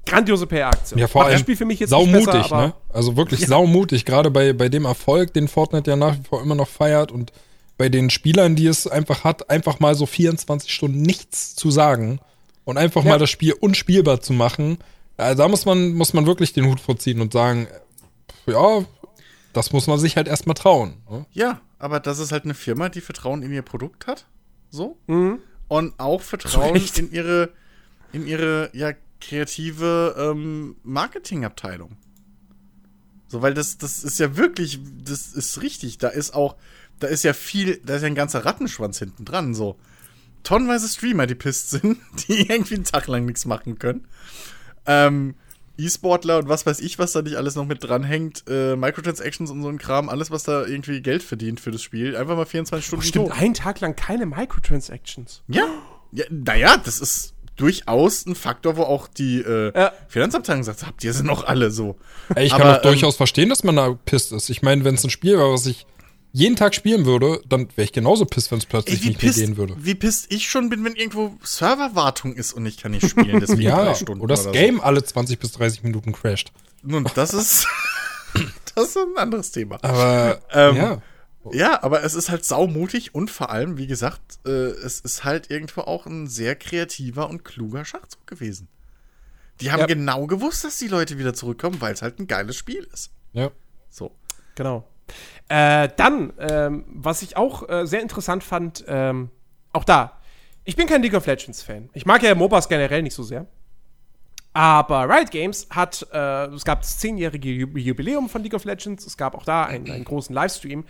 grandiose 0.05 0.47
PR-Aktion. 0.47 0.99
Ja, 0.99 1.07
vor 1.07 1.21
Macht 1.21 1.29
das 1.29 1.35
allem 1.35 1.43
Spiel 1.43 1.55
für 1.57 1.65
mich 1.65 1.79
jetzt 1.79 1.89
saumutig, 1.91 2.25
besser, 2.43 2.57
ne? 2.67 2.73
Also 2.89 3.15
wirklich 3.17 3.41
saumutig, 3.47 4.05
gerade 4.05 4.31
bei, 4.31 4.53
bei 4.53 4.69
dem 4.69 4.85
Erfolg, 4.85 5.33
den 5.33 5.47
Fortnite 5.47 5.91
ja 5.91 5.95
nach 5.97 6.17
wie 6.17 6.23
vor 6.23 6.41
immer 6.41 6.55
noch 6.55 6.67
feiert 6.67 7.11
und 7.11 7.31
bei 7.77 7.89
den 7.89 8.09
Spielern, 8.09 8.55
die 8.55 8.67
es 8.67 8.85
einfach 8.87 9.23
hat, 9.23 9.49
einfach 9.49 9.79
mal 9.79 9.95
so 9.95 10.05
24 10.05 10.71
Stunden 10.71 11.01
nichts 11.01 11.55
zu 11.55 11.71
sagen 11.71 12.19
und 12.63 12.77
einfach 12.77 13.03
Ja. 13.03 13.11
mal 13.11 13.19
das 13.19 13.29
Spiel 13.29 13.53
unspielbar 13.53 14.21
zu 14.21 14.33
machen. 14.33 14.77
Da 15.17 15.47
muss 15.47 15.65
man, 15.65 15.93
muss 15.93 16.13
man 16.13 16.25
wirklich 16.25 16.53
den 16.53 16.65
Hut 16.67 16.79
vorziehen 16.79 17.21
und 17.21 17.33
sagen, 17.33 17.67
ja, 18.47 18.85
das 19.53 19.71
muss 19.71 19.87
man 19.87 19.99
sich 19.99 20.15
halt 20.15 20.27
erstmal 20.27 20.53
trauen. 20.55 20.95
Ne? 21.09 21.25
Ja, 21.31 21.61
aber 21.79 21.99
das 21.99 22.19
ist 22.19 22.31
halt 22.31 22.43
eine 22.45 22.53
Firma, 22.53 22.89
die 22.89 23.01
Vertrauen 23.01 23.43
in 23.43 23.51
ihr 23.51 23.61
Produkt 23.61 24.07
hat. 24.07 24.25
So. 24.69 24.97
Und 25.67 25.93
auch 25.99 26.21
Vertrauen 26.21 26.81
in 26.97 27.11
ihre, 27.11 27.49
in 28.13 28.25
ihre, 28.27 28.69
ja, 28.73 28.91
kreative 29.21 30.15
ähm, 30.17 30.75
Marketingabteilung. 30.83 31.95
So, 33.27 33.41
weil 33.41 33.53
das, 33.53 33.77
das 33.77 34.03
ist 34.03 34.19
ja 34.19 34.35
wirklich, 34.35 34.79
das 35.05 35.27
ist 35.27 35.61
richtig. 35.61 35.97
Da 35.99 36.09
ist 36.09 36.33
auch, 36.33 36.57
da 36.99 37.07
ist 37.07 37.23
ja 37.23 37.31
viel, 37.31 37.77
da 37.85 37.95
ist 37.95 38.01
ja 38.01 38.07
ein 38.07 38.15
ganzer 38.15 38.43
Rattenschwanz 38.43 38.99
hinten 38.99 39.23
dran. 39.23 39.53
So. 39.53 39.77
Tonnenweise 40.43 40.89
Streamer, 40.89 41.27
die 41.27 41.35
pisst 41.35 41.69
sind, 41.69 41.97
die 42.27 42.49
irgendwie 42.49 42.75
einen 42.75 42.83
Tag 42.83 43.07
lang 43.07 43.25
nichts 43.25 43.45
machen 43.45 43.79
können. 43.79 44.05
Ähm, 44.85 45.35
E-Sportler 45.77 46.39
und 46.39 46.49
was 46.49 46.65
weiß 46.65 46.79
ich, 46.81 46.99
was 46.99 47.13
da 47.13 47.21
nicht 47.21 47.37
alles 47.37 47.55
noch 47.55 47.65
mit 47.65 47.83
dranhängt, 47.83 48.43
äh, 48.47 48.75
Microtransactions 48.75 49.49
und 49.49 49.63
so 49.63 49.69
ein 49.69 49.77
Kram, 49.77 50.09
alles, 50.09 50.29
was 50.29 50.43
da 50.43 50.65
irgendwie 50.65 51.01
Geld 51.01 51.23
verdient 51.23 51.59
für 51.59 51.71
das 51.71 51.81
Spiel, 51.81 52.15
einfach 52.15 52.35
mal 52.35 52.45
24 52.45 52.85
Stunden 52.85 53.05
stimmt, 53.05 53.29
tot. 53.29 53.37
einen 53.37 53.53
Tag 53.53 53.79
lang 53.79 53.95
keine 53.95 54.25
Microtransactions. 54.25 55.43
Ja. 55.47 55.67
ja 56.11 56.25
naja, 56.29 56.77
das 56.77 56.99
ist 56.99 57.33
durchaus 57.57 58.25
ein 58.25 58.35
Faktor, 58.35 58.77
wo 58.77 58.83
auch 58.83 59.07
die 59.07 59.39
äh, 59.41 59.71
Ja. 59.77 59.91
Finanzabteilung 60.07 60.63
sagt, 60.63 60.85
habt 60.85 61.03
ihr 61.03 61.13
sie 61.13 61.23
noch 61.23 61.43
alle 61.45 61.71
so. 61.71 61.97
Ey, 62.35 62.45
ich 62.45 62.51
kann 62.51 62.61
Aber, 62.61 62.77
auch 62.77 62.81
durchaus 62.81 63.15
verstehen, 63.15 63.49
dass 63.49 63.63
man 63.63 63.75
da 63.75 63.97
pisst 64.05 64.31
ist. 64.31 64.49
Ich 64.49 64.61
meine, 64.61 64.83
wenn 64.83 64.95
es 64.95 65.03
ein 65.03 65.09
Spiel 65.09 65.37
wäre, 65.37 65.51
was 65.53 65.65
ich 65.65 65.85
jeden 66.33 66.55
Tag 66.55 66.73
spielen 66.73 67.05
würde, 67.05 67.41
dann 67.47 67.67
wäre 67.75 67.83
ich 67.83 67.91
genauso 67.91 68.25
pisst, 68.25 68.51
wenn 68.51 68.59
es 68.59 68.65
plötzlich 68.65 68.99
Ey, 68.99 69.03
wie, 69.03 69.07
nicht 69.09 69.21
mehr 69.21 69.31
pisst, 69.31 69.39
gehen 69.45 69.57
würde. 69.57 69.75
wie 69.77 69.95
pisst 69.95 70.31
ich 70.31 70.49
schon 70.49 70.69
bin, 70.69 70.83
wenn 70.85 70.95
irgendwo 70.95 71.33
Serverwartung 71.43 72.33
ist 72.35 72.53
und 72.53 72.65
ich 72.65 72.77
kann 72.77 72.91
nicht 72.91 73.07
spielen, 73.09 73.39
deswegen 73.41 73.61
Ja, 73.63 73.83
drei 73.83 73.95
Stunden 73.95 74.21
oder 74.21 74.35
das 74.35 74.45
so. 74.45 74.51
Game 74.51 74.79
alle 74.79 75.03
20 75.03 75.37
bis 75.39 75.51
30 75.51 75.83
Minuten 75.83 76.13
crasht. 76.13 76.51
Nun, 76.83 77.05
das 77.15 77.33
ist, 77.33 77.67
das 78.75 78.85
ist 78.87 78.97
ein 78.97 79.17
anderes 79.17 79.51
Thema. 79.51 79.77
Aber 79.81 80.39
Ähm, 80.53 80.75
ja, 80.77 81.01
Ja, 81.51 81.81
aber 81.83 82.03
es 82.03 82.13
ist 82.13 82.29
halt 82.29 82.45
saumutig 82.45 83.15
und 83.15 83.31
vor 83.31 83.49
allem, 83.49 83.77
wie 83.77 83.87
gesagt, 83.87 84.21
äh, 84.45 84.49
es 84.49 84.99
ist 84.99 85.23
halt 85.23 85.49
irgendwo 85.49 85.81
auch 85.81 86.05
ein 86.05 86.27
sehr 86.27 86.55
kreativer 86.55 87.29
und 87.29 87.43
kluger 87.43 87.83
Schachzug 87.85 88.27
gewesen. 88.27 88.67
Die 89.59 89.71
haben 89.71 89.79
Ja. 89.81 89.85
genau 89.87 90.27
gewusst, 90.27 90.63
dass 90.63 90.77
die 90.77 90.87
Leute 90.87 91.17
wieder 91.17 91.33
zurückkommen, 91.33 91.81
weil 91.81 91.93
es 91.93 92.01
halt 92.01 92.19
ein 92.19 92.27
geiles 92.27 92.55
Spiel 92.55 92.87
ist. 92.93 93.11
ja. 93.33 93.49
So. 93.89 94.11
Genau. 94.55 94.87
Äh, 95.49 95.89
dann, 95.97 96.31
ähm, 96.39 96.85
was 96.87 97.21
ich 97.23 97.35
auch 97.35 97.67
äh, 97.67 97.85
sehr 97.85 98.01
interessant 98.01 98.43
fand, 98.43 98.85
ähm, 98.87 99.29
auch 99.73 99.83
da. 99.83 100.17
Ich 100.63 100.75
bin 100.77 100.87
kein 100.87 101.01
League 101.01 101.13
of 101.15 101.25
Legends 101.25 101.61
Fan. 101.63 101.89
Ich 101.93 102.05
mag 102.05 102.23
ja 102.23 102.33
MOBAs 102.35 102.69
generell 102.69 103.01
nicht 103.01 103.13
so 103.15 103.23
sehr. 103.23 103.47
Aber 104.53 105.09
Riot 105.09 105.31
Games 105.31 105.67
hat, 105.69 106.05
äh, 106.13 106.45
es 106.47 106.63
gab 106.65 106.81
das 106.81 106.99
zehnjährige 106.99 107.49
Ju- 107.49 107.77
Jubiläum 107.77 108.29
von 108.29 108.43
League 108.43 108.53
of 108.53 108.65
Legends. 108.65 109.05
Es 109.05 109.17
gab 109.17 109.33
auch 109.35 109.43
da 109.45 109.65
einen, 109.65 109.89
einen 109.89 110.03
großen 110.03 110.33
Livestream. 110.35 110.85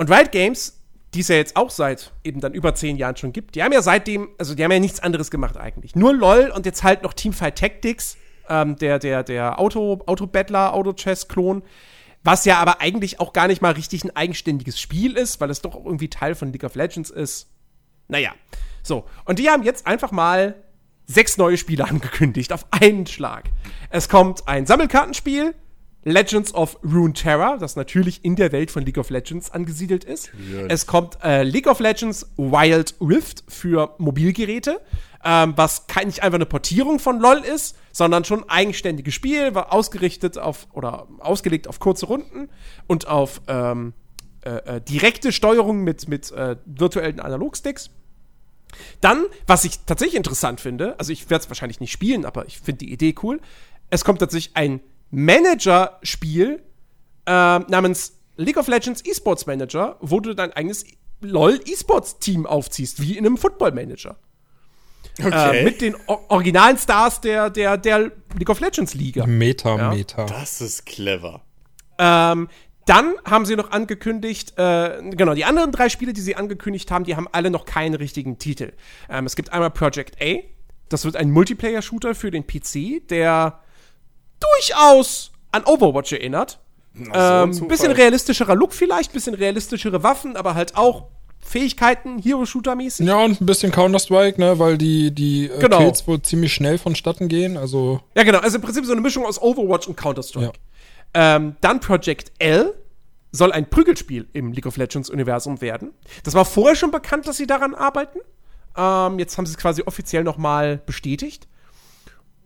Und 0.00 0.10
Riot 0.10 0.32
Games, 0.32 0.80
die 1.12 1.20
es 1.20 1.28
ja 1.28 1.36
jetzt 1.36 1.56
auch 1.56 1.68
seit 1.68 2.10
eben 2.24 2.40
dann 2.40 2.54
über 2.54 2.74
zehn 2.74 2.96
Jahren 2.96 3.18
schon 3.18 3.34
gibt, 3.34 3.54
die 3.54 3.62
haben 3.62 3.72
ja 3.72 3.82
seitdem, 3.82 4.30
also 4.38 4.54
die 4.54 4.64
haben 4.64 4.72
ja 4.72 4.78
nichts 4.78 4.98
anderes 5.00 5.30
gemacht 5.30 5.58
eigentlich. 5.58 5.94
Nur 5.94 6.14
LOL 6.14 6.50
und 6.56 6.64
jetzt 6.64 6.82
halt 6.82 7.02
noch 7.02 7.12
Teamfight 7.12 7.58
Tactics, 7.58 8.16
ähm, 8.48 8.76
der, 8.76 8.98
der, 8.98 9.22
der 9.22 9.60
Auto, 9.60 10.00
Auto-Battler, 10.06 10.72
Auto-Chess-Klon. 10.72 11.62
Was 12.24 12.46
ja 12.46 12.56
aber 12.56 12.80
eigentlich 12.80 13.20
auch 13.20 13.34
gar 13.34 13.46
nicht 13.46 13.60
mal 13.60 13.72
richtig 13.72 14.02
ein 14.02 14.16
eigenständiges 14.16 14.80
Spiel 14.80 15.18
ist, 15.18 15.38
weil 15.38 15.50
es 15.50 15.60
doch 15.60 15.74
irgendwie 15.74 16.08
Teil 16.08 16.34
von 16.34 16.50
League 16.50 16.64
of 16.64 16.76
Legends 16.76 17.10
ist. 17.10 17.50
Naja, 18.08 18.32
so. 18.82 19.04
Und 19.26 19.38
die 19.38 19.50
haben 19.50 19.64
jetzt 19.64 19.86
einfach 19.86 20.12
mal 20.12 20.54
sechs 21.04 21.36
neue 21.36 21.58
Spiele 21.58 21.84
angekündigt 21.88 22.54
auf 22.54 22.64
einen 22.70 23.06
Schlag. 23.06 23.50
Es 23.90 24.08
kommt 24.08 24.48
ein 24.48 24.64
Sammelkartenspiel, 24.64 25.54
Legends 26.04 26.54
of 26.54 26.78
Runeterra, 26.82 27.58
das 27.58 27.76
natürlich 27.76 28.24
in 28.24 28.36
der 28.36 28.52
Welt 28.52 28.70
von 28.70 28.84
League 28.84 28.96
of 28.96 29.10
Legends 29.10 29.50
angesiedelt 29.50 30.04
ist. 30.04 30.30
Es 30.68 30.86
kommt 30.86 31.18
äh, 31.22 31.42
League 31.42 31.66
of 31.66 31.80
Legends 31.80 32.30
Wild 32.36 32.94
Rift 33.00 33.44
für 33.48 33.94
Mobilgeräte, 33.98 34.80
ähm, 35.22 35.52
was 35.56 35.86
kein, 35.86 36.06
nicht 36.06 36.22
einfach 36.22 36.36
eine 36.36 36.46
Portierung 36.46 36.98
von 36.98 37.20
LoL 37.20 37.38
ist, 37.38 37.76
sondern 37.92 38.24
schon 38.24 38.44
ein 38.44 38.48
eigenständiges 38.48 39.12
Spiel, 39.12 39.54
war 39.54 39.72
ausgerichtet 39.72 40.38
auf 40.38 40.68
oder 40.72 41.06
ausgelegt 41.18 41.68
auf 41.68 41.80
kurze 41.80 42.06
Runden 42.06 42.48
und 42.86 43.06
auf 43.06 43.42
ähm, 43.46 43.92
äh, 44.42 44.76
äh, 44.76 44.80
direkte 44.80 45.32
Steuerung 45.32 45.84
mit, 45.84 46.08
mit 46.08 46.32
äh, 46.32 46.56
virtuellen 46.64 47.20
Analogsticks. 47.20 47.90
Dann, 49.02 49.26
was 49.46 49.64
ich 49.64 49.80
tatsächlich 49.80 50.16
interessant 50.16 50.62
finde, 50.62 50.98
also 50.98 51.12
ich 51.12 51.28
werde 51.28 51.42
es 51.42 51.50
wahrscheinlich 51.50 51.80
nicht 51.80 51.92
spielen, 51.92 52.24
aber 52.24 52.46
ich 52.46 52.58
finde 52.58 52.78
die 52.86 52.92
Idee 52.92 53.14
cool. 53.22 53.40
Es 53.90 54.04
kommt 54.04 54.20
tatsächlich 54.20 54.56
ein 54.56 54.80
Manager-Spiel 55.10 56.62
ähm, 57.26 57.64
namens 57.68 58.18
League 58.36 58.56
of 58.56 58.68
Legends 58.68 59.02
Esports 59.02 59.46
Manager, 59.46 59.96
wo 60.00 60.20
du 60.20 60.34
dein 60.34 60.52
eigenes 60.52 60.84
LOL 61.20 61.60
Esports-Team 61.70 62.46
aufziehst, 62.46 63.02
wie 63.02 63.16
in 63.16 63.26
einem 63.26 63.36
Football-Manager. 63.36 64.16
Äh, 65.18 65.64
mit 65.64 65.80
den 65.80 65.94
o 66.06 66.18
originalen 66.28 66.78
Stars 66.78 67.20
der, 67.20 67.50
der, 67.50 67.76
der 67.76 68.12
League 68.38 68.48
of 68.48 68.60
Legends 68.60 68.94
Liga. 68.94 69.26
Meta, 69.26 69.76
Ja. 69.76 69.90
Meta. 69.90 70.24
Das 70.24 70.60
ist 70.60 70.86
clever. 70.86 71.42
Ähm, 71.98 72.48
dann 72.86 73.14
haben 73.24 73.44
sie 73.44 73.56
noch 73.56 73.70
angekündigt, 73.70 74.54
äh, 74.56 75.02
genau, 75.10 75.34
die 75.34 75.44
anderen 75.44 75.72
drei 75.72 75.88
Spiele, 75.90 76.12
die 76.12 76.22
sie 76.22 76.36
angekündigt 76.36 76.90
haben, 76.90 77.04
die 77.04 77.16
haben 77.16 77.28
alle 77.32 77.50
noch 77.50 77.66
keinen 77.66 77.94
richtigen 77.94 78.38
Titel. 78.38 78.72
Ähm, 79.10 79.26
es 79.26 79.36
gibt 79.36 79.52
einmal 79.52 79.70
Project 79.70 80.20
A, 80.22 80.38
das 80.88 81.04
wird 81.04 81.16
ein 81.16 81.30
Multiplayer-Shooter 81.30 82.14
für 82.14 82.30
den 82.30 82.46
PC, 82.46 83.06
der 83.08 83.60
durchaus 84.40 85.30
an 85.52 85.64
Overwatch 85.64 86.12
erinnert. 86.12 86.58
ähm, 86.96 87.52
Zufall. 87.52 87.68
bisschen 87.68 87.92
realistischerer 87.92 88.54
Look 88.56 88.72
vielleicht, 88.72 89.12
bisschen 89.12 89.34
realistischere 89.34 90.02
Waffen, 90.02 90.36
aber 90.36 90.54
halt 90.54 90.76
auch 90.76 91.04
Fähigkeiten, 91.40 92.18
Hero-Shooter-mäßig. 92.18 93.06
Ja, 93.06 93.24
und 93.24 93.40
ein 93.40 93.46
bisschen 93.46 93.72
Counter-Strike, 93.72 94.38
ne, 94.40 94.58
weil 94.58 94.76
die, 94.76 95.10
die 95.12 95.46
äh, 95.46 95.58
Genau. 95.58 95.78
Kills 95.78 96.06
wohl 96.06 96.20
ziemlich 96.22 96.52
schnell 96.52 96.78
vonstatten 96.78 97.28
gehen. 97.28 97.56
Also, 97.56 98.00
Ja, 98.14 98.22
genau. 98.24 98.38
Also 98.38 98.56
im 98.56 98.62
Prinzip 98.62 98.84
so 98.84 98.92
eine 98.92 99.00
Mischung 99.00 99.24
aus 99.24 99.40
Overwatch 99.40 99.88
und 99.88 99.96
Counter-Strike. 99.96 100.52
Ähm, 101.14 101.56
dann 101.60 101.80
Project 101.80 102.32
L 102.38 102.74
soll 103.32 103.52
ein 103.52 103.68
Prügelspiel 103.70 104.28
im 104.32 104.52
League 104.52 104.66
of 104.66 104.76
Legends-Universum 104.76 105.60
werden. 105.60 105.92
Das 106.24 106.34
war 106.34 106.44
vorher 106.44 106.76
schon 106.76 106.90
bekannt, 106.90 107.26
dass 107.26 107.36
sie 107.36 107.46
daran 107.46 107.74
arbeiten. 107.74 108.18
Ähm, 108.76 109.18
jetzt 109.18 109.36
haben 109.38 109.46
sie 109.46 109.52
es 109.52 109.58
quasi 109.58 109.82
offiziell 109.86 110.22
noch 110.24 110.36
mal 110.36 110.78
bestätigt. 110.86 111.48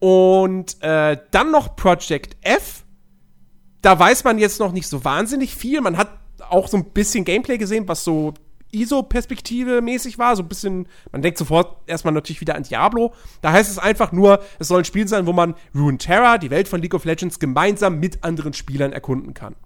Und 0.05 0.82
äh, 0.82 1.16
dann 1.31 1.51
noch 1.51 1.76
Project 1.76 2.36
F. 2.43 2.85
Da 3.81 3.98
weiß 3.98 4.24
man 4.24 4.36
jetzt 4.36 4.60
noch 4.60 4.70
nicht 4.70 4.86
so 4.86 5.02
wahnsinnig 5.02 5.56
viel. 5.56 5.81
Man 5.81 5.97
hat 5.97 6.10
auch 6.51 6.68
so 6.68 6.76
ein 6.76 6.90
bisschen 6.93 7.24
Gameplay 7.24 7.56
gesehen, 7.56 7.89
was 7.89 8.05
so 8.05 8.35
ISO-Perspektive 8.70 9.81
mäßig 9.81 10.18
war. 10.18 10.36
So 10.36 10.43
ein 10.43 10.48
bisschen, 10.48 10.89
man 11.10 11.22
denkt 11.22 11.39
sofort 11.39 11.89
erstmal 11.89 12.12
natürlich 12.12 12.43
wieder 12.43 12.55
an 12.55 12.64
Diablo. 12.64 13.14
Da 13.40 13.52
heißt 13.52 13.70
es 13.70 13.78
einfach 13.78 14.12
nur, 14.12 14.43
es 14.59 14.68
soll 14.68 14.81
ein 14.81 14.85
Spiel 14.85 15.09
sein, 15.09 15.26
wo 15.26 15.32
man 15.32 15.55
Runeterra, 15.74 16.36
die 16.36 16.51
Welt 16.51 16.68
von 16.68 16.82
League 16.82 16.93
of 16.93 17.06
Legends, 17.06 17.39
gemeinsam 17.39 17.98
mit 17.98 18.24
anderen 18.24 18.52
Spielern 18.52 18.93
erkunden 18.93 19.32
kann. 19.32 19.56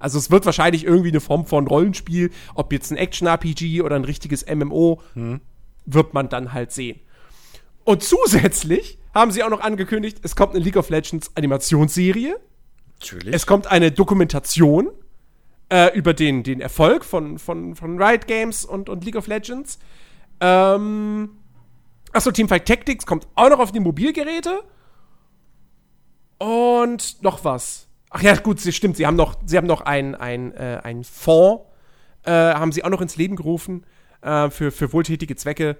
Also 0.00 0.18
es 0.18 0.32
wird 0.32 0.46
wahrscheinlich 0.46 0.82
irgendwie 0.82 1.10
eine 1.10 1.20
Form 1.20 1.46
von 1.46 1.68
Rollenspiel, 1.68 2.32
ob 2.56 2.72
jetzt 2.72 2.90
ein 2.90 2.96
Action-RPG 2.96 3.82
oder 3.82 3.94
ein 3.94 4.04
richtiges 4.04 4.44
MMO, 4.52 5.00
wird 5.86 6.12
man 6.12 6.28
dann 6.28 6.52
halt 6.52 6.72
sehen. 6.72 6.98
Und 7.84 8.02
zusätzlich 8.02 8.98
haben 9.18 9.30
sie 9.30 9.42
auch 9.42 9.50
noch 9.50 9.60
angekündigt, 9.60 10.18
es 10.22 10.36
kommt 10.36 10.54
eine 10.54 10.64
League 10.64 10.76
of 10.76 10.90
Legends 10.90 11.30
Animationsserie. 11.34 12.36
Natürlich. 13.00 13.34
Es 13.34 13.46
kommt 13.46 13.66
eine 13.66 13.92
Dokumentation 13.92 14.90
äh, 15.70 15.96
über 15.96 16.14
den, 16.14 16.42
den 16.42 16.60
Erfolg 16.60 17.04
von, 17.04 17.38
von, 17.38 17.76
von 17.76 18.02
Riot 18.02 18.26
Games 18.26 18.64
und, 18.64 18.88
und 18.88 19.04
League 19.04 19.16
of 19.16 19.26
Legends. 19.26 19.78
Ähm, 20.40 21.30
Achso, 22.12 22.30
Teamfight 22.30 22.66
Tactics 22.66 23.06
kommt 23.06 23.28
auch 23.34 23.50
noch 23.50 23.58
auf 23.58 23.72
die 23.72 23.80
Mobilgeräte. 23.80 24.62
Und 26.38 27.22
noch 27.22 27.44
was. 27.44 27.88
Ach 28.10 28.22
ja, 28.22 28.34
gut, 28.36 28.60
sie 28.60 28.72
stimmt. 28.72 28.96
Sie 28.96 29.06
haben 29.06 29.16
noch, 29.16 29.36
sie 29.44 29.56
haben 29.56 29.66
noch 29.66 29.82
einen 29.82 30.14
ein, 30.14 30.52
äh, 30.52 30.80
ein 30.82 31.04
Fonds, 31.04 31.64
äh, 32.24 32.30
haben 32.30 32.72
sie 32.72 32.84
auch 32.84 32.90
noch 32.90 33.00
ins 33.00 33.16
Leben 33.16 33.36
gerufen 33.36 33.84
äh, 34.22 34.48
für, 34.50 34.70
für 34.70 34.92
wohltätige 34.92 35.36
Zwecke, 35.36 35.76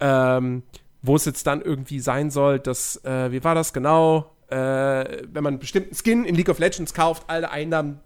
ähm, 0.00 0.62
wo 1.02 1.16
es 1.16 1.24
jetzt 1.24 1.46
dann 1.46 1.60
irgendwie 1.60 2.00
sein 2.00 2.30
soll, 2.30 2.58
dass, 2.58 3.04
äh, 3.04 3.32
wie 3.32 3.42
war 3.44 3.54
das 3.54 3.72
genau? 3.72 4.30
Äh, 4.48 4.54
wenn 4.54 5.42
man 5.42 5.54
einen 5.54 5.58
bestimmten 5.58 5.94
Skin 5.94 6.24
in 6.24 6.34
League 6.34 6.48
of 6.48 6.58
Legends 6.58 6.94
kauft, 6.94 7.24
alle 7.28 7.50
Einnahmen 7.50 8.00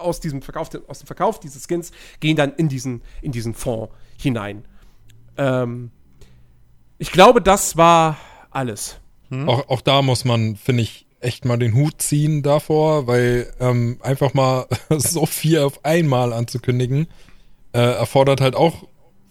aus 0.00 0.20
diesem 0.20 0.42
Verkauf, 0.42 0.70
aus 0.88 1.00
dem 1.00 1.06
Verkauf 1.06 1.40
dieses 1.40 1.66
Skins 1.66 1.92
gehen 2.20 2.36
dann 2.36 2.54
in 2.54 2.68
diesen, 2.68 3.02
in 3.22 3.32
diesen 3.32 3.54
Fonds 3.54 3.92
hinein. 4.18 4.64
Ähm, 5.36 5.90
ich 6.98 7.12
glaube, 7.12 7.40
das 7.40 7.76
war 7.76 8.18
alles. 8.50 9.00
Hm? 9.30 9.48
Auch, 9.48 9.68
auch 9.68 9.80
da 9.80 10.02
muss 10.02 10.24
man, 10.24 10.56
finde 10.56 10.82
ich, 10.82 11.06
echt 11.20 11.44
mal 11.44 11.58
den 11.58 11.74
Hut 11.74 12.00
ziehen 12.00 12.42
davor, 12.42 13.06
weil 13.06 13.52
ähm, 13.60 13.98
einfach 14.02 14.34
mal 14.34 14.66
so 14.90 15.26
viel 15.26 15.60
auf 15.60 15.84
einmal 15.84 16.32
anzukündigen, 16.32 17.08
äh, 17.72 17.78
erfordert 17.78 18.40
halt 18.40 18.56
auch, 18.56 18.88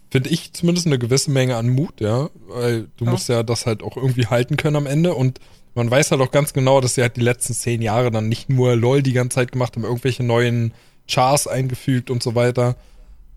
finde 0.09 0.29
ich, 0.29 0.53
zumindest 0.53 0.87
eine 0.87 0.99
gewisse 0.99 1.31
Menge 1.31 1.55
an 1.55 1.69
Mut, 1.69 2.01
ja. 2.01 2.29
Weil 2.47 2.87
du 2.97 3.05
ja. 3.05 3.11
musst 3.11 3.29
ja 3.29 3.43
das 3.43 3.65
halt 3.65 3.83
auch 3.83 3.97
irgendwie 3.97 4.27
halten 4.27 4.57
können 4.57 4.75
am 4.75 4.85
Ende 4.85 5.13
und 5.13 5.39
man 5.75 5.89
weiß 5.89 6.11
halt 6.11 6.21
auch 6.21 6.31
ganz 6.31 6.53
genau, 6.53 6.81
dass 6.81 6.95
sie 6.95 7.01
halt 7.01 7.15
die 7.15 7.21
letzten 7.21 7.53
zehn 7.53 7.81
Jahre 7.81 8.11
dann 8.11 8.27
nicht 8.27 8.49
nur 8.49 8.75
LOL 8.75 9.03
die 9.03 9.13
ganze 9.13 9.35
Zeit 9.35 9.51
gemacht 9.51 9.75
haben, 9.75 9.83
irgendwelche 9.83 10.23
neuen 10.23 10.73
Chars 11.07 11.47
eingefügt 11.47 12.09
und 12.09 12.23
so 12.23 12.35
weiter, 12.35 12.75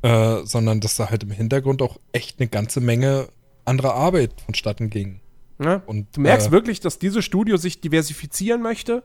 äh, 0.02 0.38
sondern 0.44 0.80
dass 0.80 0.96
da 0.96 1.10
halt 1.10 1.22
im 1.22 1.30
Hintergrund 1.30 1.82
auch 1.82 1.98
echt 2.12 2.40
eine 2.40 2.48
ganze 2.48 2.80
Menge 2.80 3.28
anderer 3.64 3.94
Arbeit 3.94 4.40
vonstatten 4.44 4.90
ging. 4.90 5.20
Ja, 5.62 5.82
und, 5.86 6.16
du 6.16 6.22
merkst 6.22 6.48
äh, 6.48 6.52
wirklich, 6.52 6.80
dass 6.80 6.98
dieses 6.98 7.24
Studio 7.24 7.56
sich 7.56 7.80
diversifizieren 7.80 8.62
möchte. 8.62 9.04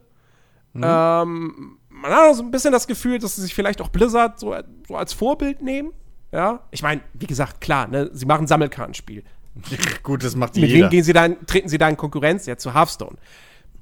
Mhm. 0.74 0.84
Ähm, 0.84 1.78
man 1.90 2.12
hat 2.12 2.32
auch 2.32 2.34
so 2.34 2.44
ein 2.44 2.52
bisschen 2.52 2.72
das 2.72 2.88
Gefühl, 2.88 3.20
dass 3.20 3.36
sie 3.36 3.42
sich 3.42 3.54
vielleicht 3.54 3.82
auch 3.82 3.90
Blizzard 3.90 4.40
so, 4.40 4.56
so 4.88 4.96
als 4.96 5.14
Vorbild 5.14 5.62
nehmen. 5.62 5.92
Ja, 6.32 6.68
ich 6.72 6.82
meine, 6.82 7.02
wie 7.14 7.28
gesagt, 7.28 7.62
klar, 7.62 7.88
ne, 7.88 8.10
sie 8.14 8.26
machen 8.26 8.44
ein 8.44 8.48
Sammelkartenspiel. 8.48 9.24
Gut, 10.04 10.24
das 10.24 10.36
macht 10.36 10.56
Mit 10.56 10.70
jeder. 10.70 10.86
wem 10.86 10.90
gehen 10.90 11.04
sie 11.04 11.14
dann, 11.14 11.46
treten 11.48 11.70
sie 11.70 11.78
da 11.78 11.90
in 11.90 11.98
Konkurrenz? 11.98 12.46
Ja, 12.46 12.58
zu 12.58 12.74
Hearthstone. 12.74 13.18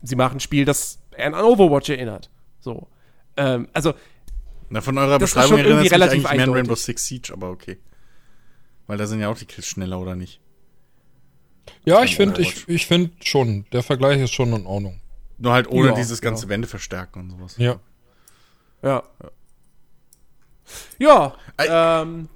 Sie 0.04 0.16
machen 0.16 0.38
ein 0.38 0.40
Spiel, 0.40 0.66
das 0.66 1.00
an 1.18 1.34
Overwatch 1.34 1.90
erinnert. 1.90 2.30
So. 2.60 2.88
Ähm, 3.38 3.68
also. 3.74 3.94
Na, 4.70 4.82
von 4.82 4.98
eurer 4.98 5.20
Beschreibung 5.20 5.60
erinnert 5.60 5.82
mich 5.82 5.94
eigentlich 5.94 6.24
mehr 6.24 6.44
an 6.44 6.50
Rainbow 6.52 6.76
Six 6.76 7.06
Siege, 7.06 7.34
aber 7.34 7.50
okay. 7.50 7.78
Weil 8.88 8.98
da 8.98 9.08
sind 9.08 9.20
ja 9.20 9.30
auch 9.30 9.38
die 9.38 9.46
Kills 9.46 9.68
schneller, 9.68 10.00
oder 10.00 10.16
nicht? 10.16 10.40
Ja, 11.84 12.04
ich 12.04 12.16
finde 12.16 12.42
ich, 12.42 12.68
ich 12.68 12.86
find 12.86 13.26
schon. 13.26 13.66
Der 13.72 13.84
Vergleich 13.84 14.22
ist 14.22 14.34
schon 14.34 14.54
in 14.54 14.66
Ordnung. 14.66 15.02
Nur 15.38 15.54
halt 15.54 15.68
ohne 15.68 15.90
ja, 15.90 15.96
dieses 15.96 16.22
ganze 16.22 16.46
ja. 16.46 16.50
Wände 16.50 16.68
verstärken 16.68 17.20
und 17.20 17.30
sowas. 17.32 17.58
Ja. 17.58 17.80
Ja. 18.82 19.04
Ja. 21.00 21.34
ja 21.58 22.02
ähm, 22.02 22.30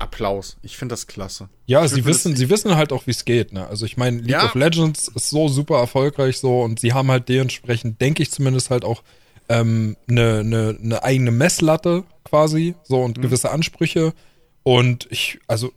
Applaus. 0.00 0.56
Ich 0.62 0.76
finde 0.76 0.92
das 0.92 1.06
klasse. 1.06 1.48
Ja, 1.66 1.86
sie 1.86 2.04
wissen, 2.04 2.36
sie 2.36 2.50
wissen 2.50 2.76
halt 2.76 2.92
auch, 2.92 3.06
wie 3.06 3.10
es 3.12 3.24
geht. 3.24 3.52
Ne? 3.52 3.66
Also 3.66 3.86
ich 3.86 3.96
meine, 3.96 4.18
League 4.18 4.30
ja. 4.30 4.46
of 4.46 4.54
Legends 4.54 5.08
ist 5.08 5.30
so 5.30 5.48
super 5.48 5.78
erfolgreich 5.78 6.38
so 6.38 6.62
und 6.62 6.80
sie 6.80 6.92
haben 6.92 7.10
halt 7.10 7.28
dementsprechend, 7.28 8.00
denke 8.00 8.22
ich 8.22 8.30
zumindest 8.30 8.70
halt 8.70 8.84
auch 8.84 9.02
eine 9.48 9.60
ähm, 9.60 9.96
ne, 10.06 10.76
ne 10.78 11.02
eigene 11.02 11.30
Messlatte 11.30 12.04
quasi 12.24 12.74
so 12.84 13.02
und 13.02 13.18
mhm. 13.18 13.22
gewisse 13.22 13.50
Ansprüche. 13.50 14.14
Und 14.62 15.06
ich, 15.10 15.38
also 15.46 15.72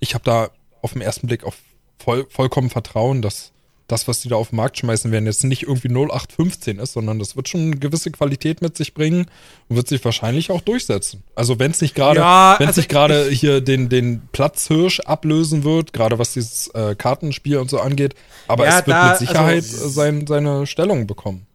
ich 0.00 0.14
habe 0.14 0.24
da 0.24 0.50
auf 0.82 0.92
den 0.92 1.02
ersten 1.02 1.26
Blick 1.26 1.44
auf 1.44 1.56
voll, 1.98 2.26
vollkommen 2.28 2.70
Vertrauen, 2.70 3.22
dass 3.22 3.53
das, 3.86 4.08
was 4.08 4.20
die 4.20 4.28
da 4.28 4.36
auf 4.36 4.48
den 4.48 4.56
Markt 4.56 4.78
schmeißen 4.78 5.12
werden, 5.12 5.26
jetzt 5.26 5.44
nicht 5.44 5.64
irgendwie 5.64 5.88
0815 5.88 6.78
ist, 6.78 6.94
sondern 6.94 7.18
das 7.18 7.36
wird 7.36 7.48
schon 7.48 7.60
eine 7.60 7.76
gewisse 7.76 8.10
Qualität 8.10 8.62
mit 8.62 8.76
sich 8.76 8.94
bringen 8.94 9.26
und 9.68 9.76
wird 9.76 9.88
sich 9.88 10.02
wahrscheinlich 10.04 10.50
auch 10.50 10.62
durchsetzen. 10.62 11.22
Also 11.34 11.58
wenn 11.58 11.70
es 11.70 11.80
nicht 11.82 11.94
gerade, 11.94 12.20
ja, 12.20 12.56
wenn 12.58 12.64
es 12.64 12.70
also 12.70 12.80
nicht 12.80 12.90
gerade 12.90 13.28
hier 13.30 13.60
den, 13.60 13.90
den 13.90 14.22
Platzhirsch 14.32 15.00
ablösen 15.00 15.64
wird, 15.64 15.92
gerade 15.92 16.18
was 16.18 16.32
dieses 16.32 16.68
äh, 16.68 16.94
Kartenspiel 16.94 17.58
und 17.58 17.68
so 17.68 17.78
angeht, 17.78 18.14
aber 18.48 18.64
ja, 18.64 18.80
es 18.80 18.86
wird 18.86 18.96
da, 18.96 19.08
mit 19.10 19.18
Sicherheit 19.18 19.64
also, 19.64 19.88
sein, 19.88 20.26
seine 20.26 20.66
Stellung 20.66 21.06
bekommen. 21.06 21.46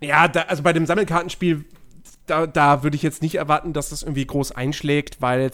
Ja, 0.00 0.28
da, 0.28 0.42
also 0.42 0.62
bei 0.62 0.72
dem 0.72 0.86
Sammelkartenspiel 0.86 1.64
da, 2.30 2.46
da 2.46 2.82
würde 2.82 2.96
ich 2.96 3.02
jetzt 3.02 3.22
nicht 3.22 3.36
erwarten, 3.36 3.72
dass 3.72 3.90
das 3.90 4.02
irgendwie 4.02 4.26
groß 4.26 4.52
einschlägt, 4.52 5.20
weil 5.20 5.50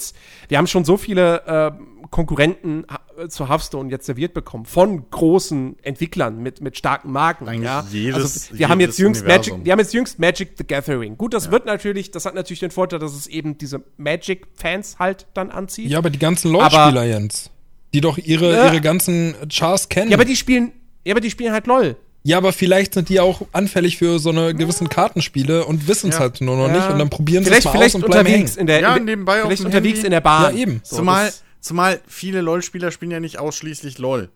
wir 0.49 0.59
haben 0.59 0.67
schon 0.67 0.85
so 0.85 0.97
viele 0.97 1.43
äh, 1.47 2.07
Konkurrenten 2.11 2.85
äh, 3.19 3.29
zu 3.29 3.49
Hearthstone 3.49 3.91
jetzt 3.91 4.07
serviert 4.07 4.35
bekommen 4.35 4.67
von 4.67 5.09
großen 5.11 5.77
Entwicklern 5.83 6.43
mit, 6.43 6.61
mit 6.61 6.77
starken 6.79 7.11
Marken. 7.13 7.49
Eigentlich 7.49 7.65
ja? 7.65 7.85
jedes, 7.91 8.47
also, 8.47 8.59
wir 8.59 8.69
haben 8.69 8.81
jetzt 8.81 8.99
jüngst 8.99 9.27
Magic, 9.27 9.55
wir 9.65 9.73
haben 9.73 9.81
jetzt 9.81 9.95
jüngst 9.95 10.19
Magic 10.19 10.53
the 10.59 10.65
Gathering. 10.67 11.17
Gut, 11.17 11.35
das 11.35 11.47
ja. 11.47 11.51
wird 11.53 11.67
natürlich, 11.67 12.11
das 12.11 12.25
hat 12.27 12.35
natürlich 12.35 12.61
den 12.61 12.71
Vorteil, 12.71 12.99
dass 12.99 13.15
es 13.15 13.27
eben 13.27 13.59
diese 13.59 13.83
Magic-Fans 13.97 14.99
halt 14.99 15.27
dann 15.35 15.51
anzieht. 15.51 15.91
Ja, 15.91 15.99
aber 15.99 16.11
die 16.11 16.19
ganzen 16.19 16.53
LOL-Spieler, 16.53 17.05
Jens, 17.05 17.51
die 17.93 18.01
doch 18.01 18.19
ihre, 18.19 18.57
äh, 18.57 18.67
ihre 18.67 18.81
ganzen 18.81 19.35
Chars 19.49 19.89
kennen. 19.89 20.11
Ja, 20.11 20.17
aber 20.17 20.25
die 20.25 20.37
spielen, 20.37 20.73
ja, 21.05 21.13
aber 21.13 21.21
die 21.21 21.31
spielen 21.31 21.53
halt 21.53 21.67
LOL. 21.67 21.97
Ja, 22.27 22.39
aber 22.39 22.55
vielleicht 22.55 22.95
sind 22.95 23.11
die 23.11 23.21
auch 23.21 23.43
anfällig 23.53 23.99
für 23.99 24.19
so 24.19 24.31
eine 24.31 24.55
gewissen 24.55 24.89
Kartenspiele 24.89 25.67
und 25.67 25.87
wissen 25.87 26.09
es 26.09 26.17
ja. 26.17 26.23
halt 26.23 26.41
nur 26.41 26.57
noch 26.57 26.69
ja. 26.69 26.77
nicht 26.77 26.89
und 26.89 26.99
dann 26.99 27.11
probieren 27.11 27.45
sie 27.45 27.51
es 27.51 27.65
mal 27.65 27.73
vielleicht 27.73 27.97
aus 27.97 28.03
und 28.03 28.05
unterwegs 28.05 28.57
in 28.57 28.67
der 28.67 28.81
ja, 28.81 28.99
nebenbei 28.99 29.43
vielleicht 29.43 29.63
unterwegs 29.63 29.99
Handy. 29.99 30.07
in 30.07 30.11
der 30.11 30.23
Bahn. 30.23 30.57
Ja, 30.57 30.63
eben. 30.63 30.81
So, 30.83 30.97
zumal, 30.97 31.31
zumal 31.61 32.01
viele 32.07 32.41
LoL-Spieler 32.41 32.91
spielen 32.93 33.11
ja 33.11 33.21
nicht 33.21 33.39
ausschließlich 33.39 33.99
LoL. 33.99 34.31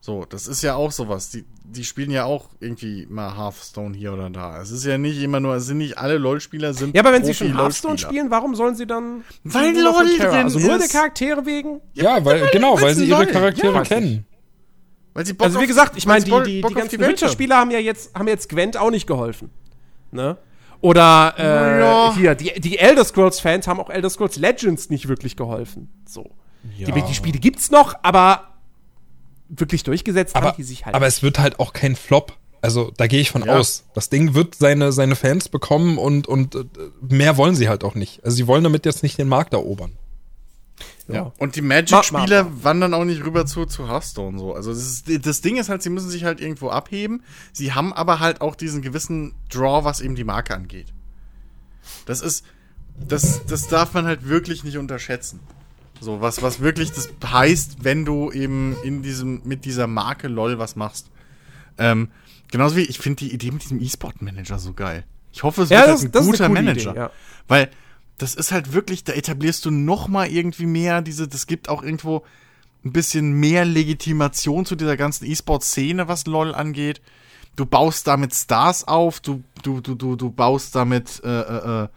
So, 0.00 0.24
das 0.24 0.46
ist 0.46 0.62
ja 0.62 0.76
auch 0.76 0.92
sowas. 0.92 1.28
Die, 1.28 1.44
die 1.64 1.84
spielen 1.84 2.10
ja 2.10 2.24
auch 2.24 2.48
irgendwie 2.60 3.06
mal 3.10 3.36
Hearthstone 3.36 3.94
hier 3.94 4.14
oder 4.14 4.30
da. 4.30 4.62
Es 4.62 4.70
ist 4.70 4.86
ja 4.86 4.96
nicht 4.96 5.20
immer 5.20 5.40
nur, 5.40 5.56
es 5.56 5.66
sind 5.66 5.78
nicht 5.78 5.98
alle 5.98 6.16
LoL-Spieler 6.16 6.72
sind. 6.72 6.94
Ja, 6.94 7.02
aber 7.02 7.12
wenn 7.12 7.24
sie 7.24 7.34
schon 7.34 7.54
Hearthstone 7.54 7.98
spielen, 7.98 8.30
warum 8.30 8.54
sollen 8.54 8.76
sie 8.76 8.86
dann. 8.86 9.24
Weil 9.44 9.78
LoL 9.78 10.16
drin 10.16 10.30
Also 10.30 10.58
nur 10.58 10.78
der 10.78 10.88
Charaktere 10.88 11.44
wegen? 11.44 11.82
Ja, 11.92 12.24
weil, 12.24 12.48
genau, 12.50 12.80
weil 12.80 12.94
sie 12.94 13.04
ihre 13.04 13.26
Charaktere 13.26 13.82
kennen. 13.82 14.24
Weil 15.16 15.24
sie 15.24 15.32
Bock 15.32 15.46
also 15.46 15.62
wie 15.62 15.66
gesagt, 15.66 15.96
ich 15.96 16.04
meine, 16.04 16.26
die, 16.26 16.30
die, 16.30 16.60
die 16.60 16.74
ganzen 16.74 17.00
Witcher-Spieler 17.00 17.56
haben 17.56 17.70
ja 17.70 17.78
jetzt, 17.78 18.14
haben 18.14 18.28
jetzt 18.28 18.50
Gwent 18.50 18.76
auch 18.76 18.90
nicht 18.90 19.06
geholfen. 19.06 19.48
Ne? 20.10 20.36
Oder 20.82 21.34
äh, 21.38 21.80
ja. 21.80 22.14
hier, 22.14 22.34
die, 22.34 22.60
die 22.60 22.78
Elder 22.78 23.02
Scrolls-Fans 23.02 23.66
haben 23.66 23.80
auch 23.80 23.88
Elder 23.88 24.10
Scrolls 24.10 24.36
Legends 24.36 24.90
nicht 24.90 25.08
wirklich 25.08 25.34
geholfen. 25.34 25.88
So. 26.06 26.32
Ja. 26.76 26.90
Die, 26.90 27.00
die 27.00 27.14
Spiele 27.14 27.38
gibt's 27.38 27.70
noch, 27.70 27.94
aber 28.02 28.58
wirklich 29.48 29.84
durchgesetzt 29.84 30.36
aber, 30.36 30.48
haben 30.48 30.56
die 30.58 30.64
sich 30.64 30.84
halt. 30.84 30.94
Aber 30.94 31.06
es 31.06 31.22
wird 31.22 31.38
halt 31.38 31.60
auch 31.60 31.72
kein 31.72 31.96
Flop. 31.96 32.34
Also 32.60 32.92
da 32.94 33.06
gehe 33.06 33.20
ich 33.20 33.30
von 33.30 33.42
ja. 33.42 33.56
aus. 33.56 33.84
Das 33.94 34.10
Ding 34.10 34.34
wird 34.34 34.54
seine, 34.54 34.92
seine 34.92 35.16
Fans 35.16 35.48
bekommen 35.48 35.96
und, 35.96 36.26
und 36.26 36.56
äh, 36.56 36.64
mehr 37.00 37.38
wollen 37.38 37.54
sie 37.54 37.70
halt 37.70 37.84
auch 37.84 37.94
nicht. 37.94 38.22
Also 38.22 38.36
sie 38.36 38.46
wollen 38.46 38.64
damit 38.64 38.84
jetzt 38.84 39.02
nicht 39.02 39.16
den 39.16 39.28
Markt 39.28 39.54
erobern. 39.54 39.92
Ja. 41.08 41.32
Und 41.38 41.54
die 41.54 41.62
Magic-Spieler 41.62 42.64
wandern 42.64 42.92
auch 42.92 43.04
nicht 43.04 43.24
rüber 43.24 43.46
zu, 43.46 43.64
zu 43.66 43.88
Hearthstone 43.88 44.38
so. 44.38 44.54
Also 44.54 44.70
das, 44.70 44.80
ist, 44.82 45.26
das 45.26 45.40
Ding 45.40 45.56
ist 45.56 45.68
halt, 45.68 45.82
sie 45.82 45.90
müssen 45.90 46.10
sich 46.10 46.24
halt 46.24 46.40
irgendwo 46.40 46.70
abheben. 46.70 47.22
Sie 47.52 47.72
haben 47.72 47.92
aber 47.92 48.18
halt 48.18 48.40
auch 48.40 48.56
diesen 48.56 48.82
gewissen 48.82 49.34
Draw, 49.48 49.84
was 49.84 50.00
eben 50.00 50.16
die 50.16 50.24
Marke 50.24 50.54
angeht. 50.54 50.92
Das 52.06 52.20
ist, 52.22 52.44
das, 52.98 53.46
das 53.46 53.68
darf 53.68 53.94
man 53.94 54.06
halt 54.06 54.26
wirklich 54.28 54.64
nicht 54.64 54.78
unterschätzen. 54.78 55.40
So, 56.00 56.20
was, 56.20 56.42
was 56.42 56.60
wirklich 56.60 56.92
das 56.92 57.08
heißt, 57.24 57.84
wenn 57.84 58.04
du 58.04 58.32
eben 58.32 58.76
in 58.82 59.02
diesem, 59.02 59.42
mit 59.44 59.64
dieser 59.64 59.86
Marke 59.86 60.28
LOL 60.28 60.58
was 60.58 60.76
machst. 60.76 61.10
Ähm, 61.78 62.10
genauso 62.50 62.76
wie, 62.76 62.82
ich 62.82 62.98
finde 62.98 63.24
die 63.24 63.32
Idee 63.32 63.50
mit 63.50 63.62
diesem 63.62 63.80
E-Sport-Manager 63.80 64.58
so 64.58 64.72
geil. 64.72 65.04
Ich 65.32 65.42
hoffe, 65.42 65.62
es 65.62 65.70
ja, 65.70 65.80
wird 65.80 65.88
das, 65.88 66.02
halt 66.02 66.16
ein 66.16 66.24
guter 66.24 66.48
Manager. 66.48 66.90
Idee, 66.90 66.98
ja. 66.98 67.10
Weil 67.46 67.70
das 68.18 68.34
ist 68.34 68.52
halt 68.52 68.72
wirklich, 68.72 69.04
da 69.04 69.12
etablierst 69.12 69.64
du 69.64 69.70
noch 69.70 70.08
mal 70.08 70.28
irgendwie 70.28 70.66
mehr 70.66 71.02
diese, 71.02 71.28
das 71.28 71.46
gibt 71.46 71.68
auch 71.68 71.82
irgendwo 71.82 72.24
ein 72.84 72.92
bisschen 72.92 73.32
mehr 73.32 73.64
Legitimation 73.64 74.64
zu 74.64 74.76
dieser 74.76 74.96
ganzen 74.96 75.26
E-Sport-Szene, 75.26 76.08
was 76.08 76.26
LOL 76.26 76.54
angeht. 76.54 77.02
Du 77.56 77.66
baust 77.66 78.06
damit 78.06 78.34
Stars 78.34 78.86
auf, 78.86 79.20
du, 79.20 79.42
du, 79.62 79.80
du, 79.80 79.94
du, 79.94 80.16
du 80.16 80.30
baust 80.30 80.74
damit 80.74 81.22
äh, 81.24 81.40
äh, 81.40 81.88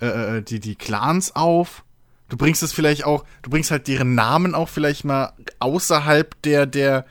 äh, 0.00 0.06
äh, 0.06 0.42
die, 0.42 0.60
die 0.60 0.76
Clans 0.76 1.34
auf. 1.34 1.84
Du 2.28 2.36
bringst 2.36 2.62
es 2.62 2.72
vielleicht 2.72 3.04
auch, 3.04 3.24
du 3.42 3.50
bringst 3.50 3.70
halt 3.70 3.88
deren 3.88 4.14
Namen 4.14 4.54
auch 4.54 4.68
vielleicht 4.68 5.04
mal 5.04 5.32
außerhalb 5.58 6.40
der, 6.42 6.66
der 6.66 7.06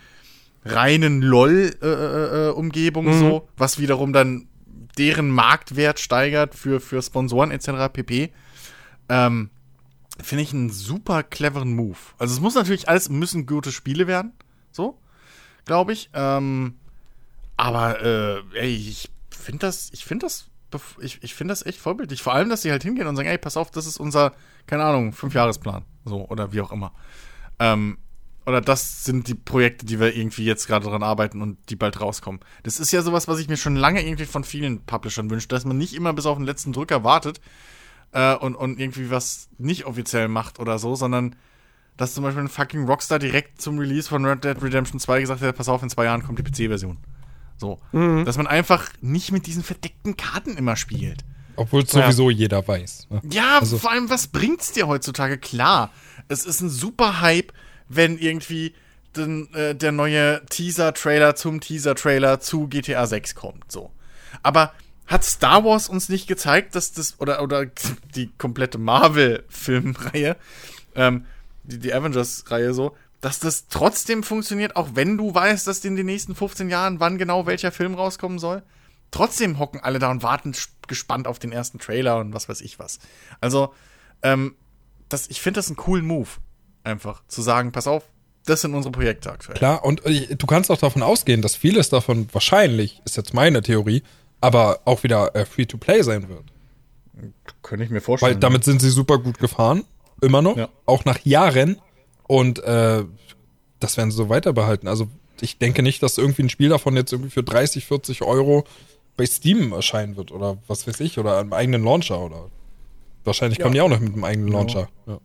reinen 0.63 1.21
LOL-Umgebung 1.21 3.07
äh, 3.07 3.11
äh, 3.11 3.13
mhm. 3.13 3.19
so, 3.19 3.47
was 3.57 3.79
wiederum 3.79 4.13
dann 4.13 4.47
deren 4.97 5.29
Marktwert 5.29 5.99
steigert 5.99 6.55
für, 6.55 6.79
für 6.79 7.01
Sponsoren 7.01 7.51
etc. 7.51 7.91
pp. 7.91 8.31
Ähm, 9.09 9.49
Finde 10.21 10.43
ich 10.43 10.53
einen 10.53 10.69
super 10.69 11.23
cleveren 11.23 11.75
Move. 11.75 11.97
Also 12.17 12.33
es 12.33 12.41
muss 12.41 12.55
natürlich 12.55 12.89
alles, 12.89 13.09
müssen 13.09 13.45
gute 13.45 13.71
Spiele 13.71 14.05
werden. 14.07 14.33
So, 14.71 14.99
glaube 15.65 15.93
ich. 15.93 16.09
Ähm, 16.13 16.75
aber 17.55 18.01
äh, 18.01 18.41
ey, 18.53 18.75
ich 18.75 19.09
finde 19.29 19.67
das, 19.67 19.89
ich 19.93 20.03
finde 20.05 20.25
das, 20.25 20.49
ich, 20.99 21.23
ich 21.23 21.33
finde 21.33 21.53
das 21.53 21.65
echt 21.65 21.79
vorbildlich. 21.79 22.21
Vor 22.21 22.33
allem, 22.33 22.49
dass 22.49 22.61
sie 22.61 22.71
halt 22.71 22.83
hingehen 22.83 23.07
und 23.07 23.15
sagen, 23.15 23.29
ey, 23.29 23.37
pass 23.37 23.57
auf, 23.57 23.71
das 23.71 23.85
ist 23.85 23.97
unser, 23.97 24.33
keine 24.67 24.83
Ahnung, 24.83 25.13
Fünfjahresplan. 25.13 25.85
So, 26.05 26.27
oder 26.27 26.51
wie 26.51 26.61
auch 26.61 26.71
immer. 26.71 26.91
Ähm, 27.59 27.97
oder 28.49 28.61
das 28.61 29.03
sind 29.03 29.27
die 29.27 29.35
Projekte, 29.35 29.85
die 29.85 29.99
wir 29.99 30.15
irgendwie 30.15 30.43
jetzt 30.43 30.67
gerade 30.67 30.87
dran 30.87 31.03
arbeiten 31.03 31.41
und 31.41 31.57
die 31.69 31.75
bald 31.75 32.01
rauskommen. 32.01 32.41
Das 32.63 32.79
ist 32.79 32.91
ja 32.91 33.03
sowas, 33.03 33.27
was 33.27 33.39
ich 33.39 33.47
mir 33.47 33.57
schon 33.57 33.75
lange 33.75 34.03
irgendwie 34.03 34.25
von 34.25 34.43
vielen 34.43 34.81
Publishern 34.81 35.29
wünsche, 35.29 35.47
dass 35.47 35.65
man 35.65 35.77
nicht 35.77 35.93
immer 35.93 36.13
bis 36.13 36.25
auf 36.25 36.37
den 36.37 36.47
letzten 36.47 36.73
Drücker 36.73 37.03
wartet 37.03 37.39
äh, 38.11 38.35
und, 38.35 38.55
und 38.55 38.79
irgendwie 38.79 39.11
was 39.11 39.49
nicht 39.59 39.85
offiziell 39.85 40.27
macht 40.27 40.59
oder 40.59 40.79
so, 40.79 40.95
sondern 40.95 41.35
dass 41.95 42.15
zum 42.15 42.23
Beispiel 42.23 42.41
ein 42.41 42.49
fucking 42.49 42.85
Rockstar 42.85 43.19
direkt 43.19 43.61
zum 43.61 43.77
Release 43.77 44.09
von 44.09 44.25
Red 44.25 44.43
Dead 44.43 44.59
Redemption 44.59 44.99
2 44.99 45.21
gesagt 45.21 45.41
hat, 45.41 45.55
pass 45.55 45.69
auf, 45.69 45.83
in 45.83 45.89
zwei 45.89 46.05
Jahren 46.05 46.23
kommt 46.23 46.39
die 46.39 46.43
PC-Version. 46.43 46.97
So. 47.57 47.79
Mhm. 47.91 48.25
Dass 48.25 48.37
man 48.37 48.47
einfach 48.47 48.89
nicht 48.99 49.31
mit 49.31 49.45
diesen 49.45 49.63
verdeckten 49.63 50.17
Karten 50.17 50.57
immer 50.57 50.75
spielt. 50.75 51.23
Obwohl 51.55 51.83
es 51.83 51.91
sowieso 51.91 52.29
jeder 52.29 52.67
weiß. 52.67 53.09
Ne? 53.11 53.21
Ja, 53.29 53.59
also. 53.59 53.77
vor 53.77 53.91
allem, 53.91 54.09
was 54.09 54.27
bringt's 54.27 54.71
dir 54.71 54.87
heutzutage? 54.87 55.37
Klar, 55.37 55.91
es 56.29 56.45
ist 56.45 56.61
ein 56.61 56.69
super 56.69 57.19
Hype, 57.21 57.51
wenn 57.89 58.17
irgendwie 58.17 58.73
den, 59.15 59.53
äh, 59.53 59.75
der 59.75 59.91
neue 59.91 60.45
Teaser-Trailer 60.45 61.35
zum 61.35 61.59
Teaser-Trailer 61.59 62.39
zu 62.39 62.67
GTA 62.67 63.05
6 63.05 63.35
kommt. 63.35 63.71
So. 63.71 63.91
Aber 64.43 64.73
hat 65.07 65.23
Star 65.23 65.65
Wars 65.65 65.89
uns 65.89 66.07
nicht 66.07 66.27
gezeigt, 66.27 66.75
dass 66.75 66.93
das, 66.93 67.19
oder, 67.19 67.41
oder 67.41 67.65
die 68.15 68.31
komplette 68.37 68.77
Marvel-Filmreihe, 68.77 70.37
ähm, 70.95 71.25
die, 71.63 71.79
die 71.79 71.93
Avengers-Reihe 71.93 72.73
so, 72.73 72.95
dass 73.21 73.39
das 73.39 73.67
trotzdem 73.67 74.23
funktioniert, 74.23 74.75
auch 74.75 74.89
wenn 74.93 75.17
du 75.17 75.33
weißt, 75.33 75.67
dass 75.67 75.83
in 75.83 75.95
den 75.95 76.05
nächsten 76.05 76.35
15 76.35 76.69
Jahren 76.69 76.99
wann 76.99 77.17
genau 77.17 77.45
welcher 77.45 77.71
Film 77.71 77.95
rauskommen 77.95 78.39
soll? 78.39 78.63
Trotzdem 79.11 79.57
hocken 79.59 79.81
alle 79.81 79.99
da 79.99 80.09
und 80.11 80.23
warten 80.23 80.53
gespannt 80.87 81.27
auf 81.27 81.39
den 81.39 81.51
ersten 81.51 81.79
Trailer 81.79 82.19
und 82.19 82.33
was 82.33 82.47
weiß 82.47 82.61
ich 82.61 82.79
was. 82.79 82.99
Also, 83.41 83.73
ähm, 84.21 84.55
das, 85.09 85.27
ich 85.27 85.41
finde 85.41 85.57
das 85.57 85.67
einen 85.67 85.75
coolen 85.75 86.05
Move. 86.05 86.29
Einfach 86.83 87.21
zu 87.27 87.41
sagen, 87.41 87.71
pass 87.71 87.87
auf, 87.87 88.03
das 88.45 88.61
sind 88.61 88.73
unsere 88.73 88.91
Projekte 88.91 89.31
aktuell. 89.31 89.57
Klar, 89.57 89.85
und 89.85 90.05
äh, 90.05 90.35
du 90.35 90.47
kannst 90.47 90.71
auch 90.71 90.77
davon 90.77 91.03
ausgehen, 91.03 91.41
dass 91.41 91.55
vieles 91.55 91.89
davon 91.89 92.27
wahrscheinlich, 92.31 93.01
ist 93.05 93.17
jetzt 93.17 93.33
meine 93.33 93.61
Theorie, 93.61 94.03
aber 94.41 94.79
auch 94.85 95.03
wieder 95.03 95.35
äh, 95.35 95.45
Free-to-Play 95.45 96.01
sein 96.03 96.29
wird. 96.29 96.43
Könnte 97.61 97.83
ich 97.83 97.91
mir 97.91 98.01
vorstellen. 98.01 98.35
Weil 98.35 98.39
damit 98.39 98.63
sind 98.63 98.81
sie 98.81 98.89
super 98.89 99.17
gut 99.19 99.39
gefahren, 99.39 99.83
immer 100.21 100.41
noch, 100.41 100.57
ja. 100.57 100.69
auch 100.85 101.05
nach 101.05 101.19
Jahren. 101.25 101.79
Und 102.27 102.59
äh, 102.59 103.03
das 103.79 103.97
werden 103.97 104.11
sie 104.11 104.17
so 104.17 104.29
weiter 104.29 104.53
behalten. 104.53 104.87
Also 104.87 105.09
ich 105.41 105.57
denke 105.57 105.83
nicht, 105.83 106.01
dass 106.01 106.17
irgendwie 106.17 106.43
ein 106.43 106.49
Spiel 106.49 106.69
davon 106.69 106.95
jetzt 106.95 107.11
irgendwie 107.11 107.31
für 107.31 107.43
30, 107.43 107.85
40 107.85 108.23
Euro 108.23 108.65
bei 109.17 109.25
Steam 109.25 109.73
erscheinen 109.73 110.15
wird 110.15 110.31
oder 110.31 110.57
was 110.67 110.87
weiß 110.87 110.99
ich, 111.01 111.19
oder 111.19 111.39
einem 111.39 111.53
eigenen 111.53 111.83
Launcher 111.83 112.19
oder 112.21 112.49
wahrscheinlich 113.25 113.59
ja. 113.59 113.63
kommen 113.63 113.73
die 113.73 113.81
auch 113.81 113.89
noch 113.89 113.99
mit 113.99 114.13
einem 114.13 114.23
eigenen 114.23 114.49
Launcher. 114.49 114.89
Ja. 115.05 115.19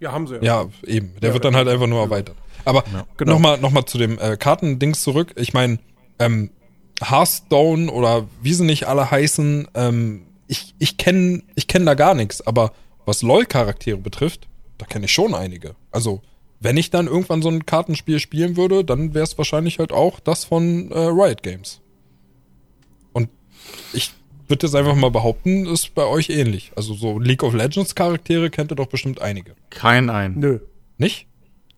Ja, 0.00 0.12
haben 0.12 0.26
sie. 0.26 0.38
Ja, 0.42 0.66
eben. 0.84 1.14
Der 1.20 1.30
ja, 1.30 1.34
wird 1.34 1.44
dann 1.44 1.56
halt 1.56 1.68
einfach 1.68 1.86
nur 1.86 2.00
erweitert. 2.00 2.36
Aber 2.64 2.84
ja, 2.92 3.06
genau. 3.16 3.34
nochmal 3.34 3.58
noch 3.58 3.70
mal 3.70 3.86
zu 3.86 3.98
dem 3.98 4.18
äh, 4.18 4.36
Kartendings 4.36 5.02
zurück. 5.02 5.32
Ich 5.36 5.54
meine, 5.54 5.78
ähm, 6.18 6.50
Hearthstone 7.02 7.90
oder 7.90 8.26
wie 8.42 8.54
sie 8.54 8.64
nicht 8.64 8.84
alle 8.88 9.10
heißen, 9.10 9.68
ähm, 9.74 10.26
ich, 10.48 10.74
ich 10.78 10.96
kenne 10.96 11.42
ich 11.54 11.66
kenn 11.66 11.86
da 11.86 11.94
gar 11.94 12.14
nichts. 12.14 12.46
Aber 12.46 12.72
was 13.04 13.22
LOL-Charaktere 13.22 13.98
betrifft, 13.98 14.48
da 14.78 14.86
kenne 14.86 15.06
ich 15.06 15.12
schon 15.12 15.34
einige. 15.34 15.76
Also, 15.90 16.22
wenn 16.60 16.76
ich 16.76 16.90
dann 16.90 17.06
irgendwann 17.06 17.42
so 17.42 17.48
ein 17.48 17.66
Kartenspiel 17.66 18.18
spielen 18.18 18.56
würde, 18.56 18.84
dann 18.84 19.14
wäre 19.14 19.24
es 19.24 19.36
wahrscheinlich 19.38 19.78
halt 19.78 19.92
auch 19.92 20.20
das 20.20 20.44
von 20.44 20.90
äh, 20.90 20.98
Riot 20.98 21.42
Games. 21.42 21.80
Und 23.12 23.28
ich 23.92 24.12
würde 24.48 24.66
jetzt 24.66 24.74
einfach 24.74 24.94
mal 24.94 25.10
behaupten, 25.10 25.66
ist 25.66 25.94
bei 25.94 26.04
euch 26.04 26.30
ähnlich. 26.30 26.72
Also 26.76 26.94
so 26.94 27.18
League 27.18 27.42
of 27.42 27.54
Legends 27.54 27.94
Charaktere 27.94 28.50
kennt 28.50 28.72
ihr 28.72 28.76
doch 28.76 28.86
bestimmt 28.86 29.20
einige. 29.20 29.54
Kein 29.70 30.10
ein. 30.10 30.34
Nö. 30.38 30.60
Nicht? 30.98 31.26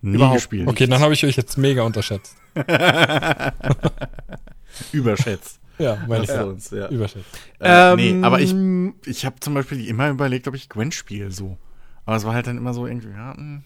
Nie 0.01 0.16
Überhaupt. 0.16 0.36
gespielt. 0.36 0.69
Okay, 0.69 0.86
dann 0.86 1.01
habe 1.01 1.15
ich 1.15 1.24
euch 1.24 1.36
jetzt 1.36 1.59
mega 1.59 1.82
unterschätzt. 1.82 2.36
Überschätzt. 4.93 5.61
Ja, 5.81 5.97
meine 6.09 6.24
ich. 6.24 6.28
Ja. 6.28 6.43
Uns, 6.43 6.70
ja. 6.70 6.89
Überschätzt. 6.89 7.39
Äh, 7.61 7.93
ähm, 7.93 7.97
nee, 7.97 8.27
aber 8.27 8.40
ich, 8.40 8.53
ich 9.07 9.24
habe 9.24 9.36
zum 9.39 9.55
Beispiel 9.55 9.86
immer 9.86 10.11
überlegt, 10.11 10.49
ob 10.49 10.57
ich 10.57 10.69
Gwen 10.69 10.90
spiele 10.90 11.31
so. 11.31 11.57
Aber 12.05 12.16
es 12.16 12.24
war 12.24 12.35
halt 12.35 12.49
dann 12.49 12.59
immer 12.59 12.74
so 12.74 12.85
irgendwie, 12.85 13.11
ja, 13.11 13.36
hm, 13.36 13.62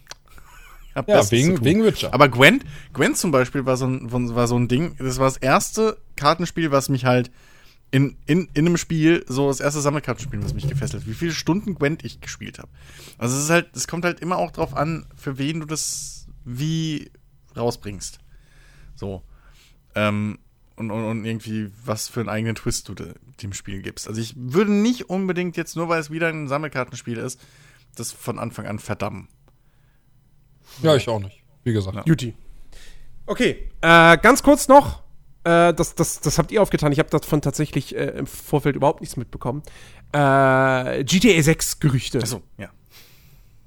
ja, 0.94 1.30
wegen, 1.30 1.64
wegen 1.64 1.84
Witcher. 1.84 2.12
Aber 2.12 2.28
Gwen, 2.28 2.62
Gwen 2.92 3.14
zum 3.14 3.30
Beispiel 3.30 3.64
war 3.64 3.76
so, 3.76 3.86
ein, 3.86 4.10
war 4.34 4.46
so 4.46 4.58
ein 4.58 4.68
Ding, 4.68 4.94
das 4.98 5.18
war 5.18 5.26
das 5.26 5.38
erste 5.38 5.96
Kartenspiel, 6.16 6.70
was 6.70 6.88
mich 6.88 7.06
halt 7.06 7.30
in, 7.92 8.16
in, 8.26 8.48
in 8.54 8.66
einem 8.66 8.78
Spiel 8.78 9.24
so 9.28 9.48
das 9.48 9.60
erste 9.60 9.80
Sammelkartenspiel, 9.80 10.42
was 10.42 10.54
mich 10.54 10.66
gefesselt 10.66 11.02
hat. 11.02 11.08
Wie 11.08 11.14
viele 11.14 11.32
Stunden 11.32 11.74
Gwent 11.74 12.04
ich 12.04 12.20
gespielt 12.20 12.58
habe. 12.58 12.70
Also 13.18 13.36
es 13.36 13.44
ist 13.44 13.50
halt, 13.50 13.76
es 13.76 13.86
kommt 13.86 14.04
halt 14.04 14.18
immer 14.20 14.38
auch 14.38 14.50
drauf 14.50 14.74
an, 14.74 15.06
für 15.14 15.38
wen 15.38 15.60
du 15.60 15.66
das 15.66 16.26
wie 16.44 17.10
rausbringst. 17.54 18.18
So. 18.96 19.22
Ähm, 19.94 20.38
und, 20.76 20.90
und, 20.90 21.04
und 21.04 21.24
irgendwie, 21.26 21.70
was 21.84 22.08
für 22.08 22.20
einen 22.20 22.30
eigenen 22.30 22.54
Twist 22.54 22.88
du 22.88 22.94
de, 22.94 23.12
dem 23.42 23.52
Spiel 23.52 23.82
gibst. 23.82 24.08
Also 24.08 24.22
ich 24.22 24.34
würde 24.36 24.72
nicht 24.72 25.10
unbedingt 25.10 25.58
jetzt, 25.58 25.76
nur 25.76 25.90
weil 25.90 26.00
es 26.00 26.10
wieder 26.10 26.28
ein 26.28 26.48
Sammelkartenspiel 26.48 27.18
ist, 27.18 27.38
das 27.94 28.10
von 28.10 28.38
Anfang 28.38 28.66
an 28.66 28.78
verdammen. 28.78 29.28
Ja, 30.82 30.96
ich 30.96 31.06
auch 31.08 31.20
nicht. 31.20 31.42
Wie 31.62 31.74
gesagt. 31.74 31.94
Ja. 31.94 32.02
Duty. 32.04 32.34
Okay, 33.26 33.70
äh, 33.82 34.16
ganz 34.16 34.42
kurz 34.42 34.66
noch, 34.66 35.01
äh, 35.44 35.74
das, 35.74 35.94
das, 35.94 36.20
das 36.20 36.38
habt 36.38 36.52
ihr 36.52 36.62
aufgetan. 36.62 36.92
Ich 36.92 36.98
habe 36.98 37.10
davon 37.10 37.40
tatsächlich 37.40 37.96
äh, 37.96 38.06
im 38.10 38.26
Vorfeld 38.26 38.76
überhaupt 38.76 39.00
nichts 39.00 39.16
mitbekommen. 39.16 39.62
Äh, 40.12 41.04
GTA 41.04 41.42
6 41.42 41.80
Gerüchte. 41.80 42.18
Achso, 42.18 42.42
ja. 42.58 42.68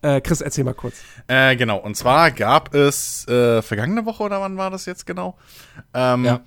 Äh, 0.01 0.21
Chris, 0.21 0.41
erzähl 0.41 0.63
mal 0.63 0.73
kurz. 0.73 0.95
Äh, 1.27 1.55
genau, 1.55 1.77
und 1.77 1.95
zwar 1.95 2.31
gab 2.31 2.73
es 2.73 3.27
äh, 3.27 3.61
vergangene 3.61 4.05
Woche 4.05 4.23
oder 4.23 4.39
wann 4.39 4.55
war 4.57 4.69
das 4.69 4.85
jetzt 4.85 5.05
genau? 5.05 5.37
Ähm, 5.93 6.25
ja. 6.25 6.41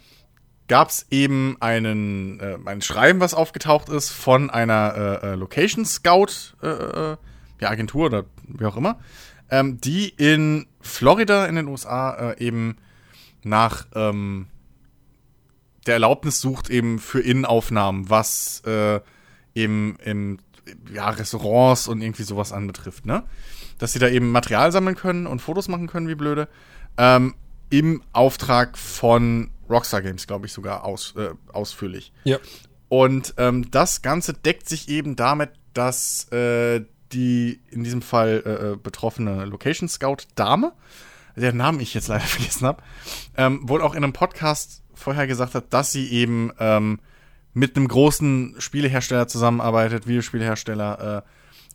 Gab 0.69 0.91
es 0.91 1.07
eben 1.11 1.57
einen, 1.61 2.43
ein 2.67 2.83
Schreiben, 2.83 3.21
was 3.21 3.33
aufgetaucht 3.33 3.89
ist 3.89 4.11
von 4.11 4.51
einer 4.51 5.35
Location 5.35 5.87
Scout 5.87 6.27
ja, 6.63 7.17
Agentur 7.71 8.05
oder 8.05 8.25
wie 8.47 8.67
auch 8.67 8.77
immer, 8.77 8.99
ähm, 9.51 9.81
die 9.81 10.11
in 10.11 10.67
Florida 10.83 11.47
in 11.47 11.57
den 11.57 11.69
USA 11.69 12.35
eben 12.35 12.77
nach 13.43 13.87
ähm, 13.95 14.49
der 15.89 15.95
Erlaubnis 15.95 16.41
sucht 16.41 16.71
eben 16.71 16.99
für 16.99 17.21
Innenaufnahmen, 17.21 18.09
was 18.11 18.63
äh, 18.67 19.01
eben 19.55 19.97
im 20.05 20.39
ja, 20.93 21.09
Restaurants 21.09 21.89
und 21.89 22.03
irgendwie 22.03 22.23
sowas 22.23 22.53
anbetrifft, 22.53 23.07
ne? 23.07 23.25
Dass 23.79 23.93
sie 23.93 23.99
da 23.99 24.09
eben 24.09 24.31
Material 24.31 24.71
sammeln 24.71 24.97
können 24.97 25.27
und 25.27 25.41
Fotos 25.41 25.69
machen 25.69 25.87
können, 25.87 26.09
wie 26.09 26.15
blöde. 26.15 26.49
Ähm, 26.97 27.35
Im 27.71 28.03
Auftrag 28.13 28.77
von 28.77 29.51
Rockstar 29.69 30.03
Games, 30.03 30.27
glaube 30.27 30.47
ich, 30.47 30.53
sogar 30.53 30.85
aus, 30.85 31.15
äh, 31.17 31.31
ausführlich. 31.53 32.13
Ja. 32.25 32.39
Und 32.89 33.35
ähm, 33.37 33.71
das 33.71 34.03
Ganze 34.03 34.33
deckt 34.33 34.69
sich 34.69 34.89
eben 34.89 35.17
damit, 35.17 35.51
dass 35.75 36.31
äh, 36.33 36.85
die 37.13 37.61
in 37.71 37.85
diesem 37.85 38.03
Fall 38.03 38.43
äh, 38.45 38.73
äh 38.73 38.77
betroffene 38.77 39.45
Location 39.45 39.89
Scout 39.89 40.25
Dame, 40.35 40.73
deren 41.37 41.57
Namen 41.57 41.81
ich 41.81 41.95
jetzt 41.95 42.09
leider 42.09 42.25
vergessen 42.27 42.67
habe, 42.67 42.83
ähm, 43.37 43.61
wohl 43.69 43.81
auch 43.81 43.95
in 43.95 44.03
einem 44.03 44.13
Podcast 44.13 44.83
vorher 44.99 45.27
gesagt 45.27 45.55
hat, 45.55 45.73
dass 45.73 45.93
sie 45.93 46.09
eben 46.09 46.53
ähm, 46.59 47.01
mit 47.55 47.77
einem 47.77 47.89
großen 47.89 48.57
Spielehersteller 48.59 49.29
zusammenarbeitet, 49.29 50.07
Videospielhersteller, 50.07 51.25
äh, 51.25 51.29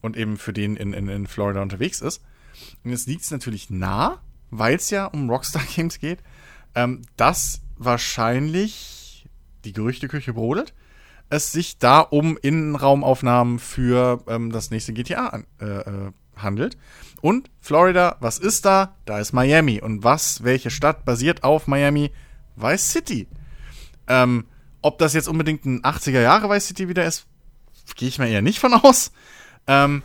und 0.03 0.17
eben 0.17 0.37
für 0.37 0.53
den 0.53 0.75
in, 0.75 0.93
in, 0.93 1.07
in 1.07 1.25
Florida 1.25 1.61
unterwegs 1.61 2.01
ist. 2.01 2.21
Und 2.83 2.91
jetzt 2.91 3.07
liegt 3.07 3.23
es 3.23 3.31
natürlich 3.31 3.69
nah, 3.71 4.21
weil 4.51 4.75
es 4.75 4.91
ja 4.91 5.05
um 5.05 5.29
Rockstar 5.29 5.63
Games 5.75 5.97
geht, 5.97 6.19
ähm, 6.75 7.01
dass 7.17 7.61
wahrscheinlich 7.77 9.27
die 9.65 9.73
Gerüchteküche 9.73 10.33
brodelt, 10.33 10.73
es 11.29 11.51
sich 11.51 11.79
da 11.79 11.99
um 12.01 12.37
Innenraumaufnahmen 12.37 13.57
für 13.57 14.23
ähm, 14.27 14.51
das 14.51 14.69
nächste 14.69 14.93
GTA 14.93 15.43
äh, 15.59 15.65
äh, 15.65 16.11
handelt. 16.35 16.77
Und 17.21 17.49
Florida, 17.61 18.17
was 18.19 18.37
ist 18.37 18.65
da? 18.65 18.97
Da 19.05 19.19
ist 19.19 19.31
Miami. 19.31 19.81
Und 19.81 20.03
was, 20.03 20.43
welche 20.43 20.69
Stadt 20.69 21.05
basiert 21.05 21.43
auf 21.43 21.67
Miami? 21.67 22.11
Vice 22.55 22.91
City. 22.91 23.27
Ähm, 24.07 24.45
ob 24.81 24.97
das 24.97 25.13
jetzt 25.13 25.27
unbedingt 25.27 25.65
ein 25.65 25.81
80er 25.81 26.21
Jahre 26.21 26.49
Vice 26.49 26.67
City 26.67 26.89
wieder 26.89 27.05
ist, 27.05 27.25
gehe 27.95 28.07
ich 28.07 28.19
mal 28.19 28.27
eher 28.27 28.41
nicht 28.41 28.59
von 28.59 28.73
aus. 28.73 29.11
Ähm, 29.67 30.03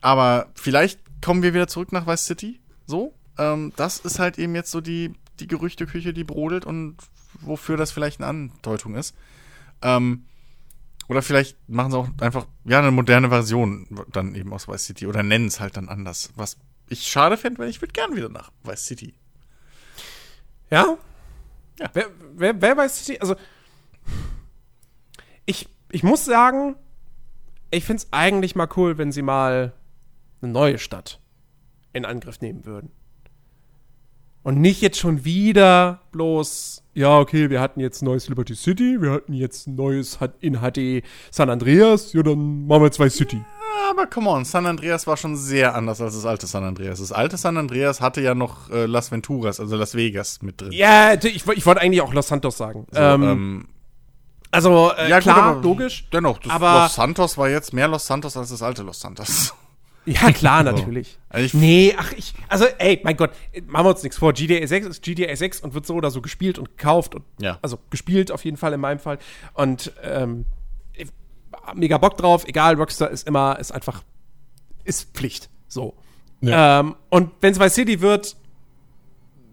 aber 0.00 0.50
vielleicht 0.54 1.00
kommen 1.22 1.42
wir 1.42 1.54
wieder 1.54 1.68
zurück 1.68 1.92
nach 1.92 2.06
Vice 2.06 2.24
City. 2.24 2.60
So. 2.86 3.14
Ähm, 3.38 3.72
das 3.76 3.98
ist 3.98 4.18
halt 4.18 4.38
eben 4.38 4.54
jetzt 4.54 4.70
so 4.70 4.80
die, 4.80 5.12
die 5.40 5.46
Gerüchteküche, 5.46 6.12
die 6.12 6.24
brodelt 6.24 6.64
und 6.64 6.96
wofür 7.40 7.76
das 7.76 7.90
vielleicht 7.90 8.20
eine 8.20 8.28
Andeutung 8.28 8.94
ist. 8.94 9.14
Ähm, 9.82 10.24
oder 11.08 11.20
vielleicht 11.20 11.56
machen 11.68 11.90
sie 11.90 11.98
auch 11.98 12.08
einfach, 12.20 12.46
ja, 12.64 12.78
eine 12.78 12.90
moderne 12.90 13.28
Version 13.28 13.86
dann 14.12 14.34
eben 14.34 14.52
aus 14.52 14.68
Vice 14.68 14.86
City 14.86 15.06
oder 15.06 15.22
nennen 15.22 15.48
es 15.48 15.60
halt 15.60 15.76
dann 15.76 15.88
anders. 15.88 16.30
Was 16.36 16.56
ich 16.88 17.06
schade 17.06 17.36
fände, 17.36 17.58
weil 17.58 17.68
ich 17.68 17.80
würde 17.82 17.92
gern 17.92 18.16
wieder 18.16 18.28
nach 18.28 18.50
Vice 18.62 18.86
City. 18.86 19.14
Ja, 20.70 20.96
ja. 21.78 21.90
Wer, 21.92 22.10
wer, 22.34 22.62
wer 22.62 22.76
weiß, 22.76 23.12
also 23.20 23.36
ich, 25.46 25.68
ich 25.90 26.02
muss 26.02 26.24
sagen, 26.24 26.76
ich 27.70 27.84
finde 27.84 28.02
es 28.02 28.12
eigentlich 28.12 28.54
mal 28.54 28.68
cool, 28.76 28.98
wenn 28.98 29.12
sie 29.12 29.22
mal 29.22 29.72
eine 30.40 30.52
neue 30.52 30.78
Stadt 30.78 31.20
in 31.92 32.04
Angriff 32.04 32.40
nehmen 32.40 32.64
würden. 32.64 32.90
Und 34.42 34.60
nicht 34.60 34.82
jetzt 34.82 34.98
schon 34.98 35.24
wieder 35.24 36.02
bloß, 36.12 36.84
ja, 36.92 37.18
okay, 37.18 37.48
wir 37.48 37.62
hatten 37.62 37.80
jetzt 37.80 38.02
neues 38.02 38.28
Liberty 38.28 38.54
City, 38.54 39.00
wir 39.00 39.10
hatten 39.10 39.32
jetzt 39.32 39.66
neues 39.66 40.18
in 40.40 40.60
HD 40.60 41.02
San 41.30 41.48
Andreas, 41.48 42.12
ja, 42.12 42.22
dann 42.22 42.66
machen 42.66 42.82
wir 42.82 42.92
zwei 42.92 43.08
City. 43.08 43.40
Aber 43.90 44.06
come 44.06 44.28
on, 44.30 44.44
San 44.44 44.66
Andreas 44.66 45.06
war 45.06 45.16
schon 45.16 45.36
sehr 45.36 45.74
anders 45.74 46.00
als 46.00 46.14
das 46.14 46.24
alte 46.24 46.46
San 46.46 46.64
Andreas. 46.64 46.98
Das 47.00 47.12
alte 47.12 47.36
San 47.36 47.56
Andreas 47.56 48.00
hatte 48.00 48.20
ja 48.20 48.34
noch 48.34 48.70
äh, 48.70 48.86
Las 48.86 49.10
Venturas, 49.10 49.60
also 49.60 49.76
Las 49.76 49.94
Vegas 49.94 50.42
mit 50.42 50.60
drin. 50.60 50.72
Ja, 50.72 51.14
ich, 51.14 51.46
ich 51.46 51.66
wollte 51.66 51.80
eigentlich 51.80 52.00
auch 52.02 52.12
Los 52.14 52.28
Santos 52.28 52.56
sagen. 52.56 52.86
So, 52.90 53.00
ähm, 53.00 53.22
ähm, 53.22 53.68
also, 54.50 54.92
äh, 54.96 55.08
ja, 55.10 55.16
gut, 55.16 55.22
klar, 55.24 55.42
aber 55.42 55.62
logisch. 55.62 56.08
Dennoch, 56.12 56.38
das 56.38 56.52
aber- 56.52 56.82
Los 56.84 56.94
Santos 56.94 57.36
war 57.38 57.48
jetzt 57.48 57.72
mehr 57.72 57.88
Los 57.88 58.06
Santos 58.06 58.36
als 58.36 58.50
das 58.50 58.62
alte 58.62 58.82
Los 58.82 59.00
Santos. 59.00 59.54
Ja, 60.06 60.30
klar, 60.32 60.62
natürlich. 60.62 61.18
Also 61.30 61.46
ich- 61.46 61.54
nee, 61.54 61.94
ach, 61.96 62.12
ich, 62.12 62.34
also, 62.50 62.66
ey, 62.76 63.00
mein 63.04 63.16
Gott, 63.16 63.30
machen 63.68 63.86
wir 63.86 63.90
uns 63.90 64.02
nichts 64.02 64.18
vor. 64.18 64.34
GTA 64.34 64.66
6 64.66 64.86
ist 64.86 65.02
GTA 65.02 65.34
6 65.34 65.60
und 65.60 65.72
wird 65.72 65.86
so 65.86 65.94
oder 65.94 66.10
so 66.10 66.20
gespielt 66.20 66.58
und 66.58 66.76
gekauft 66.76 67.14
und, 67.14 67.24
Ja. 67.40 67.58
also 67.62 67.78
gespielt 67.88 68.30
auf 68.30 68.44
jeden 68.44 68.58
Fall 68.58 68.74
in 68.74 68.80
meinem 68.80 68.98
Fall. 68.98 69.16
Und, 69.54 69.92
ähm, 70.02 70.44
mega 71.74 71.98
Bock 71.98 72.16
drauf, 72.16 72.46
egal, 72.46 72.74
Rockstar 72.76 73.10
ist 73.10 73.26
immer, 73.26 73.58
ist 73.58 73.72
einfach, 73.72 74.02
ist 74.84 75.14
Pflicht. 75.14 75.50
So. 75.68 75.94
Ja. 76.40 76.80
Ähm, 76.80 76.96
und 77.10 77.30
wenn 77.40 77.52
es 77.52 77.60
Vice 77.60 77.74
City 77.74 78.00
wird, 78.00 78.36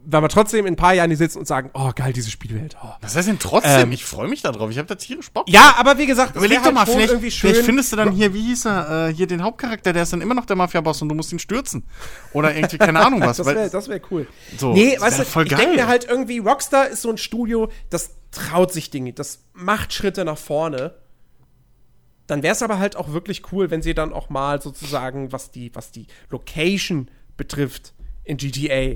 werden 0.04 0.24
wir 0.24 0.30
trotzdem 0.30 0.66
in 0.66 0.74
ein 0.74 0.78
paar 0.78 0.94
Jahren 0.94 1.10
hier 1.10 1.18
sitzen 1.18 1.40
und 1.40 1.48
sagen, 1.48 1.70
oh, 1.74 1.92
geil, 1.96 2.14
diese 2.14 2.32
Spielwelt. 2.32 2.76
Oh. 2.84 2.88
Was 3.02 3.16
heißt 3.16 3.28
denn 3.28 3.40
trotzdem? 3.40 3.82
Ähm, 3.82 3.92
ich 3.92 4.04
freue 4.04 4.28
mich 4.28 4.42
da 4.42 4.52
drauf. 4.52 4.70
Ich 4.72 4.78
habe 4.78 4.88
da 4.88 4.96
tierisch 4.96 5.32
Bock. 5.32 5.48
Ja, 5.50 5.76
aber 5.78 5.98
wie 5.98 6.06
gesagt, 6.06 6.32
es 6.32 6.38
Überleg 6.38 6.64
doch 6.64 6.72
mal, 6.72 6.80
halt 6.80 6.88
schon 6.88 6.96
vielleicht, 6.96 7.12
irgendwie 7.12 7.32
schön. 7.32 7.52
vielleicht 7.52 7.66
findest 7.66 7.92
du 7.92 7.98
dann 7.98 8.12
hier, 8.12 8.34
wie 8.34 8.42
hieß 8.42 8.66
er, 8.66 9.10
äh, 9.10 9.14
hier 9.14 9.28
den 9.28 9.44
Hauptcharakter, 9.44 9.94
der 9.94 10.04
ist 10.04 10.14
dann 10.14 10.22
immer 10.22 10.34
noch 10.34 10.46
der 10.46 10.56
Mafia-Boss 10.56 11.02
und 11.02 11.10
du 11.10 11.16
musst 11.16 11.32
ihn 11.32 11.40
stürzen. 11.40 11.84
Oder 12.34 12.56
irgendwie, 12.56 12.78
keine 12.78 13.00
Ahnung 13.06 13.22
was. 13.22 13.38
das 13.38 13.46
wäre 13.46 13.70
das 13.70 13.90
wär 13.90 14.02
cool. 14.10 14.28
So, 14.58 14.74
nee, 14.74 15.00
weißt 15.00 15.20
du, 15.20 15.26
voll 15.26 15.46
ich 15.46 15.56
denke 15.56 15.76
mir 15.76 15.88
halt 15.88 16.06
irgendwie, 16.06 16.40
Rockstar 16.40 16.88
ist 16.88 17.04
so 17.04 17.10
ein 17.10 17.18
Studio, 17.18 17.70
das 17.90 18.12
traut 18.32 18.74
sich 18.74 18.90
Dinge, 18.90 19.14
das 19.14 19.40
macht 19.54 19.94
Schritte 19.94 20.26
nach 20.26 20.38
vorne. 20.38 20.96
Dann 22.32 22.44
wäre 22.44 22.54
es 22.54 22.64
aber 22.64 22.80
halt 22.80 22.96
auch 22.96 23.12
wirklich 23.12 23.52
cool, 23.52 23.72
wenn 23.72 23.82
sie 23.82 23.94
dann 23.94 24.14
auch 24.14 24.30
mal 24.30 24.62
sozusagen, 24.62 25.34
was 25.34 25.52
die, 25.52 25.76
was 25.76 25.92
die 25.92 26.08
Location 26.30 27.12
betrifft 27.36 27.94
in 28.24 28.38
GTA, 28.38 28.96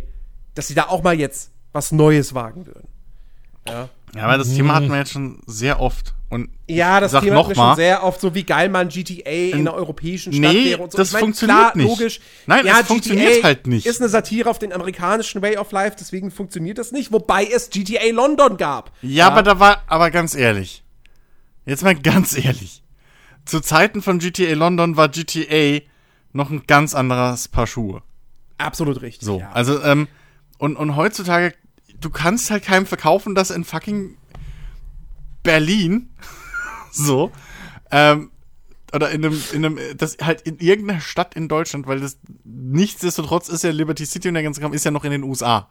dass 0.54 0.68
sie 0.68 0.74
da 0.74 0.84
auch 0.84 1.04
mal 1.04 1.20
jetzt 1.20 1.52
was 1.74 1.92
Neues 1.92 2.34
wagen 2.34 2.66
würden. 2.66 2.88
Ja, 3.68 3.90
ja, 4.16 4.22
aber 4.22 4.38
das 4.38 4.56
Thema 4.56 4.76
hatten 4.76 4.88
wir 4.88 5.00
jetzt 5.00 5.12
schon 5.12 5.42
sehr 5.48 5.82
oft. 5.82 6.14
Und 6.30 6.50
ja 6.70 7.02
das 7.02 7.12
Thema 7.12 7.24
hatten 7.40 7.50
wir 7.50 7.56
mal, 7.58 7.72
schon 7.72 7.76
sehr 7.76 8.06
oft, 8.06 8.22
so 8.22 8.34
wie 8.34 8.44
geil 8.44 8.70
man 8.70 8.88
GTA 8.88 9.30
in 9.30 9.60
einer 9.60 9.74
europäischen 9.74 10.32
Stadt 10.32 10.54
nee, 10.54 10.68
wäre 10.68 10.84
und 10.84 10.94
so. 10.94 10.98
das 10.98 11.10
Ich 11.10 11.14
mein, 11.16 11.20
funktioniert 11.24 11.60
klar, 11.60 11.76
nicht. 11.76 11.88
Logisch. 11.90 12.22
Nein, 12.46 12.66
es 12.66 12.88
funktioniert 12.88 13.44
halt 13.44 13.68
nicht. 13.68 13.86
Ist 13.86 14.00
eine 14.00 14.08
Satire 14.08 14.50
auf 14.50 14.60
den 14.60 14.72
amerikanischen 14.72 15.42
Way 15.42 15.58
of 15.58 15.74
Life, 15.74 15.98
deswegen 16.00 16.32
funktioniert 16.32 16.78
das 16.78 16.94
nicht, 16.94 17.12
wobei 17.12 17.46
es 17.46 17.70
GTA 17.70 18.14
London 18.14 18.56
gab. 18.56 18.94
Ja, 19.02 19.28
aber 19.28 19.44
da 19.44 19.60
war, 19.60 19.84
aber 19.88 20.10
ganz 20.10 20.36
ehrlich. 20.36 20.86
Jetzt 21.66 21.84
mal 21.84 21.96
ganz 21.96 22.38
ehrlich. 22.38 22.82
Zu 23.46 23.62
Zeiten 23.62 24.02
von 24.02 24.20
GTA 24.20 24.54
London 24.54 24.98
war 24.98 25.10
GTA 25.10 25.82
noch 26.34 26.50
ein 26.50 26.64
ganz 26.68 26.96
anderes 26.96 27.48
Paar 27.48 27.68
Schuhe. 27.68 28.02
Absolut 28.58 29.02
richtig. 29.02 29.26
So. 29.26 29.40
ja. 29.40 29.52
Also, 29.52 29.82
ähm, 29.84 30.08
und, 30.58 30.76
und 30.78 30.96
heutzutage, 30.96 31.54
du 32.00 32.10
kannst 32.10 32.50
halt 32.50 32.64
keinem 32.64 32.86
verkaufen, 32.86 33.36
dass 33.36 33.52
in 33.52 33.64
fucking 33.64 34.18
Berlin, 35.44 36.10
so, 36.92 37.32
ähm, 37.92 38.32
oder 38.94 39.12
in 39.12 39.26
einem, 39.26 39.42
in 39.52 39.66
einem, 39.66 39.80
das 39.98 40.18
halt 40.22 40.42
in 40.42 40.58
irgendeiner 40.60 41.02
Stadt 41.02 41.36
in 41.36 41.48
Deutschland, 41.48 41.86
weil 41.86 42.00
das 42.00 42.18
nichtsdestotrotz 42.44 43.50
ist 43.50 43.64
ja 43.64 43.72
Liberty 43.72 44.06
City 44.06 44.30
und 44.30 44.36
der 44.36 44.44
ganze 44.44 44.62
Kram 44.62 44.74
ist 44.74 44.86
ja 44.86 44.92
noch 44.92 45.04
in 45.04 45.12
den 45.12 45.24
USA. 45.24 45.70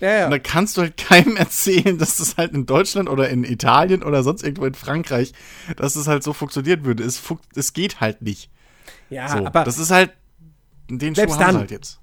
Ja, 0.00 0.10
ja. 0.10 0.24
Und 0.24 0.30
da 0.30 0.38
kannst 0.38 0.76
du 0.76 0.82
halt 0.82 0.96
keinem 0.96 1.36
erzählen, 1.36 1.98
dass 1.98 2.16
das 2.16 2.36
halt 2.36 2.52
in 2.52 2.66
Deutschland 2.66 3.08
oder 3.08 3.28
in 3.28 3.44
Italien 3.44 4.02
oder 4.02 4.22
sonst 4.22 4.42
irgendwo 4.42 4.66
in 4.66 4.74
Frankreich, 4.74 5.32
dass 5.76 5.96
es 5.96 6.06
halt 6.06 6.22
so 6.22 6.32
funktioniert 6.32 6.84
würde. 6.84 7.04
Es, 7.04 7.18
fun 7.18 7.38
es 7.54 7.72
geht 7.72 8.00
halt 8.00 8.22
nicht. 8.22 8.50
ja 9.10 9.28
So, 9.28 9.46
aber 9.46 9.64
das 9.64 9.78
ist 9.78 9.90
halt, 9.90 10.12
den 10.88 11.14
Schuh 11.14 11.20
Selbst 11.20 11.34
haben 11.34 11.46
dann. 11.46 11.56
halt 11.58 11.70
jetzt. 11.70 12.00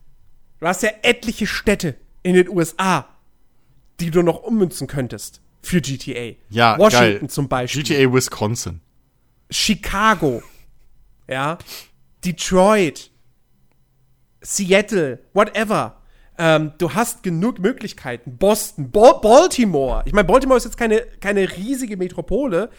du 0.60 0.68
hast 0.68 0.84
ja 0.84 0.90
etliche 1.02 1.48
Städte 1.48 1.98
in 2.24 2.36
den 2.36 2.50
USA, 2.50 3.08
die 4.00 4.12
du 4.12 4.22
noch 4.22 4.44
ummünzen 4.44 4.88
könntest 4.88 5.42
für 5.62 5.82
GTA. 5.82 6.36
Ja, 6.50 6.78
Washington 6.78 7.20
geil. 7.20 7.30
zum 7.30 7.48
Beispiel. 7.48 7.84
GTA 7.84 8.14
Wisconsin. 8.14 8.82
Chicago, 9.50 10.44
ja, 11.28 11.58
Detroit, 12.24 13.12
Seattle, 14.42 15.20
whatever. 15.34 15.97
Ähm, 16.40 16.74
du 16.78 16.94
hast 16.94 17.24
genug 17.24 17.60
Möglichkeiten. 17.60 18.38
Boston, 18.38 18.92
Bo 18.92 19.20
Baltimore. 19.20 20.04
Ich 20.06 20.14
meine, 20.14 20.28
Baltimore 20.28 20.58
ist 20.58 20.66
jetzt 20.66 20.78
keine, 20.78 21.02
keine 21.20 21.56
riesige 21.58 21.98
Metropole, 21.98 22.70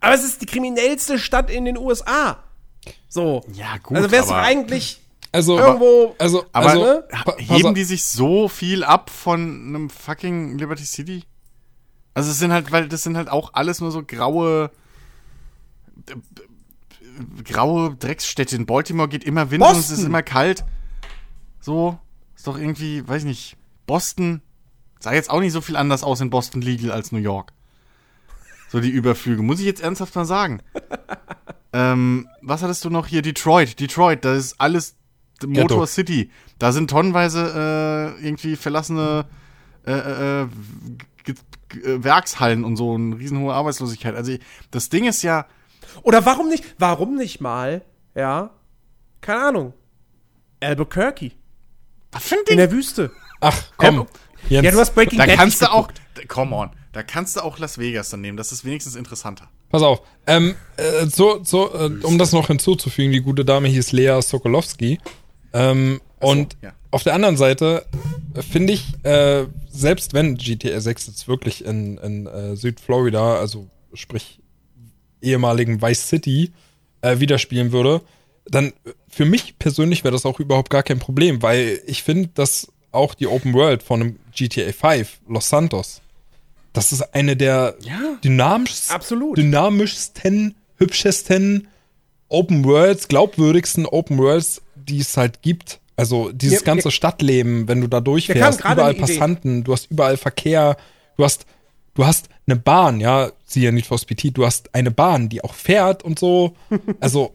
aber 0.00 0.14
es 0.14 0.24
ist 0.24 0.40
die 0.42 0.46
kriminellste 0.46 1.18
Stadt 1.18 1.50
in 1.50 1.64
den 1.66 1.76
USA. 1.76 2.38
So. 3.08 3.44
Ja, 3.52 3.76
gut, 3.82 3.96
Also 3.96 4.10
wär's 4.10 4.26
doch 4.26 4.34
aber- 4.34 4.42
eigentlich 4.42 5.00
Also, 5.32 5.58
irgendwo. 5.58 6.14
also, 6.18 6.44
Aber 6.52 6.66
also, 6.70 6.82
ne? 6.84 7.04
heben 7.38 7.74
die 7.74 7.84
sich 7.84 8.04
so 8.04 8.48
viel 8.48 8.84
ab 8.84 9.10
von 9.10 9.40
einem 9.68 9.90
fucking 9.90 10.56
Liberty 10.58 10.84
City? 10.86 11.24
Also 12.14 12.30
es 12.30 12.38
sind 12.38 12.52
halt, 12.52 12.70
weil 12.72 12.88
das 12.88 13.02
sind 13.02 13.16
halt 13.16 13.28
auch 13.28 13.54
alles 13.54 13.80
nur 13.80 13.90
so 13.90 14.02
graue 14.02 14.70
äh, 16.08 17.42
graue 17.44 17.94
Drecksstädte. 17.96 18.56
In 18.56 18.66
Baltimore 18.66 19.08
geht 19.08 19.24
immer 19.24 19.50
Wind 19.50 19.62
und 19.62 19.70
es 19.72 19.78
ist 19.84 19.88
Boston. 19.90 20.06
immer 20.06 20.22
kalt. 20.22 20.64
So, 21.60 21.98
ist 22.44 22.48
doch 22.48 22.58
irgendwie, 22.58 23.08
weiß 23.08 23.22
ich 23.22 23.26
nicht, 23.26 23.56
Boston 23.86 24.42
sah 25.00 25.14
jetzt 25.14 25.30
auch 25.30 25.40
nicht 25.40 25.52
so 25.52 25.62
viel 25.62 25.76
anders 25.76 26.04
aus 26.04 26.20
in 26.20 26.28
Boston 26.28 26.60
Legal 26.60 26.90
als 26.90 27.10
New 27.10 27.18
York. 27.18 27.54
So 28.68 28.80
die 28.80 28.90
Überflüge, 28.90 29.42
muss 29.42 29.60
ich 29.60 29.64
jetzt 29.64 29.80
ernsthaft 29.80 30.14
mal 30.14 30.26
sagen. 30.26 30.60
ähm, 31.72 32.28
was 32.42 32.62
hattest 32.62 32.84
du 32.84 32.90
noch 32.90 33.06
hier? 33.06 33.22
Detroit. 33.22 33.80
Detroit, 33.80 34.26
da 34.26 34.34
ist 34.34 34.60
alles 34.60 34.94
Motor 35.42 35.68
Ghetto. 35.68 35.86
City. 35.86 36.30
Da 36.58 36.72
sind 36.72 36.90
tonnenweise 36.90 38.18
äh, 38.20 38.26
irgendwie 38.26 38.56
verlassene 38.56 39.24
äh, 39.86 40.42
äh, 40.42 40.46
G 41.22 41.32
äh, 41.32 42.04
Werkshallen 42.04 42.62
und 42.62 42.76
so 42.76 42.94
eine 42.94 43.16
riesenhohe 43.16 43.54
Arbeitslosigkeit. 43.54 44.14
Also 44.14 44.36
das 44.70 44.90
Ding 44.90 45.06
ist 45.06 45.22
ja, 45.22 45.46
Oder 46.02 46.26
warum 46.26 46.50
nicht, 46.50 46.74
warum 46.78 47.16
nicht 47.16 47.40
mal, 47.40 47.80
ja, 48.14 48.50
keine 49.22 49.44
Ahnung, 49.44 49.72
Albuquerque 50.60 51.32
was 52.14 52.22
für 52.24 52.34
ein 52.34 52.38
in 52.40 52.44
Ding? 52.46 52.56
der 52.58 52.70
Wüste. 52.70 53.10
Ach, 53.40 53.62
komm. 53.76 53.96
Ja, 53.96 54.06
Jens, 54.48 54.64
Ja, 54.64 54.70
du 54.70 54.78
hast 54.78 54.94
Breaking 54.94 55.18
Da 55.18 55.26
Bad 55.26 55.36
kannst 55.36 55.60
nicht 55.60 55.70
du 55.70 55.74
auch, 55.74 55.88
come 56.28 56.54
on, 56.54 56.70
da 56.92 57.02
kannst 57.02 57.36
du 57.36 57.40
auch 57.40 57.58
Las 57.58 57.78
Vegas 57.78 58.10
dann 58.10 58.20
nehmen. 58.20 58.36
Das 58.36 58.52
ist 58.52 58.64
wenigstens 58.64 58.94
interessanter. 58.94 59.48
Pass 59.70 59.82
auf. 59.82 60.02
Ähm, 60.26 60.54
äh, 60.76 61.06
so, 61.06 61.42
so, 61.42 61.74
äh, 61.74 61.90
um 62.02 62.18
das 62.18 62.32
noch 62.32 62.46
hinzuzufügen, 62.46 63.12
die 63.12 63.20
gute 63.20 63.44
Dame 63.44 63.68
hieß 63.68 63.92
Lea 63.92 64.20
Sokolowski. 64.22 65.00
Ähm, 65.52 66.00
und 66.20 66.56
ja. 66.62 66.72
auf 66.90 67.02
der 67.02 67.14
anderen 67.14 67.36
Seite 67.36 67.84
äh, 68.34 68.42
finde 68.42 68.72
ich, 68.72 68.94
äh, 69.04 69.46
selbst 69.70 70.14
wenn 70.14 70.36
GTA 70.36 70.80
6 70.80 71.08
jetzt 71.08 71.28
wirklich 71.28 71.64
in, 71.64 71.98
in 71.98 72.26
äh, 72.26 72.56
Südflorida, 72.56 73.36
also 73.36 73.68
sprich 73.92 74.40
ehemaligen 75.20 75.82
Vice 75.82 76.08
City, 76.08 76.52
äh, 77.00 77.18
wieder 77.18 77.38
spielen 77.38 77.72
würde, 77.72 78.00
dann 78.46 78.72
für 79.14 79.24
mich 79.24 79.58
persönlich 79.58 80.04
wäre 80.04 80.12
das 80.12 80.26
auch 80.26 80.40
überhaupt 80.40 80.70
gar 80.70 80.82
kein 80.82 80.98
Problem, 80.98 81.42
weil 81.42 81.80
ich 81.86 82.02
finde, 82.02 82.28
dass 82.34 82.68
auch 82.92 83.14
die 83.14 83.26
Open 83.26 83.54
World 83.54 83.82
von 83.82 84.00
einem 84.00 84.18
GTA 84.34 84.72
5, 84.72 85.20
Los 85.28 85.48
Santos, 85.48 86.00
das 86.72 86.92
ist 86.92 87.02
eine 87.14 87.36
der 87.36 87.76
Ja. 87.80 88.18
dynamischsten, 88.22 88.94
Absolut. 88.94 89.36
dynamischsten, 89.38 90.54
hübschesten 90.76 91.68
Open 92.28 92.64
Worlds, 92.64 93.08
glaubwürdigsten 93.08 93.86
Open 93.86 94.18
Worlds, 94.18 94.60
die 94.74 94.98
es 95.00 95.16
halt 95.16 95.42
gibt. 95.42 95.80
Also 95.96 96.32
dieses 96.32 96.60
Ja, 96.60 96.64
ganze 96.64 96.88
ja. 96.88 96.90
Stadtleben, 96.90 97.68
wenn 97.68 97.80
du 97.80 97.86
da 97.86 98.00
durchfährst, 98.00 98.60
überall. 98.60 98.94
Passanten, 98.94 99.62
du 99.62 99.72
hast 99.72 99.90
überall 99.90 100.16
Verkehr, 100.16 100.76
du 101.16 101.24
hast, 101.24 101.46
du 101.94 102.04
hast 102.04 102.28
eine 102.46 102.56
Bahn, 102.56 103.00
ja, 103.00 103.30
siehe 103.46 103.72
Need 103.72 103.86
for 103.86 103.98
Speed, 103.98 104.36
du 104.36 104.44
hast 104.44 104.74
eine 104.74 104.90
Bahn, 104.90 105.28
die 105.28 105.44
auch 105.44 105.54
fährt 105.54 106.02
und 106.02 106.18
so. 106.18 106.54
Also, 107.00 107.34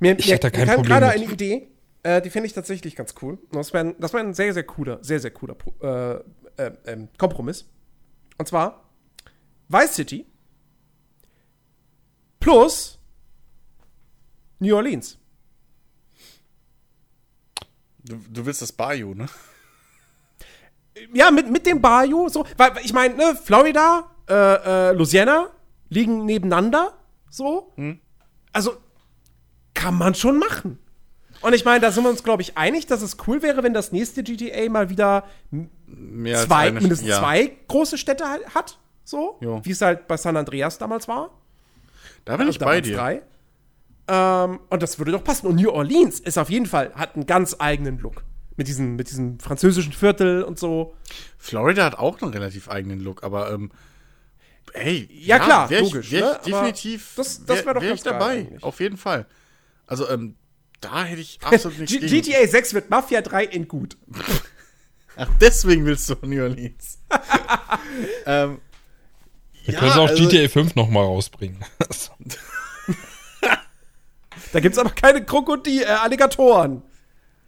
Mir, 0.00 0.18
Ich 0.18 0.26
mir, 0.26 0.34
hätte 0.34 0.50
da 0.50 0.50
kein 0.50 0.66
mir 0.66 0.74
Problem 0.74 0.88
gerade 0.88 1.08
eine 1.10 1.24
Idee, 1.24 1.68
äh, 2.02 2.22
die 2.22 2.30
finde 2.30 2.46
ich 2.46 2.54
tatsächlich 2.54 2.96
ganz 2.96 3.14
cool. 3.22 3.38
Das 3.52 3.72
wäre 3.72 3.94
das 3.98 4.12
wär 4.12 4.20
ein 4.20 4.34
sehr, 4.34 4.52
sehr 4.52 4.64
cooler, 4.64 4.98
sehr, 5.02 5.20
sehr 5.20 5.30
cooler 5.30 5.56
äh, 5.82 6.14
äh, 6.62 6.72
ähm, 6.86 7.08
Kompromiss. 7.18 7.70
Und 8.38 8.48
zwar 8.48 8.90
Vice 9.68 9.94
City 9.94 10.26
plus 12.40 12.98
New 14.58 14.74
Orleans. 14.74 15.18
Du, 18.02 18.16
du 18.16 18.46
willst 18.46 18.62
das 18.62 18.72
Bayou, 18.72 19.14
ne? 19.14 19.26
Ja, 21.12 21.30
mit, 21.30 21.50
mit 21.50 21.66
dem 21.66 21.80
Bayou, 21.80 22.28
so, 22.28 22.46
weil 22.56 22.72
ich 22.82 22.92
meine, 22.92 23.14
ne, 23.14 23.36
Florida, 23.36 24.10
äh, 24.28 24.34
äh, 24.34 24.92
Louisiana 24.92 25.50
liegen 25.88 26.24
nebeneinander, 26.24 26.98
so. 27.28 27.72
Hm. 27.76 28.00
Also 28.52 28.78
kann 29.74 29.94
man 29.94 30.14
schon 30.14 30.38
machen. 30.38 30.78
Und 31.42 31.54
ich 31.54 31.64
meine, 31.64 31.80
da 31.80 31.90
sind 31.90 32.04
wir 32.04 32.10
uns, 32.10 32.22
glaube 32.22 32.42
ich, 32.42 32.58
einig, 32.58 32.86
dass 32.86 33.00
es 33.02 33.16
cool 33.26 33.42
wäre, 33.42 33.62
wenn 33.62 33.72
das 33.72 33.92
nächste 33.92 34.22
GTA 34.22 34.68
mal 34.68 34.90
wieder 34.90 35.24
zwei, 36.44 36.68
eine- 36.68 36.80
mindestens 36.80 37.08
ja. 37.08 37.18
zwei 37.18 37.56
große 37.68 37.96
Städte 37.96 38.24
ha- 38.24 38.54
hat. 38.54 38.78
So, 39.04 39.38
wie 39.64 39.70
es 39.70 39.80
halt 39.80 40.06
bei 40.06 40.16
San 40.16 40.36
Andreas 40.36 40.76
damals 40.78 41.08
war. 41.08 41.30
Da 42.24 42.36
bin 42.36 42.48
ich 42.48 42.58
Da 42.58 42.66
bei 42.66 42.80
dir. 42.80 42.96
Drei. 42.96 43.22
Ähm, 44.06 44.60
und 44.68 44.82
das 44.82 44.98
würde 44.98 45.12
doch 45.12 45.24
passen. 45.24 45.46
Und 45.46 45.56
New 45.56 45.70
Orleans 45.70 46.20
ist 46.20 46.36
auf 46.38 46.50
jeden 46.50 46.66
Fall, 46.66 46.92
hat 46.94 47.14
einen 47.16 47.26
ganz 47.26 47.56
eigenen 47.58 47.98
Look. 47.98 48.22
Mit 48.56 48.68
diesem, 48.68 48.96
mit 48.96 49.08
diesem 49.08 49.40
französischen 49.40 49.92
Viertel 49.92 50.42
und 50.42 50.58
so. 50.58 50.94
Florida 51.38 51.84
hat 51.84 51.98
auch 51.98 52.20
einen 52.20 52.32
relativ 52.32 52.68
eigenen 52.68 53.00
Look, 53.00 53.22
aber 53.24 53.50
ähm, 53.52 53.70
ey, 54.74 55.08
Ja, 55.10 55.38
klar, 55.38 55.70
wär 55.70 55.80
ich, 55.80 55.92
logisch, 55.92 56.10
Wär 56.12 56.18
ich 56.18 56.24
ne? 56.24 56.30
Aber 56.58 56.66
definitiv, 56.66 57.12
das- 57.16 57.44
das 57.46 57.64
wär 57.64 57.74
doch 57.74 57.80
wär 57.80 57.88
ganz 57.88 58.00
ich 58.00 58.04
dabei, 58.04 58.48
auf 58.60 58.78
jeden 58.80 58.98
Fall. 58.98 59.26
Also 59.90 60.08
ähm, 60.08 60.36
da 60.80 61.04
hätte 61.04 61.20
ich 61.20 61.38
absolut 61.42 61.78
nichts 61.78 61.92
G 61.92 62.00
gegen. 62.00 62.22
GTA 62.22 62.46
6 62.46 62.74
wird 62.74 62.90
Mafia 62.90 63.20
3 63.20 63.44
in 63.44 63.68
gut. 63.68 63.96
Ach, 65.16 65.28
deswegen 65.40 65.84
willst 65.84 66.08
du 66.08 66.14
New 66.22 66.42
Orleans. 66.42 66.98
ähm, 68.26 68.60
Wir 69.64 69.74
ja, 69.74 69.80
können 69.80 69.92
auch 69.92 70.08
also- 70.08 70.28
GTA 70.28 70.48
5 70.48 70.74
nochmal 70.76 71.04
rausbringen. 71.04 71.62
Da 74.52 74.58
gibt's 74.58 74.78
aber 74.78 74.90
keine 74.90 75.24
Krokodil, 75.24 75.82
äh, 75.82 75.86
Alligatoren. 75.86 76.82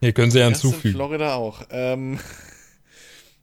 Hier 0.00 0.12
können 0.12 0.30
sie 0.30 0.38
ja 0.38 0.48
Das 0.48 0.62
in 0.62 0.70
hinzufügen. 0.70 0.94
Florida 0.94 1.34
auch. 1.34 1.62
Ähm, 1.70 2.20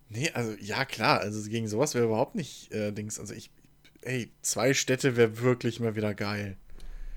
nee, 0.08 0.30
also 0.34 0.54
ja 0.62 0.86
klar, 0.86 1.20
also 1.20 1.50
gegen 1.50 1.68
sowas 1.68 1.94
wäre 1.94 2.06
überhaupt 2.06 2.36
nicht 2.36 2.72
äh, 2.72 2.92
Dings. 2.94 3.20
Also 3.20 3.34
ich, 3.34 3.52
ey, 4.02 4.32
zwei 4.42 4.74
Städte 4.74 5.18
wäre 5.18 5.40
wirklich 5.42 5.80
mal 5.82 5.96
wieder 5.98 6.14
geil. 6.14 6.56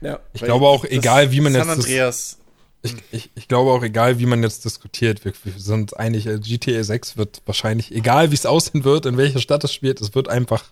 Ja. 0.03 0.21
Ich 0.33 0.43
Weil 0.43 0.49
glaube 0.49 0.67
auch, 0.67 0.83
das 0.83 0.91
egal 0.91 1.31
wie 1.33 1.41
man 1.41 1.53
San 1.53 1.61
jetzt 1.61 1.79
das, 1.79 1.85
Andreas, 1.85 2.39
ich, 2.83 2.95
ich, 3.13 3.31
ich 3.35 3.49
glaube 3.49 3.71
auch, 3.71 3.83
egal 3.83 4.19
wie 4.19 4.27
man 4.27 4.43
jetzt 4.43 4.65
diskutiert, 4.65 5.25
wir, 5.25 5.33
wir 5.45 5.53
sind 5.57 5.83
uns 5.83 5.93
einig, 5.95 6.27
äh, 6.27 6.39
GTA 6.39 6.83
6 6.83 7.17
wird 7.17 7.43
wahrscheinlich, 7.47 7.93
egal 7.93 8.31
wie 8.31 8.35
es 8.35 8.45
aussehen 8.45 8.85
wird, 8.85 9.07
in 9.07 9.17
welcher 9.17 9.39
Stadt 9.39 9.63
es 9.65 9.73
spielt, 9.73 10.01
es 10.01 10.15
wird 10.15 10.29
einfach 10.29 10.65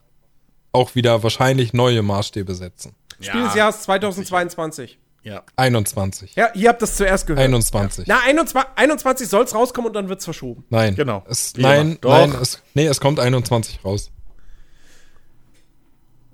auch 0.72 0.94
wieder 0.94 1.22
wahrscheinlich 1.22 1.72
neue 1.72 2.02
Maßstäbe 2.02 2.54
setzen. 2.54 2.94
Spiel 3.20 3.42
des 3.42 3.54
Jahres 3.54 3.82
2022. 3.82 4.98
Ja, 5.22 5.42
21. 5.56 6.34
Ja, 6.34 6.48
ihr 6.54 6.70
habt 6.70 6.80
das 6.80 6.96
zuerst 6.96 7.26
gehört. 7.26 7.44
21. 7.44 8.06
Na, 8.06 8.20
21, 8.24 8.70
21 8.76 9.28
soll's 9.28 9.54
rauskommen 9.54 9.88
und 9.88 9.94
dann 9.94 10.08
wird's 10.08 10.24
verschoben. 10.24 10.64
Nein. 10.70 10.96
Genau. 10.96 11.24
Es, 11.28 11.52
nein. 11.56 11.98
Doch. 12.00 12.10
nein, 12.10 12.34
es, 12.40 12.62
nee, 12.72 12.86
es 12.86 13.00
kommt 13.00 13.20
21 13.20 13.84
raus. 13.84 14.10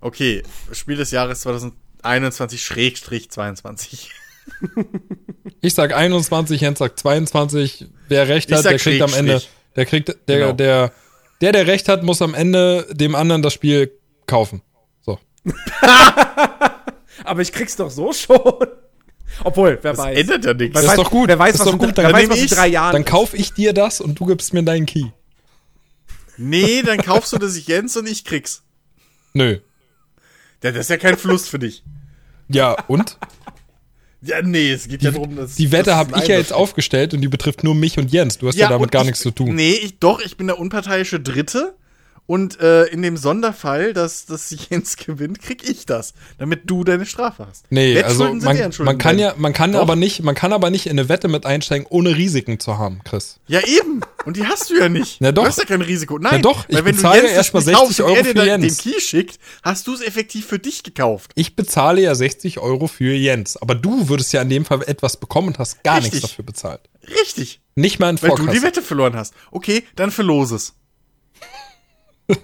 okay. 0.01 0.45
Spiel 0.71 0.97
des 0.97 1.11
Jahres 1.11 1.43
2021-22. 2.07 4.09
Ich 5.61 5.75
sag 5.75 5.93
21, 5.95 6.61
Jens 6.61 6.79
sagt 6.79 6.99
22. 7.01 7.87
Wer 8.09 8.29
recht 8.29 8.51
hat, 8.53 8.65
der 8.65 8.79
kriegt 8.79 9.03
am 9.03 9.13
Ende, 9.15 9.43
der 9.75 9.87
kriegt, 9.87 10.17
der, 10.29 10.39
Genau. 10.39 10.53
der, 10.53 10.93
der, 11.41 11.53
der 11.53 11.67
recht 11.67 11.89
hat, 11.89 12.03
muss 12.03 12.23
am 12.23 12.35
Ende 12.35 12.87
dem 12.93 13.15
anderen 13.15 13.43
das 13.43 13.55
Spiel 13.55 13.93
kaufen. 14.27 14.63
So. 15.05 15.19
Aber 17.25 17.43
ich 17.43 17.53
krieg's 17.53 17.77
doch 17.77 17.91
so 17.91 18.13
schon. 18.13 18.39
Obwohl, 19.43 19.79
wer 19.83 19.93
Das 19.93 19.99
weiß. 19.99 20.19
ändert 20.19 20.45
ja 20.45 20.55
nichts. 20.55 20.75
Das 20.75 20.85
weiß, 20.85 20.93
ist 20.93 20.99
doch 20.99 21.11
gut. 21.11 21.29
Wer 21.29 21.39
weiß, 21.39 21.53
Das 21.57 21.61
was, 21.61 21.67
ist 21.67 21.73
in, 21.73 21.79
doch 21.79 21.87
gut. 21.87 21.97
wer 21.97 22.05
Dann 22.05 22.13
weiß, 22.13 22.29
was 22.31 22.39
in 22.39 22.47
drei 22.47 22.67
Jahren 22.69 22.93
Dann 22.93 23.05
kauf 23.05 23.35
ich 23.35 23.53
dir 23.53 23.73
das 23.73 24.01
und 24.01 24.19
du 24.19 24.27
gibst 24.27 24.55
mir 24.55 24.63
deinen 24.63 24.87
Key. 24.87 25.07
Nee, 26.37 26.83
dann 26.83 26.99
kaufst 27.03 27.33
du 27.33 27.39
das 27.39 27.67
Jens 27.67 27.97
und 27.97 28.09
ich 28.09 28.25
krieg's. 28.25 28.63
Nö. 29.35 29.59
Ja, 30.63 30.73
das 30.73 30.83
ist 30.83 30.91
ja 30.91 30.97
kein 30.97 31.19
Fluss 31.19 31.49
für 31.49 31.59
dich. 31.59 31.83
Ja, 32.49 32.77
und? 32.89 33.19
Ja, 34.23 34.43
nee, 34.43 34.73
es 34.73 34.89
geht 34.89 35.03
ja 35.03 35.13
darum, 35.13 35.37
dass. 35.37 35.55
Die 35.55 35.71
Wette 35.71 35.95
habe 35.95 36.19
ich 36.19 36.27
ja 36.27 36.37
jetzt 36.37 36.53
aufgestellt 36.53 37.15
und 37.15 37.21
die 37.21 37.29
betrifft 37.29 37.63
nur 37.63 37.75
mich 37.75 37.97
und 37.97 38.11
Jens. 38.11 38.39
Du 38.39 38.49
hast 38.49 38.57
ja, 38.57 38.69
damit 38.69 38.87
und 38.87 38.91
gar 38.91 39.03
ich, 39.03 39.09
nichts 39.09 39.21
zu 39.21 39.31
tun. 39.31 39.55
Nee, 39.55 39.75
ich, 39.75 39.99
doch, 40.01 40.21
ich 40.21 40.37
bin 40.37 40.49
der 40.49 40.59
unparteiische 40.59 41.21
Dritte. 41.21 41.77
Und 42.27 42.59
äh, 42.59 42.87
in 42.87 43.03
dem 43.03 43.17
Sonderfall, 43.17 43.93
dass, 43.93 44.27
dass 44.27 44.53
Jens 44.69 44.97
gewinnt, 45.07 45.41
krieg 45.41 45.69
ich 45.69 45.87
das, 45.87 46.13
damit 46.39 46.63
du 46.69 46.83
deine 46.83 47.07
Strafe 47.07 47.47
hast. 47.47 47.67
Nee, 47.71 48.03
also 48.03 48.25
Wettschulden 48.25 48.41
sind 48.41 48.79
man, 48.79 48.87
man 48.87 48.99
kann 48.99 49.19
ja, 49.21 49.35
man 49.37 49.53
kann 49.53 49.73
Doch. 49.73 49.81
aber 49.81 49.95
nicht, 49.95 50.25
man 50.25 50.35
kann 50.35 50.53
aber 50.53 50.71
nicht 50.71 50.87
in 50.87 50.99
eine 50.99 51.09
Wette 51.09 51.29
mit 51.29 51.47
einsteigen, 51.47 51.87
ohne 51.89 52.17
Risiken 52.17 52.59
zu 52.59 52.79
haben, 52.79 53.01
Chris. 53.05 53.39
Ja, 53.47 53.61
eben. 53.61 54.01
Und 54.27 54.37
die 54.37 54.45
hast 54.45 54.71
du 54.71 54.77
ja 54.77 54.89
nicht. 54.89 55.21
Na 55.21 55.31
doch. 55.31 55.45
Du 55.45 55.49
hast 55.49 55.59
ja 55.59 55.65
kein 55.65 55.83
Risiko. 55.83 56.19
Nein, 56.19 56.33
Na 56.35 56.39
doch, 56.39 56.69
ich 56.69 56.75
weil 56.75 56.85
wenn 56.85 56.97
bezahle 56.97 57.21
du 57.23 57.27
Jens 57.29 57.37
erst 57.37 57.55
mal 57.55 57.61
das 57.61 57.65
Spiel 57.65 57.77
60 57.77 57.87
kaufst 57.87 58.01
und 58.01 58.07
Euro 58.07 58.17
er 58.17 58.23
dir 58.23 58.29
für 58.29 58.35
dann 58.35 58.47
Jens. 58.63 58.77
den 58.77 58.93
Key 58.93 59.01
schickt, 59.01 59.39
hast 59.63 59.87
du 59.87 59.95
es 59.95 60.01
effektiv 60.01 60.47
für 60.47 60.59
dich 60.59 60.83
gekauft. 60.83 61.31
Ich 61.37 61.55
bezahle 61.55 62.03
ja 62.03 62.15
60 62.15 62.59
Euro 62.59 62.89
für 62.89 63.15
Jens, 63.15 63.57
aber 63.57 63.77
du 63.77 64.09
würdest 64.09 64.33
ja 64.33 64.43
in 64.43 64.51
dem 64.51 64.65
Fall 64.65 64.83
etwas 64.83 65.17
bekommen 65.17 65.49
und 65.49 65.59
hast 65.61 65.85
gar 65.85 65.99
Richtig. 65.99 66.15
nichts 66.15 66.29
dafür 66.29 66.45
bezahlt. 66.45 66.81
Richtig. 67.09 67.61
Nicht 67.77 68.01
mal 68.01 68.11
in 68.11 68.21
Weil 68.21 68.31
du 68.31 68.47
die 68.49 68.63
Wette 68.63 68.83
verloren 68.83 69.15
hast. 69.15 69.33
Okay, 69.53 69.85
dann 69.95 70.11
verlos 70.11 70.51
es. 70.51 70.75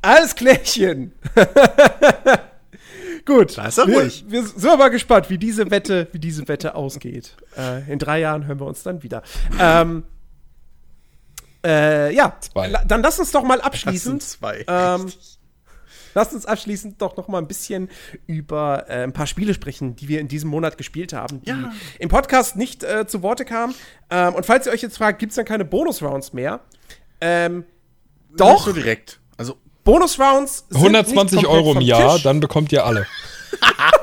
Alles 0.00 0.34
klärchen. 0.34 1.12
Gut. 3.24 3.58
Da 3.58 3.66
ist 3.66 3.78
er 3.78 3.86
wir, 3.86 4.00
ruhig. 4.00 4.24
Wir 4.26 4.44
sind 4.44 4.66
aber 4.68 4.90
gespannt, 4.90 5.28
wie 5.30 5.38
diese 5.38 5.70
Wette, 5.70 6.08
wie 6.12 6.18
diese 6.18 6.48
Wette 6.48 6.74
ausgeht. 6.74 7.36
Äh, 7.56 7.92
in 7.92 7.98
drei 7.98 8.20
Jahren 8.20 8.46
hören 8.46 8.58
wir 8.58 8.66
uns 8.66 8.82
dann 8.82 9.02
wieder. 9.02 9.22
Ähm, 9.60 10.04
äh, 11.64 12.14
ja, 12.14 12.36
Zwei. 12.40 12.68
Dann 12.86 13.02
lass 13.02 13.18
uns 13.18 13.30
doch 13.30 13.42
mal 13.42 13.56
Das 13.58 13.66
abschließend. 13.66 14.22
sind 14.22 14.40
zwei. 14.40 14.64
Ähm. 14.68 15.12
Lasst 16.14 16.34
uns 16.34 16.44
abschließend 16.44 17.00
doch 17.00 17.16
noch 17.16 17.28
mal 17.28 17.38
ein 17.38 17.48
bisschen 17.48 17.88
über 18.26 18.84
äh, 18.86 19.02
ein 19.02 19.14
paar 19.14 19.26
Spiele 19.26 19.54
sprechen, 19.54 19.96
die 19.96 20.08
wir 20.08 20.20
in 20.20 20.28
diesem 20.28 20.50
Monat 20.50 20.76
gespielt 20.76 21.14
haben, 21.14 21.40
die 21.40 21.48
Ja. 21.48 21.72
im 21.98 22.10
Podcast 22.10 22.54
nicht 22.54 22.84
äh, 22.84 23.06
zu 23.06 23.22
Worte 23.22 23.46
kamen. 23.46 23.74
Ähm, 24.10 24.34
und 24.34 24.44
falls 24.44 24.66
ihr 24.66 24.72
euch 24.72 24.82
jetzt 24.82 24.98
fragt, 24.98 25.20
gibt 25.20 25.30
es 25.30 25.36
dann 25.36 25.46
keine 25.46 25.64
Bonus-Rounds 25.64 26.34
mehr? 26.34 26.60
Ähm, 27.22 27.64
Nicht 28.28 28.40
doch, 28.40 28.66
so 28.66 28.72
direkt. 28.74 29.20
Also, 29.38 29.56
Bonus-Rounds 29.84 30.66
sind 30.68 30.76
120 30.82 31.36
nicht 31.38 31.46
komplett 31.46 31.64
Euro 31.66 31.72
im 31.78 31.80
Jahr, 31.80 32.14
Tisch. 32.16 32.24
dann 32.24 32.40
bekommt 32.40 32.72
ihr 32.72 32.84
alle. 32.84 33.06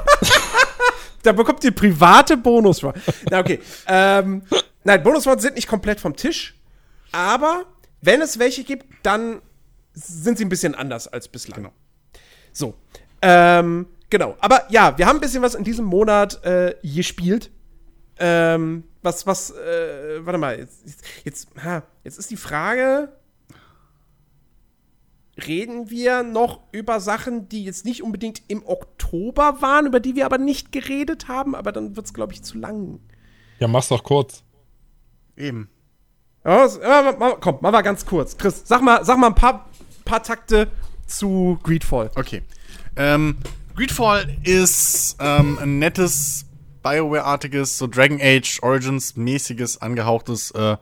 Da 1.21 1.33
bekommt 1.33 1.63
ihr 1.65 1.71
private 1.71 2.37
Bonus-Rounds. 2.37 2.99
Na, 3.29 3.39
okay. 3.39 3.59
ähm, 3.87 4.43
nein, 4.85 5.03
Bonus-Rounds 5.03 5.43
sind 5.43 5.55
nicht 5.55 5.67
komplett 5.67 5.99
vom 5.99 6.15
Tisch. 6.15 6.55
Aber 7.11 7.65
wenn 8.01 8.21
es 8.21 8.39
welche 8.39 8.63
gibt, 8.63 8.85
dann 9.03 9.41
sind 9.93 10.37
sie 10.37 10.45
ein 10.45 10.49
bisschen 10.49 10.75
anders 10.75 11.07
als 11.07 11.27
bislang. 11.27 11.57
Genau. 11.57 11.73
So. 12.51 12.75
Ähm, 13.21 13.87
genau. 14.09 14.35
Aber 14.39 14.69
ja, 14.69 14.97
wir 14.97 15.05
haben 15.07 15.17
ein 15.17 15.21
bisschen 15.21 15.41
was 15.41 15.55
in 15.55 15.63
diesem 15.63 15.85
Monat 15.85 16.43
äh, 16.43 16.75
gespielt. 16.83 17.51
Ähm, 18.17 18.83
was, 19.01 19.25
was, 19.25 19.51
äh, 19.51 20.25
warte 20.25 20.37
mal, 20.37 20.57
jetzt, 20.57 20.85
jetzt, 20.85 21.03
jetzt, 21.23 21.49
ha, 21.63 21.83
jetzt 22.03 22.19
ist 22.19 22.29
die 22.29 22.37
Frage, 22.37 23.13
reden 25.47 25.89
wir 25.89 26.23
noch 26.23 26.59
über 26.73 26.99
Sachen, 26.99 27.47
die 27.47 27.63
jetzt 27.63 27.85
nicht 27.85 28.03
unbedingt 28.03 28.41
im 28.49 28.65
Oktober 28.65 29.61
waren, 29.61 29.85
über 29.85 30.01
die 30.01 30.15
wir 30.15 30.25
aber 30.25 30.37
nicht 30.37 30.73
geredet 30.73 31.29
haben, 31.29 31.55
aber 31.55 31.71
dann 31.71 31.95
wird 31.95 32.05
es, 32.05 32.13
glaube 32.13 32.33
ich, 32.33 32.43
zu 32.43 32.57
lang. 32.57 32.99
Ja, 33.59 33.67
mach's 33.67 33.87
doch 33.87 34.03
kurz. 34.03 34.43
eben. 35.37 35.69
Ja, 36.45 36.67
komm, 37.39 37.57
mal 37.61 37.71
mal 37.71 37.81
ganz 37.81 38.05
kurz. 38.05 38.37
Chris, 38.37 38.63
sag 38.65 38.81
mal, 38.81 39.03
sag 39.03 39.17
mal 39.17 39.27
ein 39.27 39.35
paar, 39.35 39.69
paar 40.05 40.23
Takte 40.23 40.67
zu 41.05 41.59
Greedfall. 41.63 42.11
Okay. 42.15 42.41
Ähm, 42.95 43.37
Greedfall 43.75 44.37
ist 44.43 45.17
ähm, 45.19 45.57
ein 45.61 45.79
nettes 45.79 46.45
BioWare-artiges, 46.83 47.77
so 47.77 47.87
Dragon 47.87 48.19
Age 48.21 48.59
Origins-mäßiges, 48.61 49.81
angehauchtes 49.81 50.51
äh, 50.51 50.77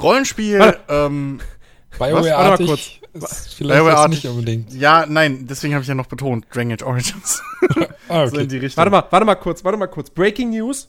Rollenspiel. 0.00 0.76
Ähm, 0.88 1.40
Warte 1.98 2.14
mal 2.14 2.22
BioWare-artig 2.22 3.02
BioWare-artig. 3.12 4.24
nicht 4.24 4.30
unbedingt. 4.30 4.72
ja, 4.72 5.04
nein, 5.06 5.46
deswegen 5.46 5.74
habe 5.74 5.82
ich 5.82 5.88
ja 5.88 5.94
noch 5.94 6.06
betont, 6.06 6.46
Dragon 6.52 6.72
Age 6.72 6.82
Origins. 6.82 7.42
Ah, 8.08 8.26
so 8.26 8.34
in 8.34 8.40
okay. 8.40 8.46
die 8.48 8.56
Richtung. 8.58 8.76
Warte 8.78 8.90
mal, 8.90 9.04
warte 9.10 9.24
mal 9.24 9.34
kurz, 9.36 9.64
warte 9.64 9.78
mal 9.78 9.86
kurz. 9.86 10.10
Breaking 10.10 10.50
News. 10.50 10.88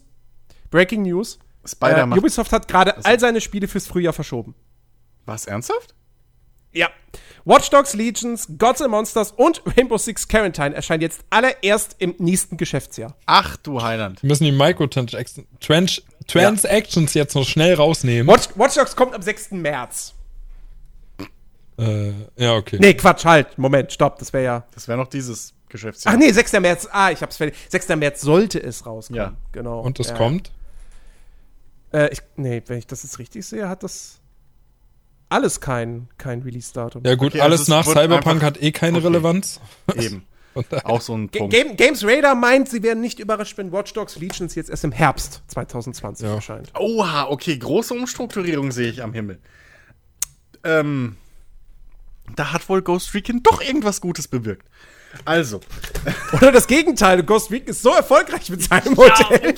Breaking 0.72 1.04
News. 1.04 1.40
Spider 1.66 2.04
Äh. 2.04 2.18
Ubisoft 2.18 2.52
hat 2.52 2.68
gerade 2.68 3.04
all 3.06 3.20
seine 3.20 3.42
Spiele 3.42 3.68
fürs 3.68 3.88
Frühjahr 3.88 4.14
verschoben. 4.14 4.56
Was, 5.26 5.46
ernsthaft? 5.46 5.96
Ja. 6.74 6.90
Watch 7.46 7.70
Dogs 7.70 7.94
Legions, 7.94 8.48
Gods 8.58 8.82
and 8.82 8.92
Monsters 8.92 9.32
und 9.32 9.62
Rainbow 9.78 9.98
Six 9.98 10.28
Quarantine 10.28 10.74
erscheinen 10.74 11.02
jetzt 11.02 11.24
alle 11.30 11.56
erst 11.62 11.96
im 12.00 12.16
nächsten 12.18 12.58
Geschäftsjahr. 12.58 13.16
Ach 13.26 13.58
du 13.58 13.82
Heiland. 13.82 14.24
Wir 14.24 14.28
müssen 14.28 14.46
die 14.46 14.52
Microtransactions 14.52 15.48
Trans 15.60 16.02
Transactions 16.28 17.14
jetzt 17.14 17.36
noch 17.36 17.46
schnell 17.46 17.76
rausnehmen. 17.76 18.28
Watch, 18.34 18.50
Watch 18.56 18.76
Dogs 18.76 18.96
kommt 18.96 19.14
am 19.14 19.22
6. 19.22 19.52
März. 19.52 20.14
Äh, 21.78 22.12
ja, 22.38 22.56
okay. 22.56 22.78
Nee, 22.80 22.94
Quatsch, 22.94 23.26
halt. 23.26 23.58
Moment, 23.58 23.92
stopp, 23.92 24.20
das 24.20 24.32
wäre 24.32 24.44
ja. 24.44 24.64
Das 24.74 24.88
wäre 24.88 24.98
noch 24.98 25.08
dieses 25.08 25.54
Geschäftsjahr. 25.70 26.14
Ach 26.14 26.18
nee, 26.18 26.32
6. 26.32 26.54
März. 26.54 26.88
Ah, 26.92 27.12
ich 27.12 27.22
hab's 27.22 27.38
fertig. 27.38 27.58
6. 27.70 27.90
März 27.90 28.22
sollte 28.22 28.62
es 28.62 28.86
rauskommen. 28.86 29.22
Ja. 29.22 29.34
Genau. 29.52 29.82
Und 29.82 30.00
das 30.00 30.10
ja. 30.10 30.16
kommt? 30.16 30.52
Äh, 31.94 32.10
ich, 32.12 32.20
nee, 32.36 32.62
wenn 32.68 32.78
ich 32.80 32.88
das 32.88 33.04
jetzt 33.04 33.20
richtig 33.20 33.46
sehe, 33.46 33.70
hat 33.70 33.84
das 33.84 34.20
alles 35.30 35.62
kein, 35.62 36.10
kein 36.18 36.42
Release-Datum. 36.42 37.04
Ja 37.06 37.16
gut, 37.16 37.30
Okay, 37.34 37.42
alles 37.42 37.62
also 37.62 37.74
nach 37.74 37.86
Cyberpunk 37.86 38.44
hat 38.44 38.62
eh 38.62 38.72
keine 38.72 38.98
Okay. 38.98 39.08
Relevanz. 39.08 39.60
Eben. 39.96 40.26
Auch 40.84 41.02
so 41.02 41.16
ein 41.16 41.30
Punkt. 41.30 41.52
Game, 41.52 41.76
Games 41.76 42.04
Radar 42.06 42.36
meint, 42.36 42.70
sie 42.70 42.84
werden 42.84 43.02
nicht 43.02 43.20
überrascht, 43.20 43.58
wenn 43.58 43.72
Watch 43.72 43.94
Dogs 43.94 44.18
Legions 44.18 44.54
jetzt 44.54 44.70
erst 44.70 44.84
im 44.84 44.92
Herbst 44.92 45.42
2020 45.48 46.28
Ja. 46.28 46.36
erscheint. 46.36 46.72
Oha, 46.78 47.28
okay, 47.30 47.58
große 47.58 47.94
Umstrukturierung 47.96 48.72
sehe 48.72 48.90
ich 48.90 49.02
am 49.02 49.14
Himmel. 49.14 49.40
Ähm, 50.64 51.18
da 52.36 52.54
hat 52.54 52.70
wohl 52.70 52.82
Ghost 52.84 53.14
Recon 53.16 53.42
doch 53.42 53.62
irgendwas 53.62 54.00
Gutes 54.00 54.28
bewirkt. 54.28 54.68
Also, 55.26 55.60
Oder 56.34 56.52
das 56.52 56.68
Gegenteil, 56.68 57.24
Ghost 57.24 57.50
Recon 57.52 57.68
ist 57.70 57.82
so 57.82 57.90
erfolgreich 57.92 58.50
mit 58.52 58.64
seinem 58.64 58.94
Modell. 58.94 59.56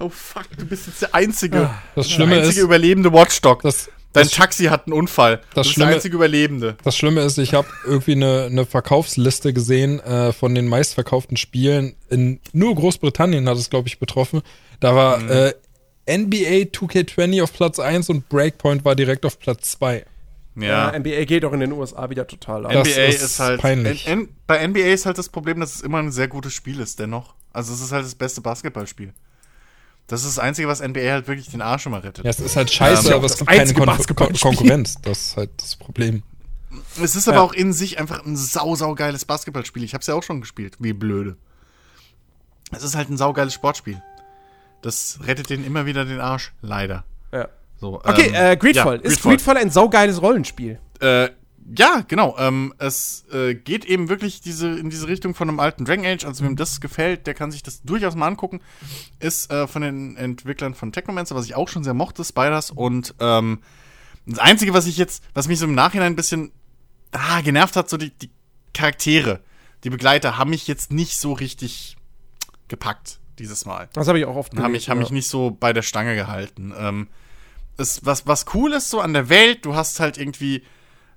Oh 0.00 0.08
fuck, 0.08 0.44
du 0.58 0.66
bist 0.66 0.86
jetzt 0.86 1.02
der 1.02 1.14
einzige, 1.14 1.70
Das 1.94 2.10
Schlimme 2.10 2.34
der 2.34 2.42
einzige 2.44 2.60
ist, 2.60 2.64
überlebende 2.64 3.12
Watchdog. 3.12 3.62
das, 3.62 3.88
Dein 4.12 4.24
das, 4.24 4.32
Taxi 4.32 4.64
hat 4.64 4.86
einen 4.86 4.94
Unfall. 4.94 5.42
du 5.54 5.60
bist 5.60 5.70
Schlimme- 5.72 5.86
der 5.88 5.96
einzige 5.96 6.16
Überlebende. 6.16 6.76
das 6.84 6.96
Schlimme 6.96 7.20
ist, 7.22 7.36
ich 7.38 7.52
habe 7.54 7.68
irgendwie 7.84 8.12
eine, 8.12 8.44
eine 8.44 8.64
Verkaufsliste 8.66 9.52
gesehen 9.52 10.00
äh, 10.00 10.32
von 10.32 10.54
den 10.54 10.68
meistverkauften 10.68 11.36
Spielen. 11.36 11.94
In 12.08 12.40
nur 12.52 12.74
Großbritannien 12.74 13.46
hat 13.48 13.58
es, 13.58 13.68
glaube 13.70 13.88
ich, 13.88 13.98
betroffen. 13.98 14.42
Da 14.80 14.94
war 14.94 15.18
Mhm. 15.18 15.30
äh, 15.30 15.52
NBA 16.08 16.70
2K20 16.72 17.42
auf 17.42 17.52
Platz 17.52 17.78
1 17.78 18.08
und 18.10 18.28
Breakpoint 18.28 18.84
war 18.84 18.94
direkt 18.94 19.26
auf 19.26 19.38
Platz 19.38 19.72
2. 19.72 20.04
Ja. 20.58 20.92
Ja, 20.92 20.98
NBA 20.98 21.24
geht 21.24 21.42
doch 21.44 21.52
in 21.52 21.60
den 21.60 21.72
USA 21.72 22.08
wieder 22.08 22.26
total 22.26 22.64
ab. 22.64 22.72
Das 22.72 22.88
NBA 22.88 23.04
ist 23.06 23.22
ist, 23.22 23.40
halt. 23.40 23.60
peinlich. 23.60 24.06
N 24.06 24.20
N 24.20 24.28
bei 24.46 24.66
NBA 24.66 24.80
ist 24.94 25.04
halt 25.04 25.18
das 25.18 25.28
Problem, 25.28 25.60
dass 25.60 25.74
es 25.74 25.80
immer 25.82 25.98
ein 25.98 26.10
sehr 26.12 26.28
gutes 26.28 26.54
Spiel 26.54 26.80
ist, 26.80 26.98
dennoch. 26.98 27.34
Also 27.52 27.74
es 27.74 27.80
ist 27.82 27.92
halt 27.92 28.04
das 28.06 28.14
beste 28.14 28.40
Basketballspiel. 28.40 29.12
Das 30.08 30.22
ist 30.24 30.36
das 30.36 30.38
Einzige, 30.38 30.68
was 30.68 30.80
NBA 30.80 31.10
halt 31.10 31.26
wirklich 31.26 31.48
den 31.50 31.60
Arsch 31.62 31.86
immer 31.86 32.02
rettet. 32.04 32.24
Ja, 32.24 32.30
es 32.30 32.38
ist 32.40 32.54
halt 32.56 32.70
scheiße, 32.72 33.08
Ähm, 33.08 33.14
aber 33.14 33.26
es 33.26 33.36
gibt 33.36 33.50
keine 33.50 33.74
Kon. 33.74 33.88
Kon 34.16 34.32
Konkurrenz. 34.34 34.96
Das 35.02 35.18
ist 35.18 35.36
halt 35.36 35.50
das 35.60 35.74
Problem. 35.76 36.22
Es 37.02 37.16
ist 37.16 37.26
aber 37.28 37.38
Ja. 37.38 37.42
auch 37.42 37.52
in 37.52 37.72
sich 37.72 37.98
einfach 37.98 38.24
ein 38.24 38.36
sau, 38.36 38.76
sau 38.76 38.94
geiles 38.94 39.24
Basketballspiel. 39.24 39.82
Ich 39.82 39.94
hab's 39.94 40.06
ja 40.06 40.14
auch 40.14 40.22
schon 40.22 40.40
gespielt, 40.40 40.76
wie 40.78 40.92
blöde. 40.92 41.36
Es 42.70 42.82
ist 42.82 42.94
halt 42.96 43.08
ein 43.10 43.16
saugeiles 43.16 43.54
Sportspiel. 43.54 44.00
Das 44.82 45.18
rettet 45.24 45.50
denen 45.50 45.64
immer 45.64 45.86
wieder 45.86 46.04
den 46.04 46.20
Arsch, 46.20 46.52
leider. 46.62 47.04
Ja. 47.32 47.48
So, 47.80 47.96
Okay, 48.04 48.28
ähm, 48.28 48.52
äh, 48.52 48.56
Greedfall. 48.56 48.96
ja, 48.96 49.02
ist 49.02 49.22
Greedfall 49.22 49.56
ein 49.56 49.70
saugeiles 49.70 50.20
Rollenspiel? 50.22 50.78
Äh, 51.00 51.28
ja, 51.74 52.04
genau. 52.06 52.36
Ähm, 52.38 52.74
es 52.78 53.24
äh, 53.32 53.54
geht 53.54 53.84
eben 53.84 54.08
wirklich 54.08 54.40
diese, 54.40 54.68
in 54.78 54.90
diese 54.90 55.08
Richtung 55.08 55.34
von 55.34 55.48
einem 55.48 55.60
alten 55.60 55.84
Dragon 55.84 56.04
Age. 56.04 56.24
Also, 56.24 56.44
wem 56.44 56.56
das 56.56 56.80
gefällt, 56.80 57.26
der 57.26 57.34
kann 57.34 57.50
sich 57.50 57.62
das 57.62 57.82
durchaus 57.82 58.14
mal 58.14 58.28
angucken. 58.28 58.60
Ist 59.18 59.50
äh, 59.50 59.66
von 59.66 59.82
den 59.82 60.16
Entwicklern 60.16 60.74
von 60.74 60.92
Technomancer, 60.92 61.34
was 61.34 61.46
ich 61.46 61.54
auch 61.54 61.68
schon 61.68 61.82
sehr 61.82 61.94
mochte, 61.94 62.24
Spiders. 62.24 62.70
Und 62.70 63.14
ähm, 63.20 63.60
das 64.26 64.38
Einzige, 64.38 64.74
was 64.74 64.86
ich 64.86 64.96
jetzt, 64.96 65.24
was 65.34 65.48
mich 65.48 65.58
so 65.58 65.64
im 65.64 65.74
Nachhinein 65.74 66.12
ein 66.12 66.16
bisschen 66.16 66.52
ah, 67.12 67.40
genervt 67.40 67.76
hat, 67.76 67.88
so 67.88 67.96
die, 67.96 68.10
die 68.10 68.30
Charaktere, 68.72 69.40
die 69.84 69.90
Begleiter, 69.90 70.38
haben 70.38 70.50
mich 70.50 70.66
jetzt 70.66 70.92
nicht 70.92 71.18
so 71.18 71.32
richtig 71.32 71.96
gepackt 72.68 73.18
dieses 73.38 73.66
Mal. 73.66 73.88
Das 73.92 74.08
habe 74.08 74.18
ich 74.18 74.24
auch 74.24 74.36
oft 74.36 74.56
Haben 74.56 74.72
mich, 74.72 74.88
haben 74.88 74.98
ja. 74.98 75.02
mich 75.02 75.12
nicht 75.12 75.28
so 75.28 75.50
bei 75.50 75.72
der 75.72 75.82
Stange 75.82 76.14
gehalten. 76.14 76.72
Ähm, 76.76 77.08
es, 77.76 78.04
was, 78.04 78.26
was 78.26 78.46
cool 78.54 78.72
ist 78.72 78.90
so 78.90 79.00
an 79.00 79.12
der 79.12 79.28
Welt, 79.28 79.64
du 79.64 79.74
hast 79.74 80.00
halt 80.00 80.18
irgendwie 80.18 80.62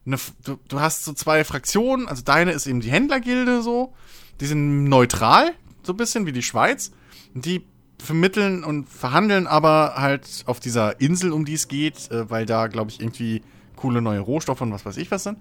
eine, 0.09 0.19
du, 0.43 0.59
du 0.67 0.79
hast 0.79 1.05
so 1.05 1.13
zwei 1.13 1.43
Fraktionen, 1.43 2.07
also 2.07 2.23
deine 2.23 2.51
ist 2.51 2.67
eben 2.67 2.81
die 2.81 2.91
Händlergilde 2.91 3.61
so, 3.61 3.93
die 4.41 4.45
sind 4.45 4.85
neutral, 4.85 5.53
so 5.83 5.93
ein 5.93 5.97
bisschen 5.97 6.25
wie 6.25 6.31
die 6.31 6.43
Schweiz. 6.43 6.91
Die 7.33 7.63
vermitteln 8.01 8.63
und 8.63 8.89
verhandeln 8.89 9.45
aber 9.45 9.95
halt 9.97 10.43
auf 10.45 10.59
dieser 10.59 10.99
Insel, 11.01 11.31
um 11.31 11.45
die 11.45 11.53
es 11.53 11.67
geht, 11.67 12.09
äh, 12.11 12.29
weil 12.29 12.45
da, 12.45 12.67
glaube 12.67 12.91
ich, 12.91 12.99
irgendwie 12.99 13.41
coole 13.75 14.01
neue 14.01 14.19
Rohstoffe 14.19 14.61
und 14.61 14.71
was 14.71 14.85
weiß 14.85 14.97
ich 14.97 15.11
was 15.11 15.23
sind. 15.23 15.37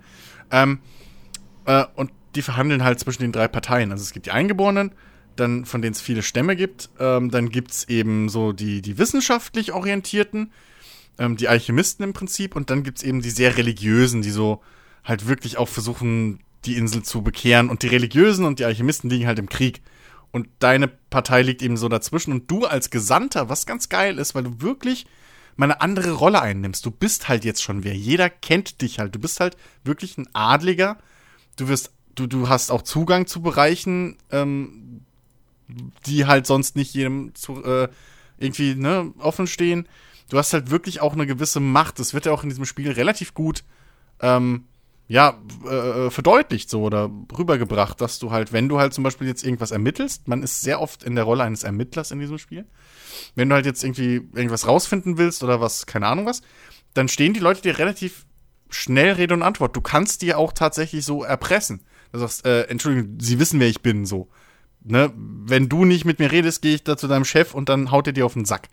Ähm, 0.50 0.80
äh, 1.64 1.84
und 1.94 2.10
die 2.34 2.42
verhandeln 2.42 2.84
halt 2.84 3.00
zwischen 3.00 3.22
den 3.22 3.32
drei 3.32 3.48
Parteien. 3.48 3.90
Also 3.90 4.02
es 4.02 4.12
gibt 4.12 4.26
die 4.26 4.32
Eingeborenen, 4.32 4.92
dann 5.36 5.64
von 5.64 5.82
denen 5.82 5.92
es 5.92 6.00
viele 6.00 6.22
Stämme 6.22 6.56
gibt. 6.56 6.90
Ähm, 6.98 7.30
dann 7.30 7.48
gibt 7.50 7.70
es 7.70 7.88
eben 7.88 8.28
so 8.28 8.52
die, 8.52 8.82
die 8.82 8.98
wissenschaftlich 8.98 9.72
Orientierten, 9.72 10.52
ähm, 11.18 11.36
die 11.36 11.48
Alchemisten 11.48 12.04
im 12.04 12.12
Prinzip. 12.12 12.56
Und 12.56 12.70
dann 12.70 12.82
gibt 12.82 12.98
es 12.98 13.04
eben 13.04 13.20
die 13.20 13.30
sehr 13.30 13.56
religiösen, 13.56 14.22
die 14.22 14.30
so 14.30 14.62
halt 15.04 15.26
wirklich 15.26 15.58
auch 15.58 15.68
versuchen, 15.68 16.40
die 16.64 16.76
Insel 16.76 17.02
zu 17.02 17.22
bekehren. 17.22 17.70
Und 17.70 17.82
die 17.82 17.88
Religiösen 17.88 18.44
und 18.44 18.58
die 18.58 18.64
Alchemisten 18.64 19.10
liegen 19.10 19.26
halt 19.26 19.38
im 19.38 19.48
Krieg. 19.48 19.82
Und 20.30 20.48
deine 20.58 20.88
Partei 20.88 21.42
liegt 21.42 21.62
eben 21.62 21.76
so 21.76 21.88
dazwischen. 21.88 22.32
Und 22.32 22.50
du 22.50 22.66
als 22.66 22.90
Gesandter, 22.90 23.48
was 23.48 23.66
ganz 23.66 23.88
geil 23.88 24.18
ist, 24.18 24.34
weil 24.34 24.44
du 24.44 24.60
wirklich 24.60 25.06
mal 25.56 25.64
eine 25.64 25.80
andere 25.80 26.12
Rolle 26.12 26.40
einnimmst. 26.40 26.86
Du 26.86 26.90
bist 26.90 27.28
halt 27.28 27.44
jetzt 27.44 27.62
schon 27.62 27.84
wer. 27.84 27.94
Jeder 27.94 28.30
kennt 28.30 28.80
dich 28.80 28.98
halt. 28.98 29.14
Du 29.14 29.18
bist 29.18 29.40
halt 29.40 29.56
wirklich 29.84 30.16
ein 30.16 30.28
Adliger. 30.32 30.98
Du 31.56 31.68
wirst, 31.68 31.92
du, 32.14 32.26
du 32.26 32.48
hast 32.48 32.70
auch 32.70 32.82
Zugang 32.82 33.26
zu 33.26 33.42
Bereichen, 33.42 34.16
ähm, 34.30 35.00
die 36.06 36.26
halt 36.26 36.46
sonst 36.46 36.76
nicht 36.76 36.94
jedem 36.94 37.34
zu, 37.34 37.64
äh, 37.64 37.88
irgendwie 38.38 38.74
ne, 38.74 39.12
offen 39.18 39.46
stehen. 39.46 39.88
Du 40.28 40.38
hast 40.38 40.52
halt 40.52 40.70
wirklich 40.70 41.00
auch 41.00 41.14
eine 41.14 41.26
gewisse 41.26 41.60
Macht. 41.60 41.98
Das 41.98 42.14
wird 42.14 42.26
ja 42.26 42.32
auch 42.32 42.42
in 42.42 42.48
diesem 42.48 42.64
Spiel 42.64 42.90
relativ 42.90 43.34
gut 43.34 43.64
ähm, 44.20 44.64
ja, 45.08 45.38
äh, 45.64 46.10
verdeutlicht 46.10 46.68
so 46.68 46.82
oder 46.82 47.10
rübergebracht, 47.36 47.98
dass 48.00 48.18
du 48.18 48.30
halt, 48.30 48.52
wenn 48.52 48.68
du 48.68 48.78
halt 48.78 48.92
zum 48.92 49.04
Beispiel 49.04 49.26
jetzt 49.26 49.42
irgendwas 49.42 49.70
ermittelst, 49.70 50.28
man 50.28 50.42
ist 50.42 50.60
sehr 50.60 50.80
oft 50.82 51.02
in 51.02 51.14
der 51.14 51.24
Rolle 51.24 51.44
eines 51.44 51.64
Ermittlers 51.64 52.10
in 52.10 52.20
diesem 52.20 52.36
Spiel. 52.36 52.66
Wenn 53.34 53.48
du 53.48 53.54
halt 53.54 53.64
jetzt 53.64 53.82
irgendwie 53.82 54.16
irgendwas 54.34 54.66
rausfinden 54.66 55.16
willst 55.16 55.42
oder 55.42 55.62
was, 55.62 55.86
keine 55.86 56.06
Ahnung 56.06 56.26
was, 56.26 56.42
dann 56.92 57.08
stehen 57.08 57.32
die 57.32 57.40
Leute 57.40 57.62
dir 57.62 57.78
relativ 57.78 58.26
schnell 58.68 59.12
Rede 59.12 59.32
und 59.32 59.42
Antwort. 59.42 59.74
Du 59.74 59.80
kannst 59.80 60.20
die 60.20 60.34
auch 60.34 60.52
tatsächlich 60.52 61.06
so 61.06 61.24
erpressen. 61.24 61.80
Du 62.12 62.18
sagst, 62.18 62.44
äh, 62.44 62.64
Entschuldigung, 62.64 63.18
sie 63.18 63.38
wissen, 63.38 63.60
wer 63.60 63.68
ich 63.68 63.80
bin, 63.80 64.04
so. 64.04 64.28
Ne? 64.84 65.10
Wenn 65.16 65.70
du 65.70 65.86
nicht 65.86 66.04
mit 66.04 66.18
mir 66.18 66.30
redest, 66.30 66.60
gehe 66.60 66.74
ich 66.74 66.84
da 66.84 66.98
zu 66.98 67.08
deinem 67.08 67.24
Chef 67.24 67.54
und 67.54 67.70
dann 67.70 67.90
haut 67.90 68.06
er 68.06 68.12
dir 68.12 68.26
auf 68.26 68.34
den 68.34 68.44
Sack. 68.44 68.68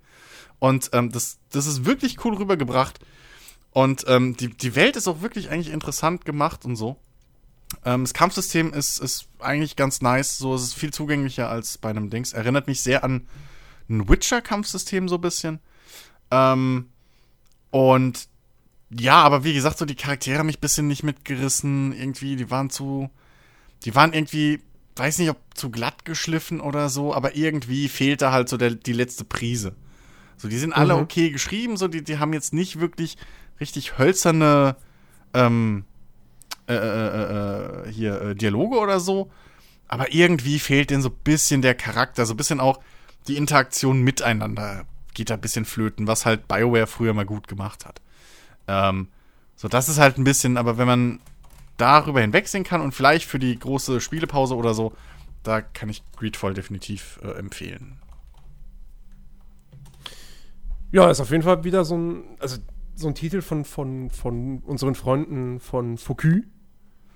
Und 0.59 0.89
ähm, 0.93 1.11
das, 1.11 1.37
das 1.51 1.67
ist 1.67 1.85
wirklich 1.85 2.23
cool 2.25 2.35
rübergebracht. 2.35 2.99
Und 3.71 4.05
ähm, 4.07 4.37
die, 4.37 4.49
die 4.49 4.75
Welt 4.75 4.95
ist 4.95 5.07
auch 5.07 5.21
wirklich 5.21 5.49
eigentlich 5.49 5.73
interessant 5.73 6.25
gemacht 6.25 6.65
und 6.65 6.75
so. 6.75 6.97
Ähm, 7.83 8.03
das 8.03 8.13
Kampfsystem 8.13 8.73
ist, 8.73 8.99
ist 8.99 9.27
eigentlich 9.39 9.75
ganz 9.75 10.01
nice. 10.01 10.37
So, 10.37 10.55
es 10.55 10.63
ist 10.63 10.73
viel 10.75 10.93
zugänglicher 10.93 11.49
als 11.49 11.77
bei 11.77 11.89
einem 11.89 12.09
Dings. 12.09 12.33
Erinnert 12.33 12.67
mich 12.67 12.81
sehr 12.81 13.03
an 13.03 13.27
ein 13.89 14.07
Witcher-Kampfsystem 14.07 15.09
so 15.09 15.15
ein 15.15 15.21
bisschen. 15.21 15.59
Ähm, 16.31 16.89
und 17.71 18.27
ja, 18.89 19.21
aber 19.21 19.43
wie 19.43 19.53
gesagt, 19.53 19.77
so 19.77 19.85
die 19.85 19.95
Charaktere 19.95 20.39
haben 20.39 20.45
mich 20.47 20.57
ein 20.57 20.61
bisschen 20.61 20.87
nicht 20.87 21.03
mitgerissen. 21.03 21.93
Irgendwie, 21.93 22.35
die 22.35 22.49
waren 22.49 22.69
zu. 22.69 23.09
Die 23.83 23.93
waren 23.93 24.13
irgendwie, 24.13 24.61
weiß 24.95 25.19
nicht, 25.19 25.29
ob 25.29 25.37
zu 25.53 25.69
glatt 25.69 26.05
geschliffen 26.05 26.61
oder 26.61 26.89
so, 26.89 27.13
aber 27.13 27.35
irgendwie 27.35 27.89
fehlt 27.89 28.21
da 28.21 28.31
halt 28.31 28.49
so 28.49 28.57
der, 28.57 28.71
die 28.71 28.93
letzte 28.93 29.25
Prise. 29.25 29.75
So, 30.37 30.47
die 30.47 30.57
sind 30.57 30.73
alle 30.73 30.95
Mhm. 30.95 31.01
okay 31.01 31.29
geschrieben, 31.31 31.77
so, 31.77 31.87
die, 31.87 32.03
die 32.03 32.19
haben 32.19 32.33
jetzt 32.33 32.53
nicht 32.53 32.79
wirklich 32.79 33.17
richtig 33.59 33.97
hölzerne 33.97 34.75
ähm, 35.33 35.85
äh, 36.67 36.73
äh, 36.73 37.87
äh, 37.87 37.91
hier 37.91 38.21
äh, 38.21 38.35
Dialoge 38.35 38.77
oder 38.77 38.99
so. 38.99 39.31
Aber 39.87 40.13
irgendwie 40.13 40.59
fehlt 40.59 40.89
denen 40.89 41.03
so 41.03 41.09
ein 41.09 41.19
bisschen 41.23 41.61
der 41.61 41.75
Charakter, 41.75 42.25
so 42.25 42.33
ein 42.33 42.37
bisschen 42.37 42.59
auch 42.59 42.79
die 43.27 43.37
Interaktion 43.37 44.01
miteinander 44.01 44.85
geht 45.13 45.29
da 45.29 45.35
ein 45.35 45.41
bisschen 45.41 45.65
flöten, 45.65 46.07
was 46.07 46.25
halt 46.25 46.47
BioWare 46.47 46.87
früher 46.87 47.13
mal 47.13 47.25
gut 47.25 47.47
gemacht 47.47 47.85
hat. 47.85 48.01
Ähm, 48.67 49.07
so, 49.55 49.67
das 49.67 49.89
ist 49.89 49.97
halt 49.97 50.17
ein 50.17 50.23
bisschen, 50.23 50.57
aber 50.57 50.77
wenn 50.77 50.87
man 50.87 51.19
darüber 51.77 52.21
hinwegsehen 52.21 52.63
kann 52.63 52.81
und 52.81 52.93
vielleicht 52.93 53.25
für 53.25 53.39
die 53.39 53.57
große 53.57 54.01
Spielepause 54.01 54.55
oder 54.55 54.73
so, 54.73 54.93
da 55.43 55.61
kann 55.61 55.89
ich 55.89 56.03
Greedfall 56.17 56.53
definitiv 56.53 57.19
äh, 57.23 57.31
empfehlen. 57.37 57.97
Ja, 60.91 61.09
ist 61.09 61.19
auf 61.19 61.31
jeden 61.31 61.43
Fall 61.43 61.63
wieder 61.63 61.83
so 61.85 61.97
ein, 61.97 62.23
also 62.39 62.57
so 62.95 63.07
ein 63.07 63.15
Titel 63.15 63.41
von, 63.41 63.65
von, 63.65 64.09
von 64.09 64.59
unseren 64.59 64.95
Freunden 64.95 65.59
von 65.59 65.97
Focus, 65.97 66.41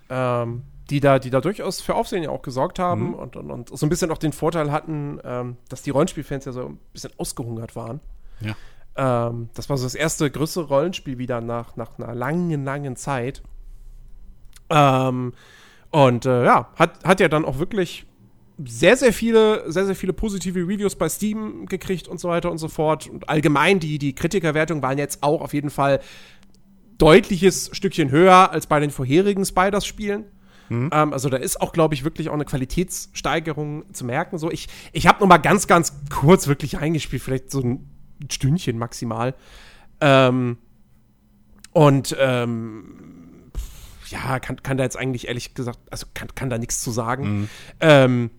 ähm, 0.10 0.64
die 0.90 1.00
da, 1.00 1.20
die 1.20 1.30
da 1.30 1.40
durchaus 1.40 1.80
für 1.82 1.96
Aufsehen 1.96 2.24
ja 2.24 2.30
auch 2.30 2.41
gesorgt 2.41 2.80
haben 2.80 3.10
Mhm. 3.10 3.14
und, 3.14 3.36
und, 3.36 3.52
und 3.52 3.70
so 3.70 3.86
ein 3.86 3.90
bisschen 3.90 4.12
auch 4.12 4.18
den 4.18 4.34
Vorteil 4.34 4.72
hatten, 4.72 5.20
ähm, 5.24 5.58
dass 5.70 5.82
die 5.84 5.91
Rollenspielfans 5.91 6.46
ja 6.46 6.52
so 6.52 6.66
ein 6.66 6.80
bisschen 6.91 7.12
ausgehungert 7.18 7.76
waren. 7.76 8.02
Ja. 8.41 8.56
Ähm, 9.30 9.50
das 9.54 9.70
war 9.70 9.78
so 9.78 9.86
das 9.86 9.96
erste 9.96 10.30
größere 10.30 10.66
Rollenspiel 10.66 11.18
wieder 11.18 11.40
nach, 11.41 11.76
nach 11.78 11.98
einer 11.98 12.14
langen, 12.16 12.66
langen 12.66 12.96
Zeit. 12.96 13.44
Ähm, 14.70 15.34
und 15.91 16.26
äh, 16.26 16.44
ja, 16.44 16.70
hat, 16.76 17.04
hat 17.06 17.20
ja 17.20 17.28
dann 17.30 17.46
auch 17.46 17.60
wirklich 17.60 18.06
sehr, 18.65 18.98
sehr 18.98 19.14
viele, 19.14 19.72
sehr, 19.72 19.86
sehr 19.86 19.95
viele 19.95 20.14
positive 20.14 20.60
Reviews 20.60 20.95
bei 20.95 21.07
Steam 21.07 21.65
gekriegt 21.65 22.07
und 22.07 22.19
so 22.19 22.30
weiter 22.30 22.52
und 22.52 22.57
so 22.57 22.68
fort. 22.68 23.07
Und 23.07 23.30
allgemein, 23.30 23.80
die, 23.80 23.99
die 23.99 24.14
Kritikerwertungen 24.14 24.84
waren 24.84 24.98
jetzt 24.98 25.23
auch 25.23 25.41
auf 25.41 25.53
jeden 25.53 25.69
Fall 25.69 25.99
deutliches 26.98 27.69
Stückchen 27.73 28.11
höher 28.11 28.52
als 28.52 28.68
bei 28.68 28.80
den 28.80 28.91
vorherigen 28.91 29.45
Spiders-Spielen. 29.45 30.26
Ähm, 30.69 31.14
also 31.14 31.30
da 31.30 31.38
ist 31.38 31.61
auch, 31.61 31.72
glaube 31.72 31.94
ich, 31.94 32.03
wirklich 32.03 32.30
auch 32.30 32.34
eine 32.34 32.45
Qualitätssteigerung 32.45 33.94
zu 33.94 34.06
merken. 34.06 34.38
So, 34.38 34.52
ich, 34.52 34.68
ich 34.91 35.07
habe 35.07 35.19
noch 35.22 35.27
mal 35.27 35.38
ganz, 35.38 35.68
ganz 35.68 35.94
kurz 36.10 36.48
wirklich 36.48 36.77
eingespielt, 36.77 37.22
vielleicht 37.22 37.52
so 37.52 37.61
ein 37.61 37.90
Stündchen 38.30 38.77
maximal. 38.77 39.36
Ähm, 40.02 40.57
und 41.72 42.15
ähm, 42.19 43.52
ja, 44.10 44.40
kann, 44.40 44.61
kann 44.64 44.77
da 44.77 44.84
jetzt 44.84 44.98
eigentlich 44.98 45.27
ehrlich 45.27 45.53
gesagt, 45.53 45.80
also 45.91 46.07
kann, 46.14 46.34
kann 46.36 46.49
da 46.49 46.57
nichts 46.57 46.81
zu 46.81 46.91
sagen. 46.91 47.41
Mhm. 47.41 47.49
Ähm, 47.80 48.30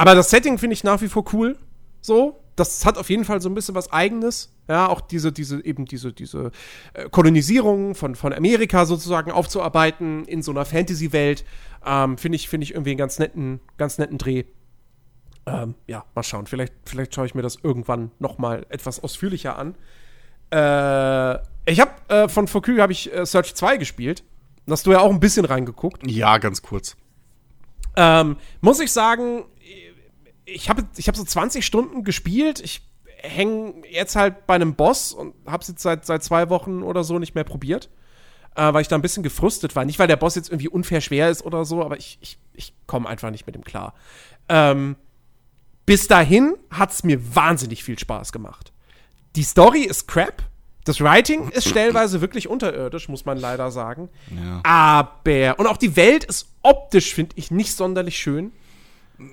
aber 0.00 0.14
das 0.14 0.30
Setting 0.30 0.56
finde 0.56 0.72
ich 0.72 0.82
nach 0.82 1.02
wie 1.02 1.08
vor 1.08 1.24
cool. 1.34 1.58
So, 2.00 2.40
das 2.56 2.86
hat 2.86 2.96
auf 2.96 3.10
jeden 3.10 3.26
Fall 3.26 3.42
so 3.42 3.50
ein 3.50 3.54
bisschen 3.54 3.74
was 3.74 3.92
Eigenes. 3.92 4.50
Ja, 4.66 4.88
auch 4.88 5.02
diese, 5.02 5.30
diese, 5.30 5.62
eben 5.62 5.84
diese, 5.84 6.14
diese 6.14 6.52
äh, 6.94 7.10
Kolonisierung 7.10 7.94
von, 7.94 8.14
von 8.14 8.32
Amerika 8.32 8.86
sozusagen 8.86 9.30
aufzuarbeiten 9.30 10.24
in 10.24 10.42
so 10.42 10.52
einer 10.52 10.64
Fantasy-Welt, 10.64 11.44
ähm, 11.84 12.16
finde 12.16 12.36
ich, 12.36 12.48
finde 12.48 12.64
ich 12.64 12.72
irgendwie 12.72 12.92
einen 12.92 12.98
ganz 12.98 13.18
netten, 13.18 13.60
ganz 13.76 13.98
netten 13.98 14.16
Dreh. 14.16 14.44
Ähm, 15.44 15.74
ja, 15.86 16.06
mal 16.14 16.22
schauen. 16.22 16.46
Vielleicht, 16.46 16.72
vielleicht 16.86 17.14
schaue 17.14 17.26
ich 17.26 17.34
mir 17.34 17.42
das 17.42 17.56
irgendwann 17.62 18.10
noch 18.18 18.38
mal 18.38 18.64
etwas 18.70 19.02
ausführlicher 19.02 19.58
an. 19.58 19.74
Äh, 20.50 21.42
ich 21.70 21.78
habe 21.78 21.90
äh, 22.08 22.26
von 22.26 22.48
Focus 22.48 22.78
habe 22.78 22.92
ich 22.92 23.14
äh, 23.14 23.26
Search 23.26 23.54
2 23.54 23.76
gespielt. 23.76 24.24
Da 24.64 24.72
hast 24.72 24.86
du 24.86 24.92
ja 24.92 25.00
auch 25.00 25.10
ein 25.10 25.20
bisschen 25.20 25.44
reingeguckt. 25.44 26.10
Ja, 26.10 26.38
ganz 26.38 26.62
kurz. 26.62 26.96
Ähm, 27.96 28.36
muss 28.60 28.80
ich 28.80 28.92
sagen, 28.92 29.44
ich 30.52 30.68
habe 30.68 30.84
ich 30.96 31.08
hab 31.08 31.16
so 31.16 31.24
20 31.24 31.64
Stunden 31.64 32.04
gespielt. 32.04 32.60
Ich 32.60 32.82
hänge 33.22 33.74
jetzt 33.90 34.16
halt 34.16 34.46
bei 34.46 34.54
einem 34.54 34.74
Boss 34.74 35.12
und 35.12 35.34
habe 35.46 35.62
es 35.62 35.68
jetzt 35.68 35.82
seit, 35.82 36.06
seit 36.06 36.24
zwei 36.24 36.48
Wochen 36.48 36.82
oder 36.82 37.04
so 37.04 37.18
nicht 37.18 37.34
mehr 37.34 37.44
probiert. 37.44 37.90
Äh, 38.56 38.72
weil 38.72 38.82
ich 38.82 38.88
da 38.88 38.96
ein 38.96 39.02
bisschen 39.02 39.22
gefrustet 39.22 39.76
war. 39.76 39.84
Nicht, 39.84 39.98
weil 39.98 40.08
der 40.08 40.16
Boss 40.16 40.34
jetzt 40.34 40.48
irgendwie 40.48 40.68
unfair 40.68 41.00
schwer 41.00 41.30
ist 41.30 41.44
oder 41.44 41.64
so, 41.64 41.84
aber 41.84 41.98
ich, 41.98 42.18
ich, 42.20 42.38
ich 42.52 42.74
komme 42.86 43.08
einfach 43.08 43.30
nicht 43.30 43.46
mit 43.46 43.54
ihm 43.54 43.62
klar. 43.62 43.94
Ähm, 44.48 44.96
bis 45.86 46.08
dahin 46.08 46.54
hat 46.70 46.90
es 46.90 47.04
mir 47.04 47.34
wahnsinnig 47.34 47.84
viel 47.84 47.98
Spaß 47.98 48.32
gemacht. 48.32 48.72
Die 49.36 49.44
Story 49.44 49.82
ist 49.82 50.08
crap. 50.08 50.42
Das 50.84 51.00
Writing 51.00 51.48
ist 51.50 51.68
stellenweise 51.68 52.20
wirklich 52.20 52.48
unterirdisch, 52.48 53.08
muss 53.08 53.24
man 53.24 53.38
leider 53.38 53.70
sagen. 53.70 54.08
Ja. 54.30 54.60
Aber, 54.64 55.58
und 55.58 55.66
auch 55.68 55.76
die 55.76 55.94
Welt 55.94 56.24
ist 56.24 56.48
optisch, 56.62 57.14
finde 57.14 57.36
ich, 57.36 57.52
nicht 57.52 57.72
sonderlich 57.74 58.18
schön. 58.18 58.52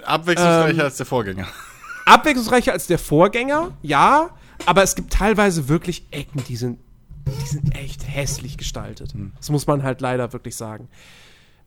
Abwechslungsreicher 0.04 0.80
ähm, 0.80 0.86
als 0.86 0.98
der 0.98 1.06
Vorgänger. 1.06 1.48
Abwechslungsreicher 2.06 2.74
als 2.74 2.88
der 2.88 3.00
Vorgänger, 3.00 3.72
ja. 3.82 4.30
Aber 4.66 4.84
es 4.84 4.96
gibt 4.96 5.14
teilweise 5.14 5.68
wirklich 5.68 6.08
Ecken, 6.12 6.44
die 6.48 6.56
sind, 6.56 6.80
die 7.26 7.48
sind 7.48 7.76
echt 7.76 8.08
hässlich 8.08 8.58
gestaltet. 8.58 9.14
Hm. 9.14 9.34
Das 9.38 9.50
muss 9.50 9.68
man 9.68 9.84
halt 9.84 10.02
leider 10.02 10.34
wirklich 10.34 10.56
sagen. 10.56 10.90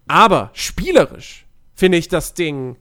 Aber 0.09 0.51
spielerisch 0.55 1.47
finde 1.75 1.99
ich 1.99 2.09
das 2.09 2.35
Ding 2.35 2.77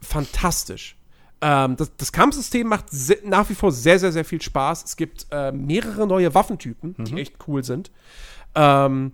fantastisch. 0.00 0.96
Ähm, 1.40 1.76
das, 1.76 1.94
das 1.96 2.12
Kampfsystem 2.12 2.66
macht 2.66 2.86
nach 3.24 3.50
wie 3.50 3.54
vor 3.54 3.72
sehr, 3.72 3.98
sehr, 3.98 4.12
sehr 4.12 4.24
viel 4.24 4.40
Spaß. 4.40 4.84
Es 4.84 4.96
gibt 4.96 5.26
äh, 5.30 5.52
mehrere 5.52 6.06
neue 6.06 6.34
Waffentypen, 6.34 6.94
mhm. 6.96 7.04
die 7.04 7.20
echt 7.20 7.36
cool 7.46 7.64
sind. 7.64 7.90
Ähm, 8.54 9.12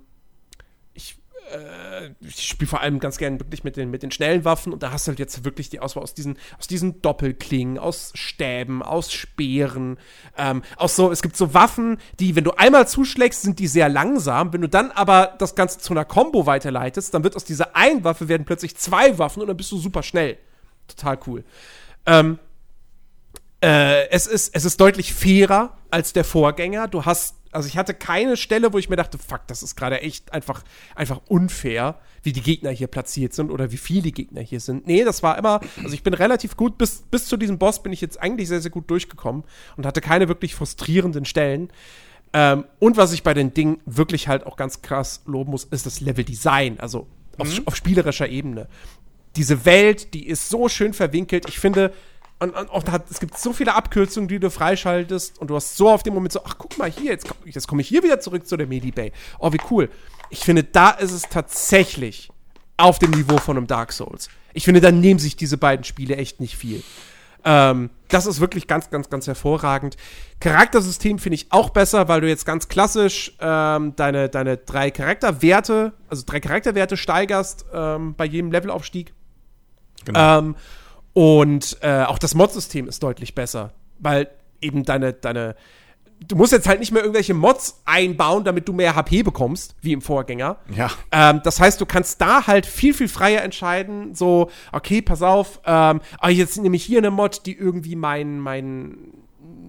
äh, 1.53 2.11
ich 2.21 2.47
spiele 2.47 2.69
vor 2.69 2.81
allem 2.81 3.01
ganz 3.01 3.19
gerne 3.19 3.41
wirklich 3.41 3.65
mit 3.65 3.77
den, 3.77 3.91
mit 3.91 4.03
den 4.03 4.11
schnellen 4.11 4.45
Waffen 4.45 4.73
und 4.73 4.83
da 4.83 4.93
hast 4.93 5.07
du 5.07 5.11
halt 5.11 5.19
jetzt 5.19 5.45
wirklich 5.45 5.71
die 5.71 5.81
Auswahl 5.81 6.03
aus 6.03 6.15
diesen, 6.15 6.39
aus 6.59 6.67
diesen 6.67 7.03
Doppelklingen, 7.03 7.79
aus 7.79 8.13
Stäben, 8.15 8.83
aus 8.83 9.13
Speeren, 9.13 9.99
ähm, 10.37 10.63
aus 10.77 10.97
so, 10.97 11.11
es 11.11 11.23
gibt 11.23 11.37
so 11.37 11.55
Waffen, 11.55 11.99
die, 12.21 12.37
wenn 12.37 12.45
du 12.45 12.53
einmal 12.53 12.87
zuschlägst, 12.89 13.43
sind 13.43 13.59
die 13.59 13.69
sehr 13.69 13.89
langsam. 13.89 14.53
Wenn 14.53 14.61
du 14.61 14.69
dann 14.69 14.91
aber 14.91 15.35
das 15.39 15.55
Ganze 15.55 15.79
zu 15.79 15.93
einer 15.93 16.05
Combo 16.05 16.47
weiterleitest, 16.47 17.15
dann 17.15 17.25
wird 17.25 17.37
aus 17.37 17.45
dieser 17.45 17.77
einen 17.77 18.05
Waffe 18.05 18.29
werden 18.29 18.45
plötzlich 18.45 18.77
zwei 18.77 19.19
Waffen 19.19 19.41
und 19.41 19.49
dann 19.49 19.57
bist 19.57 19.73
du 19.73 19.79
super 19.79 20.03
schnell. 20.03 20.39
Total 20.87 21.19
cool. 21.27 21.45
Ähm, 22.07 22.39
äh, 23.61 24.09
es, 24.11 24.27
ist, 24.27 24.55
es 24.55 24.65
ist 24.65 24.81
deutlich 24.81 25.13
fairer 25.13 25.77
als 25.91 26.13
der 26.13 26.25
Vorgänger. 26.25 26.89
Du 26.89 27.05
hast, 27.05 27.37
also 27.53 27.69
ich 27.69 27.77
hatte 27.77 27.95
keine 27.95 28.37
Stelle, 28.37 28.73
wo 28.73 28.79
ich 28.79 28.89
mir 28.89 28.97
dachte, 28.97 29.19
fuck, 29.19 29.47
das 29.47 29.63
ist 29.63 29.77
gerade 29.77 30.01
echt 30.01 30.33
einfach, 30.33 30.63
einfach 30.95 31.21
unfair, 31.29 31.99
wie 32.23 32.33
die 32.33 32.43
Gegner 32.43 32.71
hier 32.71 32.89
platziert 32.89 33.33
sind 33.33 33.51
oder 33.51 33.73
wie 33.73 33.77
viele 33.77 34.13
Gegner 34.13 34.41
hier 34.41 34.61
sind. 34.61 34.87
Nee, 34.87 35.05
das 35.05 35.23
war 35.23 35.39
immer, 35.39 35.61
also 35.83 35.95
ich 35.95 36.03
bin 36.03 36.15
relativ 36.15 36.57
gut, 36.57 36.79
bis, 36.79 37.03
bis 37.11 37.27
zu 37.27 37.37
diesem 37.37 37.59
Boss 37.59 37.83
bin 37.83 37.93
ich 37.93 38.01
jetzt 38.01 38.21
eigentlich 38.21 38.49
sehr, 38.49 38.61
sehr 38.61 38.71
gut 38.71 38.91
durchgekommen 38.91 39.45
und 39.77 39.87
hatte 39.87 40.01
keine 40.01 40.29
wirklich 40.29 40.55
frustrierenden 40.55 41.25
Stellen. 41.25 41.71
Ähm, 42.33 42.65
und 42.79 42.97
was 42.97 43.13
ich 43.13 43.23
bei 43.23 43.35
den 43.35 43.55
Dingen 43.55 43.81
wirklich 43.87 44.29
halt 44.29 44.47
auch 44.47 44.57
ganz 44.57 44.83
krass 44.83 45.23
loben 45.25 45.51
muss, 45.51 45.65
ist 45.65 45.87
das 45.87 46.01
Level-Design, 46.01 46.81
also 46.81 47.07
auf, 47.39 47.57
mhm. 47.57 47.67
auf 47.67 47.77
spielerischer 47.77 48.29
Ebene 48.29 48.69
diese 49.39 49.65
Welt, 49.65 50.15
die 50.15 50.27
ist 50.27 50.49
so 50.49 50.69
schön 50.69 50.93
verwinkelt. 50.93 51.49
Ich 51.49 51.61
finde, 51.61 51.93
und, 52.41 52.51
und 52.51 52.71
auch 52.71 52.85
hat, 52.87 53.11
es 53.11 53.19
gibt 53.21 53.37
so 53.37 53.53
viele 53.53 53.75
Abkürzungen, 53.75 54.29
die 54.29 54.39
du 54.39 54.51
freischaltest 54.51 55.39
und 55.41 55.49
du 55.49 55.57
hast 55.57 55.77
so 55.77 55.91
auf 55.91 56.03
dem 56.03 56.15
Moment 56.15 56.33
so, 56.33 56.41
ach 56.45 56.55
guck 56.57 56.79
mal 56.79 56.91
hier, 56.91 57.13
jetzt, 57.13 57.27
jetzt 57.45 57.67
komme 57.67 57.83
ich 57.83 57.89
hier 57.89 58.03
wieder 58.03 58.21
zurück 58.21 58.47
zu 58.47 58.57
der 58.57 58.67
Medibay. 58.67 59.13
Oh, 59.39 59.53
wie 59.53 59.61
cool. 59.71 59.91
Ich 60.31 60.41
finde, 60.41 60.63
da 60.63 60.91
ist 60.91 61.13
es 61.13 61.23
tatsächlich 61.23 62.31
auf 62.77 62.99
dem 62.99 63.11
Niveau 63.11 63.39
von 63.39 63.57
einem 63.57 63.67
Dark 63.67 63.93
Souls. 63.93 64.29
Ich 64.53 64.65
finde, 64.65 64.81
da 64.81 64.93
nehmen 64.93 65.19
sich 65.19 65.37
diese 65.37 65.59
beiden 65.59 65.85
Spiele 65.85 66.17
echt 66.17 66.41
nicht 66.41 66.57
viel. 66.57 66.83
Ähm, 67.45 67.91
das 68.09 68.27
ist 68.27 68.41
wirklich 68.41 68.67
ganz, 68.67 68.91
ganz, 68.91 69.11
ganz 69.11 69.27
hervorragend. 69.27 69.97
Charaktersystem 70.41 71.19
finde 71.19 71.35
ich 71.35 71.47
auch 71.51 71.71
besser, 71.71 72.09
weil 72.09 72.21
du 72.21 72.29
jetzt 72.29 72.47
ganz 72.47 72.69
klassisch 72.69 73.37
ähm, 73.41 73.95
deine, 73.97 74.29
deine 74.29 74.57
drei 74.57 74.91
Charakterwerte, 74.91 75.93
also 76.09 76.23
drei 76.27 76.41
Charakterwerte 76.41 76.97
steigerst 76.97 77.67
ähm, 77.73 78.15
bei 78.17 78.25
jedem 78.25 78.53
Levelaufstieg. 78.53 79.13
Genau. 80.05 80.39
Und 81.13 81.79
äh, 81.81 82.05
auch 82.05 82.19
das 82.19 82.35
Mod-System 82.35 82.89
ist 82.89 83.03
deutlich 83.03 83.35
besser, 83.35 83.73
weil 83.99 84.29
eben 84.61 84.85
deine, 84.85 85.13
deine, 85.13 85.57
du 86.27 86.37
musst 86.37 86.53
jetzt 86.53 86.69
halt 86.69 86.81
nicht 86.81 86.93
mehr 86.93 87.03
irgendwelche 87.03 87.35
Mods 87.35 87.81
einbauen, 87.85 88.45
damit 88.45 88.69
du 88.69 88.73
mehr 88.73 88.95
HP 88.95 89.23
bekommst, 89.23 89.75
wie 89.81 89.93
im 89.93 90.03
Vorgänger. 90.03 90.57
Ja. 90.75 90.91
Ähm, 91.11 91.41
das 91.43 91.61
heißt, 91.61 91.81
du 91.81 91.87
kannst 91.87 92.21
da 92.21 92.47
halt 92.47 92.67
viel, 92.67 92.95
viel 92.95 93.09
freier 93.09 93.43
entscheiden, 93.43 94.15
so, 94.15 94.51
okay, 94.73 95.03
pass 95.03 95.23
auf, 95.23 95.61
ähm, 95.65 96.01
aber 96.19 96.31
jetzt 96.31 96.61
nehme 96.61 96.77
ich 96.77 96.85
hier 96.85 96.99
eine 96.99 97.11
Mod, 97.11 97.47
die 97.47 97.57
irgendwie 97.57 97.97
mein, 97.97 98.39
mein 98.39 99.13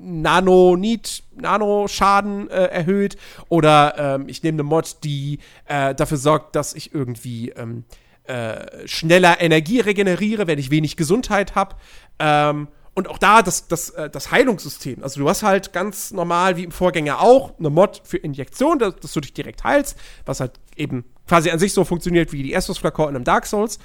Nano-Need, 0.01 1.23
Nano-Schaden 1.35 2.49
äh, 2.49 2.65
erhöht. 2.65 3.17
Oder 3.49 3.95
ähm, 3.97 4.25
ich 4.27 4.43
nehme 4.43 4.57
eine 4.57 4.63
Mod, 4.63 4.97
die 5.03 5.39
äh, 5.65 5.93
dafür 5.95 6.17
sorgt, 6.17 6.55
dass 6.55 6.73
ich 6.73 6.93
irgendwie 6.93 7.49
ähm, 7.49 7.83
äh, 8.29 8.87
schneller 8.87 9.41
Energie 9.41 9.79
regeneriere, 9.79 10.45
wenn 10.45 10.59
ich 10.59 10.69
wenig 10.69 10.97
Gesundheit 10.97 11.55
habe. 11.55 11.75
Ähm, 12.19 12.67
und 12.93 13.07
auch 13.07 13.17
da 13.17 13.41
das, 13.41 13.67
das, 13.67 13.89
äh, 13.91 14.09
das 14.09 14.31
Heilungssystem. 14.31 15.01
Also 15.03 15.19
du 15.19 15.27
hast 15.29 15.41
halt 15.41 15.73
ganz 15.73 16.11
normal, 16.11 16.55
wie 16.57 16.63
im 16.63 16.71
Vorgänger 16.71 17.21
auch, 17.21 17.57
eine 17.57 17.69
Mod 17.69 18.01
für 18.03 18.17
Injektion, 18.17 18.77
dass, 18.77 18.95
dass 18.97 19.13
du 19.13 19.21
dich 19.21 19.33
direkt 19.33 19.63
heilst, 19.63 19.97
was 20.25 20.41
halt 20.41 20.59
eben 20.75 21.05
quasi 21.27 21.49
an 21.49 21.59
sich 21.59 21.73
so 21.73 21.85
funktioniert 21.85 22.31
wie 22.31 22.43
die 22.43 22.53
Estus-Flakon 22.53 23.09
in 23.09 23.15
einem 23.15 23.25
Dark 23.25 23.45
Souls. 23.45 23.79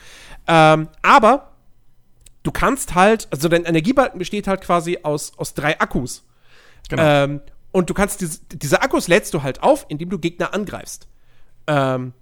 Ähm, 0.46 0.88
aber 1.02 1.52
du 2.42 2.52
kannst 2.52 2.94
halt, 2.94 3.28
also 3.30 3.48
dein 3.48 3.64
Energiebalken 3.64 4.18
besteht 4.18 4.46
halt 4.46 4.60
quasi 4.60 4.98
aus, 5.02 5.32
aus 5.38 5.54
drei 5.54 5.80
Akkus. 5.80 6.24
Genau. 6.90 7.02
Ähm, 7.02 7.40
und 7.72 7.88
du 7.88 7.94
kannst 7.94 8.20
diese, 8.20 8.40
diese 8.52 8.82
Akkus 8.82 9.08
lädst 9.08 9.32
du 9.32 9.42
halt 9.42 9.62
auf, 9.62 9.86
indem 9.88 10.10
du 10.10 10.18
Gegner 10.18 10.52
angreifst. 10.52 11.08
Ähm, 11.66 12.12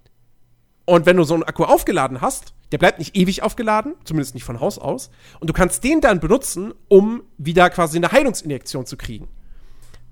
und 0.85 1.05
wenn 1.05 1.17
du 1.17 1.23
so 1.23 1.33
einen 1.33 1.43
Akku 1.43 1.63
aufgeladen 1.63 2.21
hast, 2.21 2.53
der 2.71 2.77
bleibt 2.77 2.99
nicht 2.99 3.15
ewig 3.15 3.43
aufgeladen, 3.43 3.95
zumindest 4.03 4.33
nicht 4.33 4.43
von 4.43 4.59
Haus 4.59 4.79
aus. 4.79 5.09
Und 5.39 5.49
du 5.49 5.53
kannst 5.53 5.83
den 5.83 6.01
dann 6.01 6.19
benutzen, 6.19 6.73
um 6.89 7.23
wieder 7.37 7.69
quasi 7.69 7.97
eine 7.97 8.11
Heilungsinjektion 8.11 8.85
zu 8.85 8.97
kriegen. 8.97 9.27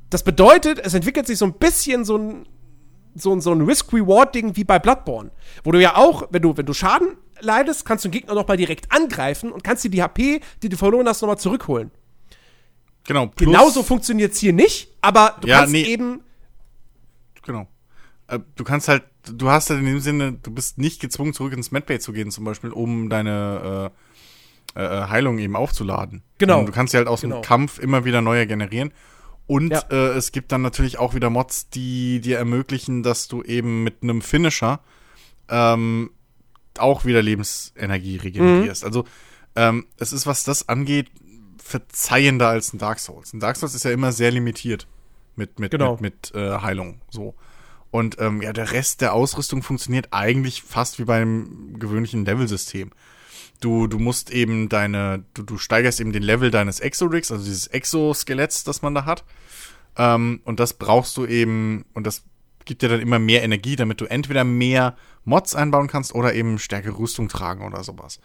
Das 0.09 0.23
bedeutet, 0.23 0.79
es 0.79 0.93
entwickelt 0.93 1.27
sich 1.27 1.37
so 1.37 1.45
ein 1.45 1.53
bisschen 1.53 2.05
so 2.05 2.17
ein, 2.17 2.45
so 3.15 3.33
ein, 3.33 3.41
so 3.41 3.51
ein 3.51 3.61
Risk-Reward-Ding 3.61 4.55
wie 4.55 4.63
bei 4.63 4.79
Bloodborne. 4.79 5.31
Wo 5.63 5.71
du 5.71 5.81
ja 5.81 5.97
auch, 5.97 6.27
wenn 6.29 6.41
du, 6.41 6.55
wenn 6.55 6.65
du 6.65 6.73
Schaden 6.73 7.17
leidest, 7.39 7.85
kannst 7.85 8.05
du 8.05 8.09
den 8.09 8.13
Gegner 8.13 8.35
nochmal 8.35 8.57
direkt 8.57 8.91
angreifen 8.91 9.51
und 9.51 9.63
kannst 9.63 9.83
dir 9.83 9.89
die 9.89 10.03
HP, 10.03 10.41
die 10.61 10.69
du 10.69 10.77
verloren 10.77 11.07
hast, 11.07 11.21
nochmal 11.21 11.39
zurückholen. 11.39 11.91
Genau. 13.05 13.31
Genauso 13.35 13.83
funktioniert 13.83 14.33
es 14.33 14.39
hier 14.39 14.53
nicht, 14.53 14.89
aber 15.01 15.37
du 15.41 15.47
ja, 15.47 15.59
kannst 15.59 15.73
nee. 15.73 15.83
eben. 15.83 16.21
Genau. 17.43 17.67
Äh, 18.27 18.39
du 18.55 18.63
kannst 18.63 18.87
halt 18.87 19.03
du 19.23 19.49
hast 19.49 19.69
halt 19.69 19.79
in 19.79 19.85
dem 19.85 19.99
Sinne, 19.99 20.33
du 20.33 20.51
bist 20.51 20.77
nicht 20.77 21.01
gezwungen, 21.01 21.33
zurück 21.33 21.53
ins 21.53 21.71
Medbay 21.71 21.99
zu 21.99 22.13
gehen, 22.13 22.31
zum 22.31 22.43
Beispiel, 22.43 22.71
um 22.71 23.09
deine 23.09 23.91
äh, 24.75 24.81
äh, 24.81 25.07
Heilung 25.07 25.37
eben 25.39 25.55
aufzuladen. 25.55 26.23
Genau. 26.37 26.59
Und 26.59 26.67
du 26.67 26.71
kannst 26.71 26.91
sie 26.91 26.97
halt 26.97 27.07
aus 27.07 27.21
genau. 27.21 27.39
dem 27.39 27.43
Kampf 27.43 27.79
immer 27.79 28.05
wieder 28.05 28.21
neue 28.21 28.47
generieren. 28.47 28.93
Und 29.47 29.71
ja. 29.71 29.83
äh, 29.89 30.11
es 30.13 30.31
gibt 30.31 30.51
dann 30.51 30.61
natürlich 30.61 30.97
auch 30.97 31.13
wieder 31.13 31.29
Mods, 31.29 31.69
die 31.69 32.21
dir 32.21 32.37
ermöglichen, 32.37 33.03
dass 33.03 33.27
du 33.27 33.43
eben 33.43 33.83
mit 33.83 34.01
einem 34.01 34.21
Finisher 34.21 34.79
ähm, 35.49 36.11
auch 36.77 37.05
wieder 37.05 37.21
Lebensenergie 37.21 38.17
regenerierst. 38.17 38.83
Mhm. 38.83 38.87
Also 38.87 39.05
ähm, 39.55 39.87
es 39.97 40.13
ist, 40.13 40.25
was 40.25 40.43
das 40.43 40.69
angeht, 40.69 41.11
verzeihender 41.61 42.47
als 42.47 42.73
ein 42.73 42.77
Dark 42.77 42.99
Souls. 42.99 43.33
Ein 43.33 43.39
Dark 43.39 43.57
Souls 43.57 43.75
ist 43.75 43.83
ja 43.83 43.91
immer 43.91 44.11
sehr 44.11 44.31
limitiert 44.31 44.87
mit, 45.35 45.59
mit, 45.59 45.71
genau. 45.71 45.97
mit, 45.99 46.33
mit 46.33 46.35
äh, 46.35 46.59
Heilung. 46.59 47.01
So. 47.09 47.35
Und 47.91 48.17
ähm, 48.19 48.41
ja, 48.41 48.53
der 48.53 48.71
Rest 48.71 49.01
der 49.01 49.13
Ausrüstung 49.13 49.63
funktioniert 49.63 50.07
eigentlich 50.11 50.63
fast 50.63 50.97
wie 50.97 51.03
beim 51.03 51.75
gewöhnlichen 51.77 52.25
Level-System. 52.25 52.91
Du, 53.59 53.87
du 53.87 53.99
musst 53.99 54.31
eben 54.31 54.69
deine, 54.69 55.23
du, 55.33 55.43
du 55.43 55.57
steigerst 55.57 55.99
eben 55.99 56.13
den 56.13 56.23
Level 56.23 56.49
deines 56.51 56.79
Exorix, 56.79 57.31
also 57.31 57.43
dieses 57.43 57.67
Exoskeletts, 57.67 58.63
das 58.63 58.81
man 58.81 58.95
da 58.95 59.05
hat. 59.05 59.23
Ähm, 59.97 60.39
und 60.45 60.59
das 60.59 60.73
brauchst 60.73 61.17
du 61.17 61.25
eben, 61.25 61.85
und 61.93 62.07
das 62.07 62.23
gibt 62.65 62.81
dir 62.81 62.89
dann 62.89 63.01
immer 63.01 63.19
mehr 63.19 63.43
Energie, 63.43 63.75
damit 63.75 63.99
du 64.01 64.05
entweder 64.05 64.43
mehr 64.45 64.95
Mods 65.25 65.53
einbauen 65.53 65.87
kannst 65.87 66.15
oder 66.15 66.33
eben 66.33 66.59
stärkere 66.59 66.97
Rüstung 66.97 67.27
tragen 67.27 67.65
oder 67.65 67.83
sowas. 67.83 68.19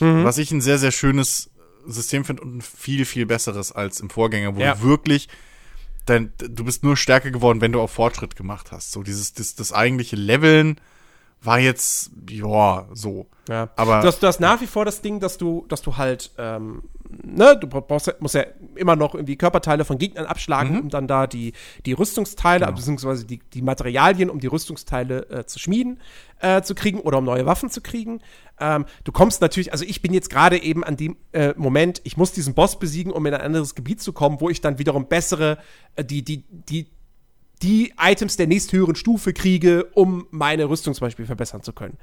Mhm. 0.00 0.24
Was 0.24 0.38
ich 0.38 0.50
ein 0.50 0.60
sehr, 0.62 0.78
sehr 0.78 0.92
schönes 0.92 1.50
System 1.86 2.24
finde 2.24 2.42
und 2.42 2.56
ein 2.56 2.60
viel, 2.62 3.04
viel 3.04 3.26
besseres 3.26 3.70
als 3.72 4.00
im 4.00 4.10
Vorgänger, 4.10 4.56
wo 4.56 4.60
Ja. 4.60 4.74
du 4.74 4.82
wirklich 4.82 5.28
dein, 6.06 6.32
du 6.38 6.64
bist 6.64 6.82
nur 6.84 6.96
stärker 6.96 7.30
geworden, 7.30 7.60
wenn 7.60 7.72
du 7.72 7.80
auch 7.80 7.90
Fortschritt 7.90 8.36
gemacht 8.36 8.72
hast. 8.72 8.92
So 8.92 9.02
dieses, 9.02 9.34
das, 9.34 9.54
das 9.54 9.72
eigentliche 9.72 10.16
Leveln 10.16 10.80
war 11.42 11.58
jetzt, 11.58 12.10
ja, 12.28 12.86
so. 12.92 13.26
Ja. 13.48 13.70
Aber- 13.76 14.00
du, 14.00 14.06
hast, 14.08 14.22
du 14.22 14.26
hast 14.26 14.40
nach 14.40 14.60
wie 14.60 14.66
vor 14.66 14.84
das 14.84 15.00
Ding, 15.00 15.20
dass 15.20 15.38
du, 15.38 15.64
dass 15.68 15.82
du 15.82 15.96
halt, 15.96 16.30
ähm, 16.38 16.82
ne, 17.24 17.56
du 17.58 17.66
brauchst, 17.66 18.06
ja- 18.06 18.14
musst 18.20 18.34
ja 18.34 18.44
immer 18.76 18.96
noch 18.96 19.14
irgendwie 19.14 19.36
Körperteile 19.36 19.84
von 19.84 19.98
Gegnern 19.98 20.26
abschlagen, 20.26 20.72
Mhm. 20.74 20.80
um 20.80 20.88
dann 20.90 21.06
da 21.08 21.26
die, 21.26 21.52
die 21.86 21.92
Rüstungsteile, 21.92 22.66
Genau. 22.66 22.76
beziehungsweise 22.76 23.24
die, 23.24 23.40
die 23.52 23.62
Materialien, 23.62 24.30
um 24.30 24.40
die 24.40 24.46
Rüstungsteile 24.46 25.28
äh, 25.30 25.46
zu 25.46 25.58
schmieden, 25.58 26.00
äh, 26.40 26.62
zu 26.62 26.74
kriegen 26.74 27.00
oder 27.00 27.18
um 27.18 27.24
neue 27.24 27.46
Waffen 27.46 27.70
zu 27.70 27.80
kriegen. 27.80 28.20
Ähm, 28.58 28.84
du 29.04 29.12
kommst 29.12 29.40
natürlich, 29.40 29.72
also 29.72 29.84
ich 29.84 30.02
bin 30.02 30.12
jetzt 30.12 30.30
gerade 30.30 30.62
eben 30.62 30.84
an 30.84 30.96
dem 30.96 31.16
äh, 31.32 31.54
Moment, 31.56 32.00
ich 32.04 32.16
muss 32.16 32.32
diesen 32.32 32.54
Boss 32.54 32.78
besiegen, 32.78 33.12
um 33.12 33.24
in 33.26 33.34
ein 33.34 33.40
anderes 33.40 33.74
Gebiet 33.74 34.00
zu 34.02 34.12
kommen, 34.12 34.40
wo 34.40 34.50
ich 34.50 34.60
dann 34.60 34.78
wiederum 34.78 35.06
bessere, 35.08 35.58
äh, 35.96 36.04
die, 36.04 36.22
die, 36.22 36.44
die, 36.50 36.88
die 37.62 37.92
Items 38.00 38.36
der 38.36 38.46
nächsthöheren 38.46 38.94
Stufe 38.96 39.32
kriege, 39.32 39.84
um 39.94 40.26
meine 40.30 40.68
Rüstung 40.68 40.94
zum 40.94 41.06
Beispiel 41.06 41.26
verbessern 41.26 41.62
zu 41.62 41.72
können. 41.72 41.98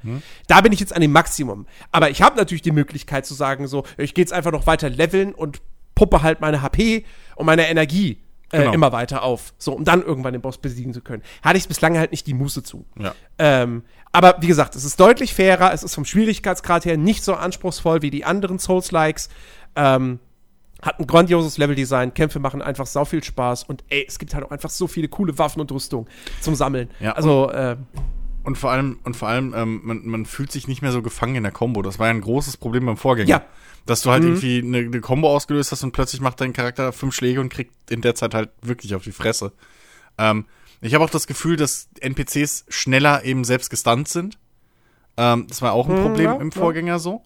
Da 0.48 0.62
bin 0.62 0.72
ich 0.72 0.80
jetzt 0.80 0.94
an 0.96 1.02
dem 1.02 1.12
Maximum. 1.12 1.66
Aber 1.92 2.10
ich 2.10 2.22
habe 2.22 2.38
natürlich 2.38 2.62
die 2.62 2.72
Möglichkeit 2.72 3.26
zu 3.26 3.34
sagen, 3.34 3.68
so, 3.68 3.84
ich 3.98 4.14
gehe 4.14 4.22
jetzt 4.24 4.34
einfach 4.34 4.52
noch 4.52 4.68
weiter 4.68 4.90
leveln 4.90 5.34
und 5.34 5.62
puppe 5.96 6.22
halt 6.22 6.42
meine 6.42 6.62
HP 6.62 7.06
und 7.36 7.46
meine 7.48 7.68
Energie 7.68 8.22
äh, 8.52 8.60
Genau. 8.60 8.74
immer 8.74 8.92
weiter 8.92 9.24
auf, 9.24 9.54
so, 9.58 9.74
um 9.74 9.84
dann 9.84 10.04
irgendwann 10.04 10.32
den 10.34 10.42
Boss 10.42 10.58
besiegen 10.58 10.94
zu 10.94 11.02
können. 11.02 11.22
Hatte 11.42 11.58
ich 11.58 11.68
bislang 11.68 11.98
halt 11.98 12.12
nicht 12.12 12.28
die 12.28 12.34
Muße 12.34 12.64
zu. 12.64 12.86
Ja. 12.98 13.14
Ähm, 13.40 13.84
aber 14.14 14.38
wie 14.40 14.48
gesagt, 14.48 14.76
es 14.76 14.86
ist 14.86 15.00
deutlich 15.00 15.34
fairer, 15.34 15.74
es 15.74 15.84
ist 15.84 15.96
vom 15.96 16.06
Schwierigkeitsgrad 16.06 16.86
her 16.86 16.98
nicht 16.98 17.24
so 17.26 17.34
anspruchsvoll 17.34 18.02
wie 18.04 18.10
die 18.10 18.24
anderen 18.24 18.58
Souls-Likes. 18.58 19.28
Ähm, 19.76 20.20
hat 20.82 21.00
ein 21.00 21.08
grandioses 21.08 21.58
Leveldesign, 21.58 22.14
Kämpfe 22.14 22.40
machen 22.40 22.62
einfach 22.62 22.86
sau 22.86 23.06
viel 23.06 23.24
Spaß 23.24 23.64
und 23.64 23.84
ey, 23.90 24.06
es 24.08 24.20
gibt 24.20 24.34
halt 24.34 24.46
auch 24.46 24.52
einfach 24.52 24.70
so 24.70 24.88
viele 24.88 25.08
coole 25.08 25.38
Waffen 25.38 25.60
und 25.62 25.72
Rüstung 25.72 26.08
zum 26.42 26.56
Sammeln. 26.56 26.90
Ja. 27.00 27.14
Also, 27.14 27.50
äh, 27.52 27.78
Und 28.44 28.58
vor 28.58 28.72
allem, 28.72 29.00
und 29.04 29.16
vor 29.16 29.28
allem, 29.28 29.54
ähm, 29.56 29.82
man, 29.84 30.06
man 30.06 30.26
fühlt 30.26 30.52
sich 30.52 30.68
nicht 30.68 30.82
mehr 30.82 30.92
so 30.92 31.02
gefangen 31.02 31.36
in 31.36 31.44
der 31.44 31.52
Combo. 31.52 31.82
Das 31.82 32.00
war 32.00 32.08
ja 32.08 32.14
ein 32.14 32.22
großes 32.22 32.58
Problem 32.58 32.86
beim 32.86 32.98
Vorgänger. 32.98 33.30
Ja. 33.30 33.46
Dass 33.86 34.02
du 34.02 34.12
halt 34.12 34.24
irgendwie 34.24 34.60
eine, 34.60 34.80
eine 34.80 35.02
Combo 35.02 35.34
ausgelöst 35.34 35.72
hast 35.72 35.84
und 35.84 35.94
plötzlich 35.94 36.22
macht 36.22 36.42
dein 36.42 36.54
Charakter 36.54 36.92
fünf 36.92 37.16
Schläge 37.16 37.42
und 37.42 37.50
kriegt 37.50 37.74
in 37.90 38.02
der 38.02 38.16
Zeit 38.16 38.34
halt 38.34 38.50
wirklich 38.62 38.96
auf 38.96 39.04
die 39.04 39.12
Fresse. 39.12 39.54
Ähm, 40.18 40.46
ich 40.82 40.94
habe 40.94 41.04
auch 41.04 41.10
das 41.10 41.26
Gefühl, 41.26 41.56
dass 41.56 41.90
NPCs 42.00 42.66
schneller 42.70 43.24
eben 43.24 43.44
selbst 43.44 43.70
gestunt 43.70 44.08
sind. 44.08 44.38
Ähm, 45.18 45.48
das 45.48 45.62
war 45.62 45.74
auch 45.74 45.90
ein 45.90 46.02
Problem 46.02 46.26
ja, 46.26 46.36
im 46.36 46.50
ja. 46.50 46.60
Vorgänger 46.60 47.00
so. 47.00 47.24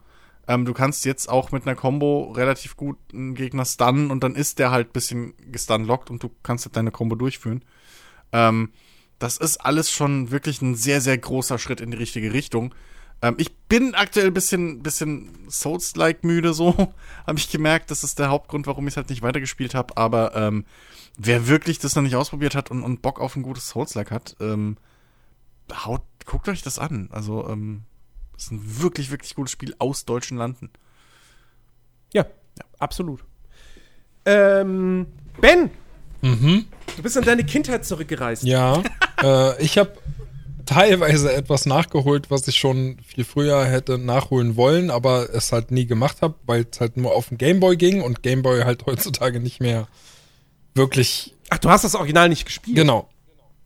Ähm, 0.47 0.65
du 0.65 0.73
kannst 0.73 1.05
jetzt 1.05 1.29
auch 1.29 1.51
mit 1.51 1.67
einer 1.67 1.75
Combo 1.75 2.31
relativ 2.31 2.75
gut 2.75 2.97
einen 3.13 3.35
Gegner 3.35 3.65
stunnen 3.65 4.11
und 4.11 4.23
dann 4.23 4.35
ist 4.35 4.59
der 4.59 4.71
halt 4.71 4.89
ein 4.89 4.93
bisschen 4.93 5.33
gestunlockt 5.51 6.09
und 6.09 6.23
du 6.23 6.31
kannst 6.43 6.65
halt 6.65 6.75
deine 6.75 6.91
Combo 6.91 7.15
durchführen. 7.15 7.63
Ähm, 8.31 8.71
das 9.19 9.37
ist 9.37 9.57
alles 9.57 9.91
schon 9.91 10.31
wirklich 10.31 10.61
ein 10.61 10.75
sehr, 10.75 10.99
sehr 10.99 11.17
großer 11.17 11.59
Schritt 11.59 11.79
in 11.79 11.91
die 11.91 11.97
richtige 11.97 12.33
Richtung. 12.33 12.73
Ähm, 13.21 13.35
ich 13.37 13.55
bin 13.55 13.93
aktuell 13.93 14.27
ein 14.27 14.33
bisschen, 14.33 14.81
bisschen 14.81 15.47
Souls-like 15.49 16.23
müde, 16.23 16.53
so 16.53 16.75
habe 17.27 17.37
ich 17.37 17.49
gemerkt. 17.49 17.91
Das 17.91 18.03
ist 18.03 18.19
der 18.19 18.29
Hauptgrund, 18.29 18.67
warum 18.67 18.87
ich 18.87 18.93
es 18.93 18.97
halt 18.97 19.09
nicht 19.09 19.21
weitergespielt 19.21 19.75
habe. 19.75 19.95
Aber 19.97 20.35
ähm, 20.35 20.65
wer 21.17 21.47
wirklich 21.47 21.77
das 21.79 21.95
noch 21.95 22.03
nicht 22.03 22.15
ausprobiert 22.15 22.55
hat 22.55 22.71
und, 22.71 22.83
und 22.83 23.01
Bock 23.01 23.19
auf 23.19 23.35
ein 23.35 23.43
gutes 23.43 23.69
Souls-like 23.69 24.11
hat, 24.11 24.35
ähm, 24.39 24.77
haut, 25.85 26.03
guckt 26.25 26.49
euch 26.49 26.63
das 26.63 26.79
an. 26.79 27.09
Also, 27.11 27.47
ähm, 27.47 27.83
das 28.41 28.47
ist 28.47 28.51
ein 28.53 28.81
wirklich, 28.81 29.11
wirklich 29.11 29.35
gutes 29.35 29.51
Spiel 29.51 29.75
aus 29.77 30.05
deutschen 30.05 30.37
Landen. 30.37 30.71
ja, 32.11 32.25
absolut. 32.79 33.23
Ähm, 34.25 35.05
Ben, 35.39 35.69
du 36.95 37.03
bist 37.03 37.17
in 37.17 37.23
deine 37.23 37.43
Kindheit 37.43 37.85
zurückgereist. 37.85 38.43
Ja, 38.43 38.81
äh, 39.23 39.61
ich 39.63 39.77
habe 39.77 39.93
teilweise 40.65 41.31
etwas 41.31 41.67
nachgeholt, 41.67 42.31
was 42.31 42.47
ich 42.47 42.55
schon 42.55 42.97
viel 43.05 43.25
früher 43.25 43.63
hätte 43.65 43.99
nachholen 43.99 44.55
wollen, 44.55 44.89
aber 44.89 45.29
es 45.33 45.51
halt 45.51 45.69
nie 45.69 45.85
gemacht 45.85 46.23
habe, 46.23 46.35
weil 46.45 46.65
es 46.71 46.79
halt 46.79 46.97
nur 46.97 47.13
auf 47.13 47.29
den 47.29 47.37
Gameboy 47.37 47.77
ging 47.77 48.01
und 48.01 48.23
Gameboy 48.23 48.63
halt 48.63 48.85
heutzutage 48.87 49.39
nicht 49.39 49.59
mehr 49.59 49.87
wirklich 50.73 51.35
Ach, 51.49 51.59
du 51.59 51.69
hast 51.69 51.83
das 51.83 51.95
Original 51.95 52.29
nicht 52.29 52.45
gespielt? 52.45 52.77
Genau. 52.77 53.07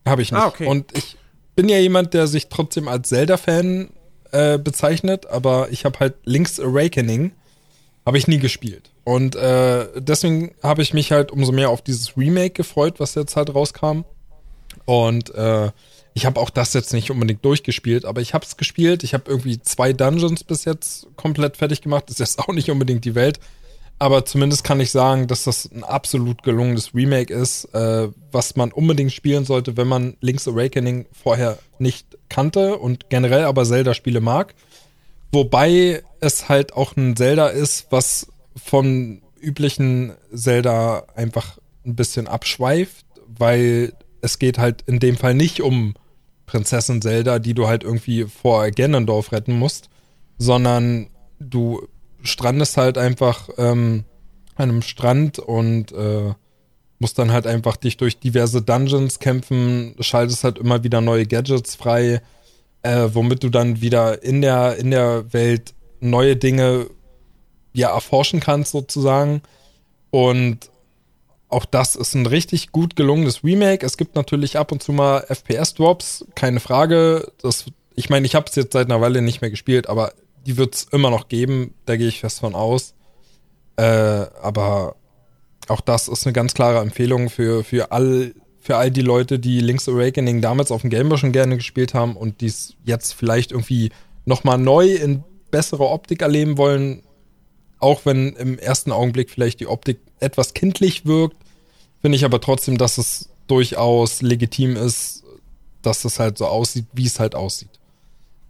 Habe 0.06 0.22
ich 0.22 0.32
nicht. 0.32 0.42
Ah, 0.42 0.48
okay. 0.48 0.68
Und 0.68 0.98
ich 0.98 1.18
bin 1.56 1.70
ja 1.70 1.78
jemand, 1.78 2.14
der 2.14 2.28
sich 2.28 2.50
trotzdem 2.50 2.88
als 2.88 3.10
Zelda-Fan 3.10 3.90
äh, 4.36 4.58
bezeichnet, 4.58 5.26
aber 5.28 5.70
ich 5.72 5.86
habe 5.86 6.00
halt 6.00 6.16
Link's 6.26 6.60
Awakening 6.60 7.32
habe 8.06 8.18
ich 8.18 8.28
nie 8.28 8.38
gespielt. 8.38 8.92
Und 9.04 9.36
äh, 9.36 9.88
deswegen 9.98 10.54
habe 10.62 10.82
ich 10.82 10.94
mich 10.94 11.12
halt 11.12 11.32
umso 11.32 11.52
mehr 11.52 11.70
auf 11.70 11.82
dieses 11.82 12.18
Remake 12.18 12.52
gefreut, 12.52 13.00
was 13.00 13.16
jetzt 13.16 13.36
halt 13.36 13.54
rauskam. 13.54 14.02
Und 14.86 15.34
äh, 15.34 15.72
ich 16.14 16.26
habe 16.26 16.40
auch 16.40 16.50
das 16.50 16.74
jetzt 16.74 16.94
nicht 16.94 17.12
unbedingt 17.12 17.44
durchgespielt, 17.44 18.06
aber 18.06 18.22
ich 18.22 18.34
habe 18.34 18.46
es 18.46 18.58
gespielt. 18.58 19.04
Ich 19.04 19.14
habe 19.14 19.24
irgendwie 19.28 19.60
zwei 19.62 19.92
Dungeons 19.92 20.44
bis 20.44 20.66
jetzt 20.66 21.08
komplett 21.16 21.58
fertig 21.58 21.82
gemacht. 21.82 22.06
Das 22.08 22.16
ist 22.16 22.20
jetzt 22.20 22.40
auch 22.40 22.54
nicht 22.54 22.70
unbedingt 22.70 23.06
die 23.06 23.16
Welt. 23.16 23.40
Aber 23.98 24.26
zumindest 24.26 24.64
kann 24.64 24.82
ich 24.82 24.92
sagen, 24.92 25.28
dass 25.28 25.46
das 25.46 25.70
ein 25.72 25.84
absolut 25.84 26.44
gelungenes 26.44 26.94
Remake 26.94 27.34
ist, 27.34 27.66
äh, 27.74 28.10
was 28.32 28.56
man 28.58 28.72
unbedingt 28.74 29.14
spielen 29.14 29.46
sollte, 29.46 29.78
wenn 29.78 29.88
man 29.88 30.18
Link's 30.20 30.48
Awakening 30.48 31.06
vorher 31.14 31.58
nicht 31.80 32.18
kannte 32.28 32.78
und 32.78 33.10
generell 33.10 33.46
aber 33.46 33.64
Zelda-Spiele 33.64 34.20
mag. 34.20 34.54
Wobei 35.32 36.04
es 36.20 36.50
halt 36.50 36.74
auch 36.74 36.96
ein 36.98 37.16
Zelda 37.16 37.48
ist, 37.48 37.88
was 37.90 38.28
vom 38.56 39.22
üblichen 39.40 40.14
Zelda 40.34 41.06
einfach 41.16 41.58
ein 41.86 41.96
bisschen 41.96 42.28
abschweift, 42.28 43.06
weil 43.28 43.94
es 44.22 44.40
geht 44.40 44.58
halt 44.58 44.82
in 44.88 45.00
dem 45.00 45.18
Fall 45.18 45.36
nicht 45.36 45.62
um 45.62 45.94
Prinzessin 46.46 47.02
Zelda, 47.02 47.40
die 47.40 47.54
du 47.54 47.68
halt 47.68 47.84
irgendwie 47.84 48.26
vor 48.26 48.70
Ganondorf 48.72 49.32
retten 49.32 49.58
musst, 49.58 49.90
sondern 50.38 51.10
du 51.40 51.88
strandest 52.26 52.78
halt 52.78 52.98
einfach 52.98 53.50
ähm, 53.58 54.04
an 54.56 54.70
einem 54.70 54.82
Strand 54.82 55.40
und 55.40 55.92
äh, 55.92 56.34
musst 57.00 57.20
dann 57.20 57.32
halt 57.32 57.46
einfach 57.48 57.76
dich 57.78 57.98
durch 57.98 58.20
diverse 58.20 58.62
Dungeons 58.62 59.20
kämpfen, 59.20 59.96
schaltest 60.00 60.44
halt 60.44 60.58
immer 60.58 60.84
wieder 60.84 61.02
neue 61.02 61.26
Gadgets 61.26 61.76
frei, 61.76 62.22
äh, 62.84 63.10
womit 63.14 63.44
du 63.44 63.50
dann 63.50 63.82
wieder 63.82 64.24
in 64.24 64.42
der, 64.42 64.78
in 64.78 64.92
der 64.92 65.34
Welt 65.34 65.74
neue 66.00 66.36
Dinge 66.36 66.88
ja 67.74 67.94
erforschen 67.94 68.40
kannst 68.40 68.72
sozusagen. 68.72 69.42
Und 70.10 70.70
auch 71.50 71.66
das 71.66 71.96
ist 71.96 72.16
ein 72.16 72.26
richtig 72.26 72.72
gut 72.72 72.96
gelungenes 72.96 73.44
Remake. 73.44 73.86
Es 73.86 73.98
gibt 73.98 74.16
natürlich 74.16 74.58
ab 74.58 74.72
und 74.72 74.82
zu 74.82 74.94
mal 74.94 75.26
FPS-Drops, 75.28 76.26
keine 76.36 76.60
Frage. 76.60 77.32
Das, 77.42 77.66
ich 77.96 78.10
meine, 78.10 78.26
ich 78.26 78.36
habe 78.36 78.48
es 78.50 78.56
jetzt 78.56 78.74
seit 78.74 78.88
einer 78.88 79.02
Weile 79.02 79.22
nicht 79.22 79.42
mehr 79.42 79.50
gespielt, 79.50 79.88
aber 79.88 80.14
die 80.46 80.58
wird 80.58 80.76
es 80.76 80.84
immer 80.92 81.10
noch 81.10 81.28
geben, 81.28 81.74
da 81.86 81.98
gehe 81.98 82.08
ich 82.08 82.20
fest 82.20 82.40
von 82.40 82.56
aus. 82.56 82.94
Äh, 83.78 83.84
aber 83.84 84.96
auch 85.68 85.82
das 85.82 86.08
ist 86.08 86.26
eine 86.26 86.34
ganz 86.34 86.54
klare 86.54 86.80
Empfehlung 86.80 87.30
für, 87.30 87.64
für, 87.64 87.92
all, 87.92 88.34
für 88.60 88.78
all 88.78 88.92
die 88.92 89.02
Leute, 89.02 89.40
die 89.40 89.60
Link's 89.60 89.90
Awakening 89.90 90.42
damals 90.42 90.72
auf 90.72 90.82
dem 90.82 90.90
Gameboy 90.90 91.18
schon 91.18 91.32
gerne 91.32 91.56
gespielt 91.58 91.94
haben 91.94 92.16
und 92.16 92.42
dies 92.42 92.76
jetzt 92.84 93.14
vielleicht 93.14 93.52
irgendwie 93.52 93.92
nochmal 94.26 94.58
neu 94.58 94.94
in 94.94 95.24
bessere 95.52 95.90
Optik 95.90 96.22
erleben 96.22 96.58
wollen. 96.58 97.02
Auch 97.80 98.06
wenn 98.06 98.34
im 98.36 98.58
ersten 98.58 98.92
Augenblick 98.92 99.30
vielleicht 99.30 99.60
die 99.60 99.68
Optik 99.68 100.00
etwas 100.20 100.54
kindlich 100.54 101.06
wirkt, 101.06 101.36
finde 102.02 102.16
ich 102.16 102.26
aber 102.26 102.40
trotzdem, 102.40 102.78
dass 102.78 102.98
es 102.98 103.30
durchaus 103.48 104.22
legitim 104.22 104.76
ist, 104.76 105.24
dass 105.82 106.06
es 106.06 106.20
halt 106.20 106.38
so 106.38 106.46
aussieht, 106.48 106.86
wie 106.94 107.06
es 107.06 107.20
halt 107.20 107.36
aussieht. 107.36 107.70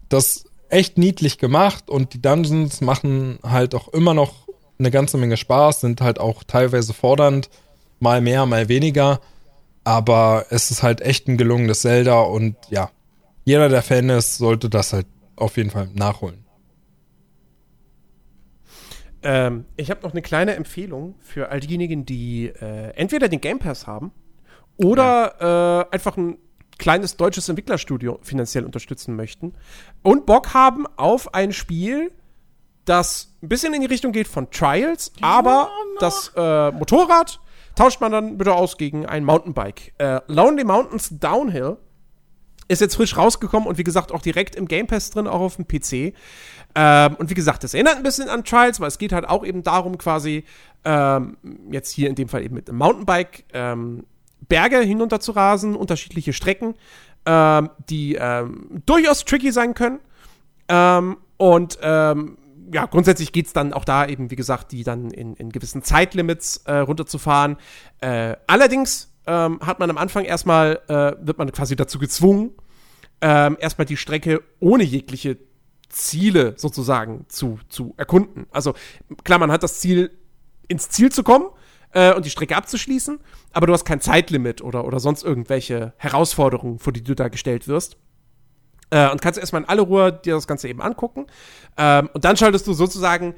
Das 0.09 0.45
echt 0.69 0.98
niedlich 0.98 1.38
gemacht 1.38 1.90
und 1.90 2.14
die 2.14 2.22
Dungeons 2.22 2.82
machen 2.82 3.40
halt 3.44 3.76
auch 3.76 3.88
immer 3.90 4.14
noch 4.14 4.48
eine 4.77 4.92
ganze 4.92 5.18
Menge 5.18 5.38
Spaß, 5.38 5.82
sind 5.82 6.02
halt 6.02 6.19
auch 6.19 6.44
teilweise 6.44 6.94
fordernd, 6.94 7.50
mal 8.00 8.22
mehr, 8.22 8.45
mal 8.45 8.68
weniger, 8.68 9.22
aber 9.84 10.48
es 10.50 10.72
ist 10.72 10.84
halt 10.84 11.02
echt 11.02 11.27
ein 11.27 11.38
gelungenes 11.38 11.82
Zelda 11.82 12.22
und 12.22 12.56
ja, 12.69 12.90
jeder, 13.45 13.69
der 13.69 13.84
Fan 13.84 14.10
ist, 14.10 14.38
sollte 14.38 14.69
das 14.69 14.92
halt 14.92 15.06
auf 15.35 15.58
jeden 15.58 15.69
Fall 15.69 15.90
nachholen. 15.94 16.44
Ähm, 19.22 19.66
ich 19.76 19.90
habe 19.90 20.02
noch 20.03 20.11
eine 20.11 20.22
kleine 20.22 20.56
Empfehlung 20.56 21.16
für 21.19 21.50
all 21.50 21.60
diejenigen, 21.60 22.06
die 22.06 22.48
äh, 22.48 22.92
entweder 22.95 23.27
den 23.27 23.42
Game 23.42 23.60
Pass 23.60 23.88
haben 23.88 24.11
oder 24.77 25.88
äh, 25.90 25.94
einfach 25.95 26.18
ein 26.18 26.38
kleines 26.78 27.18
deutsches 27.18 27.48
Entwicklerstudio 27.50 28.20
finanziell 28.22 28.66
unterstützen 28.66 29.16
möchten 29.16 29.54
und 30.04 30.26
Bock 30.26 30.54
haben 30.54 30.86
auf 30.98 31.34
ein 31.34 31.54
Spiel, 31.54 32.12
das 32.86 33.34
ein 33.42 33.50
bisschen 33.50 33.74
in 33.74 33.82
die 33.82 33.88
Richtung 33.88 34.12
geht 34.12 34.28
von 34.28 34.50
Trials, 34.52 35.12
aber 35.22 35.70
das 36.00 36.32
äh, 36.36 36.72
Motorrad 36.72 37.40
tauscht 37.76 38.02
man 38.02 38.12
dann 38.12 38.38
bitte 38.38 38.54
aus 38.54 38.78
gegen 38.78 39.06
ein 39.06 39.24
Mountainbike. 39.24 39.94
Äh, 39.98 40.22
Lonely 40.28 40.64
Mountains 40.64 41.10
Downhill 41.12 41.78
Ist 42.68 42.82
jetzt 42.82 42.95
frisch 42.95 43.16
rausgekommen 43.16 43.68
und 43.68 43.78
wie 43.78 43.84
gesagt 43.84 44.12
auch 44.12 44.22
direkt 44.22 44.56
im 44.56 44.68
Game 44.68 44.88
Pass 44.88 45.12
drin, 45.12 45.28
auch 45.28 45.42
auf 45.42 45.58
dem 45.58 45.68
PC. 45.68 46.16
Ähm, 46.74 47.16
und 47.16 47.30
wie 47.30 47.36
gesagt, 47.36 47.64
das 47.64 47.74
erinnert 47.74 47.98
ein 47.98 48.04
bisschen 48.04 48.28
an 48.28 48.44
Trials, 48.44 48.80
weil 48.80 48.88
es 48.88 48.98
geht 48.98 49.12
halt 49.12 49.28
auch 49.30 49.45
eben 49.45 49.62
darum, 49.64 49.98
quasi 49.98 50.45
ähm, 50.84 51.38
jetzt 51.72 51.92
hier 51.92 52.10
in 52.10 52.16
dem 52.16 52.28
Fall 52.28 52.44
eben 52.44 52.56
mit 52.56 52.70
einem 52.70 52.80
Mountainbike 52.80 53.45
ähm, 53.54 54.06
Berge 54.41 54.80
hinunter 54.80 55.19
zu 55.19 55.31
rasen, 55.31 55.75
unterschiedliche 55.75 56.33
Strecken, 56.33 56.75
ähm, 57.25 57.69
die 57.89 58.15
ähm, 58.15 58.81
durchaus 58.85 59.25
tricky 59.25 59.51
sein 59.51 59.73
können. 59.73 59.99
Ähm, 60.67 61.17
und 61.38 61.77
ähm, 61.81 62.38
ja, 62.73 62.85
grundsätzlich 62.85 63.31
geht 63.31 63.47
es 63.47 63.53
dann 63.53 63.73
auch 63.73 63.85
da 63.85 64.07
eben, 64.07 64.31
wie 64.31 64.35
gesagt, 64.35 64.72
die 64.72 64.83
dann 64.83 65.11
in, 65.11 65.35
in 65.35 65.51
gewissen 65.51 65.83
Zeitlimits 65.83 66.57
äh, 66.65 66.77
runterzufahren. 66.77 67.57
Äh, 68.01 68.35
allerdings 68.47 69.14
ähm, 69.27 69.59
hat 69.61 69.80
man 69.80 69.89
am 69.89 69.97
Anfang 69.97 70.25
erstmal, 70.25 70.81
äh, 70.88 71.14
wird 71.25 71.38
man 71.38 71.51
quasi 71.51 71.75
dazu 71.75 71.99
gezwungen, 71.99 72.51
ähm, 73.22 73.57
erstmal 73.59 73.85
die 73.85 73.97
Strecke 73.97 74.41
ohne 74.59 74.83
jegliche 74.83 75.38
Ziele 75.89 76.53
sozusagen 76.57 77.25
zu, 77.30 77.59
zu 77.69 77.93
erkunden. 77.97 78.47
Also 78.51 78.73
klar, 79.23 79.39
man 79.39 79.51
hat 79.51 79.64
das 79.64 79.80
Ziel, 79.80 80.11
ins 80.67 80.89
Ziel 80.89 81.11
zu 81.11 81.23
kommen 81.23 81.47
äh, 81.95 82.14
und 82.14 82.25
die 82.25 82.30
Strecke 82.30 82.56
abzuschließen, 82.56 83.19
aber 83.53 83.67
du 83.67 83.74
hast 83.74 83.85
kein 83.85 84.01
Zeitlimit 84.01 84.61
oder, 84.61 84.85
oder 84.85 84.99
sonst 84.99 85.24
irgendwelche 85.24 85.93
Herausforderungen, 85.98 86.77
vor 86.77 86.93
die 86.93 87.03
du 87.03 87.15
da 87.15 87.30
gestellt 87.30 87.67
wirst. 87.67 87.98
Äh, 88.91 89.09
und 89.09 89.22
kannst 89.22 89.40
erstmal 89.40 89.64
in 89.64 89.69
alle 89.69 89.82
Ruhe 89.82 90.11
dir 90.14 90.35
das 90.35 90.45
Ganze 90.45 90.67
eben 90.67 90.82
angucken. 90.82 91.25
Ähm, 91.77 92.09
und 92.14 92.24
dann 92.24 92.38
schaltest 92.38 92.67
du 92.67 92.74
sozusagen 92.74 93.33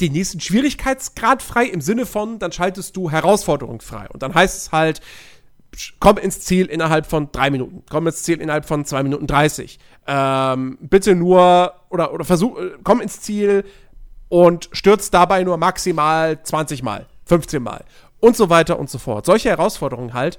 den 0.00 0.12
nächsten 0.12 0.40
Schwierigkeitsgrad 0.40 1.42
frei 1.42 1.66
im 1.66 1.82
Sinne 1.82 2.06
von, 2.06 2.38
dann 2.38 2.52
schaltest 2.52 2.96
du 2.96 3.10
Herausforderung 3.10 3.82
frei. 3.82 4.08
Und 4.08 4.22
dann 4.22 4.34
heißt 4.34 4.56
es 4.56 4.72
halt, 4.72 5.00
komm 6.00 6.16
ins 6.16 6.40
Ziel 6.40 6.66
innerhalb 6.66 7.06
von 7.06 7.30
drei 7.30 7.50
Minuten, 7.50 7.84
komm 7.88 8.06
ins 8.06 8.22
Ziel 8.22 8.40
innerhalb 8.40 8.64
von 8.64 8.86
zwei 8.86 9.02
Minuten 9.02 9.26
dreißig. 9.26 9.78
Ähm, 10.06 10.78
bitte 10.80 11.14
nur, 11.14 11.74
oder, 11.90 12.14
oder 12.14 12.24
versuch, 12.24 12.58
äh, 12.58 12.70
komm 12.82 13.02
ins 13.02 13.20
Ziel 13.20 13.64
und 14.30 14.70
stürzt 14.72 15.12
dabei 15.12 15.44
nur 15.44 15.58
maximal 15.58 16.42
20 16.42 16.82
Mal, 16.82 17.06
15 17.30 17.62
Mal 17.62 17.84
und 18.18 18.36
so 18.36 18.50
weiter 18.50 18.78
und 18.78 18.90
so 18.90 18.98
fort. 18.98 19.24
Solche 19.24 19.48
Herausforderungen 19.48 20.14
halt 20.14 20.38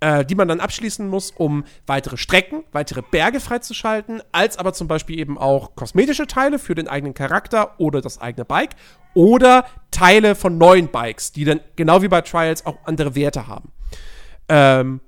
äh, 0.00 0.24
die 0.24 0.34
man 0.34 0.48
dann 0.48 0.60
abschließen 0.60 1.08
muss, 1.08 1.30
um 1.30 1.64
weitere 1.86 2.16
Strecken, 2.16 2.64
weitere 2.72 3.02
Berge 3.02 3.40
freizuschalten, 3.40 4.22
als 4.30 4.58
aber 4.58 4.74
zum 4.74 4.88
Beispiel 4.88 5.18
eben 5.18 5.38
auch 5.38 5.74
kosmetische 5.74 6.26
Teile 6.26 6.58
für 6.58 6.74
den 6.74 6.86
eigenen 6.86 7.14
Charakter 7.14 7.80
oder 7.80 8.00
das 8.02 8.20
eigene 8.20 8.44
Bike 8.44 8.76
oder 9.14 9.64
Teile 9.90 10.34
von 10.34 10.58
neuen 10.58 10.88
Bikes, 10.88 11.32
die 11.32 11.44
dann 11.44 11.60
genau 11.76 12.02
wie 12.02 12.08
bei 12.08 12.20
Trials 12.20 12.66
auch 12.66 12.76
andere 12.84 13.14
Werte 13.14 13.46
haben. 13.46 13.72
Ähm, 14.50 15.00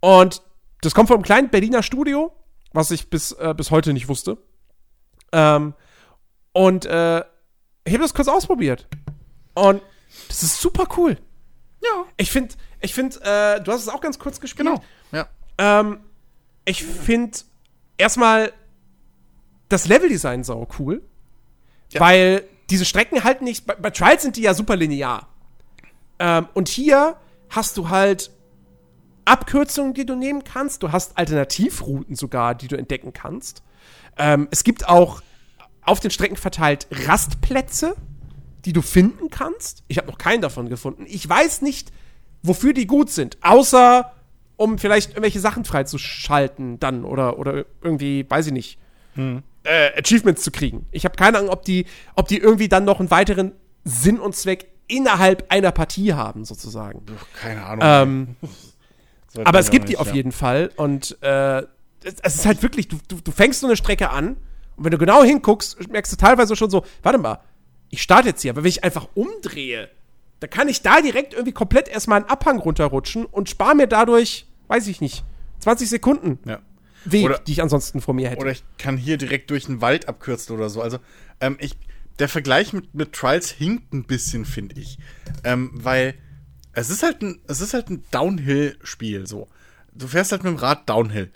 und 0.00 0.42
das 0.82 0.94
kommt 0.94 1.08
vom 1.08 1.22
kleinen 1.22 1.48
Berliner 1.48 1.82
Studio, 1.82 2.32
was 2.72 2.90
ich 2.90 3.08
bis, 3.08 3.32
äh, 3.32 3.54
bis 3.56 3.70
heute 3.70 3.94
nicht 3.94 4.08
wusste. 4.08 4.36
Ähm, 5.32 5.72
und 6.52 6.84
äh, 6.84 7.20
ich 7.84 7.94
habe 7.94 8.02
das 8.02 8.12
kurz 8.12 8.28
ausprobiert. 8.28 8.86
Und 9.54 9.80
das 10.28 10.42
ist 10.42 10.60
super 10.60 10.86
cool. 10.96 11.18
Ja. 11.82 12.04
Ich 12.16 12.30
finde, 12.30 12.54
ich 12.80 12.94
finde, 12.94 13.20
äh, 13.22 13.62
du 13.62 13.72
hast 13.72 13.82
es 13.82 13.88
auch 13.88 14.00
ganz 14.00 14.18
kurz 14.18 14.40
gespielt. 14.40 14.68
Genau. 14.68 14.82
Ja. 15.12 15.28
Ähm, 15.58 16.00
ich 16.64 16.84
finde 16.84 17.38
erstmal 17.96 18.52
das 19.68 19.86
Leveldesign 19.86 20.44
sau 20.44 20.68
cool. 20.78 21.02
Ja. 21.92 22.00
Weil 22.00 22.44
diese 22.70 22.84
Strecken 22.84 23.24
halt 23.24 23.42
nicht. 23.42 23.66
Bei, 23.66 23.74
bei, 23.74 23.90
Trials 23.90 24.22
sind 24.22 24.36
die 24.36 24.42
ja 24.42 24.54
super 24.54 24.76
linear. 24.76 25.28
Ähm, 26.18 26.48
und 26.54 26.68
hier 26.68 27.16
hast 27.50 27.76
du 27.76 27.88
halt 27.88 28.30
Abkürzungen, 29.24 29.94
die 29.94 30.06
du 30.06 30.14
nehmen 30.14 30.44
kannst. 30.44 30.82
Du 30.82 30.92
hast 30.92 31.16
Alternativrouten 31.16 32.16
sogar, 32.16 32.54
die 32.54 32.68
du 32.68 32.76
entdecken 32.76 33.12
kannst. 33.12 33.62
Ähm, 34.16 34.48
es 34.50 34.64
gibt 34.64 34.88
auch 34.88 35.22
auf 35.82 36.00
den 36.00 36.10
Strecken 36.10 36.36
verteilt 36.36 36.86
Rastplätze, 36.90 37.96
die 38.68 38.74
du 38.74 38.82
finden 38.82 39.30
kannst. 39.30 39.82
Ich 39.88 39.96
habe 39.96 40.08
noch 40.08 40.18
keinen 40.18 40.42
davon 40.42 40.68
gefunden. 40.68 41.06
Ich 41.08 41.26
weiß 41.26 41.62
nicht, 41.62 41.90
wofür 42.42 42.74
die 42.74 42.86
gut 42.86 43.08
sind, 43.08 43.38
außer 43.40 44.12
um 44.56 44.76
vielleicht 44.76 45.12
irgendwelche 45.12 45.40
Sachen 45.40 45.64
freizuschalten 45.64 46.78
dann 46.78 47.06
oder, 47.06 47.38
oder 47.38 47.64
irgendwie, 47.80 48.26
weiß 48.28 48.48
ich 48.48 48.52
nicht, 48.52 48.78
hm. 49.14 49.42
äh, 49.62 49.98
Achievements 49.98 50.42
zu 50.42 50.50
kriegen. 50.50 50.84
Ich 50.90 51.06
habe 51.06 51.16
keine 51.16 51.38
Ahnung, 51.38 51.48
ob 51.48 51.62
die, 51.62 51.86
ob 52.14 52.28
die 52.28 52.36
irgendwie 52.36 52.68
dann 52.68 52.84
noch 52.84 53.00
einen 53.00 53.10
weiteren 53.10 53.52
Sinn 53.84 54.20
und 54.20 54.36
Zweck 54.36 54.66
innerhalb 54.86 55.50
einer 55.50 55.72
Partie 55.72 56.12
haben, 56.12 56.44
sozusagen. 56.44 57.06
Keine 57.40 57.64
Ahnung. 57.64 58.36
Ähm, 59.34 59.44
aber 59.44 59.60
es 59.60 59.70
gibt 59.70 59.86
nicht, 59.86 59.94
die 59.94 59.96
auf 59.98 60.08
ja. 60.08 60.14
jeden 60.16 60.32
Fall 60.32 60.72
und 60.76 61.16
äh, 61.22 61.62
es 62.02 62.34
ist 62.34 62.44
halt 62.44 62.62
wirklich, 62.62 62.88
du, 62.88 62.98
du, 63.08 63.16
du 63.24 63.30
fängst 63.30 63.60
so 63.60 63.66
eine 63.66 63.78
Strecke 63.78 64.10
an 64.10 64.36
und 64.76 64.84
wenn 64.84 64.90
du 64.90 64.98
genau 64.98 65.22
hinguckst, 65.24 65.88
merkst 65.90 66.12
du 66.12 66.16
teilweise 66.16 66.54
schon 66.54 66.68
so, 66.68 66.84
warte 67.02 67.18
mal, 67.18 67.40
ich 67.90 68.02
starte 68.02 68.28
jetzt 68.28 68.42
hier, 68.42 68.52
aber 68.52 68.62
wenn 68.62 68.68
ich 68.68 68.84
einfach 68.84 69.08
umdrehe, 69.14 69.88
da 70.40 70.46
kann 70.46 70.68
ich 70.68 70.82
da 70.82 71.00
direkt 71.00 71.32
irgendwie 71.32 71.52
komplett 71.52 71.88
erstmal 71.88 72.20
einen 72.20 72.30
Abhang 72.30 72.58
runterrutschen 72.58 73.24
und 73.24 73.48
spare 73.48 73.74
mir 73.74 73.86
dadurch, 73.86 74.46
weiß 74.68 74.86
ich 74.86 75.00
nicht, 75.00 75.24
20 75.60 75.88
Sekunden 75.88 76.38
ja. 76.44 76.60
Weg, 77.04 77.24
oder, 77.24 77.38
die 77.38 77.52
ich 77.52 77.62
ansonsten 77.62 78.00
vor 78.00 78.14
mir 78.14 78.28
hätte. 78.28 78.40
Oder 78.40 78.52
ich 78.52 78.64
kann 78.76 78.96
hier 78.96 79.16
direkt 79.16 79.50
durch 79.50 79.66
den 79.66 79.80
Wald 79.80 80.08
abkürzen 80.08 80.54
oder 80.54 80.68
so. 80.68 80.82
Also, 80.82 80.98
ähm, 81.40 81.56
ich, 81.60 81.76
der 82.18 82.28
Vergleich 82.28 82.72
mit, 82.72 82.94
mit 82.94 83.12
Trials 83.12 83.50
hinkt 83.50 83.92
ein 83.92 84.04
bisschen, 84.04 84.44
finde 84.44 84.80
ich. 84.80 84.98
Ähm, 85.44 85.70
weil 85.72 86.14
es 86.72 86.90
ist 86.90 87.02
halt 87.02 87.22
ein, 87.22 87.40
es 87.48 87.60
ist 87.60 87.74
halt 87.74 87.90
ein 87.90 88.04
Downhill-Spiel, 88.10 89.26
so. 89.26 89.48
Du 89.92 90.06
fährst 90.06 90.32
halt 90.32 90.44
mit 90.44 90.52
dem 90.52 90.58
Rad 90.58 90.88
Downhill. 90.88 91.32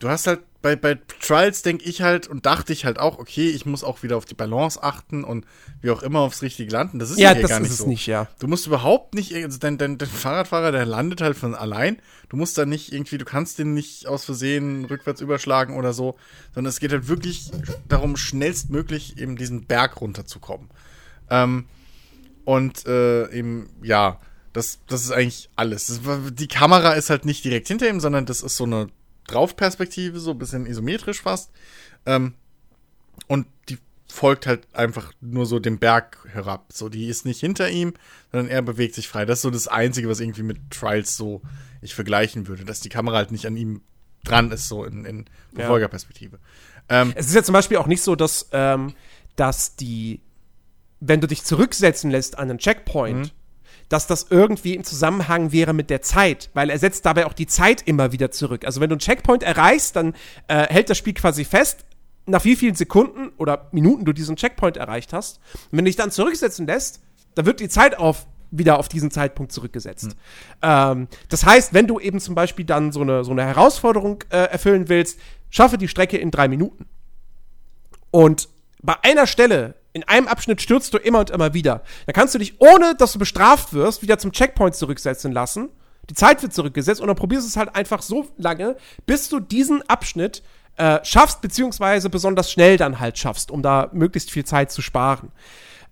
Du 0.00 0.08
hast 0.08 0.26
halt 0.26 0.40
bei, 0.62 0.76
bei 0.76 0.98
Trials 1.20 1.62
denke 1.62 1.84
ich 1.84 2.02
halt 2.02 2.26
und 2.26 2.44
dachte 2.44 2.72
ich 2.72 2.84
halt 2.84 2.98
auch, 2.98 3.18
okay, 3.18 3.48
ich 3.48 3.64
muss 3.64 3.82
auch 3.82 4.02
wieder 4.02 4.18
auf 4.18 4.26
die 4.26 4.34
Balance 4.34 4.82
achten 4.82 5.24
und 5.24 5.46
wie 5.80 5.90
auch 5.90 6.02
immer 6.02 6.20
aufs 6.20 6.42
richtige 6.42 6.70
landen. 6.70 6.98
Das 6.98 7.10
ist 7.10 7.18
ja, 7.18 7.32
ja 7.32 7.40
das 7.40 7.50
gar 7.50 7.60
nicht 7.60 7.70
ist 7.70 7.78
so. 7.78 7.86
Nicht, 7.86 8.06
ja. 8.06 8.28
Du 8.38 8.46
musst 8.46 8.66
überhaupt 8.66 9.14
nicht, 9.14 9.34
also 9.34 9.58
dein, 9.58 9.78
dein, 9.78 9.96
dein 9.96 10.08
Fahrradfahrer, 10.08 10.70
der 10.70 10.84
landet 10.84 11.22
halt 11.22 11.36
von 11.38 11.54
allein. 11.54 11.96
Du 12.28 12.36
musst 12.36 12.58
da 12.58 12.66
nicht 12.66 12.92
irgendwie, 12.92 13.16
du 13.16 13.24
kannst 13.24 13.58
den 13.58 13.72
nicht 13.72 14.06
aus 14.06 14.24
Versehen 14.26 14.84
rückwärts 14.84 15.22
überschlagen 15.22 15.78
oder 15.78 15.94
so, 15.94 16.16
sondern 16.54 16.68
es 16.68 16.78
geht 16.78 16.92
halt 16.92 17.08
wirklich 17.08 17.50
darum, 17.88 18.16
schnellstmöglich 18.16 19.18
eben 19.18 19.36
diesen 19.36 19.64
Berg 19.64 20.00
runterzukommen. 20.00 20.68
Ähm, 21.30 21.64
und 22.44 22.86
äh, 22.86 23.30
eben, 23.32 23.70
ja, 23.82 24.20
das, 24.52 24.80
das 24.86 25.02
ist 25.02 25.12
eigentlich 25.12 25.48
alles. 25.56 25.86
Das, 25.86 26.00
die 26.32 26.48
Kamera 26.48 26.92
ist 26.92 27.08
halt 27.08 27.24
nicht 27.24 27.44
direkt 27.44 27.68
hinter 27.68 27.88
ihm, 27.88 28.00
sondern 28.00 28.26
das 28.26 28.42
ist 28.42 28.56
so 28.56 28.64
eine 28.64 28.88
Draufperspektive, 29.30 30.18
so 30.20 30.32
ein 30.32 30.38
bisschen 30.38 30.66
isometrisch 30.66 31.22
fast. 31.22 31.50
Ähm, 32.06 32.34
und 33.26 33.46
die 33.68 33.78
folgt 34.08 34.46
halt 34.46 34.66
einfach 34.74 35.12
nur 35.20 35.46
so 35.46 35.58
dem 35.58 35.78
Berg 35.78 36.18
herab. 36.32 36.72
So, 36.72 36.88
die 36.88 37.06
ist 37.06 37.24
nicht 37.24 37.40
hinter 37.40 37.70
ihm, 37.70 37.94
sondern 38.32 38.48
er 38.48 38.62
bewegt 38.62 38.94
sich 38.94 39.08
frei. 39.08 39.24
Das 39.24 39.38
ist 39.38 39.42
so 39.42 39.50
das 39.50 39.68
Einzige, 39.68 40.08
was 40.08 40.20
irgendwie 40.20 40.42
mit 40.42 40.70
Trials 40.70 41.16
so 41.16 41.42
ich 41.80 41.94
vergleichen 41.94 42.48
würde, 42.48 42.64
dass 42.64 42.80
die 42.80 42.88
Kamera 42.88 43.16
halt 43.16 43.30
nicht 43.30 43.46
an 43.46 43.56
ihm 43.56 43.82
dran 44.24 44.50
ist, 44.50 44.68
so 44.68 44.84
in, 44.84 45.04
in 45.04 45.24
Verfolgerperspektive. 45.54 46.38
Ja. 46.90 47.02
Ähm, 47.02 47.12
es 47.14 47.28
ist 47.28 47.34
ja 47.34 47.42
zum 47.42 47.52
Beispiel 47.52 47.78
auch 47.78 47.86
nicht 47.86 48.02
so, 48.02 48.16
dass, 48.16 48.48
ähm, 48.52 48.94
dass 49.36 49.76
die, 49.76 50.20
wenn 50.98 51.20
du 51.20 51.26
dich 51.26 51.44
zurücksetzen 51.44 52.10
lässt 52.10 52.36
an 52.38 52.50
einen 52.50 52.58
Checkpoint, 52.58 53.18
mhm 53.18 53.39
dass 53.90 54.06
das 54.06 54.28
irgendwie 54.30 54.76
im 54.76 54.84
Zusammenhang 54.84 55.52
wäre 55.52 55.74
mit 55.74 55.90
der 55.90 56.00
Zeit, 56.00 56.48
weil 56.54 56.70
er 56.70 56.78
setzt 56.78 57.04
dabei 57.04 57.26
auch 57.26 57.32
die 57.32 57.48
Zeit 57.48 57.82
immer 57.82 58.12
wieder 58.12 58.30
zurück. 58.30 58.64
Also 58.64 58.80
wenn 58.80 58.88
du 58.88 58.94
einen 58.94 59.00
Checkpoint 59.00 59.42
erreichst, 59.42 59.96
dann 59.96 60.14
äh, 60.46 60.66
hält 60.72 60.88
das 60.88 60.96
Spiel 60.96 61.12
quasi 61.12 61.44
fest, 61.44 61.84
nach 62.24 62.44
wie 62.44 62.54
vielen 62.54 62.76
Sekunden 62.76 63.32
oder 63.36 63.68
Minuten 63.72 64.04
du 64.04 64.12
diesen 64.12 64.36
Checkpoint 64.36 64.76
erreicht 64.76 65.12
hast. 65.12 65.40
Und 65.54 65.78
wenn 65.78 65.84
du 65.84 65.88
dich 65.88 65.96
dann 65.96 66.12
zurücksetzen 66.12 66.66
lässt, 66.66 67.00
dann 67.34 67.46
wird 67.46 67.58
die 67.60 67.68
Zeit 67.68 67.98
auf 67.98 68.26
wieder 68.52 68.78
auf 68.78 68.88
diesen 68.88 69.10
Zeitpunkt 69.10 69.52
zurückgesetzt. 69.52 70.06
Mhm. 70.06 70.12
Ähm, 70.62 71.08
das 71.28 71.44
heißt, 71.44 71.72
wenn 71.74 71.86
du 71.86 72.00
eben 72.00 72.20
zum 72.20 72.34
Beispiel 72.34 72.64
dann 72.64 72.92
so 72.92 73.00
eine, 73.00 73.24
so 73.24 73.30
eine 73.30 73.44
Herausforderung 73.44 74.24
äh, 74.30 74.38
erfüllen 74.38 74.88
willst, 74.88 75.20
schaffe 75.50 75.78
die 75.78 75.88
Strecke 75.88 76.16
in 76.16 76.30
drei 76.30 76.48
Minuten. 76.48 76.86
Und 78.10 78.48
bei 78.82 78.94
einer 79.02 79.26
Stelle 79.26 79.74
in 79.92 80.04
einem 80.04 80.28
Abschnitt 80.28 80.62
stürzt 80.62 80.94
du 80.94 80.98
immer 80.98 81.20
und 81.20 81.30
immer 81.30 81.54
wieder. 81.54 81.82
Da 82.06 82.12
kannst 82.12 82.34
du 82.34 82.38
dich, 82.38 82.60
ohne 82.60 82.94
dass 82.94 83.12
du 83.12 83.18
bestraft 83.18 83.72
wirst, 83.72 84.02
wieder 84.02 84.18
zum 84.18 84.32
Checkpoint 84.32 84.74
zurücksetzen 84.74 85.32
lassen. 85.32 85.68
Die 86.08 86.14
Zeit 86.14 86.42
wird 86.42 86.52
zurückgesetzt 86.52 87.00
und 87.00 87.08
dann 87.08 87.16
probierst 87.16 87.46
du 87.46 87.48
es 87.48 87.56
halt 87.56 87.74
einfach 87.74 88.02
so 88.02 88.28
lange, 88.36 88.76
bis 89.06 89.28
du 89.28 89.40
diesen 89.40 89.82
Abschnitt 89.88 90.42
äh, 90.76 90.98
schaffst, 91.04 91.40
beziehungsweise 91.40 92.10
besonders 92.10 92.50
schnell 92.50 92.76
dann 92.76 93.00
halt 93.00 93.18
schaffst, 93.18 93.50
um 93.50 93.62
da 93.62 93.90
möglichst 93.92 94.30
viel 94.30 94.44
Zeit 94.44 94.72
zu 94.72 94.82
sparen. 94.82 95.30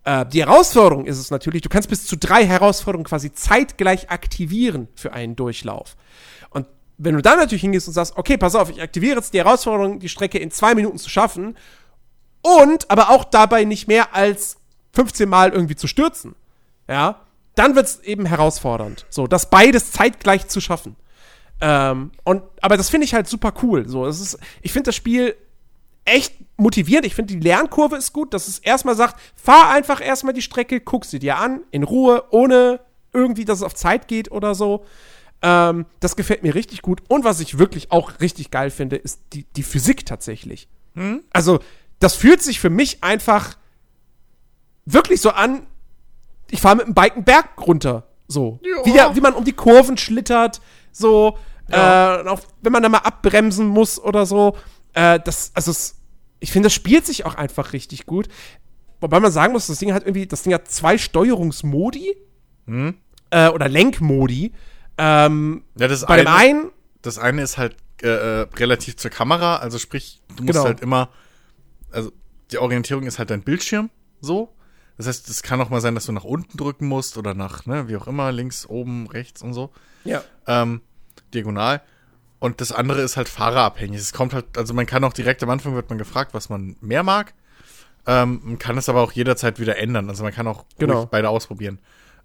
Äh, 0.04 0.26
die 0.26 0.40
Herausforderung 0.40 1.06
ist 1.06 1.18
es 1.18 1.30
natürlich, 1.30 1.62
du 1.62 1.68
kannst 1.68 1.88
bis 1.88 2.06
zu 2.06 2.16
drei 2.16 2.46
Herausforderungen 2.46 3.04
quasi 3.04 3.32
zeitgleich 3.32 4.10
aktivieren 4.10 4.88
für 4.94 5.12
einen 5.12 5.36
Durchlauf. 5.36 5.96
Und 6.50 6.66
wenn 6.96 7.14
du 7.14 7.22
dann 7.22 7.38
natürlich 7.38 7.62
hingehst 7.62 7.86
und 7.86 7.94
sagst, 7.94 8.16
okay, 8.16 8.36
pass 8.36 8.54
auf, 8.54 8.70
ich 8.70 8.80
aktiviere 8.80 9.16
jetzt 9.16 9.34
die 9.34 9.38
Herausforderung, 9.38 10.00
die 10.00 10.08
Strecke 10.08 10.38
in 10.38 10.50
zwei 10.50 10.74
Minuten 10.74 10.98
zu 10.98 11.10
schaffen 11.10 11.56
und 12.42 12.91
aber 12.91 13.10
auch 13.10 13.25
dabei 13.25 13.65
nicht 13.65 13.89
mehr 13.89 14.15
als 14.15 14.57
15 14.92 15.28
Mal 15.28 15.50
irgendwie 15.50 15.76
zu 15.76 15.86
stürzen, 15.86 16.34
ja, 16.89 17.20
dann 17.55 17.75
wird 17.75 17.86
es 17.86 18.00
eben 18.00 18.26
herausfordernd. 18.26 19.07
So, 19.10 19.26
das 19.26 19.50
beides 19.50 19.92
zeitgleich 19.92 20.49
zu 20.49 20.60
schaffen. 20.60 20.97
Ähm, 21.60 22.12
und, 22.25 22.42
aber 22.60 22.76
das 22.76 22.89
finde 22.89 23.05
ich 23.05 23.15
halt 23.15 23.28
super 23.28 23.52
cool. 23.62 23.89
So, 23.89 24.05
das 24.07 24.20
ist, 24.20 24.39
ich 24.62 24.73
finde 24.73 24.89
das 24.89 24.97
Spiel 24.97 25.34
echt 26.05 26.34
motivierend. 26.57 27.07
Ich 27.07 27.15
finde, 27.15 27.34
die 27.34 27.41
Lernkurve 27.41 27.97
ist 27.97 28.12
gut, 28.12 28.33
dass 28.33 28.49
es 28.49 28.58
erstmal 28.60 28.97
sagt, 28.97 29.20
fahr 29.36 29.70
einfach 29.70 30.00
erstmal 30.00 30.34
die 30.34 30.42
Strecke, 30.42 30.81
guck 30.81 31.05
sie 31.05 31.18
dir 31.18 31.39
an, 31.39 31.62
in 31.70 31.83
Ruhe, 31.83 32.25
ohne 32.31 32.81
irgendwie, 33.12 33.44
dass 33.44 33.58
es 33.58 33.65
auf 33.65 33.75
Zeit 33.75 34.08
geht 34.08 34.31
oder 34.31 34.55
so. 34.55 34.84
Ähm, 35.42 35.86
das 36.00 36.17
gefällt 36.17 36.42
mir 36.42 36.55
richtig 36.55 36.83
gut. 36.83 37.02
Und 37.08 37.25
was 37.25 37.41
ich 37.41 37.58
wirklich 37.58 37.92
auch 37.92 38.20
richtig 38.20 38.50
geil 38.50 38.70
finde, 38.70 38.97
ist 38.97 39.20
die, 39.33 39.44
die 39.57 39.62
Physik 39.62 40.07
tatsächlich. 40.07 40.68
Also, 41.33 41.60
das 42.00 42.14
fühlt 42.14 42.42
sich 42.42 42.60
für 42.60 42.70
mich 42.70 43.02
einfach 43.02 43.56
wirklich 44.84 45.20
so 45.20 45.30
an, 45.30 45.66
ich 46.50 46.60
fahre 46.60 46.76
mit 46.76 46.86
dem 46.86 46.94
Bike 46.94 47.14
einen 47.16 47.24
Berg 47.24 47.48
runter. 47.66 48.06
So. 48.26 48.60
Ja. 48.62 48.84
Wie, 48.84 48.92
der, 48.92 49.16
wie 49.16 49.20
man 49.20 49.34
um 49.34 49.44
die 49.44 49.52
Kurven 49.52 49.96
schlittert, 49.96 50.60
so. 50.92 51.36
Ja. 51.70 52.20
Äh, 52.22 52.28
auch 52.28 52.40
wenn 52.62 52.72
man 52.72 52.82
da 52.82 52.88
mal 52.88 52.98
abbremsen 52.98 53.66
muss 53.66 53.98
oder 54.00 54.24
so. 54.26 54.56
Äh, 54.94 55.20
das, 55.20 55.50
also, 55.54 55.70
es, 55.70 55.96
ich 56.40 56.50
finde, 56.52 56.66
das 56.66 56.72
spielt 56.74 57.04
sich 57.04 57.26
auch 57.26 57.34
einfach 57.34 57.72
richtig 57.74 58.06
gut. 58.06 58.28
Wobei 59.00 59.20
man 59.20 59.30
sagen 59.30 59.52
muss, 59.52 59.66
das 59.66 59.78
Ding 59.78 59.92
hat 59.92 60.02
irgendwie, 60.04 60.26
das 60.26 60.42
Ding 60.42 60.54
hat 60.54 60.68
zwei 60.70 60.96
Steuerungsmodi 60.98 62.16
äh, 63.30 63.48
oder 63.48 63.68
Lenkmodi. 63.68 64.52
Ähm, 64.96 65.62
Ja, 65.78 65.88
das 65.88 66.04
bei 66.06 66.16
dem 66.16 66.26
eine- 66.26 66.36
einen, 66.36 66.70
Das 67.02 67.18
eine 67.18 67.42
ist 67.42 67.58
halt 67.58 67.76
äh, 68.02 68.08
äh, 68.08 68.46
relativ 68.56 68.96
zur 68.96 69.10
Kamera, 69.10 69.56
also 69.56 69.78
sprich, 69.78 70.20
du 70.36 70.42
musst 70.44 70.54
Genau. 70.54 70.64
halt 70.64 70.80
immer, 70.80 71.08
also 71.92 72.12
die 72.50 72.58
Orientierung 72.58 73.05
ist 73.05 73.18
halt 73.18 73.31
dein 73.31 73.42
Bildschirm, 73.42 73.91
so. 74.20 74.55
Das 74.97 75.07
heißt, 75.07 75.28
es 75.28 75.42
kann 75.42 75.60
auch 75.60 75.70
mal 75.70 75.81
sein, 75.81 75.94
dass 75.94 76.07
du 76.07 76.12
nach 76.12 76.25
unten 76.25 76.57
drücken 76.57 76.86
musst 76.89 77.17
oder 77.18 77.34
nach, 77.34 77.67
ne, 77.67 77.89
wie 77.89 77.97
auch 77.97 78.07
immer, 78.08 78.33
links, 78.33 78.67
oben, 78.67 79.07
rechts 79.08 79.42
und 79.42 79.55
so. 79.55 79.70
ja. 80.05 80.23
ähm, 80.47 80.81
diagonal. 81.34 81.83
Und 82.41 82.60
das 82.60 82.73
andere 82.73 83.02
ist 83.02 83.17
halt 83.17 83.28
fahrerabhängig. 83.28 84.00
Es 84.00 84.12
kommt 84.12 84.33
halt, 84.33 84.57
also 84.57 84.73
man 84.75 84.86
kann 84.86 85.02
auch 85.05 85.12
direkt 85.12 85.42
am 85.42 85.50
Anfang 85.50 85.75
wird 85.75 85.89
man 85.89 85.99
gefragt, 85.99 86.34
was 86.34 86.49
man 86.49 86.76
mehr 86.81 87.02
mag. 87.02 87.34
Ähm, 88.07 88.41
man 88.44 88.58
kann 88.58 88.78
es 88.78 88.89
aber 88.89 89.02
auch 89.02 89.12
jederzeit 89.12 89.58
wieder 89.60 89.76
ändern. 89.76 90.08
Also 90.08 90.23
man 90.25 90.33
kann 90.33 90.47
auch 90.47 90.65
Genau. 90.78 91.07
beide 91.07 91.28
ausprobieren. 91.28 91.78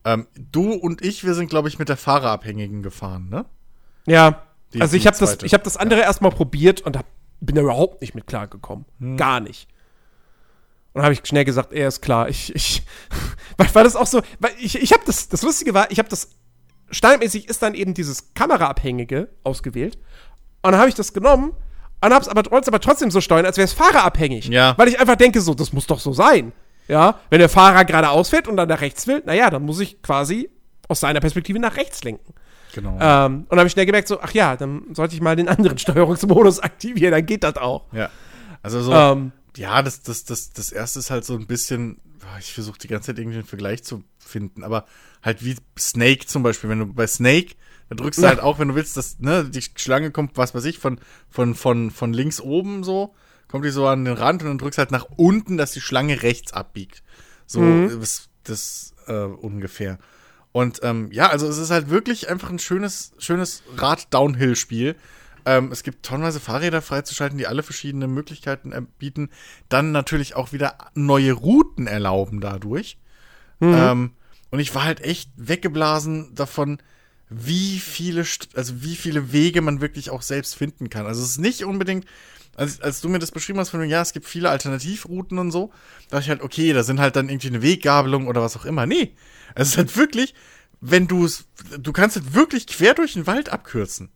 Ähm, 0.06 0.27
du 0.51 0.72
und 0.74 1.03
ich, 1.03 1.24
wir 1.24 1.33
sind, 1.33 1.50
glaube 1.50 1.67
ich, 1.67 1.80
mit 1.80 1.90
der 1.90 1.98
Fahrerabhängigen 1.98 2.83
gefahren, 2.83 3.27
ne? 3.30 3.45
Ja, 4.06 4.43
Die- 4.74 4.82
also 4.82 4.95
ich 4.98 5.08
habe 5.08 5.17
das, 5.17 5.38
ich 5.43 5.53
habe 5.53 5.64
das 5.64 5.77
andere 5.77 6.01
erstmal 6.01 6.32
probiert 6.32 6.82
und 6.82 6.95
hab, 6.98 7.06
bin 7.45 7.55
da 7.55 7.61
überhaupt 7.61 8.01
nicht 8.01 8.15
mit 8.15 8.27
klargekommen. 8.27 8.85
Hm. 8.99 9.17
Gar 9.17 9.39
nicht. 9.39 9.67
Und 10.93 10.99
dann 10.99 11.03
habe 11.05 11.13
ich 11.13 11.25
schnell 11.25 11.45
gesagt, 11.45 11.73
er 11.73 11.88
ist 11.88 12.01
klar. 12.01 12.30
Ich, 12.30 12.53
ich, 12.55 12.83
weil, 13.57 13.73
weil 13.73 13.83
das 13.83 13.95
auch 13.95 14.07
so, 14.07 14.22
weil 14.39 14.51
ich, 14.59 14.81
ich 14.81 14.93
habe 14.93 15.03
das, 15.05 15.30
das 15.30 15.41
Lustige 15.41 15.73
war, 15.73 15.91
ich 15.91 15.99
habe 15.99 16.09
das, 16.09 16.30
standardmäßig 16.91 17.49
ist 17.49 17.61
dann 17.61 17.73
eben 17.73 17.93
dieses 17.93 18.33
Kameraabhängige 18.33 19.30
ausgewählt. 19.43 19.97
Und 20.61 20.72
dann 20.72 20.77
habe 20.77 20.89
ich 20.89 20.95
das 20.95 21.13
genommen 21.13 21.53
und 22.01 22.13
hab's 22.13 22.27
aber, 22.27 22.49
wollt's 22.51 22.67
aber 22.67 22.80
trotzdem 22.80 23.11
so 23.11 23.22
steuern, 23.22 23.45
als 23.45 23.57
wäre 23.57 23.65
es 23.65 23.73
fahrerabhängig. 23.73 24.47
Ja. 24.47 24.77
Weil 24.77 24.88
ich 24.88 24.99
einfach 24.99 25.15
denke, 25.15 25.41
so, 25.41 25.53
das 25.53 25.73
muss 25.73 25.88
doch 25.88 25.99
so 25.99 26.13
sein. 26.13 26.53
Ja, 26.88 27.19
wenn 27.30 27.39
der 27.39 27.49
Fahrer 27.49 27.85
geradeaus 27.85 28.30
fährt 28.30 28.47
und 28.49 28.57
dann 28.57 28.67
nach 28.67 28.81
rechts 28.81 29.07
will, 29.07 29.23
naja, 29.25 29.49
dann 29.49 29.63
muss 29.63 29.80
ich 29.80 30.01
quasi 30.01 30.49
aus 30.89 30.99
seiner 30.99 31.22
Perspektive 31.22 31.57
nach 31.57 31.77
rechts 31.77 32.03
lenken. 32.03 32.33
Genau. 32.73 32.97
Ähm, 32.99 33.41
und 33.41 33.49
dann 33.51 33.59
habe 33.59 33.67
ich 33.67 33.73
schnell 33.73 33.85
gemerkt, 33.85 34.07
so, 34.07 34.19
ach 34.19 34.33
ja, 34.33 34.55
dann 34.57 34.93
sollte 34.93 35.15
ich 35.15 35.21
mal 35.21 35.35
den 35.35 35.47
anderen 35.47 35.77
Steuerungsmodus 35.79 36.59
aktivieren, 36.59 37.11
dann 37.11 37.25
geht 37.25 37.43
das 37.43 37.55
auch. 37.57 37.85
ja. 37.93 38.09
Also 38.61 38.81
so, 38.81 38.93
Ähm, 38.93 39.31
ja, 39.57 39.81
das, 39.81 40.01
das, 40.03 40.23
das, 40.23 40.51
das 40.51 40.71
erste 40.71 40.99
ist 40.99 41.09
halt 41.11 41.25
so 41.25 41.35
ein 41.35 41.47
bisschen, 41.47 41.99
ich 42.39 42.53
versuche 42.53 42.79
die 42.79 42.87
ganze 42.87 43.07
Zeit 43.07 43.19
irgendwie 43.19 43.37
einen 43.37 43.45
Vergleich 43.47 43.83
zu 43.83 44.03
finden, 44.17 44.63
aber 44.63 44.85
halt 45.21 45.43
wie 45.43 45.55
Snake 45.77 46.25
zum 46.27 46.43
Beispiel, 46.43 46.69
wenn 46.69 46.79
du 46.79 46.85
bei 46.85 47.05
Snake, 47.05 47.55
da 47.89 47.95
drückst 47.95 48.19
du 48.19 48.23
Ja. 48.23 48.29
halt 48.29 48.39
auch, 48.39 48.59
wenn 48.59 48.69
du 48.69 48.75
willst, 48.75 48.95
dass, 48.95 49.19
ne, 49.19 49.43
die 49.43 49.61
Schlange 49.75 50.11
kommt, 50.11 50.37
was 50.37 50.55
weiß 50.55 50.63
ich, 50.65 50.79
von, 50.79 50.97
von, 51.29 51.55
von, 51.55 51.91
von 51.91 52.13
links 52.13 52.39
oben 52.39 52.83
so, 52.85 53.13
kommt 53.49 53.65
die 53.65 53.69
so 53.69 53.85
an 53.85 54.05
den 54.05 54.15
Rand 54.15 54.41
und 54.43 54.47
dann 54.47 54.57
drückst 54.57 54.77
du 54.77 54.81
halt 54.81 54.91
nach 54.91 55.07
unten, 55.17 55.57
dass 55.57 55.71
die 55.73 55.81
Schlange 55.81 56.23
rechts 56.23 56.53
abbiegt. 56.53 57.03
So, 57.45 57.87
das, 57.99 58.29
das 58.45 58.95
äh, 59.07 59.13
ungefähr. 59.25 59.99
Und 60.53 60.80
ähm, 60.83 61.11
ja, 61.11 61.27
also 61.27 61.48
es 61.48 61.57
ist 61.57 61.72
halt 61.72 61.90
wirklich 61.90 62.30
einfach 62.30 62.49
ein 62.49 62.59
schönes, 62.59 63.11
schönes 63.17 63.64
Rad-Downhill-Spiel. 63.75 64.95
Ähm, 65.45 65.72
es 65.72 65.83
gibt 65.83 66.06
tonnenweise 66.06 66.40
Fahrräder 66.40 66.82
freizuschalten, 66.82 67.38
die 67.38 67.48
alle 67.48 67.64
verschiedene 67.64 68.07
Möglichkeiten 68.07 68.72
äh, 68.72 68.83
bieten. 68.99 69.30
Dann 69.67 69.91
natürlich 69.91 70.35
auch 70.35 70.53
wieder 70.53 70.77
neue 70.93 71.33
Routen 71.33 71.88
erlauben 71.88 72.40
dadurch. 72.40 72.98
Ähm, 73.91 74.11
und 74.51 74.59
ich 74.59 74.73
war 74.75 74.83
halt 74.83 75.01
echt 75.01 75.32
weggeblasen 75.35 76.35
davon, 76.35 76.77
wie 77.30 77.80
viele, 77.80 78.23
also 78.56 78.83
wie 78.83 78.95
viele 78.95 79.33
Wege 79.33 79.61
man 79.61 79.82
wirklich 79.82 80.11
auch 80.11 80.22
selbst 80.22 80.56
finden 80.56 80.90
kann. 80.90 81.07
Also 81.07 81.23
es 81.23 81.32
ist 81.32 81.38
nicht 81.40 81.64
unbedingt, 81.65 82.06
als, 82.56 82.80
als 82.80 83.01
du 83.01 83.09
mir 83.09 83.19
das 83.19 83.32
beschrieben 83.32 83.59
hast, 83.59 83.72
von 83.72 83.82
wegen, 83.82 83.90
ja, 83.90 84.01
es 84.01 84.14
gibt 84.14 84.27
viele 84.27 84.51
Alternativrouten 84.51 85.40
und 85.40 85.51
so, 85.51 85.72
dachte 86.09 86.23
ich 86.23 86.30
halt, 86.30 86.43
okay, 86.43 86.73
da 86.73 86.83
sind 86.83 86.99
halt 86.99 87.15
dann 87.15 87.30
irgendwie 87.30 87.48
eine 87.48 87.64
Weggabelung 87.64 88.27
oder 88.27 88.41
was 88.41 88.56
auch 88.56 88.65
immer. 88.65 88.85
Nee, 88.85 89.15
es 89.56 89.69
ist 89.69 89.77
halt 89.77 89.98
wirklich, 89.98 90.33
wenn 90.82 91.07
du 91.07 91.25
es, 91.25 91.45
du 91.77 91.93
kannst 91.93 92.15
halt 92.15 92.33
wirklich 92.33 92.67
quer 92.67 92.93
durch 92.93 93.14
den 93.14 93.27
Wald 93.27 93.49
abkürzen. 93.49 94.09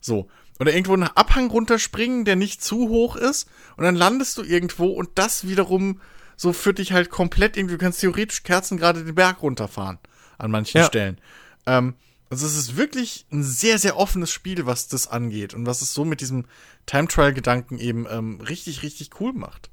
So. 0.00 0.28
Oder 0.60 0.74
irgendwo 0.74 0.92
einen 0.92 1.04
Abhang 1.04 1.50
runterspringen, 1.50 2.24
der 2.24 2.36
nicht 2.36 2.62
zu 2.62 2.88
hoch 2.88 3.16
ist. 3.16 3.48
Und 3.76 3.84
dann 3.84 3.96
landest 3.96 4.38
du 4.38 4.42
irgendwo 4.42 4.86
und 4.86 5.10
das 5.14 5.48
wiederum 5.48 6.00
so 6.36 6.52
führt 6.52 6.78
dich 6.78 6.92
halt 6.92 7.10
komplett 7.10 7.56
irgendwie. 7.56 7.76
Du 7.76 7.82
kannst 7.82 8.00
theoretisch 8.00 8.42
Kerzen 8.42 8.76
gerade 8.76 9.04
den 9.04 9.14
Berg 9.14 9.42
runterfahren. 9.42 9.98
An 10.38 10.50
manchen 10.50 10.78
Ja. 10.78 10.86
Stellen. 10.86 11.18
Ähm, 11.66 11.94
also 12.30 12.46
es 12.46 12.56
ist 12.56 12.76
wirklich 12.76 13.26
ein 13.30 13.42
sehr, 13.42 13.78
sehr 13.78 13.96
offenes 13.96 14.30
Spiel, 14.30 14.66
was 14.66 14.88
das 14.88 15.06
angeht. 15.06 15.54
Und 15.54 15.66
was 15.66 15.82
es 15.82 15.94
so 15.94 16.04
mit 16.04 16.20
diesem 16.20 16.46
Time-Trial-Gedanken 16.86 17.78
eben 17.78 18.06
ähm, 18.10 18.40
richtig, 18.40 18.82
richtig 18.82 19.20
cool 19.20 19.32
macht. 19.32 19.70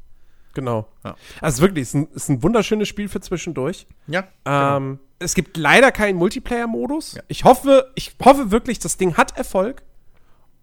Genau. 0.54 0.88
Ja. 1.04 1.16
Also 1.42 1.62
wirklich, 1.62 1.84
es 1.84 1.90
ist 1.90 1.94
ein, 1.96 2.08
ist 2.14 2.30
ein 2.30 2.44
wunderschönes 2.44 2.88
Spiel 2.88 3.08
für 3.10 3.20
zwischendurch. 3.22 3.86
Ja. 4.08 4.28
Ähm, 4.46 5.00
es 5.20 5.34
gibt 5.36 5.58
leider 5.58 5.92
keinen 5.92 6.18
Multiplayer-Modus. 6.18 7.16
Ja. 7.16 7.22
Ich 7.28 7.44
hoffe, 7.44 7.92
ich 7.96 8.16
hoffe 8.24 8.52
wirklich, 8.52 8.80
das 8.80 8.98
Ding 8.98 9.18
hat 9.18 9.38
Erfolg. 9.38 9.82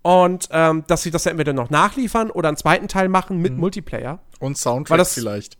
Und 0.02 0.48
ähm, 0.52 0.84
dass 0.86 1.02
sie 1.02 1.10
das 1.10 1.26
entweder 1.26 1.52
noch 1.52 1.68
nachliefern 1.68 2.30
oder 2.30 2.48
einen 2.48 2.56
zweiten 2.56 2.86
Teil 2.88 3.08
machen 3.08 3.36
Mhm. 3.38 3.42
mit 3.42 3.56
Multiplayer. 3.56 4.20
Und 4.38 4.56
Soundtrack 4.56 4.98
das- 4.98 5.14
vielleicht. 5.14 5.58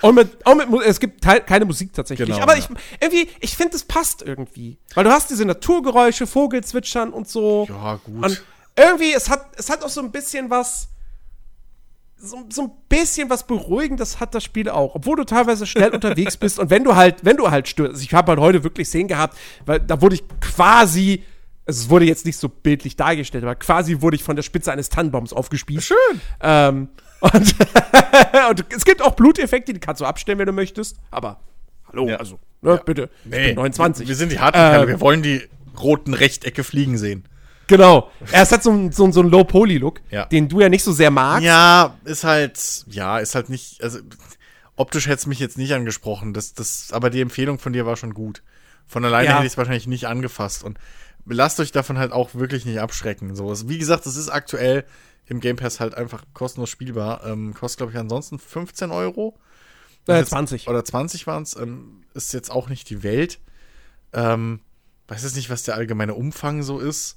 Und 0.00 0.16
mit, 0.16 0.44
auch 0.44 0.54
mit 0.56 0.66
es 0.86 0.98
gibt 0.98 1.22
teil, 1.22 1.40
keine 1.40 1.64
Musik 1.66 1.92
tatsächlich. 1.92 2.28
Genau, 2.28 2.40
aber 2.40 2.56
ja. 2.56 2.58
ich 2.58 2.68
irgendwie, 3.00 3.28
ich 3.40 3.56
finde, 3.56 3.76
es 3.76 3.84
passt 3.84 4.22
irgendwie. 4.22 4.76
Weil 4.94 5.04
du 5.04 5.10
hast 5.10 5.30
diese 5.30 5.44
Naturgeräusche, 5.44 6.26
Vogelzwitschern 6.26 7.10
und 7.12 7.28
so. 7.28 7.66
Ja, 7.68 8.00
gut. 8.04 8.24
Und 8.24 8.42
irgendwie, 8.76 9.12
es 9.12 9.28
hat, 9.30 9.46
es 9.56 9.70
hat 9.70 9.84
auch 9.84 9.88
so 9.88 10.00
ein 10.00 10.10
bisschen 10.10 10.50
was. 10.50 10.88
So, 12.24 12.44
so 12.48 12.62
ein 12.62 12.70
bisschen 12.88 13.28
was 13.28 13.46
Beruhigendes 13.46 14.18
hat 14.20 14.34
das 14.34 14.42
Spiel 14.44 14.68
auch. 14.68 14.94
Obwohl 14.94 15.16
du 15.16 15.24
teilweise 15.24 15.66
schnell 15.66 15.90
unterwegs 15.94 16.36
bist 16.36 16.58
und 16.58 16.70
wenn 16.70 16.84
du 16.84 16.96
halt, 16.96 17.24
wenn 17.24 17.36
du 17.36 17.50
halt 17.50 17.68
stürzt. 17.68 17.92
Also 17.94 18.02
ich 18.04 18.14
habe 18.14 18.30
halt 18.32 18.40
heute 18.40 18.64
wirklich 18.64 18.88
Szenen 18.88 19.08
gehabt, 19.08 19.36
weil 19.66 19.80
da 19.80 20.00
wurde 20.00 20.14
ich 20.16 20.24
quasi. 20.40 21.22
also 21.66 21.82
Es 21.82 21.90
wurde 21.90 22.06
jetzt 22.06 22.24
nicht 22.24 22.36
so 22.38 22.48
bildlich 22.48 22.96
dargestellt, 22.96 23.44
aber 23.44 23.54
quasi 23.56 24.00
wurde 24.00 24.16
ich 24.16 24.24
von 24.24 24.36
der 24.36 24.42
Spitze 24.42 24.72
eines 24.72 24.88
Tannenbaums 24.88 25.32
aufgespießt. 25.32 25.84
Schön. 25.86 26.20
Ähm, 26.40 26.88
und, 27.20 27.32
und 28.50 28.64
es 28.74 28.84
gibt 28.84 29.02
auch 29.02 29.14
Bluteffekte, 29.14 29.72
die 29.72 29.80
kannst 29.80 30.00
du 30.00 30.04
abstellen, 30.06 30.38
wenn 30.38 30.46
du 30.46 30.52
möchtest. 30.52 30.96
Aber 31.10 31.40
hallo, 31.90 32.08
Ja. 32.08 32.16
also, 32.16 32.38
ne, 32.62 32.80
bitte. 32.84 33.10
Ich 33.24 33.30
bin 33.30 33.54
29. 33.56 34.08
Wir 34.08 34.14
sind 34.16 34.32
die 34.32 34.38
harten. 34.40 34.58
Ähm, 34.58 34.88
Wir 34.88 35.00
wollen 35.00 35.22
die 35.22 35.42
roten 35.80 36.14
Rechtecke 36.14 36.64
fliegen 36.64 36.96
sehen. 36.98 37.24
Genau. 37.66 38.10
Es 38.32 38.52
hat 38.52 38.62
so 38.62 38.70
einen 38.70 38.92
so, 38.92 39.10
so 39.10 39.20
einen 39.20 39.30
Low-Poly-Look, 39.30 40.00
Ja. 40.10 40.26
den 40.26 40.48
du 40.48 40.60
ja 40.60 40.68
nicht 40.68 40.82
so 40.84 40.92
sehr 40.92 41.10
magst. 41.10 41.44
Ja, 41.44 41.96
ist 42.04 42.24
halt, 42.24 42.84
ja, 42.88 43.18
ist 43.18 43.34
halt 43.34 43.48
nicht, 43.48 43.82
also 43.82 43.98
optisch 44.76 45.06
hätte 45.06 45.16
es 45.16 45.26
mich 45.26 45.38
jetzt 45.38 45.56
nicht 45.58 45.72
angesprochen. 45.74 46.34
Das, 46.34 46.52
das, 46.54 46.92
aber 46.92 47.10
die 47.10 47.20
Empfehlung 47.20 47.58
von 47.58 47.72
dir 47.72 47.86
war 47.86 47.96
schon 47.96 48.12
gut. 48.14 48.42
Von 48.86 49.04
alleine 49.04 49.26
Ja. 49.28 49.34
hätte 49.36 49.46
ich 49.46 49.52
es 49.52 49.58
wahrscheinlich 49.58 49.86
nicht 49.86 50.06
angefasst. 50.06 50.62
Und 50.64 50.78
lasst 51.26 51.58
euch 51.60 51.72
davon 51.72 51.96
halt 51.98 52.12
auch 52.12 52.34
wirklich 52.34 52.66
nicht 52.66 52.80
abschrecken. 52.80 53.34
So, 53.34 53.52
wie 53.68 53.78
gesagt, 53.78 54.04
es 54.06 54.16
ist 54.16 54.28
aktuell 54.28 54.84
im 55.26 55.40
Game 55.40 55.56
Pass 55.56 55.80
halt 55.80 55.94
einfach 55.96 56.22
kostenlos 56.34 56.68
spielbar. 56.68 57.24
Ähm, 57.24 57.54
kostet, 57.54 57.78
glaube 57.78 57.92
ich, 57.92 57.98
ansonsten 57.98 58.38
15 58.38 58.90
Euro. 58.90 59.38
Äh, 60.06 60.18
Jetzt- 60.18 60.30
20. 60.30 60.68
Oder 60.68 60.84
20 60.84 61.26
waren 61.26 61.44
es. 61.44 61.56
Ähm, 61.56 62.02
ist 62.12 62.34
jetzt 62.34 62.50
auch 62.50 62.68
nicht 62.68 62.90
die 62.90 63.02
Welt. 63.02 63.38
Ähm, 64.12 64.60
weiß 65.08 65.22
jetzt 65.22 65.36
nicht, 65.36 65.48
was 65.48 65.62
der 65.62 65.76
allgemeine 65.76 66.12
Umfang 66.14 66.62
so 66.62 66.78
ist. 66.78 67.16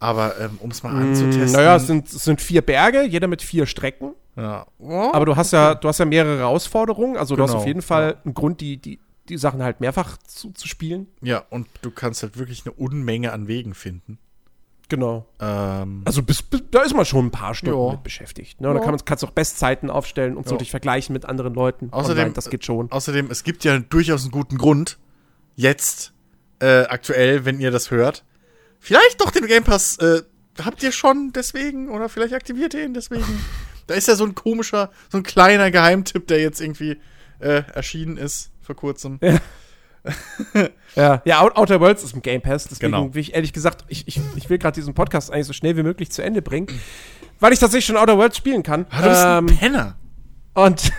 Aber 0.00 0.38
ähm, 0.40 0.58
um 0.60 0.70
es 0.70 0.82
mal 0.82 0.94
anzutesten. 0.94 1.50
Mm, 1.50 1.52
Naja, 1.52 1.76
es 1.76 1.86
sind, 1.86 2.06
es 2.08 2.24
sind 2.24 2.40
vier 2.40 2.62
Berge, 2.62 3.04
jeder 3.04 3.26
mit 3.26 3.42
vier 3.42 3.66
Strecken. 3.66 4.14
ja. 4.36 4.66
Oh, 4.78 5.10
Aber 5.12 5.24
du 5.26 5.34
hast 5.36 5.52
ja, 5.52 5.74
du 5.74 5.88
hast 5.88 5.98
ja 5.98 6.04
mehrere 6.04 6.38
Herausforderungen. 6.38 7.16
Also 7.16 7.34
du 7.36 7.42
hast 7.42 7.50
Genau, 7.50 7.60
auf 7.62 7.66
jeden 7.66 7.82
Fall 7.82 8.16
einen 8.24 8.34
Grund, 8.34 8.60
die, 8.60 8.76
die, 8.76 9.00
die 9.28 9.36
Sachen 9.38 9.62
halt 9.62 9.80
mehrfach 9.80 10.16
zu, 10.18 10.52
zu 10.52 10.68
spielen. 10.68 11.08
Ja, 11.20 11.42
und 11.50 11.66
du 11.82 11.90
kannst 11.90 12.22
halt 12.22 12.38
wirklich 12.38 12.62
eine 12.64 12.72
Unmenge 12.74 13.32
an 13.32 13.48
Wegen 13.48 13.74
finden. 13.74 14.18
Genau. 14.88 15.26
Ähm, 15.40 16.00
Also 16.06 16.22
bis, 16.22 16.42
bis, 16.42 16.62
da 16.70 16.80
ist 16.82 16.94
man 16.96 17.04
schon 17.04 17.26
ein 17.26 17.30
paar 17.30 17.54
Stunden 17.54 17.78
Ja. 17.78 17.90
mit 17.92 18.02
beschäftigt. 18.04 18.60
Ne? 18.60 18.68
Da 18.68 18.74
Ja. 18.74 18.80
kann 18.80 18.92
man, 18.92 19.04
kannst 19.04 19.22
du 19.22 19.26
auch 19.26 19.32
Bestzeiten 19.32 19.90
aufstellen 19.90 20.36
und 20.36 20.46
so 20.48 20.54
Ja. 20.54 20.58
dich 20.58 20.70
vergleichen 20.70 21.12
mit 21.12 21.26
anderen 21.26 21.52
Leuten. 21.54 21.88
Außerdem- 21.90 22.10
Online, 22.20 22.30
das 22.32 22.48
geht 22.48 22.64
schon. 22.64 22.90
außerdem, 22.90 23.30
es 23.30 23.42
gibt 23.42 23.64
ja 23.64 23.78
durchaus 23.80 24.22
einen 24.22 24.30
guten 24.30 24.56
Grund, 24.56 24.96
jetzt, 25.56 26.12
äh, 26.60 26.82
aktuell, 26.84 27.44
wenn 27.44 27.60
ihr 27.60 27.70
das 27.70 27.90
hört, 27.90 28.24
vielleicht 28.80 29.20
doch 29.20 29.30
den 29.30 29.46
Game 29.46 29.64
Pass, 29.64 29.98
äh, 29.98 30.22
habt 30.64 30.82
ihr 30.82 30.92
schon 30.92 31.32
deswegen 31.32 31.88
oder 31.88 32.08
vielleicht 32.08 32.34
aktiviert 32.34 32.74
ihr 32.74 32.84
ihn 32.84 32.94
deswegen? 32.94 33.24
Da 33.88 33.94
ist 33.94 34.06
ja 34.06 34.16
so 34.16 34.24
ein 34.26 34.34
komischer, 34.34 34.90
so 35.10 35.16
ein 35.16 35.22
kleiner 35.22 35.70
Geheimtipp, 35.70 36.26
der 36.26 36.42
jetzt 36.42 36.60
irgendwie 36.60 37.00
äh, 37.38 37.62
erschienen 37.72 38.18
ist 38.18 38.50
vor 38.60 38.76
kurzem. 38.76 39.18
Ja. 39.22 39.38
ja, 40.94 41.22
ja, 41.24 41.40
Outer 41.56 41.80
Worlds 41.80 42.02
ist 42.04 42.12
im 42.12 42.20
Game 42.20 42.42
Pass. 42.42 42.64
Deswegen 42.68 42.92
Genau. 42.92 43.14
will 43.14 43.20
ich 43.22 43.34
ehrlich 43.34 43.54
gesagt, 43.54 43.86
ich, 43.88 44.06
ich, 44.06 44.20
ich 44.36 44.50
will 44.50 44.58
gerade 44.58 44.74
diesen 44.74 44.92
Podcast 44.92 45.32
eigentlich 45.32 45.46
so 45.46 45.54
schnell 45.54 45.76
wie 45.78 45.82
möglich 45.82 46.10
zu 46.10 46.20
Ende 46.22 46.42
bringen, 46.42 46.66
weil 47.40 47.54
ich 47.54 47.58
tatsächlich 47.60 47.86
schon 47.86 47.96
Outer 47.96 48.18
Worlds 48.18 48.36
spielen 48.36 48.62
kann. 48.62 48.84
Ah, 48.90 49.00
du 49.02 49.08
bist 49.08 49.22
ein 49.24 49.48
Ähm, 49.48 49.56
Penner. 49.58 49.96
und 50.52 50.92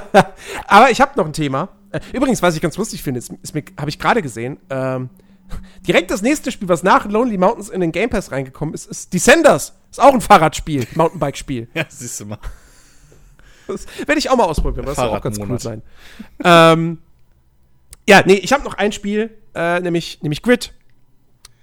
aber 0.66 0.90
ich 0.90 1.00
habe 1.00 1.12
noch 1.16 1.24
ein 1.24 1.32
Thema. 1.32 1.70
Äh, 1.90 2.00
Übrigens, 2.12 2.42
was 2.42 2.54
ich 2.54 2.60
ganz 2.60 2.76
lustig 2.76 3.02
finde, 3.02 3.18
ist, 3.18 3.32
ist 3.42 3.54
habe 3.78 3.88
ich 3.88 3.98
gerade 3.98 4.20
gesehen. 4.20 4.58
Ähm, 4.68 5.08
direkt 5.86 6.10
das 6.10 6.22
nächste 6.22 6.50
Spiel, 6.52 6.68
was 6.68 6.82
nach 6.82 7.06
Lonely 7.08 7.38
Mountains 7.38 7.68
in 7.68 7.80
den 7.80 7.92
Game 7.92 8.10
Pass 8.10 8.30
reingekommen 8.32 8.74
ist, 8.74 8.86
ist 8.86 9.12
Descenders. 9.12 9.74
Ist 9.90 10.00
auch 10.00 10.12
ein 10.14 10.20
Fahrradspiel, 10.20 10.86
Mountainbike-Spiel. 10.94 11.68
Ja, 11.74 11.84
siehst 11.88 12.20
du 12.20 12.26
mal. 12.26 12.38
Das 13.66 13.86
werde 14.06 14.18
ich 14.18 14.30
auch 14.30 14.36
mal 14.36 14.44
ausprobieren. 14.44 14.86
Das 14.86 14.96
soll 14.96 15.08
auch 15.08 15.20
ganz 15.20 15.38
cool 15.40 15.58
sein. 15.58 15.82
ähm, 16.44 16.98
ja, 18.08 18.22
nee, 18.24 18.34
ich 18.34 18.52
habe 18.52 18.62
noch 18.62 18.74
ein 18.74 18.92
Spiel, 18.92 19.30
äh, 19.54 19.80
nämlich, 19.80 20.22
nämlich 20.22 20.42
Grid. 20.42 20.72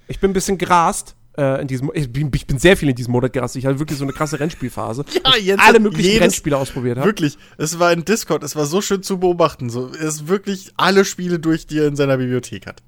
Ich 0.10 0.20
bin 0.20 0.32
ein 0.32 0.34
bisschen 0.34 0.58
gerast. 0.58 1.16
Äh, 1.38 1.62
in 1.62 1.68
diesem, 1.68 1.90
ich, 1.96 2.12
bin, 2.12 2.30
ich 2.36 2.46
bin 2.46 2.60
sehr 2.60 2.78
viel 2.78 2.90
in 2.90 2.96
diesem 2.96 3.12
Monat 3.14 3.34
gerast. 3.34 3.56
Ich 3.56 3.66
hatte 3.66 3.80
wirklich 3.80 3.98
so 3.98 4.04
eine 4.04 4.14
krasse 4.14 4.40
Rennspielphase. 4.40 5.06
Ja, 5.26 5.36
jetzt 5.38 5.60
alle 5.62 5.80
möglichen 5.80 6.10
jedes- 6.10 6.22
Rennspiele 6.22 6.58
ausprobiert 6.58 6.98
habe. 6.98 7.08
Wirklich, 7.08 7.38
es 7.58 7.80
war 7.80 7.92
in 7.94 8.04
Discord, 8.06 8.44
es 8.44 8.56
war 8.56 8.66
so 8.66 8.82
schön 8.82 9.02
zu 9.02 9.18
beobachten. 9.20 9.70
So, 9.70 9.88
ist 9.88 10.28
wirklich 10.28 10.74
alle 10.78 11.06
Spiele 11.06 11.40
durch, 11.40 11.66
die 11.66 11.80
er 11.80 11.88
in 11.88 11.96
seiner 11.96 12.18
Bibliothek 12.18 12.68
hat. 12.68 12.84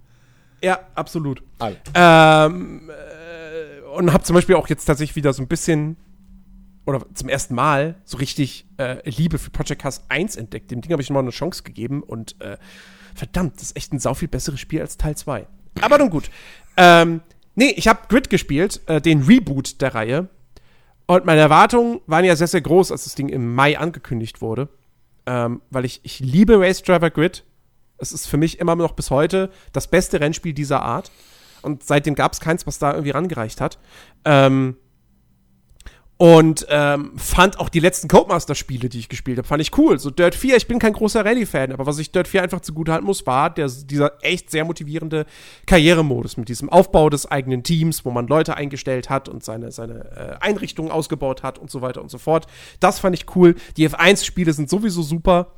Ja, 0.66 0.80
absolut. 0.96 1.44
Alle. 1.60 1.78
Ähm, 1.94 2.90
äh, 2.90 3.82
und 3.96 4.12
habe 4.12 4.24
zum 4.24 4.34
Beispiel 4.34 4.56
auch 4.56 4.68
jetzt 4.68 4.86
tatsächlich 4.86 5.16
wieder 5.16 5.32
so 5.32 5.44
ein 5.44 5.48
bisschen 5.48 5.96
oder 6.88 7.06
zum 7.14 7.30
ersten 7.30 7.54
Mal 7.54 7.96
so 8.04 8.18
richtig 8.18 8.66
äh, 8.78 9.08
Liebe 9.08 9.38
für 9.38 9.52
Project 9.52 9.84
Cars 9.84 10.06
1 10.10 10.36
entdeckt. 10.38 10.72
Dem 10.72 10.82
Ding 10.82 10.92
habe 10.92 11.04
ich 11.04 11.12
mal 11.12 11.20
eine 11.20 11.30
Chance 11.30 11.62
gegeben 11.62 12.02
und 12.02 12.42
äh, 12.42 12.58
verdammt, 13.14 13.58
das 13.58 13.68
ist 13.68 13.78
echt 13.78 13.94
ein 13.94 14.00
sau 14.00 14.16
viel 14.16 14.28
besseres 14.28 14.60
Spiel 14.60 14.82
als 14.82 14.98
Teil 14.98 15.16
2. 15.16 15.46
Aber 15.82 16.00
nun 16.00 16.10
gut. 16.10 16.32
Ähm, 16.78 17.22
nee, 17.54 17.70
ich 17.76 17.88
habe 17.88 18.08
Grid 18.10 18.32
gespielt, 18.32 18.82
äh, 18.88 19.00
den 19.00 19.22
Reboot 19.22 19.82
der 19.82 19.94
Reihe. 19.94 20.30
Und 21.06 21.26
meine 21.26 21.42
Erwartungen 21.42 22.02
waren 22.08 22.26
ja 22.26 22.36
sehr, 22.36 22.48
sehr 22.48 22.62
groß, 22.62 22.92
als 22.92 23.04
das 23.04 23.14
Ding 23.14 23.30
im 23.30 23.54
Mai 23.54 23.78
angekündigt 23.78 24.42
wurde. 24.42 24.70
Ähm, 25.28 25.62
weil 25.70 25.86
ich, 25.86 26.02
ich 26.02 26.22
liebe 26.22 26.60
Race 26.60 26.82
Driver 26.82 27.12
Grid. 27.12 27.44
Es 28.06 28.22
ist 28.22 28.28
für 28.28 28.38
mich 28.38 28.60
immer 28.60 28.76
noch 28.76 28.94
bis 28.94 29.12
heute 29.12 29.50
das 29.74 29.88
beste 29.88 30.20
Rennspiel 30.20 30.54
dieser 30.54 30.82
Art. 30.82 31.12
Und 31.62 31.84
seitdem 31.84 32.14
gab 32.16 32.34
es 32.34 32.40
keins, 32.40 32.68
was 32.68 32.78
da 32.78 32.92
irgendwie 32.92 33.12
rangereicht 33.12 33.60
hat. 33.60 33.80
Ähm, 34.24 34.78
und 36.18 36.66
ähm, 36.70 37.12
fand 37.18 37.60
auch 37.60 37.68
die 37.68 37.82
letzten 37.82 38.08
Codemaster-Spiele, 38.08 38.88
die 38.88 39.00
ich 39.00 39.10
gespielt 39.10 39.38
habe, 39.38 39.48
fand 39.48 39.62
ich 39.62 39.78
cool. 39.78 40.00
So 40.00 40.10
Dirt 40.10 40.34
4, 40.34 40.56
ich 40.56 40.68
bin 40.68 40.80
kein 40.80 40.94
großer 40.94 41.26
Rallye-Fan, 41.26 41.74
aber 41.74 41.86
was 41.86 42.00
ich 42.00 42.12
Dirt 42.12 42.30
4 42.30 42.44
einfach 42.44 42.62
zugutehalten 42.62 43.06
muss, 43.06 43.28
war 43.28 43.50
der, 43.50 43.68
dieser 43.68 44.14
echt 44.22 44.50
sehr 44.50 44.64
motivierende 44.64 45.26
Karrieremodus 45.66 46.38
mit 46.38 46.48
diesem 46.48 46.70
Aufbau 46.70 47.10
des 47.10 47.30
eigenen 47.30 47.64
Teams, 47.64 48.06
wo 48.06 48.12
man 48.12 48.28
Leute 48.28 48.56
eingestellt 48.56 49.10
hat 49.10 49.28
und 49.28 49.44
seine, 49.44 49.72
seine 49.72 50.38
äh, 50.40 50.46
Einrichtungen 50.46 50.90
ausgebaut 50.90 51.44
hat 51.44 51.60
und 51.60 51.70
so 51.70 51.82
weiter 51.82 52.02
und 52.02 52.10
so 52.10 52.18
fort. 52.18 52.48
Das 52.80 53.00
fand 53.00 53.14
ich 53.14 53.36
cool. 53.36 53.56
Die 53.76 53.90
F1-Spiele 53.90 54.54
sind 54.54 54.70
sowieso 54.70 55.02
super. 55.02 55.52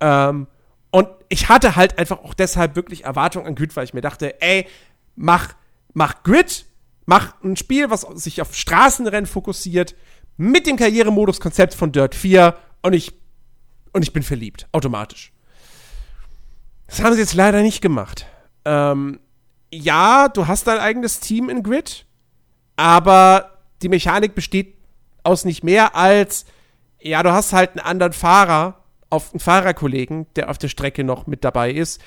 Ähm, 0.00 0.46
und 0.90 1.08
ich 1.28 1.48
hatte 1.48 1.76
halt 1.76 1.98
einfach 1.98 2.18
auch 2.18 2.34
deshalb 2.34 2.74
wirklich 2.76 3.04
Erwartungen 3.04 3.46
an 3.46 3.54
Grid, 3.54 3.76
weil 3.76 3.84
ich 3.84 3.94
mir 3.94 4.00
dachte, 4.00 4.40
ey, 4.40 4.66
mach, 5.14 5.54
mach 5.92 6.22
Grid, 6.22 6.66
mach 7.06 7.34
ein 7.42 7.56
Spiel, 7.56 7.90
was 7.90 8.02
sich 8.14 8.42
auf 8.42 8.54
Straßenrennen 8.54 9.26
fokussiert, 9.26 9.94
mit 10.36 10.66
dem 10.66 10.76
Karrieremodus-Konzept 10.76 11.74
von 11.74 11.92
Dirt 11.92 12.14
4 12.14 12.56
und 12.82 12.92
ich, 12.92 13.12
und 13.92 14.02
ich 14.02 14.12
bin 14.12 14.22
verliebt, 14.22 14.68
automatisch. 14.72 15.32
Das 16.86 17.02
haben 17.02 17.14
sie 17.14 17.20
jetzt 17.20 17.34
leider 17.34 17.62
nicht 17.62 17.80
gemacht. 17.82 18.26
Ähm, 18.64 19.20
ja, 19.72 20.28
du 20.28 20.48
hast 20.48 20.66
dein 20.66 20.78
eigenes 20.78 21.20
Team 21.20 21.48
in 21.48 21.62
Grid, 21.62 22.06
aber 22.76 23.58
die 23.82 23.88
Mechanik 23.88 24.34
besteht 24.34 24.76
aus 25.22 25.44
nicht 25.44 25.62
mehr 25.62 25.94
als, 25.94 26.46
ja, 27.00 27.22
du 27.22 27.30
hast 27.30 27.52
halt 27.52 27.70
einen 27.70 27.86
anderen 27.86 28.12
Fahrer, 28.12 28.79
auf 29.10 29.32
einen 29.32 29.40
Fahrerkollegen, 29.40 30.26
der 30.36 30.50
auf 30.50 30.58
der 30.58 30.68
Strecke 30.68 31.04
noch 31.04 31.26
mit 31.26 31.44
dabei 31.44 31.72
ist 31.72 32.00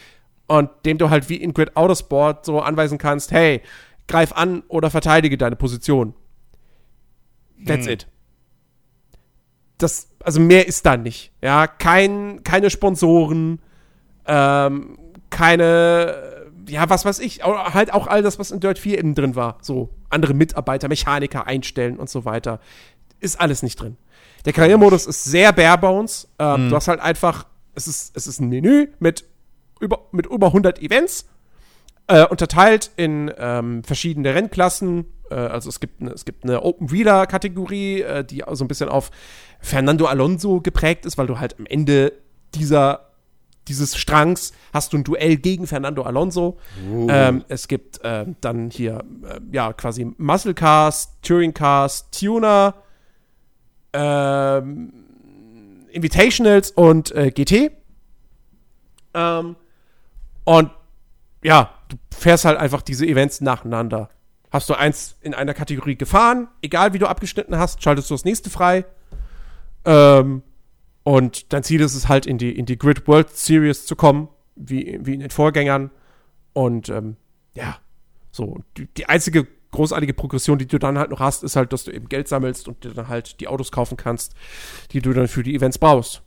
und 0.47 0.69
dem 0.85 0.97
du 0.97 1.09
halt 1.09 1.29
wie 1.29 1.35
in 1.35 1.53
Grid 1.53 1.75
Autosport 1.75 2.45
so 2.45 2.61
anweisen 2.61 2.97
kannst, 2.97 3.31
hey, 3.31 3.61
greif 4.07 4.33
an 4.33 4.63
oder 4.67 4.89
verteidige 4.89 5.37
deine 5.37 5.55
Position. 5.55 6.13
That's 7.65 7.87
it. 7.87 8.07
Das, 9.77 10.09
also 10.23 10.39
mehr 10.39 10.67
ist 10.67 10.85
da 10.85 10.97
nicht. 10.97 11.31
Ja, 11.41 11.67
kein, 11.67 12.43
keine 12.43 12.69
Sponsoren, 12.69 13.59
ähm, 14.25 14.97
keine, 15.29 16.51
ja, 16.67 16.89
was 16.89 17.05
weiß 17.05 17.19
ich, 17.19 17.43
halt 17.43 17.93
auch 17.93 18.07
all 18.07 18.21
das, 18.21 18.39
was 18.39 18.51
in 18.51 18.59
Dirt 18.59 18.79
4 18.79 18.99
eben 18.99 19.15
drin 19.15 19.35
war. 19.35 19.57
So, 19.61 19.89
andere 20.09 20.33
Mitarbeiter, 20.33 20.87
Mechaniker 20.87 21.47
einstellen 21.47 21.97
und 21.97 22.09
so 22.09 22.25
weiter. 22.25 22.59
Ist 23.19 23.39
alles 23.39 23.63
nicht 23.63 23.79
drin. 23.79 23.97
Der 24.45 24.53
Karrieremodus 24.53 25.05
ist 25.05 25.23
sehr 25.23 25.51
bare 25.53 25.77
bones. 25.77 26.27
Ähm, 26.39 26.69
Du 26.69 26.75
hast 26.75 26.87
halt 26.87 26.99
einfach, 26.99 27.45
es 27.75 27.87
ist, 27.87 28.15
es 28.15 28.27
ist 28.27 28.39
ein 28.39 28.49
Menü 28.49 28.87
mit 28.99 29.25
über, 29.79 30.07
mit 30.11 30.25
über 30.25 30.47
100 30.47 30.81
Events, 30.81 31.25
äh, 32.07 32.25
unterteilt 32.25 32.91
in 32.95 33.31
ähm, 33.37 33.83
verschiedene 33.83 34.33
Rennklassen. 34.33 35.05
Äh, 35.29 35.35
also 35.35 35.69
es 35.69 35.79
gibt, 35.79 36.01
eine, 36.01 36.11
es 36.11 36.25
gibt 36.25 36.43
eine 36.43 36.61
Open-Wheeler-Kategorie, 36.63 38.01
äh, 38.01 38.25
die 38.25 38.43
so 38.51 38.63
ein 38.63 38.67
bisschen 38.67 38.89
auf 38.89 39.11
Fernando 39.59 40.05
Alonso 40.05 40.61
geprägt 40.61 41.05
ist, 41.05 41.17
weil 41.17 41.27
du 41.27 41.39
halt 41.39 41.57
am 41.59 41.65
Ende 41.65 42.13
dieser, 42.55 43.11
dieses 43.67 43.95
Strangs 43.95 44.51
hast 44.73 44.91
du 44.91 44.97
ein 44.97 45.05
Duell 45.05 45.37
gegen 45.37 45.67
Fernando 45.67 46.03
Alonso. 46.03 46.57
Ähm, 47.07 47.45
es 47.47 47.69
gibt 47.69 48.01
ähm, 48.03 48.35
dann 48.41 48.69
hier, 48.69 49.03
äh, 49.23 49.39
ja, 49.51 49.71
quasi 49.71 50.13
Muscle 50.17 50.53
Cars, 50.53 51.17
Touring 51.21 51.53
Cars, 51.53 52.09
Tuner, 52.11 52.75
ähm, 53.93 54.93
Invitationals 55.91 56.71
und 56.71 57.11
äh, 57.11 57.31
GT. 57.31 57.71
Ähm, 59.13 59.55
und 60.43 60.71
ja, 61.43 61.73
du 61.89 61.97
fährst 62.15 62.45
halt 62.45 62.57
einfach 62.57 62.81
diese 62.81 63.05
Events 63.05 63.41
nacheinander. 63.41 64.09
Hast 64.51 64.69
du 64.69 64.75
eins 64.75 65.17
in 65.21 65.33
einer 65.33 65.53
Kategorie 65.53 65.95
gefahren, 65.95 66.47
egal 66.61 66.93
wie 66.93 66.99
du 66.99 67.07
abgeschnitten 67.07 67.57
hast, 67.57 67.81
schaltest 67.83 68.09
du 68.09 68.13
das 68.13 68.25
nächste 68.25 68.49
frei. 68.49 68.85
Ähm, 69.85 70.43
und 71.03 71.51
dein 71.51 71.63
Ziel 71.63 71.81
ist 71.81 71.95
es 71.95 72.07
halt, 72.07 72.25
in 72.25 72.37
die, 72.37 72.57
in 72.57 72.65
die 72.65 72.77
Grid 72.77 73.07
World 73.07 73.29
Series 73.35 73.85
zu 73.85 73.95
kommen, 73.95 74.29
wie, 74.55 74.99
wie 75.01 75.13
in 75.13 75.19
den 75.19 75.31
Vorgängern. 75.31 75.91
Und 76.53 76.89
ähm, 76.89 77.17
ja, 77.55 77.77
so. 78.31 78.59
Die, 78.77 78.87
die 78.87 79.07
einzige 79.07 79.47
großartige 79.73 80.13
Progression, 80.13 80.57
die 80.57 80.67
du 80.67 80.79
dann 80.79 80.97
halt 80.97 81.11
noch 81.11 81.19
hast, 81.19 81.43
ist 81.43 81.55
halt, 81.57 81.73
dass 81.73 81.83
du 81.83 81.91
eben 81.91 82.07
Geld 82.07 82.27
sammelst 82.29 82.67
und 82.67 82.83
dir 82.83 82.91
dann 82.91 83.09
halt 83.09 83.41
die 83.41 83.47
Autos 83.49 83.71
kaufen 83.71 83.97
kannst, 83.97 84.33
die 84.91 85.01
du 85.01 85.11
dann 85.13 85.27
für 85.27 85.43
die 85.43 85.53
Events 85.53 85.77
brauchst. 85.77 86.21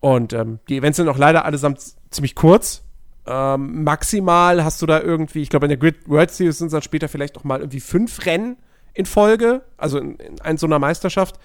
Und 0.00 0.32
ähm, 0.32 0.60
die 0.68 0.76
Events 0.78 0.96
sind 0.96 1.08
auch 1.08 1.18
leider 1.18 1.44
allesamt 1.44 1.80
ziemlich 2.10 2.34
kurz. 2.34 2.84
Ähm, 3.26 3.84
maximal 3.84 4.64
hast 4.64 4.80
du 4.80 4.86
da 4.86 5.00
irgendwie, 5.00 5.42
ich 5.42 5.50
glaube, 5.50 5.66
in 5.66 5.70
der 5.70 5.76
Grid 5.76 6.08
World 6.08 6.30
Series 6.30 6.58
sind 6.58 6.68
es 6.68 6.72
dann 6.72 6.82
später 6.82 7.08
vielleicht 7.08 7.34
noch 7.34 7.44
mal 7.44 7.60
irgendwie 7.60 7.80
fünf 7.80 8.24
Rennen 8.24 8.56
in 8.94 9.06
Folge, 9.06 9.62
also 9.76 9.98
in, 9.98 10.16
in, 10.16 10.36
in 10.38 10.56
so 10.56 10.66
einer 10.66 10.78
Meisterschaft. 10.78 11.38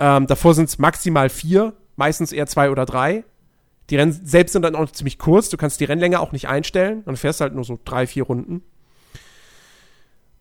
Ähm, 0.00 0.26
davor 0.26 0.54
sind 0.54 0.68
es 0.68 0.78
maximal 0.78 1.28
vier, 1.28 1.74
meistens 1.96 2.32
eher 2.32 2.46
zwei 2.46 2.70
oder 2.70 2.86
drei. 2.86 3.24
Die 3.90 3.96
Rennen 3.96 4.12
selbst 4.12 4.52
sind 4.52 4.62
dann 4.62 4.74
auch 4.74 4.90
ziemlich 4.90 5.18
kurz, 5.18 5.48
du 5.48 5.56
kannst 5.56 5.80
die 5.80 5.84
Rennlänge 5.84 6.20
auch 6.20 6.32
nicht 6.32 6.48
einstellen, 6.48 7.02
dann 7.04 7.16
fährst 7.16 7.40
halt 7.40 7.54
nur 7.54 7.64
so 7.64 7.78
drei, 7.84 8.06
vier 8.06 8.24
Runden. 8.24 8.62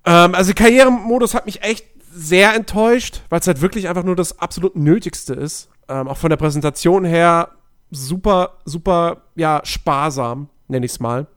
Ähm, 0.07 0.33
also 0.33 0.53
Karrieremodus 0.53 1.33
hat 1.33 1.45
mich 1.45 1.61
echt 1.61 1.85
sehr 2.09 2.55
enttäuscht, 2.55 3.21
weil 3.29 3.41
es 3.41 3.47
halt 3.47 3.61
wirklich 3.61 3.89
einfach 3.89 4.03
nur 4.03 4.15
das 4.15 4.39
absolut 4.39 4.75
Nötigste 4.75 5.33
ist. 5.33 5.69
Ähm, 5.89 6.07
auch 6.07 6.17
von 6.17 6.29
der 6.29 6.37
Präsentation 6.37 7.03
her 7.03 7.51
super, 7.91 8.57
super, 8.65 9.23
ja, 9.35 9.61
sparsam, 9.63 10.49
nenne 10.69 10.85
ich 10.85 10.93
es 10.93 10.99
mal. 10.99 11.27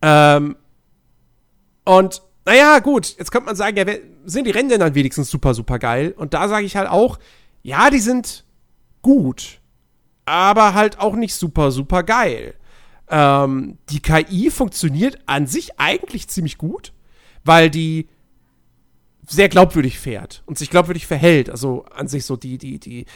Ähm, 0.00 0.56
und 1.84 2.22
naja, 2.46 2.78
gut, 2.78 3.16
jetzt 3.18 3.30
könnte 3.30 3.46
man 3.46 3.56
sagen, 3.56 3.76
ja, 3.76 3.84
sind 4.24 4.46
die 4.46 4.50
Rennen 4.50 4.70
denn 4.70 4.80
dann 4.80 4.94
wenigstens 4.94 5.30
super, 5.30 5.52
super 5.52 5.78
geil? 5.78 6.14
Und 6.16 6.32
da 6.32 6.48
sage 6.48 6.64
ich 6.64 6.76
halt 6.76 6.88
auch, 6.88 7.18
ja, 7.62 7.90
die 7.90 7.98
sind 7.98 8.44
gut, 9.02 9.60
aber 10.24 10.72
halt 10.72 10.98
auch 10.98 11.14
nicht 11.14 11.34
super, 11.34 11.70
super 11.70 12.02
geil. 12.02 12.54
Ähm, 13.08 13.76
die 13.90 14.00
KI 14.00 14.50
funktioniert 14.50 15.18
an 15.26 15.46
sich 15.46 15.78
eigentlich 15.78 16.28
ziemlich 16.28 16.56
gut, 16.56 16.92
weil 17.44 17.70
die 17.70 18.08
sehr 19.26 19.48
glaubwürdig 19.48 19.98
fährt 19.98 20.42
und 20.46 20.58
sich 20.58 20.70
glaubwürdig 20.70 21.06
verhält. 21.06 21.50
Also 21.50 21.84
an 21.94 22.08
sich 22.08 22.24
so 22.24 22.36
die, 22.36 22.58
die, 22.58 22.78
die, 22.80 23.06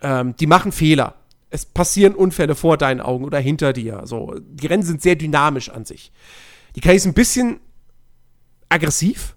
ähm, 0.00 0.34
die 0.36 0.46
machen 0.46 0.72
Fehler. 0.72 1.14
Es 1.50 1.66
passieren 1.66 2.14
Unfälle 2.14 2.54
vor 2.54 2.76
deinen 2.76 3.00
Augen 3.00 3.24
oder 3.24 3.38
hinter 3.38 3.72
dir. 3.72 4.00
Also 4.00 4.34
die 4.40 4.66
Rennen 4.66 4.82
sind 4.82 5.02
sehr 5.02 5.16
dynamisch 5.16 5.68
an 5.68 5.84
sich. 5.84 6.12
Die 6.74 6.80
KI 6.80 6.96
ist 6.96 7.06
ein 7.06 7.14
bisschen 7.14 7.60
aggressiv, 8.68 9.36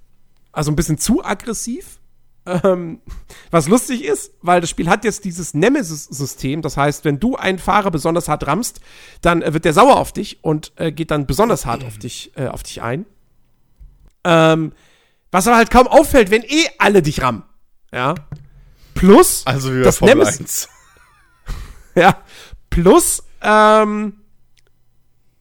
also 0.52 0.72
ein 0.72 0.76
bisschen 0.76 0.98
zu 0.98 1.24
aggressiv. 1.24 2.00
Ähm, 2.48 3.02
was 3.50 3.68
lustig 3.68 4.04
ist, 4.04 4.32
weil 4.42 4.62
das 4.62 4.70
Spiel 4.70 4.88
hat 4.88 5.04
jetzt 5.04 5.26
dieses 5.26 5.56
Nemesis-System. 5.56 6.62
Das 6.62 6.78
heißt, 6.78 7.04
wenn 7.04 7.20
du 7.20 7.36
einen 7.36 7.58
Fahrer 7.58 7.90
besonders 7.90 8.28
hart 8.28 8.46
rammst, 8.46 8.82
dann 9.22 9.42
äh, 9.42 9.54
wird 9.54 9.66
der 9.66 9.74
sauer 9.74 9.98
auf 9.98 10.14
dich 10.14 10.44
und 10.44 10.72
äh, 10.76 10.92
geht 10.92 11.10
dann 11.10 11.26
besonders 11.26 11.66
hart 11.66 11.84
auf 11.84 11.98
dich, 11.98 12.32
äh, 12.36 12.48
auf 12.48 12.62
dich 12.62 12.84
ein. 12.84 13.06
Ähm, 14.26 14.74
was 15.32 15.48
aber 15.48 15.56
halt 15.58 15.70
kaum 15.72 15.88
auffällt, 15.88 16.32
wenn 16.32 16.42
eh 16.44 16.66
alle 16.80 17.02
dich 17.02 17.22
rammen. 17.22 17.44
Ja. 17.94 18.16
Plus 18.95 19.45
Also 19.45 19.72
wie 19.74 19.80
bei 19.80 19.84
das 19.86 19.98
Formel 20.00 20.16
Nemesis. 20.16 20.68
1. 21.45 21.56
Ja. 21.95 22.18
Plus, 22.70 23.24
ähm, 23.42 24.18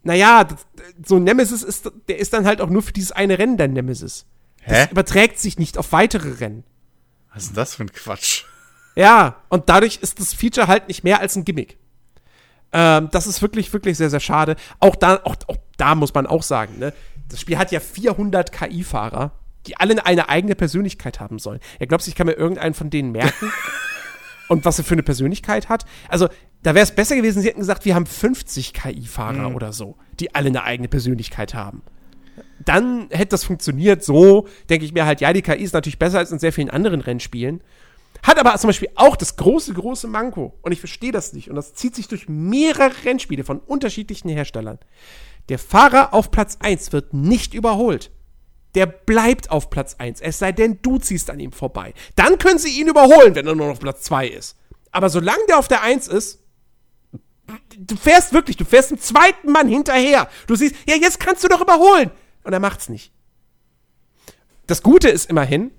naja, 0.03 0.45
das- 0.45 0.67
so 1.05 1.17
ein 1.17 1.25
Nemesis 1.25 1.63
ist, 1.63 1.91
der 2.09 2.19
ist 2.19 2.33
dann 2.33 2.47
halt 2.47 2.61
auch 2.61 2.69
nur 2.69 2.83
für 2.83 2.93
dieses 2.93 3.11
eine 3.13 3.39
Rennen 3.39 3.57
der 3.57 3.69
Nemesis. 3.69 4.27
Das 4.67 4.77
Hä? 4.79 4.89
überträgt 4.93 5.39
sich 5.41 5.59
nicht 5.59 5.79
auf 5.79 5.91
weitere 5.93 6.39
Rennen. 6.41 6.63
Was 7.33 7.45
ist 7.45 7.49
denn 7.51 7.57
das 7.57 7.75
für 7.75 7.83
ein 7.85 7.93
Quatsch? 7.93 8.45
Ja, 8.97 9.37
und 9.49 9.69
dadurch 9.69 9.99
ist 10.01 10.21
das 10.21 10.33
Feature 10.35 10.69
halt 10.69 10.87
nicht 10.89 11.03
mehr 11.03 11.21
als 11.21 11.35
ein 11.37 11.45
Gimmick. 11.45 11.77
Ähm, 12.73 13.09
das 13.11 13.27
ist 13.27 13.43
wirklich, 13.43 13.73
wirklich 13.73 13.97
sehr, 13.97 14.11
sehr 14.11 14.21
schade. 14.21 14.55
Auch 14.79 14.95
da, 14.95 15.17
auch, 15.25 15.37
auch 15.49 15.57
da 15.77 15.95
muss 15.97 16.15
man 16.15 16.27
auch 16.27 16.43
sagen, 16.43 16.79
ne? 16.79 16.93
Das 17.29 17.41
Spiel 17.41 17.59
hat 17.59 17.73
ja 17.73 17.81
400 17.81 18.53
KI-Fahrer, 18.53 19.33
die 19.67 19.77
alle 19.77 20.05
eine 20.05 20.29
eigene 20.29 20.55
Persönlichkeit 20.55 21.21
haben 21.21 21.39
sollen. 21.39 21.61
Er 21.79 21.87
glaubt, 21.87 22.07
ich 22.07 22.15
kann 22.15 22.27
mir 22.27 22.35
irgendeinen 22.35 22.75
von 22.75 22.91
denen 22.91 23.13
merken. 23.13 23.53
und 24.49 24.65
was 24.65 24.79
er 24.79 24.85
für 24.85 24.95
eine 24.95 25.03
Persönlichkeit 25.03 25.69
hat. 25.69 25.85
Also, 26.09 26.29
da 26.63 26.75
wäre 26.75 26.85
es 26.85 26.95
besser 26.95 27.17
gewesen, 27.17 27.43
sie 27.43 27.49
hätten 27.49 27.61
gesagt, 27.61 27.85
wir 27.85 27.95
haben 27.95 28.07
50 28.07 28.73
KI-Fahrer 28.73 29.55
oder 29.55 29.73
so, 29.73 29.97
die 30.19 30.35
alle 30.35 30.49
eine 30.49 30.65
eigene 30.65 30.89
Persönlichkeit 30.89 31.55
haben. 31.55 31.83
Dann 32.65 33.09
hätte 33.11 33.31
das 33.31 33.45
funktioniert. 33.45 34.03
So 34.03 34.49
denke 34.71 34.87
ich 34.87 34.93
mir 34.93 35.05
halt, 35.05 35.21
ja, 35.21 35.33
die 35.33 35.43
KI 35.43 35.63
ist 35.63 35.75
natürlich 35.75 35.99
besser 35.99 36.19
als 36.19 36.33
in 36.33 36.39
sehr 36.39 36.53
vielen 36.53 36.71
anderen 36.71 37.01
Rennspielen. 37.01 37.63
Hat 38.23 38.39
aber 38.39 38.57
zum 38.57 38.69
Beispiel 38.69 38.89
auch 38.95 39.17
das 39.17 39.37
große, 39.37 39.75
große 39.75 40.09
Manko. 40.09 40.55
Und 40.63 40.73
ich 40.73 40.79
verstehe 40.79 41.13
das 41.13 41.35
nicht. 41.35 41.51
Und 41.51 41.57
das 41.57 41.75
zieht 41.75 41.95
sich 41.95 42.09
durch 42.09 42.29
mehrere 42.29 42.91
Rennspiele 43.05 43.45
von 43.45 43.59
unterschiedlichen 43.59 44.31
Herstellern. 44.31 44.79
Der 45.49 45.59
Fahrer 45.59 46.15
auf 46.15 46.31
Platz 46.31 46.59
1 46.61 46.93
wird 46.93 47.13
nicht 47.13 47.55
überholt. 47.55 48.11
Der 48.75 48.87
bleibt 48.87 49.51
auf 49.51 49.71
Platz 49.71 49.97
1. 49.99 50.21
Es 50.21 50.39
sei 50.39 50.53
denn, 50.53 50.79
du 50.83 50.99
ziehst 50.99 51.31
an 51.31 51.39
ihm 51.39 51.53
vorbei. 51.53 51.95
Dann 52.17 52.39
können 52.39 52.59
sie 52.59 52.81
ihn 52.81 52.89
überholen, 52.89 53.35
wenn 53.35 53.47
er 53.47 53.55
nur 53.55 53.67
noch 53.67 53.75
auf 53.75 53.81
Platz 53.81 54.03
2 54.03 54.29
ist. 54.29 54.57
Aber 54.91 55.11
solange 55.11 55.45
der 55.49 55.59
auf 55.59 55.69
der 55.69 55.83
1 55.83 56.09
ist, 56.09 56.41
du 57.77 57.97
fährst 57.97 58.33
wirklich, 58.33 58.57
du 58.57 58.65
fährst 58.65 58.91
dem 58.91 59.01
zweiten 59.01 59.53
Mann 59.53 59.69
hinterher. 59.69 60.29
Du 60.47 60.57
siehst, 60.57 60.75
ja, 60.87 60.97
jetzt 60.97 61.21
kannst 61.21 61.45
du 61.45 61.49
doch 61.49 61.61
überholen. 61.61 62.11
Und 62.43 62.53
er 62.53 62.61
macht's 62.61 62.89
nicht. 62.89 63.13
Das 64.67 64.83
Gute 64.83 65.09
ist 65.09 65.29
immerhin, 65.29 65.71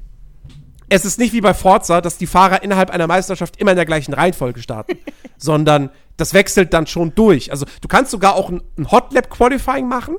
es 0.90 1.06
ist 1.06 1.18
nicht 1.18 1.34
wie 1.34 1.42
bei 1.42 1.54
Forza, 1.54 2.02
dass 2.02 2.18
die 2.18 2.28
Fahrer 2.28 2.62
innerhalb 2.62 2.92
einer 2.92 3.08
Meisterschaft 3.08 3.58
immer 3.58 3.72
in 3.72 3.78
der 3.78 3.86
gleichen 3.86 4.14
Reihenfolge 4.14 4.62
starten, 4.62 5.00
sondern 5.38 5.90
das 6.18 6.34
wechselt 6.34 6.74
dann 6.74 6.88
schon 6.88 7.14
durch. 7.16 7.52
Also 7.52 7.66
du 7.82 7.88
kannst 7.88 8.12
sogar 8.12 8.36
auch 8.36 8.50
ein, 8.50 8.62
ein 8.78 8.92
Hot 8.92 9.14
Lap 9.14 9.30
Qualifying 9.30 9.88
machen, 9.88 10.18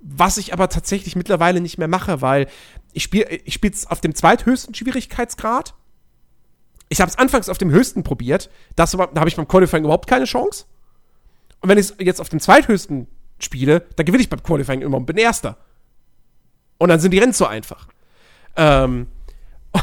was 0.00 0.36
ich 0.36 0.52
aber 0.52 0.68
tatsächlich 0.68 1.16
mittlerweile 1.16 1.60
nicht 1.60 1.78
mehr 1.78 1.88
mache, 1.88 2.20
weil 2.20 2.48
ich 2.92 3.04
spiele 3.04 3.28
ich 3.44 3.54
spiel's 3.54 3.86
auf 3.86 4.00
dem 4.00 4.14
zweithöchsten 4.14 4.74
Schwierigkeitsgrad. 4.74 5.74
Ich 6.88 7.00
habe 7.00 7.10
es 7.10 7.16
anfangs 7.16 7.48
auf 7.48 7.58
dem 7.58 7.70
höchsten 7.70 8.02
probiert, 8.02 8.50
das, 8.76 8.90
da 8.90 8.98
habe 8.98 9.28
ich 9.28 9.36
beim 9.36 9.48
Qualifying 9.48 9.84
überhaupt 9.84 10.08
keine 10.08 10.26
Chance. 10.26 10.66
Und 11.60 11.68
wenn 11.68 11.78
ich 11.78 11.90
es 11.90 11.96
jetzt 11.98 12.20
auf 12.20 12.28
dem 12.28 12.40
zweithöchsten 12.40 13.06
spiele, 13.38 13.86
dann 13.96 14.04
gewinne 14.04 14.22
ich 14.22 14.28
beim 14.28 14.42
Qualifying 14.42 14.82
immer 14.82 14.96
und 14.98 15.06
bin 15.06 15.16
Erster. 15.16 15.56
Und 16.78 16.88
dann 16.88 17.00
sind 17.00 17.12
die 17.12 17.18
Rennen 17.18 17.32
so 17.32 17.46
einfach. 17.46 17.86
Ähm, 18.56 19.06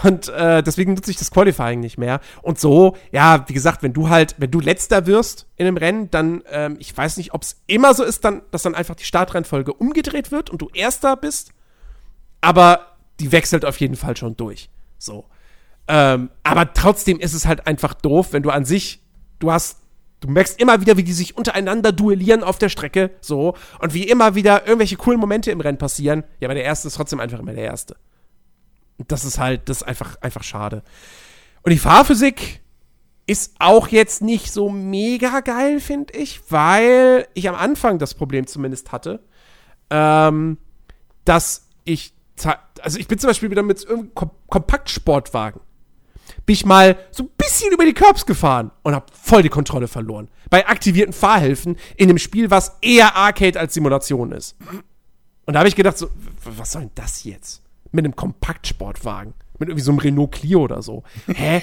und 0.04 0.30
äh, 0.30 0.62
deswegen 0.62 0.94
nutze 0.94 1.12
ich 1.12 1.18
das 1.18 1.32
Qualifying 1.32 1.80
nicht 1.80 1.98
mehr. 1.98 2.20
Und 2.42 2.60
so, 2.60 2.96
ja, 3.12 3.44
wie 3.48 3.54
gesagt, 3.54 3.82
wenn 3.82 3.94
du 3.94 4.10
halt, 4.10 4.36
wenn 4.38 4.52
du 4.52 4.60
letzter 4.60 5.08
wirst 5.08 5.48
in 5.56 5.66
einem 5.66 5.78
Rennen, 5.78 6.12
dann, 6.12 6.44
ähm, 6.52 6.78
ich 6.80 6.96
weiß 6.96 7.18
nicht, 7.18 7.34
ob 7.34 7.42
es 7.42 7.62
immer 7.66 7.94
so 7.94 8.04
ist, 8.04 8.24
dann, 8.24 8.44
dass 8.52 8.62
dann 8.62 8.76
einfach 8.76 8.96
die 8.96 9.06
Startreihenfolge 9.06 9.74
umgedreht 9.74 10.32
wird 10.32 10.50
und 10.50 10.62
du 10.62 10.70
Erster 10.74 11.16
bist. 11.16 11.54
Aber 12.42 12.98
die 13.20 13.32
wechselt 13.32 13.66
auf 13.66 13.80
jeden 13.80 13.96
Fall 13.96 14.16
schon 14.16 14.38
durch. 14.38 14.70
So. 14.98 15.26
Ähm, 15.88 16.30
aber 16.44 16.74
trotzdem 16.74 17.20
ist 17.20 17.34
es 17.34 17.48
halt 17.48 17.66
einfach 17.66 17.96
doof, 17.96 18.28
wenn 18.32 18.44
du 18.44 18.52
an 18.52 18.66
sich, 18.66 19.02
du 19.40 19.52
hast, 19.52 19.80
du 20.20 20.30
merkst 20.30 20.62
immer 20.62 20.82
wieder, 20.82 20.98
wie 20.98 21.04
die 21.04 21.14
sich 21.14 21.36
untereinander 21.36 21.92
duellieren 21.92 22.44
auf 22.44 22.60
der 22.60 22.70
Strecke, 22.70 23.10
so, 23.22 23.56
und 23.80 23.94
wie 23.96 24.04
immer 24.04 24.36
wieder 24.36 24.68
irgendwelche 24.68 24.98
coolen 24.98 25.20
Momente 25.20 25.50
im 25.50 25.62
Rennen 25.62 25.80
passieren. 25.80 26.24
Ja, 26.40 26.48
aber 26.48 26.54
der 26.54 26.64
Erste 26.64 26.90
ist 26.90 26.96
trotzdem 26.96 27.20
einfach 27.20 27.40
immer 27.40 27.54
der 27.54 27.64
Erste. 27.64 27.96
Das 29.08 29.26
ist 29.26 29.40
halt, 29.40 29.70
das 29.70 29.78
ist 29.78 29.84
einfach, 29.84 30.18
einfach 30.22 30.44
schade. 30.44 30.84
Und 31.64 31.72
die 31.72 31.80
Fahrphysik 31.80 32.62
ist 33.30 33.54
auch 33.60 33.90
jetzt 33.90 34.22
nicht 34.22 34.52
so 34.52 34.70
mega 34.70 35.42
geil, 35.42 35.80
finde 35.80 36.14
ich, 36.14 36.42
weil 36.50 37.28
ich 37.36 37.48
am 37.48 37.56
Anfang 37.56 38.00
das 38.00 38.16
Problem 38.16 38.48
zumindest 38.48 38.92
hatte, 38.92 39.24
ähm, 39.92 40.58
dass 41.26 41.68
ich, 41.84 42.14
also 42.82 42.98
ich 42.98 43.08
bin 43.08 43.20
zum 43.20 43.30
Beispiel 43.30 43.52
wieder 43.52 43.62
mit 43.62 43.84
irgendeinem 43.84 44.16
Kom 44.16 44.32
Kompaktsportwagen, 44.48 45.62
bin 46.48 46.54
ich 46.54 46.66
mal 46.66 46.98
so 47.12 47.24
ein 47.24 47.30
bisschen 47.38 47.72
über 47.72 47.86
die 47.86 47.94
Curbs 47.94 48.26
gefahren 48.26 48.72
und 48.82 48.96
habe 48.96 49.06
voll 49.14 49.44
die 49.44 49.50
Kontrolle 49.50 49.88
verloren. 49.88 50.30
Bei 50.50 50.68
aktivierten 50.68 51.14
Fahrhilfen 51.14 51.78
in 51.98 52.10
einem 52.10 52.18
Spiel, 52.18 52.50
was 52.50 52.78
eher 52.82 53.16
Arcade 53.16 53.60
als 53.60 53.76
Simulation 53.76 54.32
ist. 54.32 54.56
Und 55.46 55.54
da 55.54 55.60
habe 55.60 55.70
ich 55.70 55.76
gedacht, 55.76 56.00
so, 56.00 56.10
was 56.44 56.72
soll 56.72 56.84
denn 56.84 56.92
das 56.96 57.24
jetzt? 57.24 57.62
Mit 57.92 58.06
einem 58.06 58.16
Kompaktsportwagen. 58.16 59.34
Mit 59.58 59.70
irgendwie 59.70 59.84
so 59.84 59.92
einem 59.92 60.00
Renault 60.00 60.32
Clio 60.32 60.62
oder 60.62 60.82
so. 60.82 61.04
Hä? 61.28 61.62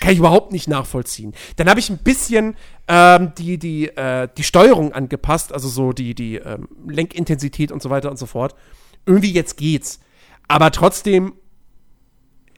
Kann 0.00 0.12
ich 0.12 0.18
überhaupt 0.18 0.50
nicht 0.50 0.66
nachvollziehen. 0.66 1.34
Dann 1.56 1.68
habe 1.68 1.78
ich 1.78 1.90
ein 1.90 1.98
bisschen 1.98 2.56
ähm, 2.88 3.32
die, 3.36 3.58
die, 3.58 3.88
äh, 3.88 4.28
die 4.34 4.44
Steuerung 4.44 4.92
angepasst, 4.94 5.52
also 5.52 5.68
so 5.68 5.92
die, 5.92 6.14
die 6.14 6.36
ähm, 6.36 6.68
Lenkintensität 6.88 7.70
und 7.70 7.82
so 7.82 7.90
weiter 7.90 8.10
und 8.10 8.18
so 8.18 8.24
fort. 8.24 8.54
Irgendwie 9.04 9.32
jetzt 9.32 9.58
geht's. 9.58 10.00
Aber 10.48 10.70
trotzdem, 10.70 11.34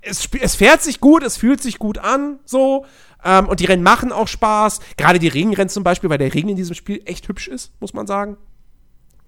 es, 0.03 0.29
es 0.41 0.55
fährt 0.55 0.83
sich 0.83 1.01
gut, 1.01 1.25
es 1.25 1.37
fühlt 1.37 1.61
sich 1.61 1.79
gut 1.79 1.99
an, 1.99 2.39
so. 2.45 2.87
Ähm, 3.25 3.49
und 3.49 3.61
die 3.61 3.67
Rennen 3.67 3.83
machen 3.83 4.13
auch 4.13 4.29
Spaß. 4.29 4.81
Gerade 4.97 5.19
die 5.19 5.29
Regenrennen 5.29 5.69
zum 5.69 5.85
Beispiel, 5.85 6.11
weil 6.11 6.19
der 6.19 6.33
Regen 6.33 6.49
in 6.49 6.57
diesem 6.57 6.75
Spiel 6.75 7.03
echt 7.07 7.29
hübsch 7.29 7.49
ist, 7.49 7.73
muss 7.81 7.93
man 7.93 8.07
sagen. 8.07 8.37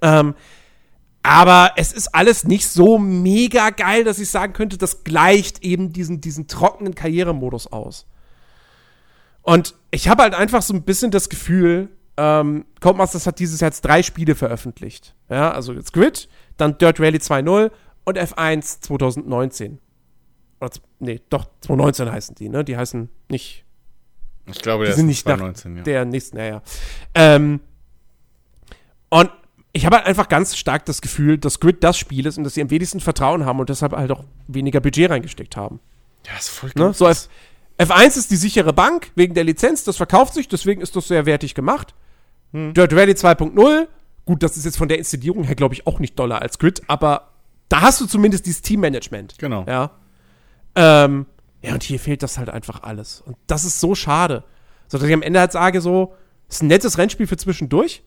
Ähm, 0.02 0.34
aber 1.24 1.72
es 1.76 1.90
ist 1.90 2.14
alles 2.14 2.44
nicht 2.44 2.68
so 2.68 2.98
mega 2.98 3.70
geil, 3.70 4.04
dass 4.04 4.18
ich 4.18 4.30
sagen 4.30 4.52
könnte, 4.52 4.76
das 4.76 5.04
gleicht 5.04 5.64
eben 5.64 5.90
diesen, 5.90 6.20
diesen 6.20 6.48
trockenen 6.48 6.94
Karrieremodus 6.94 7.66
aus. 7.66 8.06
Und 9.40 9.74
ich 9.90 10.08
habe 10.08 10.22
halt 10.22 10.34
einfach 10.34 10.60
so 10.60 10.74
ein 10.74 10.82
bisschen 10.82 11.10
das 11.10 11.30
Gefühl, 11.30 11.88
ähm, 12.18 12.66
Codemasters 12.82 13.26
hat 13.26 13.38
dieses 13.38 13.60
Jahr 13.60 13.70
jetzt 13.70 13.86
drei 13.86 14.02
Spiele 14.02 14.34
veröffentlicht. 14.34 15.14
Ja, 15.30 15.50
also 15.50 15.72
jetzt 15.72 15.94
Grid, 15.94 16.28
dann 16.58 16.76
Dirt 16.76 17.00
Rally 17.00 17.16
2.0 17.16 17.70
und 18.04 18.18
F1 18.18 18.82
2019. 18.82 19.78
Oder, 20.60 20.70
nee, 20.98 21.22
doch, 21.30 21.46
2019 21.62 22.12
heißen 22.12 22.34
die, 22.34 22.50
ne? 22.50 22.64
Die 22.64 22.76
heißen 22.76 23.08
nicht 23.30 23.64
Ich 24.44 24.60
glaube, 24.60 24.84
die 24.84 24.88
der 24.88 24.96
sind 24.96 25.08
ist 25.08 25.24
nicht 25.24 25.26
nach 25.26 25.38
2019, 25.38 25.76
ja. 25.78 25.82
der 25.84 26.04
nächsten, 26.04 26.36
ja, 26.36 26.44
ja. 26.44 26.62
Ähm, 27.14 27.60
und 29.08 29.30
ich 29.74 29.84
habe 29.84 29.96
halt 29.96 30.06
einfach 30.06 30.28
ganz 30.28 30.56
stark 30.56 30.86
das 30.86 31.02
Gefühl, 31.02 31.36
dass 31.36 31.60
Grid 31.60 31.82
das 31.82 31.98
Spiel 31.98 32.26
ist 32.26 32.38
und 32.38 32.44
dass 32.44 32.54
sie 32.54 32.62
am 32.62 32.70
wenigsten 32.70 33.00
Vertrauen 33.00 33.44
haben 33.44 33.58
und 33.58 33.68
deshalb 33.68 33.92
halt 33.92 34.10
auch 34.12 34.24
weniger 34.46 34.80
Budget 34.80 35.10
reingesteckt 35.10 35.56
haben. 35.56 35.80
Ja, 36.26 36.32
ist 36.38 36.48
voll 36.48 36.70
Ne? 36.76 36.94
So 36.94 37.06
F 37.06 37.28
F1 37.76 38.16
ist 38.16 38.30
die 38.30 38.36
sichere 38.36 38.72
Bank 38.72 39.10
wegen 39.16 39.34
der 39.34 39.42
Lizenz, 39.42 39.82
das 39.82 39.96
verkauft 39.96 40.32
sich, 40.32 40.46
deswegen 40.46 40.80
ist 40.80 40.94
das 40.94 41.08
sehr 41.08 41.26
wertig 41.26 41.54
gemacht. 41.54 41.92
Dirt 42.52 42.92
Rally 42.92 43.12
2.0, 43.14 43.88
gut, 44.24 44.42
das 44.44 44.56
ist 44.56 44.64
jetzt 44.64 44.76
von 44.76 44.86
der 44.86 44.98
Installierung 44.98 45.42
her, 45.42 45.56
glaube 45.56 45.74
ich, 45.74 45.88
auch 45.88 45.98
nicht 45.98 46.16
doller 46.16 46.40
als 46.40 46.60
Grid, 46.60 46.82
aber 46.86 47.32
da 47.68 47.80
hast 47.80 48.00
du 48.00 48.06
zumindest 48.06 48.46
dieses 48.46 48.62
Teammanagement. 48.62 49.34
Genau. 49.38 49.64
Ja. 49.66 49.90
Ähm, 50.76 51.26
ja, 51.62 51.72
und 51.72 51.82
hier 51.82 51.98
fehlt 51.98 52.22
das 52.22 52.38
halt 52.38 52.48
einfach 52.48 52.84
alles. 52.84 53.22
Und 53.26 53.36
das 53.48 53.64
ist 53.64 53.80
so 53.80 53.96
schade. 53.96 54.44
So 54.86 54.98
dass 54.98 55.08
ich 55.08 55.14
am 55.14 55.22
Ende 55.22 55.40
halt 55.40 55.50
sage, 55.50 55.80
so, 55.80 56.14
ist 56.48 56.62
ein 56.62 56.68
nettes 56.68 56.96
Rennspiel 56.96 57.26
für 57.26 57.36
zwischendurch. 57.36 58.04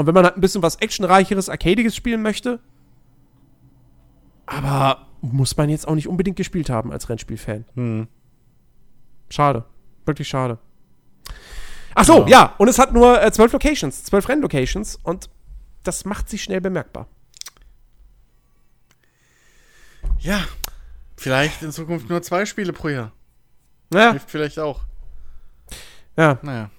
Und 0.00 0.06
wenn 0.06 0.14
man 0.14 0.24
halt 0.24 0.34
ein 0.34 0.40
bisschen 0.40 0.62
was 0.62 0.76
actionreicheres, 0.76 1.50
arcadiges 1.50 1.94
spielen 1.94 2.22
möchte, 2.22 2.58
aber 4.46 5.06
muss 5.20 5.54
man 5.58 5.68
jetzt 5.68 5.86
auch 5.86 5.94
nicht 5.94 6.08
unbedingt 6.08 6.38
gespielt 6.38 6.70
haben 6.70 6.90
als 6.90 7.10
Rennspielfan. 7.10 7.66
Hm. 7.74 8.08
Schade. 9.28 9.66
Wirklich 10.06 10.26
schade. 10.26 10.58
Ach 11.94 12.06
so, 12.06 12.26
ja. 12.28 12.54
Und 12.56 12.68
es 12.68 12.78
hat 12.78 12.94
nur 12.94 13.22
äh, 13.22 13.30
zwölf 13.30 13.52
Locations, 13.52 14.04
zwölf 14.04 14.26
Rennlocations 14.26 14.98
und 15.02 15.28
das 15.82 16.06
macht 16.06 16.30
sich 16.30 16.42
schnell 16.42 16.62
bemerkbar. 16.62 17.06
Ja. 20.20 20.40
Vielleicht 21.18 21.60
in 21.60 21.72
Zukunft 21.72 22.08
nur 22.08 22.22
zwei 22.22 22.46
Spiele 22.46 22.72
pro 22.72 22.88
Jahr. 22.88 23.12
Ja, 23.92 24.12
Hilft 24.12 24.30
vielleicht 24.30 24.58
auch. 24.58 24.80
ja. 26.16 26.38
Naja. 26.40 26.70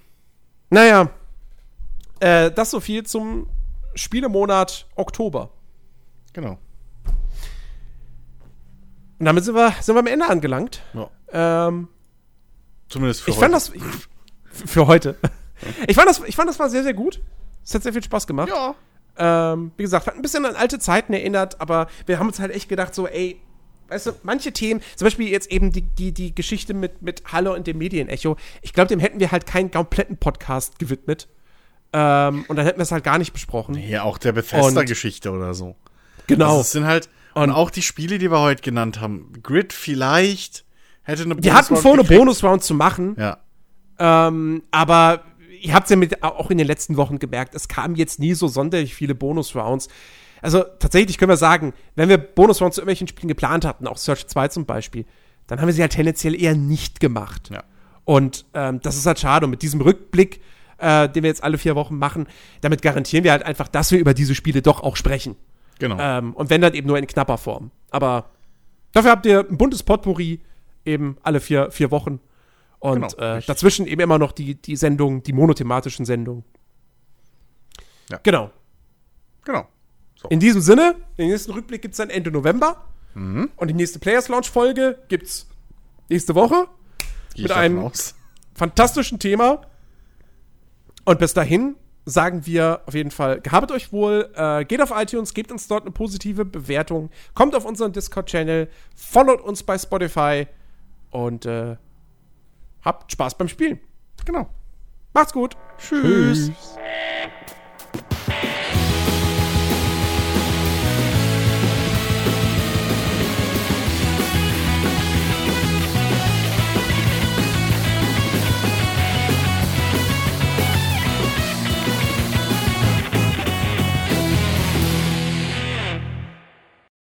Naja, 0.71 1.11
äh, 2.21 2.51
das 2.51 2.71
so 2.71 2.79
viel 2.79 3.03
zum 3.03 3.47
Spielemonat 3.95 4.87
Oktober. 4.95 5.51
Genau. 6.33 6.57
Und 9.19 9.25
damit 9.25 9.43
sind 9.43 9.55
wir, 9.55 9.73
sind 9.81 9.95
wir 9.95 9.99
am 9.99 10.07
Ende 10.07 10.27
angelangt. 10.27 10.81
Ja. 10.93 11.09
Ähm, 11.67 11.87
Zumindest 12.87 13.21
für 13.21 13.31
ich 13.31 13.37
heute. 13.37 13.51
fand 13.51 13.53
das 13.53 13.69
ich, 13.73 14.69
für 14.69 14.87
heute. 14.87 15.15
Ich 15.87 15.95
fand 15.95 16.09
das, 16.09 16.21
ich 16.25 16.35
fand 16.35 16.49
das 16.49 16.57
war 16.57 16.69
sehr, 16.69 16.83
sehr 16.83 16.93
gut. 16.93 17.21
Es 17.63 17.75
hat 17.75 17.83
sehr 17.83 17.93
viel 17.93 18.03
Spaß 18.03 18.25
gemacht. 18.25 18.49
Ja. 18.49 18.75
Ähm, 19.17 19.71
wie 19.77 19.83
gesagt, 19.83 20.07
hat 20.07 20.15
ein 20.15 20.21
bisschen 20.21 20.45
an 20.45 20.55
alte 20.55 20.79
Zeiten 20.79 21.13
erinnert, 21.13 21.61
aber 21.61 21.87
wir 22.05 22.17
haben 22.17 22.27
uns 22.27 22.39
halt 22.39 22.51
echt 22.51 22.69
gedacht, 22.69 22.95
so, 22.95 23.07
ey, 23.07 23.39
weißt 23.89 24.07
du, 24.07 24.11
manche 24.23 24.53
Themen, 24.53 24.81
zum 24.95 25.05
Beispiel 25.05 25.27
jetzt 25.27 25.51
eben 25.51 25.71
die, 25.71 25.81
die, 25.81 26.13
die 26.13 26.33
Geschichte 26.33 26.73
mit, 26.73 27.01
mit 27.01 27.31
Halle 27.31 27.53
und 27.53 27.67
dem 27.67 27.77
Medienecho, 27.77 28.37
ich 28.61 28.73
glaube, 28.73 28.87
dem 28.87 28.99
hätten 28.99 29.19
wir 29.19 29.31
halt 29.31 29.45
keinen 29.45 29.69
kompletten 29.69 30.17
Podcast 30.17 30.79
gewidmet. 30.79 31.27
Ähm, 31.93 32.45
und 32.47 32.55
dann 32.55 32.65
hätten 32.65 32.79
wir 32.79 32.83
es 32.83 32.91
halt 32.91 33.03
gar 33.03 33.17
nicht 33.17 33.33
besprochen. 33.33 33.75
Ja, 33.75 34.03
auch 34.03 34.17
der 34.17 34.31
Bethesda-Geschichte 34.31 35.31
oder 35.31 35.53
so. 35.53 35.75
Genau. 36.27 36.49
Also 36.49 36.61
es 36.61 36.71
sind 36.71 36.85
halt, 36.85 37.09
und 37.33 37.51
auch 37.51 37.69
die 37.69 37.81
Spiele, 37.81 38.17
die 38.17 38.31
wir 38.31 38.39
heute 38.39 38.61
genannt 38.61 39.01
haben. 39.01 39.33
Grid 39.43 39.73
vielleicht 39.73 40.65
hätte 41.03 41.23
eine 41.23 41.35
die 41.35 41.51
hatten 41.51 41.75
vor, 41.75 41.93
eine. 41.93 42.03
Bonus-Round 42.03 42.63
zu 42.63 42.73
machen, 42.73 43.15
Ja. 43.19 43.37
ähm, 43.99 44.63
aber 44.71 45.23
ihr 45.61 45.73
habt 45.73 45.85
es 45.85 45.89
ja 45.91 45.95
mit, 45.95 46.23
auch 46.23 46.49
in 46.49 46.57
den 46.57 46.67
letzten 46.67 46.97
Wochen 46.97 47.19
gemerkt, 47.19 47.55
es 47.55 47.67
kamen 47.67 47.95
jetzt 47.95 48.19
nie 48.19 48.33
so 48.33 48.47
sonderlich 48.47 48.95
viele 48.95 49.13
Bonus-Rounds. 49.15 49.89
Also 50.41 50.63
tatsächlich 50.79 51.17
können 51.17 51.29
wir 51.29 51.37
sagen, 51.37 51.73
wenn 51.95 52.09
wir 52.09 52.17
Bonus-Rounds 52.17 52.75
zu 52.75 52.81
irgendwelchen 52.81 53.07
Spielen 53.07 53.27
geplant 53.27 53.63
hatten, 53.65 53.85
auch 53.87 53.97
Search 53.97 54.27
2 54.27 54.47
zum 54.47 54.65
Beispiel, 54.65 55.05
dann 55.47 55.59
haben 55.59 55.67
wir 55.67 55.73
sie 55.73 55.81
halt 55.81 55.91
tendenziell 55.91 56.39
eher 56.39 56.55
nicht 56.55 56.99
gemacht. 56.99 57.49
Ja. 57.51 57.63
Und 58.05 58.45
ähm, 58.53 58.79
das 58.81 58.95
ist 58.97 59.05
halt 59.05 59.19
schade. 59.19 59.45
Und 59.45 59.51
mit 59.51 59.61
diesem 59.61 59.81
Rückblick, 59.81 60.41
äh, 60.81 61.07
den 61.09 61.23
wir 61.23 61.29
jetzt 61.29 61.43
alle 61.43 61.57
vier 61.57 61.75
Wochen 61.75 61.97
machen, 61.97 62.27
damit 62.61 62.81
garantieren 62.81 63.23
wir 63.23 63.31
halt 63.31 63.43
einfach, 63.43 63.67
dass 63.67 63.91
wir 63.91 63.99
über 63.99 64.13
diese 64.13 64.35
Spiele 64.35 64.61
doch 64.61 64.81
auch 64.83 64.95
sprechen. 64.95 65.35
Genau. 65.79 65.97
Ähm, 65.99 66.33
und 66.33 66.49
wenn 66.49 66.61
dann 66.61 66.73
eben 66.73 66.87
nur 66.87 66.97
in 66.97 67.07
knapper 67.07 67.37
Form. 67.37 67.71
Aber 67.89 68.29
dafür 68.93 69.11
habt 69.11 69.25
ihr 69.25 69.45
ein 69.49 69.57
buntes 69.57 69.83
Potpourri 69.83 70.41
eben 70.85 71.17
alle 71.23 71.39
vier, 71.39 71.71
vier 71.71 71.91
Wochen. 71.91 72.19
Und 72.79 73.15
Genau, 73.15 73.35
äh, 73.37 73.41
dazwischen 73.45 73.85
eben 73.87 74.01
immer 74.01 74.17
noch 74.17 74.31
die, 74.31 74.55
die 74.55 74.75
Sendungen, 74.75 75.21
die 75.23 75.33
monothematischen 75.33 76.05
Sendungen. 76.05 76.43
Ja. 78.09 78.19
Genau. 78.23 78.51
genau. 79.45 79.67
In 80.29 80.39
diesem 80.39 80.61
Sinne, 80.61 80.95
den 81.17 81.29
nächsten 81.29 81.51
Rückblick 81.51 81.81
gibt 81.81 81.93
es 81.93 81.97
dann 81.97 82.09
Ende 82.09 82.31
November. 82.31 82.85
Mhm. 83.13 83.49
Und 83.55 83.67
die 83.67 83.73
nächste 83.73 83.99
Players 83.99 84.27
Launch 84.29 84.49
Folge 84.49 84.99
gibt 85.07 85.23
es 85.27 85.47
nächste 86.09 86.35
Woche. 86.35 86.67
Geh 87.35 87.43
mit 87.43 87.51
einem- 87.51 87.79
aus. 87.79 88.15
Fantastischen 88.53 89.17
Thema. 89.19 89.61
Und 91.05 91.19
bis 91.19 91.33
dahin 91.33 91.75
sagen 92.05 92.45
wir 92.45 92.81
auf 92.85 92.93
jeden 92.93 93.11
Fall, 93.11 93.41
gehabet 93.41 93.71
euch 93.71 93.93
wohl, 93.93 94.31
äh, 94.35 94.65
geht 94.65 94.81
auf 94.81 94.91
iTunes, 94.95 95.33
gebt 95.33 95.51
uns 95.51 95.67
dort 95.67 95.83
eine 95.83 95.91
positive 95.91 96.45
Bewertung, 96.45 97.09
kommt 97.33 97.55
auf 97.55 97.65
unseren 97.65 97.91
Discord-Channel, 97.93 98.69
followt 98.95 99.41
uns 99.41 99.63
bei 99.63 99.77
Spotify 99.77 100.47
und 101.11 101.45
äh, 101.45 101.75
habt 102.83 103.11
Spaß 103.11 103.37
beim 103.37 103.47
Spielen. 103.47 103.79
Genau. 104.25 104.49
Macht's 105.13 105.33
gut. 105.33 105.57
Tschüss. 105.77 106.47
Tschüss. 106.47 106.77